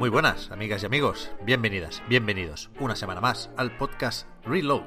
Muy 0.00 0.08
buenas, 0.08 0.50
amigas 0.50 0.82
y 0.82 0.86
amigos. 0.86 1.30
Bienvenidas, 1.44 2.02
bienvenidos 2.08 2.70
una 2.80 2.96
semana 2.96 3.20
más 3.20 3.50
al 3.58 3.76
podcast 3.76 4.26
Reload, 4.46 4.86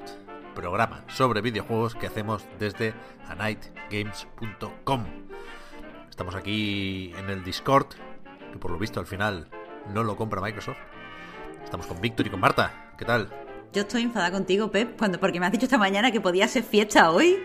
programa 0.56 1.06
sobre 1.08 1.42
videojuegos 1.42 1.94
que 1.94 2.08
hacemos 2.08 2.44
desde 2.58 2.96
anightgames.com. 3.28 5.06
Estamos 6.10 6.34
aquí 6.34 7.14
en 7.16 7.30
el 7.30 7.44
Discord, 7.44 7.90
que 8.52 8.58
por 8.58 8.72
lo 8.72 8.80
visto 8.80 9.00
al 9.00 9.06
final 9.06 9.50
no 9.94 10.04
lo 10.04 10.16
compra 10.16 10.42
Microsoft. 10.42 10.80
Estamos 11.64 11.86
con 11.86 12.02
Víctor 12.02 12.26
y 12.26 12.30
con 12.32 12.40
Marta. 12.40 12.96
¿Qué 12.98 13.06
tal? 13.06 13.30
Yo 13.72 13.84
estoy 13.84 14.02
enfadada 14.02 14.32
contigo, 14.32 14.72
Pep, 14.72 14.98
cuando, 14.98 15.20
porque 15.20 15.40
me 15.40 15.46
has 15.46 15.52
dicho 15.52 15.66
esta 15.66 15.78
mañana 15.78 16.12
que 16.12 16.22
podía 16.22 16.48
ser 16.48 16.64
fiesta 16.64 17.12
hoy 17.12 17.38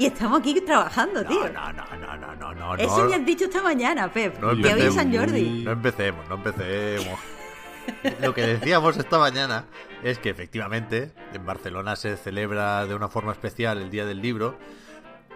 y 0.00 0.06
estamos 0.06 0.40
aquí 0.40 0.58
trabajando, 0.62 1.22
tío. 1.26 1.46
No, 1.52 1.72
no, 1.74 1.84
no, 1.84 2.16
no, 2.16 2.34
no, 2.34 2.54
no. 2.54 2.74
Eso 2.76 3.02
no. 3.02 3.10
me 3.10 3.16
has 3.16 3.26
dicho 3.26 3.44
esta 3.44 3.62
mañana, 3.62 4.10
Pep. 4.10 4.40
No 4.40 4.56
que 4.56 4.72
hoy 4.72 4.80
es 4.80 4.94
San. 4.94 5.14
Jordi. 5.14 5.62
No 5.62 5.72
empecemos, 5.72 6.26
no 6.26 6.36
empecemos. 6.36 7.20
Lo 8.22 8.32
que 8.32 8.46
decíamos 8.46 8.96
esta 8.96 9.18
mañana 9.18 9.66
es 10.02 10.18
que 10.18 10.30
efectivamente 10.30 11.12
en 11.34 11.44
Barcelona 11.44 11.96
se 11.96 12.16
celebra 12.16 12.86
de 12.86 12.94
una 12.94 13.08
forma 13.08 13.32
especial 13.32 13.76
el 13.76 13.90
Día 13.90 14.06
del 14.06 14.22
Libro 14.22 14.58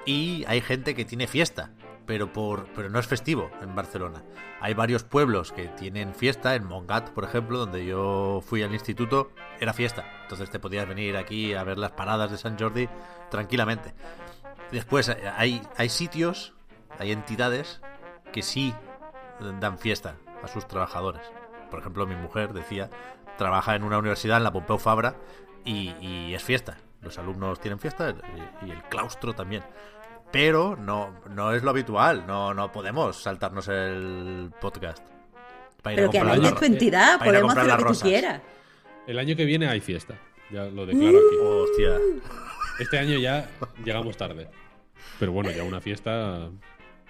y 0.07 0.45
hay 0.49 0.63
gente 0.63 0.95
que 0.95 1.05
tiene 1.05 1.27
fiesta, 1.27 1.71
pero 2.07 2.33
por 2.33 2.67
pero 2.75 2.89
no 2.89 2.99
es 2.99 3.07
festivo 3.07 3.51
en 3.61 3.75
Barcelona. 3.75 4.23
Hay 4.63 4.73
varios 4.73 5.05
pueblos 5.05 5.53
que 5.53 5.69
tienen 5.69 6.15
fiesta, 6.15 6.55
en 6.55 6.65
Mongat, 6.65 7.11
por 7.11 7.25
ejemplo, 7.25 7.59
donde 7.59 7.85
yo 7.85 8.43
fui 8.47 8.63
al 8.63 8.73
instituto, 8.73 9.31
era 9.61 9.75
fiesta. 9.75 10.07
Entonces 10.23 10.49
te 10.49 10.59
podías 10.59 10.89
venir 10.89 11.19
aquí 11.19 11.53
a 11.53 11.65
ver 11.65 11.77
las 11.77 11.91
paradas 11.91 12.31
de 12.31 12.39
San 12.39 12.59
Jordi 12.59 12.89
tranquilamente. 13.31 13.93
Después 14.73 15.09
eh, 15.09 15.17
hay, 15.37 15.63
hay 15.77 15.89
sitios, 15.89 16.53
hay 16.99 17.13
entidades 17.13 17.81
que 18.33 18.43
sí 18.43 18.75
dan 19.61 19.79
fiesta 19.79 20.17
a 20.43 20.49
sus 20.49 20.67
trabajadores. 20.67 21.23
Por 21.71 21.81
ejemplo, 21.81 22.07
mi 22.07 22.17
mujer 22.17 22.53
decía, 22.53 22.91
trabaja 23.39 23.75
en 23.75 23.83
una 23.83 23.99
universidad 23.99 24.39
en 24.39 24.45
la 24.45 24.53
Pompeu 24.53 24.79
Fabra 24.79 25.17
y, 25.65 25.95
y 26.01 26.35
es 26.35 26.43
fiesta. 26.43 26.77
Los 27.03 27.19
alumnos 27.19 27.61
tienen 27.61 27.79
fiesta 27.79 28.15
y, 28.63 28.67
y 28.67 28.71
el 28.71 28.83
claustro 28.85 29.35
también. 29.35 29.63
Pero 30.33 30.77
no, 30.77 31.15
no 31.31 31.53
es 31.53 31.63
lo 31.63 31.71
habitual, 31.71 32.27
no, 32.27 32.55
no 32.55 32.73
podemos 32.73 33.23
saltarnos 33.23 33.69
el 33.69 34.51
podcast. 34.61 34.99
Para 35.83 35.97
Pero 35.97 36.11
que 36.11 36.19
a 36.19 36.25
la 36.25 36.49
es 36.49 36.55
tu 36.55 36.65
entidad, 36.65 37.15
a 37.15 37.19
podemos 37.19 37.55
comprar 37.55 37.67
hacer 37.67 37.67
lo 37.67 37.69
las 37.69 37.77
que 37.77 37.83
tú 37.83 37.89
rosas. 37.89 38.03
quieras. 38.03 38.43
El 39.07 39.19
año 39.19 39.37
que 39.37 39.45
viene 39.45 39.69
hay 39.69 39.81
fiesta. 39.81 40.15
Ya 40.51 40.65
lo 40.65 40.87
declaro 40.87 41.19
aquí. 41.19 41.37
Hostia. 41.41 41.99
Este 42.79 42.99
año 42.99 43.19
ya 43.19 43.49
llegamos 43.85 44.17
tarde. 44.17 44.49
Pero 45.19 45.33
bueno, 45.33 45.51
ya 45.51 45.63
una 45.65 45.81
fiesta 45.81 46.51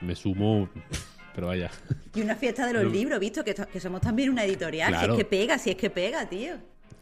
me 0.01 0.15
sumo. 0.15 0.69
Pero 1.35 1.49
vaya. 1.49 1.71
Y 2.15 2.21
una 2.21 2.37
fiesta 2.37 2.67
de 2.67 2.75
los 2.75 2.85
No. 2.85 2.91
libros, 2.91 3.19
visto 3.19 3.43
que, 3.45 3.55
somos 3.81 4.01
también 4.01 4.31
una 4.31 4.45
editorial. 4.45 4.97
Si 4.99 5.05
es 5.11 5.17
que 5.17 5.25
pega, 5.25 5.59
si 5.59 5.71
es 5.71 5.77
que 5.77 5.91
pega, 5.91 6.29
tío. 6.29 6.55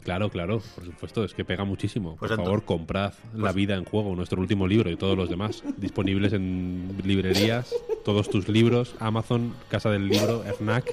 Claro, 0.04 0.30
claro, 0.30 0.60
por 0.74 0.84
supuesto, 0.84 1.24
es 1.24 1.32
que 1.32 1.44
pega 1.44 1.64
muchísimo. 1.64 2.16
Pues 2.16 2.30
Por 2.30 2.38
ento- 2.40 2.44
favor, 2.44 2.64
comprad 2.64 3.12
La 3.34 3.52
vida 3.52 3.76
en 3.76 3.84
juego, 3.84 4.16
nuestro 4.16 4.40
último 4.40 4.66
libro 4.66 4.90
y 4.90 4.96
todos 4.96 5.16
los 5.16 5.28
demás. 5.28 5.62
Disponibles 5.76 6.32
en 6.32 6.96
librerías, 7.04 7.72
todos 8.04 8.28
tus 8.28 8.48
libros, 8.48 8.96
Amazon, 8.98 9.54
Casa 9.68 9.90
del 9.90 10.08
Libro, 10.08 10.42
FNAC, 10.58 10.92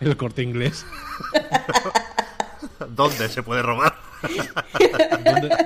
el 0.00 0.16
corte 0.18 0.42
inglés. 0.42 0.84
¿Dónde 2.90 3.28
se 3.28 3.42
puede 3.42 3.62
robar? 3.62 3.94
¿Dónde? 5.24 5.56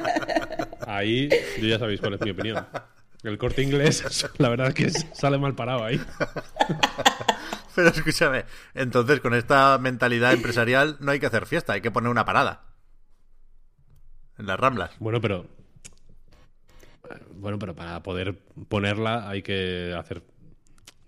Ahí, 0.86 1.28
yo 1.60 1.66
ya 1.68 1.78
sabéis 1.78 2.00
cuál 2.00 2.14
es 2.14 2.20
mi 2.20 2.30
opinión. 2.30 2.66
El 3.22 3.38
corte 3.38 3.62
inglés, 3.62 4.28
la 4.38 4.48
verdad 4.48 4.68
es 4.68 4.74
que 4.74 4.90
sale 4.90 5.38
mal 5.38 5.54
parado 5.54 5.84
ahí. 5.84 6.00
Pero 7.74 7.88
escúchame, 7.88 8.44
entonces 8.74 9.20
con 9.20 9.32
esta 9.34 9.78
mentalidad 9.78 10.32
empresarial 10.32 10.96
no 11.00 11.12
hay 11.12 11.20
que 11.20 11.26
hacer 11.26 11.46
fiesta, 11.46 11.72
hay 11.74 11.80
que 11.80 11.92
poner 11.92 12.10
una 12.10 12.24
parada. 12.24 12.64
En 14.38 14.46
las 14.46 14.58
ramblas. 14.58 14.90
Bueno, 14.98 15.20
pero. 15.20 15.46
Bueno, 17.34 17.58
pero 17.58 17.74
para 17.76 18.02
poder 18.02 18.38
ponerla 18.68 19.28
hay 19.28 19.42
que 19.42 19.94
hacer. 19.96 20.22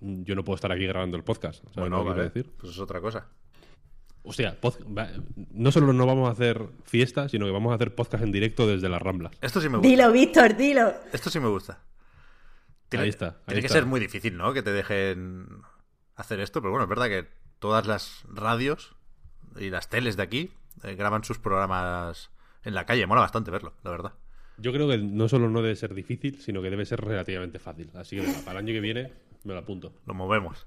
Yo 0.00 0.34
no 0.36 0.44
puedo 0.44 0.54
estar 0.54 0.70
aquí 0.70 0.86
grabando 0.86 1.16
el 1.16 1.24
podcast. 1.24 1.62
¿Sabes 1.64 1.76
Bueno, 1.76 1.96
lo 1.98 2.04
que 2.04 2.08
vale, 2.10 2.30
quiero 2.30 2.34
decir? 2.34 2.52
pues 2.58 2.72
es 2.72 2.78
otra 2.78 3.00
cosa. 3.00 3.26
Hostia, 4.26 4.58
pod- 4.60 4.78
no 5.52 5.70
solo 5.70 5.92
no 5.92 6.06
vamos 6.06 6.28
a 6.28 6.32
hacer 6.32 6.66
fiesta, 6.84 7.28
sino 7.28 7.44
que 7.44 7.52
vamos 7.52 7.72
a 7.72 7.74
hacer 7.74 7.94
podcast 7.94 8.24
en 8.24 8.32
directo 8.32 8.66
desde 8.66 8.88
las 8.88 9.00
Ramblas. 9.02 9.32
Esto 9.42 9.60
sí 9.60 9.68
me 9.68 9.76
gusta. 9.76 9.88
Dilo, 9.88 10.10
Víctor, 10.12 10.56
dilo. 10.56 10.94
Esto 11.12 11.28
sí 11.30 11.38
me 11.40 11.48
gusta. 11.48 11.80
Tiene, 12.88 13.04
Ahí 13.04 13.10
está, 13.10 13.26
ahí 13.26 13.34
tiene 13.46 13.62
que 13.62 13.68
ser 13.68 13.86
muy 13.86 14.00
difícil, 14.00 14.36
¿no? 14.36 14.52
Que 14.54 14.62
te 14.62 14.72
dejen 14.72 15.46
hacer 16.16 16.40
esto, 16.40 16.60
pero 16.62 16.70
bueno, 16.70 16.84
es 16.84 16.88
verdad 16.88 17.06
que 17.08 17.28
todas 17.58 17.86
las 17.86 18.22
radios 18.28 18.94
y 19.56 19.68
las 19.70 19.88
teles 19.90 20.16
de 20.16 20.22
aquí 20.22 20.50
eh, 20.84 20.94
graban 20.94 21.22
sus 21.24 21.38
programas 21.38 22.30
en 22.62 22.74
la 22.74 22.86
calle. 22.86 23.06
Mola 23.06 23.20
bastante 23.20 23.50
verlo, 23.50 23.74
la 23.84 23.90
verdad. 23.90 24.12
Yo 24.56 24.72
creo 24.72 24.88
que 24.88 24.98
no 24.98 25.28
solo 25.28 25.50
no 25.50 25.60
debe 25.60 25.76
ser 25.76 25.92
difícil, 25.94 26.40
sino 26.40 26.62
que 26.62 26.70
debe 26.70 26.86
ser 26.86 27.00
relativamente 27.00 27.58
fácil. 27.58 27.90
Así 27.94 28.16
que 28.16 28.22
venga, 28.22 28.38
para 28.40 28.52
el 28.60 28.64
año 28.64 28.72
que 28.74 28.80
viene 28.80 29.12
me 29.44 29.52
lo 29.52 29.58
apunto. 29.58 29.92
Lo 30.06 30.14
movemos. 30.14 30.66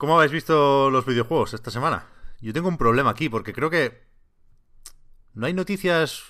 ¿Cómo 0.00 0.16
habéis 0.16 0.32
visto 0.32 0.88
los 0.88 1.04
videojuegos 1.04 1.52
esta 1.52 1.70
semana? 1.70 2.06
Yo 2.40 2.54
tengo 2.54 2.68
un 2.68 2.78
problema 2.78 3.10
aquí 3.10 3.28
porque 3.28 3.52
creo 3.52 3.68
que 3.68 4.02
no 5.34 5.44
hay 5.44 5.52
noticias 5.52 6.22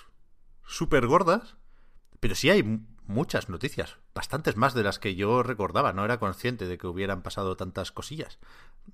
súper 0.66 1.06
gordas, 1.06 1.54
pero 2.18 2.34
sí 2.34 2.50
hay 2.50 2.64
mu- 2.64 2.80
muchas 3.06 3.48
noticias, 3.48 3.98
bastantes 4.12 4.56
más 4.56 4.74
de 4.74 4.82
las 4.82 4.98
que 4.98 5.14
yo 5.14 5.44
recordaba. 5.44 5.92
No 5.92 6.04
era 6.04 6.18
consciente 6.18 6.66
de 6.66 6.78
que 6.78 6.88
hubieran 6.88 7.22
pasado 7.22 7.56
tantas 7.56 7.92
cosillas. 7.92 8.40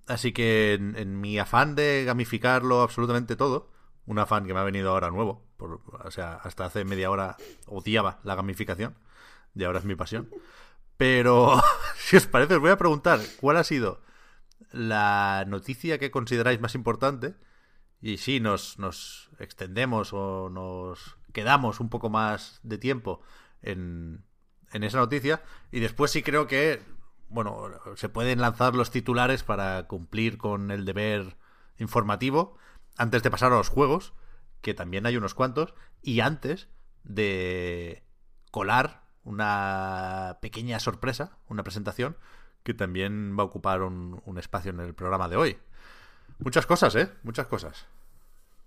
Así 0.06 0.34
que 0.34 0.75
en, 0.75 1.22
mi 1.22 1.38
afán 1.38 1.75
de 1.75 2.04
gamificarlo 2.04 2.82
absolutamente 2.82 3.34
todo, 3.34 3.70
un 4.04 4.19
afán 4.19 4.44
que 4.44 4.53
me 4.53 4.60
ha 4.60 4.65
venido 4.65 4.91
ahora 4.91 5.10
nuevo, 5.10 5.42
o 5.59 6.10
sea, 6.10 6.34
hasta 6.34 6.66
hace 6.66 6.84
media 6.84 7.10
hora 7.10 7.38
odiaba 7.65 8.19
la 8.25 8.34
gamificación 8.34 8.94
y 9.54 9.65
ahora 9.65 9.78
es 9.78 9.86
mi 9.86 9.94
pasión. 9.94 10.28
Pero, 10.98 11.62
si 11.97 12.19
os 12.19 12.26
parece, 12.26 12.56
os 12.56 12.60
voy 12.60 12.72
a 12.72 12.76
preguntar 12.76 13.20
cuál 13.41 13.56
ha 13.56 13.65
sido 13.65 14.04
la 14.71 15.44
noticia 15.47 15.99
que 15.99 16.11
consideráis 16.11 16.61
más 16.61 16.75
importante 16.75 17.34
y 18.00 18.19
si 18.19 18.41
nos, 18.41 18.78
nos 18.78 19.31
extendemos 19.39 20.12
o 20.12 20.50
nos 20.50 21.17
quedamos 21.33 21.81
un 21.81 21.89
poco 21.89 22.11
más 22.11 22.61
de 22.62 22.78
tiempo 22.78 23.21
en, 23.62 24.25
en 24.72 24.84
esa 24.84 24.99
noticia 24.99 25.43
y 25.71 25.81
después 25.81 26.11
sí 26.11 26.22
creo 26.22 26.47
que, 26.47 26.83
bueno, 27.28 27.71
se 27.97 28.09
pueden 28.09 28.41
lanzar 28.41 28.75
los 28.75 28.91
titulares 28.91 29.43
para 29.43 29.87
cumplir 29.87 30.39
con 30.39 30.71
el 30.71 30.84
deber 30.84 31.37
informativo 31.78 32.59
antes 32.97 33.22
de 33.22 33.30
pasar 33.30 33.53
a 33.53 33.57
los 33.57 33.69
juegos, 33.69 34.15
que 34.63 34.75
también 34.75 35.07
hay 35.07 35.16
unos 35.16 35.34
cuantos, 35.34 35.75
y 36.03 36.21
antes 36.21 36.69
de 37.04 38.04
colar 38.51 39.04
una 39.22 40.39
pequeña 40.41 40.80
sorpresa, 40.80 41.39
una 41.48 41.63
presentación, 41.63 42.16
que 42.66 42.74
también 42.74 43.39
va 43.39 43.45
a 43.45 43.47
ocupar 43.47 43.83
un, 43.83 44.21
un 44.24 44.39
espacio 44.39 44.72
en 44.72 44.80
el 44.80 44.92
programa 44.92 45.28
de 45.28 45.36
hoy. 45.36 45.57
Muchas 46.41 46.66
cosas, 46.66 46.97
¿eh? 46.97 47.09
Muchas 47.22 47.47
cosas. 47.47 47.86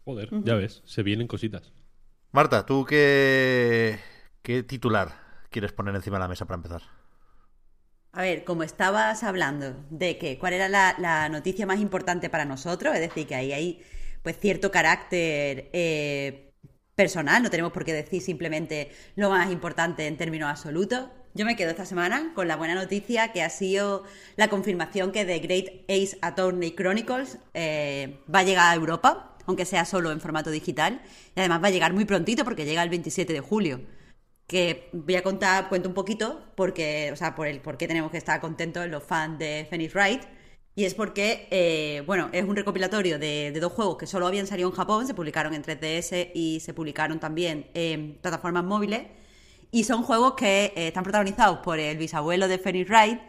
Joder, 0.06 0.30
ya 0.46 0.56
ves, 0.56 0.82
se 0.86 1.04
vienen 1.04 1.28
cositas. 1.28 1.74
Marta, 2.32 2.66
¿tú 2.66 2.86
qué, 2.86 4.00
qué 4.42 4.64
titular 4.64 5.10
quieres 5.50 5.74
poner 5.74 5.94
encima 5.94 6.16
de 6.16 6.22
la 6.22 6.28
mesa 6.30 6.46
para 6.46 6.56
empezar? 6.56 6.82
A 8.14 8.22
ver, 8.22 8.46
como 8.46 8.64
estabas 8.64 9.22
hablando 9.24 9.76
de 9.90 10.18
que 10.18 10.40
cuál 10.40 10.54
era 10.54 10.70
la, 10.70 10.96
la 10.98 11.28
noticia 11.28 11.66
más 11.66 11.82
importante 11.82 12.30
para 12.30 12.46
nosotros, 12.46 12.96
es 12.96 13.02
decir, 13.02 13.28
que 13.28 13.36
ahí 13.36 13.52
hay 13.52 13.84
pues 14.24 14.40
cierto 14.40 14.72
carácter 14.72 15.70
eh, 15.74 16.54
personal, 16.96 17.44
no 17.44 17.50
tenemos 17.50 17.74
por 17.74 17.84
qué 17.84 17.92
decir 17.92 18.22
simplemente 18.22 18.92
lo 19.16 19.30
más 19.30 19.52
importante 19.52 20.08
en 20.08 20.16
términos 20.16 20.50
absolutos. 20.50 21.10
Yo 21.34 21.46
me 21.46 21.56
quedo 21.56 21.70
esta 21.70 21.86
semana 21.86 22.32
con 22.34 22.48
la 22.48 22.56
buena 22.56 22.76
noticia 22.76 23.32
que 23.32 23.44
ha 23.44 23.50
sido 23.50 24.04
la 24.36 24.50
confirmación 24.50 25.12
que 25.12 25.26
The 25.26 25.40
Great 25.40 25.68
Ace 25.88 26.18
Attorney 26.22 26.72
Chronicles 26.72 27.38
eh, 27.54 28.20
va 28.34 28.40
a 28.40 28.44
llegar 28.44 28.72
a 28.72 28.76
Europa, 28.76 29.38
aunque 29.46 29.66
sea 29.66 29.86
solo 29.86 30.12
en 30.12 30.20
formato 30.22 30.50
digital. 30.50 31.02
Y 31.36 31.40
además 31.40 31.64
va 31.64 31.68
a 31.68 31.72
llegar 31.72 31.94
muy 31.94 32.06
prontito 32.06 32.44
porque 32.44 32.66
llega 32.66 32.84
el 32.84 32.90
27 32.90 33.32
de 33.32 33.40
julio. 33.42 33.82
Que 34.48 34.90
voy 34.92 35.16
a 35.16 35.24
contar, 35.24 35.70
cuento 35.70 35.88
un 35.88 35.94
poquito, 35.94 36.42
porque, 36.56 37.12
o 37.14 37.16
sea, 37.16 37.36
por 37.36 37.48
el 37.48 37.62
por 37.62 37.78
qué 37.78 37.88
tenemos 37.88 38.10
que 38.10 38.18
estar 38.18 38.42
contentos 38.42 38.88
los 38.88 39.04
fans 39.04 39.38
de 39.38 39.68
Phoenix 39.70 39.94
Wright. 39.94 40.24
Y 40.74 40.86
es 40.86 40.96
porque, 40.96 41.48
eh, 41.52 42.04
bueno, 42.08 42.30
es 42.32 42.44
un 42.44 42.56
recopilatorio 42.56 43.20
de, 43.20 43.52
de, 43.52 43.60
dos 43.60 43.74
juegos 43.74 43.98
que 43.98 44.08
solo 44.08 44.26
habían 44.26 44.48
salido 44.48 44.70
en 44.70 44.76
Japón, 44.76 45.06
se 45.06 45.14
publicaron 45.14 45.54
en 45.54 45.62
3DS 45.62 46.32
y 46.34 46.62
se 46.62 46.74
publicaron 46.74 47.20
también 47.20 47.70
en 47.74 48.16
plataformas 48.22 48.64
móviles. 48.64 49.02
Y 49.72 49.84
son 49.84 50.04
juegos 50.04 50.34
que 50.34 50.74
eh, 50.76 50.88
están 50.88 51.04
protagonizados 51.04 51.60
por 51.60 51.80
el 51.80 51.98
bisabuelo 51.98 52.48
de 52.48 52.58
Phoenix 52.58 52.90
Wright. 52.90 53.20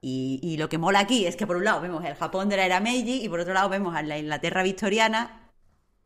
Y, 0.00 0.38
y, 0.42 0.56
lo 0.58 0.68
que 0.68 0.78
mola 0.78 1.00
aquí 1.00 1.26
es 1.26 1.34
que 1.34 1.46
por 1.46 1.56
un 1.56 1.64
lado 1.64 1.80
vemos 1.80 2.04
el 2.04 2.14
Japón 2.14 2.48
de 2.48 2.56
la 2.56 2.66
era 2.66 2.78
Meiji 2.78 3.24
y 3.24 3.28
por 3.28 3.40
otro 3.40 3.52
lado 3.52 3.68
vemos 3.68 3.96
a 3.96 4.02
la 4.02 4.16
Inglaterra 4.16 4.62
victoriana 4.62 5.48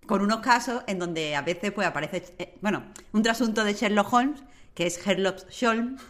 con 0.06 0.22
unos 0.22 0.40
casos 0.40 0.82
en 0.86 0.98
donde 0.98 1.36
a 1.36 1.42
veces 1.42 1.72
pues 1.72 1.86
aparece, 1.86 2.24
eh, 2.38 2.54
bueno, 2.60 2.84
un 3.12 3.22
trasunto 3.22 3.64
de 3.64 3.74
Sherlock 3.74 4.12
Holmes, 4.12 4.42
que 4.74 4.86
es 4.86 5.04
Sherlock 5.04 5.44
Holmes, 5.62 6.00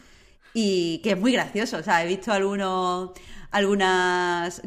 y 0.55 1.01
que 1.03 1.13
es 1.13 1.19
muy 1.19 1.33
gracioso. 1.33 1.79
O 1.79 1.83
sea, 1.83 2.05
he 2.05 2.07
visto 2.07 2.33
algunos, 2.33 3.11
algunas 3.51 4.63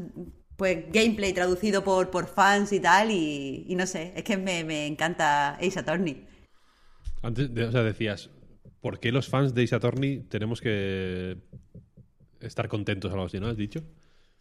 pues 0.56 0.86
gameplay 0.92 1.34
traducido 1.34 1.84
por, 1.84 2.10
por 2.10 2.28
fans 2.28 2.72
y 2.72 2.80
tal, 2.80 3.12
y, 3.12 3.66
y 3.68 3.76
no 3.76 3.86
sé, 3.86 4.14
es 4.16 4.24
que 4.24 4.38
me, 4.38 4.64
me 4.64 4.88
encanta 4.88 5.56
Ace 5.56 5.80
Attorney. 5.80 6.26
Antes, 7.22 7.50
o 7.50 7.72
sea, 7.72 7.84
decías, 7.84 8.30
¿por 8.86 9.00
qué 9.00 9.12
los 9.12 9.30
fans 9.30 9.56
de 9.56 9.64
Ace 9.64 9.74
Attorney 9.74 10.20
tenemos 10.30 10.62
que 10.62 11.38
estar 12.40 12.68
contentos 12.68 13.12
algo 13.12 13.26
así, 13.26 13.40
¿no? 13.40 13.48
Has 13.48 13.58
dicho. 13.58 13.82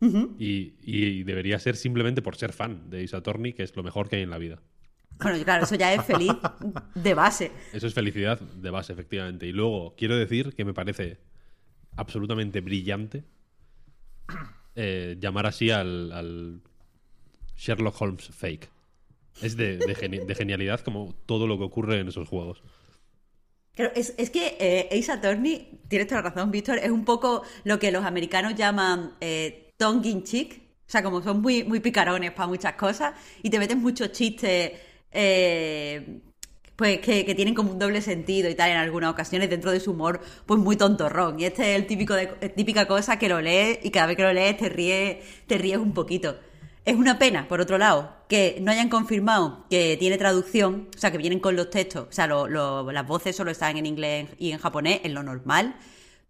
Uh 0.00 0.06
-huh. 0.06 0.36
y, 0.38 0.74
y, 0.82 1.22
debería 1.22 1.58
ser 1.58 1.76
simplemente 1.76 2.20
por 2.20 2.36
ser 2.36 2.52
fan 2.52 2.90
de 2.90 3.02
Ace 3.02 3.16
Attorney, 3.16 3.54
que 3.54 3.62
es 3.62 3.74
lo 3.74 3.82
mejor 3.82 4.10
que 4.10 4.16
hay 4.16 4.22
en 4.22 4.28
la 4.28 4.36
vida. 4.36 4.60
Bueno, 5.18 5.42
claro, 5.44 5.64
eso 5.64 5.76
ya 5.76 5.94
es 5.94 6.04
feliz 6.04 6.34
de 6.94 7.14
base. 7.14 7.52
Eso 7.72 7.86
es 7.86 7.94
felicidad 7.94 8.38
de 8.38 8.68
base, 8.68 8.92
efectivamente. 8.92 9.46
Y 9.46 9.52
luego, 9.52 9.94
quiero 9.96 10.14
decir 10.14 10.52
que 10.54 10.66
me 10.66 10.74
parece 10.74 11.20
absolutamente 11.96 12.60
brillante 12.60 13.24
eh, 14.76 15.16
llamar 15.18 15.46
así 15.46 15.70
al, 15.70 16.12
al, 16.12 16.60
Sherlock 17.56 17.98
Holmes 17.98 18.28
fake. 18.28 18.68
Es 19.40 19.56
de, 19.56 19.78
de, 19.78 19.94
geni 19.94 20.18
de, 20.18 20.34
genialidad 20.34 20.80
como 20.80 21.14
todo 21.24 21.46
lo 21.46 21.56
que 21.56 21.64
ocurre 21.64 21.98
en 21.98 22.08
esos 22.08 22.28
juegos. 22.28 22.62
Es, 23.76 24.14
es 24.16 24.30
que 24.30 24.56
eh, 24.60 24.88
Ace 24.92 25.10
Attorney, 25.10 25.80
tienes 25.88 26.06
toda 26.06 26.22
la 26.22 26.30
razón, 26.30 26.50
Víctor, 26.50 26.78
es 26.78 26.90
un 26.90 27.04
poco 27.04 27.42
lo 27.64 27.78
que 27.78 27.90
los 27.90 28.04
americanos 28.04 28.54
llaman 28.54 29.14
eh, 29.20 29.72
tongue 29.76 30.08
in 30.08 30.22
cheek. 30.22 30.62
O 30.86 30.90
sea, 30.90 31.02
como 31.02 31.22
son 31.22 31.40
muy, 31.40 31.64
muy 31.64 31.80
picarones 31.80 32.32
para 32.32 32.46
muchas 32.46 32.74
cosas 32.74 33.14
y 33.42 33.50
te 33.50 33.58
meten 33.58 33.80
muchos 33.80 34.12
chistes 34.12 34.72
eh, 35.10 36.20
pues 36.76 37.00
que, 37.00 37.24
que, 37.24 37.34
tienen 37.34 37.54
como 37.54 37.72
un 37.72 37.78
doble 37.78 38.00
sentido 38.02 38.50
y 38.50 38.54
tal 38.54 38.70
en 38.70 38.76
algunas 38.76 39.10
ocasiones 39.10 39.48
dentro 39.48 39.70
de 39.70 39.80
su 39.80 39.92
humor 39.92 40.20
pues 40.44 40.60
muy 40.60 40.76
tontorrón 40.76 41.38
y 41.40 41.44
este 41.44 41.72
es 41.72 41.80
el 41.80 41.86
típico 41.86 42.14
de, 42.14 42.26
típica 42.50 42.86
cosa 42.86 43.18
que 43.18 43.28
lo 43.28 43.40
lees 43.40 43.78
y 43.82 43.90
cada 43.90 44.06
vez 44.06 44.16
que 44.16 44.24
lo 44.24 44.32
lees 44.32 44.56
te 44.56 44.68
ríes 44.68 45.18
te 45.46 45.56
ríes 45.56 45.78
un 45.78 45.94
poquito 45.94 46.36
es 46.84 46.96
una 46.96 47.18
pena 47.18 47.48
por 47.48 47.60
otro 47.60 47.78
lado 47.78 48.14
que 48.28 48.58
no 48.60 48.70
hayan 48.70 48.88
confirmado 48.88 49.64
que 49.70 49.96
tiene 49.98 50.18
traducción 50.18 50.88
o 50.94 50.98
sea 50.98 51.10
que 51.10 51.18
vienen 51.18 51.40
con 51.40 51.56
los 51.56 51.70
textos 51.70 52.08
o 52.08 52.12
sea 52.12 52.26
lo, 52.26 52.46
lo, 52.48 52.90
las 52.92 53.06
voces 53.06 53.34
solo 53.36 53.50
están 53.50 53.76
en 53.76 53.86
inglés 53.86 54.28
y 54.38 54.52
en 54.52 54.58
japonés 54.58 55.00
en 55.04 55.14
lo 55.14 55.22
normal 55.22 55.76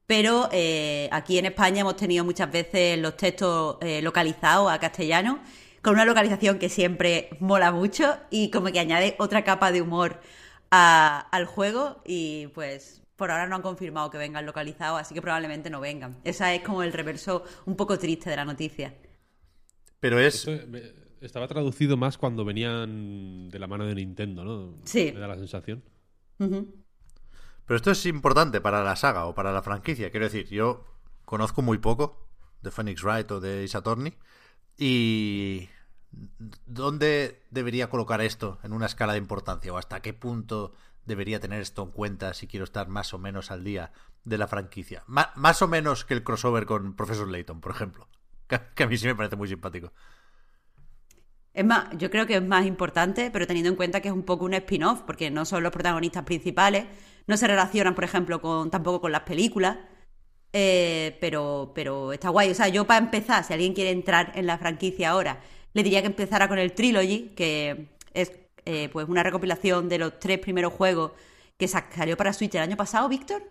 pero 0.07 0.49
eh, 0.53 1.09
aquí 1.13 1.39
en 1.39 1.47
España 1.47 1.81
hemos 1.81 1.97
tenido 1.97 2.25
muchas 2.25 2.51
veces 2.51 2.99
los 2.99 3.17
textos 3.17 3.79
eh, 3.81 4.03
localizados 4.03 4.71
a 4.71 4.79
castellano 4.79 5.41
con 5.83 5.95
una 5.95 6.05
localización 6.05 6.59
que 6.59 6.69
siempre 6.69 7.31
mola 7.41 7.73
mucho 7.73 8.17
y 8.31 8.51
como 8.51 8.71
que 8.73 8.81
añade 8.81 9.17
otra 9.19 9.45
capa 9.45 9.73
de 9.73 9.83
humor 9.83 10.21
a, 10.71 11.21
al 11.31 11.47
juego 11.47 12.01
y 12.05 12.49
pues 12.49 13.03
por 13.17 13.31
ahora 13.31 13.47
no 13.47 13.57
han 13.57 13.63
confirmado 13.63 14.11
que 14.11 14.19
vengan 14.19 14.45
localizados, 14.45 15.01
así 15.01 15.15
que 15.15 15.23
probablemente 15.23 15.71
no 15.71 15.81
vengan. 15.81 16.17
Esa 16.25 16.53
es 16.53 16.63
como 16.63 16.83
el 16.83 16.93
reverso 16.93 17.45
un 17.65 17.77
poco 17.77 17.99
triste 17.99 18.29
de 18.29 18.37
la 18.37 18.45
noticia. 18.45 18.93
Pero 20.05 20.21
es... 20.21 20.47
Esto 20.47 20.61
estaba 21.23 21.49
traducido 21.49 21.97
más 21.97 22.19
cuando 22.19 22.45
venían 22.45 23.49
de 23.49 23.59
la 23.59 23.67
mano 23.67 23.87
de 23.87 23.95
Nintendo, 23.95 24.45
¿no? 24.45 24.75
Sí. 24.85 25.11
Me 25.15 25.19
da 25.19 25.29
la 25.29 25.37
sensación. 25.37 25.83
Uh 26.39 26.45
-huh. 26.45 26.75
Pero 27.65 27.77
esto 27.77 27.91
es 27.91 28.05
importante 28.05 28.61
para 28.61 28.85
la 28.85 28.97
saga 28.97 29.25
o 29.25 29.35
para 29.35 29.51
la 29.51 29.63
franquicia. 29.63 30.11
Quiero 30.11 30.27
decir, 30.27 30.47
yo 30.51 30.85
conozco 31.25 31.63
muy 31.63 31.79
poco 31.79 32.29
de 32.61 32.71
Phoenix 32.71 33.03
Wright 33.03 33.31
o 33.31 33.41
de 33.41 33.65
Ace 33.65 33.79
Attorney 33.79 34.13
y 34.77 35.71
¿Dónde 36.67 37.43
debería 37.51 37.89
colocar 37.89 38.21
esto 38.21 38.59
en 38.63 38.75
una 38.75 38.85
escala 38.85 39.15
de 39.15 39.21
importancia? 39.21 39.73
¿O 39.73 39.79
hasta 39.79 40.03
qué 40.03 40.13
punto 40.13 40.75
debería 41.07 41.41
tener 41.41 41.63
esto 41.63 41.83
en 41.83 41.93
cuenta 41.93 42.35
si 42.35 42.47
quiero 42.47 42.65
estar 42.65 42.89
más 42.89 43.15
o 43.15 43.19
menos 43.19 43.51
al 43.51 43.65
día 43.65 43.91
de 44.23 44.37
la 44.37 44.49
franquicia? 44.49 45.03
M 45.09 45.23
más 45.37 45.63
o 45.63 45.67
menos 45.67 46.05
que 46.05 46.13
el 46.13 46.25
crossover 46.25 46.67
con 46.67 46.95
Professor 46.95 47.27
Layton, 47.27 47.63
por 47.63 47.73
ejemplo. 47.73 48.07
Que, 48.47 48.83
a 48.83 48.87
mí 48.87 48.97
sí 48.97 49.07
me 49.07 49.15
parece 49.15 49.37
muy 49.37 49.49
simpático. 49.49 49.93
Es 51.53 51.65
más, 51.65 51.87
yo 51.99 52.11
creo 52.11 52.27
que 52.27 52.37
es 52.37 52.43
más 52.43 52.67
importante, 52.67 53.31
pero 53.31 53.47
teniendo 53.47 53.71
en 53.71 53.77
cuenta 53.77 54.01
que 54.01 54.09
es 54.09 54.15
un 54.15 54.25
poco 54.25 54.45
un 54.45 54.55
spin-off, 54.55 55.03
porque 55.03 55.31
no 55.31 55.45
son 55.45 55.63
los 55.63 55.73
protagonistas 55.73 56.25
principales, 56.25 56.87
no 57.27 57.37
se 57.37 57.47
relacionan, 57.47 57.95
por 57.95 58.05
ejemplo, 58.05 58.41
con 58.41 58.71
tampoco 58.71 59.01
con 59.01 59.13
las 59.13 59.23
películas. 59.23 59.79
Eh, 60.53 61.17
pero, 61.21 61.73
pero 61.75 62.13
está 62.13 62.29
guay. 62.29 62.51
O 62.51 62.55
sea, 62.55 62.69
yo 62.69 62.87
para 62.87 63.05
empezar, 63.05 63.43
si 63.45 63.53
alguien 63.53 63.75
quiere 63.75 63.91
entrar 63.91 64.33
en 64.37 64.47
la 64.47 64.57
franquicia 64.59 65.11
ahora 65.11 65.41
le 65.75 65.83
diría 65.83 66.01
que 66.01 66.07
empezara 66.07 66.49
con 66.49 66.59
el 66.59 66.73
Trilogy, 66.73 67.33
que 67.37 67.89
es 68.15 68.33
eh, 68.65 68.89
pues 68.93 69.09
una 69.09 69.23
recopilación 69.23 69.89
de 69.89 69.99
los 69.99 70.19
tres 70.19 70.39
primeros 70.39 70.73
juegos 70.73 71.13
que 71.59 71.69
salió 71.69 72.17
para 72.17 72.33
Switch 72.33 72.55
el 72.55 72.63
año 72.63 72.77
pasado, 72.77 73.09
Víctor. 73.09 73.43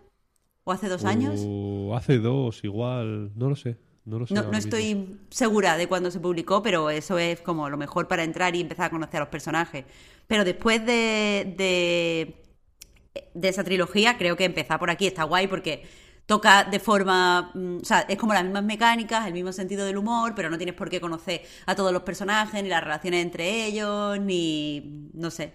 ¿O 0.64 0.72
hace 0.72 0.88
dos 0.88 1.04
años? 1.04 1.42
O 1.46 1.94
hace 1.96 2.20
dos, 2.20 2.64
igual. 2.64 3.32
No 3.36 3.50
lo 3.50 3.56
sé. 3.58 3.78
No, 4.06 4.20
lo 4.20 4.28
sé 4.28 4.34
no, 4.36 4.44
no 4.44 4.58
estoy 4.58 5.20
segura 5.30 5.78
de 5.78 5.88
cuándo 5.88 6.12
se 6.12 6.20
publicó, 6.20 6.62
pero 6.64 6.90
eso 6.90 7.18
es 7.20 7.42
como 7.42 7.70
lo 7.70 7.78
mejor 7.78 8.08
para 8.08 8.24
entrar 8.24 8.56
y 8.56 8.62
empezar 8.62 8.88
a 8.88 8.90
conocer 8.90 9.18
a 9.18 9.20
los 9.22 9.30
personajes. 9.30 9.86
Pero 10.28 10.44
después 10.44 10.86
de, 10.86 11.54
de, 11.58 12.36
de 13.34 13.50
esa 13.50 13.64
trilogía, 13.64 14.18
creo 14.18 14.36
que 14.38 14.46
empezar 14.46 14.80
por 14.80 14.90
aquí 14.90 15.08
está 15.08 15.24
guay 15.24 15.48
porque 15.48 15.86
toca 16.26 16.64
de 16.64 16.80
forma, 16.80 17.52
o 17.82 17.86
sea, 17.86 18.02
es 18.02 18.18
como 18.18 18.34
las 18.34 18.44
mismas 18.44 18.64
mecánicas, 18.64 19.28
el 19.28 19.34
mismo 19.34 19.52
sentido 19.54 19.86
del 19.86 19.98
humor, 19.98 20.34
pero 20.36 20.50
no 20.50 20.58
tienes 20.58 20.76
por 20.76 20.90
qué 20.90 21.02
conocer 21.02 21.44
a 21.66 21.76
todos 21.76 21.92
los 21.94 22.04
personajes, 22.04 22.64
ni 22.64 22.70
las 22.70 22.84
relaciones 22.84 23.24
entre 23.24 23.66
ellos, 23.66 24.20
ni, 24.20 25.10
no 25.14 25.32
sé, 25.32 25.54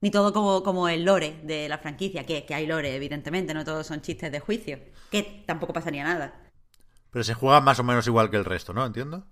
ni 0.00 0.10
todo 0.10 0.32
como, 0.32 0.62
como 0.62 0.88
el 0.88 1.04
lore 1.04 1.40
de 1.44 1.68
la 1.68 1.78
franquicia, 1.78 2.24
que, 2.26 2.44
que 2.46 2.54
hay 2.54 2.66
lore, 2.66 2.94
evidentemente, 2.96 3.54
no 3.54 3.64
todos 3.64 3.86
son 3.86 4.02
chistes 4.02 4.32
de 4.32 4.40
juicio, 4.40 4.80
que 5.10 5.44
tampoco 5.46 5.72
pasaría 5.72 6.04
nada. 6.04 6.49
Pero 7.10 7.24
se 7.24 7.34
juega 7.34 7.60
más 7.60 7.78
o 7.78 7.84
menos 7.84 8.06
igual 8.06 8.30
que 8.30 8.36
el 8.36 8.44
resto, 8.44 8.72
¿no? 8.72 8.86
¿Entiendo? 8.86 9.26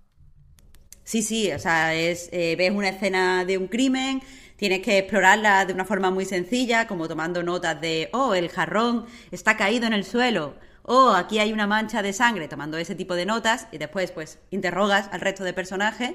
Sí, 1.03 1.23
sí, 1.23 1.51
o 1.51 1.59
sea, 1.59 1.95
es, 1.95 2.29
eh, 2.31 2.55
ves 2.55 2.71
una 2.71 2.89
escena 2.89 3.43
de 3.43 3.57
un 3.57 3.67
crimen, 3.67 4.21
tienes 4.57 4.81
que 4.81 4.99
explorarla 4.99 5.65
de 5.65 5.73
una 5.73 5.85
forma 5.85 6.11
muy 6.11 6.25
sencilla, 6.25 6.87
como 6.87 7.07
tomando 7.07 7.41
notas 7.41 7.81
de, 7.81 8.09
oh, 8.13 8.35
el 8.35 8.49
jarrón 8.49 9.05
está 9.31 9.57
caído 9.57 9.87
en 9.87 9.93
el 9.93 10.03
suelo, 10.03 10.53
oh, 10.83 11.11
aquí 11.11 11.39
hay 11.39 11.51
una 11.51 11.65
mancha 11.65 12.03
de 12.03 12.13
sangre, 12.13 12.47
tomando 12.47 12.77
ese 12.77 12.93
tipo 12.93 13.15
de 13.15 13.25
notas, 13.25 13.67
y 13.71 13.79
después, 13.79 14.11
pues, 14.11 14.37
interrogas 14.51 15.09
al 15.11 15.21
resto 15.21 15.43
de 15.43 15.53
personajes 15.53 16.11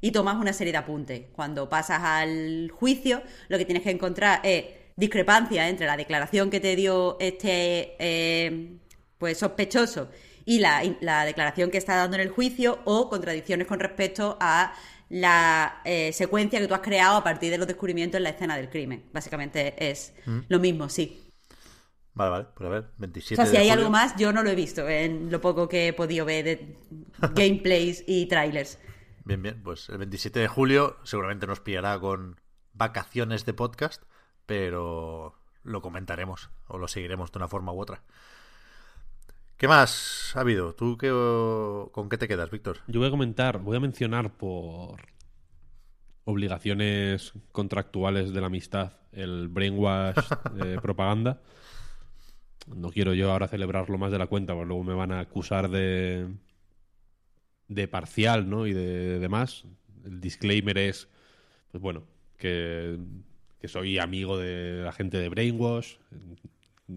y 0.00 0.12
tomas 0.12 0.36
una 0.36 0.52
serie 0.52 0.72
de 0.72 0.78
apuntes. 0.78 1.22
Cuando 1.32 1.68
pasas 1.68 2.02
al 2.04 2.70
juicio, 2.70 3.22
lo 3.48 3.58
que 3.58 3.64
tienes 3.64 3.82
que 3.82 3.90
encontrar 3.90 4.40
es 4.44 4.66
discrepancia 4.94 5.68
entre 5.68 5.86
la 5.86 5.96
declaración 5.96 6.50
que 6.50 6.60
te 6.60 6.76
dio 6.76 7.16
este, 7.18 7.96
eh, 7.98 8.78
pues, 9.18 9.38
sospechoso 9.38 10.08
y 10.46 10.60
la, 10.60 10.82
la, 11.00 11.26
declaración 11.26 11.70
que 11.70 11.76
está 11.76 11.96
dando 11.96 12.16
en 12.16 12.22
el 12.22 12.30
juicio 12.30 12.78
o 12.84 13.10
contradicciones 13.10 13.66
con 13.66 13.80
respecto 13.80 14.38
a 14.40 14.72
la 15.08 15.82
eh, 15.84 16.12
secuencia 16.12 16.60
que 16.60 16.68
tú 16.68 16.74
has 16.74 16.80
creado 16.80 17.16
a 17.16 17.24
partir 17.24 17.50
de 17.50 17.58
los 17.58 17.66
descubrimientos 17.66 18.16
en 18.16 18.22
la 18.22 18.30
escena 18.30 18.56
del 18.56 18.70
crimen. 18.70 19.04
Básicamente 19.12 19.74
es 19.90 20.14
¿Mm? 20.24 20.38
lo 20.48 20.58
mismo, 20.58 20.88
sí. 20.88 21.22
Vale, 22.14 22.30
vale, 22.30 22.46
pues 22.54 22.66
a 22.66 22.70
ver, 22.70 22.84
27 22.96 23.42
O 23.42 23.44
sea, 23.44 23.50
si 23.50 23.56
hay 23.58 23.68
julio. 23.68 23.74
algo 23.74 23.90
más, 23.90 24.16
yo 24.16 24.32
no 24.32 24.42
lo 24.42 24.48
he 24.48 24.54
visto 24.54 24.88
en 24.88 25.30
lo 25.30 25.40
poco 25.40 25.68
que 25.68 25.88
he 25.88 25.92
podido 25.92 26.24
ver 26.24 26.44
de 26.44 26.76
gameplays 27.34 28.04
y 28.06 28.26
trailers. 28.26 28.78
Bien, 29.24 29.42
bien, 29.42 29.60
pues 29.62 29.88
el 29.88 29.98
27 29.98 30.38
de 30.38 30.48
julio 30.48 30.96
seguramente 31.02 31.46
nos 31.46 31.60
pillará 31.60 31.98
con 31.98 32.40
vacaciones 32.72 33.44
de 33.44 33.52
podcast, 33.52 34.02
pero 34.46 35.34
lo 35.64 35.82
comentaremos 35.82 36.50
o 36.68 36.78
lo 36.78 36.88
seguiremos 36.88 37.32
de 37.32 37.38
una 37.38 37.48
forma 37.48 37.72
u 37.72 37.80
otra. 37.80 38.02
¿Qué 39.56 39.68
más 39.68 40.32
ha 40.34 40.40
habido? 40.40 40.74
¿Tú 40.74 40.98
qué, 40.98 41.08
con 41.90 42.10
qué 42.10 42.18
te 42.18 42.28
quedas, 42.28 42.50
Víctor? 42.50 42.78
Yo 42.88 43.00
voy 43.00 43.08
a 43.08 43.10
comentar, 43.10 43.58
voy 43.58 43.76
a 43.78 43.80
mencionar 43.80 44.36
por 44.36 45.00
obligaciones 46.24 47.32
contractuales 47.52 48.34
de 48.34 48.40
la 48.42 48.48
amistad, 48.48 48.92
el 49.12 49.48
brainwash 49.48 50.16
propaganda. 50.82 51.40
no 52.66 52.90
quiero 52.90 53.14
yo 53.14 53.32
ahora 53.32 53.48
celebrarlo 53.48 53.96
más 53.96 54.12
de 54.12 54.18
la 54.18 54.26
cuenta, 54.26 54.52
porque 54.52 54.68
luego 54.68 54.84
me 54.84 54.92
van 54.92 55.12
a 55.12 55.20
acusar 55.20 55.70
de, 55.70 56.28
de 57.68 57.88
parcial, 57.88 58.50
¿no? 58.50 58.66
Y 58.66 58.74
de 58.74 59.18
demás. 59.18 59.64
El 60.04 60.20
disclaimer 60.20 60.76
es, 60.76 61.08
pues 61.70 61.80
bueno, 61.80 62.02
que, 62.36 62.98
que 63.58 63.68
soy 63.68 63.98
amigo 63.98 64.36
de 64.36 64.82
la 64.84 64.92
gente 64.92 65.16
de 65.16 65.30
Brainwash. 65.30 65.94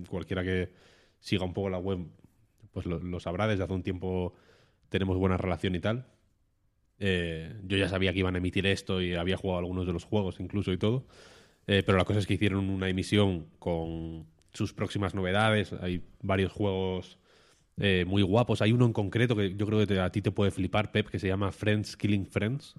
Cualquiera 0.09 0.43
que 0.43 0.73
siga 1.19 1.45
un 1.45 1.53
poco 1.53 1.69
la 1.69 1.77
web, 1.77 2.05
pues 2.71 2.85
lo, 2.85 2.99
lo 2.99 3.19
sabrá. 3.19 3.47
Desde 3.47 3.63
hace 3.63 3.73
un 3.73 3.83
tiempo 3.83 4.33
tenemos 4.89 5.17
buena 5.17 5.37
relación 5.37 5.75
y 5.75 5.79
tal. 5.79 6.07
Eh, 6.99 7.55
yo 7.65 7.77
ya 7.77 7.87
sabía 7.87 8.11
que 8.13 8.19
iban 8.19 8.35
a 8.35 8.39
emitir 8.39 8.65
esto 8.67 9.01
y 9.01 9.15
había 9.15 9.37
jugado 9.37 9.59
algunos 9.59 9.85
de 9.87 9.93
los 9.93 10.03
juegos 10.03 10.39
incluso 10.39 10.71
y 10.73 10.77
todo. 10.77 11.05
Eh, 11.67 11.83
pero 11.85 11.97
la 11.97 12.05
cosa 12.05 12.19
es 12.19 12.27
que 12.27 12.33
hicieron 12.33 12.69
una 12.69 12.89
emisión 12.89 13.47
con 13.59 14.25
sus 14.53 14.73
próximas 14.73 15.13
novedades. 15.15 15.71
Hay 15.73 16.03
varios 16.21 16.51
juegos 16.51 17.19
eh, 17.77 18.03
muy 18.07 18.21
guapos. 18.23 18.61
Hay 18.61 18.71
uno 18.73 18.85
en 18.85 18.93
concreto 18.93 19.35
que 19.35 19.55
yo 19.55 19.65
creo 19.65 19.79
que 19.79 19.87
te- 19.87 19.99
a 19.99 20.11
ti 20.11 20.21
te 20.21 20.31
puede 20.31 20.51
flipar, 20.51 20.91
Pep, 20.91 21.07
que 21.07 21.19
se 21.19 21.27
llama 21.27 21.51
Friends 21.51 21.95
Killing 21.95 22.25
Friends. 22.25 22.75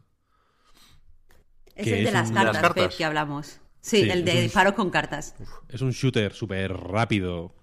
Es 1.75 1.85
que 1.87 1.91
el 1.99 2.03
de 2.03 2.09
es 2.09 2.13
las 2.13 2.29
un- 2.29 2.35
de 2.35 2.45
las 2.45 2.59
cartas, 2.59 2.89
Pep, 2.89 2.97
que 2.99 3.05
hablamos. 3.05 3.61
Sí, 3.81 4.03
Sí, 4.03 4.11
el 4.11 4.25
de 4.27 4.33
un- 4.35 4.43
disparos 4.43 4.75
con 4.75 4.91
cartas. 4.91 5.35
Es 5.69 5.81
un 5.81 5.93
shooter 5.93 6.33
súper 6.35 6.73
rápido. 6.75 7.55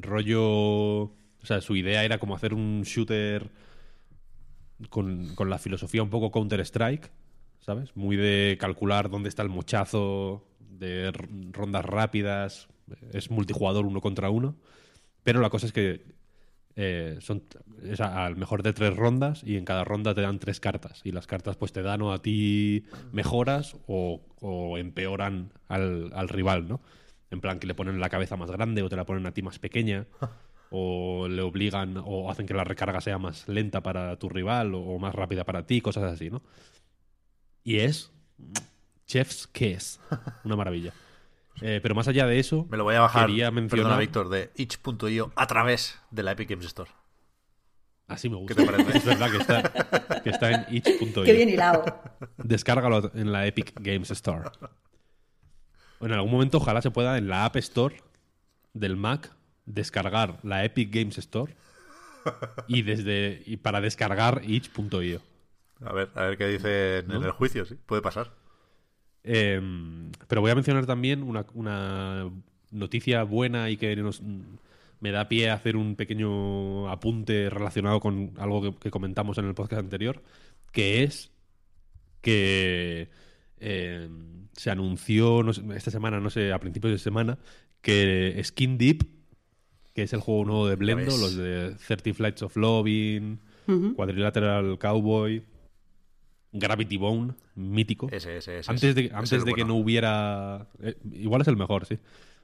Rollo. 0.00 1.12
Sea, 1.48 1.62
su 1.62 1.76
idea 1.76 2.04
era 2.04 2.18
como 2.18 2.36
hacer 2.36 2.52
un 2.52 2.82
shooter 2.82 3.48
con, 4.90 5.34
con 5.34 5.48
la 5.48 5.58
filosofía 5.58 6.02
un 6.02 6.10
poco 6.10 6.30
Counter-Strike, 6.30 7.10
¿sabes? 7.60 7.96
Muy 7.96 8.16
de 8.16 8.58
calcular 8.60 9.08
dónde 9.08 9.30
está 9.30 9.44
el 9.44 9.48
mochazo, 9.48 10.46
de 10.60 11.10
rondas 11.52 11.86
rápidas. 11.86 12.68
Es 13.14 13.30
multijugador 13.30 13.86
uno 13.86 14.02
contra 14.02 14.28
uno. 14.28 14.56
Pero 15.22 15.40
la 15.40 15.48
cosa 15.48 15.64
es 15.64 15.72
que 15.72 16.04
eh, 16.76 17.16
son 17.20 17.42
es 17.82 18.02
al 18.02 18.36
mejor 18.36 18.62
de 18.62 18.74
tres 18.74 18.94
rondas 18.94 19.42
y 19.42 19.56
en 19.56 19.64
cada 19.64 19.84
ronda 19.84 20.14
te 20.14 20.20
dan 20.20 20.40
tres 20.40 20.60
cartas. 20.60 21.00
Y 21.04 21.12
las 21.12 21.26
cartas 21.26 21.56
pues 21.56 21.72
te 21.72 21.80
dan 21.80 22.02
o 22.02 22.12
a 22.12 22.20
ti 22.20 22.84
mejoras 23.10 23.74
o, 23.86 24.20
o 24.42 24.76
empeoran 24.76 25.54
al, 25.68 26.12
al 26.14 26.28
rival, 26.28 26.68
¿no? 26.68 26.82
En 27.30 27.40
plan 27.40 27.58
que 27.58 27.66
le 27.66 27.74
ponen 27.74 28.00
la 28.00 28.10
cabeza 28.10 28.36
más 28.36 28.50
grande 28.50 28.82
o 28.82 28.90
te 28.90 28.96
la 28.96 29.06
ponen 29.06 29.24
a 29.24 29.32
ti 29.32 29.40
más 29.40 29.58
pequeña. 29.58 30.06
O 30.70 31.28
le 31.28 31.42
obligan 31.42 31.96
o 32.04 32.30
hacen 32.30 32.46
que 32.46 32.54
la 32.54 32.64
recarga 32.64 33.00
sea 33.00 33.18
más 33.18 33.48
lenta 33.48 33.82
para 33.82 34.18
tu 34.18 34.28
rival 34.28 34.74
o, 34.74 34.98
más 34.98 35.14
rápida 35.14 35.44
para 35.44 35.66
ti, 35.66 35.80
cosas 35.80 36.04
así, 36.04 36.30
¿no? 36.30 36.42
Y 37.64 37.78
es 37.78 38.12
Chef's 39.06 39.46
Kiss. 39.46 40.00
Una 40.44 40.56
maravilla. 40.56 40.92
Eh, 41.60 41.80
pero 41.82 41.92
más 41.96 42.06
allá 42.06 42.24
de 42.24 42.38
eso, 42.38 42.68
Me 42.70 42.76
lo 42.76 42.84
voy 42.84 42.94
a 42.94 43.00
bajar, 43.00 43.26
quería 43.26 43.46
perdona 43.46 43.60
mencionar... 43.60 43.98
Víctor, 43.98 44.28
de 44.28 44.52
itch.io 44.54 45.32
a 45.34 45.46
través 45.48 45.98
de 46.12 46.22
la 46.22 46.30
Epic 46.30 46.50
Games 46.50 46.66
Store. 46.66 46.88
Así 48.06 48.30
me 48.30 48.36
gusta. 48.36 48.54
¿Qué 48.54 48.62
te 48.62 48.70
parece? 48.70 48.98
Es 48.98 49.04
verdad 49.04 49.30
que 49.30 49.36
está, 49.36 50.22
que 50.22 50.30
está 50.30 50.50
en 50.50 50.66
itch.io. 50.74 51.24
Qué 51.24 51.32
bien 51.32 51.48
hilado. 51.48 51.84
Descárgalo 52.38 53.10
en 53.14 53.32
la 53.32 53.46
Epic 53.46 53.72
Games 53.80 54.10
Store. 54.10 54.50
En 56.00 56.12
algún 56.12 56.30
momento 56.30 56.58
ojalá 56.58 56.80
se 56.80 56.90
pueda 56.90 57.18
en 57.18 57.28
la 57.28 57.44
App 57.44 57.56
Store 57.56 58.02
del 58.72 58.96
Mac 58.96 59.34
descargar 59.68 60.38
la 60.42 60.64
Epic 60.64 60.92
Games 60.92 61.18
Store 61.18 61.54
y 62.66 62.82
desde 62.82 63.42
y 63.46 63.58
para 63.58 63.80
descargar 63.80 64.42
itch.io. 64.44 65.20
A 65.80 65.92
ver, 65.92 66.10
a 66.14 66.22
ver 66.24 66.38
qué 66.38 66.48
dice 66.48 66.98
en 66.98 67.10
el 67.10 67.30
juicio, 67.30 67.64
sí, 67.64 67.76
puede 67.86 68.02
pasar. 68.02 68.32
Eh, 69.24 69.60
pero 70.26 70.40
voy 70.40 70.50
a 70.50 70.54
mencionar 70.54 70.86
también 70.86 71.22
una, 71.22 71.46
una 71.54 72.30
noticia 72.70 73.22
buena 73.22 73.70
y 73.70 73.76
que 73.76 73.94
nos, 73.96 74.22
me 75.00 75.10
da 75.10 75.28
pie 75.28 75.50
a 75.50 75.54
hacer 75.54 75.76
un 75.76 75.96
pequeño 75.96 76.88
apunte 76.90 77.50
relacionado 77.50 78.00
con 78.00 78.32
algo 78.38 78.62
que, 78.62 78.74
que 78.78 78.90
comentamos 78.90 79.38
en 79.38 79.44
el 79.44 79.54
podcast 79.54 79.80
anterior, 79.80 80.22
que 80.72 81.04
es 81.04 81.30
que 82.20 83.10
eh, 83.60 84.08
se 84.52 84.70
anunció 84.70 85.42
no 85.42 85.52
sé, 85.52 85.62
esta 85.74 85.90
semana, 85.90 86.20
no 86.20 86.30
sé, 86.30 86.52
a 86.52 86.60
principios 86.60 86.92
de 86.92 86.98
semana, 86.98 87.38
que 87.80 88.40
Skin 88.44 88.78
Deep, 88.78 89.06
que 89.98 90.04
es 90.04 90.12
el 90.12 90.20
juego 90.20 90.44
nuevo 90.44 90.68
de 90.68 90.76
Blendo, 90.76 91.06
los 91.06 91.34
de 91.34 91.74
30 91.74 92.14
Flights 92.14 92.42
of 92.42 92.56
Loving, 92.56 93.40
Quadrilateral 93.96 94.78
Cowboy, 94.78 95.42
Gravity 96.52 96.96
Bone, 96.96 97.34
mítico. 97.56 98.08
Ese, 98.12 98.36
ese, 98.36 98.60
ese. 98.60 98.70
Antes 98.70 98.94
de, 98.94 99.06
ese 99.06 99.14
antes 99.16 99.32
es 99.32 99.44
de 99.44 99.54
que 99.54 99.64
no 99.64 99.74
hubiera. 99.74 100.68
eh, 100.80 100.94
igual 101.14 101.42
es 101.42 101.48
el 101.48 101.56
mejor, 101.56 101.84
sí. 101.84 101.98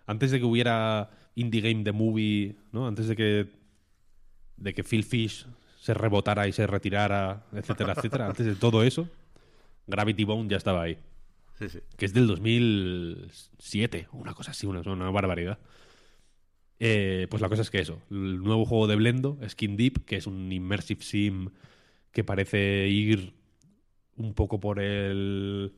Antes 0.04 0.32
de 0.32 0.40
que 0.40 0.44
hubiera 0.44 1.10
Indie 1.36 1.60
Game 1.60 1.84
The 1.84 1.92
Movie, 1.92 2.56
¿no? 2.72 2.88
Antes 2.88 3.06
de 3.06 3.14
que. 3.14 3.52
de 4.56 4.74
que 4.74 4.82
Phil 4.82 5.04
Fish 5.04 5.46
se 5.78 5.94
rebotara 5.94 6.48
y 6.48 6.52
se 6.52 6.66
retirara, 6.66 7.46
etcétera, 7.52 7.92
etcétera. 7.96 8.26
Antes 8.26 8.46
de 8.46 8.56
todo 8.56 8.82
eso, 8.82 9.08
Gravity 9.86 10.24
Bone 10.24 10.48
ya 10.48 10.56
estaba 10.56 10.82
ahí. 10.82 10.98
Sí, 11.56 11.68
sí. 11.68 11.78
Que 11.96 12.06
es 12.06 12.12
del 12.12 12.26
2007, 12.26 14.08
una 14.10 14.34
cosa 14.34 14.50
así, 14.50 14.66
una, 14.66 14.80
una 14.80 15.08
barbaridad. 15.10 15.60
Eh, 16.80 17.26
pues 17.30 17.40
la 17.40 17.48
cosa 17.48 17.62
es 17.62 17.70
que 17.70 17.78
eso, 17.80 18.00
el 18.10 18.42
nuevo 18.42 18.64
juego 18.64 18.86
de 18.86 18.96
Blendo, 18.96 19.38
Skin 19.48 19.76
Deep, 19.76 20.04
que 20.04 20.16
es 20.16 20.26
un 20.26 20.52
immersive 20.52 21.02
sim 21.02 21.50
que 22.12 22.24
parece 22.24 22.88
ir 22.88 23.34
un 24.16 24.34
poco 24.34 24.60
por 24.60 24.80
el... 24.80 25.72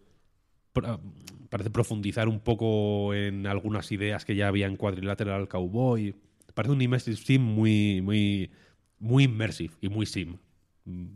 parece 1.49 1.71
profundizar 1.71 2.29
un 2.29 2.41
poco 2.41 3.15
en 3.15 3.47
algunas 3.47 3.91
ideas 3.93 4.25
que 4.25 4.37
ya 4.37 4.49
había 4.49 4.67
en 4.67 4.77
Quadrilateral 4.77 5.49
Cowboy. 5.49 6.15
Parece 6.55 6.73
un 6.73 6.83
immersive 6.83 7.17
sim 7.17 7.43
muy, 7.43 8.01
muy, 8.03 8.51
muy 8.99 9.25
immersive 9.25 9.75
y 9.81 9.89
muy 9.89 10.07
sim. 10.07 10.37
Mm, 10.85 11.07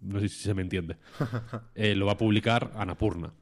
No 0.00 0.20
sé 0.20 0.28
si 0.28 0.42
se 0.42 0.54
me 0.54 0.62
entiende. 0.62 0.96
Eh, 1.74 1.94
lo 1.94 2.06
va 2.06 2.12
a 2.12 2.16
publicar 2.18 2.72
Anapurna. 2.76 3.32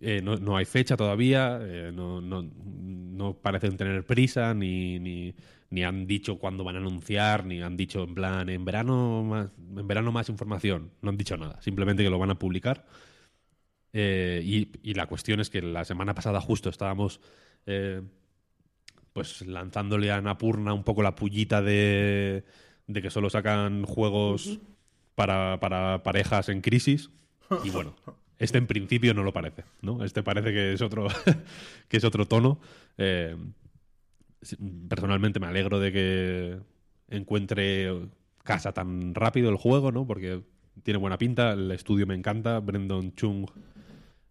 Eh, 0.00 0.20
no, 0.22 0.36
no 0.36 0.56
hay 0.56 0.64
fecha 0.64 0.96
todavía, 0.96 1.58
eh, 1.60 1.90
no, 1.92 2.20
no, 2.20 2.42
no 2.42 3.34
parecen 3.34 3.76
tener 3.76 4.06
prisa, 4.06 4.54
ni, 4.54 4.98
ni, 5.00 5.34
ni 5.70 5.82
han 5.82 6.06
dicho 6.06 6.38
cuándo 6.38 6.62
van 6.64 6.76
a 6.76 6.78
anunciar, 6.78 7.44
ni 7.44 7.62
han 7.62 7.76
dicho 7.76 8.04
en 8.04 8.14
plan, 8.14 8.48
en 8.48 8.64
verano 8.64 9.24
más, 9.24 9.50
en 9.76 9.86
verano 9.88 10.12
más 10.12 10.28
información. 10.28 10.92
No 11.02 11.10
han 11.10 11.16
dicho 11.16 11.36
nada, 11.36 11.60
simplemente 11.62 12.02
que 12.04 12.10
lo 12.10 12.18
van 12.18 12.30
a 12.30 12.38
publicar. 12.38 12.86
Eh, 13.92 14.42
y, 14.44 14.70
y 14.82 14.94
la 14.94 15.06
cuestión 15.06 15.40
es 15.40 15.50
que 15.50 15.62
la 15.62 15.84
semana 15.84 16.14
pasada 16.14 16.40
justo 16.40 16.68
estábamos 16.68 17.20
eh, 17.66 18.02
pues 19.12 19.46
lanzándole 19.46 20.12
a 20.12 20.20
Napurna 20.20 20.74
un 20.74 20.84
poco 20.84 21.02
la 21.02 21.14
pullita 21.14 21.62
de, 21.62 22.44
de 22.86 23.02
que 23.02 23.10
solo 23.10 23.30
sacan 23.30 23.84
juegos 23.84 24.60
para, 25.14 25.58
para 25.60 26.02
parejas 26.02 26.48
en 26.48 26.60
crisis. 26.60 27.10
Y 27.64 27.70
bueno, 27.70 27.96
este 28.38 28.58
en 28.58 28.66
principio 28.66 29.14
no 29.14 29.22
lo 29.22 29.32
parece, 29.32 29.64
¿no? 29.82 30.04
Este 30.04 30.22
parece 30.22 30.52
que 30.52 30.72
es 30.72 30.82
otro, 30.82 31.08
que 31.88 31.96
es 31.96 32.04
otro 32.04 32.26
tono. 32.26 32.60
Eh, 32.96 33.36
personalmente 34.88 35.40
me 35.40 35.46
alegro 35.46 35.80
de 35.80 35.92
que 35.92 36.58
encuentre 37.08 38.08
casa 38.44 38.72
tan 38.72 39.14
rápido 39.14 39.50
el 39.50 39.56
juego, 39.56 39.92
¿no? 39.92 40.06
Porque 40.06 40.42
tiene 40.82 40.98
buena 40.98 41.18
pinta, 41.18 41.52
el 41.52 41.70
estudio 41.70 42.06
me 42.06 42.14
encanta, 42.14 42.60
Brendan 42.60 43.12
Chung 43.14 43.46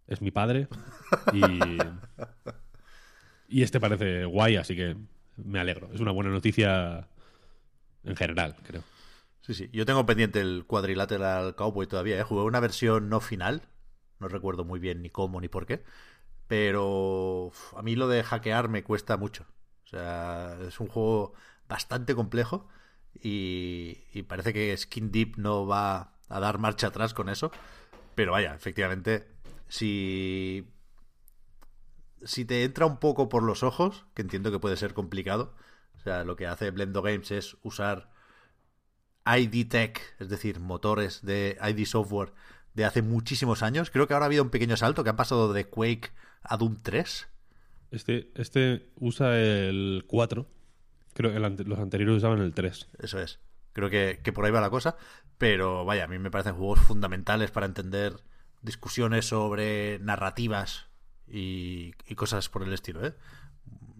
es 0.06 0.22
mi 0.22 0.30
padre 0.30 0.68
y, 3.48 3.62
este 3.62 3.78
parece 3.78 4.24
guay, 4.24 4.56
así 4.56 4.74
que 4.74 4.96
me 5.36 5.60
alegro. 5.60 5.90
Es 5.92 6.00
una 6.00 6.12
buena 6.12 6.30
noticia 6.30 7.08
en 8.04 8.16
general, 8.16 8.56
creo. 8.66 8.82
Sí, 9.42 9.54
sí. 9.54 9.70
Yo 9.72 9.86
tengo 9.86 10.04
pendiente 10.04 10.40
el 10.40 10.64
Quadrilateral 10.66 11.54
Cowboy 11.54 11.86
todavía. 11.86 12.18
¿eh? 12.18 12.22
Jugué 12.22 12.42
una 12.42 12.60
versión 12.60 13.08
no 13.08 13.20
final. 13.20 13.62
No 14.20 14.28
recuerdo 14.28 14.64
muy 14.64 14.80
bien 14.80 15.02
ni 15.02 15.10
cómo 15.10 15.40
ni 15.40 15.48
por 15.48 15.66
qué. 15.66 15.84
Pero 16.46 17.52
a 17.76 17.82
mí 17.82 17.94
lo 17.96 18.08
de 18.08 18.22
hackear 18.24 18.68
me 18.68 18.82
cuesta 18.84 19.16
mucho. 19.16 19.46
O 19.84 19.88
sea, 19.88 20.58
es 20.66 20.80
un 20.80 20.88
juego 20.88 21.34
bastante 21.68 22.14
complejo. 22.14 22.68
Y, 23.22 23.98
y 24.12 24.22
parece 24.22 24.52
que 24.52 24.76
Skin 24.76 25.10
Deep 25.10 25.36
no 25.38 25.66
va 25.66 26.14
a 26.28 26.40
dar 26.40 26.58
marcha 26.58 26.88
atrás 26.88 27.14
con 27.14 27.28
eso. 27.28 27.50
Pero 28.14 28.32
vaya, 28.32 28.54
efectivamente, 28.54 29.28
si. 29.68 30.68
Si 32.24 32.44
te 32.44 32.64
entra 32.64 32.84
un 32.86 32.98
poco 32.98 33.28
por 33.28 33.44
los 33.44 33.62
ojos, 33.62 34.04
que 34.14 34.22
entiendo 34.22 34.50
que 34.50 34.58
puede 34.58 34.76
ser 34.76 34.92
complicado. 34.92 35.54
O 35.96 36.00
sea, 36.00 36.24
lo 36.24 36.36
que 36.36 36.46
hace 36.46 36.70
Blendo 36.72 37.02
Games 37.02 37.30
es 37.30 37.56
usar 37.62 38.10
ID 39.26 39.68
Tech, 39.68 40.00
es 40.18 40.28
decir, 40.28 40.58
motores 40.60 41.22
de 41.22 41.58
ID 41.62 41.84
Software 41.84 42.32
de 42.74 42.84
hace 42.84 43.02
muchísimos 43.02 43.62
años. 43.62 43.90
Creo 43.90 44.06
que 44.06 44.14
ahora 44.14 44.26
ha 44.26 44.28
habido 44.28 44.42
un 44.42 44.50
pequeño 44.50 44.76
salto 44.76 45.04
que 45.04 45.10
han 45.10 45.16
pasado 45.16 45.52
de 45.52 45.66
Quake 45.66 46.10
a 46.42 46.56
Doom 46.56 46.78
3. 46.82 47.28
Este, 47.90 48.30
este 48.34 48.90
usa 48.96 49.38
el 49.38 50.04
4. 50.06 50.46
Creo 51.14 51.30
que 51.30 51.36
el 51.36 51.68
los 51.68 51.78
anteriores 51.78 52.16
usaban 52.16 52.40
el 52.40 52.54
3. 52.54 52.88
Eso 53.00 53.20
es. 53.20 53.40
Creo 53.72 53.90
que, 53.90 54.20
que 54.22 54.32
por 54.32 54.44
ahí 54.44 54.50
va 54.50 54.60
la 54.60 54.70
cosa. 54.70 54.96
Pero 55.38 55.84
vaya, 55.84 56.04
a 56.04 56.08
mí 56.08 56.18
me 56.18 56.30
parecen 56.30 56.54
juegos 56.54 56.80
fundamentales 56.80 57.50
para 57.50 57.66
entender 57.66 58.16
discusiones 58.62 59.26
sobre 59.26 59.98
narrativas 60.00 60.86
y, 61.26 61.94
y 62.06 62.14
cosas 62.14 62.48
por 62.48 62.62
el 62.62 62.72
estilo. 62.72 63.06
¿eh? 63.06 63.14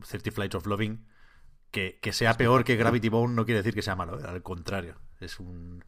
30 0.08 0.30
Flights 0.32 0.54
of 0.54 0.66
Loving 0.66 1.04
que, 1.70 1.98
que 2.00 2.12
sea 2.12 2.34
peor 2.34 2.64
que 2.64 2.76
Gravity 2.76 3.08
Bone 3.08 3.34
no 3.34 3.44
quiere 3.44 3.58
decir 3.58 3.74
que 3.74 3.82
sea 3.82 3.96
malo, 3.96 4.18
¿eh? 4.20 4.24
al 4.26 4.42
contrario. 4.42 4.96
Es 5.20 5.38
un, 5.38 5.84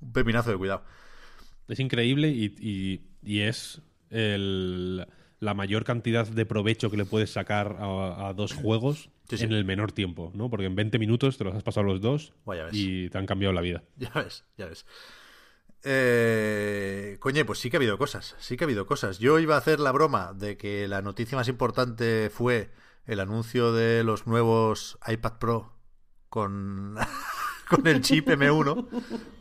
un 0.00 0.12
pepinazo 0.12 0.50
de 0.50 0.56
cuidado. 0.56 0.84
Es 1.68 1.80
increíble 1.80 2.28
y, 2.28 2.54
y- 2.60 3.00
y 3.22 3.40
es 3.40 3.80
el- 4.10 5.06
la 5.40 5.54
mayor 5.54 5.84
cantidad 5.84 6.26
de 6.26 6.46
provecho 6.46 6.90
que 6.90 6.96
le 6.96 7.04
puedes 7.04 7.30
sacar 7.32 7.76
a, 7.78 8.28
a 8.28 8.32
dos 8.34 8.52
juegos 8.54 9.10
Sí, 9.28 9.38
sí. 9.38 9.44
en 9.44 9.52
el 9.52 9.64
menor 9.64 9.92
tiempo, 9.92 10.30
¿no? 10.34 10.50
Porque 10.50 10.66
en 10.66 10.74
20 10.74 10.98
minutos 10.98 11.38
te 11.38 11.44
los 11.44 11.54
has 11.54 11.62
pasado 11.62 11.84
los 11.86 12.00
dos 12.00 12.32
Vaya 12.44 12.68
y 12.72 13.08
te 13.10 13.16
han 13.18 13.26
cambiado 13.26 13.52
la 13.54 13.60
vida. 13.62 13.82
Ya 13.96 14.10
ves, 14.14 14.44
ya 14.58 14.66
ves. 14.66 14.84
Eh, 15.86 17.18
coño, 17.20 17.44
pues 17.44 17.58
sí 17.58 17.68
que 17.70 17.76
ha 17.76 17.78
habido 17.78 17.98
cosas, 17.98 18.34
sí 18.38 18.56
que 18.56 18.64
ha 18.64 18.66
habido 18.66 18.86
cosas. 18.86 19.18
Yo 19.18 19.38
iba 19.38 19.54
a 19.54 19.58
hacer 19.58 19.80
la 19.80 19.92
broma 19.92 20.32
de 20.34 20.56
que 20.56 20.88
la 20.88 21.02
noticia 21.02 21.36
más 21.36 21.48
importante 21.48 22.30
fue 22.30 22.70
el 23.06 23.20
anuncio 23.20 23.72
de 23.72 24.02
los 24.02 24.26
nuevos 24.26 24.98
iPad 25.06 25.38
Pro 25.38 25.76
con, 26.30 26.96
con 27.68 27.86
el 27.86 28.00
chip 28.00 28.28
M1, 28.28 28.86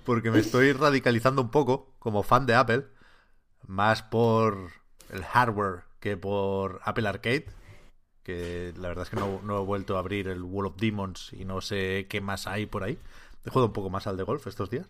porque 0.06 0.32
me 0.32 0.40
estoy 0.40 0.74
radicalizando 0.74 1.42
un 1.42 1.50
poco 1.50 1.94
como 2.00 2.24
fan 2.24 2.46
de 2.46 2.56
Apple, 2.56 2.86
más 3.68 4.04
por 4.04 4.72
el 5.10 5.24
hardware 5.24 5.84
que 6.00 6.18
por 6.18 6.82
Apple 6.84 7.08
Arcade, 7.08 7.46
que 8.24 8.74
la 8.78 8.90
verdad 8.90 9.04
es 9.04 9.10
que 9.10 9.18
no, 9.18 9.42
no 9.44 9.60
he 9.62 9.66
vuelto 9.66 9.96
a 9.96 10.00
abrir 10.00 10.28
el 10.28 10.44
Wall 10.44 10.68
of 10.68 10.78
Demons 10.78 11.34
y 11.34 11.46
no 11.46 11.62
sé 11.62 12.08
qué 12.10 12.22
más 12.22 12.48
hay 12.48 12.66
por 12.66 12.84
ahí. 12.84 12.98
He 13.46 13.50
jugado 13.50 13.68
un 13.68 13.74
poco 13.74 13.90
más 13.90 14.08
al 14.08 14.18
de 14.18 14.24
golf 14.24 14.48
estos 14.48 14.70
días. 14.70 14.88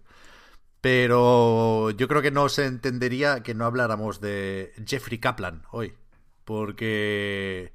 Pero 0.82 1.92
yo 1.92 2.08
creo 2.08 2.22
que 2.22 2.32
no 2.32 2.50
se 2.50 2.66
entendería 2.66 3.42
que 3.42 3.56
no 3.56 3.66
habláramos 3.66 4.20
de 4.20 4.74
Jeffrey 4.86 5.18
Kaplan 5.18 5.64
hoy. 5.72 5.94
Porque 6.44 7.74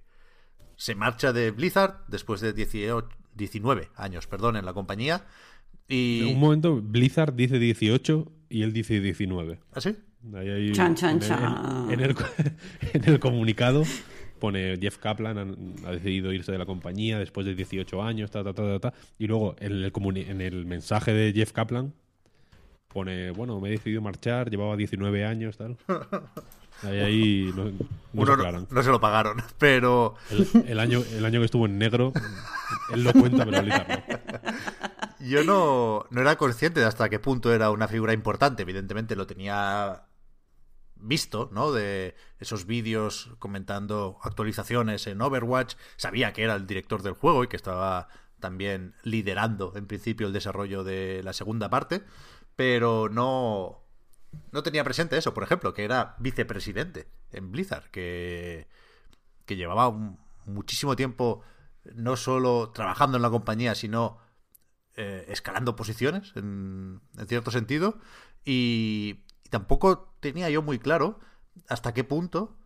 se 0.77 0.95
marcha 0.95 1.33
de 1.33 1.51
Blizzard 1.51 2.05
después 2.09 2.41
de 2.41 2.53
18 2.53 3.09
19 3.39 3.89
años, 3.97 4.27
perdón, 4.27 4.57
en 4.57 4.67
la 4.67 4.75
compañía. 4.75 5.25
Y... 5.89 6.21
En 6.21 6.35
un 6.35 6.41
momento, 6.41 6.83
Blizzard 6.83 7.33
dice 7.35 7.59
18 7.59 8.31
y 8.51 8.63
él 8.63 8.75
dice 8.75 9.01
19. 9.01 9.59
¿Ah, 9.73 9.81
sí? 9.81 9.97
Ahí 10.35 10.49
hay- 10.51 10.73
Chan, 10.73 10.95
chan, 10.95 11.17
en, 11.17 11.23
el- 11.23 11.29
chan. 11.29 11.91
en 11.93 12.01
el, 12.01 12.17
en 12.93 13.05
el 13.05 13.19
comunicado 13.21 13.85
pone 14.39 14.77
Jeff 14.81 14.99
Kaplan 14.99 15.39
ha, 15.39 15.89
ha 15.89 15.93
decidido 15.93 16.33
irse 16.33 16.53
de 16.53 16.59
la 16.59 16.67
compañía 16.67 17.19
después 17.19 17.47
de 17.47 17.55
18 17.55 18.03
años, 18.03 18.31
ta, 18.31 18.45
ta, 18.45 18.53
ta, 18.53 18.79
ta, 18.79 18.91
ta. 18.91 18.95
y 19.19 19.27
luego 19.27 19.57
en 19.59 19.73
el, 19.73 19.93
comuni- 19.93 20.29
en 20.29 20.41
el 20.41 20.67
mensaje 20.67 21.13
de 21.13 21.33
Jeff 21.33 21.53
Kaplan 21.53 21.93
pone, 22.89 23.31
bueno, 23.33 23.61
me 23.61 23.69
he 23.69 23.73
decidido 23.73 24.01
marchar, 24.03 24.51
llevaba 24.51 24.77
19 24.77 25.25
años, 25.25 25.57
tal. 25.57 25.77
Ahí, 26.83 27.01
ahí 27.01 27.53
no, 27.55 27.65
no 27.65 28.27
se 28.27 28.87
no, 28.87 28.93
lo 28.93 29.01
pagaron, 29.01 29.43
pero 29.59 30.15
El, 30.31 30.65
el 30.69 30.81
año, 30.81 31.03
el 31.13 31.25
año 31.25 31.41
que 31.41 31.47
estuvo 31.47 31.67
en 31.67 31.79
negro, 31.79 32.13
él 32.93 33.05
lo 33.05 33.13
cuenta, 33.13 33.45
pero 33.45 33.63
yo 35.21 35.45
no, 35.45 36.07
no 36.11 36.21
era 36.21 36.37
consciente 36.37 36.81
de 36.81 36.87
hasta 36.87 37.09
qué 37.09 37.19
punto 37.19 37.53
era 37.53 37.71
una 37.71 37.89
figura 37.89 38.13
importante. 38.13 38.63
Evidentemente 38.63 39.17
lo 39.17 39.27
tenía 39.27 40.05
visto, 40.97 41.49
¿no? 41.53 41.73
De 41.73 42.15
esos 42.39 42.67
vídeos 42.67 43.31
comentando 43.39 44.19
actualizaciones 44.23 45.07
en 45.07 45.21
Overwatch. 45.21 45.75
Sabía 45.97 46.33
que 46.33 46.45
era 46.45 46.55
el 46.55 46.67
director 46.67 47.03
del 47.03 47.15
juego 47.15 47.45
y 47.45 47.49
que 47.49 47.57
estaba 47.57 48.09
también 48.41 48.95
liderando 49.03 49.73
en 49.75 49.87
principio 49.87 50.29
el 50.29 50.33
desarrollo 50.33 50.85
de 50.85 51.23
la 51.25 51.33
segunda 51.33 51.69
parte, 51.69 52.05
pero 52.55 53.09
no 53.09 53.83
no 54.53 54.63
tenía 54.63 54.85
presente 54.85 55.17
eso, 55.17 55.35
por 55.35 55.43
ejemplo, 55.43 55.75
que 55.75 55.85
era 55.85 56.17
vicepresidente 56.19 57.09
en 57.33 57.51
Blizzard, 57.51 57.91
que 57.91 58.67
que 59.49 59.57
llevaba 59.57 59.91
muchísimo 60.45 60.95
tiempo 60.95 61.43
no 61.95 62.17
solo 62.17 62.71
trabajando 62.71 63.17
en 63.17 63.23
la 63.23 63.31
compañía, 63.31 63.75
sino 63.75 64.19
eh, 64.95 65.25
escalando 65.29 65.75
posiciones 65.75 66.33
en, 66.37 67.01
en 67.17 67.27
cierto 67.27 67.51
sentido 67.51 67.99
y, 68.45 69.25
y 69.45 69.49
tampoco 69.49 70.15
tenía 70.21 70.51
yo 70.51 70.63
muy 70.63 70.79
claro 70.79 71.19
hasta 71.67 71.95
qué 71.95 72.05
punto 72.05 72.57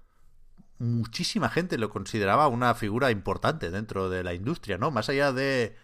muchísima 0.78 1.48
gente 1.48 1.78
lo 1.78 1.88
consideraba 1.88 2.48
una 2.48 2.74
figura 2.74 3.12
importante 3.12 3.70
dentro 3.70 4.10
de 4.10 4.24
la 4.24 4.34
industria, 4.34 4.78
¿no? 4.78 4.90
Más 4.90 5.08
allá 5.08 5.32
de 5.32 5.76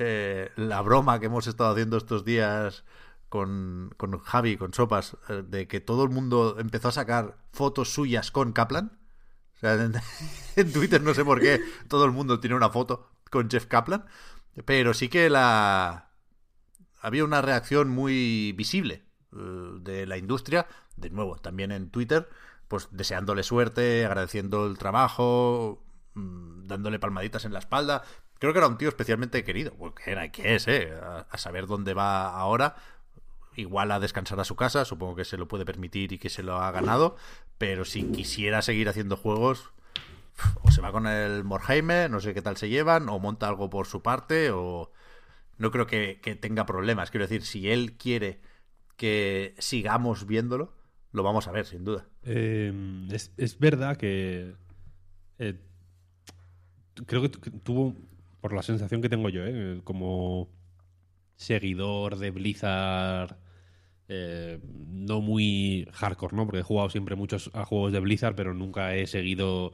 eh, 0.00 0.50
la 0.56 0.80
broma 0.80 1.20
que 1.20 1.26
hemos 1.26 1.46
estado 1.46 1.70
haciendo 1.70 1.96
estos 1.96 2.24
días 2.24 2.84
con, 3.30 3.94
con 3.96 4.18
Javi, 4.18 4.56
con 4.58 4.74
Sopas, 4.74 5.16
eh, 5.28 5.44
de 5.46 5.68
que 5.68 5.80
todo 5.80 6.02
el 6.02 6.10
mundo 6.10 6.56
empezó 6.58 6.88
a 6.88 6.92
sacar 6.92 7.38
fotos 7.52 7.94
suyas 7.94 8.30
con 8.30 8.52
Kaplan. 8.52 8.98
O 9.54 9.58
sea, 9.60 9.74
en, 10.56 10.72
Twitter 10.72 11.00
no 11.00 11.14
sé 11.14 11.24
por 11.24 11.40
qué 11.40 11.60
todo 11.88 12.04
el 12.04 12.10
mundo 12.10 12.40
tiene 12.40 12.56
una 12.56 12.70
foto 12.70 13.08
con 13.30 13.48
Jeff 13.48 13.66
Kaplan, 13.66 14.04
pero 14.66 14.92
sí 14.94 15.08
que 15.08 15.30
la 15.30 16.10
había 17.00 17.24
una 17.24 17.40
reacción 17.40 17.88
muy 17.88 18.52
visible 18.52 19.04
eh, 19.32 19.36
de 19.80 20.06
la 20.06 20.18
industria, 20.18 20.66
de 20.96 21.10
nuevo, 21.10 21.36
también 21.36 21.70
en 21.70 21.88
Twitter, 21.90 22.28
pues 22.66 22.88
deseándole 22.90 23.44
suerte, 23.44 24.04
agradeciendo 24.06 24.66
el 24.66 24.76
trabajo, 24.76 25.84
mm, 26.14 26.66
dándole 26.66 26.98
palmaditas 26.98 27.44
en 27.44 27.52
la 27.52 27.60
espalda. 27.60 28.02
Creo 28.40 28.52
que 28.52 28.58
era 28.58 28.68
un 28.68 28.78
tío 28.78 28.88
especialmente 28.88 29.44
querido, 29.44 29.72
porque 29.78 30.10
era 30.10 30.32
que 30.32 30.56
es, 30.56 30.66
¿eh? 30.66 30.92
A 31.00 31.38
saber 31.38 31.66
dónde 31.66 31.94
va 31.94 32.30
ahora. 32.36 32.74
Igual 33.56 33.90
a 33.90 34.00
descansar 34.00 34.38
a 34.40 34.44
su 34.44 34.56
casa, 34.56 34.84
supongo 34.84 35.16
que 35.16 35.24
se 35.24 35.36
lo 35.36 35.48
puede 35.48 35.64
permitir 35.64 36.12
y 36.12 36.18
que 36.18 36.30
se 36.30 36.42
lo 36.42 36.60
ha 36.60 36.70
ganado, 36.70 37.16
pero 37.58 37.84
si 37.84 38.04
quisiera 38.04 38.62
seguir 38.62 38.88
haciendo 38.88 39.16
juegos, 39.16 39.70
o 40.62 40.70
se 40.70 40.80
va 40.80 40.92
con 40.92 41.06
el 41.06 41.44
Morheime, 41.44 42.08
no 42.08 42.20
sé 42.20 42.34
qué 42.34 42.42
tal 42.42 42.56
se 42.56 42.68
llevan, 42.68 43.08
o 43.08 43.18
monta 43.18 43.48
algo 43.48 43.68
por 43.68 43.86
su 43.86 44.02
parte, 44.02 44.50
o 44.50 44.92
no 45.58 45.70
creo 45.70 45.86
que, 45.86 46.20
tenga 46.40 46.64
problemas. 46.64 47.10
Quiero 47.10 47.24
decir, 47.24 47.42
si 47.42 47.70
él 47.70 47.96
quiere 47.96 48.40
que 48.96 49.54
sigamos 49.58 50.26
viéndolo, 50.26 50.72
lo 51.12 51.22
vamos 51.22 51.48
a 51.48 51.52
ver, 51.52 51.66
sin 51.66 51.84
duda. 51.84 52.06
Eh, 52.22 52.72
es, 53.10 53.32
es 53.36 53.58
verdad 53.58 53.96
que 53.96 54.54
eh, 55.38 55.58
creo 57.06 57.22
que 57.22 57.28
tuvo, 57.28 57.96
por 58.40 58.52
la 58.52 58.62
sensación 58.62 59.02
que 59.02 59.08
tengo 59.08 59.28
yo, 59.28 59.42
eh, 59.44 59.80
como 59.84 60.48
seguidor 61.40 62.18
de 62.18 62.30
Blizzard, 62.30 63.38
eh, 64.08 64.58
no 64.62 65.22
muy 65.22 65.88
hardcore, 65.92 66.36
¿no? 66.36 66.44
Porque 66.44 66.60
he 66.60 66.62
jugado 66.62 66.90
siempre 66.90 67.16
muchos 67.16 67.50
a 67.54 67.64
juegos 67.64 67.92
de 67.92 68.00
Blizzard, 68.00 68.34
pero 68.34 68.52
nunca 68.52 68.94
he 68.94 69.06
seguido, 69.06 69.72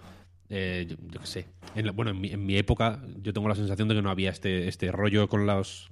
eh, 0.48 0.86
yo, 0.88 0.96
yo 1.10 1.20
qué 1.20 1.26
sé. 1.26 1.48
Bueno, 1.94 2.12
en 2.12 2.20
mi, 2.20 2.28
en 2.30 2.46
mi 2.46 2.56
época 2.56 3.02
yo 3.20 3.32
tengo 3.32 3.48
la 3.48 3.56
sensación 3.56 3.88
de 3.88 3.96
que 3.96 4.02
no 4.02 4.10
había 4.10 4.30
este, 4.30 4.68
este 4.68 4.92
rollo 4.92 5.28
con 5.28 5.46
los 5.46 5.90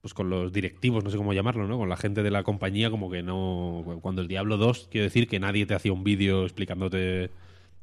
pues 0.00 0.14
con 0.14 0.30
los 0.30 0.52
directivos, 0.52 1.02
no 1.02 1.10
sé 1.10 1.16
cómo 1.16 1.32
llamarlo, 1.32 1.66
¿no? 1.66 1.78
Con 1.78 1.88
la 1.88 1.96
gente 1.96 2.22
de 2.22 2.30
la 2.30 2.44
compañía, 2.44 2.90
como 2.90 3.10
que 3.10 3.24
no. 3.24 3.98
Cuando 4.00 4.22
el 4.22 4.28
Diablo 4.28 4.56
2, 4.56 4.86
quiero 4.88 5.04
decir 5.06 5.26
que 5.26 5.40
nadie 5.40 5.66
te 5.66 5.74
hacía 5.74 5.92
un 5.92 6.04
vídeo 6.04 6.44
explicándote. 6.44 7.32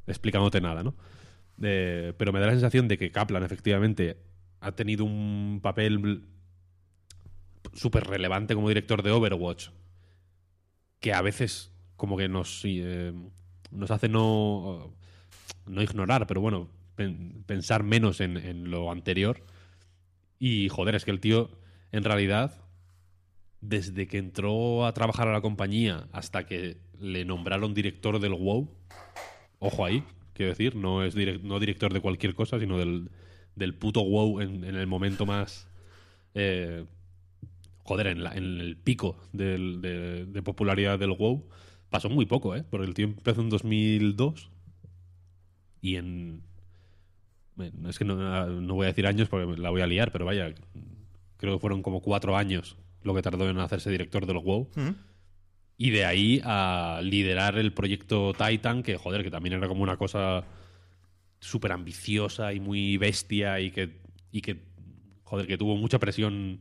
explicándote 0.07 0.61
nada, 0.61 0.83
¿no? 0.83 0.95
Eh, 1.61 2.13
pero 2.17 2.31
me 2.31 2.39
da 2.39 2.45
la 2.45 2.53
sensación 2.53 2.87
de 2.87 2.97
que 2.97 3.11
Kaplan, 3.11 3.43
efectivamente, 3.43 4.15
ha 4.61 4.71
tenido 4.71 5.03
un 5.03 5.59
papel 5.61 6.23
súper 7.73 8.05
relevante 8.05 8.55
como 8.55 8.67
director 8.69 9.01
de 9.03 9.11
Overwatch. 9.11 9.69
Que 10.99 11.13
a 11.13 11.21
veces, 11.21 11.71
como 11.95 12.17
que 12.17 12.29
nos. 12.29 12.61
eh, 12.65 13.13
nos 13.71 13.91
hace 13.91 14.07
no. 14.09 14.93
no 15.65 15.81
ignorar, 15.81 16.27
pero 16.27 16.41
bueno, 16.41 16.69
pen- 16.95 17.43
pensar 17.45 17.83
menos 17.83 18.21
en, 18.21 18.69
lo 18.71 18.91
anterior. 18.91 19.43
Y 20.39 20.69
joder, 20.69 20.95
es 20.95 21.05
que 21.05 21.11
el 21.11 21.19
tío, 21.19 21.49
en 21.91 22.03
realidad, 22.03 22.53
desde 23.61 24.07
que 24.07 24.17
entró 24.17 24.85
a 24.85 24.93
trabajar 24.93 25.27
a 25.27 25.33
la 25.33 25.41
compañía 25.41 26.07
hasta 26.11 26.45
que 26.45 26.77
le 26.99 27.25
nombraron 27.25 27.73
director 27.73 28.19
del 28.19 28.33
WoW, 28.33 28.69
ojo 29.59 29.85
ahí, 29.85 30.03
quiero 30.33 30.51
decir, 30.51 30.75
no 30.75 31.03
es 31.03 31.15
no 31.43 31.59
director 31.59 31.93
de 31.93 32.01
cualquier 32.01 32.35
cosa, 32.35 32.59
sino 32.59 32.77
del, 32.77 33.09
del 33.55 33.73
puto 33.73 34.01
WoW 34.01 34.41
en, 34.41 34.63
en 34.63 34.75
el 34.75 34.87
momento 34.87 35.25
más. 35.25 35.67
eh, 36.35 36.85
joder, 37.83 38.07
en, 38.07 38.23
la- 38.23 38.33
en 38.33 38.59
el 38.59 38.75
pico 38.77 39.17
del- 39.33 39.81
de, 39.81 40.25
de 40.25 40.41
popularidad 40.41 40.97
del 40.99 41.11
WoW, 41.11 41.47
pasó 41.89 42.09
muy 42.09 42.25
poco, 42.25 42.55
¿eh? 42.55 42.63
Porque 42.69 42.87
el 42.87 42.93
tío 42.93 43.05
empezó 43.05 43.41
en 43.41 43.49
2002 43.49 44.49
y 45.81 45.95
en. 45.97 46.41
bueno, 47.55 47.89
Es 47.89 47.99
que 47.99 48.05
no, 48.05 48.15
no 48.61 48.73
voy 48.75 48.85
a 48.85 48.87
decir 48.87 49.05
años 49.07 49.29
porque 49.29 49.61
la 49.61 49.69
voy 49.69 49.81
a 49.81 49.87
liar, 49.87 50.11
pero 50.11 50.25
vaya, 50.25 50.53
creo 51.37 51.53
que 51.55 51.59
fueron 51.59 51.81
como 51.83 52.01
cuatro 52.01 52.35
años 52.37 52.77
lo 53.03 53.13
que 53.13 53.21
tardó 53.21 53.49
en 53.49 53.59
hacerse 53.59 53.91
director 53.91 54.25
del 54.25 54.37
WoW. 54.37 54.69
Y 55.77 55.89
de 55.89 56.05
ahí 56.05 56.39
a 56.45 57.01
liderar 57.03 57.57
el 57.57 57.73
proyecto 57.73 58.33
Titan, 58.33 58.83
que 58.83 58.95
joder, 58.97 59.23
que 59.23 59.31
también 59.31 59.53
era 59.55 59.67
como 59.67 59.83
una 59.83 59.97
cosa 59.97 60.45
súper 61.39 61.73
ambiciosa 61.73 62.53
y 62.53 62.59
muy 62.61 62.95
bestia 62.97 63.59
y 63.59 63.71
que, 63.71 63.97
y 64.31 64.41
que, 64.41 64.61
joder, 65.23 65.45
que 65.47 65.57
tuvo 65.57 65.75
mucha 65.75 65.99
presión 65.99 66.59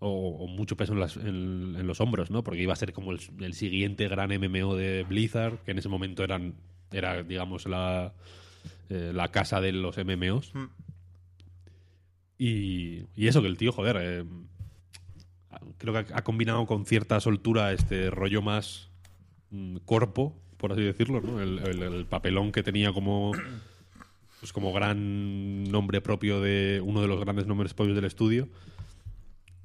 o, 0.00 0.08
o 0.38 0.46
mucho 0.48 0.76
peso 0.76 0.92
en, 0.94 1.00
las- 1.00 1.16
en- 1.16 1.76
en 1.78 1.86
los 1.86 2.00
hombros, 2.00 2.30
¿no? 2.30 2.42
Porque 2.42 2.62
iba 2.62 2.72
a 2.72 2.76
ser 2.76 2.92
como 2.92 3.12
el, 3.12 3.20
el 3.40 3.54
siguiente 3.54 4.08
gran 4.08 4.30
MMO 4.30 4.74
de 4.74 5.04
Blizzard, 5.08 5.58
que 5.64 5.70
en 5.70 5.78
ese 5.78 5.88
momento 5.88 6.24
eran, 6.24 6.54
era, 6.90 7.22
digamos, 7.22 7.66
la, 7.66 8.12
eh, 8.88 9.12
la 9.14 9.28
casa 9.30 9.60
de 9.60 9.72
los 9.72 9.96
MMOs. 9.98 10.52
Y, 12.38 13.04
y 13.14 13.26
eso, 13.28 13.42
que 13.42 13.48
el 13.48 13.56
tío, 13.58 13.72
joder, 13.72 13.96
eh, 14.00 14.24
creo 15.78 15.92
que 15.92 16.12
ha, 16.14 16.18
ha 16.18 16.24
combinado 16.24 16.64
con 16.66 16.86
cierta 16.86 17.20
soltura 17.20 17.72
este 17.72 18.10
rollo 18.10 18.40
más 18.42 18.88
mm, 19.50 19.76
corpo, 19.84 20.34
por 20.56 20.72
así 20.72 20.82
decirlo, 20.82 21.20
¿no? 21.20 21.40
El, 21.40 21.58
el- 21.58 21.82
el 21.82 22.06
papelón 22.06 22.52
que 22.52 22.62
tenía 22.62 22.92
como 22.92 23.32
pues 24.40 24.54
como 24.54 24.72
gran 24.72 25.64
nombre 25.64 26.00
propio 26.00 26.40
de 26.40 26.80
uno 26.82 27.02
de 27.02 27.08
los 27.08 27.20
grandes 27.20 27.46
nombres 27.46 27.74
propios 27.74 27.94
del 27.96 28.06
estudio, 28.06 28.48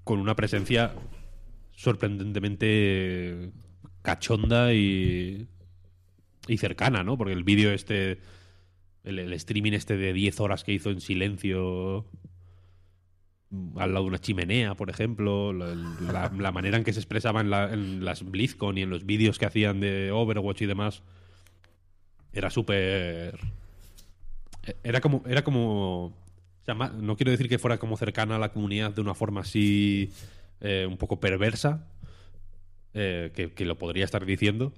con 0.06 0.20
una 0.20 0.36
presencia 0.38 0.94
sorprendentemente 1.74 3.52
cachonda 4.02 4.74
y, 4.74 5.48
y 6.48 6.58
cercana, 6.58 7.04
¿no? 7.04 7.18
Porque 7.18 7.34
el 7.34 7.44
vídeo 7.44 7.72
este, 7.72 8.20
el, 9.04 9.34
streaming 9.34 9.74
este 9.74 9.98
de 9.98 10.14
10 10.14 10.40
horas 10.40 10.64
que 10.64 10.72
hizo 10.72 10.92
en 10.92 11.02
silencio 11.02 12.06
al 13.78 13.94
lado 13.94 14.04
de 14.06 14.10
una 14.10 14.20
chimenea, 14.20 14.76
por 14.76 14.90
ejemplo, 14.90 15.54
la, 15.54 16.52
manera 16.52 16.78
en 16.78 16.84
que 16.84 16.94
se 16.94 17.00
expresaba 17.00 17.42
en, 17.42 17.50
la- 17.50 17.76
las 17.76 18.24
BlizzCon 18.24 18.78
y 18.78 18.82
en 18.84 18.90
los 18.90 19.06
vídeos 19.06 19.40
que 19.40 19.46
hacían 19.46 19.80
de 19.80 20.12
Overwatch 20.12 20.62
y 20.62 20.66
demás, 20.66 21.04
era 22.34 22.50
súper... 22.50 23.40
Era 24.84 25.02
como... 25.02 25.24
Era 25.26 25.44
como 25.44 26.25
o 26.66 26.68
sea, 26.68 26.74
ma- 26.76 26.90
no 26.90 27.16
quiero 27.16 27.32
decir 27.32 27.48
que 27.48 27.60
fuera 27.60 27.78
como 27.78 27.96
cercana 27.98 28.38
a 28.38 28.40
la 28.40 28.52
comunidad 28.52 28.92
de 28.92 29.02
una 29.02 29.14
forma 29.14 29.42
así 29.42 30.12
eh, 30.62 30.86
un 30.90 30.98
poco 30.98 31.20
perversa, 31.20 31.88
eh, 32.94 33.32
que, 33.36 33.52
que 33.54 33.66
lo 33.66 33.78
podría 33.78 34.06
estar 34.06 34.26
diciendo, 34.26 34.74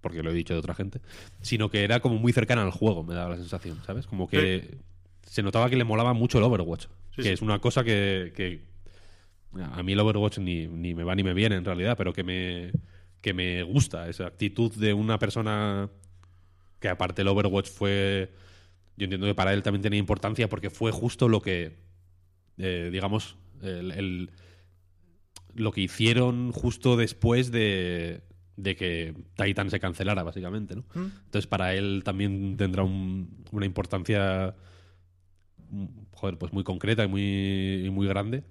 porque 0.00 0.22
lo 0.22 0.30
he 0.30 0.34
dicho 0.34 0.54
de 0.54 0.60
otra 0.60 0.74
gente, 0.74 1.00
sino 1.42 1.70
que 1.70 1.84
era 1.84 2.00
como 2.00 2.16
muy 2.18 2.32
cercana 2.32 2.62
al 2.62 2.70
juego, 2.70 3.04
me 3.04 3.14
daba 3.14 3.30
la 3.30 3.36
sensación, 3.36 3.78
¿sabes? 3.86 4.06
Como 4.06 4.28
que 4.28 4.78
se 5.26 5.42
notaba 5.42 5.68
que 5.70 5.76
le 5.76 5.84
molaba 5.84 6.12
mucho 6.12 6.38
el 6.38 6.44
Overwatch, 6.44 6.86
Sí, 7.14 7.22
que 7.22 7.22
sí. 7.24 7.28
es 7.30 7.42
una 7.42 7.58
cosa 7.60 7.84
que, 7.84 8.32
que 8.34 8.62
a 9.62 9.82
mí 9.82 9.92
el 9.92 10.00
Overwatch 10.00 10.38
ni, 10.38 10.66
ni 10.66 10.94
me 10.94 11.04
va 11.04 11.14
ni 11.14 11.22
me 11.22 11.34
viene 11.34 11.56
en 11.56 11.64
realidad, 11.64 11.96
pero 11.96 12.12
que 12.12 12.22
me, 12.24 12.72
que 13.20 13.34
me 13.34 13.62
gusta 13.62 14.08
esa 14.08 14.26
actitud 14.26 14.72
de 14.74 14.92
una 14.94 15.18
persona 15.18 15.88
que 16.80 16.88
aparte 16.88 17.22
el 17.22 17.28
Overwatch 17.28 17.68
fue, 17.68 18.30
yo 18.98 19.04
entiendo 19.04 19.26
que 19.26 19.34
para 19.34 19.54
él 19.54 19.62
también 19.62 19.82
tenía 19.82 19.98
importancia 19.98 20.48
porque 20.48 20.68
fue 20.70 20.90
justo 20.92 21.28
lo 21.28 21.40
que, 21.40 21.76
eh, 22.58 22.90
digamos, 22.92 23.36
el, 23.62 23.92
el- 23.92 24.30
lo 25.54 25.72
que 25.72 25.80
hicieron 25.80 26.52
justo 26.52 26.96
después 26.96 27.50
de, 27.50 28.22
de 28.56 28.76
que 28.76 29.14
Titan 29.36 29.70
se 29.70 29.80
cancelara, 29.80 30.22
básicamente, 30.22 30.76
¿no? 30.76 30.84
Entonces 31.24 31.46
para 31.46 31.74
él 31.74 32.02
también 32.04 32.56
tendrá 32.56 32.82
un- 32.82 33.44
una 33.52 33.66
importancia, 33.66 34.54
mm, 35.70 35.86
joder, 36.12 36.38
pues 36.38 36.52
muy 36.52 36.64
concreta 36.64 37.04
y 37.04 37.08
muy, 37.08 37.82
y 37.86 37.90
muy 37.90 38.06
grande. 38.06 38.44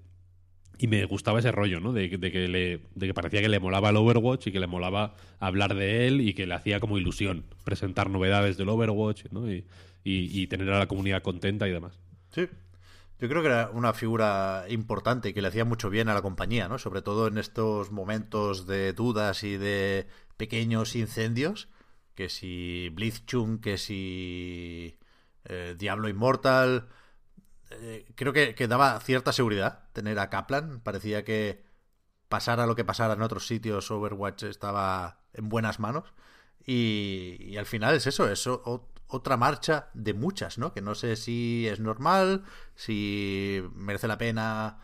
Y 0.79 0.87
me 0.87 1.03
gustaba 1.05 1.39
ese 1.39 1.51
rollo, 1.51 1.79
¿no? 1.79 1.91
De, 1.91 2.09
que- 2.09 2.17
le, 2.47 2.81
de 2.93 3.07
que 3.07 3.13
parecía 3.13 3.41
que 3.41 3.49
le 3.49 3.59
molaba 3.59 3.89
el 3.89 3.97
Overwatch 3.97 4.47
y 4.47 4.51
que 4.51 4.59
le 4.59 4.67
molaba 4.67 5.15
hablar 5.39 5.73
de 5.73 6.07
él 6.07 6.21
y 6.21 6.33
que 6.33 6.45
le 6.45 6.53
hacía 6.53 6.79
como 6.79 6.97
ilusión 6.99 7.45
presentar 7.63 8.09
novedades 8.11 8.57
del 8.57 8.69
Overwatch, 8.69 9.25
¿no? 9.31 9.51
Y, 9.51 9.65
y- 10.03 10.47
tener 10.47 10.69
a 10.71 10.79
la 10.79 10.87
comunidad 10.87 11.23
contenta 11.23 11.67
y 11.67 11.71
demás. 11.71 11.99
Sí. 12.31 12.47
Yo 13.19 13.27
creo 13.27 13.41
que 13.41 13.47
era 13.47 13.71
una 13.73 13.93
figura 13.93 14.65
importante 14.69 15.29
y 15.29 15.33
que 15.33 15.41
le 15.41 15.47
hacía 15.47 15.65
mucho 15.65 15.89
bien 15.89 16.07
a 16.09 16.13
la 16.13 16.21
compañía, 16.21 16.67
¿no? 16.67 16.77
Sobre 16.77 17.01
todo 17.01 17.25
en 17.27 17.39
estos 17.39 17.91
momentos 17.91 18.67
de 18.67 18.93
dudas 18.93 19.43
y 19.43 19.57
de 19.57 20.05
pequeños 20.37 20.95
incendios. 20.95 21.67
Que 22.13 22.29
si 22.29 22.89
Blitzchung, 22.93 23.59
que 23.59 23.79
si 23.79 24.97
eh, 25.45 25.75
Diablo 25.77 26.07
Immortal. 26.09 26.87
Eh, 27.71 28.05
creo 28.15 28.31
que 28.33 28.67
daba 28.67 28.99
cierta 28.99 29.33
seguridad 29.33 29.86
tener 29.97 30.19
a 30.19 30.29
Kaplan. 30.29 30.79
Parecía 30.81 31.25
que 31.25 31.63
pasara 32.29 32.67
lo 32.67 32.75
que 32.75 32.85
pasara 32.85 33.15
en 33.15 33.23
otros 33.23 33.47
sitios, 33.47 33.89
Overwatch 33.89 34.43
estaba 34.43 35.21
en 35.33 35.49
buenas 35.49 35.79
manos. 35.79 36.13
Y, 36.65 37.57
al 37.57 37.65
final 37.65 37.95
es 37.95 38.05
eso, 38.05 38.29
es 38.29 38.47
otra 39.07 39.37
marcha 39.37 39.89
de 39.95 40.13
muchas, 40.13 40.57
¿no? 40.59 40.71
Que 40.73 40.81
no 40.81 40.93
sé 40.93 41.15
si 41.15 41.67
es 41.67 41.79
normal, 41.79 42.43
si 42.75 43.63
merece 43.73 44.07
la 44.07 44.19
pena 44.19 44.77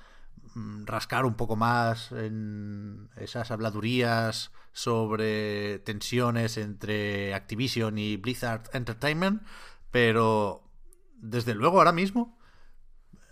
mm, 0.56 0.86
rascar 0.86 1.26
un 1.26 1.36
poco 1.36 1.56
más 1.56 2.12
en 2.12 3.10
esas 3.18 3.52
habladurías 3.52 4.52
sobre 4.72 5.80
tensiones 5.80 6.58
entre 6.58 7.36
Activision 7.36 7.98
y 8.00 8.18
Blizzard 8.18 8.64
Entertainment, 8.74 9.44
pero 9.92 10.64
desde 11.18 11.54
luego 11.54 11.78
ahora 11.80 11.92
mismo 11.92 12.40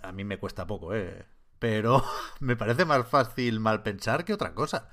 a 0.03 0.11
mí 0.11 0.23
me 0.23 0.37
cuesta 0.37 0.67
poco, 0.67 0.93
¿eh? 0.93 1.25
Pero 1.61 2.03
me 2.39 2.55
parece 2.55 2.85
más 2.85 3.07
fácil 3.07 3.59
mal 3.59 3.83
pensar 3.83 4.25
que 4.25 4.33
otra 4.33 4.55
cosa. 4.55 4.89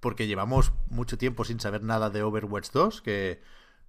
Porque 0.00 0.26
llevamos 0.26 0.72
mucho 0.90 1.16
tiempo 1.16 1.44
sin 1.44 1.60
saber 1.60 1.82
nada 1.82 2.10
de 2.10 2.22
Overwatch 2.22 2.70
2, 2.72 3.00
que 3.00 3.42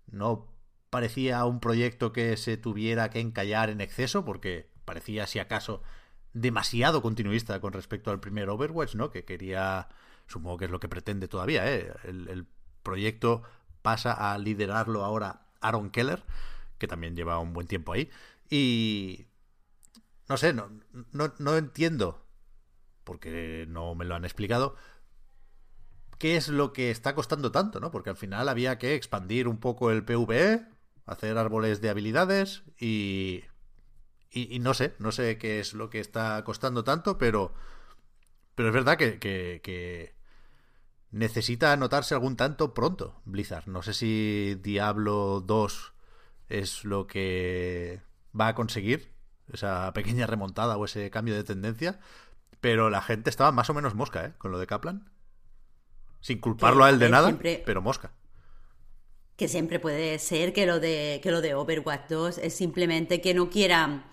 no 0.08 0.48
parecía 0.90 1.44
un 1.44 1.60
proyecto 1.60 2.14
que 2.14 2.38
se 2.38 2.56
tuviera 2.56 3.10
que 3.10 3.20
encallar 3.20 3.70
en 3.70 3.82
exceso, 3.82 4.24
porque 4.24 4.70
parecía, 4.86 5.28
si 5.28 5.40
acaso, 5.40 5.84
demasiado 6.34 7.02
continuista 7.02 7.60
con 7.60 7.74
respecto 7.74 8.12
al 8.12 8.22
primer 8.22 8.50
Overwatch, 8.50 8.96
¿no? 8.96 9.12
Que 9.12 9.26
quería, 9.26 9.90
supongo 10.28 10.58
que 10.58 10.66
es 10.66 10.72
lo 10.72 10.80
que 10.80 10.88
pretende 10.90 11.28
todavía, 11.28 11.70
¿eh? 11.70 11.94
El, 12.06 12.30
el 12.30 12.48
proyecto 12.82 13.44
pasa 13.82 14.14
a 14.14 14.38
liderarlo 14.38 15.04
ahora 15.04 15.48
Aaron 15.60 15.90
Keller, 15.90 16.24
que 16.78 16.88
también 16.88 17.14
lleva 17.16 17.40
un 17.40 17.52
buen 17.52 17.68
tiempo 17.68 17.92
ahí. 17.92 18.10
Y 18.50 19.28
no 20.32 20.38
sé, 20.38 20.54
no, 20.54 20.70
no, 21.12 21.34
no 21.40 21.58
entiendo, 21.58 22.26
porque 23.04 23.66
no 23.68 23.96
me 23.96 24.06
lo 24.06 24.16
han 24.16 24.24
explicado, 24.24 24.78
qué 26.20 26.38
es 26.38 26.48
lo 26.48 26.72
que 26.72 26.90
está 26.90 27.16
costando 27.16 27.52
tanto, 27.52 27.82
¿no? 27.82 27.92
Porque 27.92 28.12
al 28.12 28.16
final 28.16 28.48
había 28.48 28.78
que 28.78 28.96
expandir 28.96 29.50
un 29.50 29.58
poco 29.58 29.92
el 29.92 30.06
PvE, 30.06 30.66
hacer 31.06 31.38
árboles 31.38 31.82
de 31.82 31.90
habilidades 31.90 32.64
y, 32.80 33.44
y, 34.30 34.58
no 34.60 34.74
sé, 34.74 34.96
no 35.00 35.12
sé 35.12 35.38
qué 35.38 35.60
es 35.60 35.74
lo 35.74 35.90
que 35.90 36.00
está 36.00 36.42
costando 36.46 36.86
tanto, 36.86 37.18
pero, 37.18 37.54
pero 38.56 38.70
es 38.70 38.74
verdad 38.74 38.98
que, 38.98 39.20
que, 39.20 39.60
que 39.62 40.16
necesita 41.10 41.74
anotarse 41.74 42.14
algún 42.14 42.38
tanto 42.38 42.74
pronto, 42.74 43.22
Blizzard. 43.26 43.68
No 43.68 43.82
sé 43.82 43.94
si 43.94 44.58
Diablo 44.64 45.44
2 45.46 45.94
es 46.48 46.86
lo 46.86 47.06
que 47.06 48.02
va 48.34 48.48
a 48.48 48.56
conseguir, 48.56 49.11
esa 49.54 49.92
pequeña 49.94 50.28
remontada 50.28 50.78
o 50.78 50.86
ese 50.86 51.10
cambio 51.10 51.36
de 51.36 51.44
tendencia, 51.44 52.00
pero 52.60 52.90
la 52.90 53.02
gente 53.02 53.30
estaba 53.30 53.52
más 53.52 53.70
o 53.70 53.74
menos 53.74 53.96
mosca, 53.96 54.26
¿eh? 54.26 54.34
Con 54.38 54.52
lo 54.52 54.60
de 54.60 54.68
Kaplan. 54.68 55.10
Sin 56.20 56.40
culparlo 56.40 56.80
Que, 56.82 56.86
a 56.86 56.90
él 56.90 57.00
de 57.00 57.10
nada, 57.10 57.28
siempre- 57.28 57.64
pero 57.66 57.82
mosca. 57.82 58.12
Que 59.36 59.48
siempre 59.48 59.80
puede 59.80 60.20
ser 60.20 60.54
que 60.54 60.66
lo 60.68 60.80
de, 60.80 61.20
que 61.24 61.32
lo 61.32 61.42
de 61.42 61.56
Overwatch 61.56 62.08
2 62.10 62.38
es 62.38 62.54
simplemente 62.56 63.22
que 63.22 63.34
no 63.34 63.50
quieran 63.50 64.06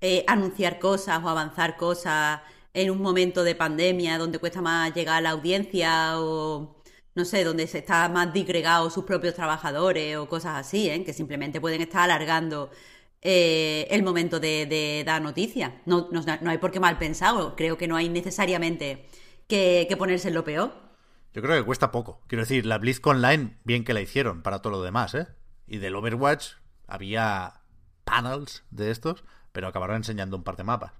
eh, 0.00 0.24
anunciar 0.28 0.78
cosas 0.78 1.22
o 1.24 1.28
avanzar 1.28 1.76
cosas 1.76 2.40
en 2.72 2.90
un 2.90 3.00
momento 3.02 3.42
de 3.42 3.54
pandemia 3.56 4.18
donde 4.18 4.38
cuesta 4.38 4.60
más 4.62 4.94
llegar 4.94 5.16
a 5.16 5.20
la 5.22 5.30
audiencia 5.30 6.20
o 6.20 6.76
no 7.16 7.24
sé, 7.24 7.42
donde 7.44 7.66
se 7.66 7.78
está 7.78 8.08
más 8.10 8.32
disgregado 8.32 8.90
sus 8.90 9.04
propios 9.04 9.34
trabajadores 9.34 10.18
o 10.18 10.28
cosas 10.28 10.58
así, 10.58 10.90
¿eh? 10.90 11.02
que 11.02 11.14
simplemente 11.14 11.60
pueden 11.62 11.80
estar 11.80 12.02
alargando 12.02 12.70
eh, 13.22 13.86
el 13.90 14.02
momento 14.02 14.40
de, 14.40 14.66
de 14.66 15.02
dar 15.04 15.22
noticias. 15.22 15.72
No, 15.84 16.08
no, 16.10 16.22
no 16.40 16.50
hay 16.50 16.58
por 16.58 16.70
qué 16.70 16.80
mal 16.80 16.98
pensado, 16.98 17.56
creo 17.56 17.76
que 17.78 17.88
no 17.88 17.96
hay 17.96 18.08
necesariamente 18.08 19.06
que, 19.48 19.86
que 19.88 19.96
ponerse 19.96 20.28
en 20.28 20.34
lo 20.34 20.44
peor. 20.44 20.72
Yo 21.32 21.42
creo 21.42 21.56
que 21.56 21.66
cuesta 21.66 21.92
poco. 21.92 22.22
Quiero 22.28 22.42
decir, 22.42 22.64
la 22.64 22.78
BlizzCon 22.78 23.16
Online, 23.16 23.58
bien 23.64 23.84
que 23.84 23.94
la 23.94 24.00
hicieron 24.00 24.42
para 24.42 24.62
todo 24.62 24.72
lo 24.72 24.82
demás, 24.82 25.14
¿eh? 25.14 25.26
Y 25.66 25.78
del 25.78 25.94
Overwatch 25.96 26.54
había 26.86 27.60
panels 28.04 28.64
de 28.70 28.90
estos, 28.90 29.24
pero 29.52 29.68
acabaron 29.68 29.96
enseñando 29.96 30.36
un 30.36 30.44
par 30.44 30.56
de 30.56 30.64
mapas. 30.64 30.92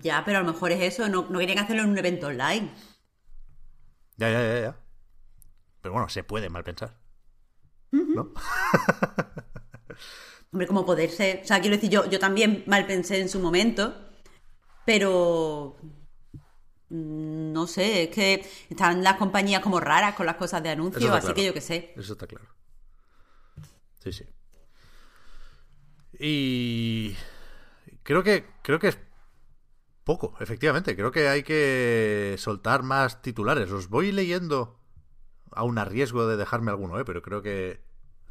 Ya, 0.00 0.24
pero 0.24 0.38
a 0.38 0.40
lo 0.42 0.52
mejor 0.52 0.72
es 0.72 0.82
eso, 0.82 1.08
no, 1.08 1.26
no 1.30 1.38
querían 1.38 1.58
hacerlo 1.58 1.82
en 1.82 1.90
un 1.90 1.98
evento 1.98 2.26
online. 2.26 2.70
Ya, 4.16 4.30
ya, 4.30 4.42
ya, 4.42 4.60
ya. 4.60 4.76
Pero 5.80 5.92
bueno, 5.92 6.08
se 6.08 6.24
puede 6.24 6.50
mal 6.50 6.64
pensar. 6.64 6.98
¿No? 7.92 8.32
Hombre, 10.56 10.66
como 10.66 10.86
poder 10.86 11.10
ser. 11.10 11.40
O 11.42 11.46
sea, 11.46 11.60
quiero 11.60 11.76
decir, 11.76 11.90
yo, 11.90 12.08
yo 12.08 12.18
también 12.18 12.64
mal 12.66 12.86
pensé 12.86 13.20
en 13.20 13.28
su 13.28 13.40
momento, 13.40 13.94
pero. 14.86 15.76
mm, 16.88 17.52
No 17.52 17.66
sé, 17.66 18.04
es 18.04 18.08
que 18.10 18.46
están 18.70 19.02
las 19.02 19.16
compañías 19.16 19.60
como 19.62 19.80
raras 19.80 20.14
con 20.14 20.26
las 20.26 20.36
cosas 20.36 20.62
de 20.62 20.70
anuncio, 20.70 21.12
así 21.12 21.20
claro. 21.26 21.34
que 21.34 21.44
yo 21.44 21.54
qué 21.54 21.60
sé. 21.60 21.92
Eso 21.96 22.12
está 22.14 22.26
claro. 22.26 22.46
Sí, 24.02 24.12
sí. 24.12 24.24
Y 26.18 27.16
creo 28.02 28.22
que 28.22 28.46
creo 28.62 28.78
que 28.78 28.88
es 28.88 28.98
poco, 30.04 30.34
efectivamente. 30.40 30.96
Creo 30.96 31.10
que 31.12 31.28
hay 31.28 31.42
que 31.42 32.36
soltar 32.38 32.82
más 32.82 33.22
titulares. 33.22 33.70
Os 33.70 33.88
voy 33.88 34.12
leyendo 34.12 34.80
aún 35.52 35.78
a 35.78 35.84
riesgo 35.84 36.26
de 36.26 36.36
dejarme 36.36 36.70
alguno, 36.70 36.98
¿eh? 37.00 37.04
pero 37.04 37.22
creo 37.22 37.42
que 37.42 37.82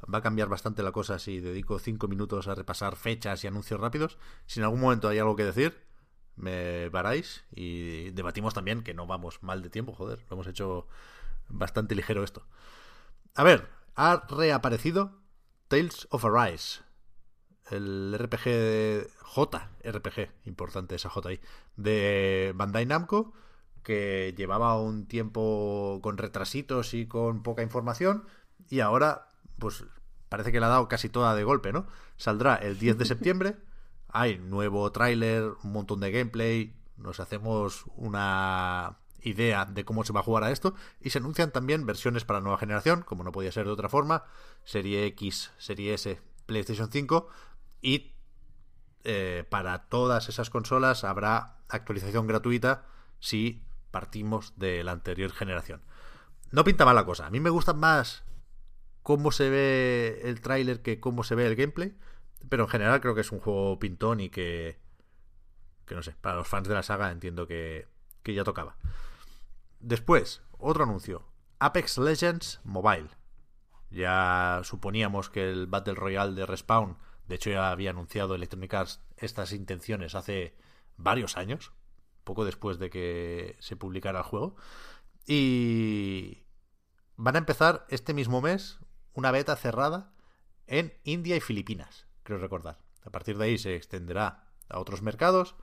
Va 0.04 0.20
a 0.20 0.22
cambiar 0.22 0.50
bastante 0.50 0.84
la 0.84 0.92
cosa 0.92 1.20
si 1.20 1.40
dedico 1.40 1.80
cinco 1.80 2.08
minutos 2.08 2.48
a 2.48 2.56
repasar 2.56 2.96
fechas 2.96 3.44
y 3.44 3.48
anuncios 3.48 3.80
rápidos. 3.80 4.18
Si 4.46 4.60
en 4.60 4.66
algún 4.66 4.82
momento 4.82 5.08
hay 5.08 5.20
algo 5.20 5.36
que 5.36 5.46
decir, 5.46 5.84
me 6.36 6.90
paráis 6.92 7.46
y 7.52 8.12
debatimos 8.12 8.54
también 8.54 8.84
que 8.84 8.94
no 8.94 9.08
vamos 9.08 9.42
mal 9.42 9.62
de 9.62 9.70
tiempo, 9.70 9.94
joder, 9.94 10.20
lo 10.30 10.36
hemos 10.36 10.48
hecho 10.48 10.88
bastante 11.50 11.96
ligero 11.96 12.24
esto. 12.24 12.46
A 13.34 13.44
ver, 13.44 13.70
ha 13.96 14.26
reaparecido 14.30 15.22
Tales 15.68 16.08
of 16.12 16.26
Arise, 16.26 16.82
el 17.72 18.16
RPG 18.18 18.44
de 18.44 19.10
JRPG, 19.36 20.30
importante 20.46 20.96
esa 20.96 21.10
J 21.10 21.30
ahí, 21.30 21.40
de 21.76 22.54
Bandai 22.56 22.86
Namco, 22.86 23.34
que 23.84 24.34
llevaba 24.38 24.80
un 24.80 25.08
tiempo 25.08 26.00
con 26.02 26.18
retrasitos 26.18 26.94
y 26.94 27.08
con 27.08 27.44
poca 27.44 27.64
información, 27.64 28.26
y 28.70 28.80
ahora, 28.80 29.32
pues 29.60 29.84
parece 30.30 30.52
que 30.52 30.60
le 30.60 30.66
ha 30.66 30.70
dado 30.70 30.88
casi 30.88 31.10
toda 31.10 31.36
de 31.36 31.44
golpe, 31.44 31.72
¿no? 31.74 31.88
Saldrá 32.18 32.56
el 32.56 32.78
10 32.78 32.98
de 32.98 33.06
septiembre, 33.06 33.58
hay 34.10 34.38
nuevo 34.38 34.92
tráiler, 34.92 35.44
un 35.64 35.72
montón 35.72 36.00
de 36.00 36.12
gameplay, 36.12 36.76
nos 36.98 37.20
hacemos 37.20 37.86
una 37.96 38.98
idea 39.22 39.66
de 39.66 39.86
cómo 39.86 40.04
se 40.04 40.14
va 40.14 40.20
a 40.20 40.24
jugar 40.24 40.44
a 40.44 40.52
esto 40.52 40.76
y 41.02 41.10
se 41.10 41.18
anuncian 41.18 41.52
también 41.52 41.86
versiones 41.86 42.26
para 42.26 42.42
nueva 42.42 42.58
generación, 42.58 43.02
como 43.02 43.24
no 43.24 43.32
podía 43.32 43.52
ser 43.52 43.66
de 43.66 43.72
otra 43.72 43.90
forma, 43.90 44.24
serie 44.64 45.06
X, 45.08 45.52
serie 45.58 45.94
S, 45.94 46.22
PlayStation 46.46 46.92
5 46.92 47.28
y 47.82 48.14
eh, 49.04 49.46
para 49.50 49.88
todas 49.90 50.30
esas 50.30 50.50
consolas 50.50 51.04
habrá 51.04 51.58
actualización 51.70 52.28
gratuita 52.28 52.86
si 53.20 53.64
partimos 53.92 54.54
de 54.58 54.84
la 54.84 54.92
anterior 54.92 55.32
generación. 55.32 55.82
No 56.52 56.64
pinta 56.64 56.86
mal 56.86 56.96
la 56.96 57.06
cosa. 57.06 57.26
A 57.26 57.30
mí 57.30 57.40
me 57.40 57.50
gusta 57.50 57.74
más 57.74 58.24
cómo 59.06 59.32
se 59.32 59.52
ve 59.52 60.22
el 60.24 60.42
tráiler 60.42 60.82
que 60.82 61.00
cómo 61.00 61.24
se 61.24 61.36
ve 61.36 61.46
el 61.46 61.56
gameplay. 61.56 61.96
Pero 62.50 62.64
en 62.64 62.70
general 62.70 63.02
creo 63.02 63.14
que 63.14 63.22
es 63.22 63.32
un 63.32 63.40
juego 63.40 63.78
pintón 63.78 64.20
y 64.20 64.32
que... 64.32 64.80
Que 65.86 65.94
no 65.94 66.02
sé, 66.02 66.16
para 66.22 66.38
los 66.38 66.48
fans 66.48 66.68
de 66.68 66.74
la 66.74 66.82
saga 66.82 67.12
entiendo 67.12 67.46
que, 67.46 67.88
que 68.24 68.34
ya 68.34 68.44
tocaba. 68.44 68.78
Después, 69.80 70.42
otro 70.58 70.86
anuncio. 70.86 71.24
Apex 71.60 72.00
Legends 72.00 72.62
Mobile. 72.64 73.10
Ya 73.92 74.62
suponíamos 74.64 75.30
que 75.30 75.52
el 75.52 75.68
Battle 75.68 75.94
Royale 75.94 76.34
de 76.34 76.48
Respawn, 76.48 76.98
de 77.28 77.36
hecho 77.36 77.52
ya 77.52 77.70
había 77.70 77.92
anunciado 77.92 78.34
Electronic 78.34 78.74
Arts 78.74 79.02
estas 79.18 79.52
intenciones 79.52 80.16
hace 80.16 80.58
varios 80.98 81.38
años, 81.38 81.74
poco 82.24 82.44
después 82.44 82.80
de 82.80 82.90
que 82.90 83.56
se 83.60 83.76
publicara 83.76 84.18
el 84.18 84.26
juego. 84.26 84.56
Y 85.28 86.40
van 87.18 87.36
a 87.36 87.40
empezar 87.40 87.86
este 87.90 88.16
mismo 88.16 88.42
mes 88.42 88.80
una 89.16 89.32
beta 89.32 89.56
cerrada 89.56 90.12
en 90.68 90.94
India 91.04 91.36
y 91.36 91.42
Filipinas, 91.42 92.06
creo 92.24 92.38
recordar. 92.38 92.80
A 93.04 93.10
partir 93.10 93.38
de 93.38 93.46
ahí 93.46 93.58
se 93.58 93.76
extenderá 93.76 94.52
a 94.70 94.80
otros 94.80 95.02
mercados. 95.02 95.56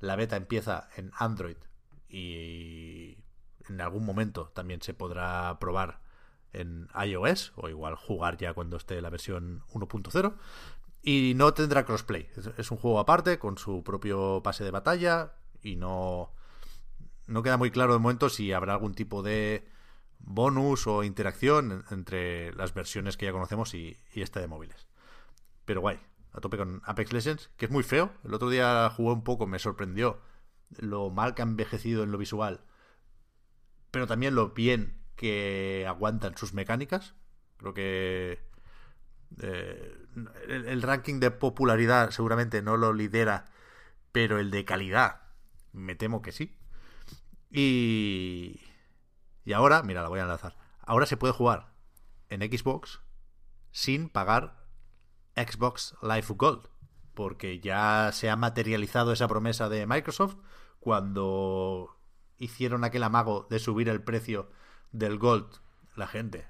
La 0.00 0.16
beta 0.16 0.36
empieza 0.36 0.88
en 0.96 1.10
Android 1.18 1.56
y 2.08 3.18
en 3.68 3.80
algún 3.80 4.04
momento 4.04 4.52
también 4.54 4.80
se 4.82 4.94
podrá 4.94 5.58
probar 5.58 6.00
en 6.52 6.88
iOS 7.04 7.52
o 7.56 7.68
igual 7.68 7.96
jugar 7.96 8.36
ya 8.38 8.54
cuando 8.54 8.76
esté 8.76 9.00
la 9.00 9.10
versión 9.10 9.62
1.0 9.72 10.34
y 11.02 11.34
no 11.36 11.54
tendrá 11.54 11.84
crossplay. 11.84 12.28
Es 12.56 12.70
un 12.70 12.78
juego 12.78 12.98
aparte 12.98 13.38
con 13.38 13.58
su 13.58 13.82
propio 13.84 14.40
pase 14.42 14.64
de 14.64 14.70
batalla 14.70 15.34
y 15.62 15.76
no 15.76 16.32
no 17.26 17.42
queda 17.42 17.58
muy 17.58 17.70
claro 17.70 17.92
de 17.92 17.98
momento 17.98 18.30
si 18.30 18.52
habrá 18.52 18.72
algún 18.72 18.94
tipo 18.94 19.22
de 19.22 19.68
bonus 20.18 20.86
o 20.86 21.04
interacción 21.04 21.84
entre 21.90 22.52
las 22.54 22.74
versiones 22.74 23.16
que 23.16 23.26
ya 23.26 23.32
conocemos 23.32 23.74
y, 23.74 23.98
esta 24.14 24.40
de 24.40 24.48
móviles. 24.48 24.86
Pero 25.64 25.80
guay, 25.80 26.00
a 26.32 26.40
tope 26.40 26.56
con 26.56 26.82
Apex 26.84 27.12
Legends, 27.12 27.50
que 27.56 27.66
es 27.66 27.70
muy 27.70 27.82
feo. 27.82 28.12
El 28.24 28.34
otro 28.34 28.50
día 28.50 28.90
jugué 28.90 29.12
un 29.12 29.24
poco, 29.24 29.46
me 29.46 29.58
sorprendió 29.58 30.20
lo 30.78 31.10
mal 31.10 31.34
que 31.34 31.42
ha 31.42 31.44
envejecido 31.44 32.02
en 32.02 32.12
lo 32.12 32.18
visual 32.18 32.62
pero 33.90 34.06
también 34.06 34.34
lo 34.34 34.50
bien 34.50 34.94
que 35.16 35.84
aguantan 35.88 36.36
sus 36.36 36.54
mecánicas. 36.54 37.14
Creo 37.56 37.74
que 37.74 38.38
eh, 39.42 39.96
el, 40.48 40.82
ranking 40.82 41.20
de 41.20 41.30
popularidad 41.30 42.10
seguramente 42.10 42.62
no 42.62 42.76
lo 42.76 42.92
lidera, 42.92 43.46
pero 44.12 44.38
el 44.38 44.50
de 44.50 44.64
calidad 44.64 45.22
me 45.72 45.94
temo 45.94 46.22
que 46.22 46.32
sí. 46.32 46.56
Y, 47.50 48.60
y 49.48 49.54
ahora, 49.54 49.82
mira, 49.82 50.02
la 50.02 50.10
voy 50.10 50.20
a 50.20 50.24
enlazar. 50.24 50.58
Ahora 50.80 51.06
se 51.06 51.16
puede 51.16 51.32
jugar 51.32 51.72
en 52.28 52.42
Xbox 52.42 53.00
sin 53.70 54.10
pagar 54.10 54.62
Xbox 55.36 55.94
Live 56.02 56.26
Gold, 56.36 56.68
porque 57.14 57.58
ya 57.58 58.10
se 58.12 58.28
ha 58.28 58.36
materializado 58.36 59.10
esa 59.10 59.26
promesa 59.26 59.70
de 59.70 59.86
Microsoft 59.86 60.36
cuando 60.80 61.98
hicieron 62.36 62.84
aquel 62.84 63.02
amago 63.02 63.46
de 63.48 63.58
subir 63.58 63.88
el 63.88 64.02
precio 64.02 64.50
del 64.92 65.16
Gold, 65.16 65.48
la 65.96 66.08
gente, 66.08 66.46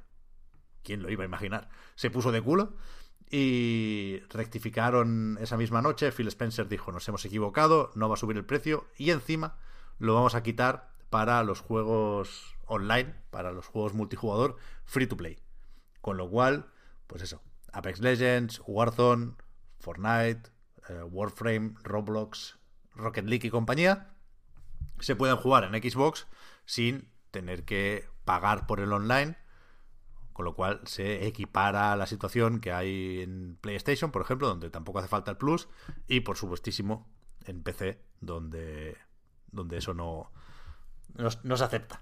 ¿quién 0.82 1.00
lo 1.00 1.08
iba 1.08 1.22
a 1.22 1.26
imaginar? 1.26 1.68
Se 1.94 2.10
puso 2.10 2.32
de 2.32 2.42
culo 2.42 2.74
y 3.30 4.22
rectificaron 4.28 5.38
esa 5.40 5.56
misma 5.56 5.82
noche. 5.82 6.10
Phil 6.10 6.26
Spencer 6.26 6.66
dijo, 6.66 6.90
nos 6.90 7.06
hemos 7.06 7.24
equivocado, 7.24 7.92
no 7.94 8.08
va 8.08 8.14
a 8.14 8.18
subir 8.18 8.36
el 8.36 8.44
precio 8.44 8.88
y 8.96 9.12
encima 9.12 9.56
lo 10.00 10.14
vamos 10.14 10.34
a 10.34 10.42
quitar 10.42 10.90
para 11.10 11.44
los 11.44 11.60
juegos 11.60 12.57
online, 12.68 13.14
para 13.30 13.52
los 13.52 13.66
juegos 13.66 13.94
multijugador 13.94 14.56
free 14.84 15.06
to 15.06 15.16
play. 15.16 15.38
Con 16.00 16.16
lo 16.16 16.30
cual, 16.30 16.70
pues 17.06 17.22
eso, 17.22 17.42
Apex 17.72 18.00
Legends, 18.00 18.62
Warzone, 18.66 19.34
Fortnite, 19.80 20.50
eh, 20.88 21.02
Warframe, 21.02 21.74
Roblox, 21.82 22.58
Rocket 22.94 23.26
League 23.26 23.46
y 23.46 23.50
compañía 23.50 24.14
se 25.00 25.16
pueden 25.16 25.36
jugar 25.36 25.64
en 25.64 25.90
Xbox 25.90 26.26
sin 26.64 27.08
tener 27.30 27.64
que 27.64 28.08
pagar 28.24 28.66
por 28.66 28.80
el 28.80 28.92
online, 28.92 29.36
con 30.32 30.44
lo 30.44 30.54
cual 30.54 30.80
se 30.84 31.26
equipara 31.26 31.96
la 31.96 32.06
situación 32.06 32.60
que 32.60 32.72
hay 32.72 33.22
en 33.22 33.58
PlayStation, 33.60 34.10
por 34.10 34.22
ejemplo, 34.22 34.48
donde 34.48 34.70
tampoco 34.70 34.98
hace 34.98 35.08
falta 35.08 35.30
el 35.30 35.36
Plus, 35.36 35.68
y 36.06 36.20
por 36.20 36.36
supuestísimo 36.36 37.08
en 37.44 37.62
PC, 37.62 38.02
donde, 38.20 38.96
donde 39.50 39.78
eso 39.78 39.94
no, 39.94 40.30
no, 41.14 41.56
se 41.56 41.64
acepta. 41.64 42.00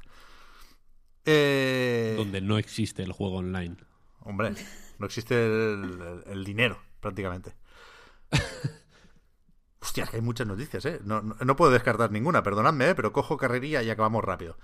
Eh, 1.26 2.14
donde 2.16 2.40
no 2.40 2.56
existe 2.56 3.02
el 3.02 3.12
juego 3.12 3.36
online. 3.36 3.76
Hombre, 4.20 4.54
no 4.98 5.06
existe 5.06 5.34
el 5.34 6.44
dinero, 6.44 6.80
prácticamente. 7.00 7.54
Hostia, 9.80 10.06
que 10.06 10.16
hay 10.16 10.22
muchas 10.22 10.46
noticias, 10.46 10.84
¿eh? 10.84 11.00
No, 11.04 11.56
puedo 11.56 11.70
descartar 11.70 12.10
ninguna, 12.10 12.42
perdonadme, 12.42 12.90
¿eh? 12.90 12.94
pero 12.94 13.12
cojo 13.12 13.36
carrería 13.36 13.82
y 13.82 13.90
acabamos 13.90 14.24
rápido. 14.24 14.58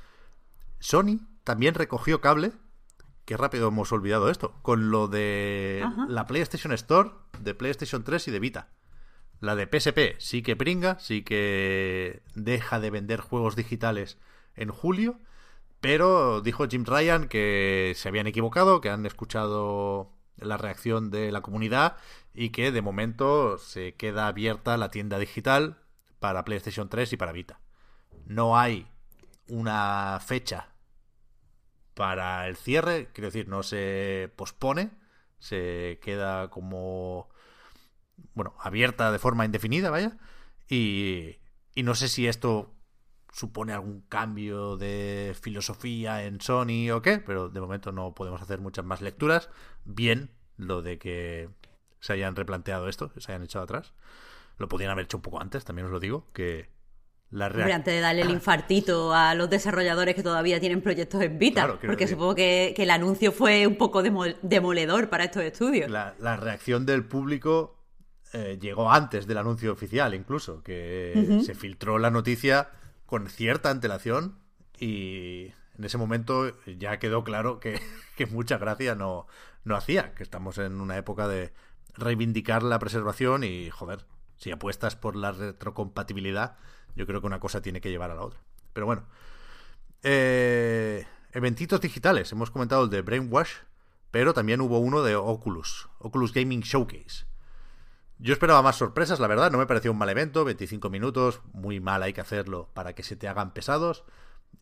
Sony 0.81 1.21
también 1.45 1.75
recogió 1.75 2.21
cable, 2.21 2.53
qué 3.25 3.37
rápido 3.37 3.69
hemos 3.69 3.93
olvidado 3.93 4.31
esto, 4.31 4.55
con 4.63 4.91
lo 4.91 5.07
de 5.07 5.85
la 6.09 6.27
PlayStation 6.27 6.73
Store, 6.73 7.11
de 7.41 7.55
PlayStation 7.55 8.03
3 8.03 8.29
y 8.29 8.31
de 8.33 8.41
Vita. 8.41 8.69
La 9.39 9.55
de 9.55 9.67
PSP 9.67 10.19
sí 10.19 10.43
que 10.43 10.57
pringa, 10.57 10.99
sí 10.99 11.23
que 11.23 12.23
deja 12.35 12.81
de 12.81 12.91
vender 12.91 13.21
juegos 13.21 13.55
digitales 13.55 14.19
en 14.55 14.71
julio, 14.71 15.21
pero 15.83 16.41
dijo 16.43 16.69
Jim 16.69 16.85
Ryan 16.87 17.27
que 17.27 17.93
se 17.97 18.09
habían 18.09 18.29
equivocado, 18.29 18.81
que 18.81 18.89
han 18.89 19.05
escuchado 19.05 20.13
la 20.37 20.57
reacción 20.57 21.11
de 21.11 21.33
la 21.33 21.41
comunidad 21.41 21.97
y 22.33 22.51
que 22.51 22.71
de 22.71 22.83
momento 22.83 23.59
se 23.59 23.95
queda 23.97 24.29
abierta 24.29 24.77
la 24.77 24.93
tienda 24.93 25.19
digital 25.19 25.83
para 26.21 26.45
PlayStation 26.45 26.89
3 26.89 27.15
y 27.15 27.17
para 27.17 27.33
Vita. 27.33 27.59
No 28.27 28.57
hay 28.57 28.87
una 29.49 30.21
fecha 30.25 30.69
para 31.95 32.47
el 32.47 32.55
cierre, 32.57 33.09
quiero 33.13 33.27
decir, 33.27 33.49
no 33.49 33.65
se 33.65 34.31
pospone, 34.37 34.91
se 35.41 35.99
queda 36.01 36.49
como 36.49 37.29
bueno, 38.35 38.55
abierta 38.61 39.11
de 39.11 39.19
forma 39.19 39.45
indefinida, 39.45 39.91
vaya, 39.91 40.17
y, 40.69 41.39
y 41.75 41.83
no 41.83 41.97
sé 41.97 42.07
si 42.07 42.29
esto 42.29 42.73
supone 43.33 43.73
algún 43.73 44.03
cambio 44.03 44.77
de 44.77 45.35
filosofía 45.41 46.25
en 46.25 46.41
Sony 46.41 46.91
o 46.93 47.01
qué, 47.01 47.19
pero 47.19 47.49
de 47.49 47.61
momento 47.61 47.91
no 47.91 48.15
podemos 48.15 48.41
hacer 48.43 48.61
muchas 48.61 48.85
más 48.85 49.01
lecturas. 49.01 49.49
Bien 49.85 50.31
lo 50.57 50.83
de 50.83 50.99
que 50.99 51.49
se 52.01 52.13
hayan 52.13 52.37
replanteado 52.37 52.89
esto, 52.89 53.11
se 53.19 53.33
hayan 53.33 53.43
echado 53.43 53.65
atrás. 53.65 53.95
Lo 54.59 54.69
podrían 54.69 54.91
haber 54.91 55.07
hecho 55.07 55.17
un 55.17 55.23
poco 55.23 55.41
antes, 55.41 55.65
también 55.65 55.87
os 55.87 55.93
lo 55.93 55.99
digo, 55.99 56.27
que 56.35 56.69
la 57.31 57.47
antes 57.47 57.95
de 57.95 58.01
darle 58.01 58.23
el 58.23 58.31
infartito 58.31 59.15
a 59.15 59.35
los 59.35 59.49
desarrolladores 59.49 60.15
que 60.15 60.23
todavía 60.23 60.61
tienen 60.61 60.83
proyectos 60.83 61.23
en 61.23 61.39
Vita, 61.39 61.79
porque 61.81 62.07
supongo 62.07 62.35
que, 62.35 62.75
el 62.77 62.91
anuncio 62.91 63.33
fue 63.33 63.67
un 63.67 63.77
poco 63.77 64.03
demoledor 64.03 65.09
para 65.09 65.25
estos 65.25 65.43
estudios. 65.43 65.91
La, 65.91 66.37
reacción 66.37 66.85
del 66.85 67.07
público 67.07 67.79
eh, 68.35 68.59
llegó 68.61 68.93
antes 68.93 69.27
del 69.27 69.39
anuncio 69.39 69.73
oficial, 69.73 70.13
incluso, 70.15 70.63
que 70.63 71.41
se 71.43 71.55
filtró 71.55 71.99
la 71.99 72.11
noticia 72.11 72.69
con 73.13 73.29
cierta 73.29 73.69
antelación 73.69 74.39
y, 74.81 75.53
en 75.77 75.85
ese 75.85 75.99
momento 75.99 76.57
ya 76.65 76.99
quedó 76.99 77.25
claro 77.25 77.61
que, 77.61 77.79
que 78.17 78.25
mucha 78.25 78.57
gracia 78.57 78.95
no, 78.95 79.27
no 79.65 79.77
hacía, 79.77 80.15
que 80.15 80.23
estamos 80.23 80.57
en 80.57 80.81
una 80.81 80.97
época 80.97 81.29
de 81.29 81.53
reivindicar 81.95 82.63
la 82.63 82.79
preservación 82.79 83.45
y, 83.45 83.69
joder, 83.69 84.07
si 84.39 84.51
apuestas 84.51 84.97
por 84.97 85.15
la 85.15 85.31
retrocompatibilidad, 85.31 86.57
yo 86.97 87.07
creo 87.07 87.21
que 87.21 87.27
una 87.27 87.39
cosa 87.39 87.61
tiene 87.61 87.83
que 87.83 87.91
llevar 87.91 88.11
a 88.11 88.15
la 88.15 88.23
otra. 88.23 88.41
Pero 88.73 88.87
bueno, 88.87 89.05
eh, 90.03 91.05
eventitos 91.33 91.83
digitales, 91.83 92.33
hemos 92.33 92.51
comentado 92.51 92.85
el 92.85 92.89
de 92.89 93.03
Brainwash, 93.03 93.57
pero 94.11 94.33
también 94.33 94.63
hubo 94.63 94.79
uno 94.79 95.03
de 95.03 95.17
Oculus, 95.17 95.91
Oculus 95.99 96.33
Gaming 96.33 96.63
Showcase. 96.63 97.27
Yo 98.23 98.33
esperaba 98.33 98.63
más 98.63 98.77
sorpresas, 98.77 99.19
la 99.19 99.27
verdad, 99.27 99.51
no 99.51 99.59
me 99.59 99.67
pareció 99.67 99.91
un 99.91 99.99
mal 99.99 100.09
evento, 100.09 100.45
25 100.45 100.91
minutos, 100.91 101.41
muy 101.53 101.81
mal 101.81 102.05
hay 102.05 102.13
que 102.13 102.21
hacerlo 102.21 102.71
para 102.73 102.95
que 102.95 103.03
se 103.03 103.17
te 103.17 103.27
hagan 103.27 103.53
pesados. 103.53 104.05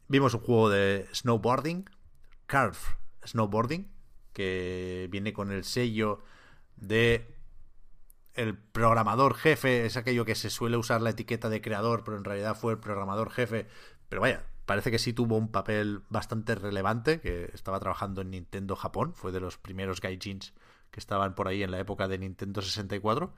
Vimos 0.09 0.33
un 0.33 0.41
juego 0.41 0.71
de 0.71 1.07
snowboarding, 1.13 1.85
Carve 2.47 2.79
Snowboarding, 3.23 3.93
que 4.33 5.09
viene 5.11 5.35
con 5.35 5.53
el 5.53 5.65
sello 5.65 6.23
de 6.77 7.37
el 8.33 8.57
programador 8.57 9.35
jefe, 9.35 9.85
es 9.85 9.99
aquello 9.99 10.25
que 10.25 10.37
se 10.37 10.49
suele 10.49 10.79
usar 10.79 11.03
la 11.03 11.11
etiqueta 11.11 11.51
de 11.51 11.61
creador, 11.61 12.03
pero 12.03 12.17
en 12.17 12.25
realidad 12.25 12.57
fue 12.57 12.73
el 12.73 12.79
programador 12.79 13.29
jefe. 13.31 13.67
Pero 14.09 14.23
vaya, 14.23 14.47
parece 14.65 14.91
que 14.91 14.99
sí 14.99 15.13
tuvo 15.13 15.37
un 15.37 15.51
papel 15.51 16.01
bastante 16.09 16.55
relevante, 16.55 17.21
que 17.21 17.51
estaba 17.53 17.79
trabajando 17.79 18.23
en 18.23 18.31
Nintendo 18.31 18.75
Japón, 18.75 19.13
fue 19.15 19.33
de 19.33 19.41
los 19.41 19.59
primeros 19.59 20.01
gaijins 20.01 20.55
que 20.91 21.01
estaban 21.01 21.35
por 21.35 21.49
ahí 21.49 21.63
en 21.63 21.71
la 21.71 21.79
época 21.79 22.09
de 22.09 22.19
Nintendo 22.19 22.63
64. 22.63 23.33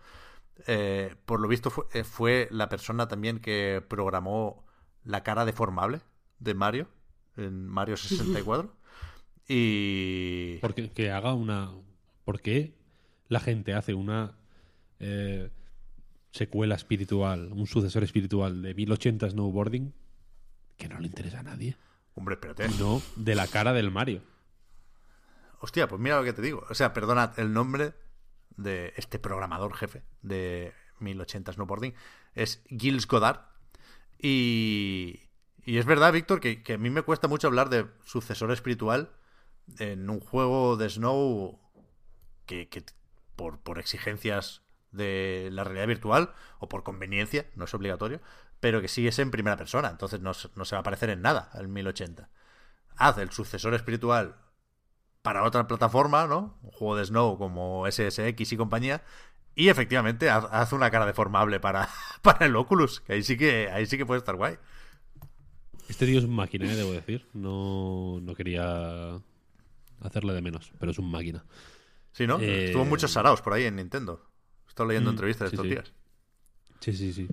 Eh, 0.67 1.15
por 1.25 1.41
lo 1.41 1.49
visto 1.49 1.71
fue, 1.71 1.85
eh, 1.93 2.05
fue, 2.05 2.49
la 2.51 2.69
persona 2.69 3.09
también 3.09 3.41
que 3.41 3.83
programó 3.87 4.65
la 5.05 5.23
cara 5.23 5.45
deformable 5.45 6.01
de 6.39 6.55
Mario 6.55 6.89
en 7.37 7.67
Mario 7.67 7.97
64. 7.97 8.75
y... 9.49 10.59
Porque 10.59 10.91
que 10.91 11.11
haga 11.11 11.35
una... 11.35 11.73
¿Por 12.25 12.41
qué 12.41 12.75
la 13.29 13.41
gente 13.41 13.75
hace 13.75 13.95
una 13.95 14.37
eh, 15.01 15.51
secuela 16.31 16.75
espiritual, 16.75 17.53
un 17.53 17.67
sucesor 17.67 18.05
espiritual 18.05 18.63
de 18.63 18.75
1080 18.75 19.31
Snowboarding 19.31 19.93
que 20.77 20.89
no 20.89 21.01
le 21.01 21.07
interesa 21.07 21.41
a 21.41 21.43
nadie? 21.43 21.77
Hombre, 22.15 22.35
espérate. 22.35 22.69
No, 22.79 23.03
de 23.17 23.35
la 23.35 23.47
cara 23.47 23.73
del 23.73 23.91
Mario. 23.91 24.23
Hostia, 25.63 25.87
pues 25.87 26.01
mira 26.01 26.17
lo 26.17 26.25
que 26.25 26.33
te 26.33 26.43
digo. 26.43 26.67
O 26.71 26.75
sea, 26.75 26.93
perdona, 26.93 27.35
el 27.37 27.53
nombre 27.53 27.95
de 28.57 28.93
este 28.97 29.21
programador 29.21 29.75
jefe 29.77 30.03
de 30.21 30.75
1080 30.99 31.53
Snowboarding 31.53 31.95
es 32.35 32.65
Gilles 32.67 33.07
Godard. 33.07 33.43
Y, 34.19 35.21
y 35.65 35.79
es 35.79 35.87
verdad, 35.87 36.13
Víctor, 36.13 36.41
que, 36.41 36.65
que, 36.65 36.75
a 36.75 36.79
mí 36.79 36.91
me 36.91 37.03
cuesta 37.03 37.29
mucho 37.29 37.47
hablar 37.47 37.69
de 37.69 37.87
sucesor 38.05 38.51
espiritual 38.51 39.13
en 39.79 40.11
un 40.11 40.19
juego 40.19 40.77
de 40.77 40.91
Snow 40.91 41.61
que, 42.45 42.69
que 42.69 42.85
por, 43.37 43.61
por, 43.61 43.79
exigencias 43.79 44.63
de 44.91 45.49
la 45.53 45.63
realidad 45.63 45.87
virtual 45.87 46.35
o 46.59 46.69
por 46.69 46.83
conveniencia, 46.83 47.47
no 47.55 47.67
es 47.67 47.75
obligatorio, 47.75 48.21
pero 48.59 48.81
que 48.81 48.89
sigue 48.89 49.11
en 49.17 49.31
primera 49.31 49.57
persona, 49.57 49.91
entonces 49.91 50.21
no, 50.21 50.33
no 50.57 50.65
se 50.65 50.75
va 50.75 50.81
a 50.81 50.85
parecer 50.85 51.11
en 51.11 51.23
nada 51.23 51.51
al 51.53 51.69
1080. 51.69 52.31
Haz 52.97 53.19
el 53.19 53.31
sucesor 53.31 53.75
espiritual 53.75 54.42
para 55.23 55.45
otra 55.45 55.67
plataforma, 55.67 56.27
¿no? 56.27 56.59
Un 56.63 56.71
juego 56.73 56.97
de 56.97 57.05
Snow 57.05 57.39
como 57.39 57.87
SSX 57.91 58.53
y 58.53 58.57
compañía. 58.57 59.03
Y 59.55 59.69
efectivamente, 59.69 60.29
haz 60.31 60.73
una 60.73 60.91
cara 60.91 61.07
deformable 61.07 61.61
para, 61.61 61.89
para 62.23 62.47
el 62.47 62.57
Oculus, 62.57 63.01
que 63.01 63.15
ahí 63.15 63.23
sí 63.23 63.37
que, 63.37 63.71
ahí 63.71 63.87
sí 63.87 63.97
que 63.97 64.07
puede 64.07 64.19
estar 64.19 64.37
guay. 64.37 64.57
Este 65.89 66.07
tío 66.07 66.19
es 66.19 66.25
un 66.25 66.35
máquina, 66.35 66.71
¿eh? 66.71 66.77
debo 66.77 66.93
decir. 66.93 67.27
No, 67.35 68.21
no 68.21 68.35
quería 68.35 69.21
hacerle 70.01 70.33
de 70.33 70.43
menos, 70.43 70.73
pero 70.79 70.93
es 70.93 70.99
un 70.99 71.11
máquina. 71.11 71.45
Sí, 72.13 72.27
¿no? 72.27 72.41
Eh... 72.41 72.67
Estuvo 72.67 72.85
muchos 72.85 73.13
saraos 73.13 73.43
por 73.43 73.53
ahí 73.53 73.65
en 73.65 73.77
Nintendo. 73.77 74.25
Estoy 74.69 74.89
leyendo 74.89 75.11
mm, 75.11 75.15
entrevistas 75.15 75.51
sí, 75.51 75.55
estos 75.55 75.67
sí. 75.67 75.71
días. 75.71 75.93
Sí, 76.81 76.93
sí, 76.95 77.13
sí. 77.13 77.29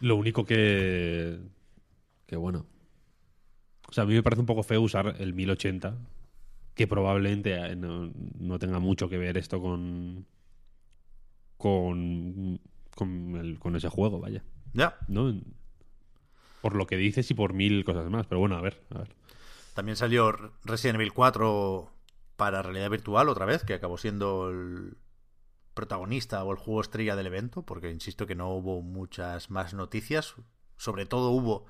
Lo 0.00 0.16
único 0.16 0.44
que. 0.44 1.38
Que 2.26 2.36
bueno. 2.36 2.64
O 3.88 3.92
sea, 3.92 4.04
a 4.04 4.06
mí 4.06 4.14
me 4.14 4.22
parece 4.22 4.40
un 4.40 4.46
poco 4.46 4.62
feo 4.62 4.80
usar 4.80 5.16
el 5.18 5.34
1080 5.34 5.96
que 6.74 6.86
probablemente 6.86 7.76
no, 7.76 8.12
no, 8.38 8.58
tenga 8.58 8.78
mucho 8.78 9.08
que 9.08 9.18
ver 9.18 9.36
esto 9.36 9.60
con 9.60 10.26
con 11.56 12.60
con, 12.94 13.36
el, 13.36 13.58
con 13.58 13.76
ese 13.76 13.88
juego, 13.88 14.20
vaya. 14.20 14.42
Ya. 14.72 14.98
¿No? 15.08 15.40
Por 16.60 16.74
lo 16.74 16.86
que 16.86 16.96
dices 16.96 17.30
y 17.30 17.34
por 17.34 17.54
mil 17.54 17.84
cosas 17.84 18.10
más. 18.10 18.26
Pero 18.26 18.40
bueno, 18.40 18.56
a 18.56 18.60
ver, 18.60 18.82
a 18.90 18.98
ver. 18.98 19.14
También 19.74 19.96
salió 19.96 20.32
Resident 20.64 20.96
Evil 20.96 21.12
4 21.12 21.90
para 22.36 22.62
realidad 22.62 22.90
virtual 22.90 23.28
otra 23.28 23.46
vez, 23.46 23.64
que 23.64 23.74
acabó 23.74 23.98
siendo 23.98 24.50
el 24.50 24.96
protagonista 25.74 26.42
o 26.44 26.52
el 26.52 26.58
juego 26.58 26.80
estrella 26.80 27.16
del 27.16 27.26
evento, 27.26 27.62
porque 27.62 27.90
insisto 27.90 28.26
que 28.26 28.34
no 28.34 28.50
hubo 28.50 28.82
muchas 28.82 29.50
más 29.50 29.74
noticias. 29.74 30.34
Sobre 30.76 31.06
todo 31.06 31.30
hubo 31.30 31.66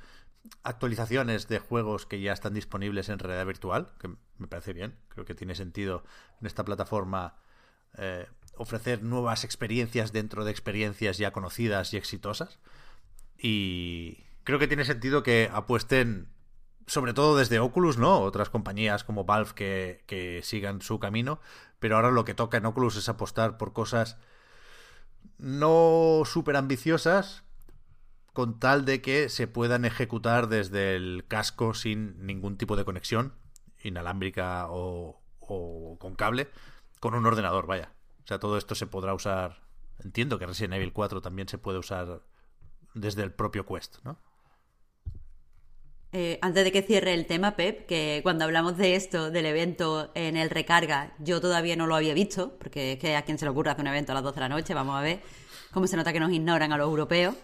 actualizaciones 0.63 1.49
de 1.49 1.59
juegos 1.59 2.07
que 2.07 2.21
ya 2.21 2.33
están 2.33 2.55
disponibles 2.55 3.09
en 3.09 3.19
realidad 3.19 3.47
virtual, 3.47 3.93
que 3.99 4.09
me 4.39 4.47
parece 4.47 4.73
bien. 4.73 4.97
Creo 5.09 5.25
que 5.25 5.35
tiene 5.35 5.55
sentido 5.55 6.05
en 6.41 6.47
esta 6.47 6.65
plataforma 6.65 7.37
eh, 7.97 8.27
ofrecer 8.57 9.03
nuevas 9.03 9.45
experiencias 9.45 10.13
dentro 10.13 10.45
de 10.45 10.51
experiencias 10.51 11.19
ya 11.19 11.33
conocidas 11.33 11.93
y 11.95 11.97
exitosas. 11.97 12.59
Y 13.39 14.25
creo 14.45 14.59
que 14.59 14.69
tiene 14.69 14.85
sentido 14.85 15.23
que 15.23 15.51
apuesten, 15.53 16.29
sobre 16.87 17.15
todo 17.15 17.37
desde 17.37 17.59
Oculus, 17.59 17.99
¿no? 17.99 18.21
Otras 18.21 18.51
compañías 18.51 19.05
como 19.05 19.25
Valve 19.25 19.53
que, 19.55 20.05
que 20.07 20.41
sigan 20.43 20.83
su 20.83 20.99
camino. 20.99 21.41
Pero 21.79 21.97
ahora 21.97 22.11
lo 22.11 22.25
que 22.25 22.35
toca 22.35 22.59
en 22.59 22.67
Oculus 22.67 22.97
es 22.97 23.09
apostar 23.09 23.57
por 23.57 23.73
cosas 23.73 24.19
no 25.39 26.23
súper 26.27 26.57
ambiciosas, 26.57 27.45
con 28.41 28.59
tal 28.59 28.87
de 28.87 29.03
que 29.03 29.29
se 29.29 29.49
puedan 29.49 29.85
ejecutar 29.85 30.49
desde 30.49 30.97
el 30.97 31.27
casco 31.29 31.75
sin 31.75 32.25
ningún 32.25 32.57
tipo 32.57 32.75
de 32.75 32.87
conexión 32.87 33.35
inalámbrica 33.83 34.69
o, 34.71 35.21
con 35.99 36.15
cable 36.15 36.49
con 37.01 37.13
un 37.15 37.27
ordenador, 37.27 37.67
vaya. 37.67 37.93
O 38.25 38.27
sea, 38.27 38.39
todo 38.39 38.57
esto 38.57 38.75
se 38.75 38.87
podrá 38.87 39.13
usar. 39.13 39.61
Entiendo 40.03 40.39
que 40.39 40.47
Resident 40.47 40.73
Evil 40.73 40.95
4 40.95 41.21
también 41.21 41.49
se 41.49 41.59
puede 41.59 41.81
usar 41.81 42.23
desde 42.95 43.25
el 43.25 43.31
propio 43.31 43.67
Quest, 43.67 43.99
¿no? 44.05 44.17
Eh, 46.13 46.39
antes 46.41 46.65
de 46.65 46.73
que 46.73 46.81
cierre 46.81 47.13
el 47.13 47.27
tema, 47.27 47.57
Pep, 47.57 47.85
que 47.85 48.21
cuando 48.23 48.47
hablamos 48.47 48.79
de 48.79 48.97
esto, 48.97 49.31
del 49.31 49.45
evento 49.45 50.13
en 50.15 50.39
el 50.39 50.49
recarga, 50.49 51.13
yo 51.19 51.43
todavía 51.43 51.77
no 51.77 51.87
lo 51.87 51.95
había 51.95 52.15
visto, 52.15 52.57
porque 52.57 52.93
es 52.93 52.99
que 52.99 53.17
a 53.17 53.23
quien 53.23 53.37
se 53.37 53.45
le 53.45 53.51
ocurre 53.51 53.71
hacer 53.71 53.83
un 53.83 53.89
evento 53.89 54.13
a 54.13 54.15
las 54.15 54.25
12 54.25 54.37
de 54.37 54.41
la 54.41 54.49
noche, 54.49 54.73
vamos 54.73 54.97
a 54.97 55.03
ver 55.03 55.21
cómo 55.73 55.87
se 55.87 55.99
nota 55.99 56.15
que 56.15 56.21
nos 56.21 56.33
ignoran 56.33 56.73
a 56.73 56.79
los 56.79 56.87
europeos. 56.87 57.35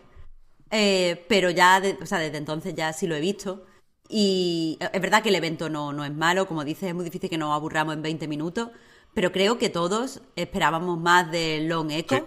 Eh, 0.71 1.25
pero 1.29 1.51
ya, 1.51 1.81
de, 1.81 1.99
o 2.03 2.07
sea, 2.07 2.19
desde 2.19 2.39
entonces 2.39 2.75
ya 2.75 2.93
sí 2.93 3.07
lo 3.07 3.15
he 3.15 3.21
visto. 3.21 3.65
Y 4.09 4.79
es 4.93 5.01
verdad 5.01 5.23
que 5.23 5.31
el 5.31 5.35
evento 5.35 5.69
no, 5.69 5.93
no 5.93 6.05
es 6.05 6.15
malo, 6.15 6.47
como 6.47 6.65
dices, 6.65 6.91
es 6.91 6.95
muy 6.95 7.05
difícil 7.05 7.29
que 7.31 7.39
nos 7.39 7.53
aburramos 7.55 7.95
en 7.95 8.03
20 8.03 8.29
minutos, 8.29 8.71
pero 9.15 9.33
creo 9.33 9.59
que 9.59 9.69
todos 9.69 10.21
esperábamos 10.37 10.99
más 11.01 11.31
de 11.31 11.61
Long 11.63 11.91
Echo, 11.91 12.19
sí. 12.19 12.25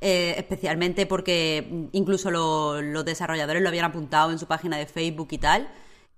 eh, 0.00 0.34
especialmente 0.38 1.06
porque 1.06 1.88
incluso 1.92 2.30
lo, 2.30 2.80
los 2.80 3.04
desarrolladores 3.04 3.62
lo 3.62 3.68
habían 3.68 3.84
apuntado 3.86 4.30
en 4.30 4.38
su 4.38 4.46
página 4.46 4.78
de 4.78 4.86
Facebook 4.86 5.28
y 5.32 5.38
tal, 5.38 5.68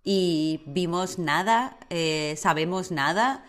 y 0.04 0.62
vimos 0.66 1.18
nada, 1.18 1.78
eh, 1.90 2.34
sabemos 2.38 2.90
nada. 2.92 3.44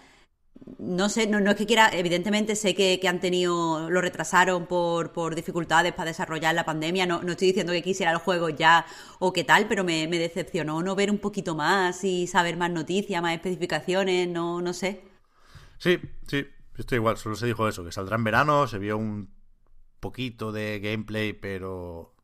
No 0.78 1.10
sé, 1.10 1.26
no, 1.28 1.40
no, 1.40 1.52
es 1.52 1.58
que 1.58 1.66
quiera, 1.66 1.90
evidentemente 1.92 2.56
sé 2.56 2.76
que, 2.76 3.00
que 3.00 3.08
han 3.08 3.20
tenido, 3.20 3.90
lo 3.90 4.00
retrasaron 4.00 4.68
por, 4.68 5.12
por, 5.12 5.34
dificultades 5.34 5.94
para 5.94 6.10
desarrollar 6.10 6.54
la 6.54 6.66
pandemia, 6.66 7.08
no, 7.08 7.24
no, 7.24 7.32
estoy 7.32 7.48
diciendo 7.48 7.74
que 7.74 7.82
quisiera 7.82 8.12
el 8.12 8.18
juego 8.18 8.50
ya 8.50 8.86
o 9.20 9.34
qué 9.34 9.44
tal, 9.44 9.68
pero 9.68 9.84
me, 9.84 10.08
me, 10.08 10.20
decepcionó 10.20 10.84
no 10.84 10.96
ver 10.96 11.10
un 11.10 11.18
poquito 11.18 11.56
más 11.56 12.04
y 12.04 12.28
saber 12.28 12.58
más 12.58 12.70
noticias, 12.70 13.22
más 13.22 13.34
especificaciones, 13.34 14.28
no, 14.28 14.62
no 14.62 14.74
sé. 14.74 15.02
Sí, 15.80 16.00
sí, 16.28 16.48
estoy 16.78 16.98
igual, 16.98 17.18
solo 17.18 17.36
se 17.36 17.48
dijo 17.48 17.68
eso, 17.68 17.84
que 17.84 17.92
saldrá 17.92 18.16
en 18.16 18.24
verano, 18.24 18.68
se 18.68 18.78
vio 18.78 18.98
un 18.98 19.34
poquito 20.00 20.52
de 20.52 20.80
gameplay, 20.80 21.34
pero... 21.34 22.16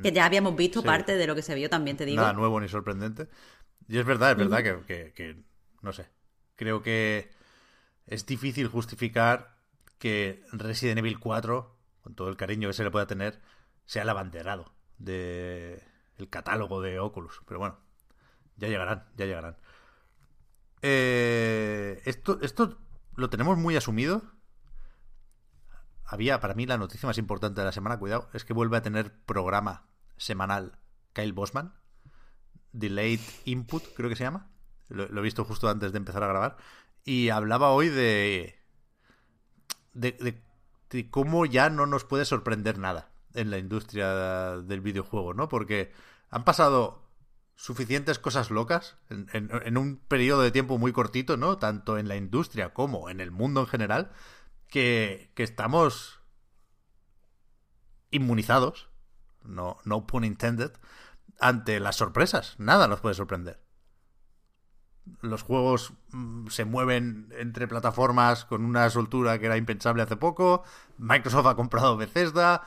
Que 0.00 0.12
ya 0.12 0.26
habíamos 0.26 0.54
visto 0.56 0.80
sí. 0.80 0.86
parte 0.86 1.16
de 1.16 1.26
lo 1.26 1.34
que 1.34 1.42
se 1.42 1.54
vio 1.54 1.70
también, 1.70 1.96
te 1.96 2.04
digo. 2.04 2.20
Nada 2.20 2.32
nuevo 2.32 2.60
ni 2.60 2.68
sorprendente. 2.68 3.28
Y 3.88 3.98
es 3.98 4.04
verdad, 4.04 4.32
es 4.32 4.36
verdad 4.36 4.60
uh 4.60 4.80
-huh. 4.80 4.84
que, 4.84 5.12
que, 5.12 5.12
que, 5.12 5.44
no 5.82 5.92
sé, 5.92 6.08
creo 6.56 6.82
que 6.82 7.30
es 8.06 8.26
difícil 8.26 8.68
justificar 8.68 9.56
que 9.98 10.44
Resident 10.52 10.98
Evil 10.98 11.18
4, 11.18 11.76
con 12.02 12.14
todo 12.14 12.28
el 12.28 12.36
cariño 12.36 12.68
que 12.68 12.74
se 12.74 12.84
le 12.84 12.90
pueda 12.90 13.06
tener, 13.06 13.40
sea 13.86 14.02
el 14.02 14.08
abanderado 14.08 14.72
del 14.98 15.82
de 16.18 16.28
catálogo 16.28 16.80
de 16.80 16.98
Oculus. 16.98 17.40
Pero 17.46 17.60
bueno, 17.60 17.78
ya 18.56 18.68
llegarán, 18.68 19.04
ya 19.16 19.26
llegarán. 19.26 19.56
Eh, 20.82 22.02
esto, 22.04 22.38
esto 22.42 22.78
lo 23.16 23.30
tenemos 23.30 23.56
muy 23.56 23.76
asumido. 23.76 24.22
Había, 26.04 26.40
para 26.40 26.54
mí, 26.54 26.66
la 26.66 26.76
noticia 26.76 27.06
más 27.06 27.18
importante 27.18 27.60
de 27.60 27.64
la 27.64 27.72
semana, 27.72 27.98
cuidado, 27.98 28.28
es 28.34 28.44
que 28.44 28.52
vuelve 28.52 28.76
a 28.76 28.82
tener 28.82 29.12
programa 29.24 29.86
semanal 30.16 30.78
Kyle 31.14 31.32
Bosman. 31.32 31.72
Delayed 32.72 33.20
Input, 33.46 33.82
creo 33.94 34.10
que 34.10 34.16
se 34.16 34.24
llama. 34.24 34.50
Lo 34.88 35.18
he 35.18 35.22
visto 35.22 35.44
justo 35.44 35.68
antes 35.68 35.92
de 35.92 35.98
empezar 35.98 36.22
a 36.22 36.28
grabar. 36.28 36.56
Y 37.04 37.28
hablaba 37.28 37.70
hoy 37.70 37.88
de, 37.90 38.58
de, 39.92 40.42
cómo 41.10 41.44
ya 41.46 41.70
no 41.70 41.86
nos 41.86 42.04
puede 42.04 42.24
sorprender 42.24 42.78
nada 42.78 43.10
en 43.34 43.50
la 43.50 43.58
industria 43.58 44.56
del 44.62 44.80
videojuego, 44.80 45.34
¿no? 45.34 45.48
Porque 45.48 45.92
han 46.30 46.44
pasado 46.44 47.02
suficientes 47.56 48.18
cosas 48.18 48.50
locas 48.50 48.96
en, 49.10 49.28
en- 49.32 49.50
en 49.64 49.76
un 49.76 49.96
periodo 49.96 50.42
de 50.42 50.50
tiempo 50.50 50.78
muy 50.78 50.92
cortito, 50.92 51.36
¿no? 51.36 51.58
Tanto 51.58 51.98
en 51.98 52.08
la 52.08 52.16
industria 52.16 52.72
como 52.74 53.10
en 53.10 53.20
el 53.20 53.30
mundo 53.30 53.60
en 53.60 53.66
general, 53.66 54.12
que, 54.68 55.30
que 55.34 55.42
estamos 55.42 56.20
inmunizados, 58.10 58.88
no, 59.42 59.78
no 59.84 60.06
pun 60.06 60.24
intended, 60.24 60.72
ante 61.40 61.80
las 61.80 61.96
sorpresas. 61.96 62.54
Nada 62.58 62.88
nos 62.88 63.00
puede 63.00 63.14
sorprender. 63.16 63.63
Los 65.20 65.42
juegos 65.42 65.92
mm, 66.12 66.48
se 66.48 66.64
mueven 66.64 67.32
entre 67.38 67.68
plataformas 67.68 68.44
con 68.44 68.64
una 68.64 68.88
soltura 68.90 69.38
que 69.38 69.46
era 69.46 69.56
impensable 69.56 70.02
hace 70.02 70.16
poco. 70.16 70.64
Microsoft 70.98 71.46
ha 71.46 71.56
comprado 71.56 71.96
Bethesda. 71.96 72.62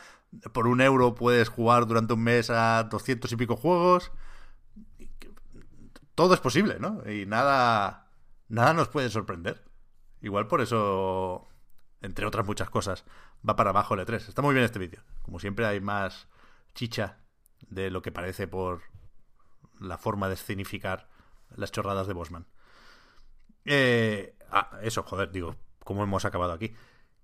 Por 0.54 0.68
un 0.68 0.82
euro 0.82 1.16
puedes 1.16 1.50
jugar 1.50 1.88
durante 1.88 2.14
un 2.14 2.24
mes 2.24 2.50
a 2.50 2.84
200 2.84 3.32
y 3.32 3.36
pico 3.36 3.56
juegos. 3.56 4.12
Todo 6.16 6.34
es 6.34 6.40
posible, 6.40 6.80
¿no? 6.80 7.02
Y 7.10 7.26
nada, 7.26 8.10
nada 8.50 8.74
nos 8.74 8.90
puede 8.90 9.10
sorprender. 9.10 9.64
Igual 10.22 10.48
por 10.48 10.62
eso, 10.62 11.48
entre 12.02 12.26
otras 12.26 12.46
muchas 12.46 12.70
cosas, 12.70 13.06
va 13.48 13.56
para 13.56 13.70
abajo 13.70 13.94
el 13.94 14.02
E3. 14.02 14.28
Está 14.28 14.42
muy 14.42 14.54
bien 14.54 14.66
este 14.66 14.80
vídeo. 14.80 15.02
Como 15.22 15.40
siempre 15.40 15.66
hay 15.66 15.80
más 15.80 16.28
chicha 16.74 17.20
de 17.70 17.90
lo 17.90 18.02
que 18.02 18.12
parece 18.12 18.48
por 18.48 18.82
la 19.80 19.98
forma 19.98 20.28
de 20.28 20.36
escenificar 20.36 21.08
las 21.56 21.72
chorradas 21.72 22.08
de 22.08 22.14
Bosman. 22.14 22.48
Eh, 23.66 24.38
ah, 24.52 24.80
eso, 24.82 25.04
joder, 25.04 25.32
digo, 25.32 25.56
¿cómo 25.84 26.04
hemos 26.04 26.26
acabado 26.26 26.54
aquí? 26.54 26.74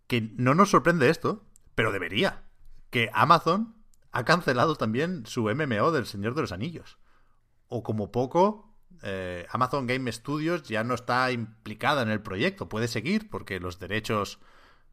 Que 0.07 0.21
no 0.35 0.55
nos 0.55 0.69
sorprende 0.69 1.09
esto, 1.09 1.45
pero 1.75 1.91
debería. 1.91 2.43
Que 2.89 3.09
Amazon 3.13 3.75
ha 4.11 4.25
cancelado 4.25 4.75
también 4.75 5.25
su 5.25 5.43
MMO 5.43 5.91
del 5.91 6.05
Señor 6.05 6.35
de 6.35 6.41
los 6.41 6.51
Anillos. 6.51 6.99
O 7.67 7.81
como 7.81 8.11
poco, 8.11 8.75
eh, 9.01 9.47
Amazon 9.49 9.87
Game 9.87 10.11
Studios 10.11 10.63
ya 10.63 10.83
no 10.83 10.93
está 10.93 11.31
implicada 11.31 12.03
en 12.03 12.09
el 12.09 12.21
proyecto. 12.21 12.69
Puede 12.69 12.87
seguir 12.87 13.29
porque 13.29 13.59
los 13.59 13.79
derechos 13.79 14.39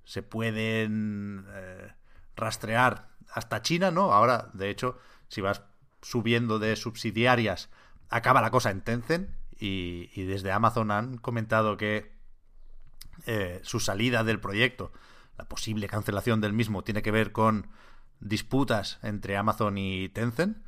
se 0.04 0.22
pueden 0.22 1.46
eh, 1.50 1.92
rastrear 2.34 3.10
hasta 3.32 3.62
China, 3.62 3.90
¿no? 3.90 4.12
Ahora, 4.12 4.50
de 4.54 4.70
hecho, 4.70 4.98
si 5.28 5.40
vas 5.40 5.62
subiendo 6.02 6.58
de 6.58 6.76
subsidiarias, 6.76 7.70
acaba 8.10 8.42
la 8.42 8.50
cosa 8.50 8.70
en 8.70 8.82
Tencent 8.82 9.30
y, 9.58 10.24
desde 10.24 10.52
Amazon 10.52 10.90
han 10.90 11.18
comentado 11.18 11.76
que 11.76 12.12
eh, 13.26 13.60
su 13.62 13.80
salida 13.80 14.24
del 14.24 14.40
proyecto, 14.40 14.92
la 15.38 15.44
posible 15.44 15.86
cancelación 15.86 16.40
del 16.40 16.52
mismo, 16.52 16.82
tiene 16.82 17.02
que 17.02 17.10
ver 17.10 17.32
con 17.32 17.68
disputas 18.18 18.98
entre 19.02 19.36
Amazon 19.36 19.78
y 19.78 20.08
Tencent, 20.08 20.58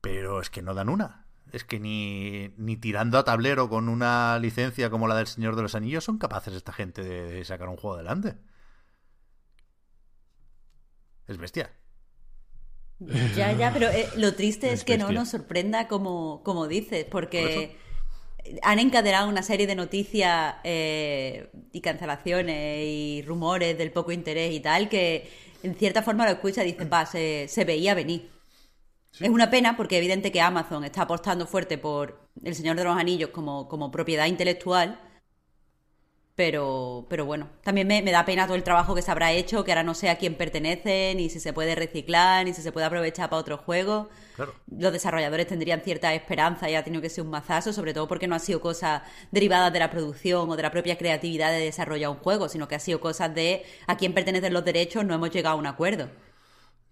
pero 0.00 0.40
es 0.40 0.50
que 0.50 0.62
no 0.62 0.74
dan 0.74 0.88
una. 0.88 1.26
Es 1.52 1.64
que 1.64 1.80
ni, 1.80 2.54
ni 2.56 2.76
tirando 2.76 3.18
a 3.18 3.24
tablero 3.24 3.68
con 3.68 3.88
una 3.88 4.38
licencia 4.38 4.88
como 4.88 5.08
la 5.08 5.16
del 5.16 5.26
Señor 5.26 5.56
de 5.56 5.62
los 5.62 5.74
Anillos 5.74 6.04
son 6.04 6.18
capaces 6.18 6.54
esta 6.54 6.72
gente 6.72 7.02
de 7.02 7.44
sacar 7.44 7.68
un 7.68 7.76
juego 7.76 7.96
adelante. 7.96 8.38
Es 11.26 11.38
bestia. 11.38 11.72
Ya, 12.98 13.52
ya, 13.52 13.72
pero 13.72 13.88
eh, 13.88 14.08
lo 14.16 14.34
triste 14.34 14.68
es, 14.68 14.80
Es 14.80 14.84
que 14.84 14.98
no 14.98 15.10
nos 15.10 15.30
sorprenda 15.30 15.88
como, 15.88 16.42
como 16.44 16.68
dices, 16.68 17.04
porque 17.04 17.76
han 18.62 18.78
encadenado 18.78 19.28
una 19.28 19.42
serie 19.42 19.66
de 19.66 19.74
noticias 19.74 20.56
eh, 20.64 21.50
y 21.72 21.80
cancelaciones 21.80 22.84
y 22.84 23.22
rumores 23.26 23.76
del 23.78 23.92
poco 23.92 24.12
interés 24.12 24.52
y 24.52 24.60
tal, 24.60 24.88
que 24.88 25.30
en 25.62 25.74
cierta 25.74 26.02
forma 26.02 26.24
lo 26.24 26.32
escucha 26.32 26.62
y 26.64 26.72
dices, 26.72 26.88
va, 26.92 27.06
se, 27.06 27.46
se 27.48 27.64
veía 27.64 27.94
venir. 27.94 28.30
Es 29.20 29.28
una 29.28 29.50
pena 29.50 29.76
porque 29.76 29.96
es 29.96 30.00
evidente 30.00 30.32
que 30.32 30.40
Amazon 30.40 30.84
está 30.84 31.02
apostando 31.02 31.46
fuerte 31.46 31.78
por 31.78 32.28
El 32.42 32.54
Señor 32.54 32.76
de 32.76 32.84
los 32.84 32.96
Anillos 32.96 33.30
como, 33.30 33.68
como 33.68 33.90
propiedad 33.90 34.26
intelectual, 34.26 34.98
pero, 36.34 37.06
pero 37.10 37.26
bueno, 37.26 37.50
también 37.62 37.86
me, 37.86 38.00
me 38.00 38.10
da 38.10 38.24
pena 38.24 38.46
todo 38.46 38.56
el 38.56 38.62
trabajo 38.62 38.94
que 38.94 39.02
se 39.02 39.10
habrá 39.10 39.32
hecho, 39.32 39.64
que 39.64 39.72
ahora 39.72 39.82
no 39.82 39.94
sé 39.94 40.08
a 40.08 40.16
quién 40.16 40.34
pertenece, 40.34 41.12
ni 41.14 41.28
si 41.28 41.40
se 41.40 41.52
puede 41.52 41.74
reciclar, 41.74 42.46
ni 42.46 42.54
si 42.54 42.62
se 42.62 42.72
puede 42.72 42.86
aprovechar 42.86 43.28
para 43.28 43.40
otros 43.40 43.60
juegos. 43.60 44.06
Claro. 44.36 44.54
Los 44.66 44.92
desarrolladores 44.92 45.46
tendrían 45.46 45.82
cierta 45.82 46.14
esperanza 46.14 46.70
y 46.70 46.74
ha 46.74 46.84
tenido 46.84 47.02
que 47.02 47.10
ser 47.10 47.24
un 47.24 47.30
mazazo, 47.30 47.74
sobre 47.74 47.92
todo 47.92 48.08
porque 48.08 48.28
no 48.28 48.34
ha 48.34 48.38
sido 48.38 48.62
cosas 48.62 49.02
derivadas 49.30 49.72
de 49.74 49.78
la 49.78 49.90
producción 49.90 50.48
o 50.48 50.56
de 50.56 50.62
la 50.62 50.70
propia 50.70 50.96
creatividad 50.96 51.50
de 51.50 51.58
desarrollar 51.58 52.08
un 52.08 52.16
juego, 52.16 52.48
sino 52.48 52.66
que 52.66 52.76
ha 52.76 52.80
sido 52.80 52.98
cosas 52.98 53.34
de 53.34 53.64
a 53.86 53.98
quién 53.98 54.14
pertenecen 54.14 54.54
los 54.54 54.64
derechos, 54.64 55.04
no 55.04 55.14
hemos 55.14 55.30
llegado 55.30 55.56
a 55.56 55.58
un 55.58 55.66
acuerdo. 55.66 56.08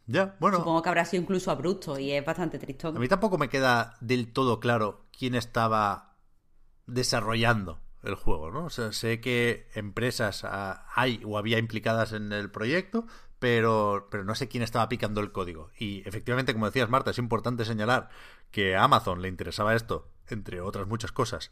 Ya, 0.07 0.37
bueno. 0.39 0.59
Supongo 0.59 0.83
que 0.83 0.89
habrá 0.91 1.05
sido 1.07 1.23
incluso 1.23 1.51
abrupto 1.51 1.99
y 1.99 2.13
es 2.13 2.23
bastante 2.25 2.59
tristón. 2.59 2.95
A 2.97 3.01
mí 3.01 3.09
tampoco 3.09 3.39
me 3.39 3.49
queda 3.49 3.97
del 4.01 4.33
todo 4.33 4.61
claro 4.61 5.07
quién 5.17 5.35
estaba 5.35 6.17
desarrollando 6.87 7.81
el 8.03 8.15
juego, 8.15 8.51
¿no? 8.51 8.65
O 8.65 8.71
sea, 8.71 8.93
sé 8.93 9.21
que 9.21 9.69
empresas 9.75 10.45
ah, 10.45 10.87
hay 10.95 11.21
o 11.25 11.39
había 11.39 11.59
implicadas 11.59 12.13
en 12.13 12.33
el 12.33 12.51
proyecto, 12.51 13.07
pero, 13.39 14.09
pero 14.11 14.25
no 14.25 14.35
sé 14.35 14.49
quién 14.49 14.63
estaba 14.63 14.89
picando 14.89 15.21
el 15.21 15.33
código. 15.33 15.71
Y 15.79 16.07
efectivamente, 16.07 16.53
como 16.53 16.67
decías, 16.67 16.89
Marta, 16.89 17.11
es 17.11 17.19
importante 17.19 17.65
señalar 17.65 18.11
que 18.51 18.77
a 18.77 18.85
Amazon 18.85 19.23
le 19.23 19.29
interesaba 19.29 19.75
esto, 19.75 20.11
entre 20.29 20.61
otras 20.61 20.87
muchas 20.87 21.13
cosas, 21.13 21.51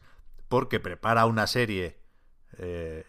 porque 0.48 0.80
prepara 0.80 1.26
una 1.26 1.46
serie, 1.46 1.98
eh, 2.58 3.04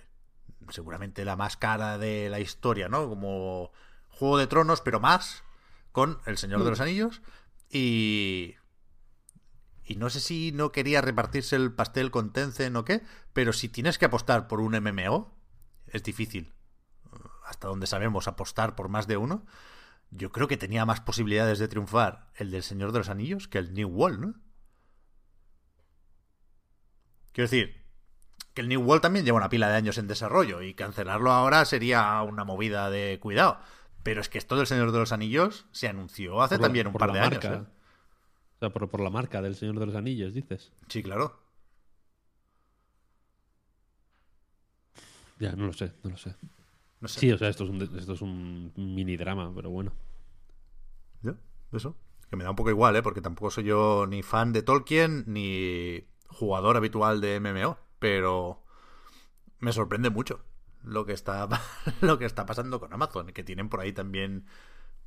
seguramente 0.70 1.26
la 1.26 1.36
más 1.36 1.58
cara 1.58 1.98
de 1.98 2.30
la 2.30 2.40
historia, 2.40 2.90
¿no? 2.90 3.08
Como 3.10 3.72
Juego 4.08 4.38
de 4.38 4.48
Tronos, 4.48 4.82
pero 4.82 5.00
más, 5.00 5.44
con 5.92 6.20
El 6.26 6.38
Señor 6.38 6.64
de 6.64 6.70
los 6.70 6.82
Anillos. 6.82 7.22
Y, 7.70 8.56
y 9.90 9.96
no 9.96 10.10
sé 10.10 10.20
si 10.20 10.52
no 10.54 10.72
quería 10.72 11.02
repartirse 11.02 11.56
el 11.56 11.74
pastel 11.74 12.12
con 12.12 12.32
Tencent 12.32 12.76
o 12.76 12.86
qué, 12.86 13.02
pero 13.34 13.52
si 13.54 13.68
tienes 13.70 13.98
que 13.98 14.06
apostar 14.06 14.48
por 14.48 14.62
un 14.62 14.76
MMO, 14.76 15.36
es 15.88 16.04
difícil. 16.04 16.54
Hasta 17.46 17.68
donde 17.68 17.88
sabemos 17.88 18.28
apostar 18.28 18.76
por 18.76 18.88
más 18.90 19.08
de 19.08 19.18
uno. 19.18 19.46
Yo 20.12 20.32
creo 20.32 20.48
que 20.48 20.58
tenía 20.58 20.86
más 20.86 21.02
posibilidades 21.02 21.58
de 21.60 21.68
triunfar 21.68 22.30
el 22.36 22.52
del 22.52 22.62
Señor 22.64 22.92
de 22.92 23.00
los 23.00 23.10
Anillos 23.10 23.48
que 23.48 23.58
el 23.58 23.74
New 23.74 23.90
World, 23.90 24.20
¿no? 24.20 24.34
Quiero 27.32 27.50
decir, 27.50 27.84
que 28.54 28.62
el 28.62 28.68
New 28.70 28.82
World 28.82 29.02
también 29.02 29.26
lleva 29.26 29.38
una 29.38 29.50
pila 29.50 29.70
de 29.70 29.76
años 29.76 29.98
en 29.98 30.08
desarrollo 30.08 30.62
y 30.62 30.74
cancelarlo 30.74 31.32
ahora 31.32 31.66
sería 31.66 32.22
una 32.24 32.44
movida 32.44 32.90
de 32.90 33.20
cuidado. 33.20 33.60
Pero 34.04 34.22
es 34.22 34.30
que 34.30 34.38
esto 34.38 34.56
del 34.56 34.68
Señor 34.68 34.92
de 34.92 35.00
los 35.00 35.12
Anillos 35.12 35.66
se 35.72 35.88
anunció 35.88 36.42
hace 36.42 36.56
Por 36.56 36.62
la- 36.62 36.68
también 36.68 36.88
un 36.88 36.94
par 36.94 37.12
de 37.12 37.20
años. 37.20 37.44
¿eh? 37.46 37.64
O 38.60 38.66
sea, 38.68 38.70
por, 38.72 38.90
por 38.90 39.00
la 39.00 39.10
marca 39.10 39.42
del 39.42 39.56
Señor 39.56 39.80
de 39.80 39.86
los 39.86 39.96
Anillos, 39.96 40.34
dices. 40.34 40.74
Sí, 40.90 41.02
claro. 41.02 41.40
Ya, 45.40 45.54
no 45.54 45.68
lo 45.68 45.72
sé, 45.72 45.94
no 46.04 46.10
lo 46.10 46.18
sé. 46.18 46.36
No 47.00 47.08
sé. 47.08 47.22
Sí, 47.22 47.32
o 47.32 47.38
sea, 47.38 47.48
esto 47.48 47.64
es 47.64 47.70
un, 47.70 47.82
esto 47.82 48.12
es 48.12 48.22
un 48.22 48.74
mini 48.76 49.16
drama, 49.16 49.50
pero 49.56 49.70
bueno. 49.70 49.94
¿Ya? 51.22 51.36
Eso. 51.72 51.96
Que 52.30 52.36
me 52.36 52.44
da 52.44 52.50
un 52.50 52.58
poco 52.58 52.70
igual, 52.70 52.98
¿eh? 52.98 53.02
Porque 53.02 53.22
tampoco 53.22 53.50
soy 53.50 53.64
yo 53.64 54.06
ni 54.08 54.24
fan 54.24 54.52
de 54.52 54.62
Tolkien 54.62 55.24
ni 55.28 56.06
jugador 56.28 56.76
habitual 56.76 57.22
de 57.22 57.40
MMO. 57.40 57.78
Pero 58.00 58.62
me 59.60 59.72
sorprende 59.72 60.10
mucho 60.10 60.44
lo 60.84 61.06
que 61.06 61.14
está, 61.14 61.48
lo 62.02 62.20
que 62.20 62.26
está 62.26 62.46
pasando 62.46 62.82
con 62.82 62.92
Amazon. 62.92 63.28
Que 63.28 63.46
tienen 63.46 63.70
por 63.70 63.80
ahí 63.80 63.94
también 63.94 64.46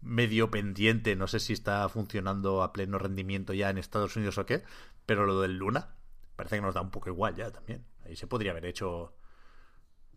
medio 0.02 0.50
pendiente. 0.50 1.16
No 1.16 1.26
sé 1.26 1.40
si 1.40 1.52
está 1.52 1.88
funcionando 1.88 2.62
a 2.62 2.72
pleno 2.72 2.98
rendimiento 2.98 3.52
ya 3.54 3.70
en 3.70 3.78
Estados 3.78 4.16
Unidos 4.16 4.38
o 4.38 4.46
qué. 4.46 4.62
Pero 5.06 5.26
lo 5.26 5.40
del 5.40 5.56
Luna 5.56 5.94
parece 6.36 6.56
que 6.56 6.62
nos 6.62 6.74
da 6.74 6.80
un 6.80 6.90
poco 6.90 7.08
igual 7.10 7.34
ya 7.36 7.50
también. 7.50 7.84
Ahí 8.04 8.16
se 8.16 8.26
podría 8.26 8.50
haber 8.52 8.66
hecho. 8.66 9.14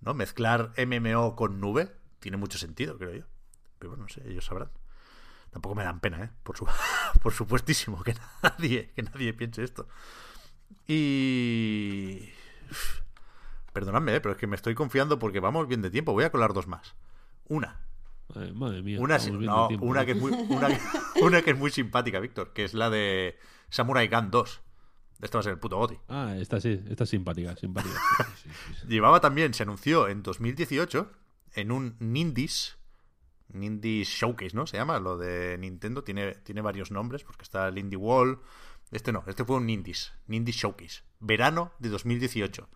¿No? 0.02 0.14
Mezclar 0.14 0.74
MMO 0.78 1.36
con 1.36 1.60
nube 1.60 1.96
tiene 2.20 2.38
mucho 2.38 2.58
sentido, 2.58 2.98
creo 2.98 3.14
yo. 3.14 3.26
Pero 3.80 3.92
bueno, 3.92 4.04
no 4.04 4.10
sé, 4.10 4.22
ellos 4.30 4.46
sabrán. 4.46 4.70
Tampoco 5.52 5.76
me 5.76 5.84
dan 5.84 6.00
pena, 6.02 6.24
¿eh? 6.24 6.30
Por, 6.44 6.58
su- 6.58 6.68
por 7.22 7.34
supuestísimo 7.34 8.04
que 8.04 8.16
nadie, 8.44 8.92
que 8.96 9.04
nadie 9.04 9.34
piense 9.34 9.64
esto. 9.64 9.88
Y... 10.88 12.30
Perdonadme, 13.74 14.16
¿eh? 14.16 14.22
pero 14.22 14.34
es 14.34 14.38
que 14.40 14.48
me 14.48 14.56
estoy 14.56 14.74
confiando 14.76 15.20
porque 15.20 15.40
vamos 15.40 15.68
bien 15.68 15.82
de 15.82 15.90
tiempo. 15.90 16.14
Voy 16.14 16.24
a 16.24 16.32
colar 16.32 16.54
dos 16.54 16.68
más. 16.68 16.96
Una. 17.48 17.85
Madre, 18.34 18.54
madre 18.54 18.82
mía. 18.82 19.00
Una, 19.00 19.18
no, 19.18 19.68
tiempo, 19.68 19.86
una, 19.86 20.06
que 20.06 20.12
es 20.14 20.18
muy, 20.20 20.32
una, 20.50 20.68
que- 20.68 21.22
una 21.22 21.42
que 21.42 21.52
es 21.52 21.58
muy 21.58 21.72
simpática, 21.72 22.20
Víctor, 22.20 22.54
que 22.54 22.64
es 22.64 22.74
la 22.74 22.90
de 22.90 23.38
Samurai 23.70 24.08
Gun 24.08 24.32
2. 24.32 24.62
Esto 25.22 25.38
va 25.38 25.40
a 25.40 25.44
ser 25.44 25.54
el 25.54 25.60
puto 25.60 25.78
Goti. 25.78 25.98
Ah, 26.10 26.36
esta 26.38 26.60
sí, 26.60 26.82
esta 26.90 27.06
es 27.06 27.10
simpática, 27.10 27.56
simpática. 27.56 27.96
Sí, 28.44 28.50
sí, 28.50 28.74
sí. 28.82 28.88
Llevaba 28.88 29.22
también, 29.22 29.54
se 29.54 29.64
anunció 29.64 30.08
en 30.10 30.24
2018 30.24 31.10
en 31.54 31.72
un 31.72 31.96
Nindies, 32.00 32.78
Nindies 33.48 34.10
Showcase, 34.10 34.56
¿no? 34.56 34.68
Se 34.68 34.76
llama 34.78 35.00
lo 35.00 35.18
de 35.18 35.58
Nintendo, 35.58 36.04
tiene, 36.04 36.34
tiene 36.36 36.62
varios 36.62 36.92
nombres, 36.92 37.24
porque 37.24 37.44
está 37.44 37.68
el 37.70 37.78
Indie 37.78 37.96
Wall, 37.98 38.42
Este 38.92 39.12
no, 39.14 39.24
este 39.28 39.46
fue 39.46 39.56
un 39.56 39.70
Indies, 39.70 40.12
Indies 40.28 40.58
Showcase. 40.58 41.04
Verano 41.22 41.72
de 41.80 41.90
2018. 41.90 42.68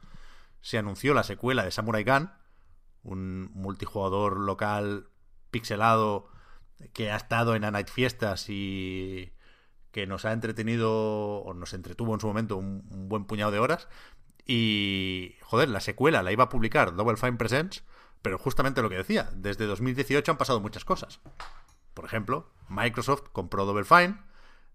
Se 0.61 0.77
anunció 0.77 1.13
la 1.13 1.23
secuela 1.23 1.65
de 1.65 1.71
Samurai 1.71 2.03
Gun, 2.05 2.31
un 3.03 3.51
multijugador 3.53 4.39
local 4.39 5.09
pixelado 5.51 6.29
que 6.93 7.11
ha 7.11 7.15
estado 7.15 7.55
en 7.55 7.63
A 7.63 7.71
Night 7.71 7.89
Fiestas 7.89 8.45
y 8.49 9.33
que 9.91 10.07
nos 10.07 10.25
ha 10.25 10.33
entretenido 10.33 11.41
o 11.41 11.53
nos 11.53 11.73
entretuvo 11.73 12.13
en 12.13 12.19
su 12.19 12.27
momento 12.27 12.57
un, 12.57 12.83
buen 13.09 13.25
puñado 13.25 13.51
de 13.51 13.59
horas. 13.59 13.87
Y, 14.45 15.35
joder, 15.41 15.69
la 15.69 15.79
secuela 15.79 16.23
la 16.23 16.31
iba 16.31 16.45
a 16.45 16.49
publicar 16.49 16.95
Double 16.95 17.17
Fine 17.17 17.33
Presents, 17.33 17.83
pero 18.21 18.37
justamente 18.37 18.81
lo 18.81 18.89
que 18.89 18.97
decía, 18.97 19.29
desde 19.35 19.65
2018 19.65 20.31
han 20.31 20.37
pasado 20.37 20.59
muchas 20.59 20.85
cosas. 20.85 21.19
Por 21.93 22.05
ejemplo, 22.05 22.51
Microsoft 22.67 23.29
compró 23.31 23.65
Double 23.65 23.83
Fine, 23.83 24.17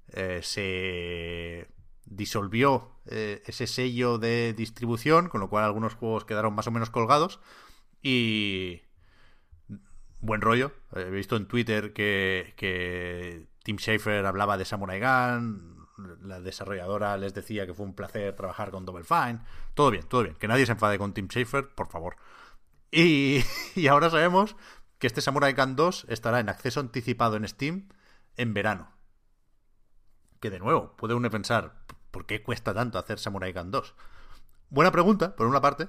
eh, 0.09 0.41
se 0.43 1.69
disolvió 2.05 2.93
eh, 3.07 3.43
ese 3.47 3.67
sello 3.67 4.19
de 4.19 4.53
distribución, 4.53 5.29
con 5.29 5.41
lo 5.41 5.49
cual 5.49 5.65
algunos 5.65 5.95
juegos 5.95 6.25
quedaron 6.25 6.55
más 6.55 6.67
o 6.67 6.71
menos 6.71 6.91
colgados. 6.91 7.41
Y. 8.03 8.83
Buen 10.25 10.41
rollo. 10.41 10.73
He 10.97 11.11
visto 11.11 11.37
en 11.37 11.47
Twitter 11.47 11.93
que, 11.93 12.55
que 12.57 13.47
Tim 13.63 13.77
Schafer 13.77 14.25
hablaba 14.25 14.57
de 14.57 14.65
Samurai 14.65 14.99
Gun. 14.99 15.87
La 16.23 16.41
desarrolladora 16.41 17.19
les 17.19 17.35
decía 17.35 17.67
que 17.67 17.75
fue 17.75 17.85
un 17.85 17.95
placer 17.95 18.35
trabajar 18.35 18.71
con 18.71 18.87
Double 18.87 19.05
Fine. 19.05 19.41
Todo 19.75 19.91
bien, 19.91 20.09
todo 20.09 20.23
bien. 20.23 20.35
Que 20.37 20.49
nadie 20.49 20.65
se 20.65 20.73
enfade 20.73 20.97
con 20.97 21.13
Tim 21.13 21.29
Schafer, 21.29 21.69
por 21.69 21.89
favor. 21.89 22.17
Y, 22.91 23.45
y 23.75 23.87
ahora 23.89 24.09
sabemos 24.09 24.57
que 24.99 25.09
este 25.09 25.21
Samurai 25.21 25.53
Gun 25.53 25.77
2 25.77 26.07
estará 26.09 26.41
en 26.41 26.49
acceso 26.49 26.81
anticipado 26.81 27.37
en 27.37 27.47
Steam 27.47 27.91
en 28.39 28.55
verano. 28.55 28.93
Que 30.41 30.49
de 30.49 30.59
nuevo, 30.59 30.97
puede 30.97 31.13
uno 31.13 31.29
pensar, 31.29 31.85
¿por 32.11 32.25
qué 32.25 32.43
cuesta 32.43 32.73
tanto 32.73 32.99
hacer 32.99 33.19
Samurai 33.19 33.53
Gun 33.53 33.71
2? 33.71 33.95
Buena 34.71 34.91
pregunta, 34.91 35.37
por 35.37 35.47
una 35.47 35.61
parte, 35.61 35.89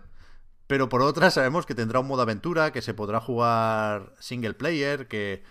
pero 0.68 0.90
por 0.90 1.02
otra 1.02 1.32
sabemos 1.32 1.66
que 1.66 1.76
tendrá 1.76 2.00
un 2.00 2.08
modo 2.08 2.24
aventura, 2.24 2.72
que 2.72 2.82
se 2.82 2.94
podrá 2.94 3.20
jugar 3.20 4.14
single 4.20 4.54
player, 4.54 5.08
que 5.08 5.44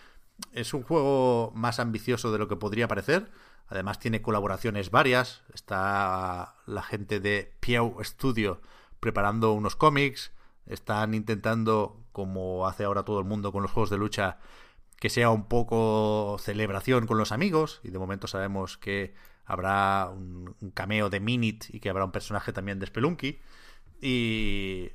es 0.53 0.75
un 0.75 0.83
juego 0.83 1.53
más 1.55 1.79
ambicioso 1.79 2.33
de 2.33 2.39
lo 2.39 2.49
que 2.49 2.57
podría 2.57 2.89
parecer. 2.89 3.31
Además 3.69 3.99
tiene 3.99 4.23
colaboraciones 4.23 4.91
varias. 4.91 5.43
Está 5.53 6.57
la 6.67 6.83
gente 6.83 7.21
de 7.21 7.55
Piau 7.61 7.97
Studio 8.03 8.61
preparando 9.01 9.53
unos 9.53 9.77
cómics. 9.77 10.33
Están 10.67 11.15
intentando, 11.15 12.05
como 12.13 12.67
hace 12.67 12.85
ahora 12.85 13.05
todo 13.05 13.21
el 13.21 13.25
mundo 13.25 13.53
con 13.53 13.63
los 13.63 13.71
juegos 13.71 13.91
de 13.91 13.99
lucha, 13.99 14.39
que 14.99 15.11
sea 15.11 15.31
un 15.31 15.47
poco 15.47 16.37
celebración 16.41 17.07
con 17.07 17.19
los 17.19 17.33
amigos. 17.33 17.81
Y 17.85 17.91
de 17.91 17.99
momento 17.99 18.27
sabemos 18.27 18.79
que 18.79 19.15
habrá 19.45 20.11
un, 20.11 20.57
cameo 20.75 21.11
de 21.11 21.21
Minit 21.21 21.67
y 21.69 21.81
que 21.81 21.91
habrá 21.91 22.05
un 22.05 22.13
personaje 22.13 22.53
también 22.53 22.79
de 22.79 22.87
Spelunky. 22.87 23.41
Y 24.01 24.91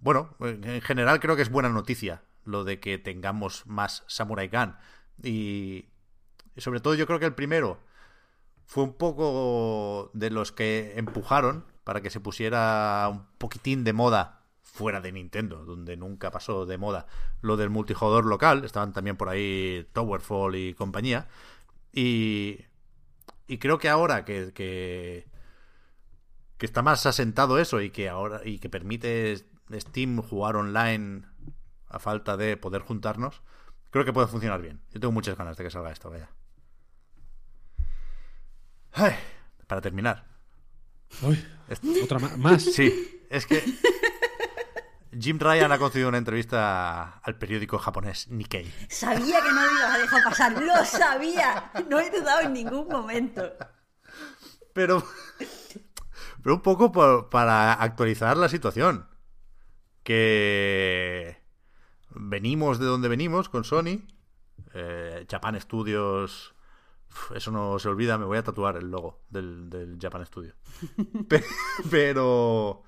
bueno, 0.00 0.36
en 0.40 0.80
general 0.80 1.20
creo 1.20 1.36
que 1.36 1.42
es 1.42 1.50
buena 1.50 1.68
noticia 1.68 2.22
lo 2.44 2.64
de 2.64 2.80
que 2.80 2.98
tengamos 2.98 3.66
más 3.66 4.04
Samurai 4.06 4.48
Gun. 4.48 4.76
Y, 5.22 5.86
sobre 6.56 6.80
todo 6.80 6.94
yo 6.94 7.06
creo 7.06 7.18
que 7.18 7.26
el 7.26 7.34
primero 7.34 7.78
fue 8.66 8.84
un 8.84 8.94
poco 8.94 10.10
de 10.14 10.30
los 10.30 10.52
que 10.52 10.94
empujaron 10.96 11.64
para 11.84 12.00
que 12.00 12.10
se 12.10 12.20
pusiera 12.20 13.08
un 13.10 13.26
poquitín 13.38 13.84
de 13.84 13.92
moda 13.92 14.44
fuera 14.62 15.00
de 15.00 15.12
Nintendo, 15.12 15.64
donde 15.64 15.96
nunca 15.96 16.30
pasó 16.30 16.66
de 16.66 16.78
moda 16.78 17.06
lo 17.40 17.56
del 17.56 17.70
multijugador 17.70 18.24
local. 18.26 18.64
Estaban 18.64 18.92
también 18.92 19.16
por 19.16 19.28
ahí 19.28 19.88
Towerfall 19.92 20.54
y 20.56 20.74
compañía. 20.74 21.28
Y, 21.92 22.60
y 23.48 23.58
creo 23.58 23.78
que 23.78 23.88
ahora 23.88 24.24
que, 24.24 24.52
que, 24.52 25.26
que 26.58 26.66
está 26.66 26.82
más 26.82 27.04
asentado 27.06 27.58
eso 27.58 27.80
y 27.80 27.90
que 27.90 28.08
ahora 28.08 28.42
y 28.44 28.58
que 28.60 28.68
permite 28.68 29.44
Steam 29.78 30.22
jugar 30.22 30.56
online 30.56 31.26
a 31.88 31.98
falta 31.98 32.36
de 32.36 32.56
poder 32.56 32.82
juntarnos, 32.82 33.42
creo 33.90 34.04
que 34.04 34.12
puede 34.12 34.28
funcionar 34.28 34.62
bien. 34.62 34.80
Yo 34.90 35.00
tengo 35.00 35.12
muchas 35.12 35.36
ganas 35.36 35.56
de 35.56 35.64
que 35.64 35.70
salga 35.70 35.90
esto, 35.90 36.10
vaya. 36.10 36.30
Ay, 38.92 39.14
para 39.66 39.80
terminar. 39.80 40.26
Uy, 41.22 41.44
otra 42.02 42.18
más. 42.18 42.62
Sí, 42.62 43.22
es 43.28 43.46
que 43.46 43.62
Jim 45.18 45.38
Ryan 45.38 45.72
ha 45.72 45.78
concedido 45.78 46.08
una 46.08 46.18
entrevista 46.18 47.18
al 47.18 47.36
periódico 47.36 47.78
japonés 47.78 48.28
Nikkei. 48.28 48.72
Sabía 48.88 49.40
que 49.42 49.50
no 49.50 49.66
lo 49.66 49.72
ibas 49.72 49.94
a 49.94 49.98
dejar 49.98 50.24
pasar, 50.24 50.62
lo 50.62 50.84
sabía. 50.84 51.72
No 51.88 51.98
he 51.98 52.10
dudado 52.10 52.42
en 52.42 52.52
ningún 52.52 52.86
momento. 52.88 53.42
Pero, 54.72 55.04
pero 56.42 56.54
un 56.54 56.62
poco 56.62 56.92
por, 56.92 57.28
para 57.28 57.72
actualizar 57.72 58.36
la 58.36 58.48
situación. 58.48 59.09
Que 60.10 61.40
venimos 62.10 62.80
de 62.80 62.86
donde 62.86 63.06
venimos 63.06 63.48
con 63.48 63.62
Sony. 63.62 64.02
Eh, 64.74 65.24
Japan 65.30 65.60
Studios. 65.60 66.52
Eso 67.32 67.52
no 67.52 67.78
se 67.78 67.88
olvida, 67.88 68.18
me 68.18 68.24
voy 68.24 68.38
a 68.38 68.42
tatuar 68.42 68.76
el 68.76 68.90
logo 68.90 69.22
del, 69.30 69.70
del 69.70 69.98
Japan 70.00 70.26
Studio. 70.26 70.56
Pero 71.92 72.82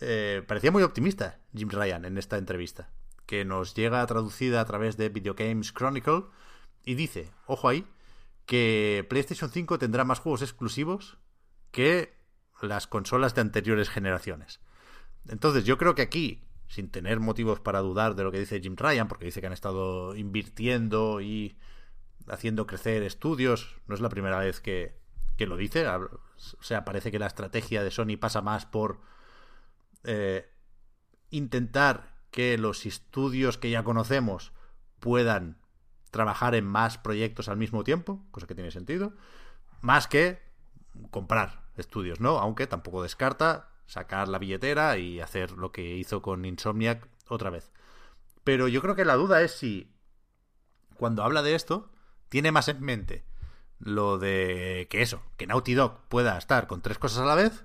eh, 0.00 0.42
parecía 0.48 0.70
muy 0.70 0.82
optimista 0.82 1.38
Jim 1.54 1.68
Ryan 1.68 2.06
en 2.06 2.16
esta 2.16 2.38
entrevista, 2.38 2.92
que 3.26 3.44
nos 3.44 3.74
llega 3.74 4.06
traducida 4.06 4.62
a 4.62 4.64
través 4.64 4.96
de 4.96 5.10
Video 5.10 5.34
Games 5.34 5.74
Chronicle 5.74 6.24
y 6.82 6.94
dice, 6.94 7.30
ojo 7.44 7.68
ahí, 7.68 7.86
que 8.46 9.06
PlayStation 9.10 9.50
5 9.50 9.78
tendrá 9.78 10.04
más 10.04 10.20
juegos 10.20 10.40
exclusivos 10.40 11.18
que 11.72 12.16
las 12.62 12.86
consolas 12.86 13.34
de 13.34 13.42
anteriores 13.42 13.90
generaciones. 13.90 14.60
Entonces 15.28 15.64
yo 15.64 15.78
creo 15.78 15.94
que 15.94 16.02
aquí, 16.02 16.42
sin 16.68 16.90
tener 16.90 17.20
motivos 17.20 17.60
para 17.60 17.80
dudar 17.80 18.14
de 18.14 18.24
lo 18.24 18.32
que 18.32 18.38
dice 18.40 18.60
Jim 18.60 18.76
Ryan, 18.76 19.08
porque 19.08 19.26
dice 19.26 19.40
que 19.40 19.46
han 19.46 19.52
estado 19.52 20.16
invirtiendo 20.16 21.20
y 21.20 21.56
haciendo 22.28 22.66
crecer 22.66 23.02
estudios, 23.02 23.76
no 23.86 23.94
es 23.94 24.00
la 24.00 24.08
primera 24.08 24.38
vez 24.38 24.60
que, 24.60 24.98
que 25.36 25.46
lo 25.46 25.56
dice, 25.56 25.86
o 25.86 26.62
sea, 26.62 26.84
parece 26.84 27.10
que 27.10 27.18
la 27.18 27.26
estrategia 27.26 27.82
de 27.82 27.90
Sony 27.90 28.16
pasa 28.18 28.42
más 28.42 28.66
por 28.66 29.00
eh, 30.04 30.50
intentar 31.30 32.16
que 32.30 32.58
los 32.58 32.86
estudios 32.86 33.58
que 33.58 33.70
ya 33.70 33.82
conocemos 33.84 34.52
puedan 35.00 35.58
trabajar 36.10 36.54
en 36.54 36.64
más 36.64 36.98
proyectos 36.98 37.48
al 37.48 37.56
mismo 37.56 37.84
tiempo, 37.84 38.24
cosa 38.30 38.46
que 38.46 38.54
tiene 38.54 38.70
sentido, 38.70 39.14
más 39.80 40.06
que 40.06 40.40
comprar 41.10 41.62
estudios, 41.76 42.20
¿no? 42.20 42.38
Aunque 42.38 42.66
tampoco 42.66 43.02
descarta 43.02 43.70
sacar 43.88 44.28
la 44.28 44.38
billetera 44.38 44.98
y 44.98 45.18
hacer 45.18 45.52
lo 45.52 45.72
que 45.72 45.96
hizo 45.96 46.22
con 46.22 46.44
Insomniac 46.44 47.08
otra 47.28 47.50
vez. 47.50 47.72
Pero 48.44 48.68
yo 48.68 48.80
creo 48.80 48.94
que 48.94 49.04
la 49.04 49.16
duda 49.16 49.42
es 49.42 49.52
si 49.52 49.90
cuando 50.96 51.24
habla 51.24 51.42
de 51.42 51.54
esto 51.54 51.90
tiene 52.28 52.52
más 52.52 52.68
en 52.68 52.80
mente 52.80 53.24
lo 53.78 54.18
de 54.18 54.86
que 54.90 55.02
eso, 55.02 55.22
que 55.36 55.46
Naughty 55.46 55.74
Dog 55.74 56.02
pueda 56.08 56.36
estar 56.36 56.66
con 56.66 56.82
tres 56.82 56.98
cosas 56.98 57.20
a 57.20 57.26
la 57.26 57.34
vez 57.34 57.64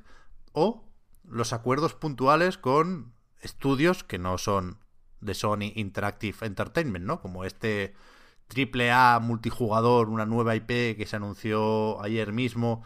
o 0.53 0.85
los 1.27 1.53
acuerdos 1.53 1.93
puntuales 1.93 2.57
con 2.57 3.13
estudios 3.41 4.03
que 4.03 4.19
no 4.19 4.37
son 4.37 4.79
de 5.19 5.33
Sony 5.33 5.71
Interactive 5.75 6.45
Entertainment, 6.45 7.05
¿no? 7.05 7.21
Como 7.21 7.43
este 7.45 7.95
triple 8.47 8.91
A 8.91 9.19
multijugador, 9.19 10.09
una 10.09 10.25
nueva 10.25 10.55
IP 10.55 10.95
que 10.95 11.05
se 11.07 11.15
anunció 11.15 12.01
ayer 12.01 12.31
mismo 12.31 12.83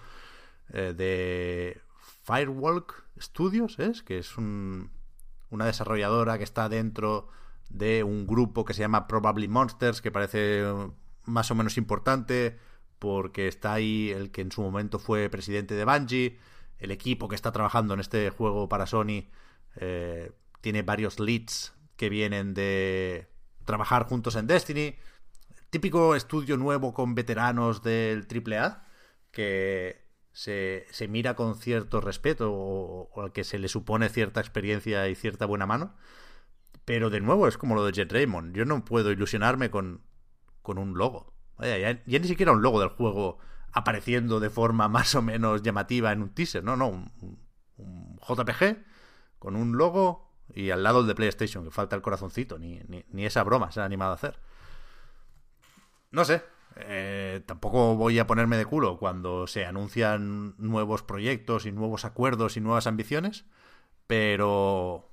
eh, 0.69 0.93
de 0.95 1.81
Firewalk 2.23 3.06
Studios, 3.19 3.79
¿es? 3.79 4.03
Que 4.03 4.17
es 4.19 4.37
un, 4.37 4.91
una 5.49 5.65
desarrolladora 5.65 6.37
que 6.37 6.43
está 6.43 6.69
dentro 6.69 7.29
de 7.69 8.03
un 8.03 8.27
grupo 8.27 8.65
que 8.65 8.73
se 8.73 8.81
llama 8.81 9.07
Probably 9.07 9.47
Monsters, 9.47 10.01
que 10.01 10.11
parece 10.11 10.63
más 11.25 11.51
o 11.51 11.55
menos 11.55 11.77
importante 11.77 12.57
porque 12.99 13.47
está 13.47 13.73
ahí 13.73 14.09
el 14.09 14.31
que 14.31 14.41
en 14.41 14.51
su 14.51 14.61
momento 14.61 14.97
fue 14.97 15.29
presidente 15.29 15.75
de 15.75 15.85
Bungie 15.85 16.39
el 16.79 16.91
equipo 16.91 17.27
que 17.27 17.35
está 17.35 17.51
trabajando 17.51 17.93
en 17.93 17.99
este 17.99 18.29
juego 18.29 18.69
para 18.69 18.85
Sony 18.85 19.25
eh, 19.75 20.31
tiene 20.61 20.83
varios 20.83 21.19
leads 21.19 21.73
que 21.95 22.09
vienen 22.09 22.53
de 22.53 23.27
trabajar 23.65 24.05
juntos 24.05 24.35
en 24.35 24.47
Destiny. 24.47 24.95
Típico 25.69 26.15
estudio 26.15 26.57
nuevo 26.57 26.93
con 26.93 27.15
veteranos 27.15 27.81
del 27.81 28.27
AAA 28.27 28.85
que 29.31 30.06
se, 30.37 31.07
mira 31.09 31.35
con 31.35 31.55
cierto 31.55 31.99
respeto 31.99 32.51
o, 32.53 33.21
al 33.21 33.31
que 33.31 33.43
se 33.43 33.57
le 33.57 33.67
supone 33.67 34.07
cierta 34.07 34.39
experiencia 34.39 35.07
y 35.07 35.15
cierta 35.15 35.47
buena 35.47 35.65
mano. 35.65 35.95
Pero 36.85 37.09
de 37.09 37.21
nuevo 37.21 37.47
es 37.47 37.57
como 37.57 37.73
lo 37.73 37.83
de 37.83 37.91
Jet 37.91 38.11
Raymond. 38.11 38.55
Yo 38.55 38.63
no 38.63 38.85
puedo 38.85 39.11
ilusionarme 39.11 39.71
con, 39.71 40.03
con 40.61 40.77
un 40.77 40.95
logo. 40.95 41.33
Vaya, 41.57 41.79
ya, 41.79 42.03
ya 42.05 42.19
ni 42.19 42.27
siquiera 42.27 42.51
un 42.51 42.61
logo 42.61 42.79
del 42.79 42.89
juego 42.89 43.39
apareciendo 43.71 44.39
de 44.39 44.51
forma 44.51 44.87
más 44.87 45.15
o 45.15 45.23
menos 45.23 45.63
llamativa 45.63 46.11
en 46.11 46.21
un 46.21 46.29
teaser. 46.29 46.63
No, 46.63 46.77
no, 46.77 46.87
un, 46.89 47.39
un 47.77 48.19
JPG 48.19 48.77
con 49.39 49.55
un 49.55 49.75
logo 49.75 50.31
y 50.53 50.69
al 50.69 50.83
lado 50.83 51.01
el 51.01 51.07
de 51.07 51.15
PlayStation, 51.15 51.65
que 51.65 51.71
falta 51.71 51.95
el 51.95 52.03
corazoncito, 52.03 52.59
ni, 52.59 52.79
ni, 52.87 53.03
ni 53.09 53.25
esa 53.25 53.43
broma 53.43 53.71
se 53.71 53.81
ha 53.81 53.85
animado 53.85 54.11
a 54.11 54.15
hacer. 54.15 54.39
No 56.11 56.23
sé, 56.25 56.43
Eh, 56.79 57.41
tampoco 57.45 57.95
voy 57.95 58.19
a 58.19 58.27
ponerme 58.27 58.57
de 58.57 58.65
culo 58.65 58.97
cuando 58.97 59.47
se 59.47 59.65
anuncian 59.65 60.55
nuevos 60.57 61.03
proyectos 61.03 61.65
y 61.65 61.71
nuevos 61.71 62.05
acuerdos 62.05 62.57
y 62.57 62.61
nuevas 62.61 62.87
ambiciones, 62.87 63.45
pero... 64.05 65.09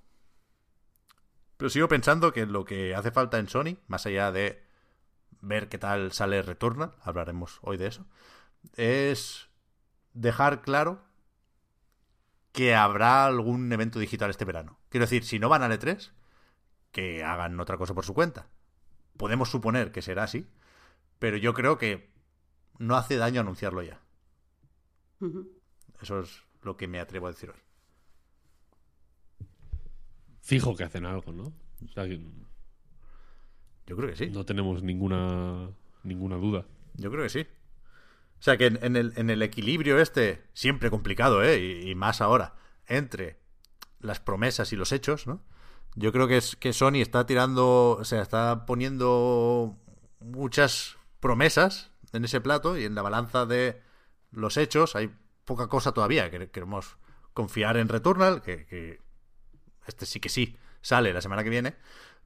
Pero 1.56 1.70
sigo 1.70 1.88
pensando 1.88 2.32
que 2.32 2.46
lo 2.46 2.64
que 2.64 2.94
hace 2.94 3.12
falta 3.12 3.38
en 3.38 3.48
Sony, 3.48 3.78
más 3.86 4.06
allá 4.06 4.32
de 4.32 4.64
ver 5.40 5.68
qué 5.68 5.78
tal 5.78 6.12
sale 6.12 6.42
Returnal, 6.42 6.94
hablaremos 7.02 7.58
hoy 7.62 7.76
de 7.76 7.86
eso, 7.86 8.06
es 8.76 9.48
dejar 10.12 10.62
claro 10.62 11.04
que 12.52 12.74
habrá 12.74 13.26
algún 13.26 13.72
evento 13.72 13.98
digital 13.98 14.30
este 14.30 14.44
verano. 14.44 14.78
Quiero 14.88 15.06
decir, 15.06 15.24
si 15.24 15.38
no 15.38 15.48
van 15.48 15.62
a 15.62 15.68
E3, 15.68 16.10
que 16.92 17.24
hagan 17.24 17.58
otra 17.58 17.76
cosa 17.76 17.94
por 17.94 18.04
su 18.04 18.14
cuenta. 18.14 18.46
Podemos 19.16 19.50
suponer 19.50 19.92
que 19.92 20.02
será 20.02 20.24
así, 20.24 20.48
pero 21.24 21.38
yo 21.38 21.54
creo 21.54 21.78
que 21.78 22.10
no 22.78 22.96
hace 22.96 23.16
daño 23.16 23.40
anunciarlo 23.40 23.82
ya. 23.82 23.98
Eso 26.02 26.20
es 26.20 26.42
lo 26.60 26.76
que 26.76 26.86
me 26.86 27.00
atrevo 27.00 27.28
a 27.28 27.30
decir 27.30 27.48
hoy. 27.48 27.56
Fijo 30.42 30.76
que 30.76 30.84
hacen 30.84 31.06
algo, 31.06 31.32
¿no? 31.32 31.44
O 31.82 31.88
sea, 31.94 32.04
que 32.06 32.20
Yo 33.86 33.96
creo 33.96 34.10
que 34.10 34.16
sí. 34.16 34.28
no 34.28 34.44
tenemos 34.44 34.82
ninguna, 34.82 35.70
ninguna 36.02 36.36
duda. 36.36 36.66
Yo 36.92 37.10
creo 37.10 37.22
que 37.22 37.30
sí. 37.30 37.46
O 38.38 38.42
sea 38.42 38.58
que 38.58 38.66
en, 38.66 38.78
en 38.84 38.96
el, 38.96 39.14
en 39.16 39.30
el 39.30 39.40
equilibrio 39.40 39.98
este, 40.00 40.44
siempre 40.52 40.90
complicado, 40.90 41.42
¿eh? 41.42 41.58
Y, 41.58 41.90
y 41.90 41.94
más 41.94 42.20
ahora, 42.20 42.54
entre 42.86 43.38
las 43.98 44.20
promesas 44.20 44.74
y 44.74 44.76
los 44.76 44.92
hechos, 44.92 45.26
¿no? 45.26 45.42
Yo 45.94 46.12
creo 46.12 46.28
que 46.28 46.36
es 46.36 46.54
que 46.54 46.74
Sony 46.74 46.96
está 46.96 47.24
tirando, 47.24 47.92
o 47.92 48.04
sea, 48.04 48.20
está 48.20 48.66
poniendo 48.66 49.78
muchas 50.20 50.98
promesas 51.24 51.90
en 52.12 52.26
ese 52.26 52.42
plato 52.42 52.76
y 52.76 52.84
en 52.84 52.94
la 52.94 53.00
balanza 53.00 53.46
de 53.46 53.80
los 54.30 54.58
hechos 54.58 54.94
hay 54.94 55.10
poca 55.46 55.68
cosa 55.68 55.92
todavía. 55.92 56.30
Que- 56.30 56.50
Queremos 56.50 56.98
confiar 57.32 57.78
en 57.78 57.88
Returnal, 57.88 58.42
que, 58.42 58.66
que 58.66 59.00
este 59.86 60.04
sí 60.04 60.20
que 60.20 60.28
sí 60.28 60.54
sale 60.82 61.14
la 61.14 61.22
semana 61.22 61.42
que 61.42 61.48
viene, 61.48 61.76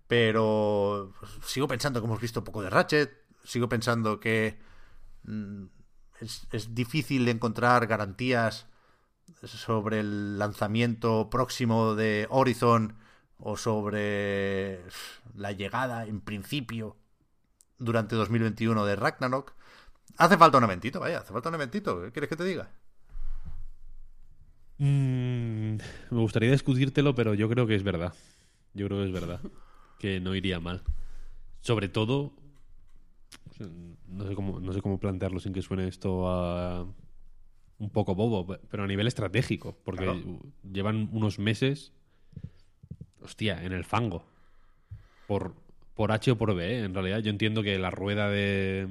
pero 0.09 1.13
sigo 1.45 1.69
pensando 1.69 2.01
que 2.01 2.07
hemos 2.07 2.21
visto 2.21 2.43
poco 2.43 2.61
de 2.61 2.71
Ratchet, 2.71 3.25
sigo 3.45 3.69
pensando 3.69 4.19
que 4.19 4.59
mm, 5.23 5.67
es, 6.21 6.49
es 6.51 6.75
difícil 6.75 7.29
encontrar 7.29 7.87
garantías 7.87 8.67
sobre 9.45 10.01
el 10.01 10.39
lanzamiento 10.41 11.31
próximo 11.31 11.95
de 11.95 12.27
Horizon 12.31 12.97
o 13.39 13.57
sobre 13.57 14.83
la 15.37 15.53
llegada 15.53 16.05
en 16.07 16.21
principio 16.21 16.97
durante 17.79 18.17
2021 18.17 18.85
de 18.85 18.97
Ragnarok. 18.97 19.55
Hace 20.17 20.37
falta 20.37 20.59
un 20.59 20.65
eventito, 20.65 21.01
vaya, 21.01 21.19
hace 21.19 21.33
falta 21.33 21.49
un 21.49 21.55
eventito. 21.57 22.03
¿Qué 22.03 22.13
quieres 22.13 22.29
que 22.29 22.37
te 22.37 22.45
diga? 22.45 22.69
Mm, 24.79 25.77
me 26.11 26.21
gustaría 26.21 26.51
discutírtelo, 26.53 27.15
pero 27.15 27.35
yo 27.35 27.49
creo 27.49 27.67
que 27.67 27.75
es 27.75 27.83
verdad. 27.83 28.15
Yo 28.75 28.87
creo 28.87 29.01
que 29.01 29.07
es 29.07 29.13
verdad. 29.13 29.41
Que 29.99 30.21
no 30.21 30.35
iría 30.35 30.61
mal. 30.61 30.83
Sobre 31.61 31.89
todo. 31.89 32.33
No 34.07 34.27
sé 34.27 34.35
cómo, 34.35 34.61
no 34.61 34.73
sé 34.73 34.81
cómo 34.81 35.01
plantearlo 35.01 35.41
sin 35.41 35.53
que 35.53 35.63
suene 35.63 35.89
esto 35.89 36.29
a. 36.31 36.87
Un 37.81 37.91
poco 37.91 38.17
bobo, 38.17 38.59
pero 38.69 38.83
a 38.85 38.87
nivel 38.89 39.07
estratégico. 39.07 39.77
Porque 39.85 40.05
Claro. 40.05 40.41
llevan 40.63 41.09
unos 41.13 41.39
meses. 41.39 41.93
Hostia, 43.21 43.63
en 43.65 43.73
el 43.73 43.85
fango. 43.85 44.25
Por, 45.27 45.55
por 45.99 46.13
H 46.13 46.31
o 46.31 46.39
por 46.39 46.55
B, 46.55 46.65
¿eh? 46.65 46.85
en 46.85 46.95
realidad. 46.95 47.19
Yo 47.19 47.31
entiendo 47.31 47.63
que 47.65 47.77
la 47.79 47.91
rueda 47.91 48.31
de. 48.31 48.87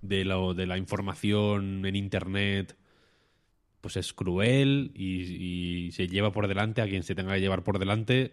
De, 0.00 0.24
lo- 0.24 0.54
de 0.54 0.66
la 0.66 0.78
información 0.78 1.84
en 1.84 1.96
internet 1.96 2.76
pues 3.80 3.96
es 3.96 4.12
cruel 4.12 4.92
y, 4.94 5.86
y 5.86 5.92
se 5.92 6.06
lleva 6.06 6.30
por 6.32 6.46
delante 6.46 6.82
a 6.82 6.86
quien 6.88 7.02
se 7.02 7.16
tenga 7.16 7.34
que 7.34 7.40
llevar 7.40 7.64
por 7.64 7.80
delante 7.80 8.32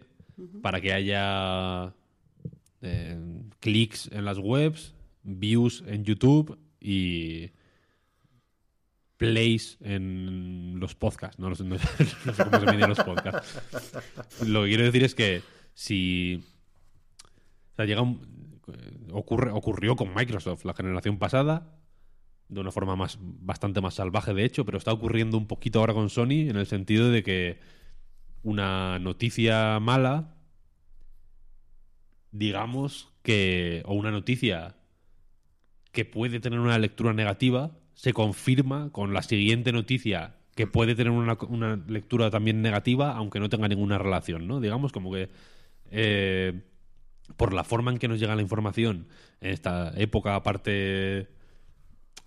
para 0.61 0.79
que 0.79 0.93
haya 0.93 1.93
eh, 2.83 3.17
clics 3.61 4.09
en 4.11 4.25
las 4.25 4.37
webs, 4.37 4.93
views 5.23 5.83
en 5.87 6.03
YouTube 6.03 6.59
y 6.79 7.49
plays 9.17 9.77
en 9.81 10.79
los 10.79 10.93
podcasts. 10.93 11.39
No, 11.39 11.49
no 11.49 11.55
sé- 11.55 11.63
no 11.63 11.77
sé 11.79 11.87
cómo 12.43 12.59
se 12.59 12.71
miden 12.75 12.89
los 12.89 12.99
podcasts. 13.03 13.59
Lo 14.47 14.63
que 14.63 14.69
quiero 14.69 14.83
decir 14.83 15.03
es 15.03 15.15
que 15.15 15.41
si... 15.73 16.43
O 17.75 17.77
sea, 17.77 17.85
llega 17.85 18.01
un- 18.01 18.61
ocurre, 19.11 19.51
ocurrió 19.51 19.95
con 19.95 20.13
Microsoft 20.15 20.65
la 20.65 20.73
generación 20.73 21.17
pasada 21.19 21.77
de 22.49 22.61
una 22.61 22.71
forma 22.71 22.95
más 22.95 23.17
bastante 23.21 23.81
más 23.81 23.95
salvaje 23.95 24.33
de 24.33 24.45
hecho, 24.45 24.65
pero 24.65 24.77
está 24.77 24.93
ocurriendo 24.93 25.37
un 25.37 25.47
poquito 25.47 25.79
ahora 25.79 25.93
con 25.93 26.09
Sony 26.09 26.47
en 26.49 26.57
el 26.57 26.65
sentido 26.67 27.09
de 27.11 27.23
que 27.23 27.59
una 28.43 28.99
noticia 28.99 29.79
mala 29.79 30.35
digamos 32.31 33.09
que 33.23 33.81
o 33.85 33.93
una 33.93 34.11
noticia 34.11 34.75
que 35.91 36.05
puede 36.05 36.39
tener 36.39 36.59
una 36.59 36.77
lectura 36.77 37.13
negativa 37.13 37.71
se 37.93 38.13
confirma 38.13 38.89
con 38.91 39.13
la 39.13 39.21
siguiente 39.21 39.71
noticia 39.71 40.35
que 40.55 40.67
puede 40.67 40.95
tener 40.95 41.11
una, 41.11 41.37
una 41.47 41.77
lectura 41.87 42.29
también 42.29 42.61
negativa 42.61 43.15
aunque 43.15 43.39
no 43.39 43.49
tenga 43.49 43.67
ninguna 43.67 43.97
relación, 43.97 44.47
¿no? 44.47 44.59
Digamos 44.59 44.91
como 44.91 45.11
que 45.11 45.29
eh, 45.91 46.61
por 47.37 47.53
la 47.53 47.63
forma 47.63 47.91
en 47.91 47.97
que 47.97 48.07
nos 48.07 48.19
llega 48.19 48.35
la 48.35 48.41
información 48.41 49.07
en 49.41 49.51
esta 49.51 49.93
época 49.95 50.35
aparte 50.35 51.27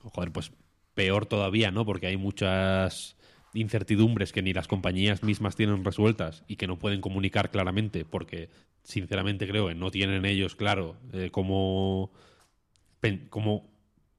joder, 0.02 0.32
pues 0.32 0.52
peor 0.94 1.26
todavía, 1.26 1.70
¿no? 1.70 1.84
Porque 1.84 2.06
hay 2.06 2.16
muchas 2.16 3.16
incertidumbres 3.54 4.32
que 4.32 4.42
ni 4.42 4.52
las 4.52 4.68
compañías 4.68 5.22
mismas 5.22 5.56
tienen 5.56 5.84
resueltas 5.84 6.44
y 6.48 6.56
que 6.56 6.66
no 6.66 6.78
pueden 6.78 7.00
comunicar 7.00 7.50
claramente 7.50 8.04
porque 8.04 8.50
sinceramente 8.82 9.48
creo 9.48 9.68
que 9.68 9.74
no 9.74 9.90
tienen 9.90 10.24
ellos 10.24 10.54
claro 10.54 10.96
eh, 11.12 11.30
cómo, 11.30 12.10
cómo 13.30 13.70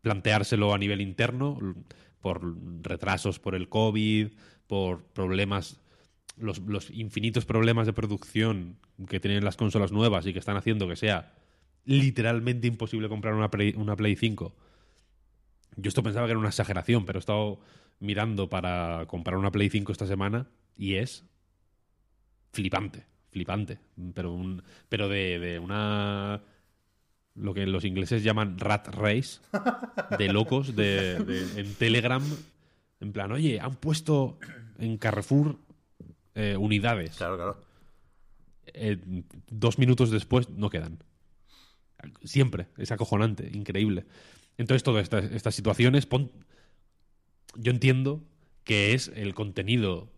planteárselo 0.01 0.73
a 0.73 0.77
nivel 0.77 1.01
interno 1.01 1.59
por 2.21 2.41
retrasos 2.81 3.39
por 3.39 3.55
el 3.55 3.69
COVID, 3.69 4.29
por 4.67 5.03
problemas 5.03 5.79
los, 6.39 6.59
los 6.59 6.89
infinitos 6.89 7.45
problemas 7.45 7.85
de 7.85 7.93
producción 7.93 8.77
que 9.07 9.19
tienen 9.19 9.45
las 9.45 9.57
consolas 9.57 9.91
nuevas 9.91 10.25
y 10.25 10.33
que 10.33 10.39
están 10.39 10.57
haciendo 10.57 10.87
que 10.87 10.95
sea 10.95 11.33
literalmente 11.85 12.67
imposible 12.67 13.09
comprar 13.09 13.33
una 13.33 13.49
Play, 13.49 13.73
una 13.77 13.95
Play 13.95 14.15
5 14.15 14.55
yo 15.81 15.89
esto 15.89 16.03
pensaba 16.03 16.25
que 16.25 16.31
era 16.31 16.39
una 16.39 16.49
exageración, 16.49 17.05
pero 17.05 17.19
he 17.19 17.21
estado 17.21 17.59
mirando 17.99 18.49
para 18.49 19.05
comprar 19.07 19.37
una 19.37 19.51
Play 19.51 19.69
5 19.69 19.91
esta 19.91 20.07
semana 20.07 20.47
y 20.77 20.95
es 20.95 21.25
flipante, 22.51 23.05
flipante. 23.31 23.79
Pero, 24.13 24.33
un, 24.33 24.63
pero 24.87 25.07
de, 25.07 25.39
de 25.39 25.59
una. 25.59 26.41
Lo 27.35 27.53
que 27.53 27.65
los 27.65 27.85
ingleses 27.85 28.23
llaman 28.23 28.57
rat 28.57 28.87
race, 28.89 29.39
de 30.17 30.27
locos, 30.33 30.75
de, 30.75 31.15
en 31.55 31.73
Telegram. 31.75 32.23
En 32.99 33.13
plan, 33.13 33.31
oye, 33.31 33.61
han 33.61 33.75
puesto 33.75 34.37
en 34.77 34.97
Carrefour 34.97 35.57
eh, 36.39 36.57
unidades. 36.57 37.15
Claro, 37.17 37.35
claro. 37.35 37.63
Eh, 38.73 38.97
dos 39.49 39.77
minutos 39.79 40.11
después 40.11 40.49
no 40.49 40.69
quedan. 40.69 40.99
Siempre. 42.23 42.67
Es 42.77 42.91
acojonante, 42.91 43.49
increíble. 43.53 44.05
Entonces, 44.57 44.83
todas 44.83 45.03
estas, 45.03 45.25
estas 45.31 45.55
situaciones, 45.55 46.05
pon- 46.05 46.31
yo 47.55 47.71
entiendo 47.71 48.23
que 48.63 48.93
es 48.93 49.11
el 49.15 49.33
contenido 49.33 50.11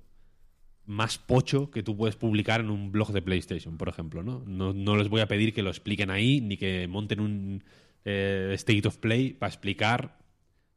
más 0.86 1.17
pocho 1.17 1.72
que 1.72 1.84
tú 1.84 1.95
puedes 1.95 2.15
publicar 2.15 2.59
en 2.59 2.69
un 2.69 2.91
blog 2.91 3.11
de 3.13 3.22
PlayStation, 3.22 3.78
por 3.78 3.88
ejemplo. 3.88 4.24
No, 4.24 4.43
no, 4.45 4.74
no 4.74 4.95
les 4.97 5.09
voy 5.09 5.22
a 5.22 5.28
pedir 5.28 5.53
que 5.53 5.61
lo 5.63 5.69
expliquen 5.69 6.09
ahí, 6.11 6.41
ni 6.41 6.57
que 6.57 6.88
monten 6.88 7.19
un 7.19 7.63
eh, 8.03 8.51
State 8.55 8.88
of 8.88 8.97
Play 8.97 9.34
para 9.34 9.49
explicar 9.49 10.19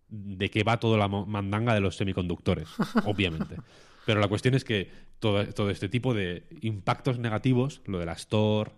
de 0.09 0.51
qué 0.51 0.63
va 0.63 0.79
toda 0.79 0.97
la 0.99 1.09
mandanga 1.09 1.75
de 1.75 1.81
los 1.81 1.97
semiconductores, 1.97 2.69
obviamente. 3.05 3.57
Pero 4.07 4.21
la 4.21 4.29
cuestión 4.29 4.55
es 4.55 4.65
que 4.65 4.91
todo, 5.19 5.47
todo 5.55 5.71
este 5.71 5.89
tipo 5.89 6.13
de 6.15 6.45
impactos 6.63 7.19
negativos, 7.19 7.81
lo 7.87 7.99
de 7.99 8.07
la 8.07 8.13
Store, 8.13 8.71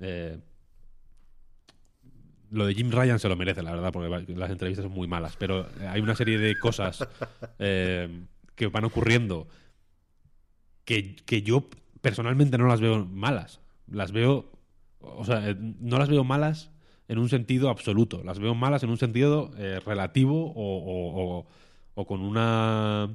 eh, 0.00 0.38
lo 2.50 2.66
de 2.66 2.74
Jim 2.74 2.90
Ryan 2.90 3.18
se 3.18 3.28
lo 3.28 3.36
merece, 3.36 3.62
la 3.62 3.72
verdad, 3.72 3.92
porque 3.92 4.32
las 4.34 4.50
entrevistas 4.50 4.84
son 4.84 4.92
muy 4.92 5.08
malas. 5.08 5.36
Pero 5.36 5.66
eh, 5.80 5.86
hay 5.88 6.00
una 6.00 6.14
serie 6.14 6.38
de 6.38 6.58
cosas 6.58 7.06
eh, 7.58 8.24
que 8.54 8.66
van 8.68 8.84
ocurriendo 8.84 9.48
que, 10.84 11.16
que 11.16 11.42
yo 11.42 11.68
personalmente 12.00 12.56
no 12.58 12.66
las 12.66 12.80
veo 12.80 13.04
malas. 13.04 13.60
Las 13.90 14.12
veo. 14.12 14.52
O 15.00 15.24
sea, 15.24 15.54
no 15.58 15.98
las 15.98 16.08
veo 16.08 16.24
malas 16.24 16.70
en 17.08 17.18
un 17.18 17.28
sentido 17.28 17.68
absoluto. 17.68 18.22
Las 18.24 18.38
veo 18.38 18.54
malas 18.54 18.82
en 18.82 18.90
un 18.90 18.96
sentido 18.98 19.50
relativo 19.84 20.52
o- 20.56 21.46
o 21.94 22.06
con 22.06 22.20
una. 22.20 23.10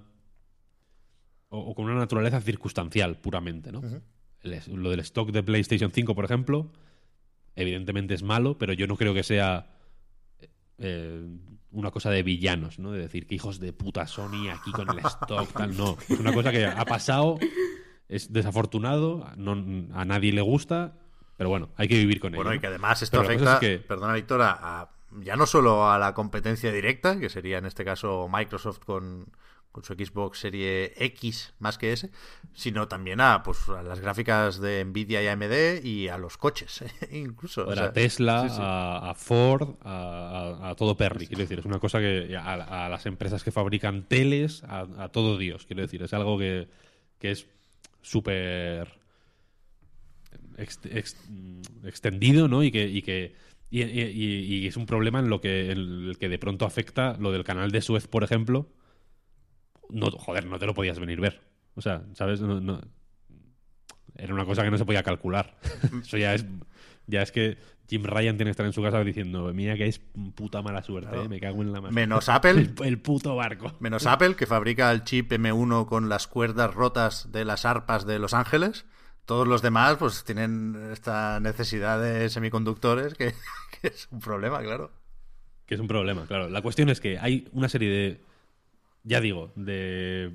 O, 1.54 1.60
o 1.60 1.76
con 1.76 1.86
una 1.86 1.95
naturaleza 1.95 2.39
circunstancial, 2.41 3.18
puramente, 3.18 3.72
¿no? 3.72 3.82
El 4.41 4.60
lo 4.82 4.89
del 4.89 5.02
stock 5.02 5.30
de 5.32 5.43
PlayStation 5.43 5.91
5, 5.91 6.16
por 6.16 6.26
ejemplo, 6.26 6.72
evidentemente 7.56 8.14
es 8.16 8.24
malo, 8.24 8.58
pero 8.58 8.74
yo 8.74 8.88
no 8.88 8.95
creo 8.97 9.14
que 9.14 9.22
sea 9.24 9.68
eh, 10.78 11.24
una 11.72 11.91
cosa 11.91 12.10
de 12.10 12.24
villanos, 12.24 12.80
¿no? 12.80 12.91
De 12.91 12.99
decir 12.99 13.28
que 13.28 13.36
hijos 13.36 13.60
de 13.60 13.74
puta 13.74 14.08
Sony 14.08 14.49
aquí 14.52 14.72
con 14.72 14.89
el 14.89 14.99
stock, 15.06 15.52
tal. 15.54 15.78
No, 15.78 15.97
es 16.10 16.20
una 16.20 16.34
cosa 16.34 16.52
que 16.52 16.66
ha 16.66 16.86
pasado, 16.86 17.38
es 18.10 18.32
desafortunado, 18.34 19.28
no, 19.38 19.52
a 19.93 20.06
nadie 20.06 20.32
le 20.34 20.41
gusta, 20.41 20.97
pero 21.38 21.49
bueno, 21.49 21.70
hay 21.76 21.88
que 21.88 21.97
vivir 21.97 22.20
con 22.20 22.34
ello. 22.34 22.43
Bueno, 22.43 22.54
y 22.54 22.58
¿no? 22.58 22.62
que 22.62 22.68
además 22.68 23.02
esto 23.02 23.20
afecta, 23.22 23.54
es 23.56 23.60
que- 23.60 23.78
perdona 23.80 24.14
Víctor, 24.14 24.41
a- 24.41 24.82
a- 24.82 24.89
ya 25.22 25.36
no 25.36 25.45
solo 25.45 25.89
a 25.91 25.99
la 25.99 26.14
competencia 26.14 26.72
directa, 26.72 27.20
que 27.20 27.30
sería 27.30 27.58
en 27.58 27.66
este 27.66 27.84
caso 27.86 28.30
Microsoft 28.32 28.80
con, 28.80 29.28
con 29.72 29.84
su 29.84 29.93
Xbox 29.93 30.39
Serie 30.39 30.93
X 30.97 31.53
más 31.59 31.78
que 31.78 31.93
S, 31.93 32.09
sino 32.53 32.88
también 32.88 33.22
a, 33.22 33.41
pues, 33.43 33.69
a 33.69 33.82
las 33.84 33.99
gráficas 34.01 34.59
de 34.59 34.84
Nvidia 34.84 35.24
y 35.24 35.28
AMD 35.28 35.84
y 35.86 36.07
a 36.09 36.17
los 36.17 36.38
coches, 36.38 36.84
incluso. 37.11 37.61
o 37.61 37.65
Joder, 37.65 37.78
sea, 37.80 37.88
a 37.88 37.93
Tesla, 37.93 38.41
sí, 38.49 38.55
sí. 38.55 38.61
A, 38.61 39.11
a 39.11 39.15
Ford, 39.15 39.76
a, 39.84 40.76
todo 40.78 40.97
Perry, 40.97 41.28
quiero 41.28 41.41
decir. 41.43 41.59
Es 41.59 41.65
una 41.65 41.80
cosa 41.80 41.99
que 41.99 42.36
a, 42.36 42.89
las 42.89 43.05
empresas 43.05 43.43
que 43.43 43.51
fabrican 43.51 44.07
teles, 44.07 44.63
a, 44.65 45.09
todo 45.09 45.38
Dios, 45.38 45.65
quiero 45.65 45.82
decir. 45.82 46.01
Es 46.03 46.13
algo 46.13 46.38
que, 46.38 46.67
que 47.19 47.32
es 47.32 47.47
súper 48.01 48.99
ex- 50.57 50.80
ex- 50.86 51.17
extendido, 51.84 52.47
¿no? 52.47 52.63
Y 52.63 52.72
que, 52.72 52.88
y 52.88 53.01
que 53.01 53.36
y, 53.69 53.84
y- 53.84 54.01
y- 54.01 54.55
y 54.63 54.67
es 54.67 54.76
un 54.76 54.86
problema 54.86 55.19
en 55.19 55.30
lo 55.30 55.39
que, 55.39 55.72
en 55.72 55.78
el 55.78 56.17
que 56.19 56.28
de 56.30 56.38
pronto 56.38 56.65
afecta 56.65 57.15
lo 57.19 57.32
del 57.32 57.43
canal 57.45 57.72
de 57.72 57.82
Suez, 57.82 58.07
por 58.07 58.24
ejemplo. 58.24 58.67
No, 59.91 60.09
joder, 60.11 60.45
no 60.45 60.57
te 60.59 60.65
lo 60.65 60.73
podías 60.73 60.99
venir 60.99 61.19
ver. 61.21 61.41
O 61.75 61.81
sea, 61.81 62.03
¿sabes? 62.13 62.41
No- 62.41 62.59
no- 62.59 62.81
era 64.15 64.33
una 64.33 64.45
cosa 64.45 64.63
que 64.63 64.71
no 64.71 64.77
se 64.77 64.85
podía 64.85 65.03
calcular. 65.03 65.57
Eso 66.03 66.17
ya 66.17 66.33
es, 66.33 66.45
ya 67.07 67.21
es 67.21 67.31
que 67.31 67.57
Jim 67.87 68.03
Ryan 68.03 68.37
tiene 68.37 68.45
que 68.49 68.51
estar 68.51 68.65
en 68.65 68.73
su 68.73 68.81
casa 68.81 69.03
diciendo, 69.03 69.51
mira 69.53 69.75
que 69.75 69.87
es 69.87 69.99
puta 70.35 70.61
mala 70.61 70.81
suerte, 70.83 71.09
Claro. 71.09 71.25
eh, 71.25 71.29
me 71.29 71.39
cago 71.39 71.61
en 71.61 71.71
la 71.73 71.81
mano. 71.81 71.93
Menos 71.93 72.29
Apple, 72.29 72.51
El, 72.79 72.85
el 72.85 72.99
puto 72.99 73.35
barco. 73.35 73.73
menos 73.79 74.05
Apple, 74.05 74.35
que 74.35 74.45
fabrica 74.45 74.91
el 74.91 75.03
chip 75.03 75.31
M1 75.31 75.87
con 75.87 76.07
las 76.09 76.27
cuerdas 76.27 76.73
rotas 76.73 77.31
de 77.31 77.45
las 77.45 77.65
arpas 77.65 78.05
de 78.05 78.19
Los 78.19 78.33
Ángeles. 78.33 78.85
Todos 79.25 79.47
los 79.47 79.61
demás, 79.61 79.97
pues 79.97 80.23
tienen 80.23 80.89
esta 80.91 81.39
necesidad 81.39 82.01
de 82.01 82.29
semiconductores 82.29 83.13
que, 83.13 83.33
que 83.81 83.87
es 83.87 84.07
un 84.11 84.19
problema, 84.19 84.59
claro. 84.61 84.91
Que 85.65 85.75
es 85.75 85.81
un 85.81 85.87
problema, 85.87 86.25
claro. 86.25 86.49
La 86.49 86.61
cuestión 86.61 86.89
es 86.89 86.99
que 86.99 87.17
hay 87.17 87.47
una 87.53 87.69
serie 87.69 87.89
de, 87.89 88.21
ya 89.04 89.22
digo, 89.22 89.52
de 89.56 90.32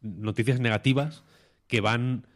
noticias 0.00 0.60
negativas 0.60 1.24
que 1.66 1.80
van 1.80 2.26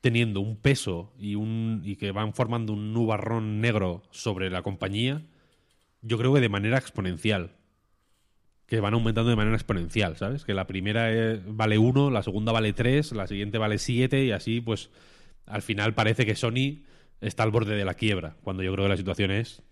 teniendo 0.00 0.40
un 0.40 0.56
peso 0.56 1.14
y, 1.18 1.34
un, 1.34 1.80
y 1.84 1.96
que 1.96 2.12
van 2.12 2.34
formando 2.34 2.72
un 2.74 2.92
nubarrón 2.92 3.60
negro 3.60 4.02
sobre 4.10 4.50
la 4.50 4.62
compañía, 4.62 5.22
yo 6.02 6.18
creo 6.18 6.34
que 6.34 6.40
de 6.40 6.48
manera 6.48 6.76
exponencial. 6.76 7.56
Que 8.66 8.80
van 8.80 8.94
aumentando 8.94 9.30
de 9.30 9.36
manera 9.36 9.56
exponencial, 9.56 10.16
¿sabes? 10.16 10.44
Que 10.44 10.54
la 10.54 10.66
primera 10.66 11.12
eh, 11.12 11.40
vale 11.46 11.78
1, 11.78 12.10
la 12.10 12.22
segunda 12.22 12.52
vale 12.52 12.72
3, 12.72 13.12
la 13.12 13.26
siguiente 13.26 13.58
vale 13.58 13.78
7 13.78 14.24
y 14.24 14.30
así, 14.30 14.60
pues 14.60 14.90
al 15.46 15.62
final 15.62 15.94
parece 15.94 16.26
que 16.26 16.34
Sony 16.34 16.82
está 17.20 17.42
al 17.42 17.50
borde 17.50 17.74
de 17.74 17.84
la 17.84 17.94
quiebra, 17.94 18.36
cuando 18.42 18.62
yo 18.62 18.72
creo 18.72 18.84
que 18.84 18.90
la 18.90 18.96
situación 18.96 19.30
es... 19.30 19.62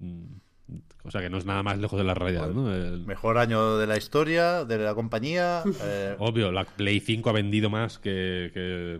mm, 0.00 0.45
O 1.04 1.10
sea, 1.12 1.20
que 1.20 1.30
no 1.30 1.38
es 1.38 1.46
nada 1.46 1.62
más 1.62 1.78
lejos 1.78 1.96
de 1.98 2.04
la 2.04 2.14
realidad, 2.14 2.48
¿no? 2.50 2.74
El- 2.74 3.06
Mejor 3.06 3.38
año 3.38 3.78
de 3.78 3.86
la 3.86 3.96
historia, 3.96 4.64
de 4.64 4.78
la 4.78 4.94
compañía. 4.94 5.62
eh, 5.82 6.16
Obvio, 6.18 6.50
la 6.50 6.64
Play 6.64 6.98
5 7.00 7.30
ha 7.30 7.32
vendido 7.32 7.70
más 7.70 7.98
que... 8.00 8.50
que- 8.52 8.98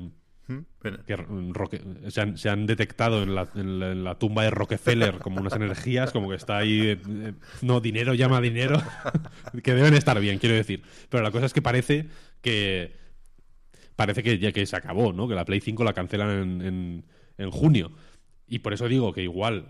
¿hmm? 0.53 0.59
Pero- 0.81 1.03
que 1.05 1.17
Roque- 1.17 1.83
se, 2.11 2.21
han, 2.21 2.39
se 2.39 2.49
han 2.49 2.67
detectado 2.67 3.25
en 3.25 3.35
la, 3.35 3.49
en 3.57 3.81
la- 3.81 3.91
en 3.91 4.05
la 4.05 4.14
tumba 4.17 4.45
de 4.45 4.51
Rockefeller 4.51 5.19
como 5.19 5.41
unas 5.41 5.55
energías, 5.55 6.12
como 6.12 6.29
que 6.31 6.37
está 6.37 6.59
ahí. 6.59 6.81
eh, 6.91 7.01
eh, 7.09 7.33
no, 7.62 7.81
dinero 7.81 8.14
llama 8.14 8.41
dinero. 8.41 8.81
que 9.64 9.75
deben 9.75 9.95
estar 9.95 10.21
bien, 10.21 10.39
quiero 10.39 10.55
decir. 10.55 10.83
Pero 11.09 11.25
la 11.25 11.33
cosa 11.33 11.47
es 11.47 11.53
que 11.53 11.62
parece 11.62 12.07
que. 12.43 12.95
Parece 13.97 14.23
que 14.23 14.39
ya 14.39 14.53
que 14.53 14.64
se 14.67 14.77
acabó, 14.77 15.12
¿no? 15.12 15.27
Que 15.27 15.35
la 15.35 15.45
Play 15.45 15.61
5 15.61 15.83
la 15.83 15.95
cancelan 15.95 17.03
en 17.39 17.51
junio. 17.51 17.91
Y 18.47 18.61
por 18.61 18.73
eso 18.75 18.87
digo 18.89 19.12
que 19.12 19.23
igual 19.23 19.67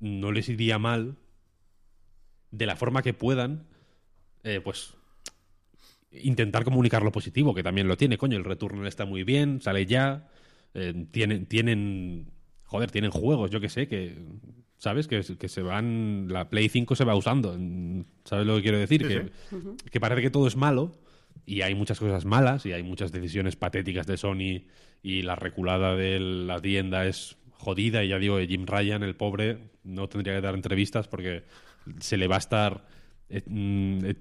no 0.00 0.32
les 0.32 0.48
iría 0.48 0.78
mal 0.78 1.16
de 2.50 2.66
la 2.66 2.76
forma 2.76 3.02
que 3.02 3.14
puedan, 3.14 3.66
eh, 4.44 4.60
pues 4.62 4.94
intentar 6.12 6.64
comunicar 6.64 7.02
lo 7.02 7.12
positivo, 7.12 7.54
que 7.54 7.62
también 7.62 7.88
lo 7.88 7.96
tiene, 7.96 8.18
coño, 8.18 8.36
el 8.36 8.44
Returnal 8.44 8.86
está 8.86 9.04
muy 9.04 9.24
bien, 9.24 9.60
sale 9.60 9.86
ya, 9.86 10.28
eh, 10.74 11.06
tienen, 11.10 11.46
tienen, 11.46 12.30
joder, 12.64 12.90
tienen 12.90 13.10
juegos, 13.10 13.50
yo 13.50 13.60
que 13.60 13.68
sé, 13.68 13.88
que, 13.88 14.16
¿sabes? 14.78 15.08
Que, 15.08 15.22
que 15.22 15.48
se 15.48 15.62
van, 15.62 16.28
la 16.28 16.48
Play 16.48 16.68
5 16.68 16.94
se 16.96 17.04
va 17.04 17.14
usando, 17.14 17.58
¿sabes 18.24 18.46
lo 18.46 18.56
que 18.56 18.62
quiero 18.62 18.78
decir? 18.78 19.02
Sí, 19.02 19.08
que, 19.08 19.90
que 19.90 20.00
parece 20.00 20.22
que 20.22 20.30
todo 20.30 20.46
es 20.46 20.56
malo 20.56 20.92
y 21.44 21.62
hay 21.62 21.74
muchas 21.74 21.98
cosas 21.98 22.24
malas 22.24 22.66
y 22.66 22.72
hay 22.72 22.82
muchas 22.82 23.12
decisiones 23.12 23.56
patéticas 23.56 24.06
de 24.06 24.16
Sony 24.16 24.64
y 25.02 25.22
la 25.22 25.36
reculada 25.36 25.94
de 25.96 26.18
la 26.20 26.60
tienda 26.60 27.06
es 27.06 27.36
jodida 27.52 28.04
y 28.04 28.08
ya 28.08 28.18
digo, 28.18 28.38
Jim 28.38 28.66
Ryan, 28.66 29.02
el 29.02 29.16
pobre, 29.16 29.58
no 29.86 30.08
tendría 30.08 30.34
que 30.34 30.40
dar 30.42 30.54
entrevistas 30.54 31.08
porque 31.08 31.44
se 32.00 32.16
le 32.16 32.26
va 32.28 32.34
a 32.36 32.38
estar... 32.38 32.86
eh, 33.30 33.42
mm, 33.46 34.04
eh, 34.04 34.14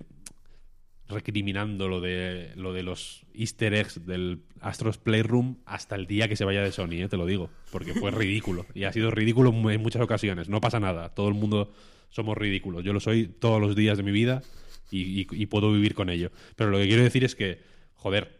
recriminando 1.07 1.87
lo 1.87 2.01
de 2.01 2.51
lo 2.55 2.73
de 2.73 2.81
los 2.81 3.27
easter 3.35 3.75
eggs 3.75 4.07
del 4.07 4.41
Astros 4.59 4.97
Playroom 4.97 5.57
hasta 5.65 5.95
el 5.95 6.07
día 6.07 6.27
que 6.27 6.35
se 6.35 6.45
vaya 6.45 6.63
de 6.63 6.71
Sony, 6.71 6.93
eh, 7.03 7.07
te 7.07 7.15
lo 7.17 7.27
digo, 7.27 7.51
porque 7.71 7.93
fue 7.93 8.09
ridículo 8.11 8.65
y 8.73 8.85
ha 8.85 8.91
sido 8.91 9.11
ridículo 9.11 9.51
en 9.71 9.81
muchas 9.83 10.01
ocasiones. 10.01 10.49
No 10.49 10.61
pasa 10.61 10.79
nada, 10.79 11.09
todo 11.13 11.27
el 11.27 11.35
mundo 11.35 11.71
somos 12.09 12.35
ridículos. 12.35 12.83
Yo 12.83 12.91
lo 12.91 12.99
soy 12.99 13.27
todos 13.27 13.61
los 13.61 13.75
días 13.75 13.97
de 13.97 14.03
mi 14.03 14.11
vida 14.11 14.41
y, 14.89 15.21
y- 15.21 15.27
y 15.29 15.45
puedo 15.45 15.71
vivir 15.71 15.93
con 15.93 16.09
ello. 16.09 16.31
Pero 16.55 16.71
lo 16.71 16.79
que 16.79 16.87
quiero 16.87 17.03
decir 17.03 17.23
es 17.23 17.35
que, 17.35 17.61
joder, 17.93 18.39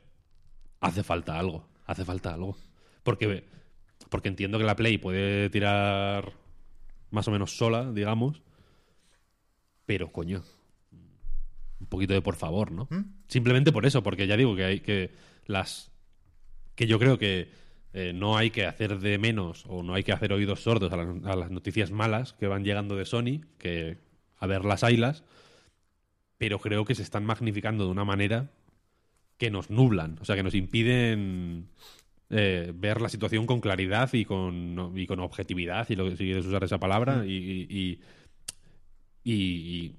hace 0.80 1.04
falta 1.04 1.38
algo, 1.38 1.68
hace 1.86 2.04
falta 2.04 2.34
algo, 2.34 2.58
porque 3.04 3.44
porque 4.10 4.28
entiendo 4.30 4.58
que 4.58 4.64
la 4.64 4.76
Play 4.76 4.98
puede 4.98 5.50
tirar 5.52 6.34
más 7.12 7.28
o 7.28 7.32
menos 7.32 7.58
sola, 7.58 7.92
digamos, 7.92 8.42
pero 9.86 10.12
coño, 10.12 10.44
un 11.80 11.88
poquito 11.88 12.14
de 12.14 12.22
por 12.22 12.36
favor, 12.36 12.72
¿no? 12.72 12.88
Simplemente 13.28 13.72
por 13.72 13.86
eso, 13.86 14.04
porque 14.04 14.28
ya 14.28 14.38
digo 14.38 14.56
que 14.56 14.66
hay 14.66 14.80
que 14.80 15.12
las 15.46 15.92
que 16.76 16.88
yo 16.88 17.00
creo 17.00 17.18
que 17.18 17.50
eh, 17.94 18.12
no 18.14 18.38
hay 18.38 18.50
que 18.50 18.66
hacer 18.66 19.00
de 19.00 19.18
menos 19.18 19.64
o 19.68 19.82
no 19.84 19.94
hay 19.94 20.04
que 20.04 20.12
hacer 20.12 20.34
oídos 20.34 20.64
sordos 20.64 20.92
a 20.92 20.98
las, 20.98 21.24
a 21.26 21.36
las 21.36 21.52
noticias 21.52 21.92
malas 21.92 22.34
que 22.34 22.48
van 22.48 22.64
llegando 22.64 22.96
de 22.96 23.06
Sony, 23.06 23.42
que 23.58 23.98
a 24.38 24.48
ver 24.48 24.66
las 24.66 24.84
haylas, 24.84 25.24
pero 26.38 26.60
creo 26.60 26.84
que 26.86 26.96
se 26.96 27.04
están 27.04 27.26
magnificando 27.26 27.86
de 27.86 27.92
una 27.92 28.04
manera 28.04 28.52
que 29.38 29.52
nos 29.52 29.70
nublan, 29.70 30.18
o 30.22 30.26
sea, 30.26 30.36
que 30.36 30.44
nos 30.44 30.56
impiden 30.56 31.70
eh, 32.30 32.72
ver 32.76 33.02
la 33.02 33.10
situación 33.10 33.46
con 33.46 33.62
claridad 33.62 34.12
y 34.14 34.26
con, 34.26 34.94
y 34.96 35.06
con 35.08 35.20
objetividad, 35.20 35.90
y 35.90 35.96
lo 35.96 36.06
que 36.06 36.12
si 36.18 36.26
quieres 36.26 36.46
usar 36.46 36.64
esa 36.64 36.80
palabra, 36.80 37.26
y, 37.26 37.68
y- 37.70 38.00
y- 39.24 39.96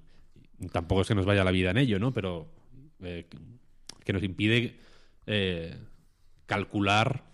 tampoco 0.72 1.02
es 1.02 1.08
que 1.08 1.14
nos 1.14 1.26
vaya 1.26 1.44
la 1.44 1.50
vida 1.50 1.70
en 1.70 1.78
ello, 1.78 1.98
¿no? 1.98 2.12
Pero 2.12 2.46
eh, 3.02 3.26
que 4.04 4.12
nos 4.12 4.22
impide 4.22 4.76
eh, 5.26 5.76
calcular 6.46 7.24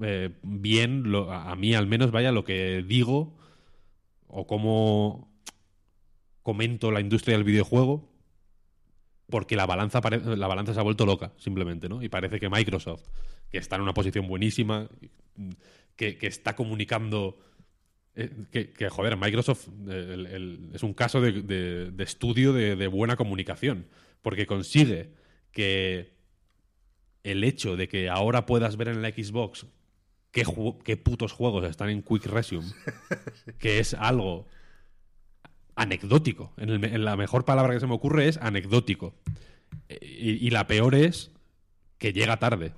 eh, 0.00 0.30
bien, 0.42 1.10
lo- 1.10 1.32
a 1.32 1.54
mí 1.56 1.74
al 1.74 1.86
menos, 1.86 2.10
vaya, 2.10 2.32
lo 2.32 2.44
que 2.44 2.82
digo 2.86 3.36
o 4.28 4.46
cómo 4.46 5.28
comento 6.42 6.90
la 6.90 7.00
industria 7.00 7.36
del 7.36 7.44
videojuego 7.44 8.08
porque 9.30 9.56
la 9.56 9.66
balanza, 9.66 10.00
la 10.36 10.46
balanza 10.46 10.74
se 10.74 10.80
ha 10.80 10.82
vuelto 10.82 11.06
loca, 11.06 11.32
simplemente, 11.38 11.88
¿no? 11.88 12.02
Y 12.02 12.08
parece 12.08 12.38
que 12.38 12.50
Microsoft, 12.50 13.02
que 13.50 13.58
está 13.58 13.76
en 13.76 13.82
una 13.82 13.94
posición 13.94 14.26
buenísima, 14.26 14.88
que, 15.96 16.18
que 16.18 16.26
está 16.26 16.54
comunicando... 16.56 17.38
eh, 18.16 18.30
que, 18.50 18.70
que, 18.72 18.88
joder, 18.88 19.16
Microsoft 19.16 19.68
eh, 19.88 20.10
el- 20.14 20.26
el- 20.26 20.70
es 20.74 20.82
un 20.82 20.94
caso 20.94 21.20
de, 21.20 21.42
de- 21.42 21.90
de 21.90 22.04
estudio 22.04 22.52
de, 22.52 22.76
de 22.76 22.86
buena 22.88 23.16
comunicación, 23.16 23.86
porque 24.22 24.46
consigue 24.46 25.10
que 25.52 26.12
el 27.22 27.42
hecho 27.44 27.76
de 27.76 27.88
que 27.88 28.08
ahora 28.08 28.44
puedas 28.46 28.76
ver 28.76 28.88
en 28.88 29.00
la 29.02 29.08
Xbox 29.10 29.66
qué, 30.30 30.44
qué 30.84 30.96
putos 30.96 31.32
juegos 31.32 31.64
están 31.64 31.88
en 31.90 32.02
Quick 32.02 32.26
Resume, 32.26 32.66
que 33.58 33.78
es 33.78 33.94
algo 33.94 34.46
anecdótico. 35.76 36.52
En, 36.56 36.70
el 36.70 36.84
en 36.84 37.04
la 37.04 37.16
mejor 37.16 37.44
palabra 37.44 37.74
que 37.74 37.80
se 37.80 37.86
me 37.86 37.94
ocurre 37.94 38.28
es 38.28 38.36
anecdótico. 38.38 39.14
Eh, 39.88 39.98
Y, 40.02 40.46
y 40.46 40.50
la 40.50 40.66
peor 40.66 40.94
es 40.94 41.30
que 41.98 42.12
llega 42.12 42.38
tarde, 42.38 42.72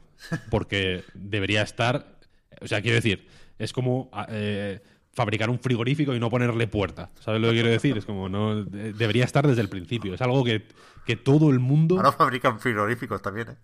porque 0.51 1.05
debería 1.15 1.63
estar... 1.63 2.17
O 2.61 2.67
sea, 2.69 2.81
quiero 2.81 2.97
decir, 2.97 3.27
es 3.59 3.73
como 3.73 4.11
eh, 4.29 4.81
fabricar 5.13 5.51
un 5.51 5.59
frigorífico 5.59 6.15
y 6.15 6.21
no 6.21 6.31
ponerle 6.31 6.67
puerta. 6.67 7.11
¿Sabes 7.21 7.41
lo 7.41 7.49
que 7.49 7.55
quiero 7.55 7.69
decir? 7.71 7.97
Es 7.99 8.05
como, 8.05 8.29
no 8.29 8.65
de- 8.65 8.93
debería 8.93 9.25
estar 9.25 9.47
desde 9.47 9.61
el 9.63 9.69
principio. 9.69 10.15
Es 10.15 10.23
algo 10.23 10.43
que, 10.45 10.67
que 11.05 11.17
todo 11.17 11.51
el 11.51 11.59
mundo... 11.59 11.97
Ahora 11.97 12.13
fabrican 12.13 12.59
frigoríficos 12.61 13.21
también, 13.23 13.51
¿eh? 13.51 13.57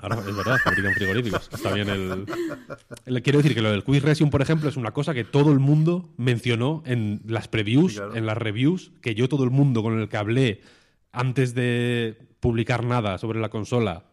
Ahora 0.00 0.20
es 0.20 0.36
verdad, 0.36 0.58
fabrican 0.62 0.92
frigoríficos. 0.94 1.50
Está 1.52 1.72
bien 1.72 1.88
el, 1.88 2.24
el- 3.06 3.22
Quiero 3.22 3.38
decir 3.38 3.54
que 3.54 3.62
lo 3.62 3.70
del 3.72 3.82
Quick 3.82 4.04
Resume, 4.04 4.30
por 4.30 4.42
ejemplo, 4.42 4.68
es 4.68 4.76
una 4.76 4.92
cosa 4.92 5.12
que 5.12 5.24
todo 5.24 5.50
el 5.50 5.58
mundo 5.58 6.08
mencionó 6.16 6.84
en 6.86 7.20
las 7.26 7.48
previews, 7.48 7.92
Sí, 7.94 7.98
claro. 7.98 8.14
en 8.14 8.24
las 8.26 8.36
reviews, 8.38 8.92
que 9.02 9.16
yo 9.16 9.28
todo 9.28 9.42
el 9.42 9.50
mundo 9.50 9.82
con 9.82 9.98
el 9.98 10.08
que 10.08 10.16
hablé 10.16 10.60
antes 11.10 11.52
de 11.54 12.16
publicar 12.38 12.84
nada 12.84 13.18
sobre 13.18 13.40
la 13.40 13.48
consola 13.48 14.04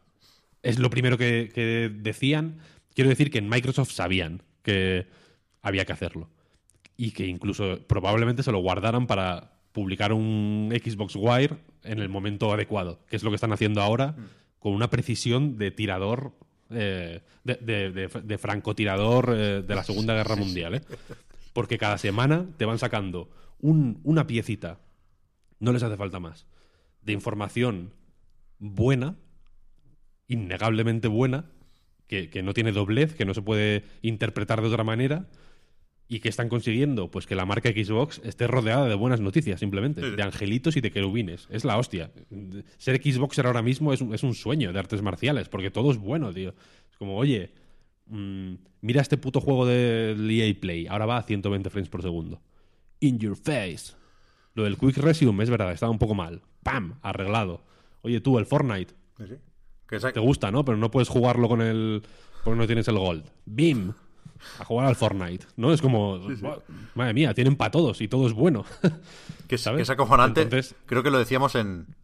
es 0.66 0.80
lo 0.80 0.90
primero 0.90 1.18
que, 1.18 1.52
que 1.54 1.90
decían. 1.94 2.60
Quiero 2.94 3.10
decir 3.10 3.30
que 3.32 3.38
en 3.40 3.50
Microsoft 3.50 3.92
sabían 3.92 4.42
que 4.62 5.08
había 5.62 5.86
que 5.86 5.94
hacerlo. 5.94 6.30
Y 6.98 7.12
que 7.12 7.28
incluso 7.28 7.80
probablemente 7.88 8.42
se 8.44 8.52
lo 8.52 8.60
guardaran 8.60 9.06
para 9.08 9.52
publicar 9.74 10.14
un 10.14 10.72
Xbox 10.74 11.16
Wire 11.18 11.56
en 11.84 12.00
el 12.00 12.08
momento 12.10 12.52
adecuado, 12.54 13.00
que 13.10 13.16
es 13.18 13.24
lo 13.24 13.30
que 13.32 13.36
están 13.36 13.52
haciendo 13.52 13.82
ahora 13.82 14.16
con 14.60 14.74
una 14.74 14.90
precisión 14.90 15.58
de 15.58 15.72
tirador, 15.72 16.32
eh, 16.70 17.22
de, 17.44 17.56
de- 17.56 17.92
de- 17.92 18.08
de 18.08 18.38
francotirador 18.38 19.34
eh, 19.38 19.62
de 19.62 19.76
la 19.76 19.84
Segunda 19.84 20.14
Guerra 20.16 20.36
Mundial. 20.38 20.76
¿eh? 20.76 20.82
Porque 21.54 21.78
cada 21.78 21.98
semana 21.98 22.46
te 22.58 22.64
van 22.66 22.80
sacando 22.80 23.30
un- 23.60 24.00
una 24.04 24.26
piecita, 24.26 24.80
no 25.60 25.74
les 25.74 25.84
hace 25.84 25.98
falta 25.98 26.20
más, 26.20 26.48
de 27.02 27.12
información 27.14 27.92
buena, 28.60 29.16
innegablemente 30.28 31.08
buena, 31.08 31.46
que, 32.08 32.30
que 32.30 32.44
no 32.44 32.54
tiene 32.54 32.72
doblez, 32.72 33.16
que 33.16 33.26
no 33.26 33.34
se 33.34 33.42
puede 33.42 33.84
interpretar 34.02 34.62
de 34.62 34.68
otra 34.68 34.84
manera, 34.84 35.28
y 36.08 36.20
que 36.20 36.30
están 36.30 36.50
consiguiendo 36.50 37.10
pues 37.10 37.26
que 37.26 37.36
la 37.36 37.46
marca 37.46 37.70
Xbox 37.70 38.22
esté 38.24 38.48
rodeada 38.48 38.88
de 38.88 38.96
buenas 38.96 39.22
noticias, 39.22 39.60
simplemente, 39.60 40.02
Sí, 40.02 40.16
de 40.16 40.24
angelitos 40.24 40.78
y 40.78 40.82
de 40.82 40.92
querubines. 40.92 41.48
Es 41.50 41.66
la 41.66 41.78
hostia. 41.78 42.12
Ser 42.78 43.02
Xboxer 43.02 43.48
ahora 43.48 43.62
mismo 43.62 43.92
es 43.92 44.02
un, 44.02 44.14
es 44.14 44.24
un 44.24 44.36
sueño 44.36 44.72
de 44.72 44.80
artes 44.80 45.02
marciales, 45.02 45.50
porque 45.50 45.72
todo 45.72 45.92
es 45.92 45.98
bueno, 45.98 46.32
tío. 46.32 46.54
Es 46.92 46.98
como, 46.98 47.18
oye, 47.18 47.52
mm, 48.08 48.54
mira 48.82 49.02
este 49.02 49.18
puto 49.18 49.42
juego 49.42 49.66
del 49.66 50.30
EA 50.30 50.54
Play, 50.60 50.88
ahora 50.88 51.06
va 51.06 51.18
a 51.18 51.24
120 51.24 51.70
frames 51.70 51.90
por 51.90 52.02
segundo. 52.02 52.42
In 53.00 53.20
your 53.20 53.36
face. 53.36 53.94
Lo 54.54 54.64
del 54.64 54.78
Quick 54.78 54.98
Resume 54.98 55.44
es 55.44 55.50
verdad, 55.50 55.72
estaba 55.72 55.92
un 55.92 56.00
poco 56.00 56.14
mal. 56.14 56.42
¡Pam! 56.64 57.00
Arreglado. 57.02 57.64
Oye, 58.02 58.22
tú, 58.22 58.38
el 58.38 58.46
Fortnite, 58.46 58.94
sí. 59.18 59.36
Que 59.88 60.00
te 60.00 60.20
gusta, 60.20 60.52
¿no? 60.52 60.66
Pero 60.66 60.78
no 60.78 60.90
puedes 60.92 61.10
jugarlo 61.10 61.48
con 61.48 61.62
el. 61.62 62.04
porque 62.44 62.58
no 62.60 62.66
tienes 62.66 62.88
el 62.88 62.98
Gold. 62.98 63.30
¡Bim! 63.46 63.94
A 64.60 64.66
jugar 64.66 64.86
al 64.88 64.96
Fortnite, 64.96 65.46
¿no? 65.58 65.72
Es 65.74 65.82
como. 65.82 66.20
"Buah, 66.20 66.58
Madre 66.94 67.14
mía, 67.14 67.34
tienen 67.34 67.56
para 67.56 67.72
todos 67.72 68.02
y 68.02 68.08
todo 68.08 68.28
es 68.28 68.34
bueno. 68.34 68.66
Que 69.48 69.56
es, 69.56 69.62
¿sabes? 69.62 69.78
que 69.78 69.84
es 69.84 69.90
acojonante. 69.92 70.42
Entonces- 70.42 70.76
Creo 70.88 71.04
que 71.04 71.12
lo 71.12 71.20
decíamos 71.20 71.54
en, 71.56 71.96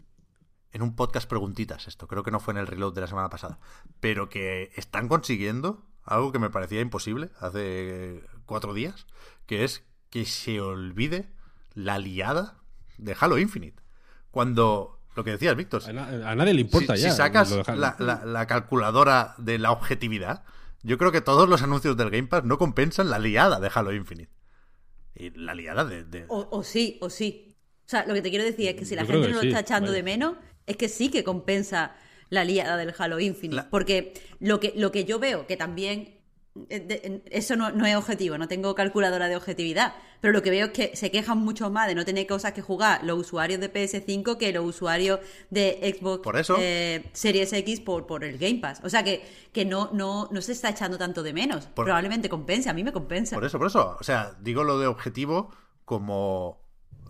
en 0.71 0.82
un 0.84 0.95
podcast 0.95 1.27
preguntitas 1.27 1.88
esto. 1.88 2.07
Creo 2.07 2.21
que 2.23 2.29
no 2.32 2.39
fue 2.39 2.53
en 2.53 2.59
el 2.59 2.67
reload 2.67 2.93
de 2.93 3.01
la 3.01 3.07
semana 3.07 3.29
pasada. 3.29 3.59
Pero 3.99 4.29
que 4.29 4.71
están 4.75 5.07
consiguiendo 5.07 5.84
algo 6.03 6.32
que 6.32 6.39
me 6.39 6.49
parecía 6.51 6.82
imposible 6.82 7.29
hace 7.39 8.23
cuatro 8.45 8.73
días. 8.75 9.07
Que 9.47 9.63
es 9.63 9.84
que 10.11 10.25
se 10.25 10.61
olvide 10.61 11.29
la 11.73 11.97
liada 11.97 12.57
de 12.97 13.15
Halo 13.19 13.38
Infinite. 13.39 13.82
Cuando... 14.29 15.01
Lo 15.16 15.24
que 15.24 15.32
decías, 15.32 15.55
Víctor. 15.55 15.84
a, 15.86 15.91
na- 15.93 16.30
a 16.32 16.36
nadie 16.36 16.53
le 16.53 16.62
importa 16.62 16.95
si, 16.95 17.03
ya. 17.03 17.12
si 17.12 17.18
sacas 17.18 17.51
la, 17.76 17.95
la- 17.99 18.24
la 18.26 18.47
calculadora 18.47 19.36
de 19.38 19.57
la 19.59 19.72
objetividad, 19.72 20.43
yo 20.84 20.97
creo 20.97 21.12
que 21.12 21.22
todos 21.22 21.47
los 21.49 21.62
anuncios 21.62 21.97
del 21.97 22.09
Game 22.09 22.28
Pass 22.28 22.43
no 22.45 22.57
compensan 22.57 23.09
la 23.09 23.20
liada 23.20 23.59
de 23.59 23.70
Halo 23.74 23.93
Infinite. 23.93 24.32
Y 25.16 25.30
la 25.32 25.53
liada 25.53 25.84
de... 25.86 26.03
de- 26.05 26.26
O, 26.30 26.47
o 26.51 26.64
sí, 26.64 26.97
o 27.01 27.09
sí. 27.09 27.57
O 27.86 27.89
sea, 27.91 28.05
lo 28.05 28.14
que 28.14 28.22
te 28.22 28.30
quiero 28.30 28.45
decir 28.45 28.70
es 28.70 28.76
que 28.76 28.86
si 28.86 28.95
la 28.95 29.03
Yo 29.03 29.09
gente 29.14 29.28
no 29.28 29.36
lo 29.36 29.41
sí, 29.41 29.47
está 29.47 29.59
echando 29.59 29.88
vaya. 29.91 29.97
de 29.97 30.03
menos, 30.03 30.36
es 30.66 30.78
que 30.78 30.88
sí 30.88 31.09
que 31.09 31.24
compensa 31.26 31.93
la 32.30 32.45
liada 32.45 32.78
del 32.78 32.93
Halo 32.97 33.20
Infinite. 33.20 33.55
La- 33.55 33.70
Porque 33.70 34.14
lo 34.39 34.62
que, 34.62 34.72
lo 34.78 34.91
que 34.93 35.03
yo 35.03 35.20
veo, 35.20 35.45
que 35.47 35.57
también. 35.57 36.20
Eh, 36.70 37.22
Eso 37.32 37.56
no, 37.56 37.72
no 37.72 37.86
es 37.86 37.95
objetivo, 37.95 38.38
no 38.38 38.47
tengo 38.47 38.76
calculadora 38.76 39.28
de 39.28 39.36
objetividad. 39.36 39.93
Pero 40.20 40.34
lo 40.34 40.41
que 40.43 40.52
veo 40.52 40.68
es 40.68 40.72
que 40.74 40.95
se 40.95 41.10
quejan 41.10 41.39
mucho 41.39 41.70
más 41.72 41.88
de 41.88 41.95
no 41.95 42.06
tener 42.06 42.28
cosas 42.28 42.54
que 42.54 42.62
jugar 42.62 43.04
los 43.04 43.18
usuarios 43.20 43.60
de 43.60 43.74
PS5 43.74 44.38
que 44.38 44.52
los 44.54 44.66
usuarios 44.66 45.20
de 45.49 45.95
Xbox 45.99 46.22
Por 46.24 46.38
eso. 46.38 46.58
eh, 46.60 47.10
Series 47.14 47.52
X 47.54 47.80
por, 47.80 48.06
por 48.06 48.24
el 48.24 48.38
Game 48.38 48.60
Pass. 48.60 48.82
O 48.84 48.89
sea 48.89 49.04
que, 49.04 49.24
que 49.52 49.66
no, 49.66 49.89
no, 49.93 50.28
no 50.32 50.41
se 50.41 50.52
está 50.52 50.70
echando 50.70 50.97
tanto 50.97 51.24
de 51.24 51.34
menos. 51.34 51.66
Por- 51.68 51.86
Probablemente 51.86 52.30
compense, 52.30 52.70
a 52.70 52.74
mí 52.74 52.84
me 52.84 52.91
compensa. 52.91 53.36
Por 53.36 53.45
eso, 53.45 53.58
por 53.58 53.68
eso. 53.68 53.97
O 53.99 54.04
sea, 54.04 54.36
digo 54.41 54.64
lo 54.64 54.78
de 54.80 54.88
objetivo 54.88 55.49
como 55.86 56.62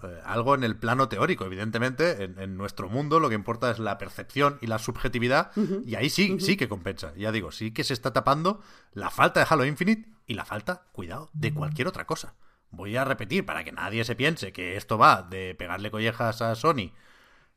eh, 0.03 0.19
algo 0.25 0.55
en 0.55 0.63
el 0.63 0.75
plano 0.75 1.09
teórico. 1.09 1.45
Evidentemente, 1.45 2.23
en, 2.23 2.39
en 2.39 2.57
nuestro 2.57 2.89
mundo 2.89 3.19
lo 3.19 3.29
que 3.29 3.35
importa 3.35 3.71
es 3.71 3.79
la 3.79 3.97
percepción 3.97 4.57
y 4.61 4.67
la 4.67 4.79
subjetividad. 4.79 5.51
Y 5.85 5.95
ahí 5.95 6.09
sí, 6.09 6.39
sí 6.39 6.57
que 6.57 6.69
compensa. 6.69 7.13
Ya 7.15 7.31
digo, 7.31 7.51
sí 7.51 7.71
que 7.71 7.83
se 7.83 7.93
está 7.93 8.13
tapando 8.13 8.61
la 8.93 9.09
falta 9.09 9.39
de 9.39 9.47
Halo 9.49 9.65
Infinite 9.65 10.09
y 10.27 10.33
la 10.33 10.45
falta, 10.45 10.83
cuidado, 10.91 11.29
de 11.33 11.53
cualquier 11.53 11.87
otra 11.87 12.05
cosa. 12.05 12.35
Voy 12.69 12.95
a 12.95 13.03
repetir 13.03 13.45
para 13.45 13.63
que 13.63 13.73
nadie 13.73 14.05
se 14.05 14.15
piense 14.15 14.53
que 14.53 14.77
esto 14.77 14.97
va 14.97 15.23
de 15.23 15.55
pegarle 15.55 15.91
collejas 15.91 16.41
a 16.41 16.55
Sony. 16.55 16.93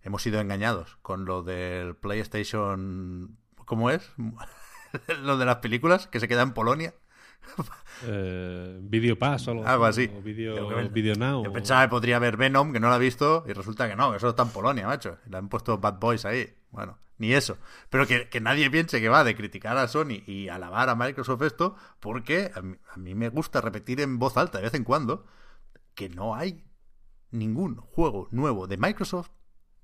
Hemos 0.03 0.23
sido 0.23 0.41
engañados 0.41 0.99
con 1.03 1.25
lo 1.25 1.43
del 1.43 1.97
PlayStation. 1.97 3.39
¿Cómo 3.65 3.91
es? 3.91 4.11
lo 5.23 5.39
de 5.39 5.45
las 5.45 5.57
películas 5.57 6.09
que 6.09 6.21
se 6.21 6.29
queda 6.29 6.43
en 6.43 6.53
Polonia. 6.53 6.95
Eh, 8.07 8.79
Video 8.83 9.17
Pass 9.19 9.47
o 9.49 9.53
algo, 9.53 9.67
Algo 9.67 9.85
así. 9.85 10.11
O 10.17 10.21
Video, 10.21 10.69
que- 10.69 10.89
Video 10.89 11.15
Now. 11.15 11.45
Yo 11.45 11.53
pensaba 11.53 11.83
que 11.85 11.89
podría 11.91 12.17
haber 12.17 12.37
Venom, 12.37 12.73
que 12.73 12.81
no 12.81 12.91
la 12.91 12.97
he 12.97 13.01
visto, 13.01 13.45
y 13.47 13.53
resulta 13.53 13.89
que 13.89 13.97
no, 13.97 14.11
que 14.11 14.17
eso 14.17 14.29
está 14.31 14.43
en 14.43 14.49
Polonia, 14.51 14.87
macho. 14.87 15.19
Le 15.29 15.37
han 15.37 15.49
puesto 15.49 15.79
Bad 15.79 15.99
Boys 16.01 16.25
ahí. 16.25 16.53
Bueno, 16.71 16.99
ni 17.19 17.33
eso. 17.33 17.57
Pero 17.91 18.07
que, 18.07 18.29
que 18.29 18.41
nadie 18.41 18.69
piense 18.71 19.01
que 19.01 19.09
va 19.09 19.23
de 19.25 19.37
criticar 19.37 19.77
a 19.79 19.87
Sony 19.87 20.23
y 20.27 20.49
alabar 20.49 20.89
a 20.89 20.97
Microsoft 20.97 21.43
esto, 21.43 21.77
porque 22.01 22.51
a 22.55 22.61
mí, 22.63 22.77
a 22.93 22.97
mí 22.99 23.15
me 23.15 23.29
gusta 23.29 23.61
repetir 23.61 24.01
en 24.01 24.19
voz 24.19 24.37
alta 24.37 24.59
de 24.59 24.65
vez 24.65 24.75
en 24.75 24.85
cuando 24.85 25.25
que 25.95 26.09
no 26.09 26.35
hay 26.35 26.65
ningún 27.31 27.77
juego 27.77 28.29
nuevo 28.33 28.67
de 28.67 28.77
Microsoft 28.77 29.31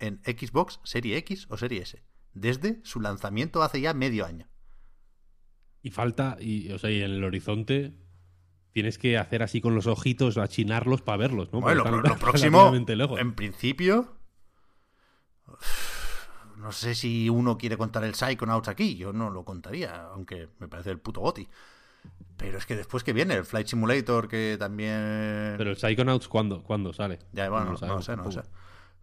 en 0.01 0.21
Xbox 0.25 0.81
Serie 0.83 1.17
X 1.19 1.47
o 1.49 1.57
Serie 1.57 1.83
S. 1.83 2.03
Desde 2.35 2.81
su 2.85 3.01
lanzamiento 3.01 3.63
hace 3.63 3.81
ya 3.81 3.95
medio 3.95 4.27
año. 4.27 4.49
Y 5.83 5.91
falta, 5.91 6.37
y, 6.41 6.71
o 6.73 6.79
sea, 6.79 6.91
y 6.91 7.03
en 7.03 7.11
el 7.13 7.25
horizonte 7.25 7.93
tienes 8.73 8.99
que 8.99 9.19
hacer 9.19 9.43
así 9.43 9.61
con 9.61 9.75
los 9.75 9.87
ojitos, 9.87 10.37
achinarlos 10.39 11.03
para 11.03 11.17
verlos, 11.19 11.53
¿no? 11.53 11.61
Bueno, 11.61 11.85
lo, 11.85 12.03
próximo, 12.19 12.73
en 13.19 13.35
principio, 13.35 14.15
no 16.59 16.73
sé 16.73 16.95
si 16.95 17.29
uno 17.29 17.57
quiere 17.59 17.77
contar 17.77 18.05
el 18.05 18.15
Psychonauts 18.15 18.69
aquí, 18.69 18.97
yo 18.97 19.13
no 19.13 19.31
lo 19.31 19.45
contaría, 19.45 20.03
aunque 20.13 20.49
me 20.59 20.69
parece 20.69 20.91
el 20.91 20.99
puto 20.99 21.21
goti. 21.21 21.49
Pero 22.37 22.57
es 22.59 22.65
que 22.65 22.77
después 22.77 23.05
que 23.05 23.13
viene 23.13 23.35
el 23.35 23.45
Flight 23.45 23.67
Simulator, 23.67 24.27
que 24.29 24.57
también... 24.59 25.55
Pero 25.59 25.71
el 25.71 25.77
Psychonauts, 25.77 26.29
¿cuándo, 26.29 26.63
¿cuándo 26.63 26.93
sale? 26.93 27.19
ya, 27.33 27.49
bueno, 27.51 27.73
no, 27.73 27.77
sabemos 27.77 28.05
sé, 28.07 28.17
no 28.17 28.31
sé. 28.31 28.43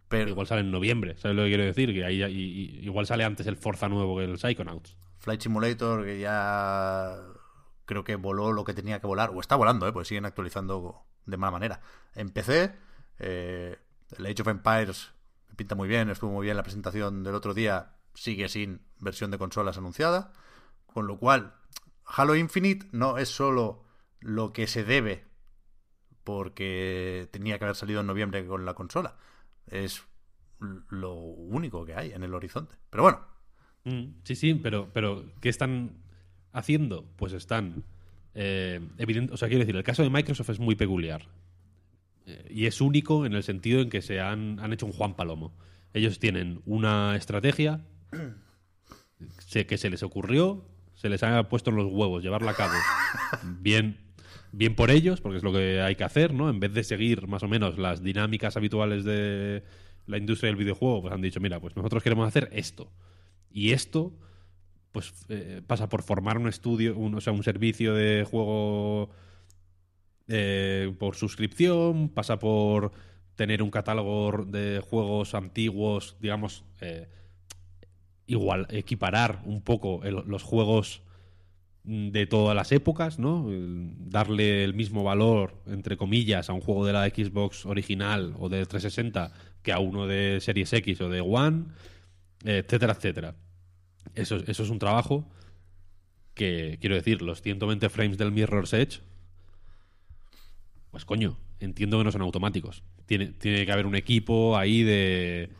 Pero 0.08 0.30
Igual 0.30 0.46
sale 0.46 0.62
en 0.62 0.70
noviembre, 0.70 1.16
¿sabes 1.18 1.36
lo 1.36 1.42
que 1.42 1.48
quiero 1.50 1.64
decir? 1.64 1.92
Que 1.92 2.04
ahí, 2.04 2.22
y- 2.22 2.26
y- 2.26 2.84
igual 2.86 3.06
sale 3.06 3.24
antes 3.24 3.46
el 3.46 3.56
Forza 3.56 3.88
nuevo 3.88 4.16
que 4.16 4.24
el 4.24 4.38
Psychonauts. 4.38 4.96
Flight 5.18 5.42
Simulator, 5.42 6.04
que 6.04 6.18
ya 6.18 7.18
creo 7.84 8.04
que 8.04 8.16
voló 8.16 8.52
lo 8.52 8.64
que 8.64 8.74
tenía 8.74 9.00
que 9.00 9.06
volar, 9.06 9.30
o 9.34 9.40
está 9.40 9.56
volando, 9.56 9.86
¿eh? 9.86 9.92
pues 9.92 10.08
siguen 10.08 10.26
actualizando 10.26 11.04
de 11.26 11.36
mala 11.36 11.52
manera. 11.52 11.80
Empecé, 12.14 12.76
eh, 13.18 13.78
el 14.16 14.26
Age 14.26 14.42
of 14.42 14.48
Empires 14.48 15.12
me 15.48 15.54
pinta 15.54 15.74
muy 15.74 15.88
bien, 15.88 16.10
estuvo 16.10 16.30
muy 16.30 16.44
bien 16.44 16.56
la 16.56 16.62
presentación 16.62 17.24
del 17.24 17.34
otro 17.34 17.54
día, 17.54 17.96
sigue 18.14 18.48
sin 18.48 18.82
versión 18.98 19.30
de 19.30 19.38
consolas 19.38 19.78
anunciada, 19.78 20.32
con 20.86 21.06
lo 21.06 21.18
cual 21.18 21.54
Halo 22.04 22.34
Infinite 22.36 22.88
no 22.92 23.18
es 23.18 23.28
solo 23.28 23.84
lo 24.20 24.52
que 24.52 24.66
se 24.66 24.84
debe 24.84 25.26
porque 26.24 27.28
tenía 27.32 27.58
que 27.58 27.64
haber 27.64 27.76
salido 27.76 28.00
en 28.02 28.06
noviembre 28.06 28.46
con 28.46 28.66
la 28.66 28.74
consola, 28.74 29.16
es 29.66 30.02
lo 30.58 31.14
único 31.14 31.86
que 31.86 31.94
hay 31.94 32.12
en 32.12 32.22
el 32.22 32.34
horizonte. 32.34 32.76
Pero 32.90 33.02
bueno, 33.02 33.26
sí, 34.24 34.34
sí, 34.34 34.54
pero, 34.54 34.88
pero 34.92 35.24
¿qué 35.40 35.48
están 35.48 35.92
haciendo? 36.52 37.04
Pues 37.16 37.32
están. 37.32 37.84
Eh, 38.34 38.80
evident- 38.98 39.30
o 39.32 39.36
sea, 39.36 39.48
quiero 39.48 39.60
decir, 39.60 39.76
el 39.76 39.82
caso 39.82 40.02
de 40.02 40.10
Microsoft 40.10 40.50
es 40.50 40.58
muy 40.60 40.74
peculiar. 40.76 41.26
Eh, 42.26 42.46
y 42.50 42.66
es 42.66 42.80
único 42.80 43.24
en 43.26 43.32
el 43.34 43.42
sentido 43.42 43.80
en 43.80 43.88
que 43.90 44.02
se 44.02 44.20
han, 44.20 44.60
han 44.60 44.72
hecho 44.72 44.86
un 44.86 44.92
Juan 44.92 45.14
Palomo. 45.14 45.52
Ellos 45.94 46.18
tienen 46.18 46.60
una 46.66 47.16
estrategia 47.16 47.80
se- 49.38 49.66
que 49.66 49.78
se 49.78 49.90
les 49.90 50.02
ocurrió, 50.02 50.64
se 50.94 51.08
les 51.08 51.22
ha 51.22 51.48
puesto 51.48 51.70
en 51.70 51.76
los 51.76 51.86
huevos 51.90 52.22
llevarla 52.22 52.52
a 52.52 52.54
cabo. 52.54 52.72
Bien, 53.60 53.96
bien 54.52 54.74
por 54.74 54.90
ellos, 54.90 55.20
porque 55.20 55.38
es 55.38 55.42
lo 55.42 55.52
que 55.52 55.80
hay 55.80 55.94
que 55.96 56.04
hacer, 56.04 56.32
¿no? 56.34 56.48
En 56.50 56.60
vez 56.60 56.72
de 56.72 56.84
seguir 56.84 57.26
más 57.28 57.42
o 57.42 57.48
menos 57.48 57.78
las 57.78 58.02
dinámicas 58.02 58.56
habituales 58.56 59.04
de 59.04 59.62
la 60.06 60.16
industria 60.18 60.48
del 60.48 60.56
videojuego, 60.56 61.02
pues 61.02 61.14
han 61.14 61.20
dicho, 61.20 61.40
mira, 61.40 61.60
pues 61.60 61.76
nosotros 61.76 62.02
queremos 62.02 62.26
hacer 62.26 62.48
esto. 62.52 62.90
Y 63.50 63.72
esto, 63.72 64.12
pues 64.92 65.12
eh, 65.28 65.62
pasa 65.66 65.88
por 65.88 66.02
formar 66.02 66.38
un 66.38 66.48
estudio, 66.48 66.96
un, 66.96 67.14
o 67.14 67.20
sea, 67.20 67.32
un 67.32 67.42
servicio 67.42 67.94
de 67.94 68.24
juego 68.24 69.10
eh, 70.28 70.94
por 70.98 71.16
suscripción, 71.16 72.10
pasa 72.10 72.38
por 72.38 72.92
tener 73.34 73.62
un 73.62 73.70
catálogo 73.70 74.44
de 74.44 74.80
juegos 74.80 75.34
antiguos, 75.34 76.16
digamos, 76.20 76.64
eh, 76.80 77.08
igual 78.26 78.66
equiparar 78.70 79.42
un 79.44 79.62
poco 79.62 80.02
los 80.04 80.42
juegos 80.42 81.02
de 81.84 82.26
todas 82.26 82.54
las 82.54 82.72
épocas, 82.72 83.18
¿no? 83.18 83.46
Darle 83.48 84.64
el 84.64 84.74
mismo 84.74 85.04
valor, 85.04 85.54
entre 85.66 85.96
comillas, 85.96 86.50
a 86.50 86.52
un 86.52 86.60
juego 86.60 86.84
de 86.84 86.92
la 86.92 87.08
Xbox 87.08 87.64
original 87.64 88.34
o 88.38 88.50
de 88.50 88.66
360 88.66 89.32
que 89.62 89.72
a 89.72 89.78
uno 89.78 90.06
de 90.06 90.38
Series 90.42 90.72
X 90.72 91.00
o 91.00 91.08
de 91.08 91.22
One, 91.22 91.64
etcétera, 92.44 92.92
etcétera. 92.92 93.34
Eso, 94.14 94.36
eso 94.36 94.62
es 94.62 94.70
un 94.70 94.78
trabajo 94.78 95.28
que, 96.34 96.78
quiero 96.80 96.94
decir, 96.94 97.22
los 97.22 97.42
120 97.42 97.88
frames 97.88 98.18
del 98.18 98.32
Mirror's 98.32 98.72
Edge, 98.72 99.00
pues 100.90 101.04
coño, 101.04 101.36
entiendo 101.60 101.98
que 101.98 102.04
no 102.04 102.12
son 102.12 102.22
automáticos. 102.22 102.82
Tiene, 103.06 103.26
tiene 103.26 103.66
que 103.66 103.72
haber 103.72 103.86
un 103.86 103.96
equipo 103.96 104.56
ahí 104.56 104.82
de 104.82 105.50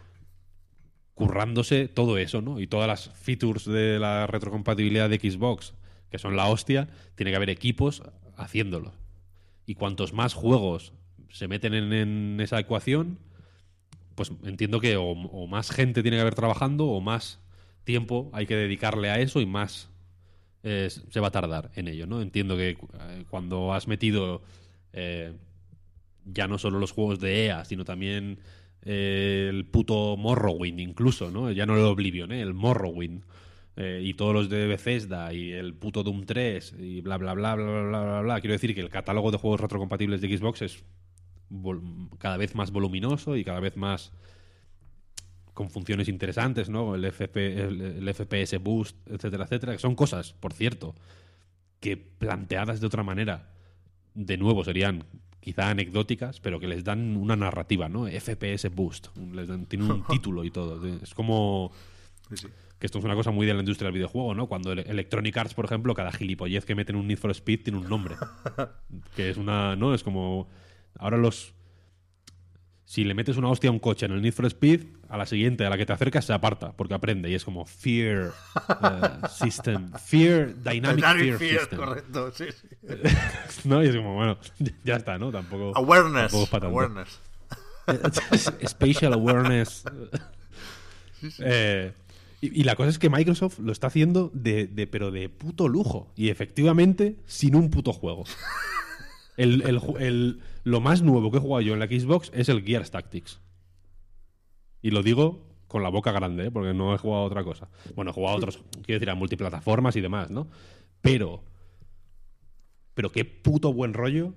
currándose 1.15 1.89
todo 1.89 2.17
eso, 2.17 2.41
¿no? 2.41 2.61
Y 2.61 2.69
todas 2.69 2.87
las 2.87 3.11
features 3.11 3.65
de 3.65 3.99
la 3.99 4.29
retrocompatibilidad 4.29 5.11
de 5.11 5.19
Xbox, 5.19 5.75
que 6.11 6.19
son 6.19 6.37
la 6.37 6.47
hostia, 6.47 6.89
tiene 7.17 7.33
que 7.33 7.37
haber 7.37 7.51
equipos 7.51 8.03
haciéndolo. 8.37 8.93
Y 9.67 9.75
cuantos 9.75 10.13
más 10.13 10.33
juegos 10.33 10.93
se 11.31 11.49
meten 11.49 11.75
en, 11.75 11.93
en 11.93 12.41
esa 12.41 12.61
ecuación, 12.61 13.19
pues 14.19 14.33
entiendo 14.43 14.81
que 14.81 14.97
o, 14.97 15.15
más 15.47 15.71
gente 15.71 16.03
tiene 16.03 16.17
que 16.17 16.23
haber 16.23 16.35
trabajando 16.35 16.87
o 16.87 17.01
más 17.01 17.39
tiempo 17.85 18.29
hay 18.33 18.47
que 18.47 18.57
dedicarle 18.57 19.11
a 19.11 19.21
eso 19.21 19.41
y 19.41 19.47
más 19.47 19.91
eh, 20.65 20.91
se 20.91 21.21
va 21.21 21.29
a 21.29 21.31
tardar 21.31 21.71
en 21.77 21.87
ello, 21.87 22.09
¿no? 22.09 22.21
Entiendo 22.21 22.57
que 22.57 22.71
eh, 22.71 23.25
cuando 23.31 23.73
has 23.73 23.87
metido 23.87 24.43
eh, 24.93 25.35
ya 26.25 26.49
no 26.49 26.59
solo 26.59 26.81
los 26.81 26.91
juegos 26.91 27.21
de 27.21 27.47
EA, 27.47 27.65
sino 27.65 27.85
también 27.85 28.41
eh, 28.83 29.47
el 29.51 29.67
puto 29.67 30.17
Morrowind 30.17 30.81
incluso, 30.81 31.31
¿no? 31.31 31.53
Ya 31.53 31.65
no 31.65 31.77
el 31.77 31.85
Oblivion, 31.85 32.33
el 32.33 32.55
Morrowind. 32.55 33.23
y 33.77 34.15
todos 34.15 34.35
los 34.35 34.49
de 34.49 34.67
Bethesda 34.67 35.33
y 35.33 35.53
el 35.53 35.75
puto 35.75 36.03
Doom 36.03 36.27
3 36.27 36.75
y 36.81 37.01
bla 37.03 37.19
bla 37.19 37.35
bla 37.35 37.55
bla 37.55 37.65
bla 37.65 38.03
bla 38.03 38.21
bla. 38.23 38.41
Quiero 38.41 38.55
decir 38.55 38.75
que 38.75 38.81
el 38.81 38.91
catálogo 38.91 39.31
de 39.31 39.39
juegos 39.39 39.61
retrocompatibles 39.61 40.21
de 40.21 40.37
Xbox 40.37 40.63
es 40.63 40.85
cada 42.19 42.37
vez 42.37 42.55
más 42.55 42.71
voluminoso 42.71 43.37
y 43.37 43.45
cada 43.45 43.61
vez 43.61 43.77
más 43.77 44.13
con 45.55 45.71
funciones 45.71 46.09
interesantes, 46.09 46.69
¿no? 46.69 46.95
El, 46.95 47.05
FP, 47.05 47.61
el, 47.63 47.81
el 47.81 48.15
FPS 48.15 48.59
Boost, 48.61 48.97
etcétera, 49.09 49.45
etcétera, 49.45 49.73
que 49.73 49.79
son 49.81 49.95
cosas, 49.97 50.33
por 50.35 50.53
cierto, 50.53 50.95
que 51.81 51.97
planteadas 51.97 52.81
de 52.81 52.87
otra 52.87 53.03
manera, 53.03 53.51
de 54.15 54.37
nuevo 54.37 54.63
serían 54.65 55.05
quizá 55.41 55.71
anecdóticas, 55.71 56.41
pero 56.41 56.61
que 56.61 56.69
les 56.69 56.85
dan 56.85 57.17
una 57.17 57.35
narrativa, 57.35 57.89
¿no? 57.89 58.07
FPS 58.07 58.69
Boost, 58.73 59.17
les 59.33 59.49
dan, 59.49 59.67
tiene 59.67 59.85
un 59.87 60.05
título 60.09 60.45
y 60.45 60.51
todo. 60.51 60.85
Es 61.03 61.15
como 61.15 61.73
que 62.79 62.87
esto 62.87 62.99
es 62.99 63.05
una 63.05 63.15
cosa 63.17 63.31
muy 63.33 63.47
de 63.47 63.55
la 63.55 63.61
industria 63.61 63.87
del 63.87 63.95
videojuego, 63.95 64.35
¿no? 64.35 64.47
Cuando 64.47 64.71
el- 64.73 64.81
Electronic 64.81 65.37
Arts, 65.39 65.55
por 65.55 65.65
ejemplo, 65.65 65.95
cada 65.95 66.13
gilipollez 66.13 66.65
que 66.65 66.75
meten 66.77 66.95
en 66.97 67.01
un 67.01 67.09
Need 67.09 67.19
for 67.19 67.31
Speed 67.33 67.65
tiene 67.65 67.79
un 67.81 67.89
nombre. 67.89 68.15
que 69.17 69.31
es 69.31 69.37
una, 69.37 69.75
¿no? 69.75 69.95
Es 69.95 70.05
como 70.05 70.49
ahora 70.99 71.17
los 71.17 71.55
si 72.85 73.05
le 73.05 73.13
metes 73.13 73.37
una 73.37 73.49
hostia 73.49 73.69
a 73.69 73.73
un 73.73 73.81
coche 73.81 74.07
en 74.07 74.13
el 74.13 74.23
Need 74.23 74.33
for 74.33 74.47
Speed, 74.47 74.85
a 75.11 75.19
la 75.19 75.27
siguiente, 75.27 75.67
a 75.67 75.69
la 75.71 75.77
que 75.77 75.85
te 75.85 75.93
acercas, 75.93 76.25
se 76.25 76.33
aparta, 76.33 76.73
porque 76.73 76.95
aprende. 76.95 77.29
Y 77.29 77.35
es 77.35 77.45
como 77.45 77.67
Fear 77.67 78.33
eh, 78.83 79.09
System. 79.29 79.93
Fear 79.93 80.55
Dynamic 80.63 80.97
Dynamic 80.97 81.37
Fear, 81.37 81.39
fear, 81.39 81.61
System. 81.61 81.79
correcto, 81.79 82.33
sí, 82.33 82.45
sí. 82.51 82.69
¿No? 83.69 83.85
Y 83.85 83.89
es 83.89 83.95
como, 83.97 84.15
bueno, 84.15 84.39
ya 84.85 84.97
está, 84.97 85.19
¿no? 85.19 85.31
Tampoco. 85.31 85.77
Awareness. 85.77 86.31
tampoco 86.33 86.45
es 86.45 86.49
pa' 86.49 86.61
tanto. 86.61 86.75
Awareness. 86.79 87.21
Spatial 88.69 89.13
Awareness. 89.13 89.85
Eh, 91.41 91.93
y, 92.41 92.61
y 92.61 92.65
la 92.65 92.77
cosa 92.77 92.91
es 92.91 92.99
que 92.99 93.11
Microsoft 93.11 93.59
lo 93.59 93.73
está 93.73 93.89
haciendo 93.89 94.31
de, 94.33 94.67
de- 94.67 94.87
pero 94.87 95.11
de 95.11 95.29
puto 95.29 95.69
lujo. 95.69 96.13
Y 96.17 96.31
efectivamente, 96.31 97.17
sin 97.27 97.55
un 97.57 97.71
puto 97.71 97.93
juego. 97.93 98.25
El, 99.37 99.63
el 99.63 99.79
ju- 99.81 100.01
el- 100.01 100.41
lo 100.69 100.81
más 100.81 101.03
nuevo 101.03 101.31
que 101.31 101.39
he 101.39 101.41
jugado 101.41 101.63
yo 101.63 101.73
en 101.73 101.81
la 101.81 101.87
Xbox 101.87 102.31
es 102.35 102.49
el 102.51 102.63
Gears 102.63 102.91
Tactics. 102.91 103.41
Y 104.83 104.91
lo 104.91 105.03
digo 105.03 105.43
con 105.67 105.83
la 105.83 105.89
boca 105.89 106.13
grande, 106.13 106.47
¿eh? 106.47 106.51
porque 106.51 106.75
no 106.75 106.95
he 106.95 106.99
jugado 106.99 107.23
a 107.23 107.27
otra 107.27 107.43
cosa. 107.43 107.69
Bueno, 107.95 108.11
he 108.11 108.15
jugado 108.15 108.35
a 108.35 108.37
otros, 108.37 108.59
quiero 108.85 108.99
decir, 108.99 109.11
a 109.11 109.15
multiplataformas 109.15 109.97
y 109.97 110.01
demás, 110.01 110.31
¿no? 110.31 110.47
Pero. 111.01 111.43
Pero 112.95 113.11
qué 113.13 113.25
puto 113.25 113.73
buen 113.73 113.95
rollo 113.95 114.35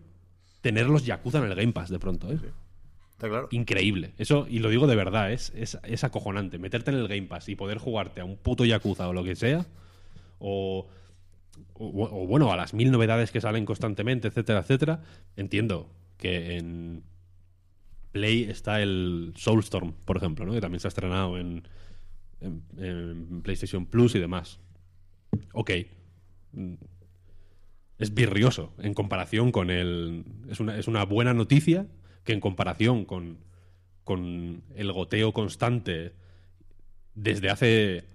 tener 0.62 0.88
los 0.88 1.06
Yakuza 1.06 1.40
en 1.40 1.46
el 1.46 1.56
Game 1.56 1.74
Pass 1.74 1.90
de 1.90 2.00
pronto, 2.00 2.32
¿eh? 2.32 2.40
Está 3.12 3.28
claro. 3.28 3.50
Increíble. 3.52 4.14
Eso, 4.18 4.48
y 4.50 4.60
lo 4.60 4.70
digo 4.70 4.88
de 4.88 4.96
verdad, 4.96 5.32
es, 5.32 5.52
es, 5.56 5.78
es 5.84 6.04
acojonante. 6.04 6.60
Meterte 6.60 6.92
en 6.92 6.98
el 6.98 7.08
Game 7.08 7.24
Pass 7.24 7.50
y 7.50 7.56
poder 7.56 7.78
jugarte 7.78 8.22
a 8.22 8.26
un 8.26 8.38
puto 8.38 8.64
Yakuza 8.64 9.08
o 9.10 9.14
lo 9.14 9.24
que 9.24 9.36
sea. 9.36 9.66
O, 10.40 10.88
o, 11.74 11.86
o, 11.88 12.28
bueno, 12.28 12.52
a 12.52 12.56
las 12.56 12.74
mil 12.74 12.90
novedades 12.90 13.32
que 13.32 13.42
salen 13.42 13.66
constantemente, 13.66 14.30
etcétera, 14.30 14.60
etcétera. 14.60 15.04
Entiendo 15.36 15.90
que 16.22 16.56
en 16.56 17.04
Play 18.14 18.44
está 18.44 18.82
el 18.82 19.34
Soulstorm, 19.36 19.94
por 20.06 20.16
ejemplo, 20.16 20.46
¿no? 20.46 20.54
que 20.54 20.62
también 20.62 20.80
se 20.80 20.88
ha 20.88 20.90
estrenado 20.90 21.38
en, 21.38 21.64
PlayStation 23.44 23.86
Plus 23.86 24.16
y 24.16 24.20
demás. 24.20 24.60
Ok. 25.54 25.72
Es 28.00 28.14
virrioso 28.14 28.74
en 28.80 28.96
comparación 28.96 29.52
con 29.52 29.70
el. 29.70 30.26
Es 30.50 30.60
una, 30.60 30.78
es 30.78 30.88
una 30.88 31.06
buena 31.06 31.36
noticia 31.36 31.86
que 32.24 32.34
en 32.34 32.40
comparación 32.40 33.06
con, 33.06 33.38
con 34.04 34.64
el 34.76 34.92
goteo 34.92 35.34
constante 35.34 36.14
desde 37.14 37.52
hace 37.52 38.06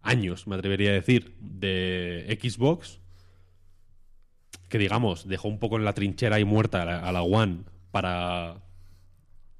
años, 0.00 0.46
me 0.46 0.56
atrevería 0.56 0.90
a 0.90 0.94
decir, 0.94 1.34
de 1.40 2.38
Xbox, 2.40 2.99
que 4.70 4.78
digamos, 4.78 5.28
dejó 5.28 5.48
un 5.48 5.58
poco 5.58 5.76
en 5.76 5.84
la 5.84 5.92
trinchera 5.92 6.40
y 6.40 6.44
muerta 6.44 6.82
a 6.82 6.84
la, 6.86 6.98
a 7.00 7.12
la 7.12 7.22
One 7.22 7.64
para, 7.90 8.62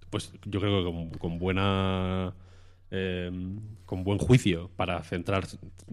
pues 0.09 0.33
yo 0.47 0.61
creo 0.61 0.79
que 0.79 0.85
con, 0.85 1.11
con 1.11 1.39
buena, 1.39 2.33
eh, 2.91 3.31
con 3.85 4.05
buen 4.05 4.19
juicio 4.19 4.71
para 4.77 5.03
centrar, 5.03 5.47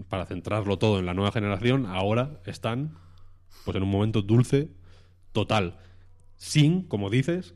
para 0.07 0.27
centrarlo 0.27 0.77
todo 0.77 0.99
en 0.99 1.07
la 1.07 1.15
nueva 1.15 1.31
generación, 1.31 1.87
ahora 1.87 2.39
están, 2.45 2.95
pues 3.65 3.75
en 3.75 3.83
un 3.83 3.89
momento 3.89 4.21
dulce 4.21 4.69
total, 5.31 5.79
sin, 6.35 6.83
como 6.83 7.09
dices, 7.09 7.55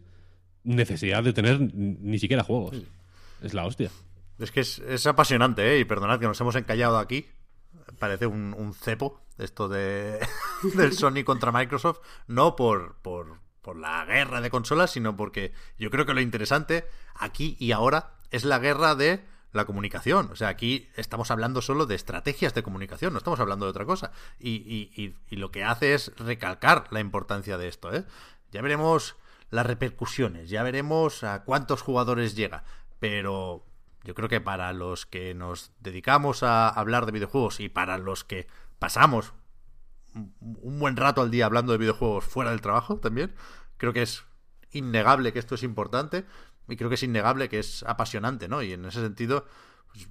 necesidad 0.64 1.24
de 1.24 1.34
tener 1.34 1.62
ni 1.62 1.96
ni 2.02 2.20
siquiera 2.20 2.44
juegos. 2.44 2.82
Es 3.44 3.54
la 3.54 3.66
hostia. 3.66 3.92
Es 4.40 4.52
que 4.52 4.62
es, 4.62 4.80
es 4.80 5.06
apasionante, 5.06 5.76
¿eh? 5.76 5.80
Y 5.80 5.86
perdonad 5.86 6.20
que 6.20 6.26
nos 6.26 6.42
hemos 6.42 6.56
encallado 6.56 6.98
aquí. 6.98 7.28
Parece 8.00 8.26
un, 8.26 8.56
un 8.58 8.74
cepo 8.74 9.22
esto 9.42 9.68
de 9.70 10.20
del 10.76 10.94
Sony 10.94 11.24
contra 11.26 11.52
Microsoft. 11.52 12.00
No 12.28 12.56
por, 12.56 12.96
por, 13.02 13.40
por 13.62 13.76
la 13.78 14.06
guerra 14.06 14.42
de 14.42 14.50
consolas, 14.50 14.92
sino 14.92 15.16
porque 15.18 15.54
yo 15.78 15.90
creo 15.92 16.06
que 16.06 16.14
lo 16.14 16.22
interesante 16.22 16.88
aquí 17.16 17.56
y 17.60 17.72
ahora 17.72 18.14
es 18.32 18.44
la 18.46 18.60
guerra 18.60 18.96
de 18.96 19.26
la 19.52 19.66
comunicación. 19.66 20.30
O 20.32 20.36
sea, 20.38 20.48
aquí 20.48 20.88
estamos 20.96 21.30
hablando 21.30 21.62
solo 21.62 21.86
de 21.86 21.96
estrategias 21.96 22.54
de 22.54 22.64
comunicación, 22.64 23.12
no 23.12 23.18
estamos 23.18 23.40
hablando 23.42 23.66
de 23.66 23.72
otra 23.72 23.86
cosa. 23.86 24.12
Y, 24.40 24.52
y- 24.96 25.16
y- 25.30 25.36
lo 25.36 25.52
que 25.52 25.64
hace 25.66 25.94
es 25.94 26.14
recalcar 26.18 26.86
la 26.92 27.02
importancia 27.02 27.58
de 27.58 27.68
esto, 27.68 27.94
¿eh? 27.94 28.06
Ya 28.52 28.62
veremos 28.62 29.18
las 29.50 29.66
repercusiones, 29.66 30.50
ya 30.50 30.64
veremos 30.64 31.26
a 31.26 31.44
cuántos 31.44 31.82
jugadores 31.82 32.36
llega. 32.36 32.64
Pero 33.00 33.66
yo 34.04 34.16
creo 34.16 34.30
que 34.30 34.40
para 34.40 34.72
los 34.72 35.06
que 35.06 35.34
nos 35.34 35.72
dedicamos 35.82 36.44
a 36.44 36.70
hablar 36.70 37.06
de 37.06 37.12
videojuegos 37.12 37.60
y 37.60 37.68
para 37.68 37.98
los 37.98 38.24
que 38.24 38.48
pasamos 38.82 39.34
un- 40.16 40.80
buen 40.80 40.98
rato 40.98 41.22
al 41.22 41.30
día 41.30 41.46
hablando 41.46 41.72
de 41.72 41.78
videojuegos 41.78 42.26
fuera 42.26 42.50
del 42.50 42.62
trabajo 42.62 42.98
también, 42.98 43.32
creo 43.78 43.94
que 43.94 44.02
es 44.02 44.24
innegable 44.72 45.32
que 45.32 45.38
esto 45.40 45.54
es 45.54 45.62
importante 45.62 46.26
y 46.68 46.76
creo 46.78 46.90
que 46.90 46.96
es 46.96 47.04
innegable 47.04 47.48
que 47.48 47.60
es 47.60 47.84
apasionante, 47.84 48.48
¿no? 48.48 48.64
Y 48.64 48.74
en 48.74 48.84
ese 48.86 49.02
sentido, 49.02 49.46
pues, 49.92 50.10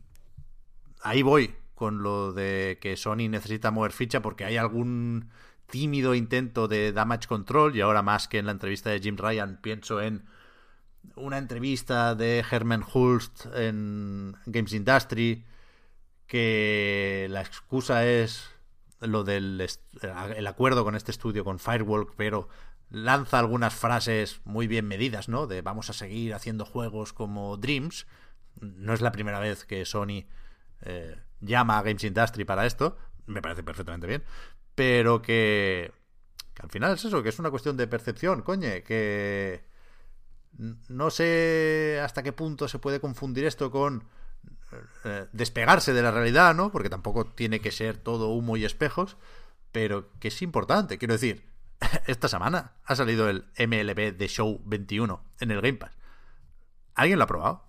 ahí 1.03 1.23
voy 1.23 1.57
con 1.75 2.03
lo 2.05 2.33
de 2.33 2.79
que 2.81 2.97
Sony 2.97 3.29
necesita 3.29 3.73
mover 3.73 3.91
ficha 3.93 4.23
porque 4.23 4.45
hay 4.45 4.57
algún 4.57 5.31
tímido 5.67 6.15
intento 6.15 6.69
de 6.69 6.93
damage 6.93 7.27
control 7.27 7.75
y 7.75 7.81
ahora 7.81 8.03
más 8.03 8.29
que 8.29 8.39
en 8.39 8.47
la 8.47 8.53
entrevista 8.53 8.91
de 8.91 9.01
Jim 9.01 9.17
Ryan 9.17 9.59
pienso 9.61 10.01
en 10.01 10.27
una 11.17 11.39
entrevista 11.39 12.15
de 12.15 12.45
Herman 12.49 12.85
Hulst 12.93 13.47
en 13.55 14.37
Games 14.47 14.73
Industry 14.75 15.45
que 16.27 17.27
la 17.31 17.41
excusa 17.41 18.07
es 18.07 18.50
lo 19.01 19.25
del 19.25 19.67
el 20.37 20.47
acuerdo 20.47 20.85
con 20.85 20.95
este 20.95 21.11
estudio 21.11 21.45
con 21.45 21.59
Firewalk, 21.59 22.15
pero 22.17 22.49
lanza 22.91 23.39
algunas 23.39 23.75
frases 23.75 24.41
muy 24.45 24.67
bien 24.67 24.87
medidas, 24.87 25.29
¿no? 25.29 25.47
De 25.47 25.63
vamos 25.63 25.91
a 25.91 25.93
seguir 25.93 26.35
haciendo 26.35 26.65
juegos 26.65 27.13
como 27.13 27.57
Dreams. 27.57 28.07
No 28.61 28.93
es 28.93 29.01
la 29.01 29.13
primera 29.13 29.39
vez 29.39 29.65
que 29.65 29.85
Sony 29.85 30.27
eh, 30.83 31.17
llama 31.41 31.79
a 31.79 31.83
Games 31.83 32.05
Industry 32.05 32.45
para 32.45 32.67
esto. 32.67 32.97
Me 33.27 33.41
parece 33.41 33.63
perfectamente 33.63 34.07
bien. 34.07 34.25
Pero 34.75 35.23
que, 35.23 35.93
que 36.55 36.63
al 36.63 36.71
final 36.71 36.95
es 36.95 37.05
eso, 37.05 37.23
que 37.23 37.29
es 37.29 37.39
una 37.39 37.51
cuestión 37.51 37.77
de 37.77 37.87
percepción, 37.87 38.43
coñe, 38.43 38.83
que 38.83 39.65
no 40.89 41.11
sé 41.11 42.01
hasta 42.03 42.23
qué 42.23 42.33
punto 42.33 42.69
se 42.69 42.79
puede 42.79 43.01
confundir 43.01 43.45
esto 43.45 43.71
con 43.71 44.05
eh, 45.05 45.27
despegarse 45.33 45.93
de 45.93 46.03
la 46.03 46.11
realidad, 46.11 46.55
¿no? 46.55 46.71
Porque 46.71 46.91
tampoco 46.91 47.27
tiene 47.27 47.61
que 47.61 47.71
ser 47.71 47.97
todo 47.97 48.29
humo 48.29 48.57
y 48.57 48.65
espejos, 48.65 49.17
pero 49.73 50.11
que 50.19 50.29
es 50.29 50.43
importante. 50.43 50.99
Quiero 50.99 51.15
decir, 51.15 51.45
esta 52.07 52.29
semana 52.29 52.73
ha 52.85 52.97
salido 52.97 53.29
el 53.29 53.47
MLB 53.59 54.17
The 54.17 54.29
Show 54.29 54.61
21 54.65 55.23
en 55.41 55.51
el 55.51 55.61
Game 55.61 55.79
Pass. 55.79 55.97
¿Alguien 56.95 57.19
lo 57.19 57.25
ha 57.25 57.29
probado? 57.29 57.65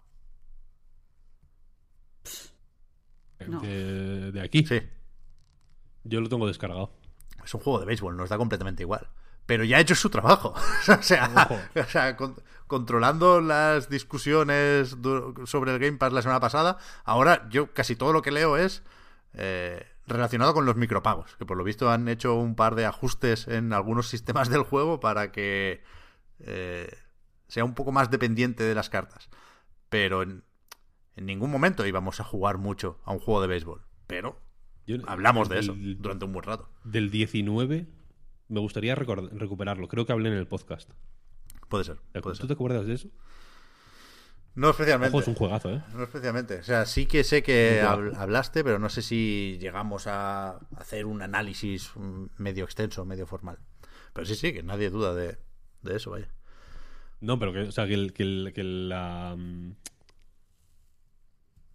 No. 3.48 3.60
De, 3.62 4.32
de 4.32 4.42
aquí. 4.42 4.66
Sí. 4.66 4.82
Yo 6.04 6.22
lo 6.22 6.30
tengo 6.30 6.48
descargado. 6.48 6.92
Es 7.44 7.54
un 7.54 7.62
juego 7.62 7.80
de 7.80 7.86
béisbol, 7.86 8.16
nos 8.16 8.30
da 8.30 8.38
completamente 8.38 8.84
igual. 8.84 9.10
Pero 9.52 9.66
ya 9.66 9.76
ha 9.76 9.80
hecho 9.82 9.96
su 9.96 10.10
trabajo. 10.10 10.54
o 10.88 11.02
sea, 11.04 11.30
Ojo. 11.36 11.60
o 11.76 11.84
sea, 11.84 12.16
con- 12.16 12.38
controlando 12.68 13.42
las 13.42 13.90
discusiones 13.90 14.96
sobre 15.44 15.74
el 15.74 15.80
Game 15.80 15.98
Pass 15.98 16.14
la 16.14 16.22
semana 16.22 16.40
pasada, 16.40 16.78
ahora 17.04 17.50
yo 17.50 17.74
casi 17.74 17.98
todo 17.98 18.14
lo 18.14 18.22
que 18.22 18.32
leo 18.32 18.56
es 18.56 18.82
eh, 19.34 19.86
relacionado 20.08 20.54
con 20.54 20.66
los 20.66 20.78
micropagos. 20.78 21.36
Que 21.36 21.46
por 21.46 21.58
lo 21.58 21.66
visto 21.66 21.92
han 21.92 22.08
hecho 22.08 22.36
un 22.36 22.56
par 22.56 22.76
de 22.76 22.86
ajustes 22.86 23.50
en 23.50 23.74
algunos 23.74 24.08
sistemas 24.08 24.48
del 24.50 24.64
juego 24.64 25.02
para 25.02 25.34
que 25.34 25.84
eh, 26.40 26.90
sea 27.50 27.66
un 27.66 27.74
poco 27.74 27.92
más 27.92 28.10
dependiente 28.10 28.64
de 28.64 28.74
las 28.74 28.90
cartas. 28.90 29.30
Pero 29.90 30.22
en, 30.22 30.46
en 31.18 31.26
ningún 31.26 31.52
momento 31.52 31.86
íbamos 31.86 32.22
a 32.22 32.24
jugar 32.24 32.58
mucho 32.58 33.02
a 33.04 33.12
un 33.12 33.20
juego 33.20 33.42
de 33.42 33.48
béisbol. 33.48 33.82
Pero 34.08 34.40
Yo- 34.88 34.96
hablamos 35.08 35.50
de 35.50 35.58
el- 35.58 35.64
eso 35.66 35.76
durante 35.78 36.24
un 36.24 36.32
buen 36.32 36.44
rato. 36.46 36.70
Del 36.86 37.12
19 37.12 38.00
me 38.52 38.60
gustaría 38.60 38.96
recuperarlo. 38.96 39.88
Creo 39.88 40.06
que 40.06 40.12
hablé 40.12 40.30
en 40.30 40.36
el 40.36 40.48
podcast. 40.48 40.90
Puede 41.70 41.84
ser. 41.86 41.98
Puede 42.12 42.22
¿Tú 42.22 42.36
ser. 42.36 42.48
te 42.48 42.54
acuerdas 42.54 42.86
de 42.86 42.94
eso? 42.94 43.10
No 44.56 44.70
especialmente. 44.72 45.16
Ojo, 45.16 45.22
es 45.22 45.28
un 45.30 45.36
juegazo, 45.36 45.70
¿eh? 45.72 45.82
No 45.96 46.04
especialmente. 46.04 46.60
O 46.60 46.64
sea, 46.64 46.86
sí 46.86 47.06
que 47.06 47.24
sé 47.24 47.42
que 47.42 47.82
hablaste, 47.82 48.64
pero 48.66 48.80
no 48.80 48.90
sé 48.90 49.02
si 49.02 49.58
llegamos 49.62 50.08
a 50.08 50.58
hacer 50.76 51.06
un 51.06 51.22
análisis 51.22 51.92
medio 52.38 52.66
extenso, 52.66 53.06
medio 53.06 53.26
formal. 53.26 53.60
Pero 54.14 54.26
sí, 54.26 54.36
sí, 54.36 54.52
que 54.52 54.62
nadie 54.64 54.90
duda 54.90 55.14
de, 55.16 55.38
de 55.84 55.96
eso, 55.96 56.12
vaya. 56.12 56.28
No, 57.22 57.40
pero 57.40 57.54
que, 57.54 57.60
o 57.62 57.72
sea, 57.72 57.88
que 57.88 57.94
el, 57.94 58.12
que 58.12 58.24
el- 58.24 58.52
que 58.54 58.64
la, 58.64 59.38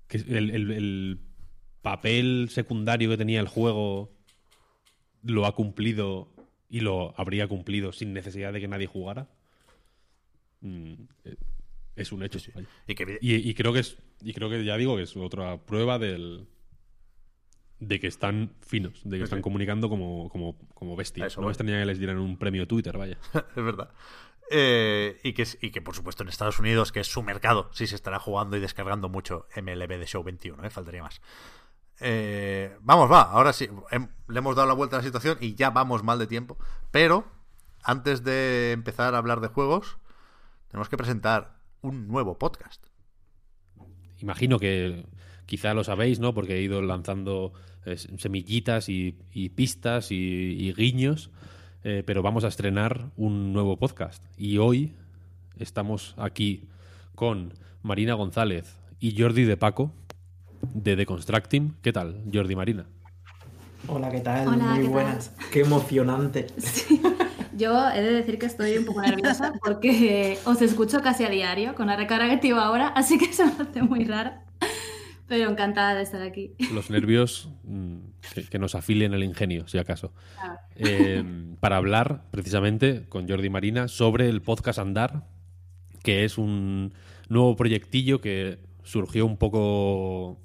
que 0.09 0.19
el, 0.19 0.51
el- 0.51 0.71
el 0.71 1.21
papel 1.83 2.49
secundario 2.51 3.09
que 3.11 3.17
tenía 3.17 3.41
el 3.41 3.49
juego 3.49 4.13
lo 5.23 5.47
ha 5.47 5.55
cumplido 5.55 6.29
y 6.69 6.81
lo 6.81 7.15
habría 7.19 7.47
cumplido 7.49 7.93
sin 7.93 8.13
necesidad 8.13 8.53
de 8.53 8.61
que 8.61 8.69
nadie 8.69 8.87
jugara. 8.87 9.29
Mm, 10.61 10.95
eh, 11.25 11.37
es 11.97 12.13
un 12.13 12.23
hecho. 12.23 12.39
Y 12.87 12.95
que 12.95 13.19
Y, 13.21 13.37
y 13.49 13.55
creo 13.55 13.73
que 13.73 13.81
es 13.81 13.97
y 14.23 14.33
creo 14.33 14.49
que 14.51 14.65
ya 14.65 14.77
digo 14.77 14.97
que 14.97 15.03
es 15.03 15.17
otra 15.17 15.59
prueba 15.59 15.99
del 15.99 16.47
de 17.79 18.01
que 18.01 18.07
están 18.07 18.55
finos, 18.63 19.03
de 19.05 19.19
que 19.19 19.25
están 19.25 19.43
comunicando 19.43 19.91
como, 19.91 20.31
como, 20.31 20.57
como 20.75 20.97
bestias. 20.97 21.33
eso 21.33 21.43
No 21.43 21.49
extrañaría 21.49 21.83
que 21.83 21.87
les 21.87 21.99
dieran 21.99 22.19
un 22.19 22.39
premio 22.39 22.67
Twitter, 22.67 22.97
vaya. 22.97 23.19
es 23.35 23.63
verdad. 23.63 23.91
Eh, 24.51 25.21
y, 25.25 25.33
que, 25.35 25.43
es- 25.43 25.59
y 25.61 25.71
que, 25.73 25.83
por 25.83 25.95
supuesto, 25.95 26.23
en 26.23 26.31
Estados 26.31 26.59
Unidos, 26.59 26.91
que 26.93 27.01
es 27.01 27.07
su 27.09 27.23
mercado, 27.23 27.69
sí 27.75 27.87
se 27.87 27.95
estará 27.97 28.19
jugando 28.19 28.57
y 28.57 28.61
descargando 28.61 29.09
mucho 29.11 29.47
MLB 29.57 29.99
de 29.99 30.07
Show 30.07 30.23
21, 30.23 30.65
¿eh? 30.65 30.71
faltaría 30.71 31.03
más. 31.03 31.21
Eh, 32.01 32.77
vamos, 32.81 33.11
va, 33.11 33.23
ahora 33.23 33.53
sí, 33.53 33.69
hem- 33.91 34.11
le 34.29 34.39
hemos 34.39 34.55
dado 34.57 34.69
la 34.69 34.75
vuelta 34.75 34.97
a 34.97 34.99
la 35.01 35.05
situación 35.05 35.39
y 35.41 35.55
ya 35.55 35.71
vamos 35.71 36.03
mal 36.03 36.19
de 36.19 36.27
tiempo. 36.27 36.59
Pero, 36.91 37.25
antes 37.83 38.23
de 38.25 38.73
empezar 38.73 39.15
a 39.15 39.19
hablar 39.19 39.41
de 39.41 39.49
juegos, 39.49 39.99
tenemos 40.69 40.89
que 40.89 40.97
presentar 40.97 41.57
un 41.81 42.09
nuevo 42.09 42.39
podcast. 42.39 42.85
Imagino 44.19 44.59
que 44.59 45.07
quizá 45.47 45.75
lo 45.75 45.85
sabéis, 45.85 46.19
¿no? 46.21 46.35
Porque 46.35 46.57
he 46.57 46.63
ido 46.63 46.83
lanzando 46.83 47.53
eh, 47.85 47.97
semillitas 47.97 48.89
y, 48.89 49.13
pistas 49.55 50.11
y, 50.11 50.17
y 50.17 50.73
guiños, 50.73 51.31
eh, 51.85 52.03
pero 52.05 52.23
vamos 52.23 52.45
a 52.45 52.49
estrenar 52.49 53.11
un 53.17 53.53
nuevo 53.53 53.77
podcast. 53.79 54.25
Y 54.37 54.59
hoy 54.59 54.95
estamos 55.59 56.15
aquí 56.19 56.69
con 57.15 57.55
Marina 57.83 58.15
González 58.15 58.79
y 58.99 59.19
Jordi 59.21 59.45
de 59.45 59.57
Paco 59.57 59.93
de 60.75 60.97
The 60.97 61.07
Constructing. 61.07 61.77
¿Qué 61.83 61.93
tal, 61.93 62.23
Jordi 62.33 62.57
Marina? 62.57 62.87
Hola, 63.89 64.11
¿qué 64.11 64.21
tal? 64.21 64.49
Hola, 64.49 64.65
Muy 64.65 64.77
¿qué 64.79 64.83
tal? 64.85 64.93
buenas. 64.93 65.33
Qué 65.53 65.61
emocionante. 65.61 66.47
Yo 67.57 67.89
he 67.91 68.03
de 68.03 68.13
decir 68.13 68.39
que 68.39 68.47
estoy 68.47 68.77
un 68.77 68.85
poco 68.85 69.01
nerviosa 69.01 69.53
porque 69.65 70.39
os 70.45 70.61
escucho 70.61 71.01
casi 71.01 71.25
a 71.25 71.31
diario 71.31 71.75
con 71.75 71.87
la 71.87 71.97
recarga 71.97 72.29
que 72.29 72.37
tengo 72.37 72.59
ahora, 72.59 72.89
así 72.89 73.17
que 73.17 73.33
se 73.33 73.47
me 73.47 73.53
hace 73.53 73.83
muy 73.83 74.05
raro. 74.05 74.33
Pero 75.27 75.51
encantada 75.51 75.95
de 75.95 76.03
estar 76.03 76.23
aquí. 76.23 76.55
Los 76.73 76.91
nervios 76.91 77.49
mm, 77.65 77.97
que, 78.35 78.45
que 78.45 78.59
nos 78.59 78.75
afilen 78.75 79.15
el 79.15 79.25
ingenio, 79.25 79.67
si 79.67 79.79
acaso. 79.79 80.13
Ah. 80.39 80.61
Eh, 80.77 81.25
para 81.59 81.79
hablar 81.79 82.25
precisamente 82.31 83.07
con 83.09 83.29
Jordi 83.29 83.51
Marina 83.51 83.89
sobre 83.89 84.29
el 84.29 84.43
podcast 84.43 84.79
Andar, 84.79 85.27
que 86.03 86.25
es 86.25 86.39
un 86.39 86.93
nuevo 87.29 87.57
proyectillo 87.57 88.21
que 88.21 88.61
surgió 88.85 89.27
un 89.27 89.37
poco 89.37 90.39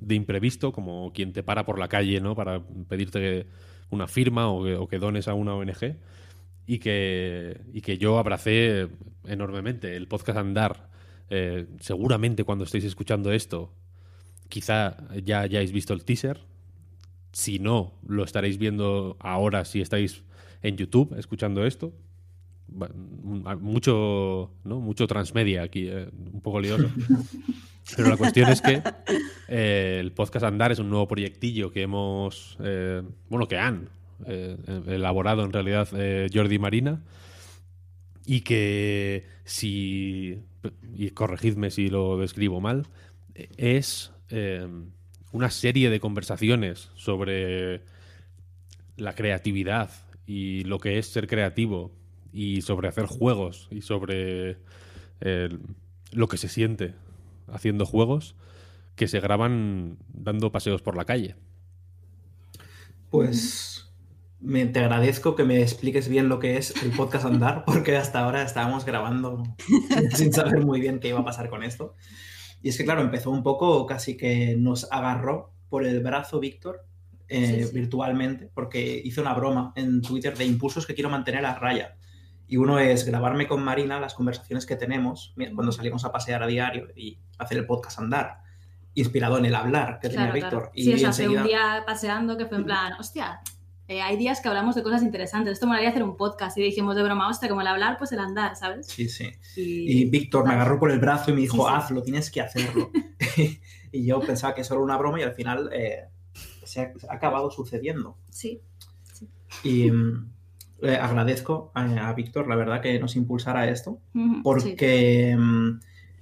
de 0.00 0.14
imprevisto, 0.14 0.72
como 0.72 1.12
quien 1.12 1.32
te 1.32 1.42
para 1.42 1.64
por 1.64 1.78
la 1.78 1.88
calle, 1.88 2.20
¿no? 2.20 2.34
Para 2.34 2.62
pedirte 2.88 3.46
una 3.90 4.08
firma 4.08 4.48
o 4.50 4.88
que, 4.88 4.98
dones 4.98 5.28
a 5.28 5.34
una 5.34 5.54
ONG. 5.54 5.96
Y 6.68 6.78
que, 6.78 7.60
y 7.72 7.80
que 7.80 7.96
yo 7.96 8.18
abracé 8.18 8.88
enormemente. 9.24 9.96
El 9.96 10.08
podcast 10.08 10.38
Andar, 10.38 10.90
eh, 11.30 11.66
seguramente 11.80 12.42
cuando 12.42 12.64
estéis 12.64 12.84
escuchando 12.84 13.32
esto, 13.32 13.72
quizá 14.48 14.96
ya 15.22 15.40
hayáis 15.40 15.72
visto 15.72 15.94
el 15.94 16.04
teaser. 16.04 16.40
Si 17.32 17.58
no, 17.58 17.92
lo 18.06 18.24
estaréis 18.24 18.58
viendo 18.58 19.16
ahora 19.20 19.64
si 19.64 19.80
estáis 19.80 20.24
en 20.62 20.76
YouTube 20.76 21.14
escuchando 21.18 21.64
esto. 21.64 21.92
Mucho, 22.68 24.50
¿no? 24.64 24.80
Mucho 24.80 25.06
transmedia 25.06 25.62
aquí, 25.62 25.88
eh, 25.88 26.08
un 26.32 26.40
poco 26.40 26.60
lioso. 26.60 26.90
Pero 27.96 28.08
la 28.08 28.16
cuestión 28.16 28.50
es 28.50 28.60
que 28.60 28.82
eh, 29.48 29.98
el 30.00 30.12
podcast 30.12 30.44
Andar 30.44 30.72
es 30.72 30.80
un 30.80 30.90
nuevo 30.90 31.06
proyectillo 31.06 31.70
que 31.70 31.82
hemos, 31.82 32.56
eh, 32.60 33.02
bueno, 33.28 33.46
que 33.46 33.58
han 33.58 33.88
elaborado 34.86 35.44
en 35.44 35.52
realidad 35.52 35.88
Jordi 36.32 36.58
Marina 36.58 37.02
y 38.24 38.40
que 38.40 39.26
si, 39.44 40.38
y 40.94 41.10
corregidme 41.10 41.70
si 41.70 41.90
lo 41.90 42.16
describo 42.16 42.62
mal, 42.62 42.86
es 43.58 44.10
una 45.32 45.50
serie 45.50 45.90
de 45.90 46.00
conversaciones 46.00 46.90
sobre 46.94 47.82
la 48.96 49.14
creatividad 49.14 49.90
y 50.26 50.64
lo 50.64 50.78
que 50.78 50.98
es 50.98 51.06
ser 51.08 51.26
creativo 51.26 51.92
y 52.36 52.60
sobre 52.60 52.86
hacer 52.88 53.06
juegos 53.06 53.66
y 53.70 53.80
sobre 53.80 54.58
eh, 55.22 55.48
lo 56.12 56.28
que 56.28 56.36
se 56.36 56.50
siente 56.50 56.94
haciendo 57.48 57.86
juegos 57.86 58.36
que 58.94 59.08
se 59.08 59.20
graban 59.20 59.96
dando 60.12 60.52
paseos 60.52 60.82
por 60.82 60.96
la 60.98 61.06
calle. 61.06 61.34
Pues 63.08 63.90
me, 64.38 64.66
te 64.66 64.80
agradezco 64.80 65.34
que 65.34 65.44
me 65.44 65.62
expliques 65.62 66.10
bien 66.10 66.28
lo 66.28 66.38
que 66.38 66.58
es 66.58 66.74
el 66.82 66.90
podcast 66.90 67.24
Andar, 67.24 67.64
porque 67.64 67.96
hasta 67.96 68.20
ahora 68.20 68.42
estábamos 68.42 68.84
grabando 68.84 69.42
sin 70.14 70.30
saber 70.34 70.62
muy 70.62 70.78
bien 70.78 71.00
qué 71.00 71.08
iba 71.08 71.20
a 71.20 71.24
pasar 71.24 71.48
con 71.48 71.62
esto. 71.62 71.94
Y 72.62 72.68
es 72.68 72.76
que, 72.76 72.84
claro, 72.84 73.00
empezó 73.00 73.30
un 73.30 73.42
poco 73.42 73.86
casi 73.86 74.18
que 74.18 74.56
nos 74.58 74.92
agarró 74.92 75.54
por 75.70 75.86
el 75.86 76.02
brazo 76.02 76.38
Víctor 76.38 76.84
eh, 77.28 77.60
Sí, 77.60 77.64
sí. 77.64 77.74
virtualmente, 77.74 78.50
porque 78.52 79.00
hizo 79.02 79.22
una 79.22 79.32
broma 79.32 79.72
en 79.74 80.02
Twitter 80.02 80.36
de 80.36 80.44
impulsos 80.44 80.86
que 80.86 80.94
quiero 80.94 81.08
mantener 81.08 81.46
a 81.46 81.58
raya. 81.58 81.96
Y 82.48 82.56
uno 82.58 82.78
es 82.78 83.04
grabarme 83.04 83.46
con 83.48 83.62
Marina 83.64 83.98
las 84.00 84.14
conversaciones 84.14 84.66
que 84.66 84.76
tenemos 84.76 85.34
cuando 85.54 85.72
salimos 85.72 86.04
a 86.04 86.12
pasear 86.12 86.42
a 86.42 86.46
diario 86.46 86.88
y 86.94 87.18
hacer 87.38 87.58
el 87.58 87.66
podcast 87.66 87.98
Andar, 87.98 88.38
inspirado 88.94 89.38
en 89.38 89.46
el 89.46 89.54
hablar 89.54 89.98
que 90.00 90.08
tenía 90.08 90.26
Claro, 90.30 90.34
Víctor. 90.34 90.50
claro. 90.60 90.70
Y 90.74 90.84
Sí, 90.84 90.94
o 90.94 90.98
sea, 90.98 91.08
hace 91.10 91.22
enseguida- 91.24 91.42
un 91.42 91.46
día 91.48 91.82
paseando 91.86 92.36
que 92.36 92.46
fue 92.46 92.58
en 92.58 92.64
plan, 92.64 92.92
hostia, 93.00 93.40
eh, 93.88 94.00
hay 94.00 94.16
días 94.16 94.40
que 94.40 94.48
hablamos 94.48 94.74
de 94.74 94.82
cosas 94.82 95.02
interesantes. 95.02 95.52
Esto 95.54 95.66
me 95.66 95.76
haría 95.76 95.90
hacer 95.90 96.02
un 96.02 96.16
podcast 96.16 96.56
y 96.58 96.62
dijimos 96.62 96.96
de 96.96 97.02
broma, 97.02 97.28
hostia, 97.28 97.48
como 97.48 97.60
el 97.60 97.66
hablar, 97.66 97.96
pues 97.98 98.10
el 98.12 98.18
andar, 98.20 98.56
¿sabes? 98.56 98.86
Sí, 98.86 99.08
sí. 99.08 99.30
Y, 99.56 100.02
Y 100.02 100.04
Víctor 100.10 100.46
me 100.46 100.54
agarró 100.54 100.78
por 100.78 100.90
el 100.90 100.98
brazo 100.98 101.30
y 101.30 101.34
me 101.34 101.40
dijo, 101.42 101.56
Sí, 101.56 101.62
sí. 101.62 101.68
hazlo, 101.76 102.02
tienes 102.02 102.30
que 102.30 102.40
hacerlo. 102.40 102.90
y 103.92 104.04
yo 104.06 104.20
pensaba 104.20 104.54
que 104.54 104.60
eso 104.62 104.74
era 104.74 104.82
una 104.82 104.96
broma 104.96 105.20
y 105.20 105.22
al 105.24 105.34
final 105.34 105.68
eh, 105.72 106.04
se, 106.64 106.80
ha, 106.80 106.92
se 106.98 107.06
ha 107.08 107.14
acabado 107.14 107.50
sucediendo. 107.50 108.16
sí, 108.30 108.60
Y 109.62 109.90
le 110.80 110.96
agradezco 110.96 111.72
a, 111.74 112.08
a 112.08 112.12
Víctor, 112.12 112.48
la 112.48 112.56
verdad, 112.56 112.80
que 112.80 112.98
nos 112.98 113.16
impulsara 113.16 113.60
a 113.60 113.68
esto, 113.68 114.00
sí. 114.12 114.40
porque 114.42 115.36
mm, 115.38 115.80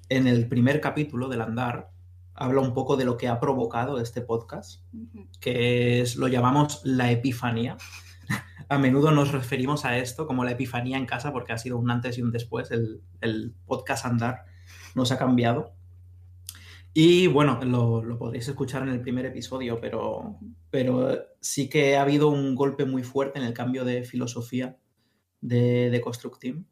en 0.09 0.26
el 0.26 0.48
primer 0.48 0.81
capítulo 0.81 1.28
del 1.28 1.40
Andar 1.40 1.90
habla 2.35 2.60
un 2.60 2.74
poco 2.74 2.97
de 2.97 3.05
lo 3.05 3.16
que 3.16 3.28
ha 3.28 3.40
provocado 3.40 4.01
este 4.01 4.20
podcast, 4.20 4.82
que 5.40 6.01
es, 6.01 6.16
lo 6.16 6.28
llamamos 6.28 6.81
la 6.85 7.10
epifanía. 7.10 7.76
A 8.68 8.78
menudo 8.78 9.10
nos 9.10 9.31
referimos 9.31 9.85
a 9.85 9.98
esto 9.98 10.26
como 10.26 10.43
la 10.43 10.52
epifanía 10.52 10.97
en 10.97 11.05
casa 11.05 11.32
porque 11.32 11.52
ha 11.52 11.59
sido 11.59 11.76
un 11.76 11.90
antes 11.90 12.16
y 12.16 12.22
un 12.22 12.32
después. 12.32 12.70
El, 12.70 13.02
el 13.20 13.55
podcast 13.66 14.06
Andar 14.06 14.47
nos 14.94 15.12
ha 15.12 15.18
cambiado. 15.18 15.74
Y 16.96 17.26
bueno, 17.26 17.58
lo, 17.64 18.04
lo, 18.04 18.16
podréis 18.16 18.46
escuchar 18.46 18.84
en 18.84 18.90
el 18.90 19.00
primer 19.00 19.26
episodio, 19.26 19.80
pero, 19.80 20.38
pero 20.70 21.18
sí 21.40 21.68
que 21.68 21.96
ha 21.96 22.02
habido 22.02 22.28
un 22.28 22.54
golpe 22.54 22.84
muy 22.84 23.02
fuerte 23.02 23.40
en 23.40 23.44
el 23.44 23.52
cambio 23.52 23.84
de 23.84 24.04
filosofía 24.04 24.78
de, 25.40 25.90
de 25.90 26.00
Construct 26.00 26.40
Team, 26.40 26.66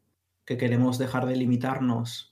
que 0.45 0.57
queremos 0.57 0.97
dejar 0.97 1.25
de 1.25 1.35
limitarnos 1.35 2.31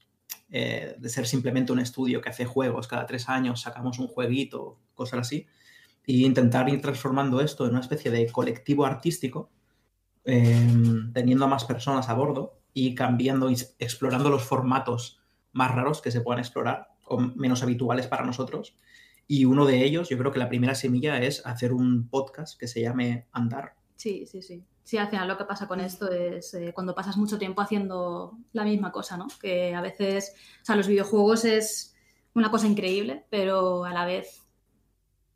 eh, 0.49 0.95
de 0.97 1.09
ser 1.09 1.27
simplemente 1.27 1.73
un 1.73 1.79
estudio 1.79 2.21
que 2.21 2.29
hace 2.29 2.45
juegos 2.45 2.87
cada 2.87 3.05
tres 3.05 3.27
años, 3.27 3.61
sacamos 3.61 3.99
un 3.99 4.07
jueguito, 4.07 4.79
cosas 4.93 5.19
así, 5.19 5.47
e 6.05 6.13
intentar 6.13 6.69
ir 6.69 6.81
transformando 6.81 7.41
esto 7.41 7.65
en 7.65 7.71
una 7.71 7.81
especie 7.81 8.09
de 8.09 8.25
colectivo 8.31 8.85
artístico, 8.85 9.49
eh, 10.23 10.67
teniendo 11.13 11.43
a 11.43 11.49
más 11.49 11.65
personas 11.65 12.07
a 12.07 12.13
bordo 12.13 12.59
y 12.73 12.95
cambiando, 12.95 13.49
explorando 13.79 14.29
los 14.29 14.43
formatos 14.43 15.19
más 15.51 15.75
raros 15.75 16.01
que 16.01 16.11
se 16.11 16.21
puedan 16.21 16.39
explorar 16.39 16.90
o 17.11 17.19
menos 17.19 17.63
habituales 17.63 18.07
para 18.07 18.25
nosotros. 18.25 18.75
Y 19.27 19.45
uno 19.45 19.65
de 19.65 19.83
ellos, 19.83 20.09
yo 20.09 20.17
creo 20.17 20.31
que 20.31 20.39
la 20.39 20.49
primera 20.49 20.75
semilla 20.75 21.21
es 21.21 21.45
hacer 21.45 21.73
un 21.73 22.09
podcast 22.09 22.59
que 22.59 22.67
se 22.67 22.81
llame 22.81 23.27
Andar. 23.31 23.75
Sí, 23.95 24.25
sí, 24.25 24.41
sí. 24.41 24.63
Sí, 24.83 24.97
al 24.97 25.09
final 25.09 25.27
lo 25.27 25.37
que 25.37 25.45
pasa 25.45 25.67
con 25.67 25.79
esto 25.79 26.11
es 26.11 26.53
eh, 26.53 26.73
cuando 26.73 26.95
pasas 26.95 27.15
mucho 27.15 27.37
tiempo 27.37 27.61
haciendo 27.61 28.37
la 28.51 28.63
misma 28.63 28.91
cosa, 28.91 29.15
¿no? 29.15 29.27
Que 29.39 29.73
a 29.73 29.81
veces, 29.81 30.33
o 30.61 30.65
sea, 30.65 30.75
los 30.75 30.87
videojuegos 30.87 31.45
es 31.45 31.95
una 32.33 32.51
cosa 32.51 32.67
increíble, 32.67 33.25
pero 33.29 33.85
a 33.85 33.93
la 33.93 34.05
vez 34.05 34.41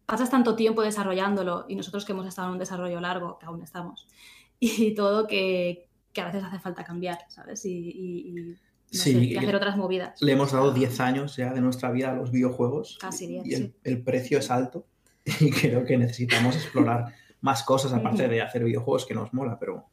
pasas 0.05 0.29
tanto 0.29 0.55
tiempo 0.55 0.81
desarrollándolo 0.81 1.65
y 1.69 1.75
nosotros 1.75 2.05
que 2.05 2.11
hemos 2.11 2.27
estado 2.27 2.47
en 2.47 2.53
un 2.53 2.59
desarrollo 2.59 2.99
largo, 2.99 3.37
que 3.39 3.45
aún 3.45 3.61
estamos, 3.61 4.07
y 4.59 4.93
todo 4.95 5.27
que, 5.27 5.87
que 6.11 6.21
a 6.21 6.25
veces 6.25 6.43
hace 6.43 6.59
falta 6.59 6.83
cambiar, 6.83 7.19
¿sabes? 7.29 7.65
Y, 7.65 7.71
y, 7.71 8.29
y 8.29 8.55
sí, 8.95 9.35
hacer 9.37 9.55
otras 9.55 9.77
movidas. 9.77 10.21
Le 10.21 10.31
hemos 10.31 10.51
dado 10.51 10.71
10 10.71 10.99
años 10.99 11.35
ya 11.35 11.53
de 11.53 11.61
nuestra 11.61 11.91
vida 11.91 12.11
a 12.11 12.15
los 12.15 12.31
videojuegos. 12.31 12.97
Casi 12.99 13.27
10. 13.27 13.45
Y 13.45 13.53
el, 13.53 13.75
el 13.83 14.01
precio 14.03 14.39
es 14.39 14.49
alto 14.51 14.85
y 15.39 15.51
creo 15.51 15.85
que 15.85 15.97
necesitamos 15.97 16.55
explorar 16.55 17.13
más 17.41 17.63
cosas 17.63 17.93
aparte 17.93 18.27
de 18.27 18.41
hacer 18.41 18.63
videojuegos 18.63 19.05
que 19.05 19.13
nos 19.13 19.33
mola, 19.33 19.57
pero... 19.59 19.85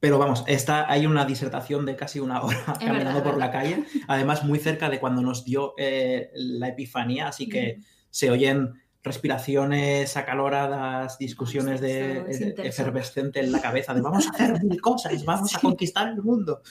Pero 0.00 0.16
vamos, 0.16 0.44
está, 0.46 0.88
hay 0.88 1.06
una 1.06 1.24
disertación 1.24 1.84
de 1.84 1.96
casi 1.96 2.20
una 2.20 2.40
hora 2.42 2.56
es 2.56 2.78
caminando 2.78 3.14
verdad, 3.14 3.24
por 3.24 3.36
la 3.36 3.50
calle, 3.50 3.82
además 4.06 4.44
muy 4.44 4.60
cerca 4.60 4.88
de 4.88 5.00
cuando 5.00 5.22
nos 5.22 5.44
dio 5.44 5.74
eh, 5.76 6.30
la 6.34 6.68
epifanía, 6.68 7.26
así 7.26 7.48
que 7.48 7.80
se 8.08 8.30
oyen 8.30 8.74
respiraciones 9.02 10.16
acaloradas, 10.16 11.18
discusiones 11.18 11.80
de, 11.80 12.22
de 12.22 12.54
efervescente 12.68 13.40
en 13.40 13.50
la 13.50 13.60
cabeza, 13.60 13.92
de 13.92 14.00
vamos 14.00 14.28
a 14.28 14.30
hacer 14.30 14.62
mil 14.62 14.80
cosas, 14.80 15.12
vamos 15.24 15.56
a 15.56 15.58
conquistar 15.58 16.08
el 16.08 16.22
mundo. 16.22 16.62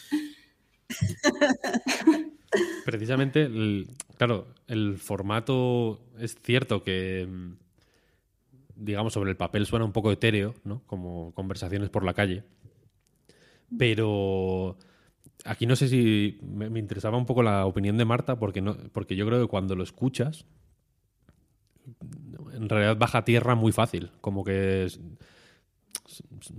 Precisamente, 2.85 3.49
claro, 4.17 4.47
el 4.67 4.97
formato 4.97 5.99
es 6.17 6.35
cierto 6.41 6.83
que 6.83 7.27
digamos, 8.77 9.13
sobre 9.13 9.31
el 9.31 9.37
papel 9.37 9.65
suena 9.65 9.85
un 9.85 9.91
poco 9.91 10.11
etéreo, 10.11 10.53
¿no? 10.63 10.83
Como 10.85 11.33
conversaciones 11.33 11.89
por 11.89 12.03
la 12.03 12.13
calle. 12.13 12.43
Pero 13.77 14.77
aquí 15.43 15.65
no 15.65 15.75
sé 15.75 15.87
si 15.87 16.39
me, 16.41 16.79
interesaba 16.79 17.17
un 17.17 17.25
poco 17.25 17.43
la 17.43 17.65
opinión 17.65 17.97
de 17.97 18.05
Marta, 18.05 18.37
porque, 18.37 18.61
no, 18.61 18.77
porque 18.93 19.15
yo 19.15 19.25
creo 19.25 19.41
que 19.41 19.49
cuando 19.49 19.75
lo 19.75 19.83
escuchas, 19.83 20.45
en 22.53 22.69
realidad 22.69 22.97
baja 22.97 23.25
tierra 23.25 23.55
muy 23.55 23.71
fácil. 23.71 24.11
Como 24.21 24.43
que 24.43 24.87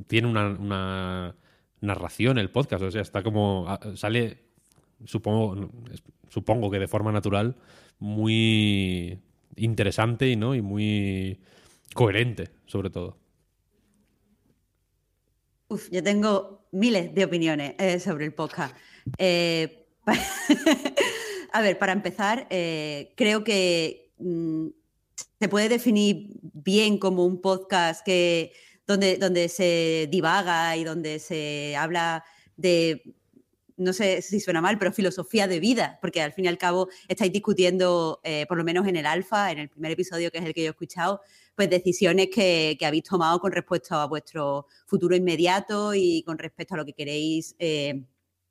tiene 0.07 0.29
una, 0.29 1.35
narración 1.81 2.39
el 2.39 2.51
podcast, 2.51 2.83
o 2.83 2.91
sea, 2.91 3.03
está 3.03 3.23
como. 3.23 3.67
sale, 3.95 4.39
supongo, 5.05 5.71
supongo 6.29 6.71
que 6.71 6.79
de 6.79 6.89
forma 6.89 7.13
natural, 7.13 7.57
muy 7.99 9.19
interesante 9.57 10.35
¿no? 10.37 10.55
y 10.55 10.63
muy 10.63 11.41
coherente, 11.95 12.51
sobre 12.67 12.91
todo. 12.91 13.17
Uf, 15.69 15.91
yo 15.91 16.03
tengo 16.03 16.67
miles 16.73 17.15
de 17.15 17.25
opiniones 17.25 17.75
eh, 17.79 18.01
sobre 18.01 18.25
el 18.25 18.33
podcast. 18.33 18.75
Eh, 19.19 19.87
a 21.53 21.61
ver, 21.61 21.79
para 21.79 21.93
empezar, 21.93 22.47
eh, 22.51 23.13
creo 23.17 23.45
que 23.45 24.13
mm, 24.19 24.69
se 25.39 25.49
puede 25.49 25.69
definir 25.69 26.31
bien 26.41 26.99
como 26.99 27.27
un 27.27 27.41
podcast 27.43 28.05
que, 28.05 28.53
donde, 28.89 29.19
donde 29.19 29.49
se 29.49 30.09
divaga 30.11 30.77
y 30.77 30.83
donde 30.83 31.21
se 31.21 31.77
habla 31.77 32.25
de 32.57 33.15
no 33.77 33.93
sé 33.93 34.23
si 34.23 34.41
suena 34.41 34.61
mal, 34.61 34.77
pero 34.77 34.93
filosofía 34.93 35.47
de 35.47 35.61
vida, 35.61 35.99
porque 36.01 36.21
al 36.21 36.33
fin 36.33 36.47
y 36.47 36.49
al 36.49 36.59
cabo 36.59 36.89
estáis 37.07 37.33
discutiendo, 37.33 38.21
eh, 38.25 38.45
por 38.49 38.59
lo 38.59 38.65
menos 38.65 38.89
en 38.89 38.97
el 38.97 39.07
alfa, 39.07 39.53
en 39.53 39.59
el 39.59 39.69
primer 39.69 39.93
episodio 39.93 40.33
que 40.33 40.39
es 40.39 40.45
el 40.45 40.53
que 40.53 40.63
yo 40.63 40.67
he 40.67 40.71
escuchado, 40.71 41.21
pues 41.55 41.71
decisiones 41.71 42.29
que, 42.35 42.77
que 42.77 42.87
habéis 42.87 43.05
tomado 43.05 43.39
con 43.39 43.53
respecto 43.53 43.95
a 43.95 44.07
vuestro 44.07 44.67
futuro 44.85 45.15
inmediato 45.15 45.95
y 45.95 46.25
con 46.25 46.39
respecto 46.39 46.75
a 46.75 46.79
lo 46.79 46.85
que 46.85 46.93
queréis. 46.93 47.55
Eh, 47.61 48.03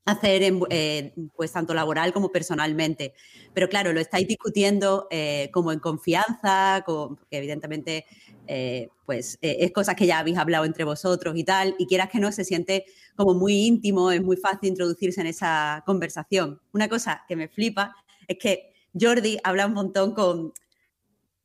hacer 0.07 0.41
en, 0.43 0.61
eh, 0.69 1.13
pues 1.35 1.51
tanto 1.51 1.73
laboral 1.73 2.13
como 2.13 2.31
personalmente. 2.31 3.13
Pero 3.53 3.67
claro, 3.67 3.91
lo 3.93 3.99
estáis 3.99 4.27
discutiendo 4.27 5.07
eh, 5.11 5.49
como 5.51 5.71
en 5.71 5.79
confianza, 5.79 6.83
como, 6.85 7.15
porque 7.17 7.37
evidentemente 7.37 8.05
eh, 8.47 8.89
pues 9.05 9.37
es 9.41 9.71
cosas 9.71 9.95
que 9.95 10.05
ya 10.05 10.19
habéis 10.19 10.37
hablado 10.37 10.63
entre 10.63 10.85
vosotros 10.85 11.35
y 11.37 11.43
tal, 11.43 11.75
y 11.77 11.85
quieras 11.85 12.09
que 12.09 12.19
no, 12.19 12.31
se 12.31 12.45
siente 12.45 12.85
como 13.15 13.33
muy 13.33 13.65
íntimo, 13.65 14.11
es 14.11 14.23
muy 14.23 14.37
fácil 14.37 14.69
introducirse 14.69 15.19
en 15.21 15.27
esa 15.27 15.83
conversación. 15.85 16.61
Una 16.71 16.87
cosa 16.87 17.23
que 17.27 17.35
me 17.35 17.49
flipa 17.49 17.95
es 18.27 18.37
que 18.37 18.73
Jordi 18.99 19.37
habla 19.43 19.67
un 19.67 19.73
montón 19.73 20.13
con, 20.13 20.53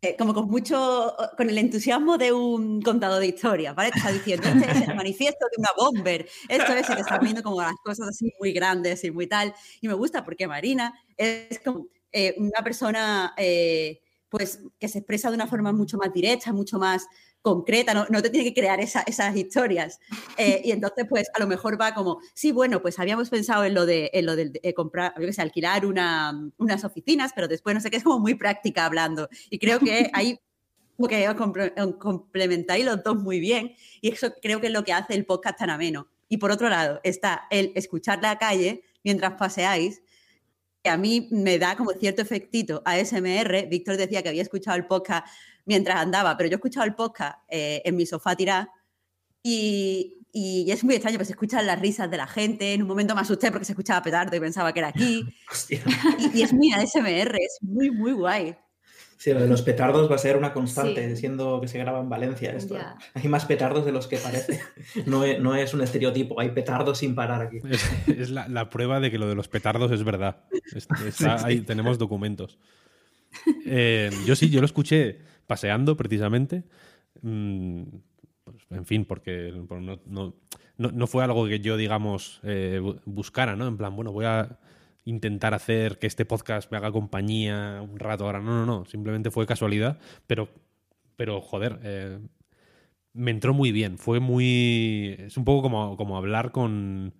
eh, 0.05 0.17
como 0.19 0.35
con 0.35 0.49
mucho, 0.51 1.15
con 1.37 1.49
el 1.49 1.57
entusiasmo 1.59 2.19
de 2.19 2.33
un 2.33 2.83
contador 2.83 3.21
de 3.21 3.29
historias, 3.29 3.73
¿vale? 3.73 3.93
Te 3.93 3.99
está 3.99 4.11
diciendo, 4.11 4.49
este 4.49 4.69
es 4.69 4.89
el 4.89 4.95
manifiesto 4.97 5.47
de 5.47 5.61
una 5.61 5.69
bomber, 5.77 6.29
esto 6.49 6.73
es, 6.73 6.91
y 6.91 6.95
te 6.95 7.01
está 7.03 7.19
viendo 7.19 7.41
como 7.41 7.63
las 7.63 7.77
cosas 7.85 8.09
así 8.09 8.33
muy 8.41 8.53
grandes 8.53 9.05
y 9.05 9.13
muy 9.13 9.29
tal. 9.29 9.55
Y 9.81 9.87
me 9.87 9.95
gusta 9.95 10.25
porque 10.25 10.49
Marina 10.49 10.93
es 11.17 11.61
como 11.61 11.87
eh, 12.11 12.35
una 12.37 12.65
persona, 12.65 13.33
eh, 13.37 14.01
pues, 14.29 14.61
que 14.81 14.89
se 14.89 14.99
expresa 14.99 15.31
de 15.31 15.37
una 15.37 15.47
forma 15.47 15.73
mucho 15.73 15.97
más 15.99 16.13
directa, 16.13 16.53
mucho 16.53 16.81
más 16.81 17.07
concreta, 17.43 17.93
no, 17.93 18.07
no 18.09 18.23
te 18.23 18.31
tiene 18.31 18.49
que 18.49 18.59
crear 18.59 18.81
esa, 18.81 19.03
esas 19.03 19.37
historias. 19.37 20.01
Eh, 20.39 20.63
y 20.65 20.71
entonces, 20.71 21.07
pues 21.09 21.29
a 21.35 21.41
lo 21.41 21.47
mejor 21.47 21.81
va 21.81 21.93
como, 21.93 22.21
sí, 22.35 22.53
bueno, 22.53 22.81
pues 22.81 22.99
habíamos 22.99 23.29
pensado 23.29 23.65
en 23.65 23.75
lo 23.75 23.85
de, 23.85 24.11
en 24.15 24.27
lo 24.27 24.37
de 24.37 24.53
eh, 24.63 24.73
comprar, 24.73 25.13
yo 25.21 25.27
que 25.27 25.43
alquilar 25.43 25.85
una, 25.85 26.51
unas 26.59 26.85
oficinas, 26.85 27.33
pero 27.35 27.49
después 27.49 27.75
no 27.75 27.81
sé 27.81 27.91
qué, 27.91 27.97
es 27.97 28.05
como 28.05 28.21
muy 28.21 28.35
práctica 28.35 28.87
hablando. 28.87 29.29
Y 29.51 29.59
creo 29.59 29.81
que 29.81 30.11
hay 30.15 30.39
como 30.97 31.09
que 31.09 31.27
complementáis 31.99 32.85
los 32.85 33.03
dos 33.03 33.17
muy 33.17 33.41
bien. 33.41 33.75
Y 34.01 34.11
eso 34.11 34.33
creo 34.41 34.61
que 34.61 34.69
es 34.69 34.73
lo 34.73 34.85
que 34.85 34.93
hace 34.93 35.15
el 35.15 35.27
podcast 35.27 35.59
tan 35.59 35.71
ameno. 35.71 36.09
Y 36.29 36.37
por 36.37 36.51
otro 36.51 36.69
lado, 36.69 37.01
está 37.03 37.47
el 37.51 37.73
escuchar 37.75 38.23
la 38.23 38.39
calle 38.39 38.85
mientras 39.03 39.33
paseáis, 39.35 40.03
que 40.83 40.91
a 40.91 40.97
mí 40.97 41.29
me 41.31 41.59
da 41.59 41.77
como 41.77 41.93
cierto 41.93 42.23
efectito 42.23 42.83
a 42.85 42.99
SMR. 42.99 43.67
Víctor 43.69 43.97
decía 43.97 44.23
que 44.23 44.29
había 44.29 44.43
escuchado 44.43 44.77
el 44.77 44.87
podcast 44.87 45.27
mientras 45.65 45.97
andaba, 45.97 46.37
pero 46.37 46.49
yo 46.49 46.55
he 46.55 46.57
escuchado 46.57 46.85
el 46.85 46.95
podcast 46.95 47.39
eh, 47.49 47.83
en 47.85 47.97
mi 47.97 48.05
sofá 48.05 48.35
tirar 48.35 48.69
y, 49.43 50.19
y, 50.33 50.71
es 50.71 50.85
muy 50.85 50.95
extraño, 50.95 51.19
pues 51.19 51.29
se 51.29 51.35
escuchan 51.35 51.67
las 51.67 51.81
risas 51.81 52.11
de 52.11 52.17
la 52.17 52.27
gente. 52.27 52.75
En 52.75 52.83
un 52.83 52.89
momento 52.89 53.15
me 53.15 53.21
asusté 53.21 53.51
porque 53.51 53.65
se 53.65 53.73
escuchaba 53.73 54.03
petardo 54.03 54.37
y 54.37 54.41
pensaba 54.41 54.73
que 54.73 54.81
era 54.81 54.89
aquí. 54.89 55.25
y, 56.19 56.39
y, 56.39 56.43
es 56.43 56.53
muy 56.53 56.73
ASMR, 56.73 57.37
es 57.37 57.59
muy, 57.63 57.91
muy 57.91 58.13
guay. 58.13 58.57
Sí, 59.23 59.33
lo 59.33 59.41
de 59.41 59.47
los 59.47 59.63
petardos 59.63 60.11
va 60.11 60.17
a 60.17 60.19
ser 60.19 60.37
una 60.37 60.53
constante, 60.53 61.09
sí. 61.11 61.17
siendo 61.21 61.61
que 61.61 61.69
se 61.69 61.79
graba 61.79 62.01
en 62.01 62.09
Valencia 62.09 62.51
esto. 62.51 62.75
Yeah. 62.75 62.99
Hay 63.15 63.29
más 63.29 63.45
petardos 63.45 63.85
de 63.85 63.93
los 63.93 64.09
que 64.09 64.17
parece. 64.17 64.59
No 65.07 65.23
es, 65.25 65.39
no 65.39 65.55
es 65.55 65.73
un 65.75 65.81
estereotipo, 65.81 66.41
hay 66.41 66.51
petardos 66.51 66.99
sin 66.99 67.15
parar 67.15 67.41
aquí. 67.41 67.59
Es, 67.71 68.09
es 68.09 68.31
la, 68.31 68.49
la, 68.49 68.69
prueba 68.69 68.99
de 68.99 69.13
que 69.13 69.19
lo 69.19 69.29
de 69.29 69.37
los 69.37 69.47
petardos 69.47 69.93
es 69.93 70.03
verdad. 70.03 70.43
Está, 70.75 71.39
sí, 71.39 71.45
ahí 71.47 71.61
tenemos 71.61 71.99
documentos. 71.99 72.59
Eh, 73.65 74.11
yo 74.27 74.35
sí, 74.35 74.51
yo 74.51 74.59
lo 74.59 74.67
escuché 74.67 75.21
paseando 75.47 75.97
precisamente. 75.97 76.65
Mm, 77.21 77.83
pues, 78.43 78.57
en 78.71 78.85
fin, 78.87 79.05
porque 79.05 79.53
no, 79.71 80.01
no, 80.05 80.35
no, 80.79 81.07
fue 81.07 81.23
algo 81.23 81.47
que 81.47 81.61
yo, 81.61 81.77
digamos, 81.77 82.41
eh, 82.43 82.81
buscara, 83.05 83.55
¿no? 83.55 83.69
En 83.69 83.77
plan, 83.77 83.95
bueno, 83.95 84.11
voy 84.11 84.25
a 84.25 84.59
intentar 85.05 85.55
hacer 85.55 85.99
que 85.99 86.07
este 86.07 86.25
podcast 86.25 86.71
me 86.71 86.79
haga 86.79 86.93
compañía 86.93 87.81
un 87.83 87.99
rato 87.99 88.25
ahora. 88.25 88.41
No, 88.41 88.65
no, 88.65 88.67
no. 88.67 88.85
Simplemente 88.87 89.31
fue 89.31 89.47
casualidad, 89.47 89.99
pero, 90.27 90.49
pero 91.17 91.41
joder, 91.41 91.81
eh, 91.83 92.19
me 93.13 93.31
entró 93.31 93.55
muy 93.55 93.73
bien. 93.73 93.99
Fue 93.99 94.21
muy. 94.21 95.17
Es 95.19 95.37
un 95.37 95.45
poco 95.45 95.63
como, 95.63 95.97
como 95.97 96.17
hablar 96.17 96.53
con. 96.53 97.15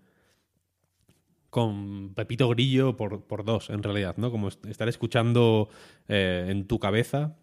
con 1.51 2.15
Pepito 2.15 2.49
Grillo 2.49 2.97
por, 2.97 3.25
por 3.27 3.45
dos, 3.45 3.71
en 3.71 3.83
realidad, 3.83 4.17
¿no? 4.17 4.31
Como 4.31 4.49
estar 4.49 4.89
escuchando 4.89 5.69
eh, 6.09 6.47
en 6.49 6.67
tu 6.67 6.79
cabeza 6.79 7.37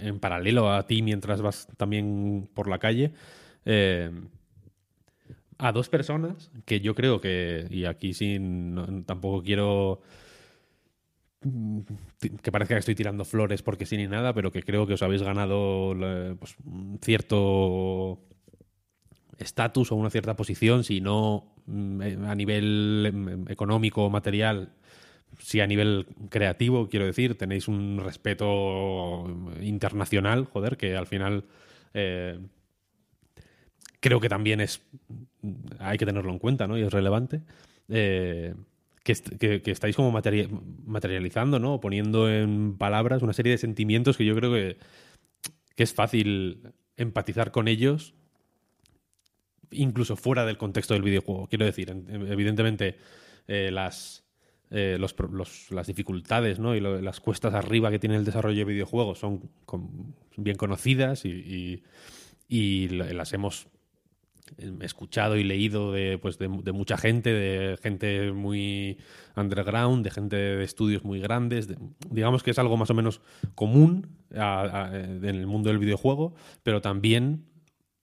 en 0.00 0.20
paralelo 0.20 0.70
a 0.70 0.86
ti 0.86 1.02
mientras 1.02 1.40
vas 1.42 1.68
también 1.76 2.48
por 2.54 2.68
la 2.68 2.78
calle, 2.78 3.12
eh, 3.64 4.10
a 5.62 5.70
dos 5.70 5.88
personas 5.88 6.50
que 6.64 6.80
yo 6.80 6.94
creo 6.96 7.20
que, 7.20 7.68
y 7.70 7.84
aquí 7.84 8.14
sin, 8.14 9.04
tampoco 9.06 9.44
quiero 9.44 10.02
mm, 11.42 11.80
que 12.42 12.50
parezca 12.50 12.74
que 12.74 12.80
estoy 12.80 12.96
tirando 12.96 13.24
flores 13.24 13.62
porque 13.62 13.86
sí 13.86 13.96
ni 13.96 14.08
nada, 14.08 14.34
pero 14.34 14.50
que 14.50 14.64
creo 14.64 14.88
que 14.88 14.94
os 14.94 15.02
habéis 15.02 15.22
ganado 15.22 15.94
pues, 16.38 16.56
un 16.64 16.98
cierto 17.00 18.18
estatus 19.38 19.92
o 19.92 19.96
una 19.96 20.10
cierta 20.10 20.34
posición, 20.34 20.82
si 20.82 21.00
no 21.00 21.54
mm, 21.66 22.24
a 22.26 22.34
nivel 22.34 23.04
em, 23.06 23.44
económico 23.48 24.06
o 24.06 24.10
material, 24.10 24.72
si 25.38 25.60
a 25.60 25.66
nivel 25.68 26.08
creativo, 26.28 26.88
quiero 26.88 27.06
decir, 27.06 27.38
tenéis 27.38 27.68
un 27.68 28.00
respeto 28.02 29.26
internacional, 29.60 30.44
joder, 30.46 30.76
que 30.76 30.96
al 30.96 31.06
final 31.06 31.44
eh, 31.94 32.40
creo 34.02 34.20
que 34.20 34.28
también 34.28 34.60
es 34.60 34.82
hay 35.78 35.96
que 35.96 36.04
tenerlo 36.04 36.32
en 36.32 36.38
cuenta, 36.38 36.66
¿no? 36.66 36.76
Y 36.76 36.82
es 36.82 36.92
relevante. 36.92 37.40
Eh, 37.88 38.54
que, 39.04 39.62
estáis 39.66 39.96
como 39.96 40.12
materializando, 40.12 41.58
¿no? 41.58 41.80
Poniendo 41.80 42.30
en 42.30 42.76
palabras 42.76 43.22
una 43.22 43.32
serie 43.32 43.52
de 43.52 43.58
sentimientos 43.58 44.16
que 44.16 44.24
yo 44.24 44.34
creo 44.34 44.52
que, 44.52 44.76
que 45.74 45.82
es 45.82 45.94
fácil 45.94 46.72
empatizar 46.96 47.50
con 47.50 47.66
ellos, 47.68 48.14
incluso 49.70 50.16
fuera 50.16 50.44
del 50.46 50.58
contexto 50.58 50.94
del 50.94 51.02
videojuego. 51.02 51.48
Quiero 51.48 51.64
decir, 51.64 51.90
evidentemente, 51.90 52.96
eh, 53.48 53.70
las, 53.72 54.24
eh, 54.70 54.98
las 55.70 55.86
dificultades 55.86 56.60
¿no? 56.60 56.76
y 56.76 56.80
las 56.80 57.20
cuestas 57.20 57.54
arriba 57.54 57.90
que 57.90 57.98
tiene 57.98 58.16
el 58.16 58.24
desarrollo 58.24 58.58
de 58.58 58.72
videojuegos 58.72 59.18
son 59.18 59.50
bien 60.36 60.56
conocidas 60.56 61.24
y, 61.24 61.82
y 62.48 62.88
las 62.88 63.32
hemos 63.32 63.66
escuchado 64.80 65.36
y 65.36 65.44
leído 65.44 65.92
de, 65.92 66.18
pues 66.18 66.38
de, 66.38 66.48
mucha 66.48 66.96
gente, 66.96 67.32
de 67.32 67.76
gente 67.76 68.32
muy 68.32 68.98
underground, 69.36 70.04
de 70.04 70.10
gente 70.10 70.36
de 70.36 70.64
estudios 70.64 71.04
muy 71.04 71.20
grandes. 71.20 71.68
digamos 72.10 72.42
que 72.42 72.50
es 72.50 72.58
algo 72.58 72.76
más 72.76 72.90
o 72.90 72.94
menos 72.94 73.20
común 73.54 74.08
en 74.30 75.24
el 75.24 75.46
mundo 75.46 75.70
del 75.70 75.78
videojuego, 75.78 76.34
pero 76.62 76.80
también 76.80 77.44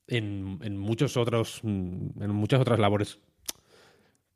en, 0.07 0.77
muchos 0.77 1.17
otros, 1.17 1.61
en 1.63 2.31
muchas 2.31 2.61
otras 2.61 2.80
labores 2.80 3.19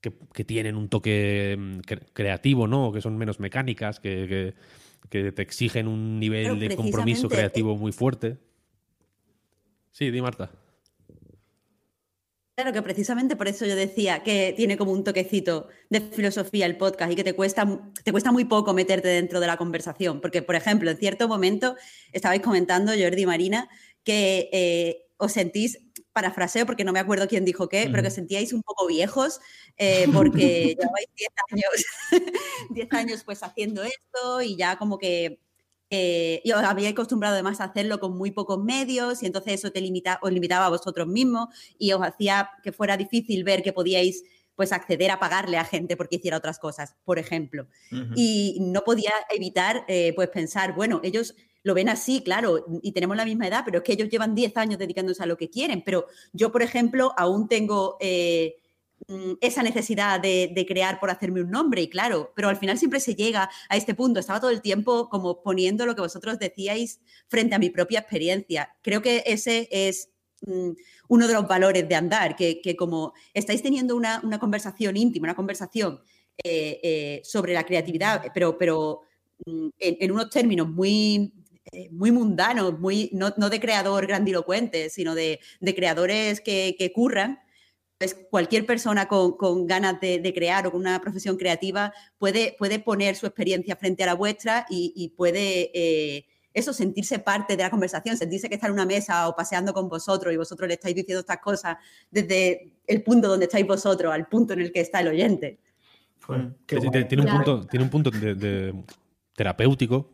que, 0.01 0.43
tienen 0.43 0.75
un 0.75 0.89
toque 0.89 1.55
mm, 1.57 1.79
creativo, 2.13 2.67
¿no? 2.67 2.91
que 2.91 3.01
son 3.01 3.17
menos 3.17 3.39
mecánicas, 3.39 3.99
que, 3.99 4.53
que 5.09 5.31
te 5.31 5.41
exigen 5.41 5.87
un 5.87 6.19
nivel 6.19 6.59
de 6.59 6.75
compromiso 6.75 7.29
creativo 7.29 7.77
muy 7.77 7.91
fuerte. 7.91 8.37
Sí, 9.91 10.09
di 10.09 10.21
Marta. 10.21 10.49
Claro 12.55 12.71
que 12.71 12.83
precisamente 12.83 13.35
por 13.35 13.47
eso 13.47 13.65
yo 13.65 13.75
decía 13.75 14.21
que 14.21 14.53
tiene 14.55 14.77
como 14.77 14.91
un 14.91 15.03
toquecito 15.03 15.69
de 15.89 16.01
filosofía 16.01 16.67
el 16.67 16.77
podcast 16.77 17.11
y 17.11 17.15
que 17.15 17.23
te 17.23 17.33
cuesta, 17.33 17.81
te 18.03 18.11
cuesta 18.11 18.31
muy 18.31 18.45
poco 18.45 18.73
meterte 18.75 19.07
dentro 19.07 19.39
de 19.39 19.47
la 19.47 19.57
conversación. 19.57 20.21
Porque, 20.21 20.43
por 20.43 20.55
ejemplo, 20.55 20.91
en 20.91 20.97
cierto 20.97 21.27
momento 21.27 21.75
estabais 22.11 22.41
comentando, 22.41 22.91
Jordi 22.91 23.23
y 23.23 23.25
Marina, 23.25 23.69
que 24.03 24.49
eh, 24.53 25.07
os 25.17 25.31
sentís, 25.31 25.79
parafraseo 26.11 26.67
porque 26.67 26.83
no 26.83 26.93
me 26.93 26.99
acuerdo 26.99 27.27
quién 27.27 27.43
dijo 27.43 27.67
qué, 27.67 27.89
pero 27.89 28.03
que 28.03 28.11
sentíais 28.11 28.53
un 28.53 28.61
poco 28.61 28.85
viejos 28.85 29.39
eh, 29.77 30.07
porque 30.13 30.75
llevabais 30.79 31.07
10 31.15 31.29
años, 31.51 31.85
10 32.69 32.93
años 32.93 33.23
pues 33.23 33.41
haciendo 33.41 33.83
esto 33.83 34.41
y 34.41 34.55
ya 34.55 34.77
como 34.77 34.99
que 34.99 35.39
eh, 35.95 36.41
y 36.43 36.51
os 36.53 36.63
había 36.63 36.89
acostumbrado 36.89 37.35
además 37.35 37.61
a 37.61 37.65
hacerlo 37.65 37.99
con 37.99 38.17
muy 38.17 38.31
pocos 38.31 38.57
medios 38.63 39.21
y 39.21 39.27
entonces 39.27 39.53
eso 39.53 39.71
te 39.71 39.79
limita, 39.79 40.17
os 40.23 40.31
limitaba 40.31 40.65
a 40.65 40.69
vosotros 40.69 41.05
mismos 41.05 41.49
y 41.77 41.91
os 41.91 42.01
hacía 42.01 42.49
que 42.63 42.71
fuera 42.71 42.97
difícil 42.97 43.43
ver 43.43 43.61
que 43.61 43.73
podíais 43.73 44.23
pues 44.55 44.71
acceder 44.71 45.11
a 45.11 45.19
pagarle 45.19 45.57
a 45.57 45.65
gente 45.65 45.95
porque 45.95 46.15
hiciera 46.15 46.37
otras 46.37 46.57
cosas, 46.57 46.95
por 47.05 47.19
ejemplo. 47.19 47.67
Y 48.15 48.57
no 48.61 48.81
podía 48.83 49.11
evitar 49.29 49.85
eh, 49.87 50.13
pues 50.15 50.29
pensar, 50.29 50.73
bueno, 50.73 50.99
ellos 51.03 51.35
lo 51.61 51.75
ven 51.75 51.89
así, 51.89 52.23
claro, 52.23 52.65
y 52.81 52.91
tenemos 52.91 53.15
la 53.15 53.25
misma 53.25 53.47
edad, 53.47 53.61
pero 53.63 53.77
es 53.77 53.83
que 53.83 53.93
ellos 53.93 54.09
llevan 54.09 54.33
10 54.33 54.57
años 54.57 54.79
dedicándose 54.79 55.21
a 55.21 55.27
lo 55.27 55.37
que 55.37 55.51
quieren, 55.51 55.83
pero 55.85 56.07
yo, 56.31 56.51
por 56.51 56.63
ejemplo, 56.63 57.13
aún 57.17 57.47
tengo... 57.47 57.97
Eh, 57.99 58.55
esa 59.41 59.63
necesidad 59.63 60.19
de, 60.19 60.65
crear 60.67 60.99
por 60.99 61.09
hacerme 61.09 61.41
un 61.41 61.51
nombre, 61.51 61.81
y 61.81 61.89
claro, 61.89 62.31
pero 62.35 62.49
al 62.49 62.57
final 62.57 62.77
siempre 62.77 62.99
se 62.99 63.15
llega 63.15 63.49
a 63.69 63.77
este 63.77 63.93
punto. 63.93 64.19
Estaba 64.19 64.39
todo 64.39 64.51
el 64.51 64.61
tiempo 64.61 65.09
como 65.09 65.41
poniendo 65.41 65.85
lo 65.85 65.95
que 65.95 66.01
vosotros 66.01 66.39
decíais 66.39 67.01
frente 67.27 67.55
a 67.55 67.59
mi 67.59 67.69
propia 67.69 67.99
experiencia. 67.99 68.75
Creo 68.81 69.01
que 69.01 69.23
ese 69.25 69.67
es 69.71 70.09
mm, 70.45 70.71
uno 71.09 71.27
de 71.27 71.33
los 71.33 71.47
valores 71.47 71.87
de 71.87 71.95
andar, 71.95 72.35
que, 72.35 72.75
como 72.77 73.13
estáis 73.33 73.61
teniendo 73.61 73.95
una, 73.95 74.21
conversación 74.39 74.97
íntima, 74.97 75.25
una 75.25 75.35
conversación 75.35 76.01
eh, 76.43 76.79
eh, 76.83 77.21
sobre 77.23 77.53
la 77.53 77.65
creatividad, 77.65 78.23
pero, 78.33 78.57
pero 78.57 79.01
mm, 79.45 79.67
en, 79.79 80.11
unos 80.11 80.29
términos 80.29 80.69
muy, 80.69 81.33
eh, 81.71 81.89
muy 81.91 82.11
mundanos, 82.11 82.79
muy, 82.79 83.09
no, 83.13 83.31
de 83.31 83.59
creador 83.59 84.07
grandilocuente, 84.07 84.89
sino 84.89 85.13
de, 85.13 85.39
creadores 85.75 86.41
que, 86.41 86.75
que 86.77 86.91
curran, 86.91 87.42
cualquier 88.29 88.65
persona 88.65 89.07
con, 89.07 89.67
ganas 89.67 89.99
de, 89.99 90.33
crear 90.33 90.67
o 90.67 90.71
con 90.71 90.81
una 90.81 90.99
profesión 90.99 91.37
creativa 91.37 91.93
puede, 92.17 92.55
puede 92.57 92.79
poner 92.79 93.15
su 93.15 93.25
experiencia 93.25 93.75
frente 93.75 94.03
a 94.03 94.07
la 94.07 94.13
vuestra 94.15 94.65
y, 94.69 95.13
puede 95.15 95.71
eh, 95.73 96.25
eso, 96.53 96.73
sentirse 96.73 97.19
parte 97.19 97.57
de 97.57 97.63
la 97.63 97.69
conversación, 97.69 98.17
sentirse 98.17 98.49
que 98.49 98.55
está 98.55 98.67
en 98.67 98.73
una 98.73 98.85
mesa 98.85 99.27
o 99.27 99.35
paseando 99.35 99.73
con 99.73 99.89
vosotros 99.89 100.33
y 100.33 100.37
vosotros 100.37 100.67
le 100.67 100.75
estáis 100.75 100.95
diciendo 100.95 101.21
estas 101.21 101.39
cosas 101.39 101.77
desde 102.11 102.71
el 102.85 103.03
punto 103.03 103.27
donde 103.27 103.45
estáis 103.45 103.65
vosotros 103.65 104.13
al 104.13 104.27
punto 104.27 104.53
en 104.53 104.61
el 104.61 104.71
que 104.71 104.81
está 104.81 104.99
el 104.99 105.07
oyente. 105.07 105.59
tiene, 106.65 107.21
un 107.21 107.29
punto, 107.29 107.65
tiene 107.67 107.83
un 107.83 107.89
punto 107.89 108.11
de, 108.11 108.73
terapéutico 109.35 110.11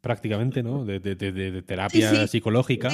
prácticamente, 0.00 0.62
¿no? 0.62 0.84
De, 0.84 1.62
terapia 1.62 2.26
psicológica. 2.26 2.90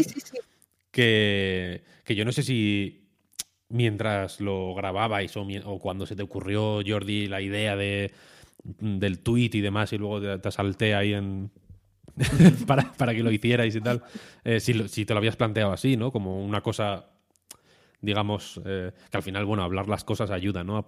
Que, 0.91 1.85
que 2.03 2.17
yo 2.17 2.25
no 2.25 2.33
sé 2.33 2.43
si, 2.43 3.10
mientras 3.71 4.41
lo 4.41 4.75
grababais 4.75 5.37
o, 5.37 5.47
o, 5.65 5.79
cuando 5.79 6.07
se 6.07 6.17
te 6.17 6.23
ocurrió, 6.23 6.81
Jordi, 6.87 7.27
la 7.29 7.41
idea 7.41 7.77
de, 7.77 8.13
del 8.63 9.21
tweet 9.21 9.51
y 9.55 9.61
demás, 9.61 9.93
y 9.93 9.99
luego 9.99 10.21
te, 10.21 10.39
te 10.39 10.51
salté 10.51 10.95
ahí 10.95 11.15
en. 11.15 11.51
para, 12.67 12.93
para, 12.93 13.15
que 13.15 13.23
lo 13.23 13.31
hicierais 13.31 13.75
y 13.75 13.81
tal. 13.81 14.03
Eh, 14.45 14.61
si, 14.61 14.89
si, 14.89 15.07
te 15.07 15.15
lo 15.15 15.19
habías 15.19 15.37
planteado 15.37 15.73
así, 15.73 15.97
¿no? 15.97 16.13
Como 16.13 16.45
una 16.45 16.61
cosa, 16.61 17.07
digamos, 18.01 18.61
eh, 18.65 18.93
que 19.11 19.17
al 19.17 19.23
final, 19.23 19.47
bueno, 19.47 19.63
hablar 19.63 19.89
las 19.89 20.05
cosas 20.05 20.31
ayuda, 20.31 20.65
¿no? 20.65 20.77
A, 20.77 20.85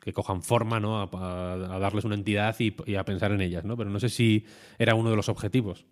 que 0.00 0.12
cojan 0.12 0.42
forma, 0.42 0.78
¿no? 0.78 1.02
A, 1.02 1.78
darles 1.80 2.04
una 2.04 2.14
entidad 2.14 2.54
y, 2.60 2.74
y, 2.86 2.94
a 2.94 3.04
pensar 3.04 3.32
en 3.32 3.40
ellas, 3.40 3.64
¿no? 3.64 3.76
Pero 3.76 3.90
no 3.90 3.98
sé 3.98 4.08
si 4.08 4.46
era 4.78 4.94
uno 4.94 5.10
de 5.10 5.16
los 5.16 5.28
objetivos. 5.28 5.84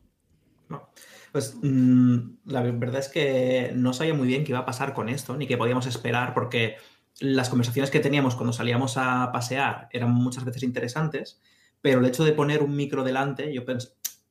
No. 0.69 0.89
Pues 1.35 1.59
mm, 1.61 2.19
la 2.45 2.63
verdad 2.63 3.01
es 3.01 3.09
que 3.09 3.73
no 3.75 3.93
sabía 3.93 4.15
muy 4.15 4.29
bien 4.29 4.45
qué 4.45 4.53
iba 4.53 4.61
a 4.61 4.65
pasar 4.65 4.95
con 4.95 5.09
esto, 5.09 5.37
ni 5.37 5.49
qué 5.49 5.57
podíamos 5.57 5.85
esperar, 5.85 6.33
porque 6.33 6.77
las 7.19 7.49
conversaciones 7.49 7.91
que 7.91 7.99
teníamos 7.99 8.37
cuando 8.37 8.53
salíamos 8.53 8.97
a 8.99 9.33
pasear 9.33 9.89
eran 9.91 10.13
muchas 10.13 10.45
veces 10.45 10.63
interesantes, 10.63 11.41
pero 11.81 11.99
el 11.99 12.07
hecho 12.07 12.23
de 12.23 12.35
poner 12.35 12.63
un 12.63 12.77
micro 12.77 13.03
delante, 13.03 13.53
yo 13.53 13.65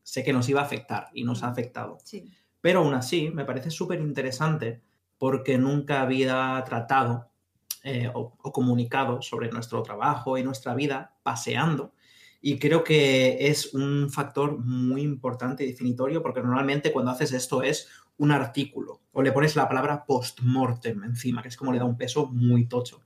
sé 0.01 0.23
que 0.23 0.31
nos 0.31 0.47
iba 0.47 0.61
a 0.61 0.63
afectar 0.63 1.09
y 1.13 1.25
nos 1.25 1.43
ha 1.43 1.49
afectado. 1.49 1.97
Pero 2.61 2.79
aún 2.79 2.93
así, 2.93 3.31
me 3.31 3.43
parece 3.43 3.69
súper 3.69 3.99
interesante 3.99 4.81
porque 5.17 5.57
nunca 5.57 6.03
había 6.03 6.63
tratado 6.65 7.29
eh, 7.83 8.09
o, 8.13 8.31
comunicado 8.53 9.21
sobre 9.21 9.49
nuestro 9.49 9.83
trabajo 9.83 10.37
y 10.37 10.43
nuestra 10.43 10.73
vida 10.73 11.17
paseando 11.21 11.95
y 12.45 12.59
creo 12.59 12.83
que 12.83 13.47
es 13.47 13.73
un 13.73 14.09
factor 14.09 14.59
muy 14.59 15.01
importante 15.01 15.63
y 15.63 15.67
definitorio 15.67 16.21
porque 16.21 16.41
normalmente 16.41 16.91
cuando 16.91 17.11
haces 17.11 17.31
esto 17.31 17.63
es 17.63 17.87
un 18.17 18.31
artículo 18.31 18.99
o 19.13 19.21
le 19.21 19.31
pones 19.31 19.55
la 19.55 19.65
palabra 19.65 20.03
post-mortem 20.05 21.05
encima, 21.05 21.41
que 21.41 21.47
es 21.47 21.55
como 21.55 21.71
le 21.71 21.79
da 21.79 21.85
un 21.85 21.95
peso 21.95 22.25
muy 22.25 22.67
tocho. 22.67 23.01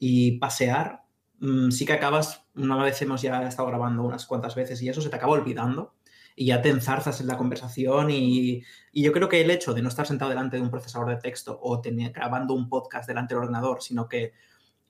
Y 0.00 0.32
pasear, 0.38 1.04
mm, 1.38 1.70
sí 1.70 1.86
que 1.86 1.92
acabas, 1.92 2.44
una 2.56 2.76
vez 2.82 3.00
hemos 3.02 3.22
ya 3.22 3.46
estado 3.46 3.68
grabando 3.68 4.02
unas 4.02 4.26
cuantas 4.26 4.56
veces 4.56 4.82
y 4.82 4.88
eso 4.88 5.00
se 5.00 5.10
te 5.10 5.14
acaba 5.14 5.34
olvidando 5.34 5.94
y 6.34 6.46
ya 6.46 6.60
te 6.60 6.70
enzarzas 6.70 7.20
en 7.20 7.28
la 7.28 7.38
conversación 7.38 8.10
y, 8.10 8.64
yo 8.92 9.12
creo 9.12 9.28
que 9.28 9.42
el 9.42 9.50
hecho 9.52 9.74
de 9.74 9.82
no 9.82 9.90
estar 9.90 10.08
sentado 10.08 10.30
delante 10.30 10.56
de 10.56 10.62
un 10.62 10.70
procesador 10.70 11.08
de 11.08 11.18
texto 11.18 11.56
o 11.62 11.80
grabando 12.12 12.54
un 12.54 12.68
podcast 12.68 13.06
delante 13.06 13.34
del 13.34 13.44
ordenador, 13.44 13.80
sino 13.80 14.08
que 14.08 14.32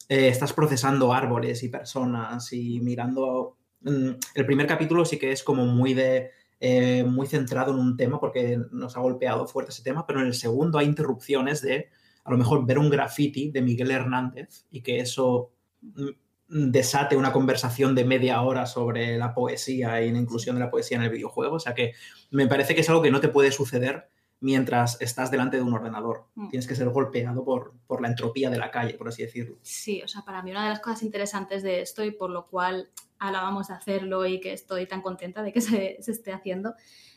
eh, 0.09 0.29
estás 0.29 0.55
procesando 0.55 1.13
árboles 1.13 1.63
y 1.63 1.69
personas 1.69 2.55
y 2.55 2.81
mirando 2.81 3.59
el 3.85 4.47
primer 4.47 4.67
capítulo 4.67 5.05
sí 5.05 5.19
que 5.19 5.33
es 5.33 5.43
como 5.43 5.67
muy 5.67 5.95
de 5.95 6.31
eh, 6.65 7.03
muy 7.03 7.27
centrado 7.27 7.73
en 7.73 7.79
un 7.81 7.97
tema 7.97 8.21
porque 8.21 8.57
nos 8.71 8.97
ha 8.97 9.01
golpeado 9.01 9.49
fuerte 9.49 9.73
ese 9.73 9.83
tema, 9.83 10.07
pero 10.07 10.21
en 10.21 10.27
el 10.27 10.35
segundo 10.35 10.79
hay 10.79 10.87
interrupciones 10.87 11.61
de 11.61 11.89
a 12.23 12.31
lo 12.31 12.39
mejor 12.39 12.65
ver 12.65 12.79
un 12.79 12.89
graffiti 12.89 13.51
de 13.51 13.63
Miguel 13.63 13.91
Hernández 13.91 14.65
y 14.71 14.81
que 14.81 15.01
eso 15.01 15.51
mm, 15.81 16.11
desate 16.49 17.17
una 17.17 17.33
conversación 17.33 17.97
de 17.97 18.05
media 18.05 18.41
hora 18.43 18.67
sobre 18.67 19.19
la 19.19 19.35
poesía 19.35 20.03
y 20.03 20.13
la 20.13 20.19
inclusión 20.19 20.55
de 20.55 20.61
la 20.61 20.71
poesía 20.71 20.99
en 20.99 21.03
el 21.03 21.11
videojuego. 21.11 21.57
O 21.57 21.61
sea 21.61 21.75
que 21.75 21.95
me 22.31 22.47
parece 22.47 22.77
que 22.77 22.83
es 22.83 22.89
algo 22.89 23.03
que 23.03 23.11
no 23.11 23.21
te 23.21 23.29
puede 23.29 23.51
suceder 23.51 24.09
mientras 24.39 25.01
estás 25.01 25.31
delante 25.31 25.57
de 25.57 25.63
un 25.63 25.73
ordenador. 25.73 26.27
Mm. 26.35 26.49
Tienes 26.49 26.67
que 26.67 26.75
ser 26.75 26.89
golpeado 26.91 27.45
por, 27.45 27.75
por, 27.87 28.03
la 28.03 28.09
entropía 28.09 28.51
de 28.51 28.59
la 28.59 28.71
calle, 28.71 28.95
por 28.95 29.09
así 29.09 29.23
decirlo. 29.23 29.57
Sí, 29.63 30.03
o 30.03 30.09
sea, 30.09 30.23
para 30.23 30.43
mí 30.43 30.51
una 30.51 30.65
de 30.65 30.71
las 30.71 30.81
cosas 30.81 31.03
interesantes 31.03 31.63
de 31.63 31.81
esto 31.81 32.05
y 32.05 32.11
por 32.11 32.31
lo 32.31 32.47
cual 32.47 32.91
alabamos 33.29 33.69
de 33.69 33.75
hacerlo 33.75 34.27
y 34.27 34.41
que 34.41 34.53
estoy 34.53 34.87
tan 34.87 35.03
contenta 35.03 35.43
de 35.43 35.53
que 35.53 35.61
se, 35.63 35.99
se 36.01 36.11
esté 36.13 36.33
haciendo, 36.33 36.75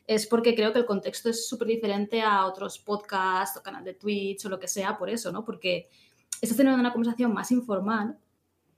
es 0.08 0.28
porque 0.28 0.56
creo 0.56 0.72
que 0.72 0.80
el 0.80 0.86
contexto 0.86 1.30
es 1.30 1.48
súper 1.48 1.68
diferente 1.68 2.22
a 2.22 2.46
otros 2.46 2.80
podcasts 2.80 3.58
o 3.58 3.64
canal 3.64 3.84
de 3.84 3.94
Twitch 3.94 4.46
o 4.46 4.50
lo 4.50 4.60
que 4.60 4.68
sea, 4.68 4.98
por 4.98 5.10
eso, 5.10 5.32
¿no? 5.32 5.44
Porque 5.44 5.90
estás 6.42 6.58
teniendo 6.58 6.80
una 6.80 6.92
conversación 6.92 7.34
más 7.34 7.52
informal 7.52 8.18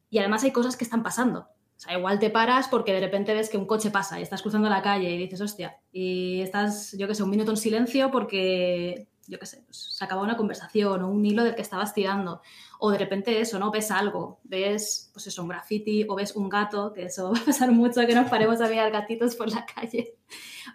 y 0.10 0.20
además 0.20 0.44
hay 0.44 0.52
cosas 0.52 0.78
que 0.78 0.84
están 0.84 1.04
pasando. 1.04 1.40
O 1.40 1.80
sea, 1.80 1.98
igual 1.98 2.18
te 2.18 2.32
paras 2.32 2.68
porque 2.70 2.92
de 2.92 3.00
repente 3.00 3.34
ves 3.34 3.50
que 3.50 3.58
un 3.58 3.68
coche 3.68 3.92
pasa 3.92 4.20
y 4.20 4.24
estás 4.24 4.42
cruzando 4.42 4.68
la 4.68 4.82
calle 4.82 5.12
y 5.12 5.18
dices, 5.18 5.42
hostia, 5.42 5.78
y 5.92 6.42
estás, 6.42 6.94
yo 6.98 7.08
qué 7.08 7.14
sé, 7.14 7.22
un 7.22 7.30
minuto 7.30 7.52
en 7.52 7.58
silencio 7.58 8.10
porque, 8.10 9.08
yo 9.28 9.40
qué 9.40 9.46
sé, 9.46 9.62
pues, 9.66 9.78
se 9.78 10.04
acabó 10.04 10.22
una 10.22 10.38
conversación 10.38 11.02
o 11.02 11.10
un 11.10 11.26
hilo 11.26 11.44
del 11.44 11.56
que 11.56 11.62
estabas 11.62 11.94
tirando. 11.94 12.42
O 12.80 12.92
de 12.92 12.98
repente 12.98 13.40
eso, 13.40 13.60
¿no? 13.60 13.72
Ves 13.72 13.92
algo, 13.92 14.40
ves, 14.44 15.10
pues 15.14 15.28
eso, 15.28 15.42
un 15.42 15.50
graffiti 15.50 16.06
o 16.08 16.16
ves 16.16 16.36
un 16.36 16.48
gato, 16.48 16.94
que 16.94 17.06
eso 17.06 17.32
va 17.34 17.40
a 17.40 17.46
pasar 17.46 17.72
mucho, 17.72 18.06
que 18.08 18.16
nos 18.16 18.30
paremos 18.30 18.62
a 18.62 18.70
mirar 18.70 18.92
gatitos 18.92 19.36
por 19.36 19.52
la 19.52 19.66
calle. 19.66 20.16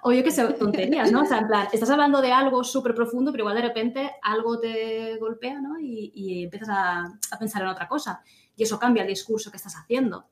O 0.02 0.12
yo 0.12 0.22
qué 0.22 0.30
sé, 0.30 0.44
tonterías, 0.54 1.10
¿no? 1.10 1.22
O 1.22 1.26
sea, 1.26 1.38
en 1.38 1.48
plan, 1.48 1.68
estás 1.72 1.90
hablando 1.90 2.20
de 2.20 2.32
algo 2.32 2.62
súper 2.62 2.94
profundo, 2.94 3.32
pero 3.32 3.42
igual 3.42 3.56
de 3.56 3.62
repente 3.62 4.12
algo 4.22 4.60
te 4.60 5.16
golpea, 5.16 5.60
¿no? 5.60 5.78
Y, 5.78 6.12
y 6.14 6.44
empiezas 6.44 6.68
a, 6.70 7.04
a 7.30 7.38
pensar 7.38 7.62
en 7.62 7.68
otra 7.68 7.88
cosa. 7.88 8.22
Y 8.54 8.64
eso 8.64 8.78
cambia 8.78 9.02
el 9.02 9.08
discurso 9.08 9.50
que 9.50 9.56
estás 9.56 9.76
haciendo. 9.76 10.26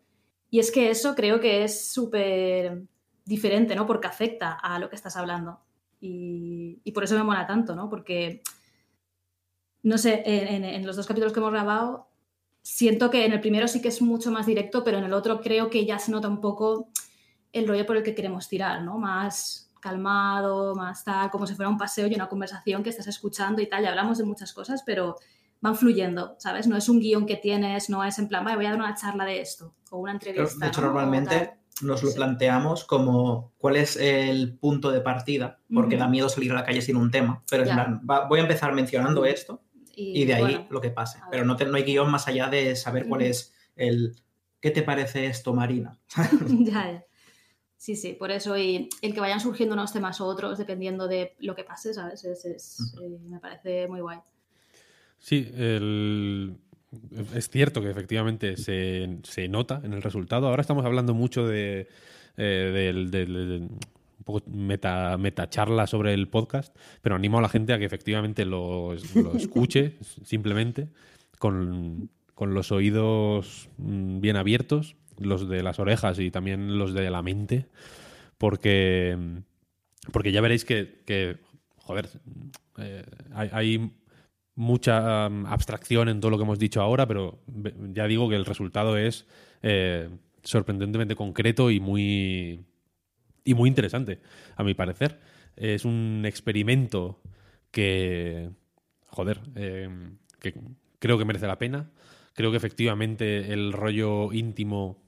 Y 0.50 0.58
es 0.58 0.70
que 0.70 0.90
eso 0.90 1.14
creo 1.14 1.40
que 1.40 1.64
es 1.64 1.92
súper 1.92 2.82
diferente, 3.24 3.74
¿no? 3.76 3.86
Porque 3.86 4.08
afecta 4.08 4.52
a 4.52 4.78
lo 4.78 4.90
que 4.90 4.96
estás 4.96 5.16
hablando. 5.16 5.60
Y, 6.00 6.80
y 6.82 6.92
por 6.92 7.04
eso 7.04 7.14
me 7.14 7.24
mola 7.24 7.46
tanto, 7.46 7.74
¿no? 7.76 7.88
Porque, 7.90 8.42
no 9.82 9.98
sé, 9.98 10.22
en, 10.24 10.64
en, 10.64 10.86
los 10.86 10.96
dos 10.96 11.06
capítulos 11.06 11.32
que 11.32 11.40
hemos 11.40 11.52
grabado, 11.52 12.08
siento 12.62 13.10
que 13.10 13.24
en 13.24 13.32
el 13.32 13.40
primero 13.40 13.68
sí 13.68 13.82
que 13.82 13.88
es 13.88 14.00
mucho 14.00 14.30
más 14.30 14.46
directo, 14.46 14.82
pero 14.82 14.98
en 14.98 15.04
el 15.04 15.12
otro 15.12 15.40
creo 15.40 15.68
que 15.70 15.84
ya 15.84 15.98
se 15.98 16.10
nota 16.10 16.28
un 16.28 16.40
poco 16.40 16.88
el 17.52 17.68
rollo 17.68 17.86
por 17.86 17.96
el 17.96 18.02
que 18.02 18.14
queremos 18.14 18.48
tirar, 18.48 18.82
¿no? 18.82 18.98
Más 18.98 19.72
calmado, 19.80 20.74
más 20.74 21.04
tal, 21.04 21.30
como 21.30 21.46
si 21.46 21.54
fuera 21.54 21.68
un 21.68 21.78
paseo 21.78 22.06
y 22.06 22.14
una 22.14 22.28
conversación 22.28 22.82
que 22.82 22.90
estás 22.90 23.06
escuchando 23.06 23.60
y 23.62 23.68
tal. 23.68 23.82
Y 23.82 23.86
hablamos 23.86 24.18
de 24.18 24.24
muchas 24.24 24.52
cosas, 24.52 24.82
pero 24.84 25.16
van 25.60 25.76
fluyendo, 25.76 26.36
¿sabes? 26.38 26.66
No 26.66 26.76
es 26.76 26.88
un 26.88 27.00
guion 27.00 27.26
que 27.26 27.36
tienes, 27.36 27.90
no 27.90 28.04
es 28.04 28.18
en 28.18 28.28
plan, 28.28 28.44
voy 28.44 28.66
a 28.66 28.70
dar 28.70 28.78
una 28.78 28.94
charla 28.94 29.24
de 29.24 29.40
esto 29.40 29.74
o 29.90 29.98
una 29.98 30.12
entrevista. 30.12 30.64
De 30.64 30.68
hecho, 30.68 30.80
¿no? 30.80 30.88
normalmente 30.88 31.59
nos 31.82 32.02
lo 32.02 32.12
planteamos 32.12 32.84
como 32.84 33.52
cuál 33.58 33.76
es 33.76 33.96
el 33.96 34.56
punto 34.58 34.90
de 34.90 35.00
partida, 35.00 35.60
porque 35.72 35.96
uh 35.96 35.98
-huh. 35.98 36.02
da 36.02 36.08
miedo 36.08 36.28
salir 36.28 36.52
a 36.52 36.54
la 36.54 36.64
calle 36.64 36.82
sin 36.82 36.96
un 36.96 37.10
tema, 37.10 37.42
pero 37.50 37.64
en 37.64 37.74
plan, 37.74 38.00
va, 38.08 38.26
voy 38.28 38.40
a 38.40 38.42
empezar 38.42 38.72
mencionando 38.72 39.24
esto 39.24 39.62
y, 39.94 40.22
y 40.22 40.24
de 40.24 40.34
ahí 40.34 40.42
bueno, 40.42 40.66
lo 40.70 40.80
que 40.80 40.90
pase. 40.90 41.18
Pero 41.30 41.44
no, 41.44 41.56
te, 41.56 41.66
no, 41.66 41.76
hay 41.76 41.84
guion 41.84 42.10
más 42.10 42.28
allá 42.28 42.48
de 42.48 42.76
saber 42.76 43.06
cuál 43.08 43.22
uh 43.22 43.24
-huh. 43.24 43.30
es 43.30 43.54
el... 43.76 44.16
¿Qué 44.60 44.70
te 44.70 44.82
parece 44.82 45.26
esto, 45.26 45.54
Marina? 45.54 45.98
ya, 46.48 46.92
ya. 46.92 47.04
Sí, 47.76 47.96
sí, 47.96 48.12
por 48.12 48.30
eso 48.30 48.58
y 48.58 48.90
el 49.00 49.14
que 49.14 49.20
vayan 49.20 49.40
surgiendo 49.40 49.74
unos 49.74 49.92
temas 49.92 50.20
u 50.20 50.24
otros 50.24 50.58
dependiendo 50.58 51.08
de 51.08 51.34
lo 51.38 51.54
que 51.54 51.64
pase, 51.64 51.94
¿sabes? 51.94 52.22
Es, 52.24 52.44
es, 52.44 52.78
uh 52.78 52.98
-huh. 52.98 53.16
eh, 53.16 53.18
me 53.30 53.40
parece 53.40 53.88
muy 53.88 54.00
guay. 54.00 54.18
Sí, 55.18 55.50
el... 55.54 56.58
es 57.34 57.48
cierto 57.48 57.80
que 57.82 57.90
efectivamente 57.90 58.56
se, 58.56 59.18
se, 59.22 59.48
nota 59.48 59.80
en 59.84 59.92
el 59.92 60.02
resultado. 60.02 60.48
Ahora 60.48 60.62
estamos 60.62 60.84
hablando 60.84 61.14
mucho 61.14 61.46
de, 61.46 61.88
eh, 62.36 63.66
un 64.18 64.24
poco 64.24 64.42
meta, 64.50 65.16
meta 65.16 65.48
charla 65.48 65.86
sobre 65.86 66.14
el 66.14 66.28
podcast, 66.28 66.76
pero 67.00 67.14
animo 67.14 67.38
a 67.38 67.42
la 67.42 67.48
gente 67.48 67.72
a 67.72 67.78
que 67.78 67.84
efectivamente 67.84 68.44
lo, 68.44 68.94
lo 69.14 69.34
escuche 69.36 69.98
simplemente 70.24 70.88
con, 71.38 72.10
con 72.34 72.54
los 72.54 72.72
oídos 72.72 73.68
mm, 73.78 74.20
bien 74.20 74.36
abiertos, 74.36 74.96
los 75.18 75.48
de 75.48 75.62
las 75.62 75.78
orejas 75.78 76.18
y 76.18 76.30
también 76.30 76.78
los 76.78 76.92
de 76.92 77.10
la 77.10 77.22
mente, 77.22 77.66
porque, 78.36 79.16
porque 80.12 80.32
ya 80.32 80.40
veréis 80.40 80.64
que, 80.64 81.38
joder, 81.76 82.08
eh, 82.78 83.04
hay 83.32 83.92
mucha 84.60 85.26
um, 85.26 85.46
abstracción 85.46 86.10
en 86.10 86.20
todo 86.20 86.30
lo 86.30 86.36
que 86.36 86.44
hemos 86.44 86.58
dicho 86.58 86.82
ahora, 86.82 87.06
pero 87.06 87.40
ya 87.94 88.06
digo 88.06 88.28
que 88.28 88.36
el 88.36 88.44
resultado 88.44 88.98
es 88.98 89.26
eh, 89.62 90.10
sorprendentemente 90.42 91.16
concreto 91.16 91.70
y 91.70 91.80
muy, 91.80 92.66
y 93.42 93.54
muy 93.54 93.70
interesante, 93.70 94.20
a 94.56 94.62
mi 94.62 94.74
parecer. 94.74 95.18
Es 95.56 95.86
un 95.86 96.24
experimento 96.26 97.22
que, 97.70 98.50
joder, 99.06 99.40
eh, 99.54 99.88
que 100.38 100.54
creo 100.98 101.16
que 101.16 101.24
merece 101.24 101.46
la 101.46 101.58
pena. 101.58 101.90
Creo 102.34 102.50
que 102.50 102.58
efectivamente 102.58 103.54
el 103.54 103.72
rollo 103.72 104.30
íntimo 104.30 105.02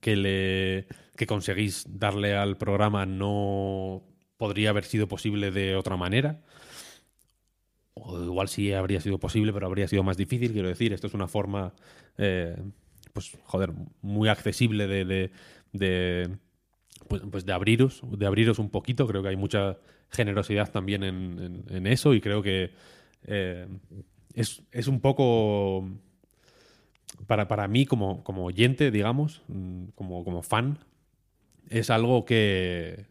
que, 0.00 0.16
le, 0.16 0.86
que 1.14 1.26
conseguís 1.26 1.84
darle 1.86 2.36
al 2.36 2.56
programa 2.56 3.04
no 3.04 4.02
podría 4.38 4.70
haber 4.70 4.84
sido 4.84 5.08
posible 5.08 5.50
de 5.50 5.76
otra 5.76 5.98
manera 5.98 6.40
o 8.04 8.22
igual 8.22 8.48
sí 8.48 8.72
habría 8.72 9.00
sido 9.00 9.18
posible, 9.18 9.52
pero 9.52 9.66
habría 9.66 9.88
sido 9.88 10.02
más 10.02 10.16
difícil. 10.16 10.52
Quiero 10.52 10.68
decir, 10.68 10.92
esto 10.92 11.06
es 11.06 11.14
una 11.14 11.28
forma, 11.28 11.74
eh, 12.18 12.56
pues, 13.12 13.36
joder, 13.44 13.72
muy 14.00 14.28
accesible 14.28 14.86
de, 14.86 15.04
de, 15.04 15.30
de 15.72 16.30
pues, 17.08 17.22
pues, 17.30 17.46
de 17.46 17.52
abriros, 17.52 18.02
de 18.04 18.26
abriros 18.26 18.58
un 18.58 18.70
poquito. 18.70 19.06
Creo 19.06 19.22
que 19.22 19.28
hay 19.28 19.36
mucha 19.36 19.78
generosidad 20.10 20.70
también 20.70 21.04
en, 21.04 21.64
en, 21.68 21.86
eso 21.86 22.14
y 22.14 22.20
creo 22.20 22.42
que 22.42 22.72
eh, 23.24 23.66
es, 24.34 24.62
es, 24.72 24.88
un 24.88 25.00
poco 25.00 25.88
para, 27.26 27.48
para 27.48 27.66
mí 27.68 27.86
como, 27.86 28.22
como 28.24 28.44
oyente, 28.44 28.90
digamos, 28.90 29.42
mm, 29.48 29.86
como, 29.94 30.24
como 30.24 30.42
fan, 30.42 30.78
es 31.68 31.88
algo 31.90 32.24
que, 32.24 33.06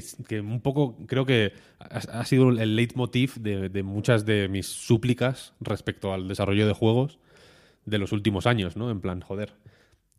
que, 0.00 0.40
un 0.40 0.60
poco 0.60 0.96
creo 1.06 1.26
que 1.26 1.52
ha, 1.78 2.24
sido 2.24 2.48
el 2.50 2.76
leitmotiv 2.76 3.34
de, 3.36 3.68
de, 3.68 3.82
muchas 3.82 4.24
de 4.24 4.48
mis 4.48 4.66
súplicas 4.66 5.52
respecto 5.60 6.12
al 6.14 6.28
desarrollo 6.28 6.66
de 6.66 6.72
juegos 6.72 7.18
de 7.84 7.98
los 7.98 8.12
últimos 8.12 8.46
años, 8.46 8.76
¿no? 8.76 8.90
En 8.90 9.00
plan, 9.00 9.20
joder, 9.20 9.54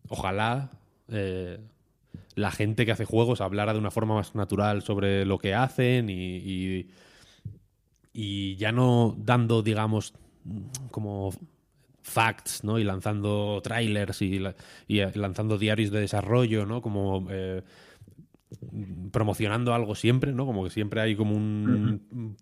ojalá 0.10 0.72
eh, 1.10 1.60
la 2.36 2.52
gente 2.52 2.86
que 2.86 2.92
hace 2.92 3.06
juegos 3.06 3.42
hablara 3.42 3.74
de 3.74 3.80
una 3.80 3.92
forma 3.92 4.16
más 4.16 4.36
natural 4.36 4.84
sobre 4.84 5.26
lo 5.26 5.40
que 5.40 5.56
hacen 5.56 6.10
y, 6.10 6.88
y, 8.14 8.56
ya 8.58 8.72
no 8.72 9.16
dando, 9.18 9.64
digamos, 9.64 10.14
como 10.92 11.32
facts, 12.04 12.64
¿no? 12.64 12.78
Y 12.78 12.84
lanzando 12.84 13.62
trailers 13.64 14.22
y, 14.22 14.40
y 14.88 15.02
lanzando 15.16 15.58
diarios 15.58 15.90
de 15.92 16.02
desarrollo, 16.02 16.66
¿no? 16.66 16.82
Como... 16.82 17.28
Eh, 17.32 17.64
promocionando 19.12 19.74
algo 19.74 19.96
siempre, 19.96 20.32
¿no? 20.34 20.46
Como 20.46 20.64
que 20.64 20.70
siempre 20.70 21.02
hay 21.02 21.16
como 21.16 21.36
un, 21.36 22.02
uh 22.12 22.16
-huh. 22.16 22.36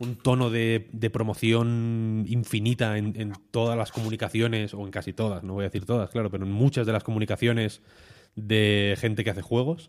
un 0.00 0.16
tono 0.16 0.50
de, 0.50 0.88
de, 0.92 1.10
promoción 1.10 2.24
infinita 2.26 2.98
en, 2.98 3.18
en, 3.20 3.32
todas 3.50 3.76
las 3.76 3.92
comunicaciones, 3.92 4.74
o 4.74 4.84
en 4.84 4.90
casi 4.90 5.12
todas, 5.12 5.42
no 5.42 5.54
voy 5.54 5.62
a 5.62 5.68
decir 5.68 5.84
todas, 5.84 6.10
claro, 6.10 6.30
pero 6.30 6.44
en 6.44 6.52
muchas 6.52 6.86
de 6.86 6.92
las 6.92 7.04
comunicaciones 7.04 7.82
de 8.34 8.96
gente 8.98 9.24
que 9.24 9.30
hace 9.30 9.42
juegos. 9.42 9.88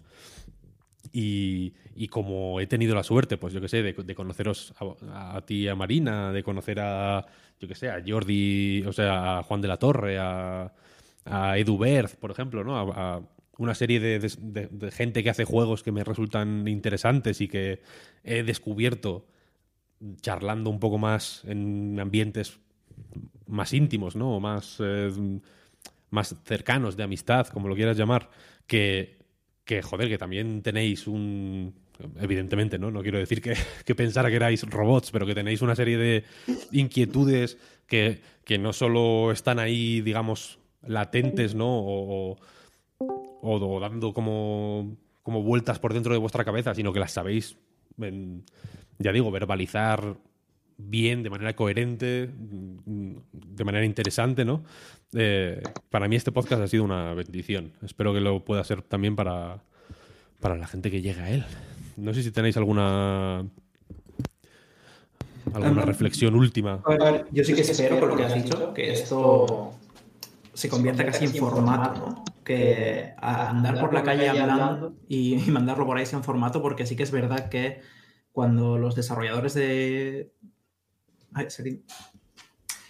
Y, 1.14 1.74
y 1.96 2.10
como 2.10 2.60
he 2.60 2.68
tenido 2.68 2.94
la 2.94 3.04
suerte, 3.04 3.38
pues 3.38 3.54
yo 3.54 3.62
que 3.62 3.70
sé, 3.70 3.82
de, 3.82 3.94
de 3.94 4.16
conoceros 4.16 4.74
a, 5.10 5.38
a, 5.38 5.46
ti, 5.46 5.68
a 5.68 5.76
Marina, 5.76 6.32
de 6.32 6.44
conocer 6.44 6.80
a, 6.82 7.26
yo 7.60 7.68
que 7.68 7.76
sé, 7.76 7.90
a 7.90 8.04
Jordi, 8.06 8.84
o 8.86 8.92
sea, 8.92 9.40
a 9.40 9.44
Juan 9.44 9.62
de 9.62 9.68
la 9.68 9.78
Torre, 9.78 10.18
a, 10.20 10.74
a 11.26 11.58
Edu 11.58 11.78
Berth, 11.78 12.16
por 12.16 12.32
ejemplo, 12.32 12.64
¿no? 12.64 12.78
A, 12.78 13.16
a 13.16 13.22
una 13.58 13.76
serie 13.76 14.00
de, 14.00 14.92
gente 14.92 15.24
que 15.24 15.30
hace 15.30 15.46
juegos 15.46 15.84
que 15.84 15.92
me 15.92 16.04
resultan 16.04 16.68
interesantes 16.68 17.42
y 17.42 17.48
que 17.48 17.82
he 18.24 18.44
descubierto 18.44 19.28
charlando 20.22 20.70
un 20.70 20.80
poco 20.80 20.98
más 20.98 21.44
en 21.46 22.00
ambientes 22.00 22.60
más 23.48 23.74
íntimos, 23.74 24.16
¿no? 24.16 24.36
O 24.36 24.40
más, 24.40 24.78
eh, 24.80 25.10
más 26.10 26.36
cercanos, 26.44 26.98
de 26.98 27.04
amistad, 27.04 27.48
como 27.48 27.68
lo 27.68 27.76
quieras 27.76 27.98
llamar, 27.98 28.30
que, 28.68 29.18
que, 29.64 29.82
joder, 29.82 30.10
que 30.10 30.18
también 30.18 30.62
tenéis 30.62 31.08
un... 31.08 31.74
Evidentemente, 32.20 32.78
¿no? 32.78 32.92
No 32.92 33.02
quiero 33.02 33.18
decir 33.18 33.42
que, 33.42 33.56
que 33.86 33.96
pensara 33.96 34.30
que 34.30 34.36
erais 34.36 34.64
robots, 34.64 35.10
pero 35.10 35.26
que 35.26 35.34
tenéis 35.34 35.62
una 35.62 35.76
serie 35.76 35.98
de 35.98 36.24
inquietudes 36.72 37.58
que, 37.88 38.22
que 38.44 38.60
no 38.60 38.72
solo 38.74 39.32
están 39.32 39.58
ahí, 39.58 40.02
digamos, 40.02 40.60
latentes, 40.86 41.56
¿no? 41.56 42.38
O 43.00 43.80
dando 43.80 44.14
como, 44.14 44.98
como, 45.24 45.44
vueltas 45.44 45.80
por 45.80 45.94
dentro 45.94 46.14
de 46.14 46.20
vuestra 46.20 46.44
cabeza, 46.44 46.74
sino 46.74 46.94
que 46.94 47.00
las 47.00 47.12
sabéis, 47.12 47.58
en, 48.00 48.44
ya 49.00 49.12
digo, 49.12 49.32
verbalizar 49.32 50.18
bien, 50.78 51.24
de 51.24 51.30
manera 51.30 51.56
coherente, 51.56 52.30
de 52.32 53.64
manera 53.64 53.86
interesante, 53.86 54.46
¿no? 54.46 54.64
Eh, 55.14 55.62
para 55.90 56.08
mí 56.08 56.16
este 56.16 56.32
podcast 56.32 56.62
ha 56.62 56.68
sido 56.68 56.84
una 56.84 57.14
bendición. 57.14 57.74
Espero 57.84 58.14
que 58.14 58.22
lo 58.22 58.44
pueda 58.46 58.64
ser 58.64 58.82
también 58.82 59.16
para, 59.16 59.64
para 60.40 60.56
la 60.56 60.68
gente 60.68 60.92
que 60.92 61.02
llega 61.02 61.24
a 61.24 61.32
él. 61.32 61.46
No 61.96 62.14
sé 62.14 62.22
si 62.22 62.32
tenéis 62.32 62.58
alguna 62.58 63.46
alguna 65.54 65.82
reflexión 65.84 66.36
última. 66.36 66.82
A 66.86 67.12
ver, 67.12 67.26
yo 67.32 67.44
sí 67.44 67.54
que 67.54 67.62
espero, 67.62 68.00
por 68.00 68.10
lo 68.10 68.16
que 68.16 68.26
has 68.26 68.36
dicho, 68.36 68.74
que 68.74 68.92
esto 68.92 69.74
se 70.58 70.70
convierte 70.70 71.06
casi 71.06 71.26
en 71.26 71.36
formato, 71.36 72.00
¿no? 72.00 72.26
Que 72.44 73.14
andar 73.18 73.80
por 73.80 73.94
la 73.94 74.02
calle 74.02 74.28
hablando 74.28 74.96
y, 75.08 75.36
mandarlo 75.52 75.86
por 75.86 75.98
ahí 75.98 76.06
sea 76.08 76.18
en 76.18 76.24
formato, 76.24 76.64
porque 76.64 76.88
sí 76.88 76.96
que 76.96 77.04
es 77.04 77.12
verdad 77.12 77.50
que 77.50 77.82
cuando 78.32 78.80
los 78.80 78.96
desarrolladores 78.96 79.54
de. 79.54 80.34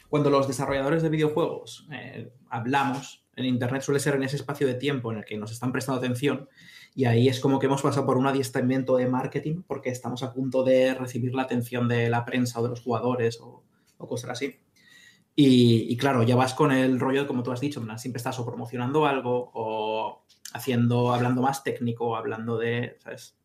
Cuando 0.08 0.30
los 0.30 0.48
desarrolladores 0.48 1.04
de 1.04 1.10
videojuegos 1.10 1.86
eh, 1.92 2.32
hablamos, 2.50 3.26
en 3.36 3.44
Internet 3.44 3.82
suele 3.82 4.00
ser 4.00 4.16
en 4.16 4.24
ese 4.24 4.38
espacio 4.38 4.66
de 4.66 4.76
tiempo 4.76 5.12
en 5.12 5.18
el 5.18 5.26
que 5.26 5.38
nos 5.38 5.52
están 5.52 5.74
prestando 5.74 6.00
atención 6.00 6.48
y 6.96 7.04
ahí 7.06 7.28
es 7.28 7.42
como 7.42 7.60
que 7.60 7.66
hemos 7.66 7.82
pasado 7.82 8.06
por 8.06 8.18
un 8.18 8.28
adiestramiento 8.28 8.96
de 8.96 9.08
marketing 9.08 9.64
porque 9.68 9.90
estamos 9.90 10.24
a 10.24 10.34
punto 10.34 10.64
de 10.64 10.94
recibir 10.94 11.36
la 11.36 11.44
atención 11.44 11.90
de 11.90 12.10
la 12.10 12.24
prensa 12.24 12.62
o 12.62 12.64
de 12.64 12.70
los 12.70 12.82
jugadores 12.82 13.40
o, 13.42 13.64
cosas 13.98 14.32
así. 14.32 14.56
Y, 15.40 15.96
claro, 15.98 16.24
ya 16.24 16.36
vas 16.36 16.56
con 16.56 16.72
el 16.72 17.00
rollo, 17.00 17.28
como 17.28 17.44
tú 17.44 17.52
has 17.52 17.60
dicho, 17.60 17.86
siempre 17.98 18.18
estás 18.18 18.40
o 18.40 18.46
promocionando 18.46 19.06
algo 19.06 19.52
o 19.54 20.26
haciendo, 20.52 21.14
hablando 21.14 21.44
más 21.44 21.64
técnico, 21.64 22.16
hablando 22.16 22.58
de, 22.58 22.98
¿sabes? 23.04 23.38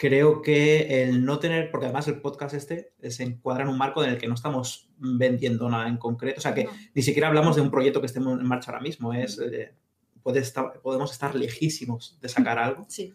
creo 0.00 0.40
que 0.40 1.02
el 1.02 1.26
no 1.26 1.38
tener, 1.38 1.70
porque 1.70 1.84
además 1.84 2.08
el 2.08 2.22
podcast 2.22 2.54
este 2.54 2.94
se 3.10 3.22
encuadra 3.22 3.64
en 3.64 3.68
un 3.68 3.76
marco 3.76 4.02
en 4.02 4.08
el 4.08 4.16
que 4.16 4.28
no 4.28 4.34
estamos 4.34 4.88
vendiendo 4.96 5.68
nada 5.68 5.88
en 5.88 5.98
concreto, 5.98 6.38
o 6.38 6.40
sea 6.40 6.54
que 6.54 6.68
ni 6.94 7.02
siquiera 7.02 7.28
hablamos 7.28 7.56
de 7.56 7.62
un 7.62 7.70
proyecto 7.70 8.00
que 8.00 8.06
estemos 8.06 8.40
en 8.40 8.46
marcha 8.46 8.70
ahora 8.70 8.82
mismo, 8.82 9.12
es, 9.12 9.38
eh, 9.38 9.74
puede 10.22 10.40
estar, 10.40 10.80
podemos 10.80 11.12
estar 11.12 11.34
lejísimos 11.34 12.18
de 12.18 12.30
sacar 12.30 12.58
algo. 12.58 12.86
Sí. 12.88 13.12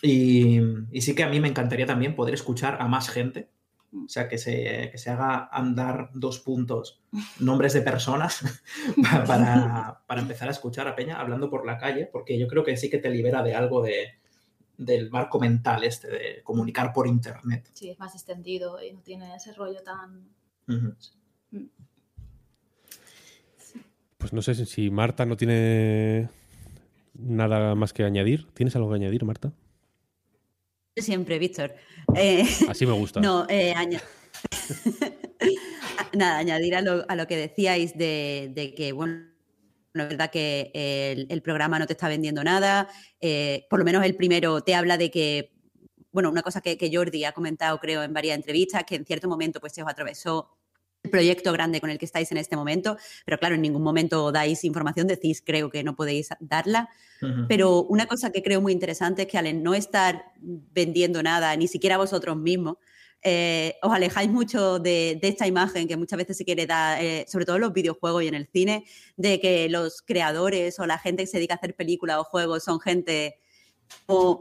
Y, 0.00 0.60
sí 1.00 1.16
que 1.16 1.24
a 1.24 1.28
mí 1.28 1.40
me 1.40 1.48
encantaría 1.48 1.86
también 1.86 2.14
poder 2.14 2.34
escuchar 2.34 2.76
a 2.80 2.86
más 2.86 3.08
gente, 3.08 3.48
o 3.92 4.08
sea, 4.08 4.28
que 4.28 4.38
se, 4.38 4.90
que 4.90 4.98
se 4.98 5.10
haga 5.10 5.48
andar 5.50 6.10
dos 6.14 6.40
puntos, 6.40 7.00
nombres 7.40 7.72
de 7.72 7.82
personas, 7.82 8.40
para, 9.26 10.02
para 10.06 10.20
empezar 10.20 10.48
a 10.48 10.52
escuchar 10.52 10.88
a 10.88 10.96
Peña 10.96 11.20
hablando 11.20 11.50
por 11.50 11.66
la 11.66 11.78
calle, 11.78 12.08
porque 12.10 12.38
yo 12.38 12.48
creo 12.48 12.64
que 12.64 12.76
sí 12.76 12.90
que 12.90 12.98
te 12.98 13.10
libera 13.10 13.42
de 13.42 13.54
algo 13.54 13.82
de 13.82 14.18
del 14.78 15.10
marco 15.10 15.40
mental 15.40 15.82
este 15.82 16.08
de 16.08 16.42
comunicar 16.44 16.92
por 16.92 17.08
internet. 17.08 17.68
Sí, 17.72 17.90
es 17.90 17.98
más 17.98 18.14
extendido 18.14 18.80
y 18.80 18.92
no 18.92 19.00
tiene 19.02 19.34
ese 19.34 19.52
rollo 19.52 19.82
tan... 19.82 20.28
Pues 24.18 24.32
no 24.32 24.40
sé 24.40 24.54
si 24.54 24.90
Marta 24.90 25.26
no 25.26 25.36
tiene 25.36 26.28
nada 27.14 27.74
más 27.74 27.92
que 27.92 28.04
añadir. 28.04 28.46
¿Tienes 28.54 28.76
algo 28.76 28.88
que 28.90 28.96
añadir, 28.96 29.24
Marta? 29.24 29.52
Siempre, 31.00 31.38
Víctor. 31.38 31.74
Eh, 32.14 32.44
Así 32.68 32.86
me 32.86 32.92
gusta. 32.92 33.20
No, 33.20 33.46
eh, 33.48 33.74
nada, 36.12 36.38
añadir 36.38 36.76
a 36.76 36.82
lo, 36.82 37.04
a 37.08 37.16
lo 37.16 37.26
que 37.26 37.36
decíais 37.36 37.96
de, 37.96 38.50
de 38.54 38.74
que, 38.74 38.92
bueno, 38.92 39.28
no 39.98 40.04
es 40.04 40.08
verdad 40.08 40.30
que 40.30 41.26
el, 41.28 41.42
programa 41.42 41.78
no 41.78 41.86
te 41.86 41.92
está 41.92 42.08
vendiendo 42.08 42.42
nada, 42.42 42.88
eh, 43.20 43.66
por 43.68 43.78
lo 43.78 43.84
menos 43.84 44.04
el 44.04 44.16
primero 44.16 44.62
te 44.62 44.74
habla 44.74 44.96
de 44.96 45.10
que, 45.10 45.52
bueno, 46.12 46.30
una 46.30 46.42
cosa 46.42 46.60
que, 46.60 46.90
Jordi 46.92 47.24
ha 47.24 47.32
comentado 47.32 47.78
creo 47.78 48.02
en 48.02 48.12
varias 48.12 48.36
entrevistas, 48.36 48.84
que 48.84 48.96
en 48.96 49.04
cierto 49.04 49.28
momento 49.28 49.60
pues 49.60 49.74
se 49.74 49.82
os 49.82 49.88
atravesó 49.88 50.48
el 50.48 50.57
proyecto 51.10 51.52
grande 51.52 51.80
con 51.80 51.90
el 51.90 51.98
que 51.98 52.04
estáis 52.04 52.30
en 52.32 52.38
este 52.38 52.56
momento, 52.56 52.96
pero 53.24 53.38
claro, 53.38 53.54
en 53.54 53.62
ningún 53.62 53.82
momento 53.82 54.30
dais 54.32 54.64
información, 54.64 55.06
decís 55.06 55.42
creo 55.44 55.70
que 55.70 55.82
no 55.82 55.96
podéis 55.96 56.28
darla, 56.40 56.88
pero 57.48 57.82
una 57.82 58.06
cosa 58.06 58.30
que 58.30 58.42
creo 58.42 58.60
muy 58.60 58.72
interesante 58.72 59.22
es 59.22 59.28
que 59.28 59.38
al 59.38 59.62
no 59.62 59.74
estar 59.74 60.32
vendiendo 60.40 61.22
nada, 61.22 61.56
ni 61.56 61.66
siquiera 61.66 61.96
vosotros 61.96 62.36
mismos, 62.36 62.76
eh, 63.22 63.74
os 63.82 63.92
alejáis 63.92 64.30
mucho 64.30 64.78
de, 64.78 65.18
esta 65.22 65.46
imagen 65.46 65.88
que 65.88 65.96
muchas 65.96 66.18
veces 66.18 66.36
se 66.36 66.44
quiere 66.44 66.66
dar, 66.66 67.02
eh, 67.02 67.24
sobre 67.28 67.44
todo 67.44 67.56
en 67.56 67.62
los 67.62 67.72
videojuegos 67.72 68.22
y 68.22 68.28
en 68.28 68.34
el 68.34 68.46
cine, 68.46 68.84
de 69.16 69.40
que 69.40 69.68
los 69.68 70.02
creadores 70.02 70.78
o 70.78 70.86
la 70.86 70.98
gente 70.98 71.24
que 71.24 71.26
se 71.26 71.38
dedica 71.38 71.54
a 71.54 71.56
hacer 71.56 71.74
películas 71.74 72.18
o 72.18 72.24
juegos 72.24 72.62
son 72.62 72.78
gente 72.80 73.38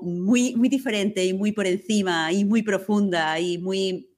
muy, 0.01 0.55
muy 0.55 0.69
diferente 0.69 1.25
y 1.25 1.33
muy 1.33 1.51
por 1.51 1.65
encima 1.65 2.31
y 2.31 2.45
muy 2.45 2.61
profunda 2.61 3.39
y 3.39 3.57
muy, 3.57 4.09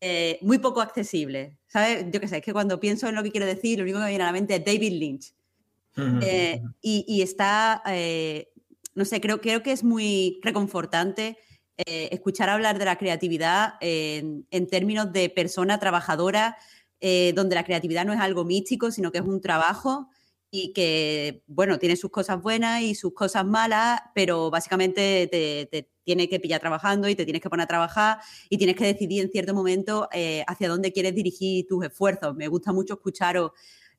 eh, 0.00 0.38
muy 0.42 0.58
poco 0.58 0.80
accesible. 0.80 1.59
¿Sabes? 1.72 2.06
Yo 2.10 2.20
qué 2.20 2.28
sé, 2.28 2.38
es 2.38 2.42
que 2.42 2.52
cuando 2.52 2.80
pienso 2.80 3.08
en 3.08 3.14
lo 3.14 3.22
que 3.22 3.30
quiero 3.30 3.46
decir, 3.46 3.78
lo 3.78 3.84
único 3.84 3.98
que 3.98 4.04
me 4.04 4.10
viene 4.10 4.24
a 4.24 4.28
la 4.28 4.32
mente 4.32 4.56
es 4.56 4.64
David 4.64 4.92
Lynch. 4.92 5.34
y, 6.82 7.04
y, 7.06 7.22
está, 7.22 7.82
no 8.94 9.04
sé, 9.04 9.20
creo, 9.20 9.40
creo 9.40 9.62
que 9.62 9.72
es 9.72 9.84
muy 9.84 10.40
reconfortante 10.42 11.36
eh, 11.86 12.10
escuchar 12.12 12.50
hablar 12.50 12.78
de 12.78 12.84
la 12.84 12.96
creatividad 12.96 13.74
en, 13.80 14.44
términos 14.68 15.12
de 15.14 15.30
persona 15.30 15.78
trabajadora, 15.78 16.58
eh, 17.00 17.32
donde 17.34 17.54
la 17.54 17.64
creatividad 17.64 18.04
no 18.04 18.12
es 18.12 18.20
algo 18.20 18.44
místico, 18.44 18.90
sino 18.90 19.10
que 19.10 19.18
es 19.18 19.24
un 19.24 19.40
trabajo 19.40 20.10
y 20.50 20.72
que, 20.72 21.42
bueno, 21.46 21.78
tiene 21.78 21.96
sus 21.96 22.10
cosas 22.10 22.42
buenas 22.42 22.82
y 22.82 22.94
sus 22.94 23.14
cosas 23.14 23.44
malas, 23.44 24.00
pero 24.14 24.50
básicamente 24.50 25.28
te, 25.30 25.90
tiene 26.04 26.28
que 26.28 26.40
pillar 26.40 26.60
trabajando 26.60 27.08
y 27.08 27.14
te 27.14 27.24
tienes 27.24 27.40
que 27.40 27.50
poner 27.50 27.64
a 27.64 27.68
trabajar 27.68 28.18
y 28.48 28.58
tienes 28.58 28.76
que 28.76 28.84
decidir 28.84 29.22
en 29.22 29.30
cierto 29.30 29.54
momento 29.54 30.08
eh, 30.12 30.44
hacia 30.48 30.68
dónde 30.68 30.92
quieres 30.92 31.14
dirigir 31.14 31.66
tus 31.68 31.84
esfuerzos. 31.84 32.34
Me 32.34 32.48
gusta 32.48 32.72
mucho 32.72 32.94
escucharos 32.94 33.52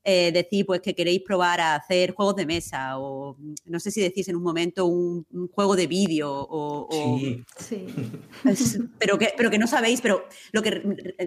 eh, 0.04 0.32
decir 0.32 0.66
pues 0.66 0.82
que 0.82 0.96
queréis 0.96 1.22
probar 1.22 1.62
a 1.62 1.76
hacer 1.76 2.14
juegos 2.14 2.36
de 2.36 2.46
mesa 2.46 3.00
o 3.00 3.38
no 3.66 3.80
sé 3.80 3.92
si 3.92 4.02
decís 4.02 4.28
en 4.28 4.36
un 4.36 4.44
momento 4.44 4.86
un, 4.86 5.26
juego 5.52 5.76
de 5.76 5.88
vídeo 5.88 6.30
o, 6.32 7.28
sí. 7.58 7.88
pero 9.00 9.18
que 9.18 9.34
pero 9.38 9.50
que 9.52 9.58
no 9.58 9.68
sabéis 9.68 10.02
pero 10.02 10.24
lo 10.52 10.62
que 10.62 10.82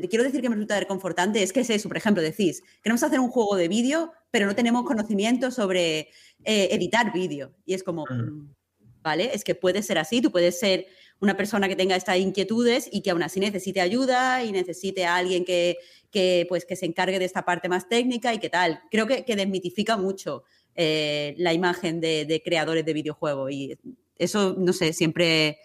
quiero 0.09 0.25
decir 0.25 0.41
que 0.41 0.49
me 0.49 0.57
resulta 0.57 0.81
reconfortante 0.81 1.43
es 1.43 1.53
que 1.53 1.61
es 1.61 1.71
eso 1.71 1.89
por 1.89 1.97
ejemplo 1.97 2.23
decís 2.23 2.63
queremos 2.83 3.03
hacer 3.03 3.21
un 3.21 3.29
juego 3.29 3.57
de 3.57 3.69
vídeo 3.69 4.13
pero 4.35 4.47
no 4.47 4.57
tenemos 4.57 4.85
conocimiento 4.85 5.53
sobre 5.53 6.09
eh, 6.45 6.69
editar 6.73 7.13
vídeo. 7.13 7.55
Y 7.65 7.75
es 7.75 7.85
como 7.85 8.05
mm, 8.05 8.53
vale 9.01 9.31
es 9.33 9.45
que 9.45 9.55
puede 9.55 9.81
ser 9.81 9.97
así 9.97 10.21
tú 10.21 10.33
puedes 10.33 10.59
ser 10.59 10.87
una 11.21 11.37
persona 11.37 11.69
que 11.69 11.77
tenga 11.77 11.97
estas 11.97 12.19
inquietudes 12.19 12.89
y 12.93 13.03
que 13.03 13.11
aún 13.11 13.23
así 13.23 13.41
necesite 13.41 13.81
ayuda 13.81 14.43
y 14.45 14.53
necesite 14.53 15.07
a 15.07 15.17
alguien 15.17 15.45
que, 15.45 15.79
que, 16.11 16.47
pues, 16.49 16.65
que 16.65 16.77
se 16.77 16.87
encargue 16.87 17.19
de 17.19 17.25
esta 17.25 17.45
parte 17.45 17.69
más 17.69 17.89
técnica 17.89 18.33
y 18.33 18.39
qué 18.39 18.49
tal. 18.49 18.81
Creo 18.91 19.07
que, 19.07 19.25
desmitifica 19.35 19.97
mucho 19.97 20.45
eh, 20.77 21.35
la 21.39 21.53
imagen 21.53 22.01
de, 22.01 22.41
creadores 22.45 22.85
de 22.85 22.93
videojuegos 22.93 23.51
y 23.51 23.77
eso, 24.17 24.55
no 24.57 24.73
sé, 24.73 24.93
siempre, 24.93 25.59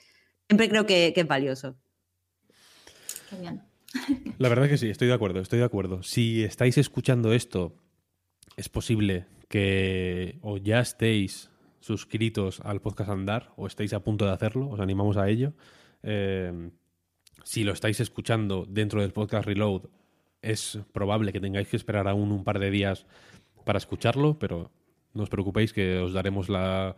siempre 0.48 0.70
creo 0.70 0.88
que, 0.88 1.14
es 1.16 1.28
valioso. 1.28 1.76
La 4.40 4.50
verdad 4.50 4.68
que 4.68 4.78
sí, 4.78 4.90
estoy 4.90 5.08
de 5.08 5.14
acuerdo, 5.14 5.40
estoy 5.40 5.60
de 5.60 5.66
acuerdo. 5.66 6.02
Si 6.02 6.44
estáis 6.44 6.78
escuchando 6.80 7.32
esto, 7.34 7.76
es 8.58 8.70
posible 8.70 9.28
que 9.50 10.40
o 10.42 10.58
ya 10.58 10.80
estéis 10.80 11.52
suscritos 11.80 12.60
al 12.62 12.82
podcast 12.82 13.10
Andar 13.10 13.54
o 13.56 13.68
estéis 13.68 13.94
a 13.94 14.04
punto 14.04 14.26
de 14.26 14.32
hacerlo, 14.32 14.70
os 14.70 14.80
animamos 14.80 15.18
a 15.18 15.30
ello. 15.30 15.54
Eh, 16.04 16.72
si 17.44 17.64
lo 17.64 17.74
estáis 17.74 18.00
escuchando 18.00 18.66
dentro 18.68 19.02
del 19.02 19.14
podcast 19.14 19.46
Reload, 19.46 19.90
es 20.42 20.80
probable 20.92 21.34
que 21.34 21.40
tengáis 21.40 21.68
que 21.68 21.78
esperar 21.78 22.08
aún 22.08 22.32
un 22.32 22.44
par 22.44 22.60
de 22.60 22.72
días 22.72 23.06
para 23.66 23.78
escucharlo, 23.78 24.40
pero 24.40 24.72
no 25.14 25.24
os 25.24 25.30
preocupéis 25.30 25.74
que 25.74 26.00
os 26.00 26.14
daremos 26.14 26.50
la, 26.50 26.96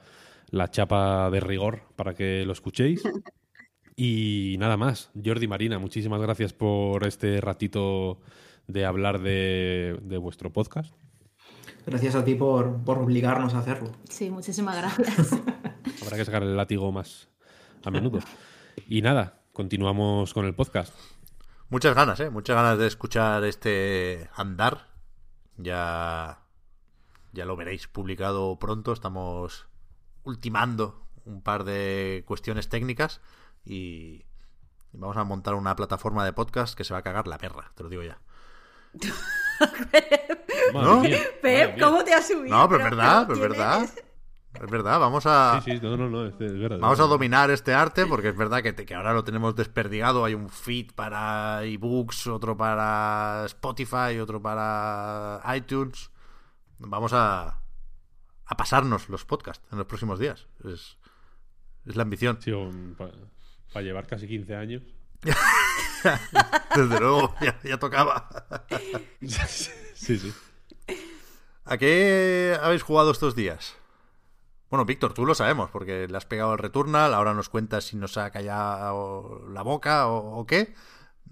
chapa 0.72 1.30
de 1.32 1.40
rigor 1.40 1.84
para 1.96 2.14
que 2.14 2.46
lo 2.46 2.54
escuchéis. 2.54 3.04
Y 3.94 4.56
nada 4.58 4.78
más, 4.78 5.12
Jordi 5.14 5.48
Marina, 5.48 5.78
muchísimas 5.78 6.22
gracias 6.22 6.54
por 6.54 7.06
este 7.06 7.40
ratito 7.40 8.20
de 8.66 8.86
hablar 8.86 9.22
de, 9.22 10.18
vuestro 10.20 10.52
podcast. 10.52 10.96
Gracias 11.86 12.16
a 12.16 12.24
ti 12.24 12.36
por, 12.36 12.80
obligarnos 12.86 13.54
a 13.54 13.60
hacerlo. 13.60 13.92
Sí, 14.10 14.30
muchísimas 14.30 14.78
gracias. 14.78 15.32
Habrá 16.04 16.18
que 16.18 16.26
sacar 16.26 16.44
el 16.44 16.56
látigo 16.56 16.92
más 16.92 17.30
a 17.84 17.92
menudo. 17.92 18.20
Y 18.88 19.02
nada, 19.02 19.42
continuamos 19.54 20.34
con 20.34 20.46
el 20.46 20.54
podcast. 20.54 20.94
Muchas 21.70 21.96
ganas, 21.96 22.20
¿eh? 22.20 22.30
Muchas 22.30 22.56
ganas 22.56 22.78
de 22.78 22.88
escuchar 22.88 23.44
este 23.46 24.30
andar. 24.36 24.88
Ya, 25.58 26.44
ya 27.34 27.46
lo 27.46 27.56
veréis 27.56 27.88
publicado 27.88 28.60
pronto. 28.60 28.94
Estamos 28.94 29.68
ultimando 30.24 31.08
un 31.26 31.42
par 31.42 31.64
de 31.64 32.24
cuestiones 32.28 32.70
técnicas 32.70 33.22
y 33.66 34.26
vamos 34.92 35.18
a 35.18 35.24
montar 35.24 35.56
una 35.56 35.76
plataforma 35.76 36.26
de 36.26 36.34
podcast 36.34 36.76
que 36.76 36.84
se 36.84 36.94
va 36.94 37.00
a 37.00 37.04
cagar 37.04 37.28
la 37.28 37.38
perra, 37.38 37.72
te 37.76 37.84
lo 37.84 37.90
digo 37.90 38.04
ya. 38.04 38.20
¿No? 40.74 41.04
Pep, 41.42 41.80
¿cómo 41.80 42.04
te 42.04 42.14
has 42.14 42.28
subido? 42.28 42.56
No, 42.56 42.70
pero 42.70 42.84
es 42.84 42.90
verdad, 42.90 43.26
pero 43.28 43.34
es 43.34 43.50
verdad. 43.50 43.90
Es 44.54 44.70
verdad, 44.70 45.00
vamos 45.00 45.26
a. 45.26 45.64
Vamos 46.80 47.00
a 47.00 47.04
dominar 47.04 47.50
este 47.52 47.74
arte 47.74 48.06
porque 48.06 48.30
es 48.30 48.38
verdad 48.38 48.62
que, 48.62 48.76
que, 48.76 48.94
ahora 48.94 49.14
lo 49.14 49.24
tenemos 49.24 49.56
desperdigado. 49.56 50.26
Hay 50.26 50.34
un 50.34 50.50
feed 50.50 50.92
para 50.94 51.64
ebooks, 51.64 52.28
otro 52.28 52.58
para 52.58 53.44
Spotify, 53.46 54.20
otro 54.22 54.42
para 54.42 55.42
iTunes. 55.56 56.12
Vamos 56.80 57.14
a, 57.14 57.62
a 58.46 58.58
pasarnos 58.58 59.08
los 59.08 59.24
podcasts 59.26 59.66
en 59.72 59.78
los 59.78 59.88
próximos 59.88 60.20
días. 60.20 60.48
Es, 60.66 60.98
es 61.86 61.96
la 61.96 62.04
ambición. 62.04 62.38
Sí, 62.42 62.52
para 63.74 63.84
llevar 63.84 64.06
casi 64.06 64.28
15 64.28 64.56
años. 64.56 64.84
Desde 66.76 67.00
luego, 67.00 67.36
ya, 67.42 67.60
ya 67.64 67.78
tocaba. 67.78 68.30
sí, 69.22 70.18
sí. 70.18 70.34
¿A 71.66 71.78
qué 71.78 72.58
habéis 72.62 72.84
jugado 72.84 73.12
estos 73.12 73.36
días? 73.36 73.76
Bueno, 74.70 74.86
Víctor, 74.86 75.14
tú 75.14 75.26
lo 75.26 75.36
sabemos, 75.36 75.70
porque 75.70 76.08
le 76.08 76.18
has 76.18 76.26
pegado 76.26 76.54
el 76.54 76.60
Returnal, 76.60 77.14
ahora 77.14 77.34
nos 77.34 77.50
cuentas 77.50 77.84
si 77.84 77.98
nos 77.98 78.18
ha 78.18 78.32
callado 78.32 79.46
la 79.50 79.62
boca 79.64 80.08
o, 80.08 80.40
o 80.40 80.46
qué. 80.46 80.74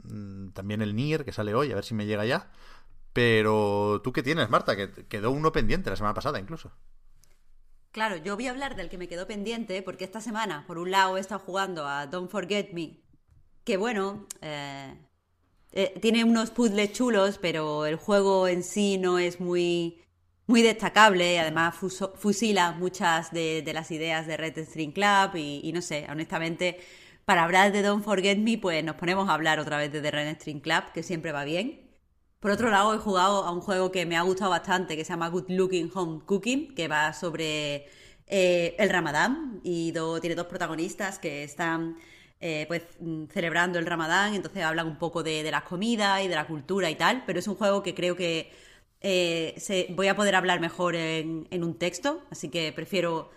Mm, 0.04 0.50
También 0.50 0.82
el 0.82 0.96
Nier, 0.96 1.26
que 1.26 1.32
sale 1.32 1.56
hoy, 1.56 1.72
a 1.72 1.76
ver 1.76 1.86
si 1.86 1.94
me 1.94 2.06
llega 2.06 2.26
ya. 2.26 2.52
Pero 3.14 4.02
tú 4.04 4.14
qué 4.14 4.24
tienes, 4.24 4.50
Marta, 4.50 4.76
que 4.76 4.92
quedó 5.08 5.32
uno 5.32 5.52
pendiente 5.52 5.90
la 5.90 5.96
semana 5.96 6.14
pasada 6.14 6.40
incluso. 6.40 6.72
Claro, 7.92 8.18
yo 8.18 8.36
voy 8.36 8.48
a 8.48 8.52
hablar 8.52 8.76
del 8.76 8.90
que 8.90 8.98
me 8.98 9.08
quedó 9.08 9.26
pendiente 9.28 9.82
porque 9.82 10.04
esta 10.04 10.22
semana, 10.22 10.64
por 10.68 10.78
un 10.78 10.92
lado, 10.92 11.18
he 11.18 11.20
estado 11.20 11.40
jugando 11.40 11.88
a 11.88 12.06
Don't 12.08 12.30
Forget 12.30 12.72
Me, 12.72 13.00
que 13.70 13.78
bueno, 13.78 14.26
eh, 14.42 14.96
eh, 15.74 15.94
tiene 16.02 16.24
unos 16.24 16.50
puzzles 16.50 16.92
chulos, 16.92 17.38
pero 17.40 17.86
el 17.86 17.98
juego 17.98 18.48
en 18.48 18.64
sí 18.64 18.98
no 18.98 19.20
es 19.20 19.40
muy, 19.40 20.02
muy 20.48 20.64
destacable. 20.64 21.40
Además, 21.40 21.76
fusila 22.16 22.72
muchas 22.72 23.32
de, 23.32 23.62
las 23.72 23.92
ideas 23.92 24.26
de 24.26 24.38
Red 24.38 24.58
String 24.66 24.92
Club 24.92 25.36
y, 25.36 25.72
no 25.72 25.84
sé, 25.84 26.08
honestamente, 26.10 26.80
para 27.26 27.44
hablar 27.44 27.72
de 27.72 27.84
Don't 27.84 28.04
Forget 28.04 28.40
Me, 28.40 28.58
pues 28.58 28.84
nos 28.84 28.96
ponemos 28.96 29.30
a 29.30 29.36
hablar 29.36 29.60
otra 29.60 29.78
vez 29.78 29.92
de 29.92 30.02
The 30.02 30.10
Red 30.10 30.36
String 30.38 30.62
Club, 30.62 30.92
que 30.92 31.04
siempre 31.04 31.32
va 31.32 31.44
bien. 31.44 31.80
Por 32.40 32.50
otro 32.50 32.72
lado, 32.72 32.96
he 32.96 32.98
jugado 32.98 33.44
a 33.44 33.52
un 33.52 33.62
juego 33.62 33.92
que 33.92 34.08
me 34.08 34.18
ha 34.18 34.24
gustado 34.24 34.50
bastante, 34.50 34.98
que 34.98 35.06
se 35.06 35.14
llama 35.14 35.30
Good 35.30 35.50
Looking 35.50 35.92
Home 35.94 36.22
Cooking, 36.26 36.74
que 36.74 36.88
va 36.88 37.14
sobre 37.14 37.88
eh, 38.26 38.76
el 38.80 38.90
Ramadán 38.90 39.62
y 39.64 39.94
tiene 40.22 40.36
dos 40.36 40.48
protagonistas 40.48 41.20
que 41.20 41.44
están 41.44 41.98
eh, 42.40 42.66
pues 42.68 42.84
mm, 43.00 43.26
celebrando 43.28 43.80
el 43.80 43.86
Ramadán, 43.86 44.34
entonces 44.36 44.64
hablan 44.64 44.88
un 44.88 44.98
poco 44.98 45.24
de, 45.24 45.44
de 45.44 45.52
las 45.52 45.64
comidas 45.64 46.22
y 46.24 46.28
de 46.28 46.36
la 46.36 46.48
cultura 46.48 46.90
y 46.90 46.96
tal, 46.96 47.24
pero 47.26 47.40
es 47.40 47.48
un 47.48 47.56
juego 47.56 47.84
que 47.84 47.94
creo 47.96 48.16
que 48.16 48.52
eh, 49.02 49.54
se- 49.58 49.88
voy 49.92 50.08
a 50.08 50.16
poder 50.16 50.36
hablar 50.36 50.60
mejor 50.60 50.96
en, 50.96 51.48
en 51.52 51.64
un 51.64 51.78
texto, 51.78 52.24
así 52.32 52.50
que 52.50 52.72
prefiero... 52.74 53.32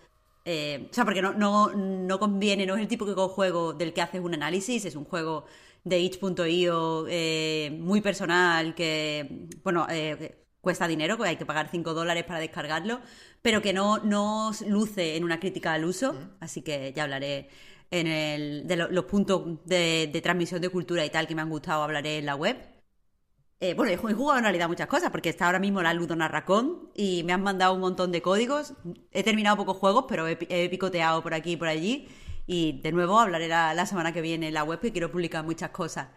eh, 0.45 0.89
o 0.91 0.95
sea, 0.95 1.05
porque 1.05 1.23
no, 1.23 1.33
no, 1.35 1.69
no 1.75 2.19
conviene, 2.19 2.67
no 2.67 2.75
es 2.75 2.81
el 2.81 2.89
típico 2.89 3.29
juego 3.29 3.73
del 3.73 3.93
que 3.93 4.03
haces 4.03 4.21
un 4.21 4.35
análisis, 4.35 4.85
es 4.85 4.97
un 4.97 5.05
juego 5.05 5.45
de 5.85 5.99
itch.io 6.01 7.07
eh, 7.09 7.77
muy 7.81 8.01
personal 8.01 8.75
que, 8.75 9.47
bueno, 9.65 9.87
eh, 9.91 10.37
cuesta 10.61 10.87
dinero, 10.89 11.17
que 11.19 11.29
hay 11.29 11.37
que 11.37 11.47
pagar 11.47 11.69
5 11.71 11.93
dólares 11.95 12.25
para 12.25 12.39
descargarlo, 12.41 13.01
pero 13.43 13.63
que 13.63 13.73
no, 13.73 13.99
no 13.99 14.53
luce 14.67 15.17
en 15.17 15.25
una 15.25 15.41
crítica 15.41 15.73
al 15.73 15.85
uso, 15.85 16.15
así 16.41 16.63
que 16.63 16.93
ya 16.95 17.05
hablaré 17.05 17.49
en 17.93 18.07
el, 18.09 18.67
de 18.67 18.77
lo- 18.77 18.91
los 18.91 19.05
puntos 19.05 19.65
de, 19.67 20.21
transmisión 20.23 20.61
de 20.61 20.69
cultura 20.71 21.05
y 21.07 21.11
tal 21.11 21.27
que 21.29 21.35
me 21.37 21.43
han 21.43 21.51
gustado, 21.51 21.83
hablaré 21.85 22.19
en 22.19 22.27
la 22.27 22.35
web. 22.37 22.57
Eh, 23.61 23.75
bueno, 23.75 23.93
he 23.93 23.97
ju- 23.99 24.11
he 24.11 24.15
jugado 24.15 24.39
en 24.39 24.45
realidad 24.45 24.69
muchas 24.69 24.89
cosas, 24.89 25.11
porque 25.11 25.29
está 25.29 25.47
ahora 25.47 25.61
mismo 25.61 25.83
la 25.83 25.95
Ludonarracón 25.95 26.91
y 26.97 27.23
me 27.25 27.33
han 27.33 27.43
mandado 27.43 27.75
un 27.75 27.81
montón 27.81 28.11
de 28.11 28.21
códigos. 28.21 28.75
He 29.13 29.23
terminado 29.23 29.57
pocos 29.57 29.77
juegos, 29.77 30.07
pero 30.09 30.27
he, 30.27 30.37
pi- 30.37 30.47
he 30.51 30.69
picoteado 30.69 31.23
por 31.23 31.35
aquí 31.35 31.53
y 31.53 31.57
por 31.57 31.69
allí. 31.69 32.09
Y 32.47 32.81
de 32.83 32.91
nuevo 32.93 33.21
hablaré 33.21 33.47
la, 33.49 33.87
semana 33.87 34.13
que 34.13 34.21
viene 34.21 34.49
en 34.49 34.55
la 34.55 34.65
web, 34.65 34.81
que 34.81 34.91
quiero 34.93 35.13
publicar 35.13 35.45
muchas 35.45 35.71
cosas. 35.71 36.09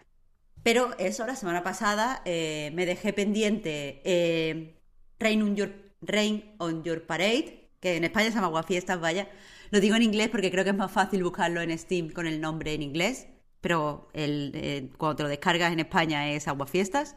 Pero 0.64 0.90
eso, 0.98 1.24
la 1.26 1.36
semana 1.36 1.62
pasada 1.62 2.22
eh, 2.24 2.72
me 2.74 2.86
dejé 2.86 3.12
pendiente 3.12 4.02
eh, 4.04 4.80
Rain, 5.20 5.42
on 5.42 5.54
your, 5.56 5.70
Rain 6.00 6.56
on 6.58 6.82
Your 6.82 7.06
Parade, 7.06 7.70
que 7.80 7.96
en 7.96 8.04
España 8.04 8.26
se 8.30 8.34
llama 8.36 8.48
Aguafiestas, 8.48 9.00
vaya. 9.00 9.28
Lo 9.70 9.80
digo 9.80 9.96
en 9.96 10.02
inglés 10.02 10.28
porque 10.28 10.50
creo 10.50 10.64
que 10.64 10.70
es 10.70 10.76
más 10.76 10.92
fácil 10.92 11.22
buscarlo 11.22 11.60
en 11.60 11.76
Steam 11.78 12.10
con 12.10 12.26
el 12.26 12.40
nombre 12.40 12.74
en 12.74 12.82
inglés, 12.82 13.28
pero 13.60 14.08
el, 14.12 14.52
eh, 14.54 14.90
cuando 14.98 15.16
te 15.16 15.22
lo 15.24 15.28
descargas 15.28 15.72
en 15.72 15.80
España 15.80 16.30
es 16.30 16.48
Aguafiestas. 16.48 17.16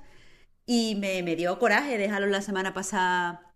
Y 0.65 0.95
me, 0.95 1.23
me 1.23 1.35
dio 1.35 1.57
coraje 1.59 1.97
dejarlo 1.97 2.27
la 2.27 2.41
semana 2.41 2.73
pasada 2.73 3.49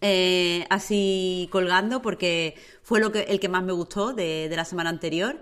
eh, 0.00 0.64
así 0.70 1.48
colgando 1.50 2.02
porque 2.02 2.54
fue 2.82 3.00
lo 3.00 3.10
que, 3.10 3.22
el 3.22 3.40
que 3.40 3.48
más 3.48 3.64
me 3.64 3.72
gustó 3.72 4.12
de, 4.12 4.50
la 4.54 4.64
semana 4.64 4.90
anterior. 4.90 5.40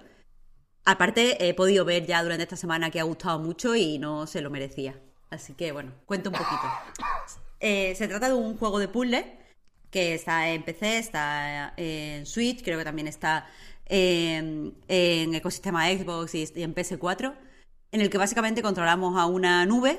Aparte, 0.85 1.49
he 1.49 1.55
podido 1.55 1.85
ver 1.85 2.07
ya 2.07 2.23
durante 2.23 2.45
esta 2.45 2.57
semana 2.57 2.91
que 2.91 3.01
ha 3.01 3.05
gustado 3.05 3.39
mucho 3.39 3.75
y 3.75 3.99
no 3.99 4.27
se 4.27 4.41
lo 4.41 4.51
merecía. 4.51 4.99
Así 5.31 5.55
que 5.55 5.73
bueno, 5.73 5.93
cuento 6.07 6.31
un 6.31 6.37
poquito. 6.37 6.63
Eh, 7.61 7.95
se 7.97 8.09
trata 8.09 8.29
de 8.29 8.35
un 8.35 8.57
juego 8.57 8.79
de 8.79 8.89
puzzle 8.89 9.39
que 9.97 10.13
está 10.13 10.51
en 10.51 10.63
PC, 10.63 10.99
está 10.99 11.73
en 11.79 12.27
Switch, 12.27 12.63
creo 12.63 12.77
que 12.77 12.85
también 12.85 13.09
está 13.09 13.47
en, 13.87 14.77
en 14.89 15.35
ecosistema 15.35 15.89
Xbox 15.89 16.35
y 16.35 16.45
y 16.55 16.63
en 16.63 16.75
PS4, 16.75 17.35
en 17.93 18.01
el 18.03 18.11
que 18.11 18.19
básicamente 18.19 18.61
controlamos 18.61 19.19
a 19.19 19.25
una 19.25 19.65
nube 19.65 19.99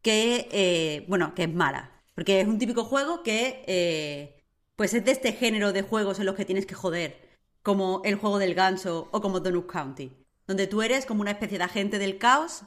que, 0.00 0.48
eh, 0.52 1.06
bueno, 1.08 1.34
que 1.34 1.42
es 1.42 1.52
mala. 1.52 1.90
Porque 2.14 2.40
es 2.40 2.46
un 2.46 2.60
típico 2.60 2.84
juego 2.84 3.24
que, 3.24 3.64
eh, 3.66 4.44
pues 4.76 4.94
es 4.94 5.04
de 5.04 5.10
este 5.10 5.32
género 5.32 5.72
de 5.72 5.82
juegos 5.82 6.20
en 6.20 6.26
los 6.26 6.36
que 6.36 6.44
tienes 6.44 6.64
que 6.64 6.76
joder, 6.76 7.20
como 7.64 8.02
el 8.04 8.14
juego 8.14 8.38
del 8.38 8.54
ganso 8.54 9.08
o 9.10 9.20
como 9.20 9.40
Donut 9.40 9.66
County, 9.66 10.12
donde 10.46 10.68
tú 10.68 10.82
eres 10.82 11.04
como 11.04 11.22
una 11.22 11.32
especie 11.32 11.58
de 11.58 11.64
agente 11.64 11.98
del 11.98 12.16
caos 12.18 12.62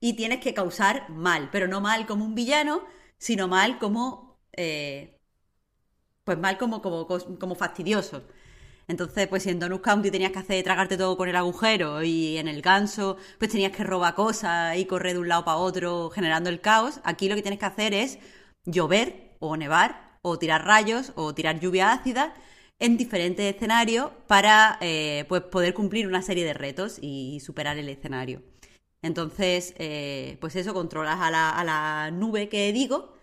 y 0.00 0.16
tienes 0.16 0.40
que 0.40 0.52
causar 0.52 1.08
mal, 1.08 1.48
pero 1.50 1.66
no 1.66 1.80
mal 1.80 2.06
como 2.06 2.26
un 2.26 2.34
villano, 2.34 2.82
sino 3.16 3.48
mal 3.48 3.78
como, 3.78 4.38
eh, 4.52 5.17
pues 6.28 6.38
mal 6.38 6.58
como, 6.58 6.82
como. 6.82 7.56
Entonces, 8.86 9.28
pues 9.28 9.42
si 9.44 9.48
en 9.48 9.58
Donut 9.58 9.80
County 9.80 10.10
tenías 10.10 10.30
que 10.30 10.40
hacer 10.40 10.62
tragarte 10.62 10.98
todo 10.98 11.16
con 11.16 11.26
el 11.26 11.36
agujero 11.36 12.02
y 12.02 12.36
en 12.36 12.48
el 12.48 12.60
ganso, 12.60 13.16
pues 13.38 13.50
tenías 13.50 13.72
que 13.72 13.82
robar 13.82 14.14
cosas 14.14 14.76
y 14.76 14.84
correr 14.84 15.14
de 15.14 15.20
un 15.20 15.28
lado 15.28 15.46
para 15.46 15.56
otro 15.56 16.10
generando 16.10 16.50
el 16.50 16.60
caos, 16.60 17.00
aquí 17.04 17.30
lo 17.30 17.34
que 17.34 17.40
tienes 17.40 17.58
que 17.58 17.64
hacer 17.64 17.94
es 17.94 18.18
llover 18.66 19.36
o 19.38 19.56
nevar 19.56 20.18
o 20.20 20.38
tirar 20.38 20.66
rayos 20.66 21.12
o 21.16 21.34
tirar 21.34 21.60
lluvia 21.60 21.92
ácida 21.92 22.34
en 22.78 22.98
diferentes 22.98 23.54
escenarios 23.54 24.10
para 24.26 24.76
eh, 24.82 25.24
pues 25.28 25.40
poder 25.42 25.72
cumplir 25.72 26.06
una 26.06 26.20
serie 26.20 26.44
de 26.44 26.52
retos 26.52 26.98
y 27.00 27.40
superar 27.40 27.78
el 27.78 27.88
escenario. 27.88 28.42
Entonces, 29.00 29.74
eh, 29.78 30.36
pues 30.42 30.56
eso, 30.56 30.74
controlas 30.74 31.20
a 31.20 31.30
la, 31.30 31.50
a 31.50 31.64
la 31.64 32.10
nube 32.10 32.50
que 32.50 32.70
digo 32.74 33.17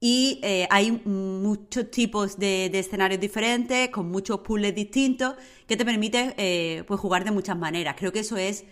y 0.00 0.38
eh, 0.42 0.68
hay 0.70 0.92
muchos 1.04 1.90
tipos 1.90 2.38
de, 2.38 2.68
de, 2.70 2.78
escenarios 2.78 3.20
diferentes, 3.20 3.88
con 3.90 4.10
muchos 4.10 4.40
puzzles 4.40 4.74
distintos, 4.74 5.34
que 5.66 5.76
te 5.76 5.84
permite 5.84 6.34
eh, 6.36 6.84
pues 6.86 7.00
jugar 7.00 7.24
de 7.24 7.32
muchas 7.32 7.58
maneras. 7.58 7.96
Creo 7.98 8.12
que 8.12 8.20
eso 8.20 8.36
es 8.36 8.64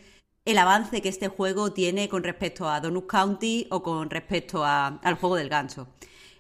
el 0.44 0.58
avance 0.58 1.02
que 1.02 1.08
este 1.08 1.28
juego 1.28 1.72
tiene 1.72 2.08
con 2.08 2.22
respecto 2.22 2.68
a 2.68 2.80
Donut 2.80 3.06
County 3.06 3.66
o 3.70 3.82
con 3.82 4.08
respecto 4.10 4.64
a, 4.64 4.86
al 5.02 5.14
juego 5.16 5.36
del 5.36 5.48
ganso. 5.48 5.88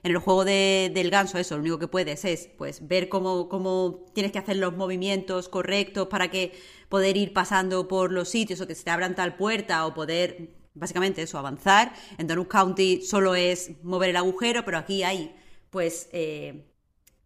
En 0.04 0.12
el 0.12 0.18
juego 0.18 0.44
de, 0.44 0.92
del 0.94 1.10
ganso, 1.10 1.36
eso, 1.38 1.56
lo 1.56 1.62
único 1.62 1.80
que 1.80 1.88
puedes 1.88 2.24
es 2.24 2.48
pues, 2.56 2.86
ver 2.86 3.08
cómo, 3.08 3.48
cómo 3.48 4.04
tienes 4.14 4.30
que 4.30 4.38
hacer 4.38 4.56
los 4.56 4.76
movimientos 4.76 5.48
correctos 5.48 6.06
para 6.06 6.30
que 6.30 6.52
poder 6.88 7.16
ir 7.16 7.32
pasando 7.32 7.88
por 7.88 8.12
los 8.12 8.28
sitios 8.28 8.60
o 8.60 8.68
que 8.68 8.76
se 8.76 8.84
te 8.84 8.90
abran 8.90 9.16
tal 9.16 9.36
puerta 9.36 9.84
o 9.84 9.94
poder 9.94 10.50
básicamente 10.76 11.22
eso, 11.22 11.38
avanzar. 11.38 11.92
En 12.18 12.26
Donut 12.26 12.48
County 12.48 13.02
solo 13.02 13.34
es 13.34 13.72
mover 13.82 14.10
el 14.10 14.16
agujero, 14.16 14.64
pero 14.64 14.78
aquí 14.78 15.02
hay, 15.02 15.34
pues, 15.70 16.08
eh, 16.12 16.66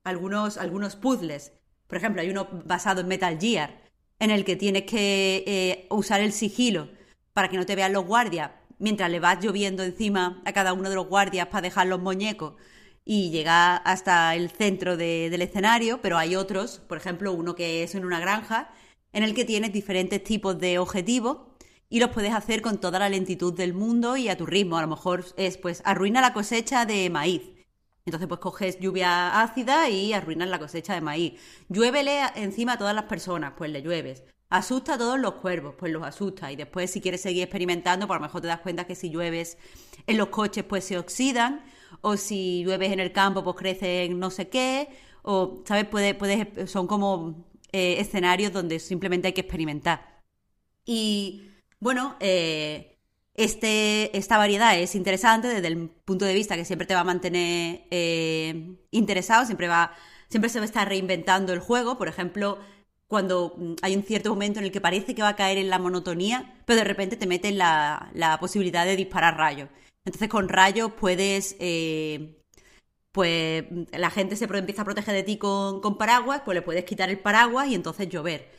algunos, 0.05 0.57
algunos 0.57 0.97
puzzles. 0.97 1.53
Por 1.87 1.99
ejemplo, 1.99 2.23
hay 2.23 2.31
uno 2.31 2.49
basado 2.65 3.01
en 3.01 3.09
Metal 3.09 3.39
Gear, 3.39 3.83
en 4.19 4.31
el 4.31 4.45
que 4.45 4.57
tienes 4.57 4.85
que 4.85 5.45
eh, 5.47 5.87
usar 5.91 6.21
el 6.21 6.33
sigilo 6.33 6.89
para 7.33 7.49
que 7.49 7.57
no 7.57 7.67
te 7.67 7.77
vean 7.77 7.93
los 7.93 8.07
guardias, 8.07 8.53
mientras 8.79 9.11
le 9.11 9.21
vas 9.21 9.43
lloviendo 9.43 9.83
encima 9.83 10.43
a 10.45 10.53
cada 10.53 10.73
uno 10.73 10.89
de 10.89 10.95
los 10.95 11.07
guardias 11.07 11.49
para 11.49 11.63
dejar 11.63 11.87
los 11.87 12.01
muñecos 12.01 12.55
y 13.05 13.31
llegar 13.31 13.83
hasta 13.85 14.35
el 14.35 14.51
centro 14.51 14.97
de, 14.97 15.31
del 15.31 15.43
escenario, 15.43 16.01
pero 16.03 16.19
hay 16.19 16.37
otros, 16.37 16.81
por 16.81 16.99
ejemplo, 16.99 17.33
uno 17.33 17.55
que 17.55 17.83
es 17.83 17.95
en 17.95 18.05
una 18.05 18.21
granja, 18.21 18.71
en 19.13 19.23
el 19.23 19.35
que 19.35 19.45
tienes 19.45 19.73
diferentes 19.73 20.23
tipos 20.23 20.59
de 20.59 20.79
objetivos 20.79 21.50
y 21.91 21.99
los 21.99 22.11
puedes 22.11 22.33
hacer 22.33 22.63
con 22.63 22.79
toda 22.79 23.01
la 23.01 23.09
lentitud 23.09 23.53
del 23.53 23.75
mundo 23.75 24.17
y 24.17 24.29
a 24.29 24.37
tu 24.37 24.47
ritmo. 24.47 24.79
A 24.79 24.83
lo 24.83 24.89
mejor 24.89 25.25
es, 25.37 25.59
pues, 25.59 25.83
arruina 25.85 26.21
la 26.21 26.33
cosecha 26.33 26.87
de 26.87 27.11
maíz. 27.11 27.43
Entonces, 28.07 28.29
pues 28.29 28.41
coges 28.41 28.79
lluvia 28.79 29.43
ácida 29.43 29.89
y 29.91 30.13
arruinas 30.13 30.49
la 30.49 30.61
cosecha 30.61 30.95
de 30.95 31.01
maíz. 31.01 31.35
Lluévele 31.69 32.21
encima 32.37 32.75
a 32.75 32.79
todas 32.79 32.95
las 32.95 33.05
personas, 33.05 33.55
pues 33.59 33.71
le 33.73 33.83
llueves. 33.83 34.23
Asusta 34.49 34.95
a 34.95 34.99
todos 34.99 35.19
los 35.19 35.35
cuervos, 35.35 35.75
pues 35.77 35.93
los 35.93 36.05
asusta. 36.05 36.51
Y 36.53 36.57
después, 36.57 36.91
si 36.91 37.01
quieres 37.01 37.21
seguir 37.23 37.43
experimentando, 37.43 38.07
pues 38.07 38.17
a 38.17 38.21
lo 38.21 38.27
mejor 38.27 38.41
te 38.41 38.49
das 38.49 38.61
cuenta 38.61 38.87
que 38.87 38.95
si 38.95 39.11
llueves 39.11 39.59
en 40.07 40.17
los 40.17 40.29
coches, 40.29 40.65
pues 40.65 40.85
se 40.85 40.97
oxidan. 40.97 41.65
O 42.03 42.17
si 42.17 42.63
llueves 42.65 42.93
en 42.93 43.01
el 43.01 43.13
campo, 43.13 43.43
pues 43.43 43.57
crecen 43.57 44.19
no 44.21 44.31
sé 44.31 44.49
qué. 44.49 44.89
O, 45.23 45.63
¿sabes? 45.67 45.87
Puedes, 45.87 46.15
puedes, 46.15 46.71
son 46.71 46.87
como 46.87 47.45
eh, 47.73 47.97
escenarios 47.99 48.53
donde 48.53 48.79
simplemente 48.79 49.27
hay 49.29 49.33
que 49.35 49.43
experimentar. 49.43 50.23
Y 50.85 51.50
bueno, 51.81 52.17
eh, 52.21 52.99
este, 53.35 54.17
esta 54.17 54.37
variedad 54.39 54.79
es 54.79 54.95
interesante 54.95 55.49
desde 55.49 55.69
el 55.69 55.89
punto 55.89 56.25
de 56.27 56.35
vista 56.35 56.57
que 56.57 56.65
siempre 56.65 56.87
te 56.87 56.95
va 56.95 57.01
a 57.01 57.05
mantener 57.05 57.87
eh, 57.91 58.77
interesado, 58.91 59.47
siempre, 59.47 59.69
va, 59.69 59.95
siempre 60.29 60.51
se 60.51 60.59
va 60.59 60.65
a 60.65 60.67
estar 60.67 60.89
reinventando 60.89 61.53
el 61.53 61.61
juego. 61.61 61.97
Por 61.99 62.09
ejemplo, 62.09 62.59
cuando 63.07 63.57
hay 63.83 63.97
un 63.97 64.03
cierto 64.05 64.31
momento 64.31 64.59
en 64.61 64.67
el 64.67 64.73
que 64.73 64.81
parece 64.81 65.15
que 65.15 65.23
va 65.23 65.31
a 65.31 65.37
caer 65.37 65.59
en 65.59 65.71
la 65.71 65.79
monotonía, 65.79 66.55
pero 66.67 66.79
de 66.79 66.85
repente 66.85 67.17
te 67.17 67.27
meten 67.27 67.59
la, 67.59 68.11
la 68.15 68.39
posibilidad 68.39 68.85
de 68.85 68.97
disparar 68.97 69.37
rayos. 69.37 69.69
Entonces 70.05 70.29
con 70.29 70.49
rayos 70.49 70.93
puedes, 70.93 71.57
eh, 71.61 72.43
pues 73.13 73.65
la 73.93 74.11
gente 74.11 74.37
se 74.37 74.45
empieza 74.45 74.83
a 74.83 74.85
proteger 74.85 75.15
de 75.15 75.23
ti 75.23 75.39
con, 75.39 75.81
con 75.81 75.99
paraguas, 75.99 76.43
pues 76.45 76.55
le 76.55 76.63
puedes 76.63 76.85
quitar 76.85 77.11
el 77.11 77.19
paraguas 77.19 77.69
y 77.69 77.75
entonces 77.75 78.09
llover. 78.09 78.51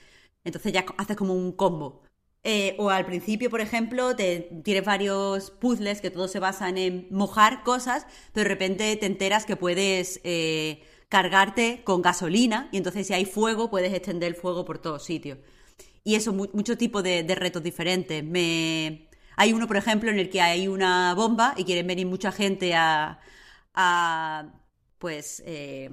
Entonces 0.43 0.73
ya 0.73 0.85
haces 0.98 1.15
como 1.18 1.34
un 1.35 1.52
combo. 1.53 2.03
Eh, 2.44 2.76
o 2.80 2.90
al 2.90 3.06
principio, 3.06 3.52
por 3.52 3.62
ejemplo, 3.62 4.16
te, 4.16 4.50
tienes 4.64 4.84
varios 4.84 5.52
puzzles 5.52 6.02
que 6.02 6.10
todos 6.10 6.32
se 6.32 6.40
basan 6.40 6.78
en 6.80 7.08
mojar 7.12 7.62
cosas, 7.64 8.08
pero 8.34 8.46
de 8.46 8.50
repente 8.50 8.96
te 8.96 9.06
enteras 9.06 9.46
que 9.46 9.56
puedes 9.56 10.20
eh, 10.24 10.82
cargarte 11.08 11.84
con 11.84 12.02
gasolina 12.02 12.68
y 12.72 12.78
entonces 12.78 13.06
si 13.06 13.14
hay 13.14 13.26
fuego 13.26 13.70
puedes 13.70 13.94
extender 13.94 14.30
el 14.30 14.36
fuego 14.36 14.66
por 14.66 14.80
todos 14.80 15.04
sitios. 15.04 15.38
Y 16.04 16.16
eso, 16.16 16.34
mu- 16.34 16.50
mucho 16.54 16.78
tipo 16.78 17.04
de, 17.04 17.24
retos 17.36 17.64
diferentes. 17.64 18.24
Me... 18.24 19.08
Hay 19.38 19.54
uno, 19.54 19.68
por 19.68 19.78
ejemplo, 19.78 20.10
en 20.12 20.20
el 20.20 20.30
que 20.30 20.42
hay 20.42 20.68
una 20.68 21.14
bomba 21.16 21.54
y 21.58 21.64
quieren 21.66 21.88
venir 21.88 22.08
mucha 22.08 22.32
gente 22.32 22.74
a, 22.76 23.20
a 23.76 24.54
pues, 25.00 25.44
eh, 25.46 25.92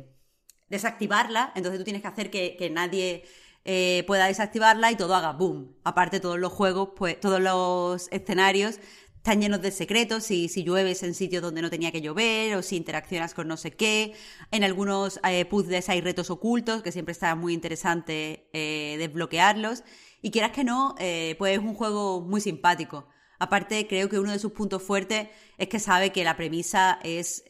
desactivarla. 0.69 1.53
Entonces 1.57 1.79
tú 1.81 1.85
tienes 1.85 2.03
que 2.03 2.09
hacer 2.09 2.31
que 2.31 2.71
nadie 2.73 3.25
eh, 3.71 4.03
pueda 4.07 4.29
desactivarla 4.29 4.91
y 4.91 4.97
todo 4.97 5.15
haga 5.15 5.33
boom. 5.33 5.77
Aparte, 5.85 6.21
todos 6.21 6.39
los 6.39 6.51
juegos, 6.51 6.93
pues, 6.97 7.21
todos 7.21 7.39
los 7.39 8.09
escenarios 8.11 8.81
están 9.17 9.43
llenos 9.43 9.61
de 9.61 9.71
secretos, 9.73 10.25
si, 10.25 10.49
si 10.49 10.65
llueves 10.65 11.03
en 11.03 11.13
sitios 11.13 11.43
donde 11.43 11.61
no 11.61 11.69
tenía 11.69 11.93
que 11.93 12.01
llover 12.01 12.57
o 12.57 12.63
si 12.63 12.77
interaccionas 12.77 13.35
con 13.35 13.47
no 13.47 13.59
sé 13.59 13.73
qué. 13.73 14.15
En 14.53 14.65
algunos 14.65 15.21
eh, 15.23 15.45
puzzles 15.45 15.91
hay 15.91 16.01
retos 16.01 16.31
ocultos 16.31 16.83
que 16.83 16.93
siempre 16.93 17.13
está 17.13 17.35
muy 17.35 17.53
interesante 17.53 18.49
eh, 18.55 18.97
desbloquearlos. 18.97 19.85
Y 20.23 20.31
quieras 20.31 20.53
que 20.53 20.65
no, 20.65 20.95
pues 21.39 21.53
es 21.53 21.59
un 21.59 21.75
juego 21.75 22.23
muy 22.23 22.41
simpático. 22.41 23.07
Aparte, 23.39 23.87
creo 23.87 24.09
que 24.09 24.19
uno 24.19 24.33
de 24.33 24.39
sus 24.39 24.53
puntos 24.53 24.83
fuertes 24.83 25.29
es 25.59 25.69
que 25.69 25.79
sabe 25.79 26.11
que 26.11 26.25
la 26.25 26.37
premisa 26.37 26.99
es 27.03 27.45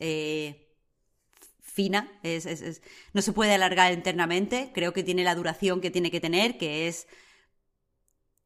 fina, 1.79 2.01
es, 2.23 2.83
no 3.15 3.21
se 3.23 3.33
puede 3.33 3.53
alargar 3.55 3.93
internamente. 3.93 4.71
Creo 4.77 4.93
que 4.93 5.05
tiene 5.09 5.23
la 5.25 5.35
duración 5.41 5.81
que 5.81 5.91
tiene 5.91 6.11
que 6.11 6.21
tener, 6.27 6.59
que 6.61 6.89
es 6.89 7.07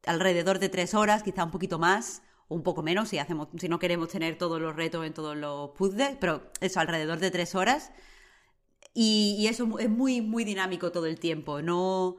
alrededor 0.05 0.59
de 0.59 0.69
tres 0.69 0.93
horas, 0.93 1.23
quizá 1.23 1.43
un 1.43 1.51
poquito 1.51 1.79
más 1.79 2.21
o 2.47 2.55
un 2.55 2.63
poco 2.63 2.81
menos 2.83 3.09
si 3.09 3.17
hacemos, 3.19 3.47
si 3.61 3.67
no 3.69 3.79
queremos 3.79 4.09
tener 4.09 4.37
todos 4.37 4.59
los 4.61 4.75
retos 4.75 5.05
en 5.05 5.13
todos 5.13 5.35
los 5.35 5.71
puzzles, 5.77 6.17
pero 6.21 6.33
eso, 6.61 6.79
alrededor 6.79 7.19
de 7.19 7.31
tres 7.31 7.55
horas. 7.55 7.91
Y, 8.93 9.47
eso 9.49 9.79
es 9.79 9.89
muy, 9.89 10.21
muy 10.21 10.43
dinámico 10.43 10.91
todo 10.91 11.07
el 11.07 11.19
tiempo. 11.19 11.61
No 11.61 12.17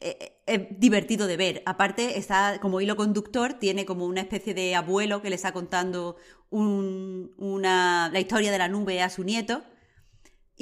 eh, 0.00 0.42
es 0.46 0.60
divertido 0.80 1.26
de 1.26 1.36
ver. 1.36 1.62
Aparte, 1.66 2.18
está 2.18 2.58
como 2.60 2.80
hilo 2.80 2.96
conductor, 2.96 3.54
tiene 3.54 3.86
como 3.86 4.06
una 4.06 4.22
especie 4.22 4.54
de 4.54 4.74
abuelo 4.74 5.22
que 5.22 5.30
le 5.30 5.36
está 5.36 5.52
contando 5.52 6.16
un- 6.50 7.34
una, 7.38 8.10
la 8.12 8.20
historia 8.20 8.52
de 8.52 8.58
la 8.58 8.68
nube 8.68 9.02
a 9.02 9.10
su 9.10 9.24
nieto. 9.24 9.62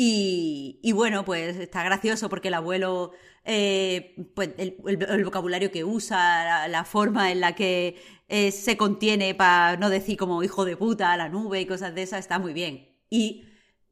Y, 0.01 0.93
bueno, 0.93 1.25
pues 1.25 1.57
está 1.57 1.83
gracioso 1.83 2.29
porque 2.29 2.49
el 2.49 2.55
abuelo, 2.55 3.11
eh, 3.45 4.15
pues 4.37 4.51
el, 4.57 4.77
vocabulario 5.25 5.73
que 5.73 5.83
usa, 5.83 6.69
la, 6.69 6.85
forma 6.85 7.33
en 7.33 7.41
la 7.41 7.57
que 7.57 7.97
eh, 8.29 8.53
se 8.53 8.77
contiene 8.77 9.35
para 9.35 9.77
no 9.77 9.91
decir 9.91 10.16
como 10.16 10.45
hijo 10.45 10.65
de 10.65 10.77
puta 10.77 11.16
la 11.16 11.29
nube 11.29 11.61
y 11.61 11.66
cosas 11.66 11.97
de 11.97 12.03
esas, 12.05 12.20
está 12.20 12.39
muy 12.39 12.53
bien. 12.53 12.89
Y 13.11 13.47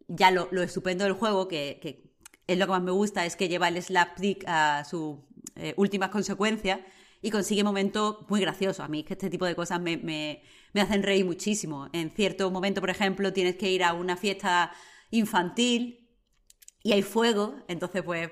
ya 0.06 0.30
lo, 0.30 0.46
lo 0.52 0.62
estupendo 0.62 1.02
del 1.02 1.14
juego, 1.14 1.48
que, 1.48 1.80
que 1.82 2.12
es 2.46 2.56
lo 2.56 2.66
que 2.66 2.70
más 2.72 2.82
me 2.82 2.92
gusta, 2.92 3.26
es 3.26 3.34
que 3.34 3.48
lleva 3.48 3.66
el 3.66 3.82
slapstick 3.82 4.44
a 4.46 4.84
sus 4.84 5.16
eh, 5.56 5.74
últimas 5.76 6.10
consecuencias 6.10 6.78
y 7.20 7.32
consigue 7.32 7.64
momentos 7.64 8.18
muy 8.28 8.40
graciosos. 8.40 8.78
A 8.78 8.86
mí 8.88 9.00
es 9.00 9.06
que 9.06 9.14
este 9.14 9.28
tipo 9.28 9.44
de 9.44 9.56
cosas 9.56 9.80
me, 9.80 9.96
me- 9.96 10.42
me 10.72 10.80
hacen 10.82 11.02
reír 11.02 11.24
muchísimo. 11.24 11.88
En 11.92 12.10
cierto 12.10 12.48
momento, 12.52 12.80
por 12.80 12.90
ejemplo, 12.90 13.32
tienes 13.32 13.56
que 13.56 13.70
ir 13.72 13.82
a 13.82 13.92
una 13.94 14.16
fiesta 14.16 14.70
infantil 15.10 16.08
y 16.82 16.92
hay 16.92 17.02
fuego, 17.02 17.56
entonces 17.68 18.02
pues, 18.02 18.30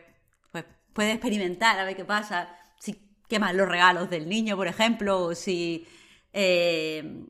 pues 0.93 1.13
experimentar 1.13 1.79
a 1.79 1.85
ver 1.85 1.97
qué 1.97 2.05
pasa, 2.05 2.57
si 2.79 3.19
quemas 3.29 3.55
los 3.55 3.69
regalos 3.69 4.09
del 4.11 4.29
niño, 4.29 4.57
por 4.57 4.69
ejemplo, 4.69 5.25
o 5.25 5.35
si, 5.35 5.87
eh, 6.33 7.27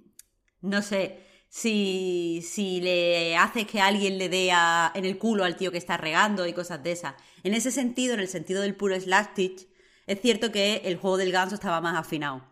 no 0.60 0.82
sé, 0.82 1.24
si, 1.48 2.44
si 2.46 2.80
le 2.80 3.36
haces 3.36 3.66
que 3.66 3.80
alguien 3.80 4.18
le 4.18 4.28
dé 4.28 4.50
en 4.50 5.04
el 5.04 5.18
culo 5.18 5.44
al 5.44 5.56
tío 5.56 5.70
que 5.72 5.78
está 5.78 5.96
regando 5.96 6.46
y 6.46 6.52
cosas 6.52 6.82
de 6.82 6.92
esas. 6.92 7.14
En 7.42 7.54
ese 7.54 7.70
sentido, 7.70 8.14
en 8.14 8.20
el 8.20 8.28
sentido 8.28 8.60
del 8.60 8.74
puro 8.74 9.00
slapstick, 9.00 9.68
es 10.06 10.20
cierto 10.20 10.52
que 10.52 10.82
el 10.84 10.96
juego 10.96 11.16
del 11.16 11.32
ganso 11.32 11.54
estaba 11.54 11.80
más 11.80 11.96
afinado. 11.96 12.44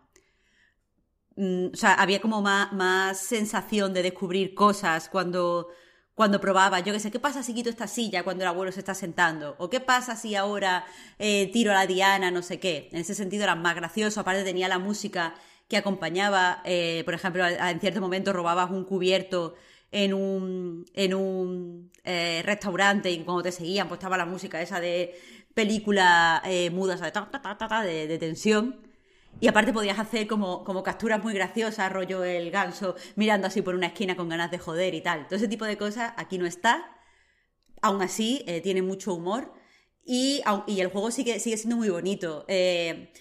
Mm, 1.37 1.67
o 1.73 1.77
sea, 1.77 1.95
había 1.95 2.21
como 2.21 2.43
más, 2.43 2.73
más 2.73 3.19
sensación 3.19 3.93
de 3.93 4.03
descubrir 4.03 4.55
cosas 4.55 5.09
cuando, 5.09 5.69
cuando 6.15 6.41
probaba. 6.41 6.81
Yo 6.81 6.93
qué 6.93 7.01
sé, 7.01 7.11
¿qué 7.11 7.19
pasa 7.21 7.43
si 7.43 7.55
quito 7.55 7.71
esta 7.71 7.87
silla 7.87 8.23
cuando 8.25 8.45
el 8.45 8.49
abuelo 8.49 8.73
se 8.73 8.81
está 8.81 8.95
sentando? 8.95 9.57
¿O 9.59 9.71
qué 9.71 9.81
pasa 9.81 10.17
si 10.17 10.35
ahora 10.35 10.85
eh, 11.19 11.51
tiro 11.53 11.71
a 11.73 11.75
la 11.75 11.87
diana, 11.87 12.31
no 12.31 12.43
sé 12.43 12.61
qué? 12.61 12.89
En 12.93 12.99
ese 13.01 13.15
sentido 13.15 13.45
era 13.45 13.55
más 13.55 13.75
gracioso. 13.75 14.21
Aparte 14.21 14.45
tenía 14.45 14.69
la 14.69 14.79
música 14.79 15.35
que 15.69 15.77
acompañaba. 15.77 16.61
eh, 16.65 17.03
por 17.05 17.15
ejemplo, 17.15 17.47
en 17.47 17.81
cierto 17.81 18.01
momento 18.01 18.33
robabas 18.33 18.71
un 18.71 18.85
cubierto 18.85 19.55
en 19.91 20.15
un, 20.15 20.85
en 20.95 21.15
un 21.15 21.91
eh, 22.05 22.43
restaurante 22.45 23.11
y 23.11 23.23
cuando 23.25 23.43
te 23.43 23.53
seguían 23.53 23.89
pues 23.89 23.99
estaba 23.99 24.17
la 24.17 24.27
música 24.27 24.61
esa 24.63 24.81
de 24.81 25.15
película 25.55 26.43
eh, 26.47 26.71
muda, 26.71 26.97
de, 26.97 27.11
ta, 27.11 27.83
de 27.85 28.19
tensión. 28.19 28.92
Y 29.41 29.49
aparte 29.49 29.73
podías 29.73 29.99
hacer 29.99 30.27
como, 30.27 30.63
como 30.63 30.83
capturas 30.83 31.23
muy 31.23 31.35
graciosas, 31.35 31.93
rollo 31.93 32.23
el 32.23 32.51
ganso 32.51 32.95
mirando 33.17 33.49
así 33.49 33.61
por 33.61 33.75
una 33.75 33.89
esquina 33.89 34.17
con 34.17 34.29
ganas 34.29 34.51
de 34.51 34.59
joder 34.59 34.95
y 34.95 35.01
tal. 35.01 35.27
Todo 35.27 35.37
ese 35.37 35.49
tipo 35.49 35.65
de 35.65 35.77
cosas 35.77 36.13
aquí 36.17 36.39
no 36.39 36.47
está. 36.47 36.97
Aún 37.81 38.03
así, 38.03 38.45
eh, 38.47 38.61
tiene 38.61 38.83
mucho 38.83 39.15
humor. 39.15 39.53
Y, 40.05 40.43
y 40.67 40.81
el 40.81 40.89
juego 40.89 41.11
sigue, 41.11 41.41
sigue 41.41 41.57
siendo 41.57 41.77
muy 41.77 41.89
bonito. 41.89 42.45
Eh, 42.49 43.13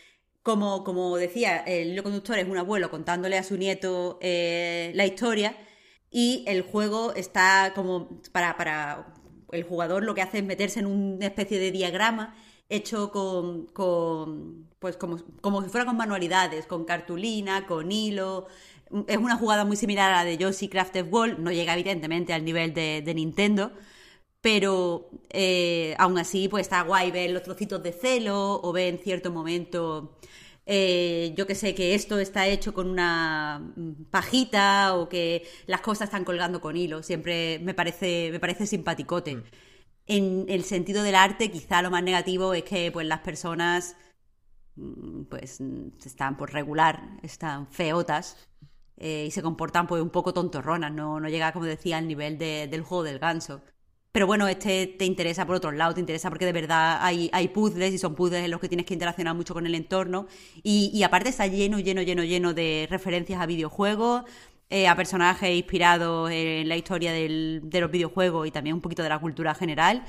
como, 0.44 0.84
como 0.84 1.18
decía, 1.18 1.58
el 1.58 1.90
hilo 1.90 2.04
conductor 2.04 2.38
es 2.38 2.48
un 2.48 2.58
abuelo 2.58 2.90
contándole 2.90 3.38
a 3.38 3.44
su 3.44 3.58
nieto 3.58 4.20
eh, 4.22 4.92
la 4.96 5.06
historia. 5.06 5.56
Y 6.12 6.44
el 6.48 6.62
juego 6.62 7.14
está 7.14 7.72
como 7.74 8.22
para, 8.32 8.58
para 8.58 9.16
el 9.52 9.64
jugador 9.64 10.04
lo 10.04 10.14
que 10.14 10.22
hace 10.22 10.40
es 10.40 10.44
meterse 10.44 10.80
en 10.80 10.88
una 10.88 11.26
especie 11.26 11.60
de 11.60 11.72
diagrama 11.72 12.36
hecho 12.72 13.12
con, 13.12 13.68
con 13.68 14.70
pues 14.80 14.98
como, 14.98 15.18
como 15.42 15.62
si 15.62 15.70
fuera 15.70 15.86
con 15.86 15.98
manualidades, 15.98 16.66
con 16.66 16.86
cartulina, 16.86 17.68
con 17.68 17.92
hilo. 17.92 18.48
Es 19.08 19.18
una 19.18 19.38
jugada 19.38 19.66
muy 19.66 19.78
similar 19.78 20.12
a 20.12 20.18
la 20.18 20.26
de 20.26 20.38
Yoshi 20.38 20.68
Crafted 20.70 21.08
World, 21.12 21.40
no 21.40 21.52
llega 21.52 21.74
evidentemente 21.74 22.34
al 22.34 22.44
nivel 22.44 22.74
de, 22.74 23.14
Nintendo, 23.16 23.72
pero 24.42 25.10
eh, 25.30 25.96
aún 26.00 26.18
así 26.18 26.48
pues 26.50 26.64
está 26.64 26.82
guay 26.84 27.12
ver 27.12 27.32
los 27.32 27.44
trocitos 27.44 27.84
de 27.84 27.94
celo 27.94 28.60
o 28.64 28.72
ver 28.74 28.94
en 28.96 29.00
cierto 29.00 29.32
momento 29.32 30.18
eh, 30.66 31.34
yo 31.36 31.48
que 31.48 31.56
sé 31.56 31.76
que 31.76 31.96
esto 31.96 32.20
está 32.20 32.48
hecho 32.48 32.74
con 32.74 32.90
una 32.90 33.60
mm, 33.76 34.06
pajita 34.12 34.96
o 34.96 35.10
que 35.10 35.48
las 35.68 35.82
cosas 35.82 36.06
están 36.06 36.24
colgando 36.26 36.62
con 36.62 36.78
hilo. 36.78 37.04
Siempre 37.04 37.60
me 37.60 37.74
parece 37.74 38.30
me 38.32 38.40
parece 38.40 38.68
simpaticote 38.68 39.44
en 40.08 40.46
el 40.50 40.64
sentido 40.64 41.04
del 41.04 41.16
arte 41.16 41.52
quizá 41.52 41.82
lo 41.82 41.92
más 41.92 42.04
negativo 42.04 42.54
es 42.54 42.64
que 42.64 42.92
pues 42.92 43.08
las 43.08 43.20
personas 43.20 43.96
mm, 44.76 45.24
pues 45.26 45.62
mm, 45.62 45.90
están 46.06 46.38
por 46.38 46.54
regular 46.54 47.02
están 47.24 47.68
feotas 47.68 48.38
eh, 48.98 49.26
y 49.28 49.32
se 49.32 49.42
comportan 49.42 49.88
pues 49.88 50.02
un 50.02 50.10
poco 50.10 50.34
tontorronas 50.34 50.92
no, 50.92 51.20
no 51.20 51.30
llega 51.30 51.54
como 51.54 51.66
decía 51.66 51.98
al 51.98 52.08
nivel 52.08 52.38
de- 52.38 52.68
del 52.70 52.82
juego 52.84 53.04
del 53.04 53.20
ganso 53.20 53.62
pero 54.14 54.28
bueno, 54.28 54.48
este 54.50 54.88
te 54.88 55.06
interesa 55.06 55.46
por 55.46 55.56
otro 55.56 55.72
lado, 55.72 55.94
te 55.94 56.02
interesa 56.02 56.30
porque 56.30 56.46
de 56.46 56.52
verdad 56.52 56.98
hay, 57.02 57.30
hay 57.32 57.48
puzzles 57.48 57.94
y 57.94 57.98
son 57.98 58.14
puzzles 58.14 58.44
en 58.44 58.52
los 58.52 58.60
que 58.60 58.68
tienes 58.68 58.86
que 58.86 58.94
interaccionar 58.94 59.34
mucho 59.36 59.54
con 59.54 59.66
el 59.66 59.74
entorno. 59.74 60.28
Y, 60.64 60.92
y 60.94 61.04
aparte 61.04 61.30
está 61.30 61.48
lleno, 61.48 61.80
lleno, 61.80 62.02
lleno, 62.02 62.24
lleno 62.26 62.54
de 62.54 62.88
referencias 62.90 63.40
a 63.40 63.46
videojuegos, 63.46 64.24
eh, 64.72 64.88
a 64.88 64.96
personajes 64.96 65.50
inspirados 65.56 66.32
en 66.32 66.68
la 66.68 66.78
historia 66.78 67.12
del- 67.14 67.62
de 67.64 67.82
los 67.82 67.92
videojuegos 67.92 68.48
y 68.48 68.52
también 68.52 68.76
un 68.76 68.82
poquito 68.82 69.04
de 69.04 69.10
la 69.10 69.20
cultura 69.20 69.54
general. 69.54 70.04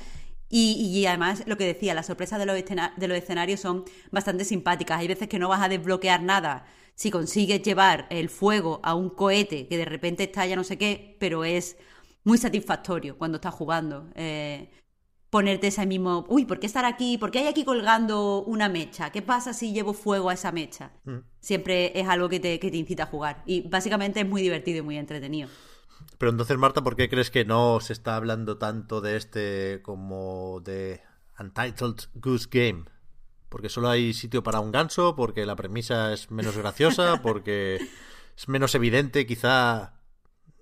Y, 0.55 1.03
además, 1.07 1.43
lo 1.47 1.57
que 1.57 1.65
decía, 1.65 1.95
las 1.95 2.05
sorpresas 2.05 2.37
de 2.37 2.45
los, 2.45 2.55
escena- 2.55 2.93
de 2.95 3.07
los 3.07 3.17
escenarios 3.17 3.59
son 3.59 3.85
bastante 4.11 4.45
simpáticas. 4.45 4.99
Hay 4.99 5.07
veces 5.07 5.27
que 5.27 5.39
no 5.39 5.49
vas 5.49 5.61
a 5.63 5.67
desbloquear 5.69 6.21
nada 6.21 6.65
si 6.95 7.09
consigues 7.09 7.63
llevar 7.63 8.05
el 8.11 8.29
fuego 8.29 8.79
a 8.83 8.93
un 8.93 9.09
cohete 9.09 9.67
que 9.67 9.77
de 9.77 9.85
repente 9.85 10.23
estalla 10.23 10.55
no 10.55 10.63
sé 10.63 10.77
qué, 10.77 11.17
pero 11.19 11.43
es 11.43 11.75
muy 12.23 12.37
satisfactorio 12.37 13.17
cuando 13.17 13.37
estás 13.37 13.53
jugando. 13.55 14.09
Eh, 14.15 14.69
ponerte 15.33 15.65
ese 15.65 15.87
mismo, 15.87 16.27
uy, 16.29 16.45
¿por 16.45 16.59
qué 16.59 16.67
estar 16.67 16.85
aquí? 16.85 17.17
¿Por 17.17 17.31
qué 17.31 17.39
hay 17.39 17.47
aquí 17.47 17.65
colgando 17.65 18.43
una 18.43 18.69
mecha? 18.69 19.11
¿Qué 19.11 19.23
pasa 19.23 19.51
si 19.51 19.73
llevo 19.73 19.95
fuego 19.95 20.29
a 20.29 20.35
esa 20.35 20.51
mecha? 20.51 20.91
Siempre 21.39 21.99
es 21.99 22.07
algo 22.07 22.29
que 22.29 22.39
te, 22.39 22.59
que 22.59 22.69
te 22.69 22.77
incita 22.77 23.03
a 23.03 23.05
jugar. 23.07 23.41
Y 23.47 23.67
básicamente 23.67 24.19
es 24.19 24.27
muy 24.27 24.43
divertido 24.43 24.77
y 24.77 24.81
muy 24.83 24.95
entretenido. 24.95 25.49
Pero 26.19 26.29
entonces, 26.29 26.55
Marta, 26.59 26.83
¿por 26.83 26.95
qué 26.95 27.09
crees 27.09 27.31
que 27.31 27.45
no 27.45 27.79
se 27.79 27.93
está 27.93 28.15
hablando 28.15 28.59
tanto 28.59 29.01
de 29.01 29.17
este 29.17 29.81
como 29.81 30.61
de 30.63 31.01
Untitled 31.39 31.95
Goose 32.13 32.47
Game? 32.51 32.85
Porque 33.49 33.69
solo 33.69 33.89
hay 33.89 34.13
sitio 34.13 34.43
para 34.43 34.59
un 34.59 34.71
ganso, 34.71 35.15
porque 35.15 35.47
la 35.47 35.55
premisa 35.55 36.13
es 36.13 36.29
menos 36.29 36.55
graciosa, 36.55 37.21
porque 37.23 37.79
es 38.37 38.47
menos 38.47 38.75
evidente 38.75 39.25
quizá 39.25 39.95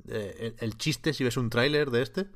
eh, 0.07 0.55
el, 0.59 0.65
el 0.65 0.77
chiste 0.77 1.11
si 1.11 1.25
ves 1.25 1.35
un 1.35 1.49
tráiler 1.49 1.91
de 1.91 2.03
este. 2.03 2.27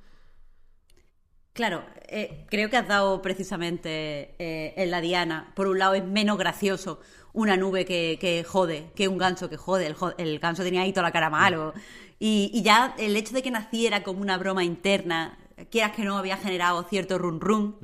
Claro, 1.56 1.86
eh, 2.10 2.46
creo 2.50 2.70
que 2.70 2.76
has 2.76 2.86
dado 2.86 3.22
precisamente 3.22 4.36
eh, 4.40 4.74
en 4.76 4.92
la 4.92 5.00
diana. 5.00 5.54
Por 5.56 5.68
un 5.68 5.80
lado 5.80 5.94
es 5.94 6.04
menos 6.04 6.38
gracioso 6.38 7.00
una 7.32 7.56
nube 7.56 7.86
que, 7.86 8.18
que 8.20 8.44
jode 8.44 8.92
que 8.94 9.08
un 9.08 9.18
ganso 9.18 9.50
que 9.50 9.56
jode. 9.56 9.88
El, 9.88 9.96
el 10.18 10.40
ganso 10.40 10.64
tenía 10.64 10.82
ahí 10.82 10.92
toda 10.92 11.04
la 11.04 11.14
cara 11.14 11.30
malo. 11.30 11.74
Y, 12.20 12.52
y 12.54 12.62
ya 12.62 12.94
el 12.98 13.16
hecho 13.16 13.34
de 13.34 13.42
que 13.42 13.52
naciera 13.52 14.04
como 14.04 14.20
una 14.20 14.38
broma 14.38 14.66
interna, 14.66 15.38
quieras 15.72 15.94
que 15.94 16.04
no, 16.04 16.18
había 16.18 16.36
generado 16.36 16.84
cierto 16.84 17.18
run 17.18 17.40
run. 17.40 17.78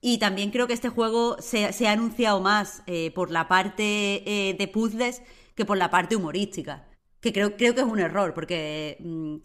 Y 0.00 0.16
también 0.16 0.50
creo 0.50 0.66
que 0.66 0.72
este 0.72 0.88
juego 0.88 1.36
se, 1.38 1.74
se 1.74 1.88
ha 1.88 1.92
anunciado 1.92 2.40
más 2.40 2.82
eh, 2.86 3.10
por 3.10 3.30
la 3.30 3.46
parte 3.46 4.54
de 4.58 4.70
puzzles 4.72 5.20
que 5.54 5.66
por 5.66 5.76
la 5.76 5.90
parte 5.90 6.16
humorística. 6.16 6.88
Que 7.20 7.34
creo, 7.34 7.58
creo 7.58 7.74
que 7.74 7.80
es 7.80 7.86
un 7.86 7.98
error, 7.98 8.32
porque 8.32 8.96
mm, 9.00 9.36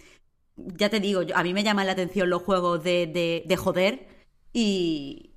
ya 0.55 0.89
te 0.89 0.99
digo, 0.99 1.21
a 1.33 1.43
mí 1.43 1.53
me 1.53 1.63
llaman 1.63 1.85
la 1.87 1.93
atención 1.93 2.29
los 2.29 2.41
juegos 2.41 2.83
de, 2.83 3.07
de- 3.07 3.43
de 3.45 3.57
joder 3.57 4.07
y, 4.53 5.33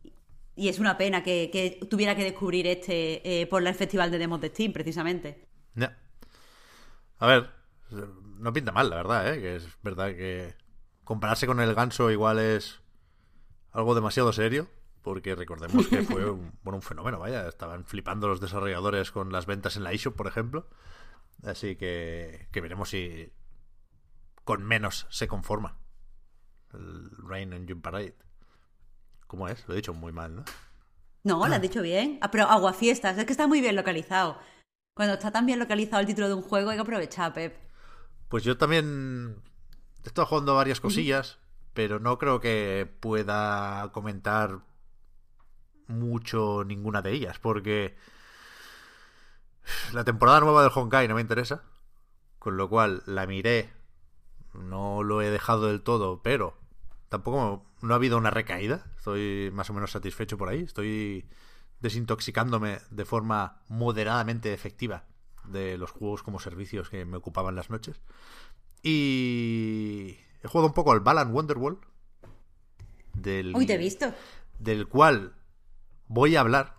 y 0.56 0.68
es 0.68 0.78
una 0.78 0.96
pena 0.98 1.22
que, 1.22 1.50
que 1.52 1.78
tuviera 1.88 2.14
que 2.16 2.24
descubrir 2.24 2.66
este 2.66 3.40
eh, 3.42 3.46
por 3.46 3.66
el 3.66 3.74
Festival 3.74 4.10
de 4.10 4.18
Demos 4.18 4.40
de 4.40 4.48
Steam, 4.48 4.72
precisamente. 4.72 5.46
Ya. 5.74 5.98
A 7.18 7.26
ver, 7.26 7.50
no 8.38 8.52
pinta 8.52 8.72
mal, 8.72 8.90
la 8.90 8.96
verdad, 8.96 9.32
¿eh? 9.34 9.40
Que 9.40 9.56
es 9.56 9.68
verdad 9.82 10.08
que 10.08 10.54
compararse 11.04 11.46
con 11.46 11.60
el 11.60 11.74
ganso 11.74 12.10
igual 12.10 12.38
es 12.38 12.80
algo 13.72 13.94
demasiado 13.94 14.32
serio, 14.32 14.68
porque 15.02 15.34
recordemos 15.34 15.86
que 15.88 16.02
fue 16.02 16.28
un, 16.30 16.52
bueno, 16.62 16.76
un 16.76 16.82
fenómeno, 16.82 17.18
vaya. 17.18 17.48
Estaban 17.48 17.84
flipando 17.84 18.28
los 18.28 18.40
desarrolladores 18.40 19.10
con 19.10 19.32
las 19.32 19.46
ventas 19.46 19.76
en 19.76 19.84
la 19.84 19.92
eShop, 19.92 20.16
por 20.16 20.26
ejemplo. 20.26 20.66
Así 21.44 21.76
que, 21.76 22.48
que 22.52 22.60
veremos 22.60 22.88
si 22.90 23.30
con 24.44 24.62
menos 24.62 25.06
se 25.10 25.26
conforma 25.26 25.78
el 26.72 27.10
Rain 27.18 27.52
Engine 27.52 27.80
Parade. 27.80 28.16
¿Cómo 29.26 29.48
es? 29.48 29.66
Lo 29.66 29.74
he 29.74 29.78
dicho 29.78 29.94
muy 29.94 30.12
mal, 30.12 30.36
¿no? 30.36 30.44
No, 31.22 31.46
lo 31.46 31.54
has 31.54 31.62
dicho 31.62 31.80
bien. 31.80 32.18
Ah, 32.20 32.30
pero 32.30 32.44
Aguafiestas, 32.44 33.16
es 33.16 33.24
que 33.24 33.32
está 33.32 33.46
muy 33.46 33.60
bien 33.60 33.76
localizado. 33.76 34.38
Cuando 34.94 35.14
está 35.14 35.30
tan 35.30 35.46
bien 35.46 35.58
localizado 35.58 36.00
el 36.00 36.06
título 36.06 36.28
de 36.28 36.34
un 36.34 36.42
juego 36.42 36.70
hay 36.70 36.76
que 36.76 36.82
aprovechar, 36.82 37.32
Pep. 37.32 37.56
Pues 38.28 38.44
yo 38.44 38.58
también 38.58 39.42
he 40.04 40.08
estado 40.08 40.26
jugando 40.26 40.54
varias 40.54 40.80
cosillas, 40.80 41.38
pero 41.72 41.98
no 41.98 42.18
creo 42.18 42.40
que 42.40 42.92
pueda 43.00 43.90
comentar 43.92 44.60
mucho 45.86 46.64
ninguna 46.64 47.02
de 47.02 47.12
ellas, 47.12 47.38
porque 47.38 47.96
la 49.92 50.04
temporada 50.04 50.40
nueva 50.40 50.62
del 50.62 50.72
Honkai 50.74 51.08
no 51.08 51.14
me 51.14 51.20
interesa, 51.20 51.62
con 52.38 52.56
lo 52.56 52.68
cual 52.68 53.02
la 53.06 53.26
miré, 53.26 53.72
no 54.54 55.02
lo 55.02 55.22
he 55.22 55.30
dejado 55.30 55.66
del 55.66 55.82
todo, 55.82 56.22
pero 56.22 56.56
tampoco 57.08 57.66
no 57.82 57.92
ha 57.92 57.96
habido 57.96 58.16
una 58.18 58.30
recaída, 58.30 58.86
estoy 58.96 59.50
más 59.52 59.70
o 59.70 59.74
menos 59.74 59.92
satisfecho 59.92 60.38
por 60.38 60.48
ahí, 60.48 60.62
estoy 60.62 61.26
desintoxicándome 61.80 62.78
de 62.90 63.04
forma 63.04 63.60
moderadamente 63.68 64.52
efectiva 64.52 65.04
de 65.44 65.76
los 65.76 65.90
juegos 65.90 66.22
como 66.22 66.40
servicios 66.40 66.88
que 66.88 67.04
me 67.04 67.18
ocupaban 67.18 67.54
las 67.54 67.70
noches. 67.70 68.00
Y 68.82 70.16
he 70.42 70.48
jugado 70.48 70.68
un 70.68 70.74
poco 70.74 70.92
al 70.92 71.00
Balan 71.00 71.32
Wonderworld. 71.32 71.78
Del, 73.14 73.54
Uy, 73.54 73.66
te 73.66 73.74
he 73.74 73.78
visto. 73.78 74.12
Del 74.58 74.88
cual 74.88 75.34
voy 76.06 76.36
a 76.36 76.40
hablar. 76.40 76.74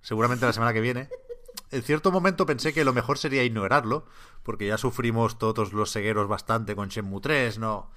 Seguramente 0.00 0.46
la 0.46 0.52
semana 0.52 0.72
que 0.72 0.80
viene. 0.80 1.08
En 1.70 1.82
cierto 1.82 2.12
momento 2.12 2.46
pensé 2.46 2.72
que 2.72 2.84
lo 2.84 2.92
mejor 2.92 3.18
sería 3.18 3.44
ignorarlo. 3.44 4.06
Porque 4.42 4.66
ya 4.66 4.78
sufrimos 4.78 5.38
todos 5.38 5.72
los 5.72 5.92
cegueros 5.92 6.28
bastante 6.28 6.76
con 6.76 6.88
Shenmue 6.88 7.20
3. 7.20 7.58
No. 7.58 7.90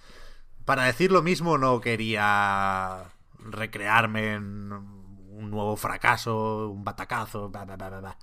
Para 0.65 0.83
decir 0.83 1.11
lo 1.11 1.21
mismo, 1.21 1.57
no 1.57 1.81
quería 1.81 3.05
recrearme 3.39 4.33
en 4.35 4.71
un 4.71 5.51
nuevo 5.51 5.75
fracaso, 5.75 6.69
un 6.69 6.83
batacazo. 6.83 7.49
Bla, 7.49 7.65
bla, 7.65 7.75
bla. 7.75 8.17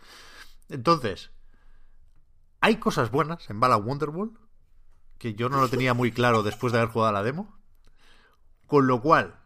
Entonces, 0.69 1.31
hay 2.61 2.77
cosas 2.77 3.11
buenas 3.11 3.49
en 3.49 3.61
Balan 3.61 3.85
Wonderworld 3.85 4.37
que 5.19 5.35
yo 5.35 5.49
no 5.49 5.61
lo 5.61 5.69
tenía 5.69 5.95
muy 5.95 6.13
claro 6.13 6.43
después 6.43 6.73
de 6.73 6.81
haber 6.81 6.93
jugado 6.93 7.11
a 7.11 7.13
la 7.13 7.23
demo. 7.23 7.57
Con 8.67 8.87
lo 8.87 9.01
cual, 9.01 9.39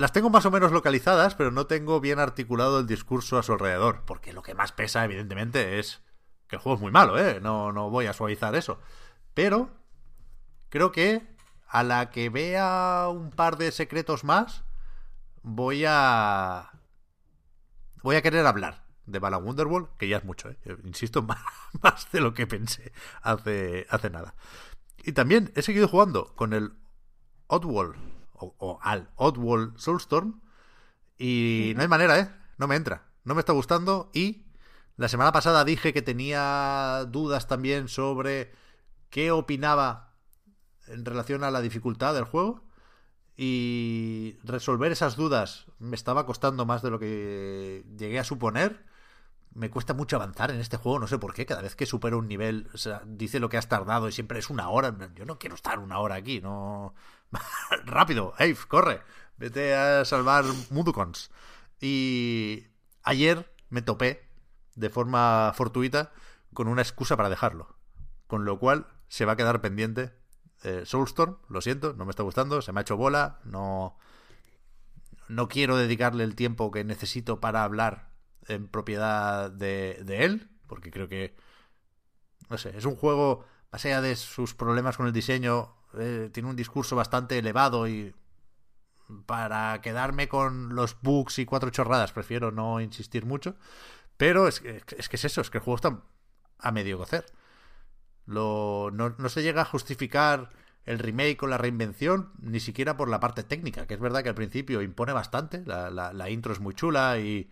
las 0.00 0.12
tengo 0.12 0.30
más 0.30 0.46
o 0.46 0.50
menos 0.50 0.72
localizadas, 0.72 1.34
pero 1.34 1.50
no 1.50 1.66
tengo 1.66 2.00
bien 2.00 2.18
articulado 2.18 2.80
el 2.80 2.86
discurso 2.86 3.38
a 3.38 3.42
su 3.42 3.52
alrededor. 3.52 4.02
Porque 4.06 4.32
lo 4.32 4.42
que 4.42 4.54
más 4.54 4.72
pesa, 4.72 5.04
evidentemente, 5.04 5.78
es 5.78 6.02
que 6.48 6.56
el 6.56 6.62
juego 6.62 6.76
es 6.76 6.82
muy 6.82 6.90
malo, 6.90 7.18
¿eh? 7.18 7.38
No, 7.40 7.70
no 7.72 7.90
voy 7.90 8.06
a 8.06 8.14
suavizar 8.14 8.54
eso. 8.54 8.80
Pero 9.34 9.70
creo 10.70 10.90
que 10.90 11.22
a 11.68 11.82
la 11.82 12.10
que 12.10 12.30
vea 12.30 13.08
un 13.10 13.30
par 13.30 13.58
de 13.58 13.70
secretos 13.72 14.24
más, 14.24 14.64
voy 15.42 15.84
a. 15.86 16.70
Voy 18.02 18.16
a 18.16 18.22
querer 18.22 18.46
hablar 18.46 18.86
de 19.04 19.18
Balan 19.18 19.44
Wonderworld, 19.44 19.96
que 19.98 20.08
ya 20.08 20.16
es 20.16 20.24
mucho, 20.24 20.48
¿eh? 20.48 20.56
Insisto, 20.84 21.22
más, 21.22 21.40
más 21.82 22.10
de 22.10 22.20
lo 22.20 22.32
que 22.32 22.46
pensé 22.46 22.92
hace, 23.20 23.86
hace 23.90 24.08
nada. 24.08 24.34
Y 25.04 25.12
también 25.12 25.52
he 25.56 25.62
seguido 25.62 25.88
jugando 25.88 26.34
con 26.34 26.54
el 26.54 26.72
Oddworld, 27.48 28.19
o, 28.40 28.54
o 28.58 28.78
al 28.82 29.10
Oddworld 29.16 29.78
Soulstorm, 29.78 30.40
y 31.18 31.72
no 31.76 31.82
hay 31.82 31.88
manera, 31.88 32.18
¿eh? 32.18 32.30
No 32.58 32.66
me 32.66 32.76
entra, 32.76 33.06
no 33.24 33.34
me 33.34 33.40
está 33.40 33.52
gustando, 33.52 34.10
y 34.12 34.46
la 34.96 35.08
semana 35.08 35.32
pasada 35.32 35.64
dije 35.64 35.92
que 35.92 36.02
tenía 36.02 37.04
dudas 37.08 37.46
también 37.46 37.88
sobre 37.88 38.52
qué 39.08 39.30
opinaba 39.30 40.14
en 40.88 41.04
relación 41.04 41.44
a 41.44 41.50
la 41.50 41.60
dificultad 41.60 42.14
del 42.14 42.24
juego. 42.24 42.64
Y 43.36 44.36
resolver 44.44 44.92
esas 44.92 45.16
dudas 45.16 45.64
me 45.78 45.96
estaba 45.96 46.26
costando 46.26 46.66
más 46.66 46.82
de 46.82 46.90
lo 46.90 46.98
que 46.98 47.86
llegué 47.96 48.18
a 48.18 48.24
suponer. 48.24 48.84
Me 49.52 49.68
cuesta 49.68 49.94
mucho 49.94 50.16
avanzar 50.16 50.50
en 50.50 50.60
este 50.60 50.76
juego, 50.76 50.98
no 50.98 51.06
sé 51.06 51.18
por 51.18 51.34
qué. 51.34 51.46
Cada 51.46 51.62
vez 51.62 51.74
que 51.74 51.86
supero 51.86 52.18
un 52.18 52.28
nivel, 52.28 52.68
o 52.72 52.78
sea, 52.78 53.02
dice 53.04 53.40
lo 53.40 53.48
que 53.48 53.56
has 53.56 53.68
tardado 53.68 54.08
y 54.08 54.12
siempre 54.12 54.38
es 54.38 54.50
una 54.50 54.68
hora. 54.68 54.94
Yo 55.14 55.24
no 55.24 55.38
quiero 55.38 55.54
estar 55.56 55.78
una 55.78 55.98
hora 55.98 56.14
aquí, 56.14 56.40
no. 56.40 56.94
Rápido, 57.84 58.34
Ave, 58.38 58.56
corre. 58.68 59.02
Vete 59.36 59.74
a 59.74 60.04
salvar 60.04 60.44
Mudukons. 60.70 61.30
Y 61.80 62.66
ayer 63.02 63.52
me 63.70 63.82
topé 63.82 64.28
de 64.76 64.90
forma 64.90 65.52
fortuita 65.54 66.12
con 66.54 66.68
una 66.68 66.82
excusa 66.82 67.16
para 67.16 67.30
dejarlo. 67.30 67.76
Con 68.26 68.44
lo 68.44 68.58
cual 68.58 68.86
se 69.08 69.24
va 69.24 69.32
a 69.32 69.36
quedar 69.36 69.60
pendiente 69.60 70.12
eh, 70.62 70.82
Soulstorm, 70.84 71.38
lo 71.48 71.60
siento, 71.60 71.94
no 71.94 72.04
me 72.04 72.10
está 72.10 72.22
gustando, 72.22 72.60
se 72.60 72.72
me 72.72 72.80
ha 72.80 72.82
hecho 72.82 72.96
bola, 72.96 73.40
no, 73.44 73.96
no 75.28 75.48
quiero 75.48 75.76
dedicarle 75.76 76.22
el 76.22 76.34
tiempo 76.34 76.70
que 76.70 76.84
necesito 76.84 77.40
para 77.40 77.64
hablar 77.64 78.09
en 78.48 78.68
propiedad 78.68 79.50
de, 79.50 80.00
de 80.04 80.24
él, 80.24 80.50
porque 80.66 80.90
creo 80.90 81.08
que, 81.08 81.34
no 82.48 82.58
sé, 82.58 82.76
es 82.76 82.84
un 82.84 82.96
juego, 82.96 83.44
más 83.72 83.84
allá 83.84 84.00
de 84.00 84.16
sus 84.16 84.54
problemas 84.54 84.96
con 84.96 85.06
el 85.06 85.12
diseño, 85.12 85.74
eh, 85.98 86.30
tiene 86.32 86.48
un 86.48 86.56
discurso 86.56 86.96
bastante 86.96 87.38
elevado 87.38 87.88
y 87.88 88.14
para 89.26 89.80
quedarme 89.80 90.28
con 90.28 90.74
los 90.74 91.00
bugs 91.02 91.40
y 91.40 91.44
cuatro 91.44 91.70
chorradas 91.70 92.12
prefiero 92.12 92.52
no 92.52 92.80
insistir 92.80 93.26
mucho, 93.26 93.56
pero 94.16 94.46
es 94.46 94.60
que 94.60 94.82
es, 94.96 95.08
que 95.08 95.16
es 95.16 95.24
eso, 95.24 95.40
es 95.40 95.50
que 95.50 95.58
el 95.58 95.64
juego 95.64 95.76
está 95.76 96.00
a 96.58 96.72
medio 96.72 96.98
cocer. 96.98 97.26
Lo, 98.26 98.90
no, 98.92 99.14
no, 99.18 99.28
se 99.28 99.42
llega 99.42 99.62
a 99.62 99.64
justificar 99.64 100.50
el 100.84 100.98
remake 100.98 101.42
o 101.42 101.46
la 101.48 101.58
reinvención, 101.58 102.32
ni 102.40 102.60
siquiera 102.60 102.96
por 102.96 103.08
la 103.08 103.18
parte 103.18 103.42
técnica, 103.42 103.86
que 103.86 103.94
es 103.94 104.00
verdad 104.00 104.22
que 104.22 104.28
al 104.28 104.34
principio 104.34 104.82
impone 104.82 105.12
bastante, 105.12 105.64
la, 105.66 105.90
la, 105.90 106.12
la 106.12 106.30
intro 106.30 106.52
es 106.52 106.60
muy 106.60 106.74
chula 106.74 107.18
y 107.18 107.50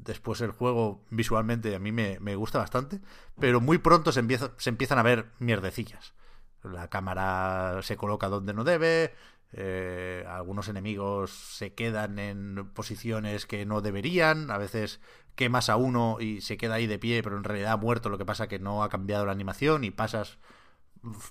después 0.00 0.40
el 0.40 0.50
juego 0.50 1.04
visualmente 1.10 1.74
a 1.74 1.78
mí 1.78 1.92
me, 1.92 2.18
me 2.20 2.36
gusta 2.36 2.58
bastante, 2.58 3.00
pero 3.38 3.60
muy 3.60 3.78
pronto 3.78 4.12
se, 4.12 4.20
empieza, 4.20 4.52
se 4.56 4.70
empiezan 4.70 4.98
a 4.98 5.02
ver 5.02 5.26
mierdecillas. 5.38 6.14
La 6.62 6.88
cámara 6.88 7.80
se 7.82 7.96
coloca 7.96 8.28
donde 8.28 8.54
no 8.54 8.64
debe, 8.64 9.14
eh, 9.52 10.24
algunos 10.28 10.68
enemigos 10.68 11.30
se 11.30 11.74
quedan 11.74 12.18
en 12.18 12.70
posiciones 12.74 13.46
que 13.46 13.64
no 13.64 13.80
deberían, 13.80 14.50
a 14.50 14.58
veces 14.58 15.00
quemas 15.34 15.68
a 15.68 15.76
uno 15.76 16.18
y 16.20 16.40
se 16.40 16.56
queda 16.56 16.74
ahí 16.74 16.86
de 16.86 16.98
pie, 16.98 17.22
pero 17.22 17.36
en 17.36 17.44
realidad 17.44 17.72
ha 17.72 17.76
muerto, 17.76 18.08
lo 18.08 18.18
que 18.18 18.24
pasa 18.24 18.48
que 18.48 18.58
no 18.58 18.82
ha 18.82 18.88
cambiado 18.88 19.26
la 19.26 19.32
animación 19.32 19.84
y 19.84 19.90
pasas 19.90 20.38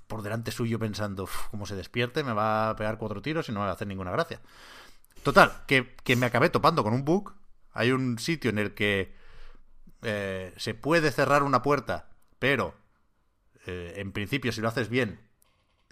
por 0.07 0.21
delante 0.21 0.51
suyo 0.51 0.79
pensando, 0.79 1.27
como 1.51 1.65
se 1.65 1.75
despierte, 1.75 2.23
me 2.23 2.33
va 2.33 2.69
a 2.69 2.75
pegar 2.75 2.97
cuatro 2.97 3.21
tiros 3.21 3.49
y 3.49 3.51
no 3.51 3.59
va 3.59 3.69
a 3.69 3.73
hacer 3.73 3.87
ninguna 3.87 4.11
gracia. 4.11 4.39
Total, 5.23 5.63
que, 5.67 5.95
que 6.03 6.15
me 6.15 6.27
acabé 6.27 6.49
topando 6.49 6.83
con 6.83 6.93
un 6.93 7.03
bug. 7.03 7.33
Hay 7.75 7.91
un 7.91 8.17
sitio 8.17 8.49
en 8.49 8.57
el 8.57 8.73
que 8.73 9.13
eh, 10.01 10.53
se 10.57 10.73
puede 10.73 11.11
cerrar 11.11 11.43
una 11.43 11.61
puerta, 11.61 12.09
pero 12.39 12.73
eh, 13.67 13.93
en 13.97 14.11
principio 14.11 14.51
si 14.51 14.61
lo 14.61 14.69
haces 14.69 14.89
bien, 14.89 15.19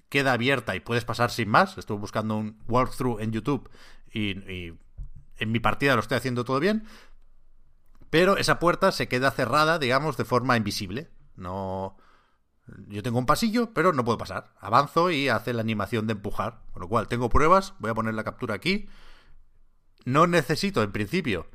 queda 0.09 0.33
abierta 0.33 0.75
y 0.75 0.79
puedes 0.79 1.05
pasar 1.05 1.29
sin 1.29 1.49
más. 1.49 1.77
Estuve 1.77 1.99
buscando 1.99 2.37
un 2.37 2.57
walkthrough 2.67 3.19
en 3.19 3.31
YouTube 3.31 3.69
y, 4.11 4.31
y 4.51 4.79
en 5.37 5.51
mi 5.51 5.59
partida 5.59 5.95
lo 5.95 6.01
estoy 6.01 6.17
haciendo 6.17 6.45
todo 6.45 6.59
bien. 6.59 6.85
Pero 8.09 8.37
esa 8.37 8.59
puerta 8.59 8.91
se 8.91 9.07
queda 9.07 9.31
cerrada, 9.31 9.79
digamos, 9.79 10.17
de 10.17 10.25
forma 10.25 10.55
invisible. 10.55 11.09
No, 11.35 11.97
Yo 12.87 13.01
tengo 13.01 13.17
un 13.17 13.25
pasillo, 13.25 13.73
pero 13.73 13.91
no 13.91 14.05
puedo 14.05 14.19
pasar. 14.19 14.53
Avanzo 14.59 15.09
y 15.09 15.29
hace 15.29 15.51
la 15.51 15.61
animación 15.61 16.05
de 16.07 16.13
empujar. 16.13 16.61
Con 16.71 16.83
lo 16.83 16.87
cual, 16.87 17.07
tengo 17.07 17.29
pruebas, 17.29 17.73
voy 17.79 17.89
a 17.89 17.95
poner 17.95 18.13
la 18.13 18.23
captura 18.23 18.53
aquí. 18.53 18.87
No 20.05 20.27
necesito, 20.27 20.83
en 20.83 20.91
principio, 20.91 21.47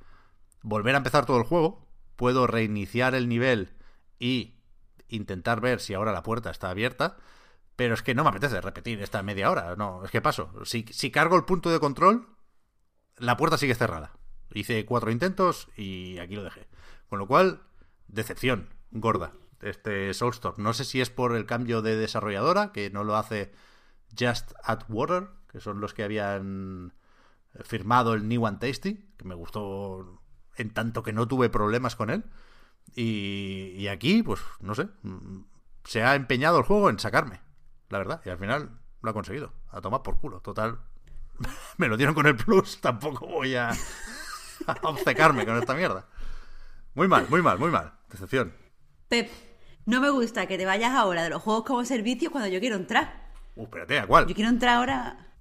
volver 0.69 0.95
a 0.95 0.99
empezar 0.99 1.27
todo 1.27 1.39
el 1.39 1.45
juego. 1.45 1.86
Puedo 2.16 2.47
reiniciar 2.47 3.15
el 3.15 3.28
nivel 3.28 3.74
y 4.19 4.55
intentar 5.09 5.61
ver 5.61 5.81
si 5.81 5.95
ahora 5.95 6.12
la 6.12 6.23
puerta 6.23 6.51
está 6.51 6.70
abierta. 6.70 7.16
Pero 7.77 7.95
es 7.95 8.03
que 8.03 8.15
no 8.15 8.24
me 8.24 8.31
apetece 8.31 8.61
repetir 8.61 9.01
esta 9.01 9.23
media 9.23 9.51
hora. 9.51 9.77
No, 9.77 10.05
es 10.05 10.11
que 10.11 10.20
paso. 10.20 10.51
Si, 10.65 10.85
si 10.90 11.11
cargo 11.11 11.36
el 11.36 11.45
punto 11.45 11.70
de 11.70 11.78
control, 11.78 12.28
la 13.16 13.36
puerta 13.36 13.57
sigue 13.57 13.74
cerrada. 13.74 14.12
Hice 14.53 14.85
cuatro 14.85 15.11
intentos 15.11 15.69
y 15.77 16.19
aquí 16.19 16.35
lo 16.35 16.43
dejé. 16.43 16.66
Con 17.09 17.19
lo 17.19 17.27
cual, 17.27 17.62
decepción 18.09 18.69
gorda 18.90 19.32
este 19.61 20.12
Soulstorm. 20.15 20.62
No 20.62 20.73
sé 20.73 20.85
si 20.85 21.01
es 21.01 21.11
por 21.11 21.35
el 21.35 21.47
cambio 21.47 21.82
de 21.82 21.97
desarrolladora, 21.97 22.73
que 22.73 22.90
no 22.90 23.05
lo 23.05 23.16
hace 23.16 23.53
Just 24.19 24.53
Add 24.62 24.85
Water, 24.89 25.28
que 25.51 25.61
son 25.61 25.81
los 25.81 25.95
que 25.95 26.05
habían 26.05 26.95
firmado 27.62 28.15
el 28.15 28.28
New 28.28 28.45
One 28.45 28.59
Tasty, 28.59 29.07
que 29.16 29.24
me 29.24 29.35
gustó 29.35 30.20
en 30.59 30.70
tanto 30.70 31.02
que 31.02 31.12
no 31.12 31.26
tuve 31.26 31.48
problemas 31.48 31.97
con 31.97 32.10
él. 32.10 32.24
Y, 32.94 33.74
y 33.76 33.89
aquí, 33.89 34.22
pues, 34.22 34.40
no 34.60 34.74
sé, 34.74 34.89
se 35.85 36.02
ha 36.02 36.14
empeñado 36.14 36.59
el 36.59 36.64
juego 36.64 36.90
en 36.90 36.98
sacarme, 36.98 37.40
la 37.89 37.98
verdad. 37.98 38.20
Y 38.24 38.30
al 38.30 38.39
final 38.39 38.78
lo 39.02 39.10
ha 39.10 39.14
conseguido. 39.14 39.52
A 39.70 39.80
tomar 39.80 40.02
por 40.02 40.18
culo. 40.18 40.40
Total, 40.40 40.78
me 41.76 41.89
lo 41.89 41.97
dieron 41.97 42.14
con 42.14 42.26
el 42.26 42.36
plus, 42.36 42.80
tampoco 42.82 43.26
voy 43.26 43.55
a, 43.55 43.70
a 43.70 44.76
obcecarme 44.82 45.47
con 45.47 45.56
esta 45.56 45.74
mierda. 45.74 46.06
Muy 46.94 47.09
mal, 47.09 47.26
muy 47.28 47.43
mal, 47.43 47.59
muy 47.59 47.70
mal. 47.70 47.93
Decepción. 48.10 48.52
Pep, 49.09 49.30
no 49.86 50.01
me 50.01 50.10
gusta 50.10 50.47
que 50.47 50.59
te 50.59 50.66
vayas 50.66 50.93
ahora 50.93 51.22
de 51.22 51.30
los 51.30 51.43
juegos 51.43 51.64
como 51.64 51.85
servicio 51.85 52.30
cuando 52.30 52.48
yo 52.48 52.60
quiero 52.60 52.76
entrar. 52.76 53.28
Uh, 53.55 53.64
espérate, 53.64 54.01
¿a 54.01 54.06
cuál? 54.06 54.26
Yo 54.26 54.35
quiero 54.35 54.51
entrar 54.51 54.76
ahora 54.76 55.35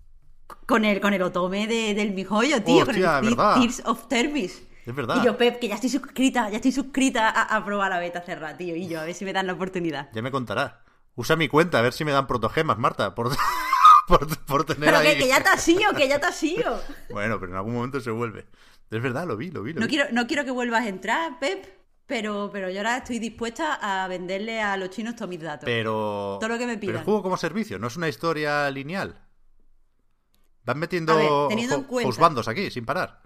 con 0.65 0.85
el, 0.85 1.01
con 1.01 1.13
el 1.13 1.21
otome 1.21 1.67
de, 1.67 1.93
del 1.93 2.11
mi 2.11 2.23
joyo, 2.23 2.61
tío, 2.63 2.85
con 2.85 2.89
Hostia, 2.89 3.19
el 3.19 3.29
¿verdad? 3.29 3.55
Tears 3.55 3.81
of 3.85 4.07
Termis. 4.07 4.66
Es 4.87 4.95
verdad. 4.95 5.17
Y 5.21 5.25
yo, 5.25 5.37
Pep, 5.37 5.59
que 5.59 5.67
ya 5.67 5.75
estoy 5.75 5.89
suscrita, 5.89 6.49
ya 6.49 6.55
estoy 6.55 6.71
suscrita 6.71 7.29
a, 7.29 7.55
a 7.57 7.65
probar 7.65 7.89
la 7.91 7.99
beta 7.99 8.21
cerrada, 8.21 8.55
tío. 8.57 8.75
Y 8.75 8.87
yo, 8.87 9.01
a 9.01 9.03
ver 9.03 9.13
si 9.13 9.25
me 9.25 9.33
dan 9.33 9.45
la 9.45 9.53
oportunidad. 9.53 10.09
Ya 10.13 10.21
me 10.21 10.31
contará. 10.31 10.81
Usa 11.15 11.35
mi 11.35 11.47
cuenta 11.49 11.79
a 11.79 11.81
ver 11.81 11.91
si 11.93 12.05
me 12.05 12.11
dan 12.13 12.25
protogemas, 12.25 12.77
Marta, 12.77 13.13
por, 13.13 13.29
por, 14.07 14.45
por 14.45 14.63
tener 14.63 14.85
Pero 14.85 14.97
ahí... 14.99 15.07
que, 15.13 15.17
que 15.17 15.27
ya 15.27 15.43
te 15.43 15.49
has 15.49 15.61
sido, 15.61 15.91
que 15.93 16.07
ya 16.07 16.19
te 16.19 16.27
has 16.27 16.35
sido. 16.35 16.81
Bueno, 17.09 17.37
pero 17.39 17.51
en 17.51 17.57
algún 17.57 17.73
momento 17.75 17.99
se 17.99 18.11
vuelve. 18.11 18.45
Es 18.89 19.01
verdad, 19.03 19.27
lo 19.27 19.35
vi, 19.35 19.51
lo 19.51 19.61
vi, 19.61 19.73
lo 19.73 19.81
No 19.81 19.87
vi. 19.87 19.89
quiero, 19.89 20.05
no 20.13 20.25
quiero 20.25 20.45
que 20.45 20.51
vuelvas 20.51 20.83
a 20.83 20.87
entrar, 20.87 21.37
Pep, 21.39 21.65
pero, 22.05 22.49
pero 22.53 22.69
yo 22.69 22.77
ahora 22.79 22.97
estoy 22.97 23.19
dispuesta 23.19 23.73
a 23.81 24.07
venderle 24.07 24.61
a 24.61 24.77
los 24.77 24.89
chinos 24.91 25.15
todos 25.17 25.27
mis 25.27 25.41
datos. 25.41 25.65
Pero... 25.65 26.37
Todo 26.39 26.47
lo 26.47 26.57
que 26.57 26.65
me 26.65 26.77
Pero 26.77 26.79
pidan. 26.79 26.95
el 26.99 27.03
juego 27.03 27.23
como 27.23 27.35
servicio, 27.35 27.77
no 27.77 27.87
es 27.87 27.97
una 27.97 28.07
historia 28.07 28.69
lineal. 28.71 29.19
Van 30.63 30.79
metiendo 30.79 31.15
ver, 31.17 31.29
teniendo 31.49 31.75
en 31.75 31.83
cuenta- 31.83 32.21
bandos 32.21 32.47
aquí, 32.47 32.71
sin 32.71 32.85
parar. 32.85 33.21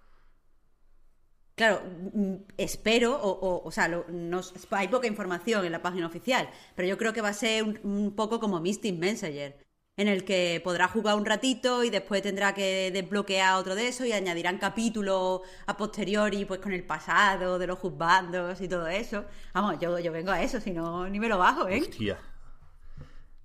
Claro, 1.61 1.83
mm, 2.15 2.33
espero, 2.57 3.15
o, 3.21 3.29
o, 3.29 3.67
o 3.67 3.71
sea, 3.71 3.87
lo- 3.87 4.03
no- 4.09 4.41
hay 4.71 4.87
poca 4.87 5.05
información 5.05 5.63
en 5.63 5.71
la 5.71 5.83
página 5.83 6.07
oficial, 6.07 6.49
pero 6.75 6.87
yo 6.87 6.97
creo 6.97 7.13
que 7.13 7.21
va 7.21 7.29
a 7.29 7.33
ser 7.33 7.61
un, 7.63 7.79
un 7.83 8.15
poco 8.15 8.39
como 8.39 8.59
Mystic 8.59 8.97
Messenger, 8.97 9.59
en 9.95 10.07
el 10.07 10.23
que 10.25 10.59
podrá 10.63 10.87
jugar 10.87 11.15
un 11.17 11.23
ratito 11.27 11.83
y 11.83 11.91
después 11.91 12.23
tendrá 12.23 12.55
que 12.55 12.89
desbloquear 12.91 13.57
otro 13.57 13.75
de 13.75 13.89
eso 13.89 14.03
y 14.05 14.11
añadirán 14.11 14.57
capítulos 14.57 15.41
a 15.67 15.77
posteriori, 15.77 16.45
pues 16.45 16.59
con 16.61 16.71
el 16.73 16.83
pasado 16.83 17.59
de 17.59 17.67
los 17.67 17.77
juzgandos 17.77 18.59
y 18.59 18.67
todo 18.67 18.87
eso. 18.87 19.25
Vamos, 19.53 19.77
yo, 19.79 19.99
yo 19.99 20.11
vengo 20.11 20.31
a 20.31 20.41
eso, 20.41 20.59
si 20.59 20.71
no, 20.71 21.07
ni 21.09 21.19
me 21.19 21.27
lo 21.29 21.37
bajo, 21.37 21.67
¿eh? 21.67 21.81
Hostia. 21.81 22.17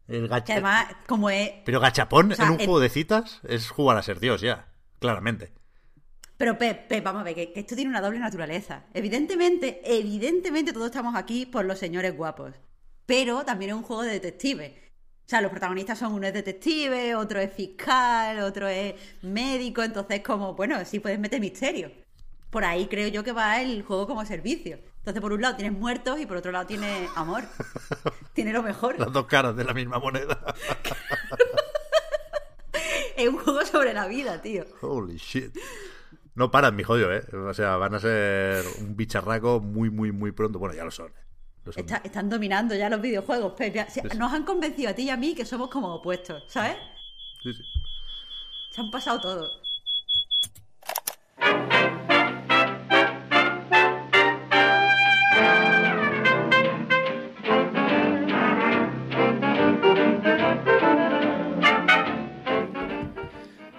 El 0.08 0.22
Que 0.22 0.28
gacha... 0.28 0.52
además, 0.54 0.86
como 1.06 1.28
es... 1.28 1.50
Pero 1.66 1.80
gachapón 1.80 2.32
O 2.32 2.34
sea, 2.34 2.46
en 2.46 2.52
un 2.52 2.60
el- 2.60 2.66
juego 2.66 2.80
de 2.80 2.88
citas 2.88 3.40
es 3.46 3.68
jugar 3.68 3.98
a 3.98 4.02
ser 4.02 4.20
Dios 4.20 4.40
ya, 4.40 4.68
claramente. 5.00 5.52
Pero 6.36 6.58
Pep, 6.58 6.86
Pep, 6.88 7.02
vamos 7.02 7.22
a 7.22 7.24
ver, 7.24 7.34
que, 7.34 7.52
que 7.52 7.60
esto 7.60 7.74
tiene 7.74 7.90
una 7.90 8.00
doble 8.00 8.18
naturaleza. 8.18 8.84
Evidentemente, 8.92 9.80
evidentemente 9.84 10.72
todos 10.72 10.86
estamos 10.86 11.14
aquí 11.14 11.46
por 11.46 11.64
los 11.64 11.78
señores 11.78 12.16
guapos. 12.16 12.54
Pero 13.06 13.44
también 13.44 13.70
es 13.70 13.76
un 13.76 13.82
juego 13.82 14.02
de 14.02 14.12
detective. 14.12 14.86
O 15.26 15.28
sea, 15.28 15.40
los 15.40 15.50
protagonistas 15.50 15.98
son 15.98 16.12
uno 16.12 16.26
es 16.26 16.34
detective, 16.34 17.16
otro 17.16 17.40
es 17.40 17.52
fiscal, 17.52 18.38
otro 18.40 18.68
es 18.68 18.94
médico, 19.22 19.82
entonces 19.82 20.20
como, 20.20 20.54
bueno, 20.54 20.84
sí 20.84 21.00
puedes 21.00 21.18
meter 21.18 21.40
misterio. 21.40 21.90
Por 22.50 22.64
ahí 22.64 22.86
creo 22.86 23.08
yo 23.08 23.24
que 23.24 23.32
va 23.32 23.60
el 23.60 23.82
juego 23.82 24.06
como 24.06 24.24
servicio. 24.24 24.78
Entonces, 24.98 25.20
por 25.20 25.32
un 25.32 25.42
lado 25.42 25.56
tienes 25.56 25.76
muertos 25.76 26.20
y 26.20 26.26
por 26.26 26.36
otro 26.36 26.52
lado 26.52 26.66
tienes 26.66 27.08
amor. 27.16 27.44
tiene 28.34 28.52
lo 28.52 28.62
mejor. 28.62 28.98
Las 28.98 29.12
dos 29.12 29.26
caras 29.26 29.56
de 29.56 29.64
la 29.64 29.74
misma 29.74 29.98
moneda. 29.98 30.54
Es 33.16 33.28
un 33.28 33.38
juego 33.38 33.64
sobre 33.64 33.94
la 33.94 34.06
vida, 34.06 34.42
tío. 34.42 34.66
Holy 34.82 35.16
shit. 35.16 35.56
No 36.36 36.50
paran, 36.50 36.76
mi 36.76 36.82
jodido, 36.82 37.12
¿eh? 37.12 37.24
O 37.34 37.52
sea, 37.54 37.76
van 37.76 37.94
a 37.94 37.98
ser 37.98 38.62
un 38.80 38.94
bicharraco 38.96 39.58
muy, 39.60 39.90
muy, 39.90 40.12
muy 40.12 40.32
pronto. 40.32 40.58
Bueno, 40.58 40.74
ya 40.74 40.84
lo 40.84 40.90
son. 40.90 41.08
¿eh? 41.08 41.24
Lo 41.64 41.72
son. 41.72 41.80
Está- 41.80 42.02
están 42.04 42.28
dominando 42.28 42.74
ya 42.74 42.88
los 42.90 43.00
videojuegos, 43.00 43.54
Pep. 43.54 43.74
Ya- 43.74 43.88
se- 43.88 44.02
Sí, 44.02 44.08
sí. 44.12 44.18
Nos 44.18 44.32
han 44.32 44.44
convencido 44.44 44.90
a 44.90 44.92
ti 44.92 45.02
y 45.04 45.10
a 45.10 45.16
mí 45.16 45.34
que 45.34 45.44
somos 45.44 45.68
como 45.70 45.94
opuestos, 45.94 46.44
¿sabes? 46.46 46.76
Sí, 47.42 47.52
sí. 47.54 47.62
Se 48.70 48.80
han 48.82 48.90
pasado 48.90 49.18
todo. 49.20 49.50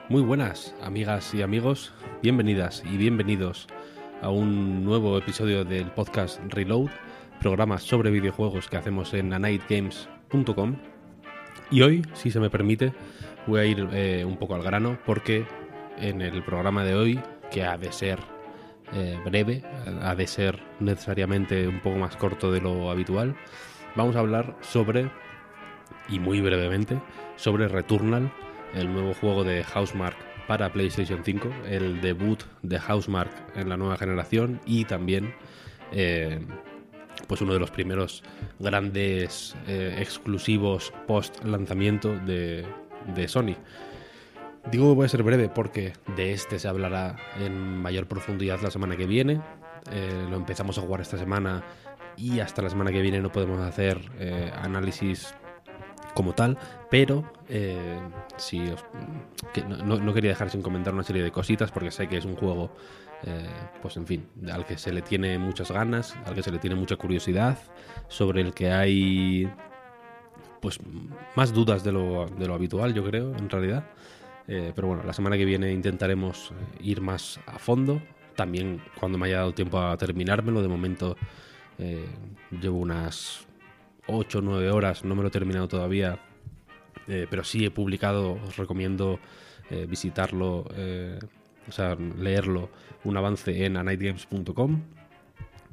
Muy 0.09 0.21
buenas, 0.21 0.73
amigas 0.81 1.33
y 1.33 1.41
amigos. 1.41 1.91
Bienvenidas 2.23 2.81
y 2.89 2.95
bienvenidos 2.95 3.67
a 4.21 4.29
un 4.29 4.85
nuevo 4.85 5.17
episodio 5.17 5.65
del 5.65 5.91
podcast 5.91 6.39
Reload, 6.47 6.89
programa 7.41 7.77
sobre 7.77 8.09
videojuegos 8.09 8.69
que 8.69 8.77
hacemos 8.77 9.13
en 9.13 9.33
anightgames.com. 9.33 10.77
Y 11.71 11.81
hoy, 11.81 12.05
si 12.13 12.31
se 12.31 12.39
me 12.39 12.49
permite, 12.49 12.93
voy 13.47 13.59
a 13.59 13.65
ir 13.65 13.85
eh, 13.91 14.23
un 14.23 14.37
poco 14.37 14.55
al 14.55 14.63
grano 14.63 14.97
porque 15.05 15.45
en 15.97 16.21
el 16.21 16.41
programa 16.41 16.85
de 16.85 16.95
hoy, 16.95 17.19
que 17.51 17.65
ha 17.65 17.77
de 17.77 17.91
ser 17.91 18.17
eh, 18.93 19.19
breve, 19.25 19.61
ha 20.03 20.15
de 20.15 20.25
ser 20.25 20.57
necesariamente 20.79 21.67
un 21.67 21.81
poco 21.81 21.97
más 21.97 22.15
corto 22.15 22.49
de 22.49 22.61
lo 22.61 22.89
habitual, 22.89 23.35
vamos 23.93 24.15
a 24.15 24.19
hablar 24.19 24.55
sobre, 24.61 25.11
y 26.07 26.19
muy 26.19 26.39
brevemente, 26.39 26.97
sobre 27.35 27.67
Returnal, 27.67 28.31
el 28.73 28.91
nuevo 28.91 29.13
juego 29.13 29.43
de 29.43 29.63
Housemark 29.63 30.17
para 30.47 30.71
PlayStation 30.71 31.21
5, 31.23 31.49
el 31.67 32.01
debut 32.01 32.41
de 32.63 32.79
Housemark 32.79 33.31
en 33.55 33.69
la 33.69 33.77
nueva 33.77 33.97
generación 33.97 34.61
y 34.65 34.85
también 34.85 35.33
eh, 35.91 36.39
pues 37.27 37.41
uno 37.41 37.53
de 37.53 37.59
los 37.59 37.71
primeros 37.71 38.23
grandes 38.59 39.55
eh, 39.67 39.95
exclusivos 39.99 40.93
post 41.05 41.43
lanzamiento 41.43 42.17
de, 42.17 42.65
Sony. 43.27 43.55
Digo 44.71 44.89
que 44.89 44.95
voy 44.95 45.05
a 45.05 45.09
ser 45.09 45.23
breve 45.23 45.49
porque 45.49 45.93
de 46.15 46.33
este 46.33 46.59
se 46.59 46.67
hablará 46.67 47.15
en 47.39 47.77
mayor 47.77 48.07
profundidad 48.07 48.59
la 48.61 48.71
semana 48.71 48.95
que 48.95 49.05
viene. 49.05 49.41
Eh, 49.91 50.27
lo 50.29 50.35
empezamos 50.35 50.77
a 50.77 50.81
jugar 50.81 51.01
esta 51.01 51.17
semana 51.17 51.63
y 52.17 52.39
hasta 52.39 52.61
la 52.61 52.69
semana 52.69 52.91
que 52.91 53.01
viene 53.01 53.21
no 53.21 53.31
podemos 53.31 53.59
hacer 53.59 53.99
análisis 54.61 55.33
como 56.17 56.33
tal, 56.33 56.57
pero 56.89 57.23
eh, 57.47 57.99
si 58.37 58.59
os- 58.69 58.83
no, 59.85 60.13
quería 60.15 60.31
dejar 60.31 60.49
sin 60.49 60.63
comentar 60.63 60.91
una 60.91 61.03
serie 61.03 61.21
de 61.21 61.31
cositas 61.31 61.69
porque 61.69 61.91
sé 61.91 62.07
que 62.07 62.17
es 62.17 62.25
un 62.25 62.35
juego, 62.35 62.71
eh, 63.23 63.45
pues 63.83 63.97
en 63.97 64.07
fin, 64.07 64.25
al 64.51 64.65
que 64.65 64.79
se 64.79 64.91
le 64.91 65.03
tiene 65.03 65.37
muchas 65.37 65.69
ganas, 65.69 66.15
al 66.25 66.33
que 66.33 66.41
se 66.41 66.51
le 66.51 66.57
tiene 66.57 66.75
mucha 66.75 66.95
curiosidad, 66.95 67.59
sobre 68.07 68.41
el 68.41 68.55
que 68.55 68.71
hay 68.71 69.47
pues 70.59 70.79
más 71.35 71.53
dudas 71.53 71.83
de 71.83 71.91
lo, 71.91 72.25
habitual, 72.51 72.95
yo 72.95 73.03
creo, 73.03 73.35
en 73.35 73.47
realidad. 73.47 73.83
Eh, 74.47 74.71
pero 74.75 74.87
bueno, 74.87 75.03
la 75.03 75.13
semana 75.13 75.37
que 75.37 75.45
viene 75.45 75.71
intentaremos 75.71 76.51
ir 76.81 76.99
más 76.99 77.39
a 77.45 77.59
fondo. 77.59 78.01
También 78.35 78.81
cuando 78.99 79.19
me 79.19 79.27
haya 79.27 79.37
dado 79.37 79.53
tiempo 79.53 79.77
a 79.79 79.95
terminármelo, 79.97 80.63
de 80.63 80.67
momento 80.67 81.15
llevo 82.59 82.79
unas 82.79 83.46
8 84.07 84.39
o 84.39 84.41
9 84.41 84.71
horas, 84.71 85.03
no 85.03 85.15
me 85.15 85.21
lo 85.21 85.27
he 85.27 85.31
terminado 85.31 85.67
todavía, 85.67 86.19
eh, 87.07 87.27
pero 87.29 87.43
sí 87.43 87.65
he 87.65 87.71
publicado, 87.71 88.33
os 88.47 88.57
recomiendo 88.57 89.19
eh, 89.69 89.85
visitarlo, 89.87 90.65
eh, 90.75 91.19
o 91.67 91.71
sea, 91.71 91.95
leerlo, 91.95 92.69
un 93.03 93.17
avance 93.17 93.65
en 93.65 93.77
anightgames.com. 93.77 94.81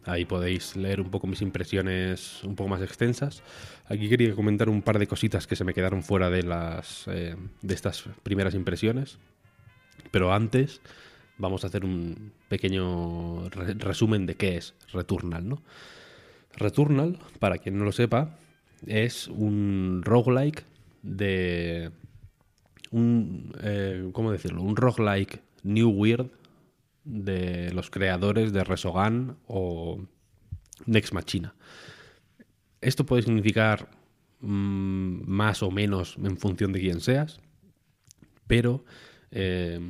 Ahí 0.07 0.27
podéis 0.27 0.77
leer 0.77 1.01
un 1.01 1.11
poco 1.11 1.27
mis 1.27 1.41
impresiones 1.41 2.45
un 2.45 2.55
poco 2.57 2.69
más 2.69 2.83
extensas. 2.83 3.43
Aquí 3.89 4.09
quería 4.09 4.35
comentar 4.35 4.69
un 4.69 4.83
par 4.83 4.99
de 4.99 5.07
cositas 5.07 5.47
que 5.47 5.57
se 5.57 5.65
me 5.65 5.73
quedaron 5.73 6.03
fuera 6.03 6.29
de 6.29 6.43
las 6.43 7.05
de 7.07 7.75
estas 7.75 8.05
primeras 8.23 8.55
impresiones. 8.55 9.19
Pero 10.11 10.35
antes 10.35 10.83
vamos 11.39 11.65
a 11.65 11.69
hacer 11.69 11.87
un 11.87 12.33
pequeño 12.49 13.49
re- 13.49 13.75
resumen 13.75 14.27
de 14.27 14.35
qué 14.35 14.59
es 14.59 14.75
Returnal, 14.93 15.49
¿no? 15.49 15.63
Returnal, 16.57 17.19
para 17.39 17.59
quien 17.59 17.79
no 17.79 17.85
lo 17.85 17.93
sepa, 17.93 18.39
es 18.87 19.29
un 19.29 20.03
roguelike 20.05 20.65
de 21.03 21.91
un 22.91 23.53
eh, 23.63 24.09
¿cómo 24.13 24.31
decirlo? 24.31 24.63
Un 24.63 24.77
roguelike 24.77 25.43
New 25.63 25.91
Weird 25.91 26.31
de 27.05 27.73
los 27.73 27.91
creadores 27.91 28.53
de 28.53 28.65
Resogan 28.65 29.37
o 29.47 30.01
Next 30.87 31.13
Machina. 31.13 31.55
Esto 32.81 33.05
puede 33.05 33.23
significar 33.23 33.89
mm, 34.41 35.23
más 35.27 35.63
o 35.63 35.71
menos 35.71 36.17
en 36.23 36.37
función 36.37 36.73
de 36.73 36.81
quién 36.81 37.01
seas, 37.01 37.41
pero 38.47 38.85
eh, 39.31 39.81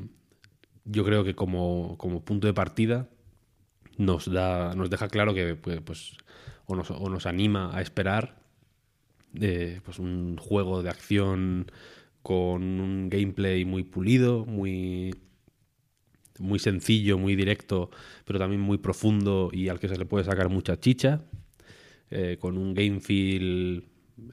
yo 0.85 1.05
creo 1.05 1.25
que 1.25 1.35
como, 1.35 1.97
como, 1.99 2.25
punto 2.25 2.47
de 2.47 2.55
partida 2.55 3.09
nos, 3.97 4.31
da, 4.31 4.75
nos 4.75 4.91
deja 4.91 5.09
claro 5.09 5.35
que 5.35 5.55
pues, 5.57 5.81
pues 5.81 6.17
o, 6.67 6.77
nos, 7.09 7.27
anima 7.27 7.77
a 7.77 7.81
esperar 7.81 8.37
eh, 9.41 9.81
pues 9.85 9.99
un 9.99 10.37
juego 10.37 10.83
de 10.83 10.91
acción 10.91 11.71
con 12.23 12.63
un 12.81 13.11
gameplay 13.11 13.65
muy 13.65 13.85
pulido, 13.85 14.47
muy, 14.47 15.15
muy 16.39 16.59
sencillo, 16.59 17.19
muy 17.19 17.37
directo, 17.37 17.91
pero 18.25 18.39
también 18.39 18.61
muy 18.61 18.79
profundo 18.79 19.51
y 19.53 19.69
al 19.69 19.79
que 19.79 19.89
se 19.89 19.99
le 19.99 20.07
puede 20.07 20.25
sacar 20.25 20.49
mucha 20.49 20.81
chicha, 20.81 21.23
eh, 22.11 22.39
con 22.41 22.57
un 22.57 22.75
game 22.75 23.01
feel 23.01 23.85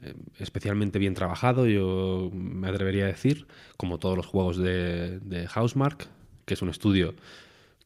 eh, 0.02 0.14
especialmente 0.38 0.98
bien 0.98 1.14
trabajado, 1.14 1.66
yo 1.66 2.30
me 2.32 2.68
atrevería 2.68 3.04
a 3.04 3.08
decir, 3.08 3.46
como 3.76 3.98
todos 3.98 4.16
los 4.16 4.26
juegos 4.26 4.56
de, 4.56 5.18
de 5.20 5.46
Housemark, 5.48 6.08
que 6.44 6.54
es 6.54 6.62
un 6.62 6.70
estudio 6.70 7.14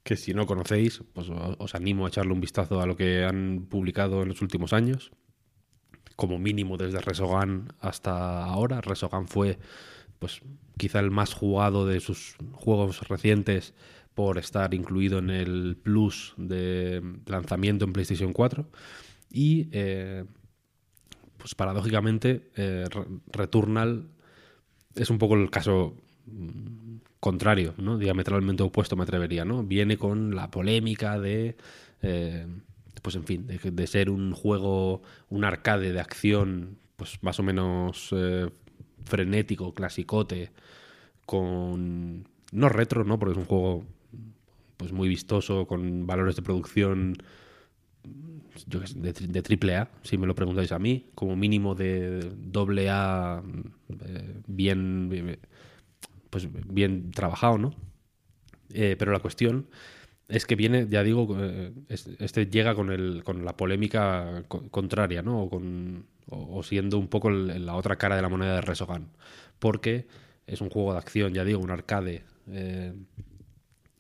que 0.07 0.17
si 0.17 0.35
no 0.35 0.47
conocéis, 0.47 1.03
pues 1.13 1.27
os 1.29 1.75
animo 1.75 2.07
a 2.07 2.09
echarle 2.09 2.33
un 2.33 2.41
vistazo 2.41 2.81
a 2.81 2.87
lo 2.87 2.97
que 2.97 3.25
han 3.25 3.67
publicado 3.69 4.23
en 4.23 4.29
los 4.29 4.41
últimos 4.41 4.73
años, 4.73 5.11
como 6.15 6.39
mínimo 6.39 6.77
desde 6.77 7.01
Resogan 7.01 7.73
hasta 7.81 8.45
ahora. 8.45 8.81
Resogan 8.81 9.27
fue 9.27 9.59
pues 10.21 10.43
quizá 10.79 11.01
el 11.01 11.11
más 11.11 11.35
jugado 11.35 11.87
de 11.87 11.99
sus 11.99 12.37
juegos 12.53 13.09
recientes 13.09 13.75
por 14.15 14.39
estar 14.39 14.75
incluido 14.75 15.19
en 15.19 15.31
el 15.31 15.77
plus 15.77 16.35
de 16.37 17.03
lanzamiento 17.27 17.85
en 17.85 17.93
PlayStation 17.93 18.33
4 18.33 18.65
y 19.33 19.69
eh, 19.73 20.25
pues 21.37 21.57
paradójicamente 21.57 22.53
eh, 22.55 22.85
Returnal 23.33 24.07
es 24.95 25.11
un 25.11 25.19
poco 25.19 25.35
el 25.35 25.51
caso 25.51 25.97
mm, 26.27 26.99
contrario, 27.27 27.75
¿no? 27.77 27.99
diametralmente 27.99 28.63
opuesto 28.63 28.95
me 28.95 29.03
atrevería, 29.03 29.45
¿no? 29.45 29.65
Viene 29.65 29.97
con 29.97 30.37
la 30.37 30.49
polémica 30.49 31.19
de 31.19 31.57
eh, 32.03 32.47
pues 33.03 33.17
en 33.17 33.25
fin, 33.25 33.49
de, 33.49 33.59
de, 33.59 33.87
ser 33.89 34.11
un 34.11 34.33
juego, 34.33 35.03
un 35.29 35.45
arcade 35.45 35.93
de 35.93 35.99
acción, 35.99 36.79
pues 36.95 37.19
más 37.23 37.41
o 37.41 37.43
menos 37.43 38.15
frenético, 39.05 39.75
clasicote, 39.75 40.53
con... 41.25 42.29
no 42.53 42.69
retro, 42.69 43.05
¿no? 43.05 43.19
Porque 43.19 43.33
es 43.33 43.39
un 43.39 43.47
juego 43.47 43.85
pues 44.77 44.93
muy 44.93 45.09
vistoso, 45.09 45.67
con 45.67 46.07
valores 46.07 46.37
de 46.37 46.43
producción 46.43 47.17
yo 48.69 48.81
de, 48.81 49.13
de 49.13 49.43
triple 49.43 49.75
A, 49.77 49.91
si 50.03 50.17
me 50.17 50.29
lo 50.29 50.35
preguntáis 50.37 50.71
a 50.71 50.79
mí, 50.79 51.07
como 51.17 51.35
mínimo 51.35 51.75
de 51.75 52.21
doble 52.37 52.89
A 52.89 53.43
eh, 53.89 54.41
bien, 54.47 55.39
pues 56.31 56.49
bien 56.51 57.11
trabajado, 57.11 57.59
¿no? 57.59 57.75
Eh, 58.73 58.97
pero 58.99 59.13
la 59.13 59.21
cuestión 59.21 59.69
es 60.29 60.45
que 60.47 60.57
viene, 60.57 60.87
ya 60.89 61.03
digo, 61.03 61.37
eh, 61.39 61.73
este 61.89 62.47
llega 62.47 62.75
con, 62.75 62.91
el, 62.91 63.23
con 63.25 63.45
la 63.45 63.57
polémica 63.57 64.45
contraria, 64.49 65.23
¿no? 65.23 65.43
O, 65.43 65.51
con, 65.51 66.07
o, 66.29 66.63
siendo 66.63 66.99
un 66.99 67.09
poco 67.09 67.31
la 67.31 67.75
otra 67.75 67.97
cara 67.97 68.17
de 68.17 68.23
la 68.23 68.29
moneda 68.29 68.57
de 68.57 68.61
Resogan. 68.61 69.09
Porque 69.59 70.07
es 70.47 70.61
un 70.61 70.69
juego 70.69 70.93
de 70.93 70.99
acción, 70.99 71.33
ya 71.33 71.45
digo, 71.45 71.61
un 71.61 71.71
arcade 71.71 72.25
eh, 72.51 72.93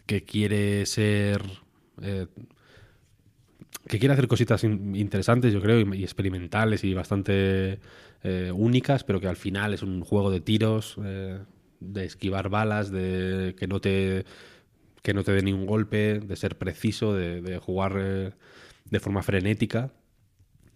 que 0.07 0.25
quiere 0.25 0.85
ser. 0.87 1.43
Que 3.89 3.99
quiere 4.01 4.13
hacer 4.13 4.27
cositas 4.27 4.65
interesantes, 4.65 5.53
yo 5.53 5.63
creo, 5.63 5.81
y, 5.95 6.03
experimentales 6.03 6.83
y 6.85 6.93
bastante 6.93 7.79
únicas, 8.53 9.05
pero 9.05 9.21
que 9.21 9.29
al 9.29 9.37
final 9.37 9.73
es 9.73 9.83
un 9.83 10.01
juego 10.01 10.33
de 10.33 10.41
tiros, 10.41 10.99
de 11.87 12.05
esquivar 12.05 12.49
balas, 12.49 12.91
de 12.91 13.55
que 13.59 13.67
no 13.67 13.81
te 13.81 14.25
que 15.07 15.15
no 15.15 15.23
te 15.23 15.31
dé 15.31 15.41
ningún 15.41 15.67
golpe, 15.67 16.19
de 16.19 16.35
ser 16.35 16.59
preciso, 16.59 17.15
de, 17.15 17.59
jugar 17.59 17.95
eh, 17.97 18.33
de 18.91 18.99
forma 18.99 19.23
frenética 19.23 19.93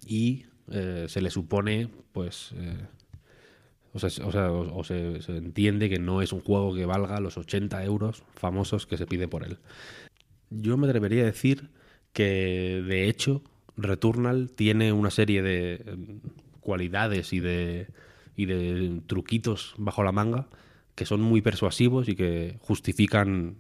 y 0.07 0.45
eh, 0.71 1.07
se 1.09 1.21
le 1.21 1.31
supone, 1.31 1.89
pues, 2.13 2.53
eh, 2.55 2.87
o, 3.93 3.99
sea, 3.99 4.53
o, 4.53 4.85
se, 4.85 5.17
entiende 5.27 5.91
que 5.91 5.99
no 5.99 6.23
es 6.23 6.33
un 6.33 6.43
juego 6.43 6.73
que 6.77 6.87
valga 6.87 7.19
los 7.19 7.39
80 7.39 7.83
euros 7.83 8.23
famosos 8.37 8.87
que 8.87 8.97
se 8.97 9.05
pide 9.05 9.27
por 9.27 9.43
él. 9.43 9.59
Yo 10.51 10.77
me 10.77 10.87
atrevería 10.87 11.23
a 11.23 11.27
decir 11.27 11.71
que, 12.13 12.85
de 12.87 13.09
hecho, 13.09 13.43
Returnal 13.77 14.53
tiene 14.53 14.93
una 14.93 15.11
serie 15.11 15.43
de 15.43 16.21
cualidades 16.61 17.33
y 17.33 17.41
de, 17.41 17.89
y 18.37 18.47
de 18.47 19.01
truquitos 19.09 19.75
bajo 19.77 20.05
la 20.05 20.13
manga 20.13 20.47
que 21.01 21.07
son 21.07 21.23
muy 21.23 21.41
persuasivos 21.41 22.11
y 22.11 22.15
que 22.15 22.59
justifican 22.61 23.57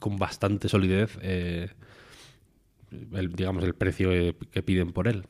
con 0.00 0.16
bastante 0.16 0.68
solidez 0.68 1.16
eh, 1.22 1.68
el, 3.12 3.32
digamos, 3.32 3.62
el 3.62 3.74
precio 3.74 4.10
que 4.50 4.62
piden 4.64 4.90
por 4.92 5.06
él. 5.06 5.26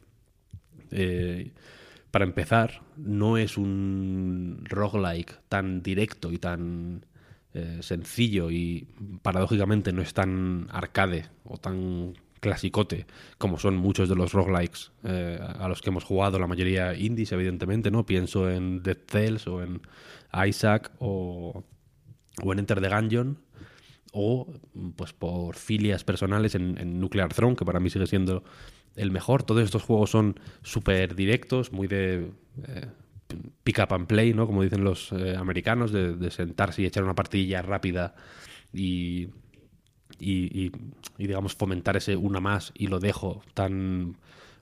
Eh, 0.90 1.52
para 2.10 2.24
empezar, 2.24 2.80
no 2.96 3.36
es 3.36 3.58
un 3.58 4.64
roguelike 4.64 5.40
tan 5.50 5.82
directo 5.82 6.32
y 6.32 6.38
tan 6.38 7.04
eh, 7.52 7.80
sencillo 7.82 8.50
y 8.50 8.88
paradójicamente 9.20 9.92
no 9.92 10.00
es 10.00 10.14
tan 10.14 10.68
arcade 10.70 11.26
o 11.44 11.58
tan 11.58 12.14
clasicote 12.42 13.06
como 13.38 13.58
son 13.58 13.76
muchos 13.76 14.08
de 14.08 14.16
los 14.16 14.32
roguelikes 14.32 14.90
a 15.04 15.68
los 15.68 15.80
que 15.80 15.90
hemos 15.90 16.04
jugado, 16.04 16.38
la 16.38 16.48
mayoría 16.48 16.94
indies 16.94 17.32
evidentemente, 17.32 17.90
¿no? 17.90 18.04
Pienso 18.04 18.50
en 18.50 18.82
Dead 18.82 18.98
Cells 19.06 19.46
o 19.46 19.62
en 19.62 19.80
Isaac 20.46 20.90
o, 20.98 21.64
o 22.42 22.52
en 22.52 22.58
Enter 22.58 22.80
the 22.80 22.88
Gungeon 22.88 23.38
o 24.12 24.52
pues 24.96 25.12
por 25.12 25.56
filias 25.56 26.04
personales 26.04 26.54
en, 26.54 27.00
Nuclear 27.00 27.32
Throne, 27.32 27.56
que 27.56 27.64
para 27.64 27.80
mí 27.80 27.90
sigue 27.90 28.06
siendo 28.06 28.44
el 28.94 29.10
mejor. 29.10 29.42
Todos 29.42 29.64
estos 29.64 29.82
juegos 29.82 30.10
son 30.10 30.38
súper 30.62 31.14
directos, 31.14 31.72
muy 31.72 31.88
de 31.88 32.30
eh, 32.66 32.86
pick 33.64 33.78
up 33.78 33.94
and 33.94 34.06
play, 34.06 34.34
¿no? 34.34 34.46
Como 34.46 34.62
dicen 34.62 34.84
los 34.84 35.12
eh, 35.12 35.34
americanos, 35.36 35.92
de, 35.92 36.30
sentarse 36.30 36.82
y 36.82 36.86
echar 36.86 37.04
una 37.04 37.14
partidilla 37.14 37.62
rápida 37.62 38.14
y, 38.72 39.28
y, 40.22 40.72
digamos 41.18 41.54
fomentar 41.54 41.96
ese 41.96 42.16
una 42.16 42.40
más 42.40 42.72
y 42.74 42.86
lo 42.86 43.00
dejo 43.00 43.42
tan 43.54 44.16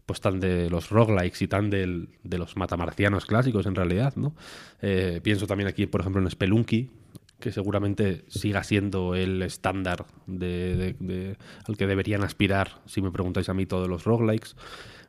pues 0.06 0.20
tan 0.20 0.40
de 0.40 0.68
los 0.70 0.90
roguelikes 0.90 1.44
y 1.44 1.46
tan 1.46 1.70
de 1.70 2.08
los 2.38 2.56
matamarcianos 2.56 3.26
clásicos 3.26 3.66
en 3.66 3.76
realidad, 3.76 4.16
¿no? 4.16 4.34
Eh, 4.82 5.20
pienso 5.22 5.46
también 5.46 5.68
aquí, 5.68 5.86
por 5.86 6.00
ejemplo, 6.00 6.20
en 6.20 6.28
Spelunky, 6.28 6.90
que 7.38 7.52
seguramente 7.52 8.24
siga 8.26 8.64
siendo 8.64 9.14
el 9.14 9.40
estándar 9.42 10.06
de, 10.26 11.36
al 11.64 11.76
que 11.76 11.86
deberían 11.86 12.24
aspirar, 12.24 12.80
si 12.86 13.02
me 13.02 13.12
preguntáis 13.12 13.48
a 13.48 13.54
mí, 13.54 13.66
todos 13.66 13.88
los 13.88 14.02
roguelikes. 14.02 14.56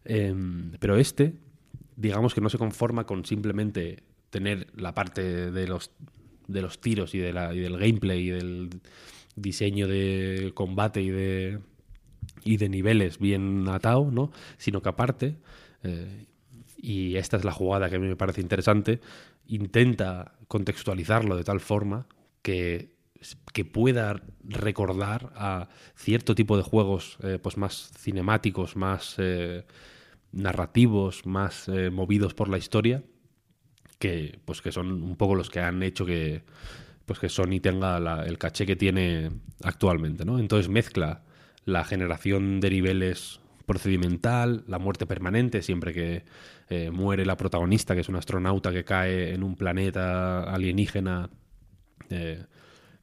Em, 0.05 0.71
pero 0.79 0.95
este, 0.97 1.33
digamos 1.95 2.35
que 2.35 2.41
no 2.41 2.49
se 2.49 2.57
conforma 2.57 3.05
con 3.05 3.25
simplemente 3.25 4.03
tener 4.29 4.67
la 4.75 4.93
parte 4.93 5.51
de 5.51 5.67
los, 5.67 5.91
de 6.47 6.61
los 6.61 6.79
tiros 6.79 7.15
y, 7.15 7.19
de 7.19 7.33
la, 7.33 7.53
y 7.53 7.59
del 7.59 7.77
gameplay 7.77 8.27
y 8.27 8.29
del 8.29 8.69
diseño 9.35 9.87
de 9.87 10.51
combate 10.53 11.01
y 11.01 11.09
de, 11.09 11.59
y 12.43 12.57
de 12.57 12.69
niveles 12.69 13.19
bien 13.19 13.67
atado, 13.67 14.09
¿no? 14.11 14.31
sino 14.57 14.81
que 14.81 14.89
aparte, 14.89 15.37
eh, 15.83 16.25
y 16.77 17.15
esta 17.15 17.37
es 17.37 17.43
la 17.43 17.51
jugada 17.51 17.89
que 17.89 17.95
a 17.95 17.99
mí 17.99 18.07
me 18.07 18.15
parece 18.15 18.41
interesante, 18.41 18.99
intenta 19.47 20.33
contextualizarlo 20.47 21.35
de 21.35 21.43
tal 21.43 21.59
forma 21.59 22.07
que, 22.41 22.95
que 23.53 23.65
pueda 23.65 24.21
recordar 24.43 25.31
a 25.35 25.69
cierto 25.95 26.35
tipo 26.35 26.57
de 26.57 26.63
juegos 26.63 27.17
eh, 27.23 27.39
pues 27.41 27.57
más 27.57 27.91
cinemáticos, 27.97 28.75
más 28.75 29.15
eh, 29.17 29.65
narrativos, 30.31 31.25
más 31.25 31.69
movidos 31.91 32.33
por 32.33 32.47
la 32.47 32.57
historia, 32.57 33.03
que, 33.99 34.39
pues 34.45 34.61
que 34.61 34.71
son 34.71 35.03
un 35.03 35.15
poco 35.17 35.35
los 35.35 35.49
que 35.49 35.59
han 35.59 35.83
hecho 35.83 36.05
que, 36.05 36.43
pues 37.11 37.19
que 37.19 37.29
Sony 37.29 37.59
tenga 37.61 37.97
el 38.25 38.37
caché 38.37 38.65
que 38.65 38.75
tiene 38.75 39.31
actualmente. 39.63 40.23
¿no? 40.25 40.39
Entonces 40.39 40.69
mezcla 40.69 41.23
la 41.65 41.83
generación 41.83 42.59
de 42.59 42.69
niveles 42.69 43.41
procedimental, 43.65 44.63
la 44.67 44.79
muerte 44.79 45.05
permanente, 45.05 45.61
siempre 45.61 45.93
que 45.93 46.23
muere 46.91 47.25
la 47.25 47.35
protagonista, 47.35 47.95
que 47.95 48.01
es 48.01 48.07
un 48.07 48.15
astronauta 48.15 48.71
que 48.71 48.85
cae 48.85 49.33
en 49.33 49.43
un 49.43 49.55
planeta 49.55 50.43
alienígena 50.43 51.29
eh, 52.09 52.45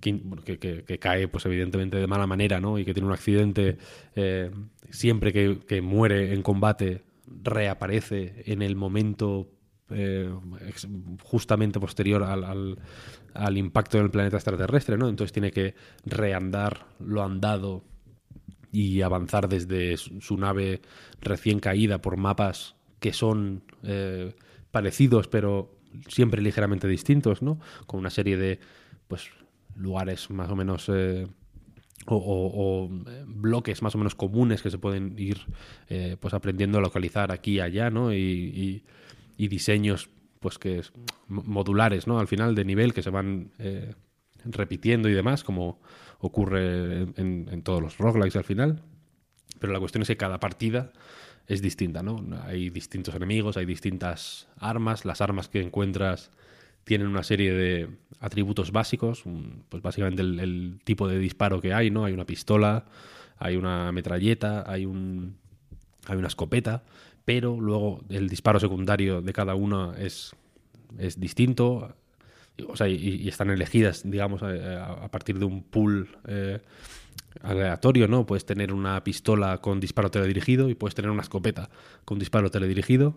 que, 0.00 0.98
cae, 1.00 1.28
pues 1.28 1.44
evidentemente 1.46 1.96
de 1.96 2.06
mala 2.06 2.26
manera, 2.26 2.60
¿no? 2.60 2.78
Y 2.78 2.84
que 2.84 2.94
tiene 2.94 3.08
un 3.08 3.12
accidente, 3.12 3.78
eh, 4.14 4.50
siempre 4.90 5.32
que, 5.32 5.82
muere 5.82 6.32
en 6.34 6.42
combate 6.42 7.02
reaparece 7.26 8.44
en 8.46 8.62
el 8.62 8.76
momento 8.76 9.50
eh, 9.90 10.30
justamente 11.22 11.80
posterior 11.80 12.22
al, 12.22 12.78
al, 13.34 13.56
impacto 13.56 13.98
en 13.98 14.04
el 14.04 14.10
planeta 14.10 14.36
extraterrestre, 14.36 14.96
¿no? 14.98 15.08
Entonces 15.08 15.32
tiene 15.32 15.50
que 15.50 15.74
reandar 16.04 16.86
lo 16.98 17.22
andado 17.22 17.84
y 18.70 19.02
avanzar 19.02 19.48
desde 19.48 19.96
su 19.96 20.36
nave 20.36 20.82
recién 21.20 21.58
caída 21.58 22.02
por 22.02 22.16
mapas 22.16 22.76
que 23.00 23.12
son 23.12 23.62
eh, 23.82 24.34
parecidos 24.70 25.28
pero 25.28 25.78
siempre 26.08 26.42
ligeramente 26.42 26.86
distintos, 26.86 27.42
¿no? 27.42 27.58
Con 27.86 28.00
una 28.00 28.10
serie 28.10 28.36
de 28.36 28.60
pues 29.06 29.30
lugares 29.74 30.30
más 30.30 30.50
o 30.50 30.56
menos 30.56 30.90
eh, 30.92 31.26
o, 32.06 32.16
o, 32.16 32.88
bloques 33.26 33.82
más 33.82 33.94
o 33.94 33.98
menos 33.98 34.14
comunes 34.14 34.62
que 34.62 34.70
se 34.70 34.78
pueden 34.78 35.14
ir 35.18 35.38
eh, 35.88 36.16
pues 36.18 36.34
aprendiendo 36.34 36.78
a 36.78 36.80
localizar 36.80 37.32
aquí 37.32 37.54
y 37.54 37.60
allá, 37.60 37.90
¿no? 37.90 38.12
Y, 38.12 38.84
y, 39.38 39.48
diseños 39.48 40.10
pues 40.40 40.58
que 40.58 40.78
es 40.78 40.92
modulares, 41.26 42.06
¿no? 42.06 42.18
Al 42.18 42.28
final 42.28 42.54
de 42.54 42.64
nivel 42.64 42.92
que 42.92 43.02
se 43.02 43.10
van 43.10 43.52
eh, 43.58 43.94
repitiendo 44.44 45.08
y 45.08 45.12
demás, 45.12 45.42
como 45.42 45.80
ocurre 46.20 47.02
en, 47.16 47.62
todos 47.62 47.82
los 47.82 47.98
roguelikes 47.98 48.38
al 48.38 48.44
final. 48.44 48.82
Pero 49.58 49.72
la 49.72 49.80
cuestión 49.80 50.02
es 50.02 50.08
que 50.08 50.16
cada 50.16 50.38
partida 50.38 50.92
es 51.46 51.62
distinta, 51.62 52.02
¿no? 52.02 52.24
Hay 52.44 52.70
distintos 52.70 53.14
enemigos, 53.14 53.56
hay 53.56 53.66
distintas 53.66 54.48
armas, 54.58 55.04
las 55.04 55.20
armas 55.20 55.48
que 55.48 55.60
encuentras 55.60 56.30
tienen 56.84 57.08
una 57.08 57.22
serie 57.22 57.52
de 57.52 57.88
atributos 58.20 58.70
básicos, 58.70 59.24
pues 59.68 59.82
básicamente 59.82 60.22
el, 60.22 60.40
el, 60.40 60.78
tipo 60.84 61.08
de 61.08 61.18
disparo 61.18 61.60
que 61.60 61.74
hay, 61.74 61.90
¿no? 61.90 62.04
Hay 62.04 62.12
una 62.12 62.24
pistola, 62.24 62.86
hay 63.38 63.56
una 63.56 63.92
metralleta, 63.92 64.64
hay 64.70 64.86
un 64.86 65.36
hay 66.08 66.16
una 66.16 66.28
escopeta, 66.28 66.84
pero 67.28 67.60
luego 67.60 68.00
el 68.08 68.26
disparo 68.26 68.58
secundario 68.58 69.20
de 69.20 69.34
cada 69.34 69.54
una 69.54 69.92
es, 69.98 70.34
es 70.96 71.20
distinto, 71.20 71.94
o 72.66 72.74
sea, 72.74 72.88
y, 72.88 73.28
están 73.28 73.50
elegidas, 73.50 74.00
digamos, 74.02 74.42
a, 74.42 75.06
partir 75.10 75.38
de 75.38 75.44
un 75.44 75.62
pool 75.62 76.08
eh, 76.26 76.58
aleatorio, 77.42 78.08
¿no? 78.08 78.24
Puedes 78.24 78.46
tener 78.46 78.72
una 78.72 79.04
pistola 79.04 79.58
con 79.58 79.78
disparo 79.78 80.10
teledirigido 80.10 80.70
y 80.70 80.74
puedes 80.74 80.94
tener 80.94 81.10
una 81.10 81.20
escopeta 81.20 81.68
con 82.06 82.18
disparo 82.18 82.50
teledirigido, 82.50 83.14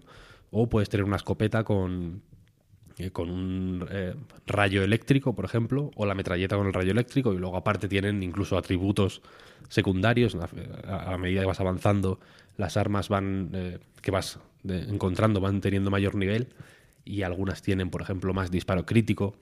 o 0.52 0.68
puedes 0.68 0.90
tener 0.90 1.06
una 1.06 1.16
escopeta 1.16 1.64
con 1.64 2.22
con 3.10 3.32
un 3.32 3.88
eh, 3.90 4.14
rayo 4.46 4.84
eléctrico, 4.84 5.34
por 5.34 5.46
ejemplo, 5.46 5.90
o 5.96 6.06
la 6.06 6.14
metralleta 6.14 6.56
con 6.56 6.68
el 6.68 6.74
rayo 6.74 6.92
eléctrico, 6.92 7.34
y 7.34 7.38
luego 7.38 7.58
aparte 7.58 7.88
tienen 7.88 8.22
incluso 8.22 8.58
atributos 8.58 9.22
secundarios. 9.70 10.38
A 10.86 11.18
medida 11.18 11.42
que 11.42 11.48
vas 11.48 11.60
avanzando, 11.60 12.20
las 12.58 12.78
armas 12.78 13.10
van 13.10 13.50
eh, 13.54 13.80
que 14.02 14.12
vas 14.12 14.40
encontrando 14.64 15.40
van 15.40 15.60
teniendo 15.60 15.90
mayor 15.90 16.16
nivel, 16.16 16.50
y 17.04 17.24
algunas 17.24 17.62
tienen, 17.62 17.90
por 17.90 18.02
ejemplo, 18.02 18.34
más 18.34 18.52
disparo 18.52 18.86
crítico, 18.86 19.36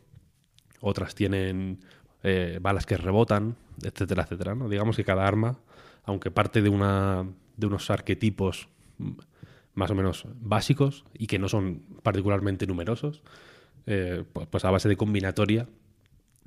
otras 0.82 1.16
tienen 1.16 1.80
eh, 2.24 2.60
balas 2.62 2.86
que 2.86 2.98
rebotan, 2.98 3.56
etcétera, 3.84 4.24
etcétera. 4.24 4.56
¿no? 4.56 4.70
Digamos 4.70 4.96
que 4.96 5.04
cada 5.04 5.28
arma, 5.28 5.60
aunque 6.04 6.32
parte 6.32 6.62
de, 6.62 6.70
una, 6.70 7.28
de 7.58 7.68
unos 7.68 7.90
arquetipos 7.90 8.70
más 9.74 9.92
o 9.92 9.96
menos 9.96 10.26
básicos 10.40 11.06
y 11.14 11.28
que 11.28 11.40
no 11.40 11.50
son 11.50 11.84
particularmente 12.04 12.66
numerosos, 12.68 13.24
eh, 13.86 14.24
pues 14.52 14.66
a 14.66 14.72
base 14.72 14.90
de 14.90 14.98
combinatoria, 14.98 15.68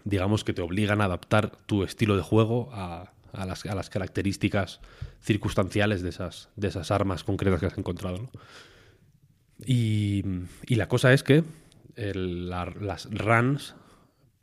digamos 0.04 0.44
que 0.44 0.52
te 0.52 0.62
obligan 0.62 1.00
a 1.00 1.04
adaptar 1.04 1.56
tu 1.66 1.82
estilo 1.82 2.16
de 2.16 2.22
juego 2.22 2.70
a, 2.72 3.12
a, 3.32 3.46
las, 3.46 3.90
características 3.90 4.80
circunstanciales 5.20 6.02
de 6.02 6.10
esas, 6.10 6.50
de 6.56 6.68
esas 6.68 6.90
armas 6.90 7.24
concretas 7.24 7.60
que 7.60 7.66
has 7.66 7.78
encontrado. 7.78 8.30
Y, 9.64 10.24
la 10.68 10.88
cosa 10.88 11.12
es 11.12 11.22
que 11.22 11.44
las 11.94 13.10
runs 13.10 13.74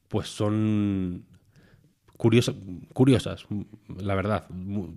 pues 0.07 0.27
son 0.27 1.25
curiosas, 2.17 3.47
la 3.87 4.15
verdad. 4.15 4.47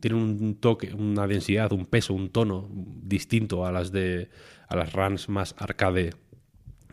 Tienen 0.00 0.20
un 0.20 0.56
toque, 0.56 0.92
una 0.92 1.26
densidad, 1.26 1.72
un 1.72 1.86
peso, 1.86 2.14
un 2.14 2.30
tono 2.30 2.68
distinto 2.72 3.64
a 3.64 3.70
las 3.70 3.92
de 3.92 4.28
a 4.68 4.76
las 4.76 4.92
runs 4.92 5.28
más 5.28 5.54
arcade 5.58 6.14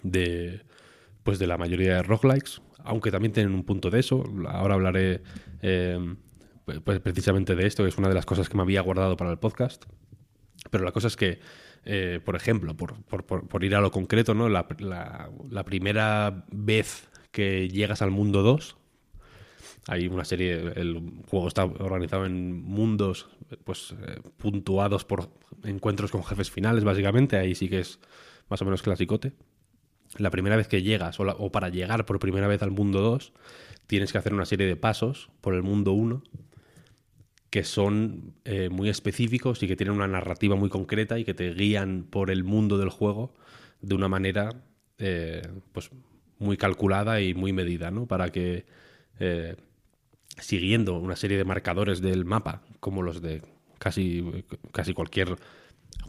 de 0.04 0.62
pues 1.24 1.40
de 1.40 1.48
la 1.48 1.58
mayoría 1.58 1.96
de 1.96 2.04
roguelikes, 2.04 2.62
aunque 2.84 3.12
también 3.12 3.34
tienen 3.34 3.54
un 3.54 3.64
punto 3.64 3.90
de 3.90 4.00
eso. 4.00 4.24
Ahora 4.48 4.76
hablaré 4.76 5.22
eh, 5.62 6.16
pues 6.84 7.00
precisamente 7.00 7.56
de 7.56 7.66
esto, 7.66 7.84
que 7.84 7.90
es 7.90 7.98
una 7.98 8.10
de 8.10 8.16
las 8.16 8.26
cosas 8.26 8.50
que 8.50 8.56
me 8.56 8.64
había 8.64 8.82
guardado 8.82 9.18
para 9.18 9.32
el 9.32 9.40
podcast. 9.40 9.86
Pero 10.70 10.84
la 10.84 10.92
cosa 10.92 11.08
es 11.08 11.16
que, 11.16 11.40
eh, 11.86 12.20
por 12.24 12.36
ejemplo, 12.36 12.76
por, 12.76 13.64
ir 13.64 13.76
a 13.76 13.82
lo 13.82 13.92
concreto, 13.92 14.34
¿no? 14.34 14.50
La, 14.50 14.68
primera 15.66 16.46
vez 16.52 17.08
que 17.32 17.70
llegas 17.70 18.02
al 18.02 18.12
mundo 18.12 18.44
2, 18.44 18.78
hay 19.88 20.08
una 20.08 20.26
serie, 20.26 20.74
el 20.76 21.22
juego 21.28 21.48
está 21.48 21.66
organizado 21.66 22.26
en 22.26 22.62
mundos 22.62 23.30
pues 23.64 23.96
eh, 24.06 24.22
puntuados 24.38 25.06
por 25.06 25.32
encuentros 25.64 26.12
con 26.12 26.24
jefes 26.24 26.52
finales, 26.52 26.84
básicamente, 26.84 27.38
ahí 27.38 27.56
sí 27.56 27.70
que 27.70 27.80
es 27.80 28.00
más 28.50 28.62
o 28.62 28.66
menos 28.66 28.82
clasicote. 28.82 29.34
La 30.18 30.32
primera 30.32 30.56
vez 30.56 30.68
que 30.68 30.82
llegas, 30.82 31.20
o, 31.20 31.24
o 31.24 31.52
para 31.52 31.70
llegar 31.70 32.06
por 32.06 32.20
primera 32.20 32.48
vez 32.48 32.62
al 32.62 32.72
mundo 32.72 33.02
2, 33.02 33.32
tienes 33.88 34.12
que 34.12 34.18
hacer 34.18 34.34
una 34.34 34.46
serie 34.46 34.68
de 34.68 34.76
pasos 34.76 35.30
por 35.42 35.54
el 35.54 35.64
mundo 35.64 35.94
1 35.94 36.24
que 37.50 37.64
son 37.64 38.34
eh, 38.46 38.70
muy 38.70 38.90
específicos 38.90 39.64
y 39.64 39.68
que 39.68 39.76
tienen 39.76 39.96
una 39.96 40.08
narrativa 40.08 40.56
muy 40.56 40.70
concreta 40.70 41.18
y 41.18 41.26
que 41.26 41.34
te 41.34 41.54
guían 41.54 42.04
por 42.10 42.30
el 42.30 42.44
mundo 42.44 42.78
del 42.78 42.90
juego 42.90 43.34
de 43.82 43.96
una 43.96 44.08
manera 44.08 44.50
eh, 44.98 45.42
pues 45.72 45.90
muy 46.38 46.58
calculada 46.58 47.22
y 47.22 47.34
muy 47.34 47.54
medida, 47.54 47.92
¿no? 47.92 48.06
Para 48.06 48.30
que 48.30 48.66
eh, 49.20 49.56
siguiendo 50.38 50.96
una 50.96 51.16
serie 51.16 51.38
de 51.38 51.44
marcadores 51.44 52.02
del 52.02 52.26
mapa, 52.26 52.62
como 52.80 53.02
los 53.02 53.22
de 53.22 53.42
casi, 53.78 54.46
casi 54.72 54.94
cualquier 54.94 55.36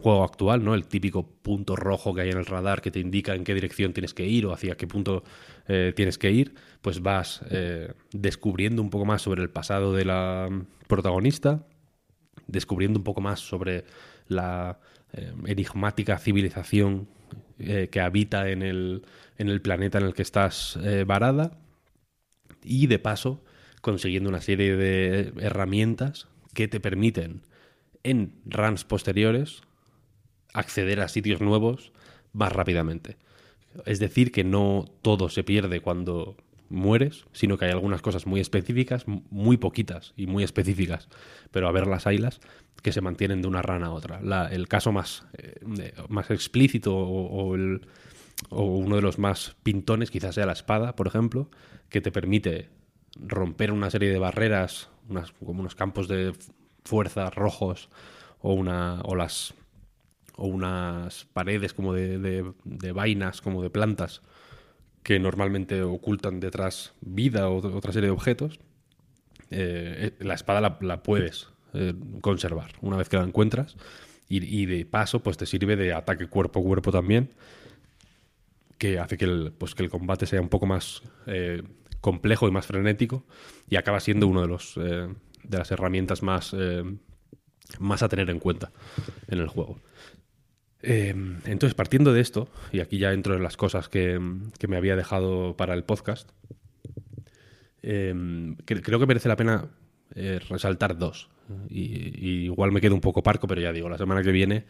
juego 0.01 0.23
actual, 0.23 0.63
¿no? 0.63 0.73
El 0.73 0.87
típico 0.87 1.23
punto 1.23 1.75
rojo 1.75 2.13
que 2.13 2.21
hay 2.21 2.29
en 2.29 2.37
el 2.37 2.45
radar 2.45 2.81
que 2.81 2.91
te 2.91 2.99
indica 2.99 3.35
en 3.35 3.43
qué 3.43 3.53
dirección 3.53 3.93
tienes 3.93 4.13
que 4.13 4.25
ir 4.25 4.45
o 4.45 4.53
hacia 4.53 4.75
qué 4.75 4.87
punto 4.87 5.23
eh, 5.67 5.93
tienes 5.95 6.17
que 6.17 6.31
ir, 6.31 6.55
pues 6.81 7.01
vas 7.01 7.41
eh, 7.51 7.93
descubriendo 8.11 8.81
un 8.81 8.89
poco 8.89 9.05
más 9.05 9.21
sobre 9.21 9.43
el 9.43 9.49
pasado 9.49 9.93
de 9.93 10.05
la 10.05 10.49
protagonista, 10.87 11.65
descubriendo 12.47 12.99
un 12.99 13.03
poco 13.03 13.21
más 13.21 13.39
sobre 13.39 13.85
la 14.27 14.79
eh, 15.13 15.33
enigmática 15.45 16.17
civilización 16.17 17.07
que 17.91 18.01
habita 18.01 18.49
en 18.49 18.63
el, 18.63 19.05
en 19.37 19.47
el, 19.47 19.61
planeta 19.61 19.99
en 19.99 20.05
el 20.05 20.15
que 20.15 20.23
estás 20.23 20.79
varada 21.05 21.59
y 22.63 22.87
de 22.87 22.97
paso 22.97 23.43
consiguiendo 23.81 24.29
una 24.29 24.41
serie 24.41 24.75
de 24.75 25.31
herramientas 25.39 26.27
que 26.55 26.67
te 26.67 26.79
permiten 26.79 27.43
en 28.01 28.33
runs 28.45 28.83
posteriores 28.83 29.61
acceder 30.53 30.99
a 31.01 31.07
sitios 31.07 31.41
nuevos 31.41 31.91
más 32.33 32.51
rápidamente. 32.51 33.17
Es 33.85 33.99
decir, 33.99 34.31
que 34.31 34.43
no 34.43 34.85
todo 35.01 35.29
se 35.29 35.43
pierde 35.43 35.79
cuando 35.79 36.35
mueres, 36.69 37.25
sino 37.33 37.57
que 37.57 37.65
hay 37.65 37.71
algunas 37.71 38.01
cosas 38.01 38.25
muy 38.25 38.39
específicas, 38.39 39.05
muy 39.07 39.57
poquitas 39.57 40.13
y 40.15 40.27
muy 40.27 40.43
específicas, 40.43 41.09
pero 41.51 41.67
a 41.67 41.71
ver 41.71 41.87
las 41.87 42.07
haylas, 42.07 42.39
que 42.81 42.91
se 42.91 43.01
mantienen 43.01 43.41
de 43.41 43.47
una 43.47 43.61
rana 43.61 43.87
a 43.87 43.91
otra. 43.91 44.21
El 44.49 44.67
caso 44.67 44.91
más, 44.91 45.25
eh, 45.37 45.93
más 46.09 46.31
explícito 46.31 46.95
o, 46.95 47.55
el, 47.55 47.87
o, 48.49 48.63
uno 48.63 48.95
de 48.95 49.01
los 49.01 49.19
más 49.19 49.55
pintones 49.63 50.09
quizás 50.09 50.35
sea 50.35 50.45
la 50.45 50.53
espada, 50.53 50.95
por 50.95 51.07
ejemplo, 51.07 51.49
que 51.89 52.01
te 52.01 52.11
permite 52.11 52.69
romper 53.15 53.71
una 53.71 53.89
serie 53.89 54.09
de 54.09 54.17
barreras, 54.17 54.89
como 55.45 55.59
unos 55.59 55.75
campos 55.75 56.07
de 56.07 56.33
fuerza 56.83 57.29
rojos 57.29 57.89
o, 58.39 58.53
una, 58.53 59.01
o, 59.03 59.15
las, 59.15 59.53
o 60.35 60.47
unas 60.47 61.25
paredes 61.33 61.73
como 61.73 61.93
de, 61.93 62.17
de, 62.63 62.91
vainas, 62.91 63.41
como 63.41 63.61
de 63.61 63.69
plantas, 63.69 64.21
que 65.03 65.19
normalmente 65.19 65.81
ocultan 65.83 66.39
detrás 66.39 66.93
vida 67.01 67.49
o 67.49 67.57
otra 67.75 67.91
serie 67.91 68.07
de 68.07 68.13
objetos, 68.13 68.59
eh, 69.49 70.13
la 70.19 70.33
espada 70.33 70.77
la, 70.79 71.03
puedes 71.03 71.49
eh, 71.73 71.93
conservar 72.21 72.71
una 72.81 72.97
vez 72.97 73.09
que 73.09 73.17
la 73.17 73.23
encuentras 73.23 73.75
y, 74.39 74.65
de 74.65 74.85
paso 74.85 75.21
pues 75.21 75.35
te 75.35 75.45
sirve 75.45 75.75
de 75.75 75.93
ataque 75.93 76.27
cuerpo 76.27 76.61
a 76.61 76.63
cuerpo 76.63 76.91
también 76.91 77.31
que 78.77 78.97
hace 78.97 79.17
que 79.17 79.25
el, 79.25 79.51
pues, 79.57 79.75
que 79.75 79.83
el 79.83 79.89
combate 79.89 80.25
sea 80.25 80.41
un 80.41 80.49
poco 80.49 80.65
más 80.65 81.03
eh, 81.27 81.63
complejo 81.99 82.47
y 82.47 82.51
más 82.51 82.65
frenético 82.65 83.23
y 83.69 83.75
acaba 83.75 83.99
siendo 83.99 84.27
uno 84.27 84.41
de 84.41 84.47
los 84.47 84.77
eh, 84.77 85.07
de 85.43 85.57
las 85.57 85.69
herramientas 85.71 86.23
más 86.23 86.55
eh, 86.57 86.83
más 87.79 88.03
a 88.03 88.09
tener 88.09 88.29
en 88.29 88.39
cuenta 88.39 88.71
en 89.27 89.39
el 89.39 89.47
juego. 89.47 89.79
Eh, 90.83 91.13
entonces, 91.45 91.75
partiendo 91.75 92.13
de 92.13 92.21
esto, 92.21 92.49
y 92.71 92.79
aquí 92.79 92.97
ya 92.97 93.13
entro 93.13 93.35
en 93.35 93.43
las 93.43 93.57
cosas 93.57 93.89
que, 93.89 94.19
que 94.57 94.67
me 94.67 94.77
había 94.77 94.95
dejado 94.95 95.55
para 95.55 95.73
el 95.73 95.83
podcast, 95.83 96.29
que, 97.81 98.55
creo 98.83 98.99
que 98.99 99.05
merece 99.05 99.27
la 99.27 99.35
pena 99.35 99.69
eh, 100.13 100.39
resaltar 100.49 100.97
dos 100.97 101.29
y, 101.69 102.45
igual 102.45 102.71
me 102.71 102.81
quedo 102.81 102.95
un 102.95 103.01
poco 103.01 103.23
parco, 103.23 103.47
pero 103.47 103.61
ya 103.61 103.73
digo, 103.73 103.89
la 103.89 103.97
semana 103.97 104.21
que 104.21 104.31
viene 104.31 104.65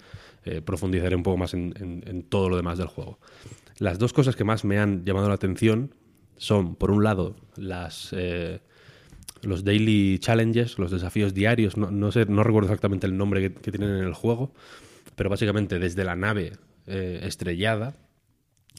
eh, 0.46 0.62
profundizaré 0.62 1.16
un 1.16 1.24
poco 1.24 1.38
más 1.38 1.54
en, 1.54 2.26
todo 2.30 2.50
lo 2.50 2.58
demás 2.58 2.78
del 2.78 2.88
juego. 2.88 3.20
Las 3.78 4.00
dos 4.00 4.14
cosas 4.14 4.36
que 4.36 4.44
más 4.44 4.64
me 4.66 4.80
han 4.80 5.06
llamado 5.06 5.28
la 5.28 5.36
atención 5.36 5.94
son, 6.38 6.76
por 6.76 6.92
un 6.92 7.04
lado, 7.04 7.36
las... 7.56 8.10
eh, 8.14 8.60
los 9.44 9.64
daily 9.64 10.20
challenges, 10.20 10.78
los 10.78 10.92
desafíos 10.92 11.34
diarios, 11.34 11.76
no, 11.76 11.90
no 11.90 12.12
sé, 12.12 12.28
no 12.28 12.44
recuerdo 12.44 12.68
exactamente 12.68 13.08
el 13.08 13.18
nombre 13.18 13.52
que 13.52 13.72
tienen 13.72 13.90
en 13.90 14.04
el 14.04 14.14
juego, 14.14 14.54
pero 15.16 15.30
básicamente 15.30 15.80
desde 15.80 16.04
la 16.04 16.16
nave 16.16 16.54
eh, 16.88 17.22
estrellada, 17.24 17.96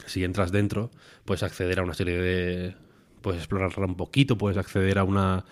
si 0.07 0.25
entras 0.25 0.53
dentro, 0.53 0.91
puedes 1.25 1.43
acceder 1.43 1.81
a 1.81 1.83
una 1.83 1.95
serie 1.95 2.17
de. 2.19 2.77
Puedes 3.21 3.41
explorarla 3.41 3.87
un 3.87 3.97
poquito, 3.97 4.37
puedes 4.37 4.59
acceder 4.59 4.99
a 4.99 5.05
una, 5.05 5.45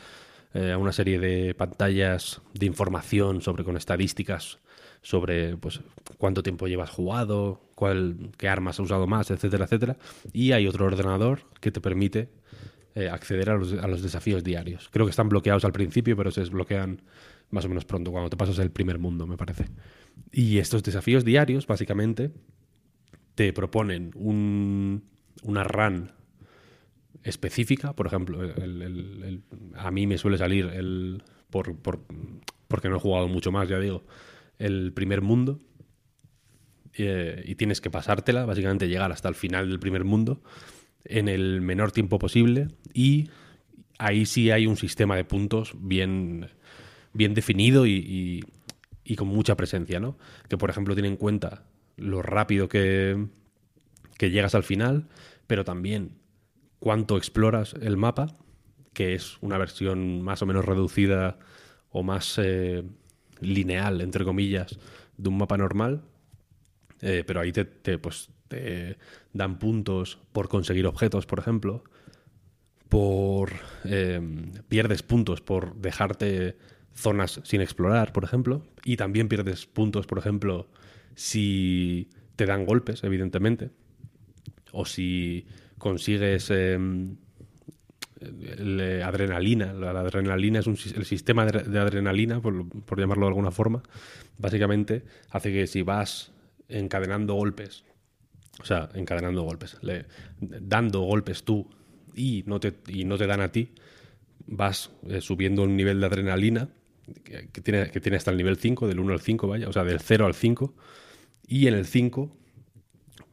eh, 0.54 0.72
a 0.72 0.78
una 0.78 0.92
serie 0.92 1.20
de 1.20 1.54
pantallas 1.54 2.40
de 2.52 2.66
información 2.66 3.42
sobre 3.42 3.62
con 3.62 3.76
estadísticas 3.76 4.58
sobre 5.02 5.56
pues 5.56 5.80
cuánto 6.18 6.42
tiempo 6.42 6.66
llevas 6.66 6.90
jugado, 6.90 7.62
cuál, 7.74 8.32
qué 8.36 8.48
armas 8.48 8.76
has 8.76 8.84
usado 8.84 9.06
más, 9.06 9.30
etcétera, 9.30 9.64
etcétera. 9.64 9.96
Y 10.32 10.52
hay 10.52 10.66
otro 10.66 10.86
ordenador 10.86 11.42
que 11.60 11.70
te 11.70 11.80
permite 11.80 12.28
eh, 12.94 13.08
acceder 13.08 13.50
a 13.50 13.54
los, 13.54 13.72
a 13.72 13.86
los 13.86 14.02
desafíos 14.02 14.44
diarios. 14.44 14.88
Creo 14.92 15.06
que 15.06 15.10
están 15.10 15.28
bloqueados 15.28 15.64
al 15.64 15.72
principio, 15.72 16.16
pero 16.16 16.30
se 16.30 16.40
desbloquean 16.40 17.00
más 17.50 17.64
o 17.64 17.68
menos 17.68 17.84
pronto, 17.84 18.12
cuando 18.12 18.30
te 18.30 18.36
pasas 18.36 18.58
el 18.58 18.70
primer 18.70 18.98
mundo, 18.98 19.26
me 19.26 19.36
parece. 19.36 19.66
Y 20.32 20.58
estos 20.58 20.82
desafíos 20.82 21.24
diarios, 21.24 21.66
básicamente, 21.66 22.30
te 23.34 23.52
proponen 23.52 24.12
un, 24.14 25.04
una 25.42 25.64
run 25.64 26.12
específica. 27.22 27.94
Por 27.94 28.06
ejemplo, 28.06 28.42
el- 28.42 29.42
a 29.76 29.90
mí 29.90 30.06
me 30.06 30.18
suele 30.18 30.38
salir 30.38 30.66
el. 30.66 31.22
Por, 31.50 31.76
por- 31.76 32.00
porque 32.68 32.88
no 32.88 32.96
he 32.96 33.00
jugado 33.00 33.28
mucho 33.28 33.50
más, 33.52 33.68
ya 33.68 33.78
digo. 33.78 34.04
El 34.58 34.92
primer 34.92 35.20
mundo. 35.22 35.60
eh, 36.94 37.42
y 37.46 37.54
tienes 37.54 37.80
que 37.80 37.88
pasártela, 37.90 38.44
básicamente 38.46 38.88
llegar 38.88 39.12
hasta 39.12 39.28
el 39.28 39.34
final 39.36 39.68
del 39.68 39.78
primer 39.78 40.04
mundo 40.04 40.42
en 41.04 41.28
el 41.28 41.60
menor 41.60 41.92
tiempo 41.92 42.18
posible. 42.18 42.68
Y 42.92 43.30
ahí 43.98 44.26
sí 44.26 44.50
hay 44.50 44.66
un 44.66 44.76
sistema 44.76 45.14
de 45.16 45.24
puntos 45.24 45.72
bien, 45.80 46.48
bien 47.12 47.32
definido 47.34 47.86
y- 47.86 48.44
y 49.10 49.16
con 49.16 49.26
mucha 49.26 49.56
presencia, 49.56 49.98
¿no? 49.98 50.16
Que 50.48 50.56
por 50.56 50.70
ejemplo 50.70 50.94
tiene 50.94 51.08
en 51.08 51.16
cuenta 51.16 51.64
lo 51.96 52.22
rápido 52.22 52.68
que, 52.68 53.26
que 54.16 54.30
llegas 54.30 54.54
al 54.54 54.62
final, 54.62 55.08
pero 55.48 55.64
también 55.64 56.12
cuánto 56.78 57.16
exploras 57.16 57.74
el 57.82 57.96
mapa, 57.96 58.28
que 58.92 59.16
es 59.16 59.36
una 59.40 59.58
versión 59.58 60.22
más 60.22 60.42
o 60.42 60.46
menos 60.46 60.64
reducida 60.64 61.40
o 61.90 62.04
más 62.04 62.38
eh, 62.38 62.84
lineal, 63.40 64.00
entre 64.00 64.24
comillas, 64.24 64.78
de 65.16 65.28
un 65.28 65.38
mapa 65.38 65.56
normal. 65.58 66.02
Eh, 67.00 67.24
pero 67.26 67.40
ahí 67.40 67.50
te, 67.50 67.64
pues, 67.98 68.30
te 68.46 68.96
dan 69.32 69.58
puntos 69.58 70.20
por 70.30 70.48
conseguir 70.48 70.86
objetos, 70.86 71.26
por 71.26 71.40
ejemplo. 71.40 71.82
Por. 72.88 73.54
eh, 73.86 74.20
pierdes 74.68 75.02
puntos 75.02 75.40
por 75.40 75.74
dejarte 75.74 76.56
zonas 76.94 77.40
sin 77.44 77.60
explorar, 77.60 78.12
por 78.12 78.24
ejemplo. 78.24 78.62
Y 78.84 78.96
también 78.96 79.28
pierdes 79.28 79.66
puntos, 79.66 80.06
por 80.06 80.18
ejemplo, 80.18 80.68
si 81.14 82.10
te 82.36 82.46
dan 82.46 82.64
golpes, 82.64 83.04
evidentemente. 83.04 83.70
O 84.72 84.84
si 84.84 85.46
consigues. 85.78 86.50
el, 86.50 87.16
eh, 88.20 89.02
adrenalina. 89.02 89.72
La, 89.72 89.90
adrenalina 89.90 90.60
es 90.60 90.66
un, 90.66 90.76
el 90.94 91.04
sistema 91.04 91.46
de, 91.46 91.78
adrenalina, 91.78 92.40
por, 92.40 92.98
llamarlo 92.98 93.26
de 93.26 93.30
alguna 93.30 93.50
forma. 93.50 93.82
Básicamente 94.38 95.04
hace 95.30 95.52
que 95.52 95.66
si 95.66 95.82
vas 95.82 96.32
encadenando 96.68 97.34
golpes, 97.34 97.84
o 98.60 98.64
sea, 98.64 98.90
encadenando 98.94 99.42
golpes, 99.42 99.78
dando 100.40 101.00
golpes 101.00 101.44
tú 101.44 101.68
y 102.14 102.44
no 102.46 102.60
te, 102.60 102.74
y 102.88 103.04
no 103.04 103.18
te 103.18 103.26
dan 103.26 103.40
a 103.40 103.50
ti, 103.50 103.72
vas 104.46 104.90
eh, 105.08 105.20
subiendo 105.20 105.62
un 105.62 105.76
nivel 105.76 106.00
de 106.00 106.06
adrenalina 106.06 106.68
que, 107.24 107.60
tiene, 107.60 107.90
que 107.90 108.00
tiene 108.00 108.16
hasta 108.16 108.30
el 108.30 108.36
nivel 108.36 108.56
5, 108.56 108.88
del 108.88 109.00
1 109.00 109.12
al 109.12 109.20
5, 109.20 109.46
vaya, 109.48 109.68
o 109.68 109.72
sea, 109.72 109.84
del 109.84 110.00
0 110.00 110.26
al 110.26 110.34
5. 110.34 110.74
Y 111.46 111.66
en 111.66 111.74
el 111.74 111.86
5, 111.86 112.36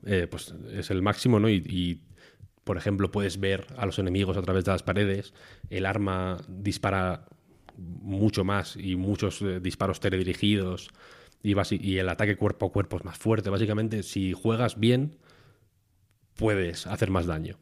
eh, 0.06 0.28
pues 0.30 0.54
es 0.72 0.90
el 0.92 1.02
máximo, 1.02 1.40
¿no? 1.40 1.50
Y, 1.50 2.02
por 2.64 2.78
ejemplo, 2.78 3.12
puedes 3.12 3.40
ver 3.40 3.66
a 3.78 3.86
los 3.86 3.98
enemigos 4.00 4.38
a 4.38 4.42
través 4.42 4.66
de 4.66 4.72
las 4.72 4.84
paredes, 4.84 5.34
el 5.70 5.86
arma 5.86 6.38
dispara 6.48 7.26
mucho 7.78 8.44
más 8.44 8.76
y 8.76 8.96
muchos 8.96 9.42
eh, 9.42 9.60
disparos 9.60 10.00
teledirigidos 10.00 10.90
y, 11.44 11.56
y 11.80 11.98
el 12.00 12.10
ataque 12.10 12.36
cuerpo 12.36 12.66
a 12.66 12.72
cuerpo 12.72 12.98
es 12.98 13.06
más 13.06 13.18
fuerte. 13.18 13.50
Básicamente, 13.50 14.04
si 14.04 14.34
juegas 14.34 14.80
bien, 14.80 15.18
puedes 16.36 16.88
hacer 16.88 17.10
más 17.10 17.26
daño. 17.26 17.58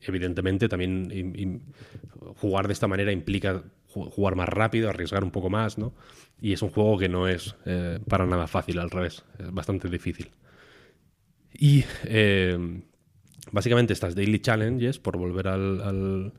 Evidentemente, 0.00 0.68
también 0.68 1.62
jugar 2.36 2.66
de 2.66 2.72
esta 2.72 2.88
manera 2.88 3.12
implica 3.12 3.62
jugar 3.90 4.36
más 4.36 4.48
rápido, 4.48 4.88
arriesgar 4.88 5.22
un 5.24 5.30
poco 5.30 5.50
más, 5.50 5.78
¿no? 5.78 5.92
Y 6.40 6.52
es 6.52 6.62
un 6.62 6.70
juego 6.70 6.96
que 6.98 7.08
no 7.08 7.28
es 7.28 7.54
eh, 7.66 7.98
para 8.08 8.24
nada 8.26 8.46
fácil, 8.46 8.78
al 8.78 8.90
revés, 8.90 9.24
es 9.38 9.52
bastante 9.52 9.88
difícil. 9.88 10.30
Y 11.52 11.84
eh, 12.04 12.82
básicamente 13.52 13.92
estas 13.92 14.14
daily 14.14 14.38
challenges, 14.40 14.98
por 14.98 15.16
volver 15.18 15.48
al, 15.48 16.32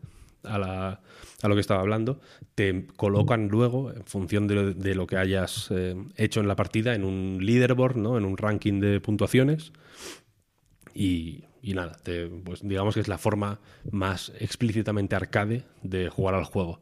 a, 0.43 0.57
la- 0.57 1.01
a 1.43 1.47
lo 1.47 1.55
que 1.55 1.61
estaba 1.61 1.81
hablando, 1.81 2.19
te 2.55 2.87
colocan 2.95 3.47
luego, 3.49 3.91
en 3.91 4.05
función 4.05 4.47
de 4.47 4.73
de 4.73 4.95
lo 4.95 5.05
que 5.07 5.17
hayas 5.17 5.67
eh, 5.71 5.95
hecho 6.15 6.39
en 6.39 6.47
la 6.47 6.55
partida, 6.55 6.95
en 6.95 7.03
un 7.03 7.39
leaderboard, 7.41 7.97
¿no? 7.97 8.17
en 8.17 8.25
un 8.25 8.37
ranking 8.37 8.79
de 8.79 8.99
puntuaciones. 9.01 9.71
Y, 10.93 11.45
y 11.61 11.73
nada, 11.73 11.93
te- 12.03 12.27
pues 12.27 12.61
digamos 12.67 12.95
que 12.95 12.99
es 13.01 13.07
la 13.07 13.17
forma 13.17 13.59
más 13.91 14.31
explícitamente 14.39 15.15
arcade 15.15 15.63
de 15.83 16.09
jugar 16.09 16.35
al 16.35 16.43
juego. 16.45 16.81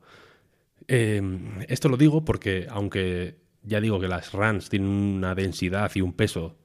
Eh, 0.92 1.22
esto 1.68 1.88
lo 1.88 1.98
digo 1.98 2.26
porque, 2.26 2.66
aunque 2.68 3.36
ya 3.62 3.80
digo 3.80 4.00
que 4.00 4.08
las 4.08 4.34
runs 4.34 4.70
tienen 4.70 4.90
una 4.90 5.36
densidad 5.36 5.92
y 5.94 6.02
un 6.02 6.14
peso 6.14 6.56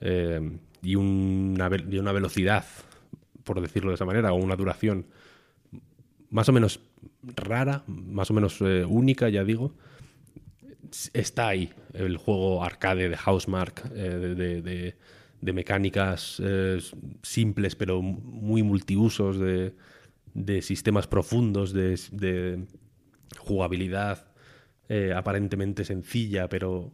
eh, 0.00 0.40
y, 0.80 0.94
una, 0.94 1.68
una 1.68 2.12
velocidad, 2.12 2.64
por 3.42 3.60
decirlo 3.60 3.90
de 3.90 3.96
esa 3.96 4.04
manera, 4.04 4.32
o 4.32 4.36
una 4.36 4.54
duración 4.54 5.06
más 6.30 6.48
o 6.48 6.52
menos 6.52 6.78
rara, 7.34 7.82
más 7.88 8.30
o 8.30 8.34
menos 8.34 8.60
eh, 8.60 8.84
única, 8.84 9.28
ya 9.28 9.42
digo, 9.42 9.74
está 11.12 11.48
ahí 11.48 11.72
el 11.94 12.16
juego 12.16 12.62
arcade 12.62 13.08
de 13.08 13.16
Housemark, 13.16 13.90
eh, 13.94 13.98
de, 13.98 14.34
de- 14.36 14.62
de- 14.62 14.94
de 15.40 15.52
mecánicas 15.52 16.40
eh, 16.42 16.78
simples 17.22 17.74
pero 17.74 18.00
muy 18.00 18.62
multiusos, 18.62 19.38
de, 19.38 19.74
sistemas 20.62 21.06
profundos, 21.06 21.72
de 21.74 22.64
jugabilidad 23.38 24.26
eh, 24.88 25.12
aparentemente 25.16 25.84
sencilla 25.84 26.48
pero 26.48 26.92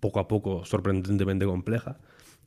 poco 0.00 0.20
a 0.20 0.28
poco 0.28 0.64
sorprendentemente 0.64 1.44
compleja. 1.44 1.98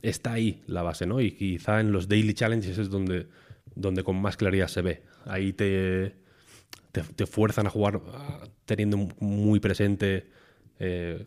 Está 0.01 0.34
ahí 0.34 0.64
la 0.68 0.81
base, 0.81 1.05
¿no? 1.05 1.22
Y 1.22 1.31
quizá 1.31 1.80
en 1.80 1.91
los 1.91 2.10
daily 2.10 2.34
challenges 2.34 2.77
es 2.77 2.89
donde, 2.89 3.27
donde 3.76 4.03
con 4.03 4.22
más 4.22 4.35
claridad 4.35 4.68
se 4.68 4.81
ve. 4.81 5.03
Ahí 5.26 5.53
te, 5.53 6.15
te, 6.91 7.26
fuerzan 7.26 7.68
a 7.68 7.69
jugar 7.69 8.01
teniendo 8.65 8.97
muy 9.19 9.60
presente 9.60 10.30
eh, 10.80 11.26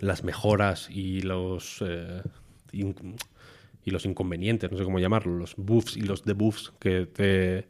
las 0.00 0.24
mejoras 0.24 0.90
y 0.90 1.20
los 1.20 1.82
eh, 1.86 2.22
y 2.72 3.90
los 3.92 4.04
inconvenientes, 4.04 4.70
no 4.70 4.76
sé 4.76 4.84
cómo 4.84 4.98
llamarlo, 4.98 5.36
los 5.36 5.54
buffs 5.56 5.96
y 5.96 6.00
los 6.00 6.24
debuffs 6.24 6.72
que 6.80 7.06
te, 7.06 7.68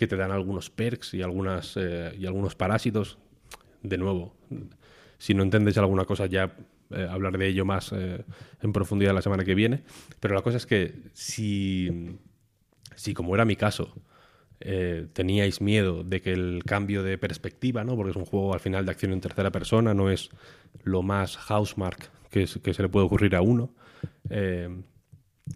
que 0.00 0.06
te 0.06 0.16
dan 0.16 0.30
algunos 0.30 0.70
perks 0.70 1.12
y 1.12 1.20
algunas 1.20 1.76
eh, 1.76 2.16
y 2.18 2.24
algunos 2.24 2.54
parásitos. 2.54 3.18
De 3.82 3.98
nuevo, 3.98 4.34
si 5.18 5.34
no 5.34 5.42
entendéis 5.42 5.76
alguna 5.76 6.06
cosa 6.06 6.24
ya 6.24 6.56
eh, 6.88 7.06
hablaré 7.08 7.36
de 7.36 7.48
ello 7.48 7.66
más 7.66 7.92
eh, 7.92 8.24
en 8.62 8.72
profundidad 8.72 9.12
la 9.12 9.20
semana 9.20 9.44
que 9.44 9.54
viene. 9.54 9.82
Pero 10.18 10.34
la 10.34 10.40
cosa 10.40 10.56
es 10.56 10.64
que 10.64 10.94
si, 11.12 12.16
si 12.94 13.12
como 13.12 13.34
era 13.34 13.44
mi 13.44 13.56
caso, 13.56 13.94
teníais 15.12 15.60
miedo 15.60 16.02
de 16.02 16.22
que 16.22 16.32
el 16.32 16.62
cambio 16.64 17.02
de 17.02 17.18
perspectiva, 17.18 17.84
¿no? 17.84 17.94
Porque 17.94 18.12
es 18.12 18.16
un 18.16 18.24
juego 18.24 18.54
al 18.54 18.60
final 18.60 18.86
de 18.86 18.92
acción 18.92 19.12
en 19.12 19.20
tercera 19.20 19.50
persona, 19.50 19.92
no 19.92 20.10
es 20.10 20.30
lo 20.82 21.02
más 21.02 21.36
housemark 21.36 22.10
que, 22.30 22.46
que 22.62 22.72
se 22.72 22.82
le 22.82 22.88
puede 22.88 23.04
ocurrir 23.04 23.36
a 23.36 23.42
uno. 23.42 23.74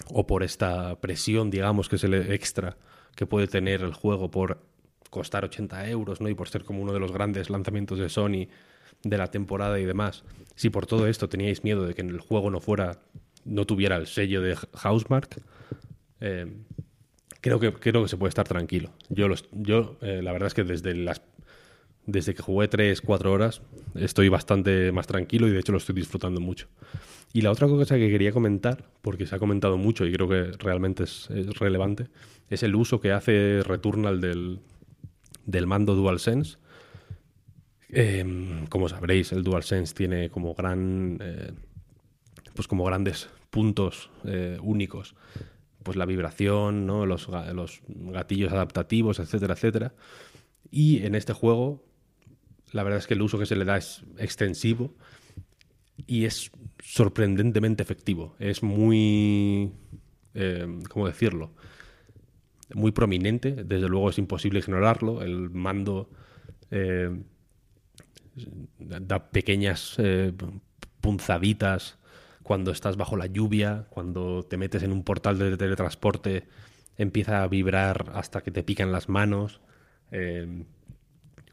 o 0.09 0.27
por 0.27 0.43
esta 0.43 1.01
presión, 1.01 1.51
digamos, 1.51 1.89
que 1.89 1.97
es 1.97 2.05
el 2.05 2.13
extra 2.13 2.77
que 3.15 3.27
puede 3.27 3.47
tener 3.47 3.83
el 3.83 3.93
juego 3.93 4.31
por 4.31 4.61
costar 5.11 5.45
80 5.45 5.89
euros, 5.91 6.21
¿no? 6.21 6.29
Y 6.29 6.35
por 6.35 6.49
ser 6.49 6.65
como 6.65 6.83
uno 6.83 6.93
de 6.93 7.01
los 7.01 7.13
grandes 7.13 7.51
lanzamientos 7.51 7.99
de 7.99 8.09
Sony 8.09 8.49
de 9.03 9.19
la 9.19 9.29
temporada 9.29 9.79
y 9.79 9.85
demás. 9.85 10.25
Si 10.57 10.71
por 10.71 10.87
todo 10.87 11.07
esto 11.07 11.29
teníais 11.29 11.63
miedo 11.63 11.87
de 11.87 11.95
que 11.95 12.03
el 12.03 12.21
juego 12.21 12.51
no 12.51 12.61
fuera, 12.61 12.99
no 13.45 13.65
tuviera 13.65 13.97
el 13.97 14.07
sello 14.07 14.43
de 14.43 14.57
Housemark, 14.57 15.41
eh, 16.21 16.53
creo 17.41 17.61
que 17.61 17.73
creo 17.73 18.03
que 18.03 18.09
se 18.09 18.17
puede 18.17 18.31
estar 18.31 18.49
tranquilo. 18.49 18.91
Yo 19.09 19.29
los, 19.29 19.49
yo 19.53 19.99
eh, 20.01 20.21
la 20.23 20.33
verdad 20.33 20.49
es 20.49 20.55
que 20.55 20.65
desde 20.65 20.95
las 20.95 21.21
desde 22.07 22.35
que 22.35 22.43
jugué 22.43 22.69
3-4 22.69 23.27
horas 23.27 23.63
estoy 23.95 24.29
bastante 24.29 24.93
más 24.93 25.07
tranquilo 25.07 25.49
y 25.49 25.53
de 25.53 25.61
hecho 25.61 25.73
lo 25.73 25.79
estoy 25.79 25.95
disfrutando 25.95 26.41
mucho. 26.41 26.69
Y 27.33 27.41
la 27.41 27.51
otra 27.51 27.67
cosa 27.67 27.97
que 27.97 28.11
quería 28.11 28.33
comentar, 28.33 28.85
porque 29.03 29.27
se 29.27 29.35
ha 29.35 29.39
comentado 29.39 29.77
mucho 29.77 30.07
y 30.07 30.13
creo 30.13 30.29
que 30.29 30.53
realmente 30.59 31.05
es, 31.05 31.29
es 31.31 31.47
relevante, 31.59 32.09
es 32.49 32.63
el 32.63 32.75
uso 32.75 33.01
que 33.01 33.13
hace 33.13 33.63
Returnal 33.65 34.21
del, 34.21 34.61
del 35.47 35.67
mando 35.67 35.95
DualSense. 35.95 36.59
Eh, 37.91 38.65
como 38.69 38.89
sabréis, 38.89 39.33
el 39.33 39.43
DualSense 39.43 39.95
tiene 39.95 40.31
como 40.31 40.55
gran. 40.55 41.19
eh, 41.21 41.53
pues 42.55 42.69
como 42.69 42.85
grandes 42.85 43.29
puntos 43.51 44.11
eh, 44.25 44.59
únicos. 44.63 45.15
Pues 45.83 45.97
la 45.97 46.07
vibración, 46.07 46.87
¿no? 46.87 47.05
los, 47.05 47.29
los 47.29 47.83
gatillos 47.89 48.53
adaptativos, 48.53 49.19
etcétera, 49.19 49.55
etcétera. 49.55 49.95
Y 50.71 51.05
en 51.05 51.15
este 51.15 51.35
juego, 51.35 51.85
la 52.75 52.83
verdad 52.83 52.99
es 52.99 53.07
que 53.07 53.15
el 53.15 53.23
uso 53.23 53.39
que 53.39 53.47
se 53.47 53.55
le 53.55 53.65
da 53.65 53.77
es 53.77 54.03
extensivo 54.19 54.93
y 56.09 56.25
es 56.25 56.51
sorprendentemente 56.83 57.85
efectivo. 57.85 58.35
Es 58.41 58.65
muy. 58.65 59.71
eh, 60.35 60.81
¿Cómo 60.91 61.07
decirlo? 61.07 61.53
Muy 62.75 62.91
prominente. 62.91 63.53
Desde 63.53 63.89
luego 63.89 64.11
es 64.11 64.19
imposible 64.19 64.59
ignorarlo. 64.59 65.23
El 65.23 65.51
mando 65.51 66.11
eh, 66.73 67.17
da 68.81 69.31
pequeñas 69.31 69.95
eh, 69.99 70.33
punzaditas 71.01 71.97
cuando 72.43 72.73
estás 72.73 72.97
bajo 72.97 73.17
la 73.17 73.27
lluvia, 73.27 73.87
cuando 73.89 74.43
te 74.43 74.57
metes 74.57 74.83
en 74.83 74.91
un 74.91 75.05
portal 75.05 75.39
de 75.39 75.57
teletransporte, 75.57 76.49
empieza 76.99 77.45
a 77.45 77.47
vibrar 77.47 78.11
hasta 78.15 78.41
que 78.43 78.51
te 78.51 78.65
pican 78.65 78.91
las 78.91 79.09
manos. 79.09 79.61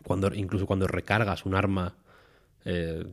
Cuando, 0.04 0.34
incluso 0.34 0.66
cuando 0.66 0.88
recargas 0.88 1.46
un 1.46 1.56
arma, 1.56 1.96
eh, 2.66 3.06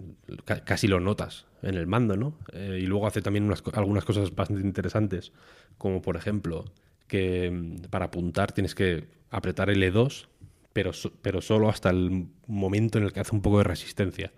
ca- 0.45 0.65
casi 0.65 0.89
lo 0.89 1.01
notas 1.01 1.47
en 1.63 1.75
el 1.75 1.87
mando, 1.87 2.17
¿no? 2.17 2.39
Eh, 2.53 2.81
y 2.83 2.87
luego 2.87 3.07
hace 3.07 3.23
también 3.23 3.45
unas 3.45 3.63
algunas 3.75 4.05
cosas 4.05 4.35
bastante 4.35 4.63
interesantes, 4.63 5.33
como 5.79 6.03
por 6.03 6.17
ejemplo 6.17 6.65
que 7.09 7.51
mm, 7.51 7.89
para 7.91 8.07
apuntar 8.07 8.53
tienes 8.53 8.75
que 8.75 9.09
apretar 9.31 9.71
L2, 9.71 10.29
pero, 10.73 10.93
pero 11.23 11.41
solo 11.41 11.69
hasta 11.69 11.91
el 11.91 12.29
momento 12.47 12.99
en 12.99 13.05
el 13.05 13.13
que 13.13 13.21
hace 13.21 13.35
un 13.35 13.43
poco 13.43 13.59
de 13.59 13.65
resistencia. 13.65 14.33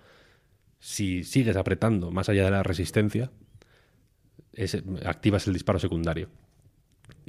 Si 0.81 1.25
sigues 1.25 1.57
apretando 1.57 2.11
más 2.11 2.29
allá 2.29 2.45
de 2.45 2.51
la 2.53 2.63
resistencia, 2.63 3.31
es- 4.53 4.83
activas 5.05 5.47
el 5.47 5.55
disparo 5.55 5.79
secundario. 5.79 6.29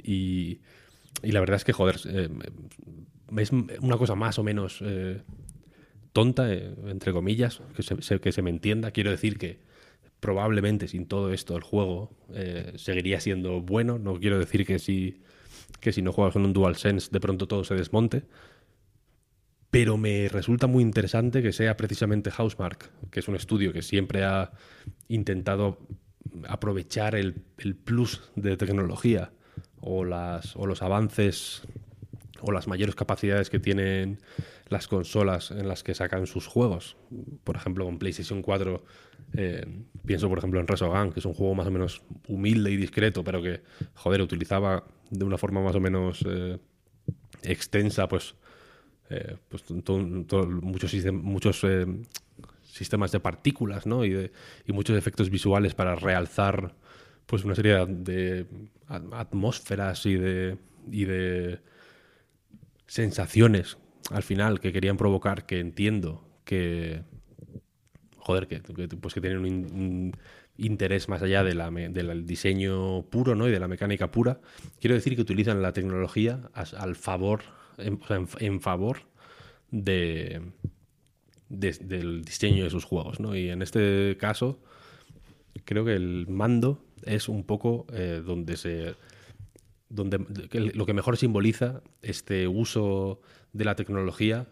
Y, 0.02 0.60
y 1.22 1.32
la 1.32 1.40
verdad 1.40 1.56
es 1.56 1.64
que, 1.64 1.72
joder, 1.72 2.00
eh, 2.06 2.28
es 3.36 3.52
una 3.52 3.96
cosa 3.96 4.14
más 4.14 4.38
o 4.38 4.42
menos 4.42 4.78
eh, 4.82 5.22
tonta, 6.12 6.52
eh, 6.52 6.74
entre 6.86 7.12
comillas, 7.12 7.60
que 7.74 7.82
se, 7.82 8.20
que 8.20 8.32
se 8.32 8.42
me 8.42 8.50
entienda. 8.50 8.90
Quiero 8.90 9.10
decir 9.10 9.38
que 9.38 9.60
probablemente 10.20 10.86
sin 10.86 11.06
todo 11.06 11.32
esto 11.32 11.56
el 11.56 11.62
juego 11.62 12.10
eh, 12.32 12.72
seguiría 12.76 13.20
siendo 13.20 13.60
bueno. 13.60 13.98
No 13.98 14.18
quiero 14.20 14.38
decir 14.38 14.64
que 14.64 14.78
si, 14.78 15.22
que 15.80 15.92
si 15.92 16.02
no 16.02 16.12
juegas 16.12 16.34
con 16.34 16.44
un 16.44 16.52
DualSense 16.52 17.08
de 17.10 17.20
pronto 17.20 17.48
todo 17.48 17.64
se 17.64 17.74
desmonte. 17.74 18.24
Pero 19.70 19.96
me 19.96 20.28
resulta 20.28 20.66
muy 20.66 20.82
interesante 20.82 21.42
que 21.42 21.52
sea 21.52 21.76
precisamente 21.76 22.30
Housemark, 22.30 23.10
que 23.10 23.20
es 23.20 23.28
un 23.28 23.36
estudio 23.36 23.72
que 23.72 23.80
siempre 23.80 24.22
ha 24.22 24.52
intentado 25.08 25.78
aprovechar 26.46 27.14
el, 27.14 27.42
el 27.58 27.74
plus 27.74 28.22
de 28.36 28.56
tecnología 28.56 29.32
o, 29.80 30.04
las, 30.04 30.54
o 30.56 30.66
los 30.66 30.82
avances 30.82 31.62
o 32.42 32.52
las 32.52 32.66
mayores 32.68 32.94
capacidades 32.94 33.50
que 33.50 33.58
tienen 33.60 34.18
las 34.68 34.88
consolas 34.88 35.50
en 35.50 35.68
las 35.68 35.82
que 35.82 35.94
sacan 35.94 36.26
sus 36.26 36.46
juegos. 36.46 36.96
Por 37.44 37.56
ejemplo, 37.56 37.84
con 37.84 37.98
PlayStation 37.98 38.42
4, 38.42 38.84
eh, 39.34 39.64
pienso 40.04 40.28
por 40.28 40.38
ejemplo 40.38 40.60
en 40.60 40.66
Resogun, 40.66 41.12
que 41.12 41.20
es 41.20 41.26
un 41.26 41.34
juego 41.34 41.54
más 41.54 41.66
o 41.66 41.70
menos 41.70 42.02
humilde 42.28 42.70
y 42.70 42.76
discreto, 42.76 43.22
pero 43.24 43.40
que, 43.42 43.60
joder, 43.94 44.22
utilizaba 44.22 44.84
de 45.10 45.24
una 45.24 45.38
forma 45.38 45.62
más 45.62 45.74
o 45.76 45.80
menos 45.80 46.24
eh, 46.28 46.58
extensa, 47.42 48.08
pues, 48.08 48.34
eh, 49.10 49.36
pues 49.48 49.64
muchos, 49.70 50.94
muchos 51.12 51.66
sistemas 52.64 53.12
de 53.12 53.20
partículas, 53.20 53.86
¿no? 53.86 54.04
Y, 54.04 54.10
de- 54.10 54.32
y 54.66 54.72
muchos 54.72 54.96
efectos 54.96 55.30
visuales 55.30 55.74
para 55.74 55.94
realzar, 55.94 56.74
pues, 57.26 57.44
una 57.44 57.54
serie 57.54 57.84
de 57.86 58.46
at- 58.88 59.12
atmósferas 59.12 60.06
y 60.06 60.14
de, 60.14 60.56
y 60.90 61.04
de 61.04 61.60
sensaciones 62.86 63.78
al 64.10 64.22
final 64.22 64.60
que 64.60 64.72
querían 64.72 64.96
provocar 64.96 65.46
que 65.46 65.60
entiendo 65.60 66.24
que 66.44 67.02
joder 68.18 68.46
que, 68.48 68.60
pues 69.00 69.14
que 69.14 69.20
tienen 69.20 69.38
un, 69.38 69.46
in- 69.46 69.64
un 69.74 70.12
interés 70.56 71.08
más 71.08 71.22
allá 71.22 71.42
de 71.44 71.54
del 72.08 72.26
diseño 72.26 73.02
puro 73.10 73.34
¿no? 73.34 73.48
y 73.48 73.50
de 73.52 73.60
la 73.60 73.68
mecánica 73.68 74.10
pura 74.10 74.40
quiero 74.80 74.94
decir 74.94 75.16
que 75.16 75.22
utilizan 75.22 75.62
la 75.62 75.72
tecnología 75.72 76.50
al 76.54 76.94
favor 76.96 77.40
en, 77.78 77.98
favor 78.60 78.98
de, 79.70 80.42
de- 81.48 81.78
del 81.80 82.22
diseño 82.22 82.64
de 82.64 82.70
sus 82.70 82.84
juegos 82.84 83.18
¿no? 83.18 83.34
y 83.34 83.48
en 83.50 83.62
este 83.62 84.16
caso 84.20 84.60
creo 85.64 85.84
que 85.84 85.94
el 85.94 86.26
mando 86.28 86.84
es 87.04 87.28
un 87.28 87.44
poco 87.44 87.86
eh, 87.92 88.22
donde 88.24 88.56
se 88.56 88.94
donde 89.94 90.18
lo 90.74 90.86
que 90.86 90.94
mejor 90.94 91.16
simboliza 91.16 91.82
este 92.00 92.48
uso 92.48 93.20
de 93.52 93.64
la 93.64 93.76
tecnología 93.76 94.46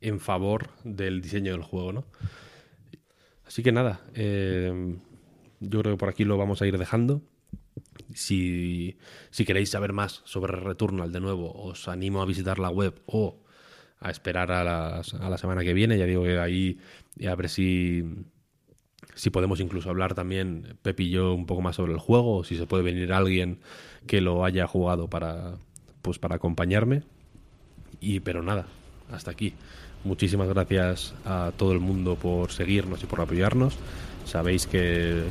en 0.00 0.20
favor 0.20 0.68
del 0.84 1.20
diseño 1.22 1.52
del 1.52 1.62
juego, 1.62 1.92
¿no? 1.92 2.04
Así 3.46 3.62
que 3.62 3.72
nada, 3.72 4.00
eh, 4.14 4.96
yo 5.60 5.80
creo 5.80 5.94
que 5.94 5.98
por 5.98 6.08
aquí 6.08 6.24
lo 6.24 6.36
vamos 6.36 6.60
a 6.62 6.66
ir 6.66 6.76
dejando. 6.78 7.22
Si, 8.12 8.96
si 9.30 9.44
queréis 9.44 9.70
saber 9.70 9.92
más 9.92 10.22
sobre 10.24 10.52
Returnal 10.56 11.12
de 11.12 11.20
nuevo, 11.20 11.52
os 11.52 11.88
animo 11.88 12.22
a 12.22 12.26
visitar 12.26 12.58
la 12.58 12.70
web 12.70 13.00
o 13.06 13.42
a 14.00 14.10
esperar 14.10 14.52
a, 14.52 14.62
las- 14.64 15.14
a 15.14 15.30
la 15.30 15.38
semana 15.38 15.62
que 15.62 15.72
viene. 15.74 15.96
Ya 15.98 16.04
digo 16.06 16.22
que 16.24 16.38
ahí 16.38 16.78
a 17.26 17.34
ver 17.34 17.48
si, 17.48 18.04
si 19.14 19.30
podemos 19.30 19.60
incluso 19.60 19.90
hablar 19.90 20.14
también, 20.14 20.76
Pep 20.82 20.98
y 21.00 21.10
yo, 21.10 21.34
un 21.34 21.46
poco 21.46 21.62
más 21.62 21.76
sobre 21.76 21.92
el 21.92 21.98
juego, 21.98 22.44
si 22.44 22.56
se 22.56 22.66
puede 22.66 22.82
venir 22.82 23.12
alguien 23.12 23.58
que 24.06 24.20
lo 24.20 24.44
haya 24.44 24.66
jugado 24.66 25.08
para, 25.08 25.56
pues 26.02 26.18
para 26.18 26.36
acompañarme. 26.36 27.02
Y 28.00 28.20
pero 28.20 28.42
nada, 28.42 28.66
hasta 29.10 29.30
aquí. 29.30 29.54
Muchísimas 30.04 30.48
gracias 30.48 31.14
a 31.24 31.52
todo 31.56 31.72
el 31.72 31.80
mundo 31.80 32.16
por 32.16 32.52
seguirnos 32.52 33.02
y 33.02 33.06
por 33.06 33.20
apoyarnos. 33.20 33.76
Sabéis 34.26 34.66
que 34.66 35.24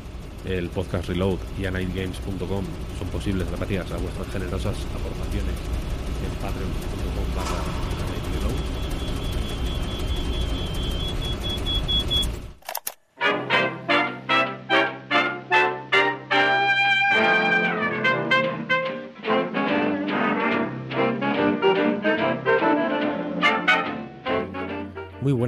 el 0.45 0.69
podcast 0.69 1.07
Reload 1.07 1.37
y 1.59 1.65
anightgames.com 1.65 2.65
son 2.99 3.07
posibles 3.11 3.49
gracias 3.51 3.91
a 3.91 3.97
vuestras 3.97 4.27
generosas 4.29 4.75
aportaciones 4.95 5.55
en 6.23 6.31
patreon.com 6.41 7.82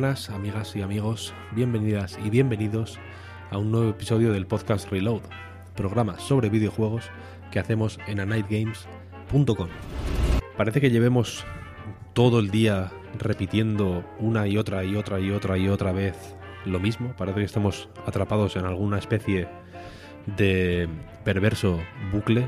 amigas 0.06 0.76
y 0.76 0.84
amigos, 0.84 1.34
bienvenidas 1.54 2.20
y 2.24 2.30
bienvenidos 2.30 3.00
a 3.50 3.58
un 3.58 3.72
nuevo 3.72 3.90
episodio 3.90 4.32
del 4.32 4.46
podcast 4.46 4.88
Reload, 4.92 5.24
programa 5.76 6.20
sobre 6.20 6.50
videojuegos 6.50 7.10
que 7.52 7.58
hacemos 7.58 8.00
en 8.06 8.20
anightgames.com. 8.20 9.68
Parece 10.56 10.80
que 10.80 10.92
llevemos 10.92 11.44
todo 12.14 12.40
el 12.40 12.52
día 12.52 12.92
repitiendo 13.18 14.06
una 14.20 14.48
y 14.48 14.60
otra 14.60 14.84
y 14.84 14.96
otra 14.96 15.20
y 15.20 15.32
otra 15.32 15.58
y 15.58 15.70
otra 15.70 15.92
vez 15.92 16.36
lo 16.66 16.80
mismo, 16.80 17.16
parece 17.18 17.40
que 17.40 17.46
estamos 17.46 17.90
atrapados 18.06 18.58
en 18.58 18.66
alguna 18.66 19.00
especie 19.00 19.48
de 20.38 20.88
perverso 21.24 21.80
bucle. 22.12 22.48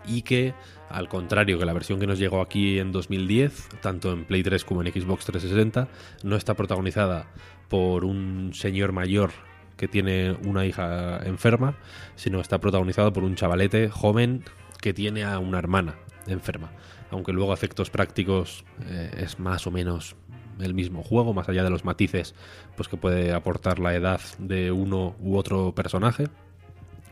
y 0.06 0.22
que, 0.22 0.54
al 0.90 1.10
contrario 1.10 1.60
que 1.60 1.66
la 1.66 1.74
versión 1.74 2.00
que 2.00 2.08
nos 2.08 2.20
llegó 2.20 2.42
aquí 2.42 2.80
en 2.80 2.92
2010, 2.92 3.70
tanto 3.82 4.12
en 4.12 4.26
Play 4.26 4.44
3 4.44 4.64
como 4.64 4.82
en 4.82 4.92
Xbox 4.92 5.26
360, 5.26 5.88
no 6.24 6.36
está 6.36 6.54
protagonizada 6.54 7.28
por 7.70 8.06
un 8.06 8.52
señor 8.54 8.92
mayor 8.92 9.32
que 9.78 9.88
tiene 9.88 10.32
una 10.46 10.66
hija 10.66 11.20
enferma, 11.24 11.78
sino 12.16 12.42
está 12.42 12.60
protagonizado 12.60 13.14
por 13.14 13.24
un 13.24 13.36
chavalete 13.36 13.90
joven 13.90 14.44
que 14.82 14.94
tiene 14.94 15.24
a 15.24 15.40
una 15.40 15.60
hermana 15.60 15.96
enferma. 16.28 16.72
Aunque 17.12 17.32
luego 17.32 17.54
efectos 17.54 17.90
prácticos 17.90 18.66
eh, 18.86 19.12
es 19.18 19.40
más 19.40 19.68
o 19.68 19.72
menos 19.72 20.16
el 20.60 20.74
mismo 20.74 21.04
juego, 21.04 21.34
más 21.34 21.48
allá 21.50 21.64
de 21.64 21.70
los 21.70 21.86
matices 21.86 22.36
pues 22.76 22.90
que 22.90 22.98
puede 22.98 23.34
aportar 23.34 23.80
la 23.80 23.96
edad 23.96 24.20
de 24.40 24.72
uno 24.72 25.16
u 25.20 25.38
otro 25.38 25.74
personaje. 25.74 26.28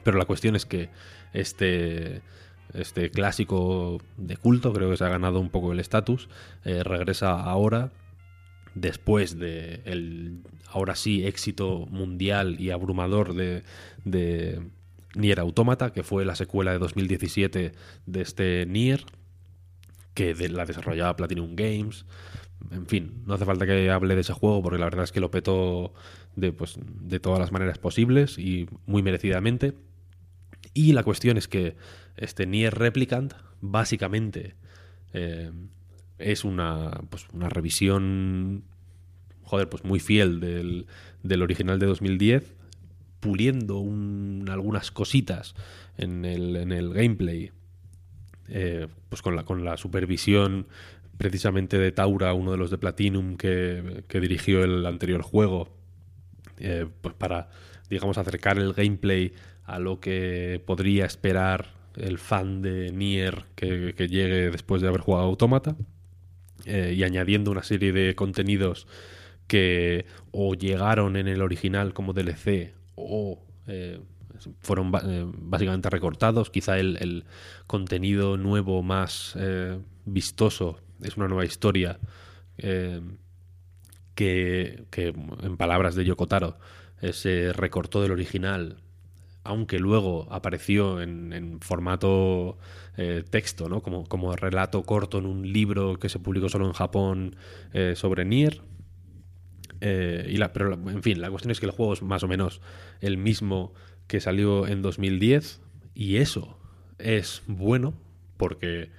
Pero 0.03 0.17
la 0.17 0.25
cuestión 0.25 0.55
es 0.55 0.65
que 0.65 0.89
este, 1.33 2.21
este 2.73 3.09
clásico 3.09 3.99
de 4.17 4.37
culto, 4.37 4.73
creo 4.73 4.89
que 4.89 4.97
se 4.97 5.05
ha 5.05 5.09
ganado 5.09 5.39
un 5.39 5.49
poco 5.49 5.71
el 5.71 5.79
estatus, 5.79 6.29
eh, 6.63 6.83
regresa 6.83 7.41
ahora 7.41 7.91
después 8.75 9.39
de 9.39 9.81
el 9.85 10.43
ahora 10.69 10.95
sí 10.95 11.25
éxito 11.25 11.87
mundial 11.89 12.59
y 12.59 12.69
abrumador 12.69 13.33
de, 13.33 13.63
de 14.03 14.61
Nier 15.15 15.39
Automata, 15.39 15.91
que 15.93 16.03
fue 16.03 16.25
la 16.25 16.35
secuela 16.35 16.71
de 16.71 16.79
2017 16.79 17.71
de 18.05 18.21
este 18.21 18.65
Nier, 18.67 19.05
que 20.13 20.33
la 20.49 20.65
desarrollaba 20.65 21.15
Platinum 21.15 21.55
Games. 21.55 22.05
En 22.71 22.87
fin, 22.87 23.23
no 23.25 23.35
hace 23.35 23.45
falta 23.45 23.65
que 23.65 23.89
hable 23.89 24.15
de 24.15 24.21
ese 24.21 24.33
juego 24.33 24.61
porque 24.61 24.79
la 24.79 24.85
verdad 24.85 25.03
es 25.03 25.11
que 25.11 25.19
lo 25.19 25.31
petó 25.31 25.93
de, 26.35 26.51
pues, 26.51 26.77
de 26.79 27.19
todas 27.19 27.39
las 27.39 27.51
maneras 27.51 27.77
posibles 27.77 28.37
y 28.37 28.67
muy 28.85 29.01
merecidamente. 29.01 29.73
Y 30.73 30.93
la 30.93 31.03
cuestión 31.03 31.37
es 31.37 31.47
que 31.47 31.75
este 32.17 32.45
Nier 32.45 32.75
Replicant 32.75 33.33
básicamente 33.61 34.55
eh, 35.13 35.51
es 36.17 36.43
una, 36.43 36.91
pues, 37.09 37.27
una 37.33 37.49
revisión, 37.49 38.63
joder, 39.43 39.69
pues 39.69 39.83
muy 39.83 39.99
fiel 39.99 40.39
del, 40.39 40.87
del 41.23 41.41
original 41.41 41.79
de 41.79 41.85
2010, 41.87 42.53
puliendo 43.19 43.83
algunas 44.51 44.91
cositas 44.91 45.55
en 45.97 46.25
el, 46.25 46.55
en 46.55 46.71
el 46.71 46.93
gameplay, 46.93 47.51
eh, 48.47 48.87
pues 49.09 49.21
con 49.21 49.35
la, 49.35 49.43
con 49.43 49.65
la 49.65 49.77
supervisión 49.77 50.67
precisamente 51.17 51.77
de 51.77 51.91
Taura, 51.91 52.33
uno 52.33 52.51
de 52.51 52.57
los 52.57 52.69
de 52.69 52.77
Platinum 52.77 53.37
que, 53.37 54.03
que 54.07 54.19
dirigió 54.19 54.63
el 54.63 54.85
anterior 54.85 55.21
juego, 55.21 55.69
eh, 56.59 56.85
pues 57.01 57.15
para, 57.15 57.49
digamos, 57.89 58.17
acercar 58.17 58.57
el 58.59 58.73
gameplay 58.73 59.33
a 59.63 59.79
lo 59.79 59.99
que 59.99 60.61
podría 60.65 61.05
esperar 61.05 61.73
el 61.95 62.17
fan 62.17 62.61
de 62.61 62.91
Nier 62.91 63.45
que, 63.55 63.93
que 63.95 64.07
llegue 64.07 64.51
después 64.51 64.81
de 64.81 64.89
haber 64.89 65.01
jugado 65.01 65.25
Automata. 65.25 65.75
Eh, 66.65 66.95
y 66.97 67.03
añadiendo 67.03 67.51
una 67.51 67.63
serie 67.63 67.91
de 67.91 68.15
contenidos 68.15 68.87
que 69.47 70.07
o 70.31 70.55
llegaron 70.55 71.15
en 71.15 71.27
el 71.27 71.43
original 71.43 71.93
como 71.93 72.11
DLC 72.13 72.73
o 72.95 73.39
eh, 73.67 73.99
fueron 74.61 74.91
eh, 75.03 75.25
básicamente 75.37 75.91
recortados. 75.91 76.49
Quizá 76.49 76.79
el, 76.79 77.25
contenido 77.67 78.37
nuevo 78.37 78.81
más 78.83 79.37
vistoso 80.05 80.79
es 81.01 81.17
una 81.17 81.27
nueva 81.27 81.45
historia 81.45 81.99
que, 84.15 84.85
en 84.95 85.57
palabras 85.57 85.95
de 85.95 86.05
Yokotaro, 86.05 86.57
se 87.11 87.53
recortó 87.53 88.01
del 88.01 88.11
original 88.11 88.77
aunque 89.45 89.79
luego 89.79 90.27
apareció 90.31 91.01
en, 91.01 91.59
formato 91.61 92.57
eh, 92.97 93.23
texto, 93.29 93.69
¿no? 93.69 93.81
Como, 93.81 94.03
como, 94.05 94.35
relato 94.35 94.83
corto 94.83 95.19
en 95.19 95.27
un 95.27 95.53
libro 95.53 95.97
que 95.99 96.09
se 96.09 96.19
publicó 96.19 96.49
solo 96.49 96.65
en 96.65 96.73
Japón 96.73 97.35
eh, 97.71 97.93
sobre 97.95 98.25
Nier. 98.25 98.61
Eh, 99.81 100.27
y 100.29 100.37
la, 100.37 100.51
pero, 100.51 100.73
en 100.73 101.03
fin, 101.03 101.21
la 101.21 101.29
cuestión 101.29 101.51
es 101.51 101.59
que 101.59 101.67
el 101.67 101.71
juego 101.71 101.93
es 101.93 102.01
más 102.01 102.23
o 102.23 102.27
menos 102.27 102.59
el 103.01 103.17
mismo 103.17 103.73
que 104.07 104.19
salió 104.19 104.67
en 104.67 104.81
2010 104.81 105.61
y 105.93 106.17
eso 106.17 106.57
es 106.97 107.43
bueno 107.47 107.93
porque 108.37 108.89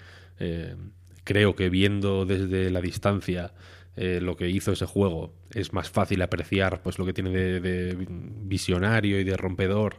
creo 1.25 1.57
que 1.57 1.71
viendo 1.71 2.27
desde 2.27 2.71
la 2.71 2.81
distancia 2.81 3.53
lo 3.97 4.37
que 4.37 4.51
hizo 4.51 4.73
ese 4.73 4.85
juego 4.85 5.33
es 5.55 5.73
más 5.73 5.89
fácil 5.89 6.21
apreciar 6.23 6.83
pues 6.83 6.99
lo 6.99 7.07
que 7.07 7.13
tiene 7.13 7.31
de 7.31 7.97
visionario 8.43 9.21
y 9.21 9.25
de 9.25 9.37
rompedor 9.37 9.97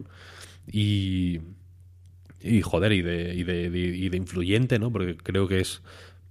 y, 0.71 1.39
y 2.41 2.61
joder, 2.61 2.91
y 2.91 3.01
de, 3.01 3.33
y, 3.35 3.43
de, 3.43 3.67
y 3.67 4.09
de 4.09 4.17
influyente, 4.17 4.79
¿no? 4.79 4.91
Porque 4.91 5.17
creo 5.17 5.47
que 5.47 5.59
es 5.59 5.81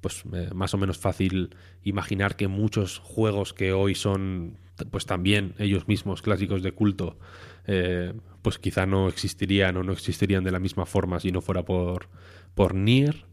pues 0.01 0.23
eh, 0.33 0.51
más 0.55 0.75
o 0.75 0.79
menos 0.79 0.99
fácil 0.99 1.57
imaginar 1.83 2.37
que 2.37 2.49
muchos 2.49 2.99
juegos 2.99 3.53
que 3.53 3.73
hoy 3.73 3.95
son 3.95 4.59
pues 4.91 5.07
también 5.07 5.55
ellos 5.59 5.89
mismos 5.89 6.23
clásicos 6.23 6.63
de 6.63 6.73
culto 6.73 7.19
eh, 7.67 8.13
pues 8.43 8.59
quizá 8.59 8.87
no 8.87 9.09
existirían 9.09 9.77
o 9.77 9.83
no 9.83 9.93
existirían 9.93 10.45
de 10.45 10.53
la 10.53 10.61
misma 10.61 10.87
forma 10.87 11.19
si 11.19 11.33
no 11.33 11.41
fuera 11.41 11.65
por 11.65 12.09
por 12.55 12.75
Nier 12.75 13.25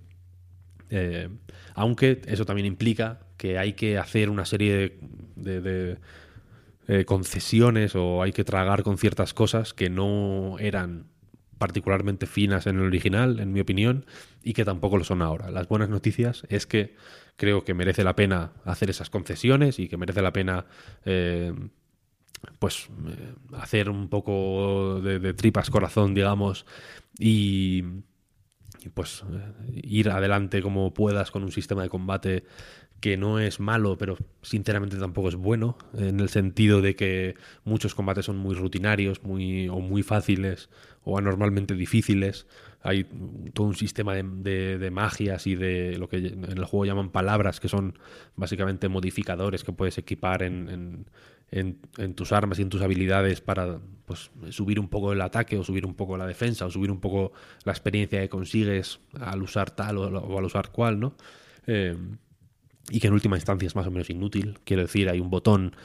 eh, 0.89 1.29
aunque 1.75 2.21
eso 2.25 2.45
también 2.45 2.65
implica 2.65 3.19
que 3.37 3.57
hay 3.57 3.73
que 3.73 3.97
hacer 3.97 4.29
una 4.29 4.45
serie 4.45 4.97
de 5.35 5.97
eh, 6.87 7.05
concesiones 7.05 7.95
o 7.95 8.21
hay 8.21 8.31
que 8.33 8.43
tragar 8.43 8.83
con 8.83 8.97
ciertas 8.97 9.33
cosas 9.33 9.73
que 9.73 9.89
no 9.89 10.57
eran 10.59 11.07
particularmente 11.57 12.25
finas 12.25 12.67
en 12.67 12.77
el 12.77 12.83
original, 12.83 13.39
en 13.39 13.53
mi 13.53 13.61
opinión, 13.61 14.05
y 14.43 14.51
que 14.51 14.65
tampoco 14.65 14.97
lo 14.97 15.05
son 15.05 15.21
ahora. 15.21 15.49
Las 15.49 15.69
buenas 15.69 15.87
noticias 15.87 16.43
es 16.49 16.67
que 16.67 16.95
creo 17.37 17.63
que 17.63 17.73
merece 17.73 18.03
la 18.03 18.17
pena 18.17 18.51
hacer 18.65 18.89
esas 18.89 19.09
concesiones 19.09 19.79
y 19.79 19.87
que 19.87 19.95
merece 19.95 20.21
la 20.21 20.33
pena 20.33 20.65
eh, 21.05 21.53
pues 22.59 22.89
eh, 23.07 23.33
hacer 23.53 23.89
un 23.89 24.09
poco 24.09 24.99
de, 25.01 25.33
tripas 25.33 25.69
corazón, 25.69 26.13
digamos, 26.13 26.65
y, 27.17 27.83
y 28.83 28.89
pues 28.93 29.23
ir 29.71 30.09
adelante 30.09 30.61
como 30.61 30.93
puedas 30.93 31.31
con 31.31 31.43
un 31.43 31.51
sistema 31.51 31.83
de 31.83 31.89
combate 31.89 32.43
que 33.03 33.17
no 33.17 33.37
es 33.37 33.59
malo, 33.59 33.97
pero 33.97 34.15
sinceramente 34.41 34.95
tampoco 34.95 35.27
es 35.27 35.35
bueno, 35.35 35.77
en 35.93 36.21
el 36.21 36.29
sentido 36.29 36.81
de 36.81 36.95
que 36.95 37.35
muchos 37.65 37.95
combates 37.95 38.23
son 38.23 38.37
muy 38.37 38.55
rutinarios, 38.55 39.23
muy, 39.23 39.67
o 39.67 39.81
muy 39.81 40.03
fáciles, 40.03 40.69
o 41.03 41.17
anormalmente 41.17 41.75
difíciles. 41.75 42.47
Hay 42.81 43.03
todo 43.53 43.67
un 43.67 43.75
sistema 43.75 44.15
de, 44.15 44.77
de, 44.77 44.89
magias 44.89 45.47
y 45.47 45.55
de 45.55 45.97
lo 45.97 46.07
que 46.07 46.15
en 46.15 46.45
el 46.45 46.63
juego 46.63 46.85
llaman 46.85 47.09
palabras, 47.09 47.59
que 47.59 47.67
son 47.67 47.99
básicamente 48.37 48.87
modificadores 48.87 49.65
que 49.65 49.73
puedes 49.73 49.97
equipar 49.97 50.41
en, 50.41 51.05
en, 51.51 51.79
en, 51.97 52.13
tus 52.13 52.31
armas 52.31 52.59
y 52.59 52.61
en 52.61 52.69
tus 52.69 52.81
habilidades 52.81 53.41
para 53.41 53.81
pues, 54.05 54.31
subir 54.51 54.79
un 54.79 54.87
poco 54.87 55.11
el 55.11 55.19
ataque 55.19 55.57
o 55.57 55.65
subir 55.65 55.85
un 55.85 55.95
poco 55.95 56.15
la 56.15 56.25
defensa 56.25 56.65
o 56.67 56.69
subir 56.69 56.89
un 56.89 57.01
poco 57.01 57.33
la 57.65 57.73
experiencia 57.73 58.21
que 58.21 58.29
consigues 58.29 59.01
al 59.19 59.43
usar 59.43 59.71
tal 59.71 59.97
o, 59.97 60.03
o 60.03 60.39
al 60.39 60.45
usar 60.45 60.71
cual, 60.71 61.01
¿no? 61.01 61.17
Eh, 61.67 61.95
y 62.89 62.99
que 62.99 63.07
en 63.07 63.13
última 63.13 63.37
instancia 63.37 63.67
es 63.67 63.75
más 63.75 63.87
o 63.87 63.91
menos 63.91 64.09
inútil. 64.09 64.59
Quiero 64.65 64.81
decir, 64.81 65.09
hay 65.09 65.19
un 65.19 65.29
botón 65.29 65.75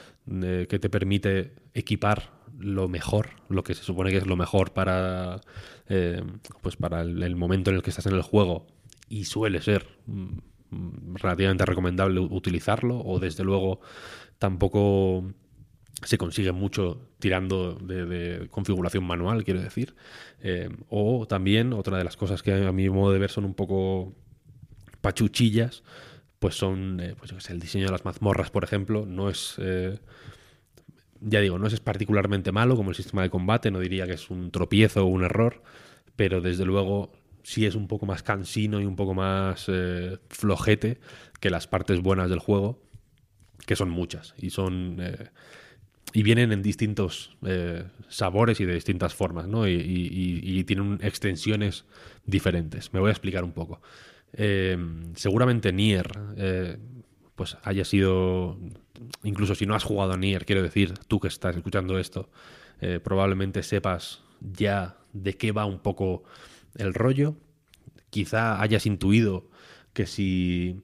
eh, 0.43 0.67
que 0.69 0.79
te 0.79 0.91
permite 0.91 1.55
equipar 1.75 2.39
lo 2.59 2.89
mejor, 2.89 3.31
lo 3.49 3.63
que 3.63 3.75
se 3.75 3.85
supone 3.85 4.11
que 4.11 4.17
es 4.17 4.27
lo 4.27 4.37
mejor 4.37 4.73
para, 4.73 5.41
eh, 5.89 6.23
pues 6.61 6.77
para 6.77 7.03
el, 7.03 7.37
momento 7.37 7.71
en 7.71 7.77
el 7.77 7.83
que 7.83 7.91
estás 7.91 8.07
en 8.07 8.15
el 8.15 8.23
juego 8.23 8.67
y 9.09 9.27
suele 9.27 9.61
ser 9.61 9.87
mm, 10.07 11.15
relativamente 11.15 11.65
recomendable 11.65 12.21
utilizarlo 12.21 13.01
o 13.01 13.21
desde 13.21 13.45
luego 13.45 13.81
tampoco 14.39 15.25
se 16.03 16.19
consigue 16.19 16.53
mucho 16.53 17.01
tirando 17.19 17.75
de, 17.75 18.49
configuración 18.51 19.05
manual, 19.05 19.45
quiero 19.45 19.61
decir. 19.61 19.95
Eh, 20.41 20.69
o 20.89 21.27
también 21.27 21.73
otra 21.73 21.99
de 21.99 22.05
las 22.05 22.17
cosas 22.17 22.43
que 22.43 22.53
a 22.53 22.73
mi 22.73 22.89
modo 22.91 23.13
de 23.13 23.19
ver 23.19 23.31
son 23.31 23.45
un 23.45 23.55
poco 23.55 24.15
pachuchillas 25.01 25.83
pues 26.39 26.55
son, 26.57 27.01
eh, 27.01 27.15
pues 27.19 27.51
el 27.51 27.61
diseño 27.61 27.87
de 27.87 27.93
las 27.93 28.05
mazmorras, 28.05 28.51
por 28.51 28.65
ejemplo, 28.65 29.07
no 29.07 29.29
es, 29.31 29.57
eh, 29.59 29.99
ya 31.21 31.41
digo, 31.41 31.59
no 31.59 31.67
es 31.67 31.81
particularmente 31.81 32.53
malo 32.53 32.77
como 32.77 32.91
el 32.91 32.97
sistema 32.97 33.23
de 33.23 33.31
combate, 33.31 33.71
no 33.71 33.81
diría 33.81 34.07
que 34.07 34.13
es 34.15 34.31
un 34.31 34.51
tropiezo 34.51 35.03
o 35.05 35.07
un 35.09 35.25
error, 35.25 35.63
pero 36.17 36.41
desde 36.41 36.65
luego 36.65 37.13
sí 37.43 37.67
es 37.67 37.75
un 37.75 37.89
poco 37.89 38.07
más 38.07 38.23
cansino 38.23 38.81
y 38.81 38.85
un 38.85 38.97
poco 38.97 39.15
más 39.15 39.65
eh, 39.69 40.19
flojete 40.29 40.99
que 41.41 41.51
las 41.51 41.67
partes 41.67 42.01
buenas 42.01 42.31
del 42.31 42.39
juego, 42.39 42.81
que 43.67 43.77
son 43.77 43.91
muchas 43.91 44.35
y 44.39 44.51
son 44.51 45.01
y 46.15 46.23
vienen 46.23 46.53
en 46.53 46.63
distintos 46.63 47.37
eh, 47.45 47.85
sabores 48.09 48.61
y 48.61 48.65
de 48.65 48.75
distintas 48.75 49.15
formas, 49.15 49.47
¿no? 49.47 49.69
Y, 49.69 49.73
y- 49.75 50.41
y 50.59 50.65
tienen 50.65 50.99
extensiones 51.03 51.85
diferentes. 52.25 52.93
Me 52.95 53.01
voy 53.01 53.09
a 53.09 53.13
explicar 53.13 53.45
un 53.45 53.53
poco. 53.53 53.81
Eh, 54.33 54.77
seguramente 55.15 55.73
Nier, 55.73 56.11
eh, 56.37 56.79
pues 57.35 57.57
haya 57.63 57.85
sido, 57.85 58.59
incluso 59.23 59.55
si 59.55 59.67
no 59.67 59.75
has 59.75 59.85
jugado 59.85 60.13
a 60.13 60.17
Nier, 60.17 60.45
quiero 60.45 60.63
decir, 60.63 60.95
tú 61.09 61.21
que 61.21 61.29
estás 61.29 61.57
escuchando 61.57 61.99
esto, 61.99 62.31
eh, 62.81 63.01
probablemente 63.03 63.63
sepas 63.63 64.23
ya 64.41 64.97
de 65.13 65.37
qué 65.37 65.53
va 65.53 65.65
un 65.65 65.79
poco 65.81 66.25
el 66.77 66.95
rollo. 66.95 67.37
Quizá 68.11 68.61
hayas 68.61 68.87
intuido 68.87 69.49
que 69.93 70.07
si 70.07 70.81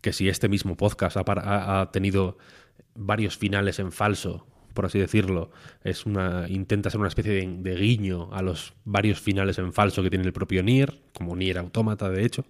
que 0.00 0.12
si 0.12 0.28
este 0.28 0.50
mismo 0.50 0.76
podcast 0.76 1.16
ha, 1.16 1.80
ha 1.80 1.90
tenido 1.90 2.36
varios 2.94 3.38
finales 3.38 3.78
en 3.78 3.90
falso, 3.90 4.46
por 4.74 4.86
así 4.86 4.98
decirlo, 4.98 5.50
es 5.82 6.04
una 6.04 6.46
intenta 6.48 6.90
ser 6.90 7.00
una 7.00 7.08
especie 7.08 7.32
de, 7.32 7.74
guiño 7.76 8.28
a 8.32 8.42
los 8.42 8.74
varios 8.84 9.20
finales 9.20 9.58
en 9.58 9.72
falso 9.72 10.02
que 10.02 10.10
tiene 10.10 10.24
el 10.26 10.32
propio 10.32 10.62
Nier, 10.62 11.00
como 11.14 11.36
Nier 11.36 11.58
Automata, 11.58 12.10
de 12.10 12.24
hecho, 12.24 12.44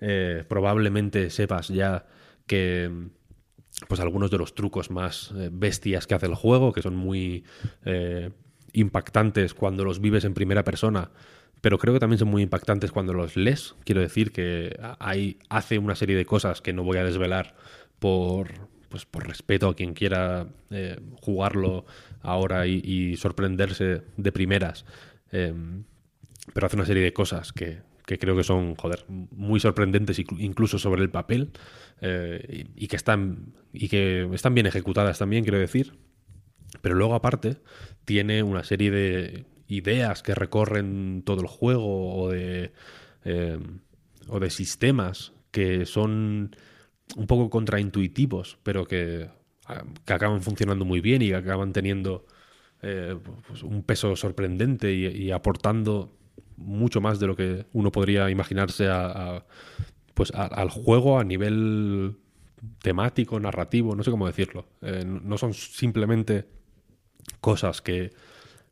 eh, 0.00 0.44
probablemente 0.48 1.30
sepas 1.30 1.68
ya 1.68 2.06
que 2.46 2.90
pues 3.88 4.00
algunos 4.00 4.30
de 4.30 4.38
los 4.38 4.54
trucos 4.54 4.90
más 4.90 5.32
eh, 5.36 5.50
bestias 5.52 6.06
que 6.06 6.14
hace 6.14 6.26
el 6.26 6.34
juego, 6.34 6.72
que 6.72 6.82
son 6.82 6.96
muy 6.96 7.44
eh, 7.84 8.30
impactantes 8.72 9.54
cuando 9.54 9.84
los 9.84 10.00
vives 10.00 10.24
en 10.24 10.34
primera 10.34 10.64
persona, 10.64 11.10
pero 11.60 11.78
creo 11.78 11.94
que 11.94 12.00
también 12.00 12.18
son 12.18 12.28
muy 12.28 12.42
impactantes 12.42 12.90
cuando 12.92 13.12
los 13.12 13.36
lees. 13.36 13.74
Quiero 13.84 14.00
decir 14.00 14.32
que 14.32 14.78
hay, 14.98 15.38
hace 15.48 15.78
una 15.78 15.94
serie 15.94 16.16
de 16.16 16.24
cosas 16.24 16.62
que 16.62 16.72
no 16.72 16.84
voy 16.84 16.98
a 16.98 17.04
desvelar 17.04 17.54
por, 17.98 18.48
pues 18.96 19.04
por 19.04 19.28
respeto 19.28 19.68
a 19.68 19.76
quien 19.76 19.92
quiera 19.92 20.46
eh, 20.70 20.98
jugarlo 21.20 21.84
ahora 22.22 22.66
y, 22.66 23.14
sorprenderse 23.16 24.02
de 24.16 24.32
primeras. 24.32 24.86
Eh, 25.32 25.52
pero 26.54 26.66
hace 26.66 26.76
una 26.76 26.86
serie 26.86 27.02
de 27.02 27.12
cosas 27.12 27.52
que, 27.52 27.80
que 28.06 28.18
creo 28.18 28.34
que 28.36 28.44
son, 28.44 28.74
joder, 28.74 29.04
muy 29.08 29.60
sorprendentes 29.60 30.18
inclu- 30.18 30.40
incluso 30.40 30.78
sobre 30.78 31.02
el 31.02 31.10
papel 31.10 31.50
eh, 32.00 32.66
y, 32.74 32.84
y 32.84 32.88
que 32.88 32.96
están 32.96 33.52
y 33.72 33.88
que 33.88 34.26
están 34.32 34.54
bien 34.54 34.66
ejecutadas 34.66 35.18
también, 35.18 35.44
quiero 35.44 35.58
decir. 35.58 35.92
Pero 36.80 36.94
luego 36.94 37.14
aparte 37.14 37.58
tiene 38.06 38.42
una 38.42 38.64
serie 38.64 38.90
de 38.90 39.44
ideas 39.68 40.22
que 40.22 40.34
recorren 40.34 41.22
todo 41.26 41.42
el 41.42 41.48
juego 41.48 42.14
o 42.16 42.30
de 42.30 42.72
eh, 43.24 43.58
o 44.28 44.40
de 44.40 44.50
sistemas 44.50 45.32
que 45.50 45.84
son 45.84 46.56
un 47.14 47.26
poco 47.26 47.50
contraintuitivos, 47.50 48.58
pero 48.62 48.86
que, 48.86 49.28
que 50.04 50.12
acaban 50.12 50.42
funcionando 50.42 50.84
muy 50.84 51.00
bien 51.00 51.22
y 51.22 51.28
que 51.28 51.36
acaban 51.36 51.72
teniendo 51.72 52.26
eh, 52.82 53.16
pues 53.46 53.62
un 53.62 53.82
peso 53.82 54.16
sorprendente 54.16 54.92
y, 54.92 55.30
aportando 55.30 56.12
mucho 56.56 57.00
más 57.00 57.18
de 57.18 57.26
lo 57.26 57.36
que 57.36 57.66
uno 57.72 57.90
podría 57.92 58.30
imaginarse 58.30 58.88
a, 58.88 59.44
pues 60.14 60.30
al 60.32 60.70
juego 60.70 61.18
a 61.18 61.24
nivel 61.24 62.16
temático, 62.82 63.38
narrativo, 63.40 63.94
no 63.94 64.02
sé 64.02 64.10
cómo 64.10 64.26
decirlo. 64.26 64.66
Eh, 64.82 65.04
no 65.06 65.38
son 65.38 65.54
simplemente 65.54 66.46
cosas 67.40 67.82
que 67.82 68.12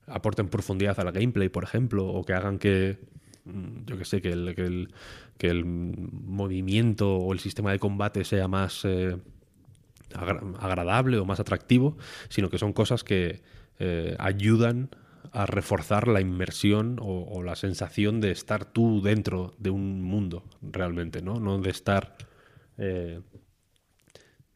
aporten 0.06 0.48
profundidad 0.48 0.98
al 1.00 1.12
gameplay, 1.12 1.48
por 1.48 1.64
ejemplo, 1.64 2.06
o 2.06 2.24
que 2.24 2.34
hagan 2.34 2.58
que, 2.58 2.98
yo 3.44 3.98
que 3.98 4.04
sé, 4.04 4.22
que 4.22 4.30
el, 4.32 4.54
que 4.54 4.62
el, 4.62 4.94
que 5.38 5.48
el 5.48 5.64
movimiento 5.64 7.16
o 7.16 7.32
el 7.32 7.40
sistema 7.40 7.72
de 7.72 7.78
combate 7.78 8.24
sea 8.24 8.48
más 8.48 8.84
eh, 8.84 9.16
agra- 10.14 10.42
agradable 10.60 11.18
o 11.18 11.24
más 11.24 11.40
atractivo, 11.40 11.96
sino 12.28 12.50
que 12.50 12.58
son 12.58 12.72
cosas 12.72 13.04
que 13.04 13.42
eh, 13.78 14.16
ayudan 14.18 14.90
a 15.32 15.46
reforzar 15.46 16.06
la 16.08 16.20
inmersión 16.20 16.98
o, 17.00 17.42
la 17.42 17.56
sensación 17.56 18.20
de 18.20 18.30
estar 18.30 18.64
tú 18.66 19.02
dentro 19.02 19.54
de 19.58 19.70
un 19.70 20.02
mundo 20.02 20.44
realmente, 20.62 21.22
¿no? 21.22 21.40
No 21.40 21.58
de 21.58 21.70
estar, 21.70 22.16
eh, 22.78 23.20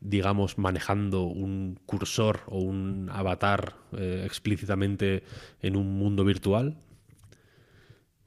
digamos, 0.00 0.58
manejando 0.58 1.24
un 1.24 1.80
cursor 1.86 2.40
o 2.46 2.58
un 2.60 3.10
avatar 3.12 3.74
explícitamente 3.92 5.24
en 5.60 5.76
un 5.76 5.98
mundo 5.98 6.24
virtual, 6.24 6.76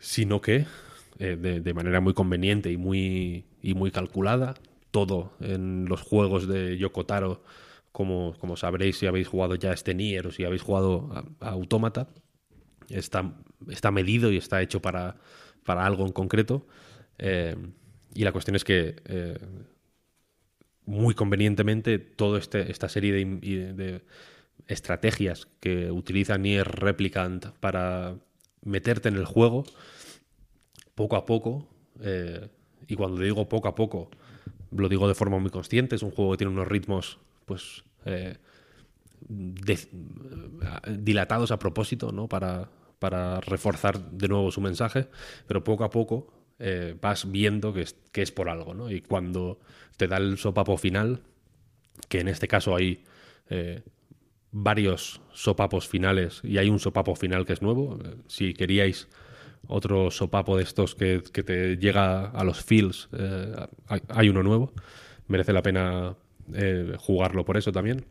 sino 0.02 0.42
que 0.42 0.66
eh, 1.20 1.38
de, 1.38 1.74
manera 1.74 2.02
muy 2.02 2.14
conveniente 2.14 2.72
y 2.72 2.78
muy, 2.78 3.46
y 3.62 3.76
muy 3.76 3.92
calculada, 3.92 4.56
todo 4.90 5.32
en 5.40 5.86
los 5.86 6.02
juegos 6.02 6.48
de 6.48 6.78
Yoko 6.78 7.06
Taro, 7.06 7.44
como, 7.92 8.34
como 8.40 8.58
sabréis 8.58 8.98
si 8.98 9.06
habéis 9.06 9.28
jugado 9.28 9.56
ya 9.56 9.72
este 9.72 9.94
Nier 9.94 10.28
o 10.28 10.32
si 10.32 10.44
habéis 10.44 10.64
jugado 10.64 11.10
a, 11.40 11.48
a 11.48 11.52
Autómata, 11.52 12.10
está, 12.90 13.36
está 13.70 13.92
medido 13.92 14.32
y 14.32 14.38
está 14.38 14.62
hecho 14.62 14.82
para, 14.82 15.18
para 15.64 15.86
algo 15.86 16.06
en 16.08 16.12
concreto. 16.12 16.66
Eh, 17.20 17.56
y 18.16 18.24
la 18.24 18.32
cuestión 18.32 18.56
es 18.56 18.64
que 18.64 18.96
eh, 19.06 19.38
muy 20.86 21.14
convenientemente 21.14 22.00
toda 22.00 22.40
este, 22.40 22.72
esta 22.72 22.90
serie 22.90 23.14
de, 23.14 23.74
de 23.74 24.02
estrategias 24.68 25.48
que 25.60 25.92
utiliza 25.92 26.40
Nier 26.40 26.68
Replicant 26.68 27.46
para 27.60 28.18
meterte 28.64 29.10
en 29.10 29.16
el 29.16 29.26
juego, 29.26 29.64
poco 30.96 31.16
a 31.16 31.26
poco, 31.26 31.68
eh, 32.02 32.48
y 32.88 32.96
cuando 32.96 33.22
digo 33.22 33.48
poco 33.48 33.68
a 33.68 33.76
poco, 33.76 34.10
lo 34.72 34.90
digo 34.90 35.08
de 35.08 35.16
forma 35.16 35.40
muy 35.40 35.52
consciente, 35.52 35.96
es 35.96 36.04
un 36.04 36.12
juego 36.12 36.32
que 36.32 36.38
tiene 36.38 36.54
unos 36.54 36.68
ritmos 36.68 37.20
pues 37.46 37.84
eh, 38.06 38.38
dilatados 40.88 41.52
a 41.52 41.60
propósito, 41.60 42.12
¿no? 42.12 42.28
Para, 42.28 42.70
para 43.00 43.42
reforzar 43.42 44.12
de 44.12 44.28
nuevo 44.28 44.52
su 44.52 44.62
mensaje, 44.62 45.08
pero 45.48 45.64
poco 45.64 45.84
a 45.84 45.90
poco 45.90 46.34
eh, 46.60 46.96
vas 47.00 47.30
viendo 47.30 47.74
que 47.74 47.82
es, 47.82 47.96
que 48.12 48.22
es 48.22 48.32
por 48.32 48.50
algo, 48.50 48.74
¿no? 48.74 48.90
Y 48.90 49.02
cuando 49.02 49.60
te 49.98 50.08
da 50.08 50.18
el 50.18 50.38
sopapo 50.38 50.78
final, 50.78 51.22
que 52.08 52.20
en 52.20 52.28
este 52.28 52.48
caso 52.48 52.76
hay 52.76 53.04
varios 54.52 55.22
sopapos 55.32 55.88
finales 55.88 56.42
y 56.44 56.58
hay 56.58 56.70
un 56.70 56.80
sopapo 56.80 57.16
final 57.16 57.46
que 57.46 57.54
es 57.54 57.62
nuevo, 57.62 57.98
eh, 58.04 58.16
si 58.28 58.54
queríais 58.54 59.08
otro 59.68 60.12
sopapo 60.12 60.58
de 60.58 60.64
estos 60.64 60.96
que, 60.96 61.24
que 61.32 61.44
te 61.44 61.78
llega 61.78 62.26
a 62.26 62.44
los 62.44 62.64
feels, 62.64 63.10
eh, 63.14 63.56
hay, 64.10 64.30
uno 64.30 64.44
nuevo, 64.44 64.74
merece 65.28 65.54
la 65.54 65.62
pena 65.62 66.16
eh, 66.54 66.96
jugarlo 66.98 67.46
por 67.46 67.58
eso 67.58 67.72
también. 67.72 68.06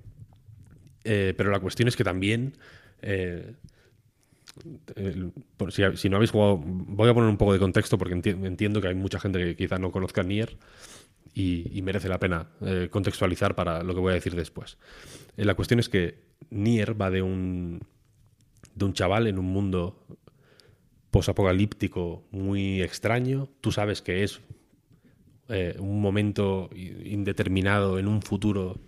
Eh, 1.05 1.35
pero 1.37 1.51
la 1.51 1.61
cuestión 1.61 1.89
es 1.89 1.97
que 1.97 2.05
también 2.05 2.55
si, 5.95 6.09
no 6.09 6.17
habéis 6.17 6.31
jugado, 6.31 6.61
voy 6.63 7.09
a 7.09 7.15
poner 7.15 7.29
un 7.31 7.37
poco 7.37 7.53
de 7.53 7.59
contexto 7.59 7.99
porque 7.99 8.15
enti- 8.15 8.47
entiendo 8.47 8.81
que 8.81 8.89
hay 8.89 8.95
mucha 8.95 9.19
gente 9.19 9.39
que 9.39 9.57
quizá 9.57 9.79
no 9.79 9.91
conozca 9.91 10.23
Nier 10.23 10.57
y, 11.35 11.81
merece 11.83 12.09
la 12.09 12.19
pena 12.19 12.49
eh, 12.61 12.89
contextualizar 12.91 13.55
para 13.55 13.83
lo 13.83 13.95
que 13.95 14.01
voy 14.01 14.11
a 14.11 14.15
decir 14.15 14.35
después. 14.35 14.79
Eh, 15.37 15.45
la 15.45 15.55
cuestión 15.55 15.81
es 15.81 15.89
que 15.89 16.23
Nier 16.51 17.01
va 17.01 17.11
de 17.11 17.23
un, 17.23 17.81
de 18.75 18.85
un 18.85 18.93
chaval 18.93 19.27
en 19.27 19.39
un 19.39 19.47
mundo 19.47 20.05
posapocalíptico 21.11 22.25
muy 22.31 22.83
extraño. 22.83 23.49
Tú 23.61 23.73
sabes 23.73 24.03
que 24.03 24.25
es 24.25 24.41
eh, 25.49 25.77
un 25.79 26.01
momento 26.01 26.71
indeterminado 26.75 27.99
en 27.99 28.07
un 28.07 28.23
futuro 28.23 28.79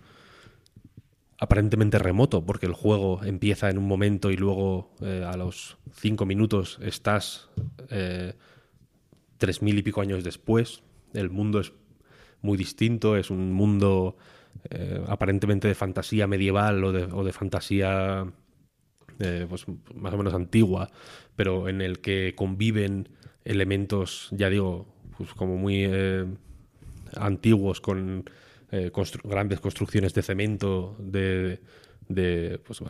aparentemente 1.39 1.99
remoto, 1.99 2.45
porque 2.45 2.67
el 2.67 2.73
juego 2.73 3.21
empieza 3.23 3.69
en 3.69 3.77
un 3.77 3.85
momento 3.85 4.31
y 4.31 4.37
luego 4.37 4.95
a 5.01 5.35
los 5.35 5.77
cinco 5.91 6.25
minutos 6.25 6.79
estás 6.81 7.49
tres 9.37 9.61
mil 9.61 9.77
y 9.77 9.81
pico 9.81 9.99
años 9.99 10.23
después. 10.23 10.83
El 11.13 11.29
mundo 11.29 11.59
es 11.59 11.73
muy 12.43 12.57
distinto, 12.57 13.17
es 13.17 13.31
un 13.31 13.51
mundo 13.51 14.15
eh, 14.69 15.03
aparentemente 15.07 15.67
de 15.67 15.73
fantasía 15.73 16.27
medieval 16.27 16.83
o 16.83 16.91
de, 16.91 17.03
o 17.05 17.23
de 17.23 17.33
fantasía 17.33 18.27
eh, 19.19 19.47
pues, 19.49 19.65
más 19.95 20.13
o 20.13 20.17
menos 20.17 20.33
antigua, 20.33 20.91
pero 21.35 21.67
en 21.67 21.81
el 21.81 21.99
que 21.99 22.35
conviven 22.35 23.09
elementos, 23.45 24.27
ya 24.31 24.49
digo, 24.49 24.85
pues 25.17 25.33
como 25.33 25.57
muy 25.57 25.85
eh, 25.85 26.25
antiguos 27.15 27.81
con 27.81 28.29
grandes 29.23 29.59
construcciones 29.59 30.15
de 30.15 30.23
cemento 30.23 30.95
de, 30.97 31.59
de, 32.07 32.59
pues, 32.65 32.81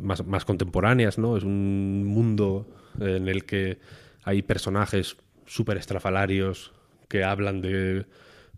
más, 0.00 0.24
más 0.24 0.44
contemporáneas, 0.44 1.18
¿no? 1.18 1.36
Es 1.36 1.42
un 1.42 2.04
mundo 2.04 2.68
en 3.00 3.28
el 3.28 3.44
que 3.44 3.78
hay 4.22 4.42
personajes 4.42 5.16
súper 5.46 5.78
estrafalarios 5.78 6.72
que 7.08 7.24
hablan 7.24 7.60
de 7.60 8.06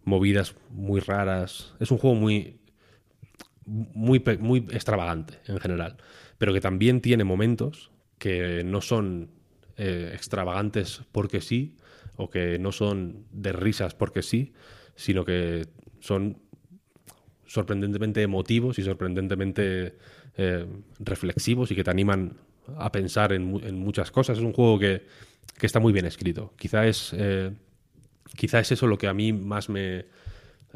movidas 0.04 0.54
muy 0.70 1.00
raras. 1.00 1.74
Es 1.80 1.90
un 1.90 1.98
juego 1.98 2.16
muy, 2.16 2.58
muy, 3.66 4.22
muy 4.40 4.58
extravagante 4.70 5.40
en 5.46 5.58
general, 5.58 5.96
pero 6.38 6.52
que 6.52 6.60
también 6.60 7.00
tiene 7.00 7.24
momentos 7.24 7.90
que 8.18 8.62
no 8.64 8.80
son 8.80 9.30
eh, 9.76 10.12
extravagantes 10.14 11.02
porque 11.12 11.40
sí, 11.40 11.76
o 12.16 12.30
que 12.30 12.58
no 12.58 12.72
son 12.72 13.26
de 13.32 13.52
risas 13.52 13.94
porque 13.94 14.22
sí, 14.22 14.52
sino 14.94 15.24
que 15.24 15.66
son 16.00 16.38
sorprendentemente 17.46 18.22
emotivos 18.22 18.78
y 18.78 18.82
sorprendentemente 18.82 19.96
eh, 20.36 20.66
reflexivos 20.98 21.70
y 21.70 21.74
que 21.74 21.84
te 21.84 21.90
animan 21.90 22.36
a 22.78 22.90
pensar 22.92 23.32
en 23.32 23.78
muchas 23.78 24.10
cosas. 24.10 24.38
Es 24.38 24.44
un 24.44 24.52
juego 24.52 24.78
que, 24.78 25.02
que 25.58 25.66
está 25.66 25.80
muy 25.80 25.92
bien 25.92 26.06
escrito. 26.06 26.52
Quizá 26.56 26.86
es, 26.86 27.12
eh, 27.16 27.52
quizá 28.36 28.60
es 28.60 28.72
eso 28.72 28.86
lo 28.86 28.98
que 28.98 29.08
a 29.08 29.14
mí 29.14 29.32
más 29.32 29.68
me, 29.68 30.06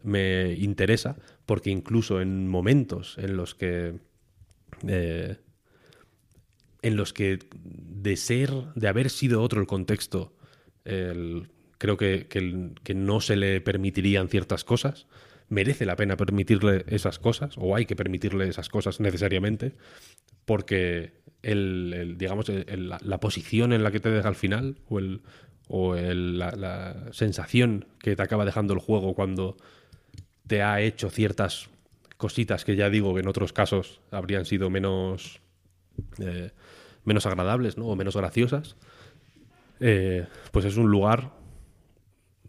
me 0.03 0.55
interesa, 0.55 1.17
porque 1.47 1.71
incluso 1.71 2.21
en 2.21 2.49
momentos 2.49 3.17
en 3.19 3.37
los 3.37 3.55
que 3.55 3.95
eh, 4.87 5.37
en 6.83 6.97
los 6.97 7.13
que 7.13 7.41
de 7.55 8.17
ser, 8.17 8.51
de 8.75 8.89
haber 8.89 9.11
sido 9.11 9.43
otro 9.43 9.61
el 9.61 9.67
contexto, 9.67 10.33
creo 10.85 11.97
que, 11.97 12.29
que 12.29 12.95
no 12.95 13.21
se 13.21 13.37
le 13.37 13.61
permitirían 13.61 14.29
ciertas 14.29 14.65
cosas, 14.65 15.07
merece 15.49 15.87
la 15.87 15.97
pena 15.97 16.17
permitirle 16.17 16.85
esas 16.87 17.19
cosas, 17.19 17.57
o 17.59 17.75
hay 17.75 17.87
que 17.87 17.97
permitirle 17.97 18.49
esas 18.49 18.69
cosas 18.69 19.01
necesariamente, 19.01 19.75
porque 20.45 21.13
el, 21.43 22.15
digamos, 22.17 22.49
la, 22.49 22.99
la 23.03 23.21
posición 23.21 23.73
en 23.73 23.83
la 23.83 23.91
que 23.91 24.01
te 24.01 24.11
deja 24.11 24.29
al 24.29 24.37
final, 24.37 24.79
o, 24.89 24.99
el, 24.99 25.21
o 25.69 25.95
la, 25.95 27.09
sensación 27.13 27.87
que 28.01 28.17
te 28.17 28.23
acaba 28.23 28.45
dejando 28.45 28.75
el 28.75 28.81
juego 28.81 29.15
cuando 29.15 29.57
te 30.47 30.63
ha 30.63 30.81
hecho 30.81 31.11
ciertas 31.11 31.69
cositas 32.17 32.65
que 32.65 32.75
ya 32.75 32.91
digo 32.91 33.15
que 33.15 33.21
en 33.21 33.29
otros 33.29 33.53
casos 33.53 34.01
habrían 34.11 34.45
sido 34.47 34.71
menos 34.71 35.41
eh, 36.19 36.51
menos 37.05 37.27
agradables 37.27 37.77
¿no? 37.77 37.87
o 37.87 37.97
menos 37.97 38.17
graciosas 38.17 38.77
eh, 39.81 40.27
pues 40.51 40.65
es 40.65 40.77
un 40.77 40.91
lugar 40.91 41.33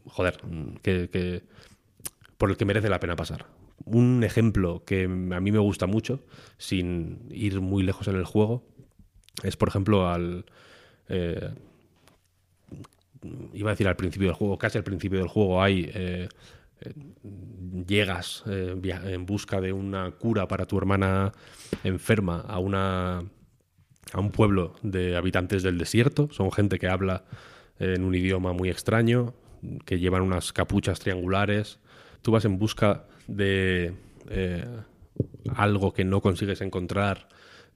joder 0.06 0.38
que, 0.82 1.10
que- 1.10 1.44
por 2.38 2.50
el 2.50 2.58
que 2.58 2.66
merece 2.66 2.90
la 2.90 3.02
pena 3.02 3.16
pasar 3.18 3.46
un 3.86 4.24
ejemplo 4.24 4.84
que 4.86 5.04
a 5.04 5.40
mí 5.40 5.52
me 5.52 5.60
gusta 5.60 5.88
mucho 5.88 6.22
sin 6.58 7.28
ir 7.30 7.60
muy 7.60 7.84
lejos 7.84 8.08
en 8.08 8.16
el 8.16 8.24
juego 8.26 8.64
es 9.44 9.58
por 9.58 9.68
ejemplo 9.68 10.08
al 10.08 10.46
eh, 11.10 11.52
iba 13.54 13.70
a 13.70 13.74
decir 13.74 13.88
al 13.88 13.96
principio 13.96 14.28
del 14.28 14.36
juego, 14.36 14.58
casi 14.58 14.78
al 14.78 14.84
principio 14.84 15.20
del 15.20 15.28
juego 15.28 15.62
hay 15.62 15.90
eh, 15.94 16.30
eh, 16.82 16.94
llegas 17.86 18.44
eh, 18.48 18.76
en 19.06 19.26
busca 19.26 19.60
de 19.62 19.74
una 19.74 20.12
cura 20.12 20.48
para 20.48 20.66
tu 20.66 20.78
hermana 20.78 21.32
enferma 21.84 22.42
a 22.42 22.60
una 22.60 23.24
a 24.12 24.20
un 24.20 24.32
pueblo 24.32 24.76
de 24.82 25.16
habitantes 25.16 25.62
del 25.62 25.78
desierto, 25.78 26.30
son 26.32 26.52
gente 26.52 26.80
que 26.80 26.88
habla 26.88 27.26
en 27.78 28.04
un 28.04 28.16
idioma 28.16 28.54
muy 28.54 28.70
extraño, 28.70 29.36
que 29.86 30.00
llevan 30.00 30.24
unas 30.24 30.52
capuchas 30.52 31.00
triangulares. 31.00 31.80
Tú 32.24 32.32
vas 32.32 32.44
en 32.44 32.58
busca 32.58 33.06
de 33.28 33.94
algo 35.56 35.94
que 35.94 36.06
no 36.06 36.22
consigues 36.22 36.62
encontrar 36.62 37.30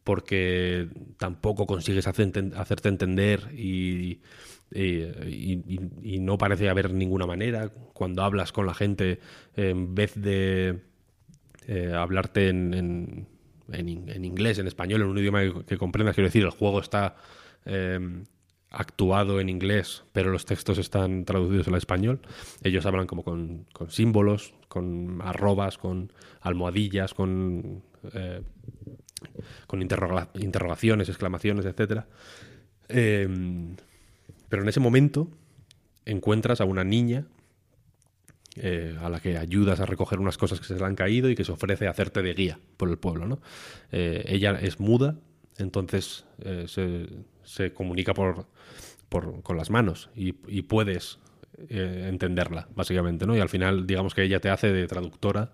porque 0.04 0.90
tampoco 1.18 1.68
consigues 1.68 2.08
hacerte 2.08 2.90
entender 2.90 3.52
y, 3.54 4.20
y- 4.74 6.20
no 6.20 6.38
parece 6.38 6.70
haber 6.70 6.94
ninguna 6.94 7.26
manera. 7.26 7.70
Cuando 7.94 8.24
hablas 8.24 8.52
con 8.52 8.66
la 8.66 8.74
gente, 8.74 9.20
en 9.56 9.94
vez 9.96 10.14
de 10.16 10.80
eh, 11.68 11.94
hablarte 11.96 12.50
en, 12.50 12.74
en- 12.74 13.28
en 13.72 13.90
in- 13.90 14.10
en 14.10 14.26
inglés, 14.26 14.60
en 14.60 14.68
español, 14.68 15.02
en 15.02 15.08
un 15.08 15.18
idioma 15.18 15.42
que, 15.66 15.78
comprendas, 15.78 16.16
quiero 16.16 16.28
decir, 16.28 16.44
el 16.44 16.50
juego 16.50 16.80
está 16.80 17.16
eh, 17.66 18.00
actuado 18.70 19.40
en 19.40 19.48
inglés, 19.50 20.04
pero 20.12 20.32
los 20.32 20.46
textos 20.46 20.78
están 20.80 21.24
traducidos 21.26 21.68
al 21.68 21.76
español. 21.76 22.20
Ellos 22.64 22.86
hablan 22.86 23.08
como 23.08 23.24
con, 23.24 23.66
con 23.72 23.92
símbolos, 23.92 24.54
con 24.68 25.22
arrobas, 25.22 25.78
con 25.78 26.12
almohadillas, 26.42 27.14
con 27.14 27.84
eh, 28.14 28.42
con 29.68 29.82
interroga- 29.82 30.30
interrogaciones, 30.36 31.08
exclamaciones. 31.08 31.66
Eh, 32.90 33.28
pero 34.54 34.62
en 34.62 34.70
ese 34.70 34.80
momento 34.80 35.32
encuentras 36.06 36.62
a 36.62 36.66
una 36.66 36.84
niña 36.84 37.26
eh, 38.56 38.96
a 39.02 39.10
la 39.10 39.20
que 39.20 39.40
ayudas 39.40 39.80
a 39.80 39.88
recoger 39.88 40.20
unas 40.20 40.38
cosas 40.38 40.60
que 40.60 40.68
se 40.68 40.76
le 40.76 40.86
han 40.86 40.94
caído 40.94 41.28
y 41.28 41.34
que 41.34 41.44
se 41.44 41.52
ofrece 41.52 41.88
a 41.88 41.90
hacerte 41.90 42.22
de 42.22 42.36
guía 42.36 42.60
por 42.78 42.88
el 42.92 43.00
pueblo. 43.00 43.26
¿no? 43.26 43.40
Eh, 43.92 44.24
ella 44.28 44.52
es 44.62 44.80
muda, 44.80 45.16
entonces 45.58 46.26
eh, 46.44 46.68
se, 46.68 47.74
comunica 47.74 48.14
por, 48.14 48.46
con 49.42 49.58
las 49.58 49.72
manos 49.72 50.12
y, 50.16 50.36
y 50.48 50.62
puedes 50.62 51.18
entenderla, 51.68 52.68
básicamente. 52.76 53.26
¿no? 53.26 53.36
Y 53.36 53.40
al 53.40 53.50
final, 53.50 53.88
digamos 53.88 54.14
que 54.14 54.22
ella 54.22 54.40
te 54.40 54.52
hace 54.52 54.72
de 54.72 54.86
traductora 54.86 55.54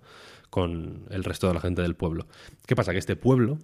con 0.49 1.05
el 1.09 1.23
resto 1.23 1.47
de 1.47 1.53
la 1.53 1.61
gente 1.61 1.81
del 1.81 1.95
pueblo. 1.95 2.27
¿Qué 2.65 2.75
pasa? 2.75 2.91
Que 2.91 2.99
este 2.99 3.15
pueblo 3.15 3.59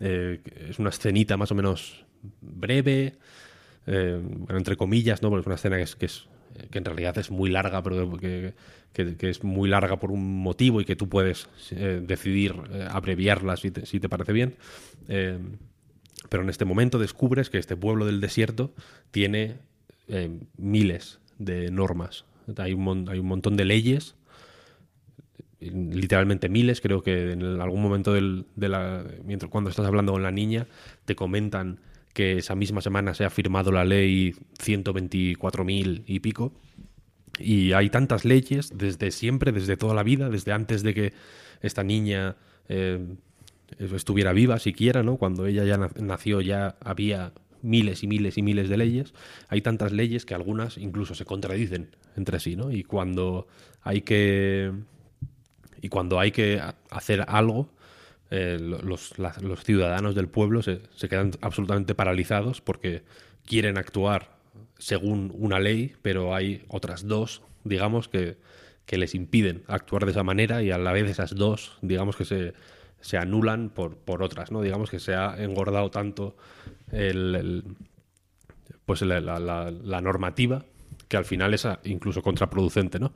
es 0.00 0.78
una 0.78 0.90
escenita 0.90 1.38
más 1.38 1.50
o 1.50 1.54
menos 1.54 2.04
breve, 2.42 3.16
eh, 3.86 4.20
bueno, 4.22 4.58
entre 4.58 4.76
comillas, 4.76 5.22
¿no? 5.22 5.30
Porque 5.30 5.42
es 5.42 5.46
una 5.46 5.54
escena 5.56 5.76
que, 5.76 5.82
es, 5.82 5.96
que, 5.96 6.06
es- 6.06 6.26
que 6.70 6.78
en 6.78 6.84
realidad 6.84 7.16
es 7.18 7.30
muy 7.30 7.50
larga, 7.50 7.82
pero 7.82 8.16
que, 8.18 8.54
que- 8.92 9.30
es 9.30 9.42
muy 9.44 9.68
larga 9.68 9.98
por 9.98 10.10
un 10.12 10.42
motivo 10.42 10.80
y 10.80 10.84
que 10.84 10.96
tú 10.96 11.08
puedes 11.08 11.48
eh, 11.72 12.00
decidir 12.06 12.54
eh, 12.72 12.86
abreviarla 12.90 13.56
si 13.56 13.70
te, 13.70 13.86
si 13.86 13.98
te 14.00 14.08
parece 14.08 14.32
bien. 14.32 14.54
Pero 16.28 16.42
en 16.42 16.48
este 16.50 16.64
momento 16.64 16.98
descubres 16.98 17.50
que 17.50 17.58
este 17.58 17.76
pueblo 17.76 18.06
del 18.06 18.20
desierto 18.20 18.72
tiene 19.10 19.58
miles 20.56 21.18
de 21.38 21.70
normas. 21.70 22.24
Hay 22.56 22.72
un, 22.72 23.08
hay 23.08 23.18
un 23.18 23.26
montón 23.26 23.56
de 23.56 23.64
leyes 23.64 24.14
literalmente 25.60 26.48
miles, 26.48 26.80
creo 26.80 27.02
que 27.02 27.32
en 27.32 27.42
algún 27.60 27.80
momento 27.82 28.12
del, 28.12 28.44
mientras 29.24 29.50
cuando 29.50 29.70
estás 29.70 29.86
hablando 29.86 30.12
con 30.12 30.22
la 30.22 30.30
niña 30.30 30.66
te 31.06 31.14
comentan 31.16 31.78
que 32.14 32.38
esa 32.38 32.54
misma 32.54 32.80
semana 32.80 33.12
se 33.12 33.24
ha 33.24 33.30
firmado 33.30 33.70
la 33.72 33.84
ley 33.84 34.34
124.000 34.58 36.02
y 36.06 36.20
pico 36.20 36.52
y 37.38 37.72
hay 37.72 37.90
tantas 37.90 38.24
leyes 38.24 38.70
desde 38.74 39.10
siempre, 39.10 39.52
desde 39.52 39.76
toda 39.76 39.94
la 39.94 40.02
vida, 40.04 40.30
desde 40.30 40.52
antes 40.52 40.82
de 40.82 40.94
que 40.94 41.12
esta 41.60 41.82
niña 41.82 42.36
eh, 42.68 43.04
estuviera 43.78 44.32
viva 44.32 44.58
siquiera, 44.58 45.02
¿no? 45.02 45.16
Cuando 45.16 45.46
ella 45.46 45.64
ya 45.64 45.76
na- 45.76 45.90
nació 46.00 46.40
ya 46.40 46.76
había 46.80 47.32
miles 47.62 48.02
y 48.04 48.06
miles 48.06 48.38
y 48.38 48.42
miles 48.42 48.68
de 48.68 48.76
leyes. 48.76 49.14
Hay 49.48 49.62
tantas 49.62 49.90
leyes 49.90 50.24
que 50.26 50.34
algunas 50.34 50.78
incluso 50.78 51.14
se 51.14 51.24
contradicen 51.24 51.96
entre 52.16 52.38
sí, 52.38 52.54
¿no? 52.56 52.70
Y 52.70 52.84
cuando 52.84 53.48
hay 53.82 54.02
que 54.02 54.70
y 55.82 55.88
cuando 55.88 56.20
hay 56.20 56.30
que 56.30 56.60
ha- 56.60 56.76
hacer 56.90 57.24
algo, 57.26 57.68
eh, 58.30 58.58
lo- 58.60 58.78
los, 58.82 59.14
ciudadanos 59.64 60.14
del 60.14 60.28
pueblo 60.28 60.62
se, 60.62 60.80
quedan 61.08 61.32
absolutamente 61.40 61.94
paralizados 61.94 62.60
porque 62.60 63.02
quieren 63.44 63.78
actuar 63.78 64.34
según 64.78 65.32
una 65.36 65.60
ley, 65.60 65.94
pero 66.02 66.34
hay 66.34 66.64
otras 66.68 67.06
dos, 67.06 67.42
digamos, 67.64 68.08
que, 68.08 68.36
que 68.86 68.98
les 68.98 69.14
impiden 69.14 69.62
actuar 69.68 70.04
de 70.04 70.12
esa 70.12 70.22
manera 70.24 70.62
y 70.62 70.70
a 70.70 70.78
la 70.78 70.92
vez 70.92 71.08
esas 71.08 71.34
dos, 71.34 71.78
digamos, 71.82 72.16
que 72.16 72.24
se, 72.24 72.54
se 73.00 73.18
anulan 73.18 73.70
por, 73.70 73.96
por 73.96 74.22
otras, 74.22 74.50
¿no? 74.50 74.62
Digamos 74.62 74.90
que 74.90 74.98
se 75.00 75.14
ha 75.14 75.36
engordado 75.42 75.90
tanto 75.90 76.36
el- 76.92 77.64
pues 78.86 79.02
la 79.02 80.00
normativa 80.02 80.64
que 81.08 81.16
al 81.16 81.24
final 81.24 81.54
es 81.54 81.66
ah, 81.66 81.80
incluso 81.84 82.22
contraproducente, 82.22 82.98
¿no? 82.98 83.12